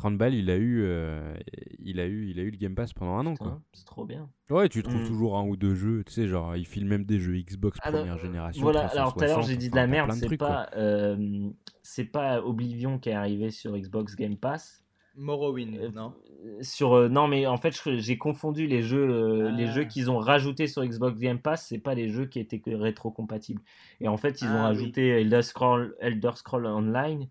30 0.04 0.18
balles, 0.18 0.34
il 0.34 0.50
a 0.50 0.56
eu, 0.56 0.82
euh, 0.82 1.34
il 1.78 1.98
a 1.98 2.04
eu, 2.04 2.28
il 2.28 2.38
a 2.38 2.42
eu 2.42 2.50
le 2.50 2.58
Game 2.58 2.74
Pass 2.74 2.92
pendant 2.92 3.16
un 3.16 3.24
an, 3.24 3.36
quoi. 3.36 3.62
C'est 3.72 3.86
trop 3.86 4.04
bien. 4.04 4.28
Ouais, 4.50 4.68
tu 4.68 4.82
trouves 4.82 5.00
mm. 5.00 5.06
toujours 5.06 5.38
un 5.38 5.44
ou 5.44 5.56
deux 5.56 5.74
jeux, 5.74 6.04
tu 6.04 6.12
sais, 6.12 6.28
genre, 6.28 6.54
il 6.56 6.66
file 6.66 6.84
même 6.84 7.04
des 7.04 7.18
jeux 7.18 7.38
Xbox 7.38 7.78
première 7.80 8.18
génération. 8.18 8.62
Voilà, 8.62 8.86
alors 8.88 9.14
tout 9.14 9.24
à 9.24 9.28
l'heure 9.28 9.40
j'ai 9.40 9.56
dit 9.56 9.70
de 9.70 9.76
la 9.76 9.86
merde, 9.86 10.12
c'est 10.12 10.36
pas, 10.36 10.68
euh, 10.76 11.48
c'est 11.82 12.04
pas 12.04 12.42
Oblivion 12.42 12.98
qui 12.98 13.08
est 13.08 13.14
arrivé 13.14 13.50
sur 13.50 13.74
Xbox 13.78 14.14
Game 14.14 14.36
Pass. 14.36 14.84
Morrowind, 15.16 15.78
euh, 15.78 15.90
non 15.90 16.12
Sur 16.60 17.08
non, 17.08 17.26
mais 17.26 17.46
en 17.46 17.56
fait 17.56 17.72
j'ai 17.96 18.18
confondu 18.18 18.66
les 18.66 18.82
jeux, 18.82 19.48
les 19.56 19.68
jeux 19.68 19.84
ah. 19.86 19.88
qu'ils 19.88 20.10
ont 20.10 20.18
rajoutés 20.18 20.66
sur 20.66 20.84
Xbox 20.84 21.18
Game 21.18 21.38
Pass, 21.38 21.68
c'est 21.68 21.78
pas 21.78 21.94
les 21.94 22.10
jeux 22.10 22.26
qui 22.26 22.40
étaient 22.40 22.60
rétro-compatibles. 22.66 23.62
Et 24.02 24.08
en 24.08 24.18
fait 24.18 24.42
ils 24.42 24.48
ont 24.48 24.64
ah 24.64 24.68
ajouté 24.68 25.08
Elder 25.08 25.40
Scroll, 25.40 25.96
Elder 25.98 26.32
Scroll 26.34 26.66
Online 26.66 27.26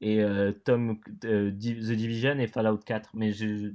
et 0.00 0.22
euh, 0.22 0.52
Tom 0.52 0.98
euh, 1.24 1.50
The 1.50 1.54
Division 1.54 2.38
et 2.38 2.46
Fallout 2.46 2.78
4. 2.78 3.10
Mais 3.14 3.32
je, 3.32 3.70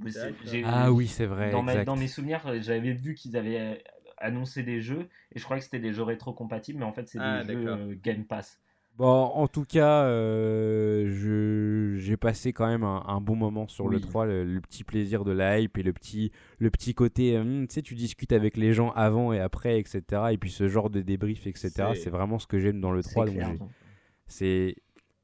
ah 0.66 0.92
oui, 0.92 1.08
c'est 1.08 1.26
vrai. 1.26 1.52
Dans, 1.52 1.64
dans, 1.84 1.96
mes 1.96 2.08
souvenirs, 2.08 2.42
j'avais 2.62 2.94
vu 2.94 3.14
qu'ils 3.14 3.38
avaient 3.38 3.60
euh, 3.60 3.76
annoncé 4.18 4.64
des 4.64 4.82
jeux 4.82 5.08
et 5.34 5.40
je 5.40 5.44
crois 5.44 5.58
que 5.58 5.64
c'était 5.64 5.80
des 5.80 5.94
jeux 5.94 6.04
rétro-compatibles, 6.04 6.80
mais 6.80 6.86
en 6.86 6.94
fait, 6.94 7.08
c'est 7.08 7.20
ah, 7.20 7.44
des 7.44 7.54
jeux 7.54 8.00
Game 8.02 8.26
Pass. 8.26 8.60
Bon, 8.98 9.06
en 9.06 9.50
tout 9.50 9.66
cas, 9.66 10.04
euh, 10.04 11.98
j'ai 12.00 12.16
passé 12.16 12.54
quand 12.54 12.66
même 12.66 12.86
un, 12.86 13.20
bon 13.20 13.36
moment 13.36 13.68
sur 13.68 13.90
le 13.90 14.00
3, 14.00 14.26
le, 14.26 14.62
petit 14.62 14.86
plaisir 14.86 15.26
de 15.26 15.34
la 15.34 15.60
hype 15.60 15.78
et 15.78 15.84
le 15.84 15.92
petit, 15.92 16.32
le 16.60 16.70
petit 16.70 16.94
côté, 16.94 17.36
euh, 17.36 17.66
tu 17.68 17.74
sais, 17.74 17.82
tu 17.82 17.96
discutes 17.96 18.32
avec 18.32 18.56
les 18.56 18.72
gens 18.72 18.92
avant 18.92 19.34
et 19.34 19.40
après, 19.42 19.80
etc. 19.80 20.02
Et 20.32 20.38
puis 20.38 20.50
ce 20.50 20.70
genre 20.70 20.90
de 20.90 21.02
débrief, 21.02 21.46
etc. 21.46 21.90
C'est 21.96 22.10
vraiment 22.10 22.40
ce 22.40 22.48
que 22.48 22.58
j'aime 22.58 22.80
dans 22.80 22.92
le 22.92 23.04
3. 23.04 23.26
c'est 24.28 24.78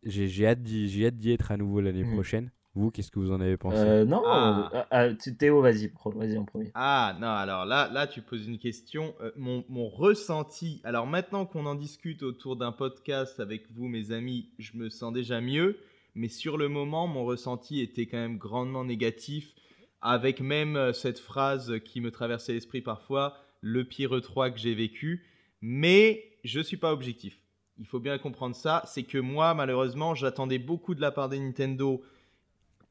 j'ai 0.03 0.47
hâte 0.47 0.61
d'y 0.61 1.31
être 1.31 1.51
à 1.51 1.57
nouveau 1.57 1.81
l'année 1.81 2.03
mm. 2.03 2.13
prochaine. 2.13 2.51
Vous, 2.73 2.89
qu'est-ce 2.89 3.11
que 3.11 3.19
vous 3.19 3.31
en 3.31 3.41
avez 3.41 3.57
pensé? 3.57 3.77
Euh, 3.79 4.05
Non, 4.05 4.23
ah. 4.25 4.69
Euh, 4.73 4.83
ah, 4.91 5.31
Théo, 5.37 5.61
vas-y, 5.61 5.91
vas-y 6.05 6.37
en 6.37 6.45
premier. 6.45 6.71
Ah 6.73 7.17
non, 7.19 7.27
alors 7.27 7.65
là, 7.65 7.89
là, 7.91 8.07
tu 8.07 8.21
poses 8.21 8.47
une 8.47 8.59
question. 8.59 9.13
Euh, 9.19 9.31
mon, 9.35 9.65
mon, 9.67 9.89
ressenti. 9.89 10.79
Alors 10.85 11.05
maintenant 11.05 11.45
qu'on 11.45 11.65
en 11.65 11.75
discute 11.75 12.23
autour 12.23 12.55
d'un 12.55 12.71
podcast 12.71 13.41
avec 13.41 13.69
vous, 13.71 13.89
mes 13.89 14.13
amis, 14.13 14.51
je 14.57 14.77
me 14.77 14.89
sens 14.89 15.11
déjà 15.11 15.41
mieux. 15.41 15.79
Mais 16.15 16.29
sur 16.29 16.57
le 16.57 16.69
moment, 16.69 17.07
mon 17.07 17.25
ressenti 17.25 17.81
était 17.81 18.05
quand 18.05 18.17
même 18.17 18.37
grandement 18.37 18.85
négatif, 18.85 19.53
avec 20.01 20.39
même 20.39 20.93
cette 20.93 21.19
phrase 21.19 21.79
qui 21.85 21.99
me 21.99 22.11
traversait 22.11 22.53
l'esprit 22.53 22.81
parfois, 22.81 23.35
le 23.61 23.83
pire 23.83 24.19
3 24.21 24.49
que 24.51 24.59
j'ai 24.59 24.75
vécu. 24.75 25.25
Mais 25.61 26.23
je 26.43 26.59
suis 26.61 26.77
pas 26.77 26.91
objectif. 26.91 27.37
Il 27.77 27.87
faut 27.87 27.99
bien 27.99 28.17
comprendre 28.17 28.55
ça. 28.55 28.83
C'est 28.85 29.03
que 29.03 29.17
moi, 29.17 29.53
malheureusement, 29.53 30.15
j'attendais 30.15 30.59
beaucoup 30.59 30.95
de 30.95 31.01
la 31.01 31.11
part 31.11 31.29
des 31.29 31.39
Nintendo 31.39 32.03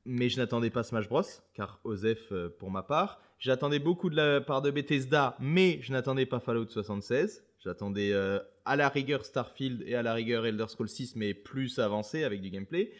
mais 0.04 0.28
je 0.28 0.38
n'attendais 0.38 0.70
pas 0.70 0.82
Smash 0.82 1.08
Bros, 1.08 1.22
car 1.54 1.80
Osef 1.84 2.32
euh, 2.32 2.48
pour 2.58 2.70
ma 2.70 2.82
part. 2.82 3.20
J'attendais 3.38 3.78
beaucoup 3.78 4.10
de 4.10 4.16
la 4.16 4.40
part 4.40 4.62
de 4.62 4.70
Bethesda, 4.70 5.36
mais 5.40 5.78
je 5.82 5.92
n'attendais 5.92 6.26
pas 6.26 6.40
Fallout 6.40 6.68
76. 6.68 7.44
J'attendais 7.58 8.12
euh, 8.12 8.38
à 8.64 8.76
la 8.76 8.88
rigueur 8.88 9.24
Starfield 9.24 9.82
et 9.86 9.94
à 9.94 10.02
la 10.02 10.14
rigueur 10.14 10.46
Elder 10.46 10.66
Scrolls 10.68 10.88
6, 10.88 11.16
mais 11.16 11.34
plus 11.34 11.78
avancé 11.78 12.24
avec 12.24 12.40
du 12.40 12.50
gameplay. 12.50 12.92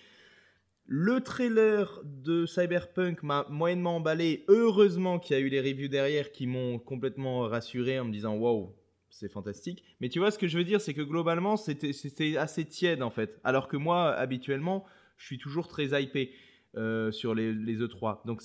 Le 0.87 1.21
trailer 1.21 2.01
de 2.05 2.47
Cyberpunk 2.47 3.23
m'a 3.23 3.47
moyennement 3.49 3.97
emballé. 3.97 4.45
Heureusement 4.49 5.19
qu'il 5.19 5.37
y 5.37 5.39
a 5.39 5.43
eu 5.43 5.49
les 5.49 5.61
reviews 5.61 5.89
derrière 5.89 6.33
qui 6.33 6.47
m'ont 6.47 6.79
complètement 6.79 7.43
rassuré 7.43 8.01
en 8.01 8.07
me 8.07 8.13
disant 8.13 8.37
wow, 8.37 8.75
c'est 9.11 9.31
fantastique. 9.31 9.85
Mais 10.01 10.09
tu 10.09 10.19
vois, 10.19 10.31
ce 10.31 10.39
que 10.39 10.49
je 10.49 10.57
veux 10.57 10.65
dire, 10.65 10.81
c'est 10.81 10.95
que 10.95 11.03
globalement, 11.03 11.57
c'était 11.57 12.37
assez 12.37 12.65
tiède 12.65 13.03
en 13.03 13.11
fait. 13.11 13.41
Alors 13.45 13.69
que 13.69 13.77
moi, 13.77 14.13
habituellement, 14.13 14.85
je 15.17 15.27
suis 15.27 15.39
toujours 15.39 15.69
très 15.69 16.03
hypé. 16.03 16.33
Euh, 16.77 17.11
sur 17.11 17.35
les, 17.35 17.53
E3. 17.53 18.25
Donc 18.27 18.43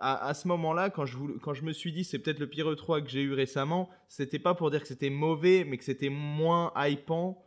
à, 0.00 0.34
ce 0.34 0.48
moment-là, 0.48 0.90
quand 0.90 1.06
je, 1.06 1.16
quand 1.42 1.54
je 1.54 1.62
me 1.62 1.72
suis 1.72 1.92
dit 1.92 2.02
c'est 2.02 2.18
peut-être 2.18 2.40
le 2.40 2.48
pire 2.48 2.68
E3 2.68 3.04
que 3.04 3.08
j'ai 3.08 3.22
eu 3.22 3.34
récemment, 3.34 3.88
c'était 4.08 4.40
pas 4.40 4.54
pour 4.54 4.72
dire 4.72 4.80
que 4.80 4.88
c'était 4.88 5.10
mauvais, 5.10 5.64
mais 5.64 5.78
que 5.78 5.84
c'était 5.84 6.08
moins 6.08 6.72
hypant 6.74 7.41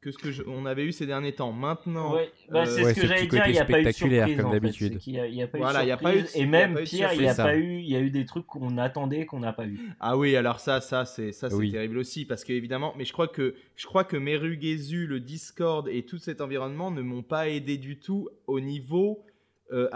que 0.00 0.10
ce 0.10 0.18
que 0.18 0.48
on 0.48 0.64
avait 0.66 0.84
eu 0.84 0.92
ces 0.92 1.06
derniers 1.06 1.34
temps. 1.34 1.52
Maintenant, 1.52 2.16
bah, 2.48 2.64
c'est 2.66 2.84
ce 2.84 3.00
que 3.00 3.06
j'allais 3.06 3.26
dire. 3.26 3.46
Il 3.46 3.52
n'y 3.52 3.58
a 3.58 3.64
pas 3.64 3.80
eu 3.80 3.84
de 3.84 3.90
surprise 3.90 4.36
comme 4.36 4.52
d'habitude. 4.52 4.98
Il 5.06 5.12
n'y 5.12 5.42
a, 5.42 5.46
pas 5.46 5.58
eu 5.58 5.60
voilà, 5.60 5.84
y 5.84 5.90
a 5.90 5.96
pas 5.96 6.16
eu 6.16 6.24
et 6.34 6.46
même 6.46 6.80
pire, 6.84 7.10
il 7.12 7.22
y 7.22 7.28
a 7.28 7.34
pas 7.34 7.56
eu, 7.56 7.78
il 7.78 7.88
y 7.88 7.96
a 7.96 8.00
eu 8.00 8.10
des 8.10 8.24
trucs 8.24 8.46
qu'on 8.46 8.78
attendait 8.78 9.26
qu'on 9.26 9.40
n'a 9.40 9.52
pas 9.52 9.66
eu. 9.66 9.78
Ah 10.00 10.16
oui, 10.16 10.36
alors 10.36 10.60
ça, 10.60 10.80
ça 10.80 11.04
c'est 11.04 11.32
ça 11.32 11.50
c'est 11.50 11.70
terrible 11.70 11.98
aussi 11.98 12.24
parce 12.24 12.44
que 12.44 12.52
évidemment, 12.52 12.94
mais 12.96 13.04
je 13.04 13.12
crois 13.12 13.28
que 13.28 13.54
je 13.76 13.86
crois 13.86 14.04
que 14.04 14.16
Merugezu, 14.16 15.06
le 15.06 15.20
Discord 15.20 15.88
et 15.88 16.04
tout 16.04 16.18
cet 16.18 16.40
environnement 16.40 16.90
ne 16.90 17.02
m'ont 17.02 17.22
pas 17.22 17.48
aidé 17.48 17.76
du 17.76 17.98
tout 17.98 18.28
au 18.46 18.60
niveau 18.60 19.24
euh, 19.72 19.88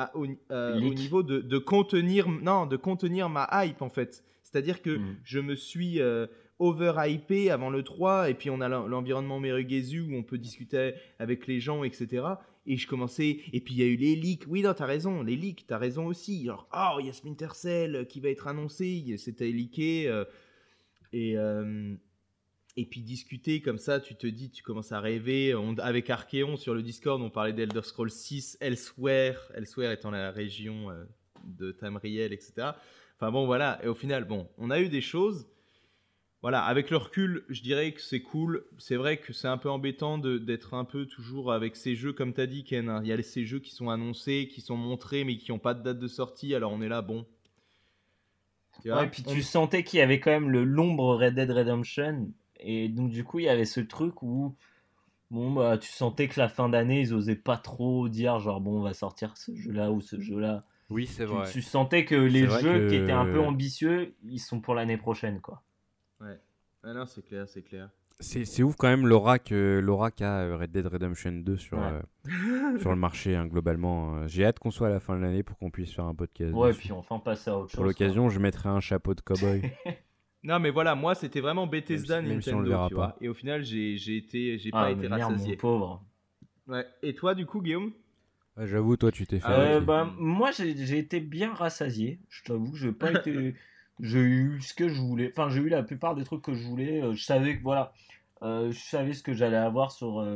euh, 0.53 0.79
au, 0.79 0.95
niveau 0.95 1.25
de, 1.25 1.59
contenir, 1.59 2.29
non, 2.29 2.65
de 2.67 2.77
contenir 2.77 3.29
ma 3.29 3.49
hype 3.53 3.83
en 3.83 3.89
fait. 3.89 4.23
C'est-à-dire 4.45 4.83
que 4.83 4.99
hmm. 4.99 5.17
je 5.25 5.41
me 5.41 5.57
suis 5.57 6.01
euh, 6.01 6.27
over-hypé 6.59 7.51
avant 7.51 7.71
le 7.71 7.83
3 7.83 8.31
et 8.31 8.35
puis 8.35 8.51
on 8.51 8.61
a 8.61 8.69
l'environnement 8.69 9.41
Merugezu 9.41 10.01
où 10.01 10.15
on 10.15 10.23
peut 10.23 10.39
discuter 10.39 10.95
avec 11.19 11.47
les 11.47 11.61
gens, 11.61 11.85
etc. 11.85 12.25
Et 12.67 12.77
je 12.77 12.87
commençais, 12.87 13.41
et 13.53 13.61
puis 13.61 13.75
il 13.75 13.81
y 13.81 13.83
a 13.83 13.87
eu 13.87 13.97
les 13.97 14.17
leaks. 14.17 14.45
Oui, 14.47 14.63
non, 14.63 14.73
t'as 14.73 14.87
raison, 14.87 15.23
les 15.23 15.37
leaks, 15.37 15.67
t'as 15.67 15.79
raison 15.79 16.07
aussi. 16.07 16.49
Alors, 16.49 16.69
oh, 16.73 16.99
il 17.01 17.07
y 17.07 17.11
a 17.11 17.13
Splinter 17.13 17.55
Cell 17.55 18.07
qui 18.09 18.21
va 18.21 18.31
être 18.31 18.47
annoncé, 18.47 19.17
c'était 19.19 19.51
leaké. 19.51 20.25
et, 21.13 21.37
et 22.77 22.87
puis 22.87 23.03
discuter 23.03 23.61
comme 23.61 23.79
ça, 23.79 24.01
tu 24.01 24.17
te 24.17 24.27
dis, 24.27 24.51
tu 24.51 24.63
commences 24.63 24.93
à 24.93 25.01
rêver. 25.01 25.55
avec 25.79 26.11
Archeon 26.11 26.57
sur 26.57 26.75
le 26.75 26.83
Discord, 26.83 27.23
on 27.23 27.31
parlait 27.31 27.53
d'Elder 27.53 27.83
Scrolls 27.83 28.11
6, 28.11 28.59
Elsewhere, 28.61 29.37
Elsewhere 29.55 29.93
étant 29.93 30.11
la 30.11 30.31
région 30.31 30.91
euh, 30.91 31.05
de 31.45 31.71
Tamriel, 31.71 32.33
etc. 32.33 32.71
Enfin 33.17 33.31
bon, 33.31 33.47
voilà. 33.47 33.81
Et 33.85 33.87
au 33.87 33.95
final, 33.95 34.25
bon, 34.25 34.49
on 34.59 34.71
a 34.71 34.81
eu 34.81 34.89
des 34.89 35.01
choses. 35.01 35.47
Voilà, 36.45 36.63
avec 36.63 36.91
le 36.91 36.99
recul, 36.99 37.43
je 37.49 37.63
dirais 37.63 37.93
que 37.93 38.03
c'est 38.03 38.21
cool. 38.21 38.67
C'est 38.77 38.97
vrai 38.97 39.17
que 39.17 39.33
c'est 39.33 39.49
un 39.49 39.57
peu 39.57 39.71
embêtant 39.71 40.19
d'être 40.19 40.75
un 40.75 40.85
peu 40.85 41.07
toujours 41.07 41.53
avec 41.55 41.75
ces 41.75 41.97
jeux, 41.97 42.13
comme 42.13 42.35
tu 42.35 42.41
as 42.43 42.47
dit, 42.47 42.65
Ken. 42.65 42.91
Hein. 42.91 43.01
Il 43.03 43.09
y 43.09 43.13
a 43.13 43.23
ces 43.23 43.47
jeux 43.47 43.61
qui 43.61 43.75
sont 43.75 43.89
annoncés, 43.89 44.47
qui 44.53 44.61
sont 44.61 44.77
montrés, 44.77 45.25
mais 45.25 45.39
qui 45.39 45.53
n'ont 45.53 45.59
pas 45.59 45.73
de 45.73 45.83
date 45.83 45.99
de 45.99 46.07
sortie. 46.07 46.55
Alors 46.55 46.73
on 46.73 46.83
est 46.83 46.89
là, 46.89 47.01
bon. 47.01 47.25
ouais, 48.85 49.07
et 49.07 49.09
puis 49.09 49.23
tu 49.23 49.43
sentais 49.43 49.85
qu'il 49.85 50.01
y 50.01 50.03
avait 50.03 50.21
quand 50.21 50.33
même 50.33 50.51
le 50.51 50.65
l'ombre 50.65 51.17
Red 51.17 51.35
Dead 51.35 51.51
Redemption 51.51 52.29
et 52.61 52.89
donc, 52.89 53.11
du 53.11 53.25
coup, 53.25 53.39
il 53.39 53.45
y 53.45 53.49
avait 53.49 53.65
ce 53.65 53.81
truc 53.81 54.23
où 54.23 54.55
bon, 55.31 55.53
bah, 55.53 55.79
tu 55.79 55.91
sentais 55.91 56.29
que 56.29 56.41
la 56.41 56.49
fin 56.49 56.69
d'année, 56.69 57.01
ils 57.01 57.15
osaient 57.15 57.37
pas 57.37 57.57
trop 57.57 58.09
dire 58.09 58.39
genre, 58.39 58.61
bon, 58.61 58.79
on 58.79 58.83
va 58.83 58.95
sortir 58.95 59.37
ce 59.37 59.55
jeu-là 59.55 59.93
ou 59.93 60.01
ce 60.01 60.21
jeu-là. 60.21 60.65
Oui, 60.91 61.07
c'est 61.07 61.25
vrai. 61.25 61.51
Tu 61.51 61.63
sentais 61.63 62.05
que 62.05 62.15
les 62.15 62.49
jeux 62.49 62.89
qui 62.89 62.97
étaient 62.97 63.13
un 63.13 63.27
peu 63.27 63.41
ambitieux, 63.41 64.15
ils 64.25 64.41
sont 64.41 64.61
pour 64.61 64.75
l'année 64.75 64.97
prochaine, 64.97 65.41
quoi. 65.41 65.63
Ah 66.85 66.93
non, 66.93 67.07
c'est 67.07 67.23
clair, 67.23 67.49
c'est 67.49 67.63
clair. 67.63 67.89
C'est 68.21 68.63
ouf 68.63 68.77
quand 68.77 68.89
même 68.89 69.07
l'aura 69.07 69.39
qu'a 69.39 69.81
euh, 70.25 70.57
Red 70.57 70.71
Dead 70.71 70.87
Redemption 70.87 71.33
2 71.33 71.57
sur, 71.57 71.79
euh, 71.83 72.01
sur 72.79 72.91
le 72.91 72.97
marché 72.97 73.35
hein, 73.35 73.47
globalement. 73.47 74.17
Euh. 74.17 74.29
J'ai 74.29 74.45
hâte 74.45 74.61
qu'on 74.61 74.71
soit 74.71 74.87
à 74.87 74.91
la 74.91 75.01
fin 75.01 75.17
de 75.17 75.23
l'année 75.23 75.43
pour 75.43 75.59
qu'on 75.59 75.71
puisse 75.71 75.93
faire 75.93 76.05
un 76.05 76.15
podcast. 76.15 76.55
Ouais, 76.55 76.73
puis 76.73 76.93
enfin 76.93 77.19
passer 77.19 77.51
à 77.51 77.59
autre 77.59 77.71
chose. 77.71 77.77
Pour 77.77 77.85
l'occasion, 77.85 78.29
je 78.29 78.39
mettrai 78.39 78.69
un 78.69 78.81
chapeau 78.81 79.15
de 79.15 79.21
cowboy. 79.21 79.63
Non, 80.47 80.59
mais 80.59 80.69
voilà, 80.69 80.95
moi 80.95 81.15
c'était 81.15 81.41
vraiment 81.41 81.67
Bethesda 81.67 82.21
Nintendo, 82.21 82.89
tu 82.89 82.95
vois. 82.95 83.17
Et 83.23 83.31
au 83.31 83.35
final, 83.35 83.65
j'ai 83.65 83.95
été, 84.15 84.59
j'ai 84.59 84.71
pas 84.71 84.85
ah, 84.85 84.91
été 84.91 85.07
rassasié. 85.07 85.57
pauvre. 85.57 86.05
Ouais. 86.67 86.85
Et 87.03 87.15
toi, 87.15 87.35
du 87.35 87.47
coup, 87.47 87.63
Guillaume? 87.63 87.93
J'avoue, 88.59 88.99
toi, 88.99 89.11
tu 89.11 89.27
t'es 89.27 89.41
fait. 89.41 89.49
Euh, 89.49 89.81
bah, 89.81 90.13
moi, 90.19 90.51
j'ai 90.53 90.99
été 90.99 91.21
bien 91.21 91.55
rassasié. 91.55 92.21
Je 92.29 92.45
t'avoue, 92.45 92.77
j'ai 92.77 92.93
pas 92.93 93.11
été. 93.19 93.55
J'ai 94.01 94.21
eu 94.21 94.61
ce 94.61 94.75
que 94.75 94.89
je 94.89 95.01
voulais. 95.01 95.31
Enfin, 95.31 95.49
j'ai 95.49 95.61
eu 95.61 95.69
la 95.69 95.83
plupart 95.83 96.15
des 96.15 96.25
trucs 96.25 96.43
que 96.43 96.55
je 96.55 96.63
voulais. 96.65 97.03
Euh, 97.03 97.15
je 97.15 97.25
savais 97.25 97.59
voilà. 97.63 97.93
Euh, 98.43 98.73
je 98.73 98.79
savais 98.81 99.15
ce 99.15 99.23
que 99.23 99.33
j'allais 99.33 99.57
avoir 99.57 99.93
sur, 99.93 100.27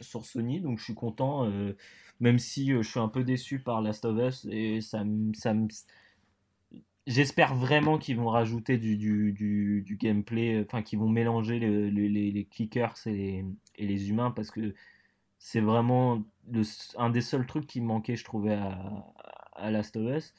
sur 0.00 0.24
Sony, 0.26 0.60
donc 0.60 0.78
je 0.78 0.84
suis 0.84 0.94
content. 0.94 1.48
même 2.20 2.38
si 2.38 2.68
je 2.70 2.82
suis 2.82 3.00
un 3.00 3.08
peu 3.08 3.24
déçu 3.24 3.60
par 3.60 3.80
Last 3.82 4.04
of 4.04 4.18
Us 4.18 4.46
et 4.50 4.80
ça 4.80 5.04
ça 5.34 5.54
J'espère 7.06 7.54
vraiment 7.56 7.98
qu'ils 7.98 8.16
vont 8.16 8.28
rajouter 8.28 8.78
du, 8.78 8.96
du, 8.96 9.32
du, 9.32 9.96
gameplay, 9.96 10.64
enfin 10.64 10.82
qu'ils 10.82 11.00
vont 11.00 11.08
mélanger 11.08 11.58
les, 11.58 11.90
les, 11.90 12.44
clickers 12.44 12.94
et 13.06 13.10
les, 13.12 13.44
et 13.76 13.86
les, 13.88 14.08
humains 14.10 14.30
parce 14.30 14.52
que 14.52 14.72
c'est 15.40 15.60
vraiment 15.60 16.22
le, 16.48 16.62
un 16.96 17.10
des 17.10 17.20
seuls 17.20 17.44
trucs 17.46 17.66
qui 17.66 17.80
manquait, 17.80 18.14
je 18.14 18.24
trouvais, 18.24 18.54
à, 18.54 19.04
à 19.54 19.70
Last 19.72 19.96
of 19.96 20.16
Us. 20.16 20.34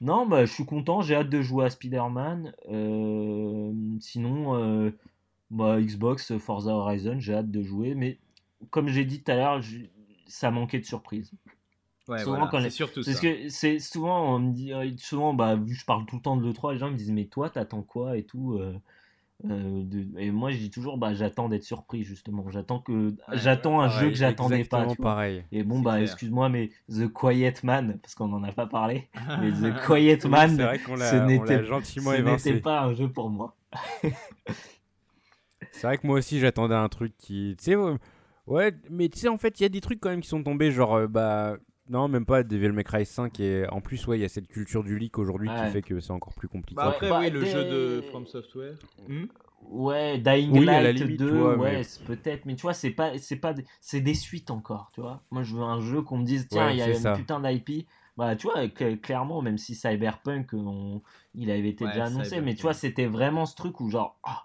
Non, 0.00 0.26
bah, 0.26 0.44
je 0.44 0.52
suis 0.52 0.66
content, 0.66 1.00
j'ai 1.00 1.14
hâte 1.14 1.30
de 1.30 1.40
jouer 1.40 1.64
à 1.66 1.70
Spider-Man. 1.70 2.52
Euh, 2.68 3.72
sinon, 4.00 4.56
euh, 4.56 4.90
bah, 5.50 5.80
Xbox, 5.80 6.36
Forza 6.38 6.72
Horizon, 6.72 7.18
j'ai 7.18 7.34
hâte 7.34 7.50
de 7.50 7.62
jouer. 7.62 7.94
Mais 7.94 8.18
comme 8.70 8.88
j'ai 8.88 9.04
dit 9.04 9.22
tout 9.22 9.32
à 9.32 9.36
l'heure, 9.36 9.60
ça 10.26 10.50
manquait 10.50 10.80
de 10.80 10.84
surprise. 10.84 11.32
Ouais, 12.08 12.22
souvent 12.22 12.48
c'est 12.52 12.70
surtout 12.70 13.00
Parce 13.04 13.18
que 13.18 13.48
c'est 13.48 13.80
souvent, 13.80 14.36
on 14.36 14.38
me 14.38 14.52
dit, 14.52 14.72
souvent, 14.98 15.34
bah, 15.34 15.56
vu 15.56 15.74
que 15.74 15.80
je 15.80 15.84
parle 15.84 16.06
tout 16.06 16.16
le 16.16 16.22
temps 16.22 16.36
de 16.36 16.46
l'E3, 16.46 16.74
les 16.74 16.78
gens 16.78 16.90
me 16.90 16.96
disent, 16.96 17.10
mais 17.10 17.24
toi, 17.24 17.50
t'attends 17.50 17.82
quoi 17.82 18.16
et 18.16 18.22
tout. 18.22 18.54
Euh, 18.54 18.78
euh, 19.44 19.84
et 20.16 20.30
moi, 20.30 20.50
je 20.50 20.56
dis 20.56 20.70
toujours, 20.70 20.96
bah, 20.96 21.12
j'attends 21.14 21.48
d'être 21.48 21.62
surpris, 21.62 22.04
justement. 22.04 22.50
J'attends 22.50 22.80
que, 22.80 23.14
j'attends 23.32 23.80
un 23.80 23.88
jeu 23.88 24.08
que 24.08 24.14
j'attendais 24.14 24.64
pas. 24.64 24.86
pareil. 25.00 25.44
Et 25.52 25.62
bon, 25.62 25.80
bah, 25.80 26.00
excuse-moi, 26.00 26.48
mais 26.48 26.70
The 26.90 27.12
Quiet 27.12 27.54
Man, 27.62 27.98
parce 28.00 28.14
qu'on 28.14 28.32
en 28.32 28.42
a 28.44 28.52
pas 28.52 28.66
parlé, 28.66 29.08
mais 29.40 29.50
The 29.52 29.76
Quiet 29.84 30.26
Man, 30.26 30.56
ce 30.56 31.26
n'était 31.26 32.60
pas 32.60 32.82
un 32.82 32.94
jeu 32.94 33.08
pour 33.08 33.28
moi. 33.30 33.54
c'est 35.70 35.86
vrai 35.86 35.98
que 35.98 36.06
moi 36.06 36.16
aussi, 36.18 36.40
j'attendais 36.40 36.74
un 36.74 36.88
truc 36.88 37.12
qui, 37.18 37.56
tu 37.58 37.64
sais, 37.64 37.76
ouais, 38.46 38.72
mais 38.90 39.08
tu 39.10 39.18
sais, 39.18 39.28
en 39.28 39.38
fait, 39.38 39.60
il 39.60 39.64
y 39.64 39.66
a 39.66 39.70
des 39.70 39.82
trucs 39.82 40.00
quand 40.00 40.10
même 40.10 40.22
qui 40.22 40.28
sont 40.28 40.42
tombés, 40.42 40.70
genre, 40.70 41.06
bah 41.08 41.56
non, 41.88 42.08
même 42.08 42.26
pas 42.26 42.42
Devil 42.42 42.72
May 42.72 42.84
Cry 42.84 43.06
5. 43.06 43.40
Et 43.40 43.66
en 43.68 43.80
plus, 43.80 44.06
ouais, 44.06 44.18
il 44.18 44.22
y 44.22 44.24
a 44.24 44.28
cette 44.28 44.48
culture 44.48 44.84
du 44.84 44.98
leak 44.98 45.18
aujourd'hui 45.18 45.48
qui 45.48 45.72
fait 45.72 45.82
que 45.82 46.00
c'est 46.00 46.12
encore 46.12 46.34
plus 46.34 46.48
compliqué. 46.48 46.76
Bah 46.76 46.90
après, 46.90 47.10
oui, 47.10 47.30
le 47.30 47.44
jeu 47.44 47.64
de 47.64 48.02
From 48.10 48.26
Software. 48.26 48.74
Hmm 49.08 49.26
ouais, 49.70 50.18
Dying 50.18 50.64
Light 50.64 51.02
2, 51.02 51.56
ouais, 51.56 51.82
peut-être. 52.06 52.46
Mais 52.46 52.54
tu 52.56 52.62
vois, 52.62 52.74
c'est 52.74 52.90
pas, 52.90 53.16
c'est 53.18 53.36
pas, 53.36 53.54
c'est 53.80 54.00
des 54.00 54.14
suites 54.14 54.50
encore, 54.50 54.90
tu 54.92 55.00
vois. 55.00 55.22
Moi, 55.30 55.42
je 55.42 55.54
veux 55.54 55.62
un 55.62 55.80
jeu 55.80 56.02
qu'on 56.02 56.18
me 56.18 56.24
dise, 56.24 56.48
tiens, 56.48 56.70
il 56.70 56.78
y 56.78 56.82
a 56.82 56.96
une 56.96 57.16
putain 57.16 57.40
d'IP. 57.40 57.86
Bah, 58.16 58.34
tu 58.34 58.46
vois, 58.46 58.66
clairement, 58.68 59.42
même 59.42 59.58
si 59.58 59.74
Cyberpunk, 59.74 60.54
il 61.34 61.50
avait 61.50 61.68
été 61.68 61.86
déjà 61.86 62.06
annoncé, 62.06 62.40
mais 62.40 62.54
tu 62.54 62.62
vois, 62.62 62.74
c'était 62.74 63.06
vraiment 63.06 63.46
ce 63.46 63.54
truc 63.54 63.80
où 63.80 63.90
genre, 63.90 64.18
ah, 64.24 64.44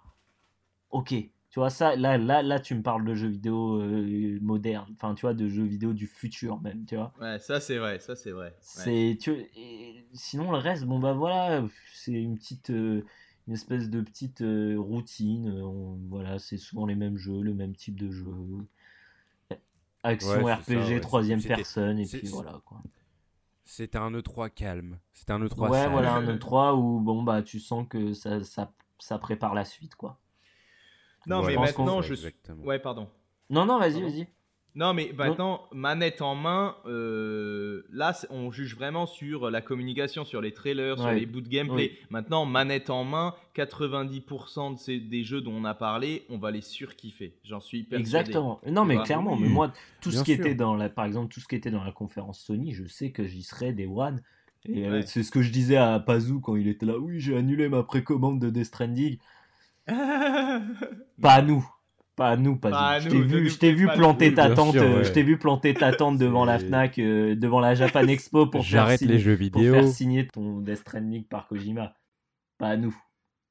ok, 0.91 1.13
Tu 1.51 1.59
vois, 1.59 1.69
ça, 1.69 1.97
là, 1.97 2.17
là, 2.17 2.41
là, 2.41 2.61
tu 2.61 2.75
me 2.75 2.81
parles 2.81 3.03
de 3.03 3.13
jeux 3.13 3.27
vidéo 3.27 3.81
euh, 3.81 4.39
modernes, 4.41 4.87
enfin, 4.95 5.13
tu 5.15 5.23
vois, 5.23 5.33
de 5.33 5.49
jeux 5.49 5.65
vidéo 5.65 5.91
du 5.91 6.07
futur 6.07 6.61
même, 6.61 6.85
tu 6.85 6.95
vois. 6.95 7.11
Ouais, 7.19 7.39
ça 7.39 7.59
c'est 7.59 7.77
vrai, 7.77 7.99
ça 7.99 8.15
c'est 8.15 8.31
vrai. 8.31 8.55
C'est, 8.61 9.17
tu... 9.19 9.35
sinon, 10.13 10.51
le 10.51 10.57
reste, 10.57 10.85
bon, 10.85 10.99
bah 10.99 11.11
voilà, 11.11 11.61
c'est 11.93 12.13
une 12.13 12.37
petite, 12.37 12.69
euh, 12.69 13.03
une 13.49 13.53
espèce 13.53 13.89
de 13.89 13.99
petite 13.99 14.41
euh, 14.41 14.77
routine. 14.79 15.61
voilà, 16.07 16.39
c'est 16.39 16.55
souvent 16.55 16.85
les 16.85 16.95
mêmes 16.95 17.17
jeux, 17.17 17.41
le 17.41 17.53
même 17.53 17.75
type 17.75 17.99
de 17.99 18.09
jeu. 18.11 18.25
Action 20.03 20.45
RPG, 20.45 21.01
troisième 21.01 21.43
personne, 21.43 21.99
et 21.99 22.05
puis 22.05 22.29
voilà, 22.29 22.61
quoi. 22.63 22.81
C'était 23.65 23.97
un 23.97 24.11
E3 24.11 24.49
calme. 24.51 24.99
C'était 25.11 25.33
un 25.33 25.45
E3 25.45 25.69
Ouais, 25.69 25.89
voilà, 25.89 26.13
un 26.13 26.25
E3 26.37 26.77
où, 26.77 27.01
bon, 27.01 27.23
bah, 27.23 27.41
tu 27.41 27.59
sens 27.59 27.85
que 27.89 28.13
ça, 28.13 28.41
ça, 28.45 28.71
ça 28.99 29.19
prépare 29.19 29.53
la 29.53 29.65
suite, 29.65 29.95
quoi. 29.95 30.20
Non, 31.27 31.43
mais 31.43 31.55
maintenant, 31.55 32.01
je 32.01 32.13
suis. 32.13 32.33
Ouais, 32.63 32.79
pardon. 32.79 33.07
Non, 33.49 33.65
non, 33.65 33.79
vas-y, 33.79 34.01
vas-y. 34.01 34.27
Non, 34.73 34.93
mais 34.93 35.11
maintenant, 35.17 35.63
manette 35.73 36.21
en 36.21 36.33
main, 36.33 36.77
euh, 36.85 37.83
là, 37.91 38.17
on 38.29 38.51
juge 38.51 38.73
vraiment 38.75 39.05
sur 39.05 39.51
la 39.51 39.61
communication, 39.61 40.23
sur 40.23 40.39
les 40.39 40.53
trailers, 40.53 40.97
sur 40.97 41.11
les 41.11 41.25
bouts 41.25 41.41
de 41.41 41.49
gameplay. 41.49 41.91
Maintenant, 42.09 42.45
manette 42.45 42.89
en 42.89 43.03
main, 43.03 43.35
90% 43.55 44.73
de 44.75 44.79
ces, 44.79 44.99
des 44.99 45.23
jeux 45.23 45.41
dont 45.41 45.53
on 45.53 45.65
a 45.65 45.73
parlé, 45.73 46.23
on 46.29 46.37
va 46.37 46.51
les 46.51 46.61
surkiffer. 46.61 47.33
J'en 47.43 47.59
suis 47.59 47.83
persuadé. 47.83 48.01
Exactement. 48.01 48.61
Non, 48.65 48.85
mais 48.85 48.97
clairement, 48.99 49.35
mais 49.35 49.49
moi, 49.49 49.73
tout 49.99 50.11
ce 50.11 50.23
qui 50.23 50.31
était 50.31 50.55
dans 50.55 50.75
la, 50.75 50.89
par 50.89 51.05
exemple, 51.05 51.33
tout 51.33 51.41
ce 51.41 51.47
qui 51.47 51.55
était 51.55 51.71
dans 51.71 51.83
la 51.83 51.91
conférence 51.91 52.39
Sony, 52.39 52.73
je 52.73 52.85
sais 52.85 53.11
que 53.11 53.25
j'y 53.25 53.43
serais 53.43 53.73
des 53.73 53.87
one. 53.87 54.21
Et 54.65 54.87
euh, 54.87 55.01
c'est 55.01 55.23
ce 55.23 55.31
que 55.31 55.41
je 55.41 55.51
disais 55.51 55.75
à 55.75 55.99
Pazou 55.99 56.39
quand 56.39 56.55
il 56.55 56.67
était 56.67 56.85
là. 56.85 56.97
Oui, 56.97 57.19
j'ai 57.19 57.35
annulé 57.35 57.67
ma 57.67 57.83
précommande 57.83 58.39
de 58.39 58.49
Death 58.49 58.65
Stranding. 58.65 59.17
pas 61.21 61.33
à 61.33 61.41
nous. 61.41 61.67
Pas 62.15 62.29
à 62.29 62.37
nous, 62.37 62.57
pas, 62.57 62.99
Je 62.99 63.09
t'ai 63.09 63.21
vu, 63.21 63.49
je 63.49 63.57
t'ai 63.57 63.71
vu 63.71 63.87
planter 63.87 64.33
ta 64.33 64.49
tente, 64.49 64.75
je 64.75 65.11
t'ai 65.11 65.23
vu 65.23 65.37
planter 65.37 65.73
ta 65.73 65.93
tente 65.93 66.17
devant 66.17 66.43
la 66.43 66.59
Fnac, 66.59 66.99
euh, 66.99 67.35
devant 67.35 67.61
la 67.61 67.73
Japan 67.73 68.05
Expo 68.07 68.47
pour 68.47 68.65
faire, 68.65 68.91
signer, 68.97 69.13
les 69.13 69.19
jeux 69.19 69.33
vidéo. 69.33 69.73
pour 69.73 69.81
faire 69.81 69.89
signer 69.89 70.27
ton 70.27 70.59
Death 70.59 70.79
Stranding 70.79 71.23
par 71.23 71.47
Kojima. 71.47 71.95
Pas 72.57 72.67
à 72.67 72.77
nous. 72.77 72.95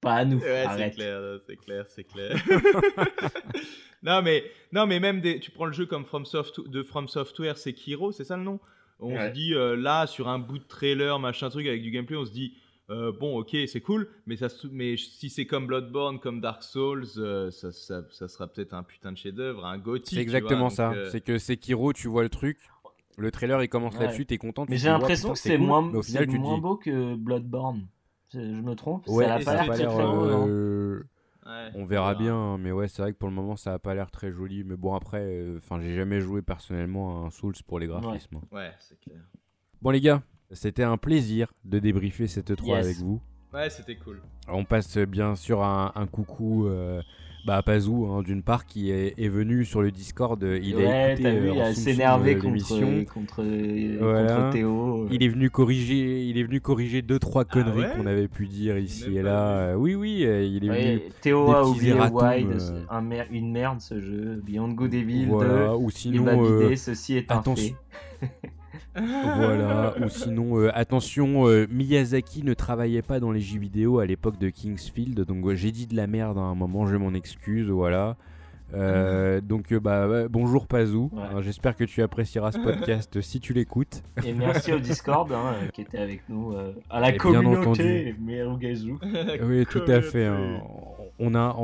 Pas 0.02 0.14
à 0.14 0.24
nous. 0.24 0.40
c'est 0.40 0.90
clair, 0.90 1.40
c'est 1.46 1.56
clair, 1.56 1.84
c'est 1.88 2.04
clair. 2.04 2.36
non 4.02 4.20
mais 4.22 4.44
non 4.72 4.86
mais 4.86 5.00
même 5.00 5.20
des, 5.20 5.40
tu 5.40 5.50
prends 5.50 5.66
le 5.66 5.72
jeu 5.72 5.86
comme 5.86 6.04
From 6.04 6.26
Soft, 6.26 6.60
de 6.68 6.82
From 6.82 7.08
Software, 7.08 7.56
c'est 7.56 7.72
Kiro, 7.72 8.12
c'est 8.12 8.24
ça 8.24 8.36
le 8.36 8.42
nom? 8.42 8.60
On 8.98 9.16
se 9.18 9.32
dit 9.32 9.54
euh, 9.54 9.74
là 9.74 10.06
sur 10.06 10.28
un 10.28 10.38
bout 10.38 10.58
de 10.58 10.64
trailer, 10.64 11.18
machin 11.18 11.48
truc 11.48 11.66
avec 11.66 11.82
du 11.82 11.90
gameplay, 11.90 12.16
on 12.16 12.26
se 12.26 12.32
dit 12.32 12.54
euh, 12.90 13.12
bon, 13.12 13.38
ok, 13.38 13.56
c'est 13.68 13.80
cool, 13.80 14.08
mais, 14.26 14.36
ça, 14.36 14.48
mais 14.72 14.96
si 14.96 15.30
c'est 15.30 15.46
comme 15.46 15.66
Bloodborne, 15.66 16.18
comme 16.18 16.40
Dark 16.40 16.64
Souls, 16.64 17.06
euh, 17.18 17.50
ça, 17.52 17.70
ça, 17.72 18.28
sera 18.28 18.48
peut-être 18.48 18.74
un 18.74 18.82
putain 18.82 19.12
de 19.12 19.16
chef-d'œuvre, 19.16 19.64
un 19.64 19.78
gothique. 19.78 20.16
C'est 20.16 20.22
exactement 20.22 20.70
ça. 20.70 20.90
Euh, 20.90 21.08
c'est 21.10 21.20
que 21.20 21.38
Sekiro, 21.38 21.92
tu 21.92 22.08
vois 22.08 22.24
le 22.24 22.28
truc, 22.28 22.58
le 23.16 23.30
trailer 23.30 23.62
il 23.62 23.68
commence 23.68 23.96
là-dessus, 23.98 24.26
t'es 24.26 24.38
content. 24.38 24.66
Mais 24.68 24.76
j'ai 24.76 24.88
l'impression 24.88 25.32
que 25.32 25.38
c'est 25.38 25.56
moins, 25.56 25.82
moins 25.82 26.58
beau 26.58 26.76
que 26.76 27.14
Bloodborne. 27.14 27.86
Je 28.32 28.38
me 28.40 28.74
trompe 28.74 29.06
Ouais, 29.08 29.24
ça 29.24 29.34
a 29.34 29.38
pas 29.40 29.54
l'air 29.54 29.66
très, 29.66 29.86
très 29.86 31.74
On 31.74 31.84
verra 31.84 32.14
bien, 32.16 32.34
hein, 32.34 32.58
mais 32.58 32.72
ouais, 32.72 32.88
c'est 32.88 33.02
vrai 33.02 33.12
que 33.12 33.18
pour 33.18 33.28
le 33.28 33.34
moment 33.34 33.56
ça 33.56 33.74
a 33.74 33.78
pas 33.78 33.94
l'air 33.94 34.10
très 34.10 34.32
joli. 34.32 34.64
Mais 34.64 34.76
bon, 34.76 34.94
après, 34.94 35.46
enfin, 35.58 35.80
j'ai 35.80 35.94
jamais 35.94 36.20
joué 36.20 36.42
personnellement 36.42 37.22
à 37.22 37.26
un 37.26 37.30
Souls 37.30 37.54
pour 37.68 37.78
les 37.78 37.86
graphismes. 37.86 38.40
Ouais, 38.50 38.72
c'est 38.80 38.98
clair. 38.98 39.20
Bon, 39.80 39.90
les 39.90 40.00
gars, 40.00 40.22
c'était 40.52 40.82
un 40.82 40.96
plaisir 40.96 41.52
de 41.64 41.78
débriefer 41.78 42.26
cette 42.26 42.56
3 42.56 42.78
avec 42.78 42.96
vous. 42.96 43.20
Ouais, 43.52 43.68
c'était 43.70 43.96
cool. 43.96 44.20
On 44.48 44.64
passe 44.64 44.96
bien 44.98 45.34
sûr 45.34 45.62
un, 45.62 45.92
un 45.96 46.06
coucou 46.06 46.68
euh, 46.68 47.02
bah, 47.44 47.56
à 47.56 47.62
Pazou, 47.62 48.06
hein, 48.06 48.22
d'une 48.22 48.42
part, 48.42 48.64
qui 48.64 48.92
est, 48.92 49.14
est, 49.18 49.28
venu 49.28 49.64
sur 49.64 49.82
le 49.82 49.90
Discord. 49.90 50.40
Il 50.40 50.76
a 50.86 51.12
écouté 51.12 51.40
vu, 51.40 51.50
il 51.54 51.74
s'énervé 51.74 52.36
contre, 52.36 52.68
contre, 53.12 53.42
contre, 53.42 54.50
Théo. 54.52 55.08
Il 55.10 55.24
est 55.24 55.28
venu 55.28 55.50
corriger, 55.50 56.26
il 56.26 56.38
est 56.38 56.44
venu 56.44 56.60
corriger 56.60 57.02
deux 57.02 57.18
trois 57.18 57.42
ah 57.42 57.52
conneries 57.52 57.86
qu'on 57.96 58.06
avait 58.06 58.28
pu 58.28 58.46
dire 58.46 58.78
ici 58.78 59.16
et 59.16 59.22
là. 59.22 59.74
oui, 59.76 59.96
oui, 59.96 60.24
euh, 60.24 60.44
il 60.44 60.64
est 60.64 60.68
venu. 60.68 61.00
Théo 61.20 61.50
a 61.50 61.66
oublié 61.66 61.92
Wide, 61.92 62.52
euh. 62.52 62.84
un 62.88 63.02
une 63.30 63.50
merde 63.50 63.80
ce 63.80 64.00
jeu. 64.00 64.40
Beyond 64.44 64.72
Good 64.72 64.94
Evil 64.94 65.26
voilà, 65.26 65.68
2. 65.70 65.74
Ou 65.74 65.90
sinon, 65.90 66.76
ceci 66.76 67.16
est 67.16 67.32
un 67.32 67.42
fait. 67.42 67.74
voilà, 68.94 69.94
ou 70.04 70.08
sinon, 70.08 70.58
euh, 70.58 70.70
attention, 70.74 71.48
euh, 71.48 71.66
Miyazaki 71.70 72.42
ne 72.42 72.54
travaillait 72.54 73.02
pas 73.02 73.20
dans 73.20 73.30
les 73.30 73.40
jeux 73.40 73.58
vidéo 73.58 73.98
à 73.98 74.06
l'époque 74.06 74.38
de 74.38 74.48
Kingsfield, 74.50 75.20
donc 75.20 75.48
j'ai 75.54 75.70
dit 75.70 75.86
de 75.86 75.96
la 75.96 76.06
merde 76.06 76.38
à 76.38 76.42
un 76.42 76.54
moment, 76.54 76.86
je 76.86 76.96
m'en 76.96 77.14
excuse, 77.14 77.68
voilà. 77.68 78.16
Euh, 78.72 79.40
donc 79.40 79.74
bah, 79.74 80.28
bonjour 80.28 80.68
Pazou, 80.68 81.10
j'espère 81.40 81.74
que 81.74 81.82
tu 81.82 82.02
apprécieras 82.02 82.52
ce 82.52 82.58
podcast 82.58 83.20
si 83.20 83.40
tu 83.40 83.52
l'écoutes. 83.52 84.02
Et 84.24 84.32
merci 84.32 84.72
au 84.72 84.78
Discord 84.78 85.32
hein, 85.32 85.54
qui 85.72 85.80
était 85.80 85.98
avec 85.98 86.28
nous, 86.28 86.54
à 86.88 87.00
la 87.00 87.12
communauté 87.12 88.14
Merugazu. 88.20 88.94
oui, 89.42 89.66
tout 89.66 89.82
à 89.88 90.00
fait. 90.00 90.26
Hein. 90.26 90.60
On 91.18 91.34
a... 91.34 91.56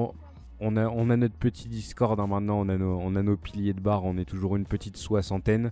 On, 0.59 0.75
a, 0.79 0.89
on 0.89 1.11
a 1.11 1.19
notre 1.19 1.35
petit 1.35 1.69
Discord 1.69 2.19
hein, 2.19 2.27
maintenant, 2.27 2.59
on 2.59 2.71
a, 2.71 2.79
nos, 2.79 2.99
on 2.99 3.15
a 3.15 3.23
nos 3.23 3.37
piliers 3.37 3.75
de 3.75 3.81
bar, 3.81 4.07
on 4.07 4.17
est 4.17 4.25
toujours 4.25 4.57
une 4.57 4.65
petite 4.65 4.97
soixantaine. 4.97 5.71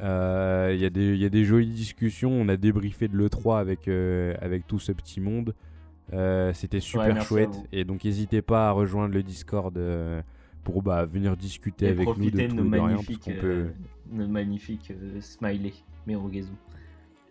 Il 0.00 0.04
euh, 0.04 0.76
y, 0.76 0.82
y, 1.18 1.24
a 1.24 1.28
des 1.28 1.44
jolies 1.44 1.70
discussions. 1.70 2.30
On 2.30 2.48
a 2.48 2.56
débriefé 2.56 3.08
de 3.08 3.16
l'E3 3.16 3.58
avec, 3.58 3.88
euh, 3.88 4.34
avec 4.40 4.66
tout 4.66 4.78
ce 4.78 4.92
petit 4.92 5.20
monde. 5.20 5.54
Euh, 6.12 6.52
c'était 6.54 6.80
super 6.80 7.20
chouette. 7.22 7.56
Et 7.72 7.84
donc, 7.84 8.04
n'hésitez 8.04 8.40
pas 8.40 8.68
à 8.68 8.70
rejoindre 8.70 9.12
le 9.14 9.22
Discord 9.22 9.76
pour 10.62 10.82
bah, 10.82 11.04
venir 11.04 11.36
discuter 11.36 11.88
avec 11.88 12.06
nous 12.06 12.30
de, 12.30 12.46
tout 12.46 12.56
nos, 12.56 12.64
magnifiques, 12.64 13.30
peut... 13.40 13.68
nos 14.12 14.28
magnifiques 14.28 14.92
smiley, 15.20 15.72
Merugezu. 16.06 16.52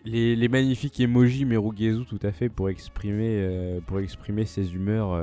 Les, 0.03 0.35
les, 0.35 0.47
magnifiques 0.47 0.99
emojis 0.99 1.45
Merugezu, 1.45 2.05
tout 2.05 2.19
à 2.21 2.31
fait, 2.31 2.49
pour 2.49 2.69
exprimer, 2.69 3.79
pour 3.87 3.99
exprimer 3.99 4.45
ses 4.45 4.75
humeurs 4.75 5.15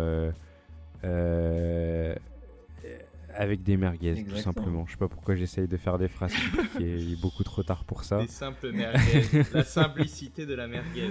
avec 3.34 3.62
des 3.62 3.76
merguez, 3.76 4.24
tout 4.24 4.36
simplement. 4.36 4.84
Je 4.86 4.92
sais 4.92 4.98
pas 4.98 5.08
pourquoi 5.08 5.34
j'essaye 5.34 5.68
de 5.68 5.76
faire 5.76 5.98
des 5.98 6.08
phrases 6.08 6.34
qui 6.76 6.84
est 6.84 7.20
beaucoup 7.20 7.44
trop 7.44 7.62
tard 7.62 7.84
pour 7.84 8.04
ça. 8.04 8.20
Des 8.20 8.28
simples 8.28 8.72
merguez. 8.72 9.24
la 9.52 9.64
simplicité 9.64 10.46
de 10.46 10.54
la 10.54 10.66
merguez. 10.66 11.10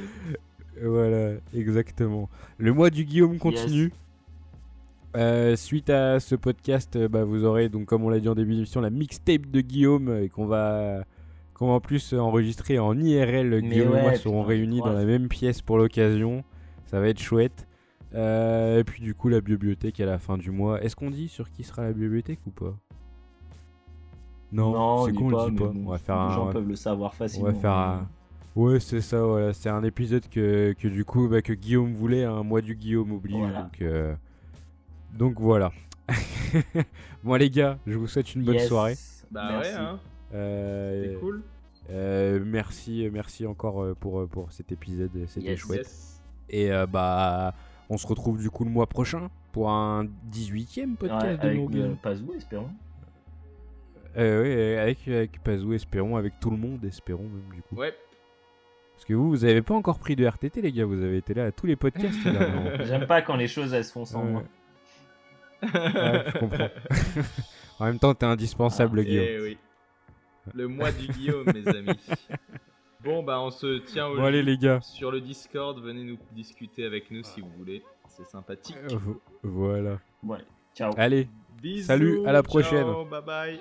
Voilà, 0.82 1.36
exactement. 1.54 2.30
Le 2.58 2.74
mois 2.74 2.90
du 2.90 3.06
Guillaume 3.06 3.38
continue. 3.38 3.92
Euh, 5.16 5.56
suite 5.56 5.92
à 5.92 6.20
ce 6.20 6.34
podcast, 6.34 6.96
euh, 6.96 7.08
bah, 7.08 7.24
vous 7.24 7.46
aurez 7.46 7.70
donc, 7.70 7.86
comme 7.86 8.04
on 8.04 8.10
l'a 8.10 8.20
dit 8.20 8.30
en 8.30 8.34
début 8.34 8.56
d'émission, 8.56 8.82
la 8.82 8.90
mixtape 8.90 9.46
de 9.46 9.62
Guillaume 9.62 10.18
et 10.24 10.28
qu'on 10.28 10.48
va, 10.48 11.04
qu'on 11.54 11.68
va 11.68 11.74
en 11.74 11.80
plus 11.80 12.14
enregistrer 12.14 12.80
en 12.80 13.00
IRL. 13.00 13.62
Guillaume 13.62 13.96
et 13.96 14.02
moi 14.02 14.16
seront 14.16 14.42
réunis 14.42 14.80
dans 14.80 14.94
la 14.94 15.06
même 15.06 15.28
pièce 15.28 15.62
pour 15.62 15.78
l'occasion. 15.78 16.44
Ça 16.86 17.00
va 17.00 17.10
être 17.10 17.20
chouette. 17.20 17.68
Euh, 18.16 18.80
et 18.80 18.84
puis 18.84 19.02
du 19.02 19.16
coup 19.16 19.28
la 19.28 19.42
bibliothèque 19.42 20.00
à 20.00 20.06
la 20.06 20.20
fin 20.20 20.38
du 20.38 20.52
mois. 20.52 20.82
Est-ce 20.84 20.96
qu'on 20.96 21.10
dit 21.10 21.28
sur 21.28 21.50
qui 21.50 21.64
sera 21.64 21.84
la 21.84 21.94
bibliothèque 21.94 22.40
ou 22.46 22.52
pas? 22.52 22.76
Non, 24.52 25.06
c'est 25.06 25.14
qu'on 25.14 25.30
le 25.30 25.50
dit 25.50 25.56
pas. 25.58 25.72
on 25.76 25.90
va 25.90 25.98
faire 25.98 26.28
les 26.28 26.34
gens 26.34 26.52
peuvent 26.52 26.68
le 26.68 26.76
savoir 26.76 27.16
facilement. 27.16 27.50
On 27.50 27.52
va 27.52 27.60
faire 27.60 27.72
un... 27.72 28.08
Ouais, 28.56 28.80
c'est 28.80 29.02
ça, 29.02 29.20
voilà. 29.24 29.52
C'est 29.52 29.70
un 29.70 29.84
épisode 29.84 30.30
que, 30.30 30.74
que 30.74 30.88
du 30.88 31.06
coup, 31.06 31.28
bah, 31.28 31.42
que 31.42 31.54
Guillaume 31.54 31.96
voulait, 31.96 32.24
un 32.24 32.44
mois 32.44 32.62
du 32.62 32.76
Guillaume 32.76 33.12
oublié. 33.12 33.42
Donc, 33.42 33.82
euh, 33.82 34.14
donc 35.12 35.40
voilà. 35.40 35.72
bon, 37.24 37.34
les 37.34 37.50
gars, 37.50 37.80
je 37.88 37.98
vous 37.98 38.06
souhaite 38.06 38.36
une 38.36 38.44
bonne 38.44 38.60
soirée. 38.60 38.96
Bah 39.32 39.48
merci. 39.54 39.72
ouais, 39.72 39.80
hein. 39.80 40.00
Euh, 40.36 41.20
cool. 41.20 41.42
merci, 42.46 43.10
merci 43.12 43.48
encore 43.48 43.96
pour, 43.96 44.28
pour 44.28 44.52
cet 44.52 44.72
épisode, 44.72 45.10
c'était 45.26 45.58
chouette. 45.58 45.90
Et 46.48 46.70
bah 46.92 47.56
on 47.90 47.98
se 47.98 48.08
retrouve 48.08 48.40
du 48.40 48.50
coup 48.50 48.64
le 48.64 48.70
mois 48.70 48.88
prochain 48.88 49.30
pour 49.52 49.70
un 49.70 50.06
18ème 50.32 50.96
podcast 50.96 51.42
de 51.42 51.48
avec 51.48 51.76
euh, 51.76 51.94
Pazou, 52.02 52.34
espérons. 52.36 52.72
Euh, 54.18 54.44
oui, 54.44 54.80
avec, 54.80 55.08
avec 55.08 55.44
Pazou, 55.44 55.74
espérons, 55.74 56.18
avec 56.18 56.40
tout 56.40 56.50
le 56.50 56.58
monde, 56.58 56.84
espérons 56.86 57.24
même 57.24 57.56
du 57.56 57.62
coup. 57.62 57.76
Ouais. 57.76 57.94
Parce 58.94 59.06
que 59.06 59.14
vous, 59.14 59.30
vous 59.30 59.46
avez 59.46 59.62
pas 59.62 59.74
encore 59.74 60.00
pris 60.00 60.16
de 60.16 60.26
RTT, 60.26 60.62
les 60.62 60.72
gars, 60.72 60.86
vous 60.86 61.02
avez 61.02 61.18
été 61.18 61.34
là 61.34 61.46
à 61.46 61.52
tous 61.52 61.66
les 61.66 61.76
podcasts. 61.76 62.18
J'aime 62.86 63.08
pas 63.08 63.22
quand 63.22 63.36
les 63.36 63.48
choses 63.48 63.74
elles 63.74 63.86
se 63.86 63.92
font 63.92 64.06
sans 64.06 64.24
moi. 64.24 64.44
ouais, 65.64 65.70
je 65.74 66.40
comprends. 66.40 66.70
en 67.80 67.86
même 67.86 68.00
temps, 68.00 68.14
t'es 68.14 68.26
indispensable, 68.26 69.00
ah, 69.00 69.04
Guillaume. 69.04 69.26
Eh 69.28 69.42
oui. 69.42 69.58
Le 70.54 70.68
mois 70.68 70.92
du 70.92 71.08
Guillaume, 71.08 71.46
mes 71.54 71.68
amis. 71.68 72.00
Bon, 73.04 73.22
bah 73.24 73.40
on 73.42 73.50
se 73.52 73.80
tient 73.80 74.08
au 74.08 74.16
bon, 74.16 74.24
allez, 74.24 74.44
les 74.44 74.58
gars. 74.58 74.80
sur 74.82 75.12
le 75.12 75.20
Discord. 75.20 75.80
Venez 75.80 76.04
nous 76.04 76.18
discuter 76.32 76.86
avec 76.86 77.12
nous 77.12 77.24
si 77.24 77.42
vous 77.42 77.52
voulez. 77.58 77.84
C'est 78.08 78.26
sympathique. 78.26 78.78
Euh, 78.92 78.98
voilà. 79.44 80.00
Ouais, 80.24 80.40
ciao. 80.76 80.92
Allez, 80.98 81.28
Bisous, 81.62 81.88
salut, 81.88 82.26
à 82.26 82.32
la 82.32 82.44
prochaine. 82.44 82.86
bye 83.10 83.22
bye. 83.22 83.60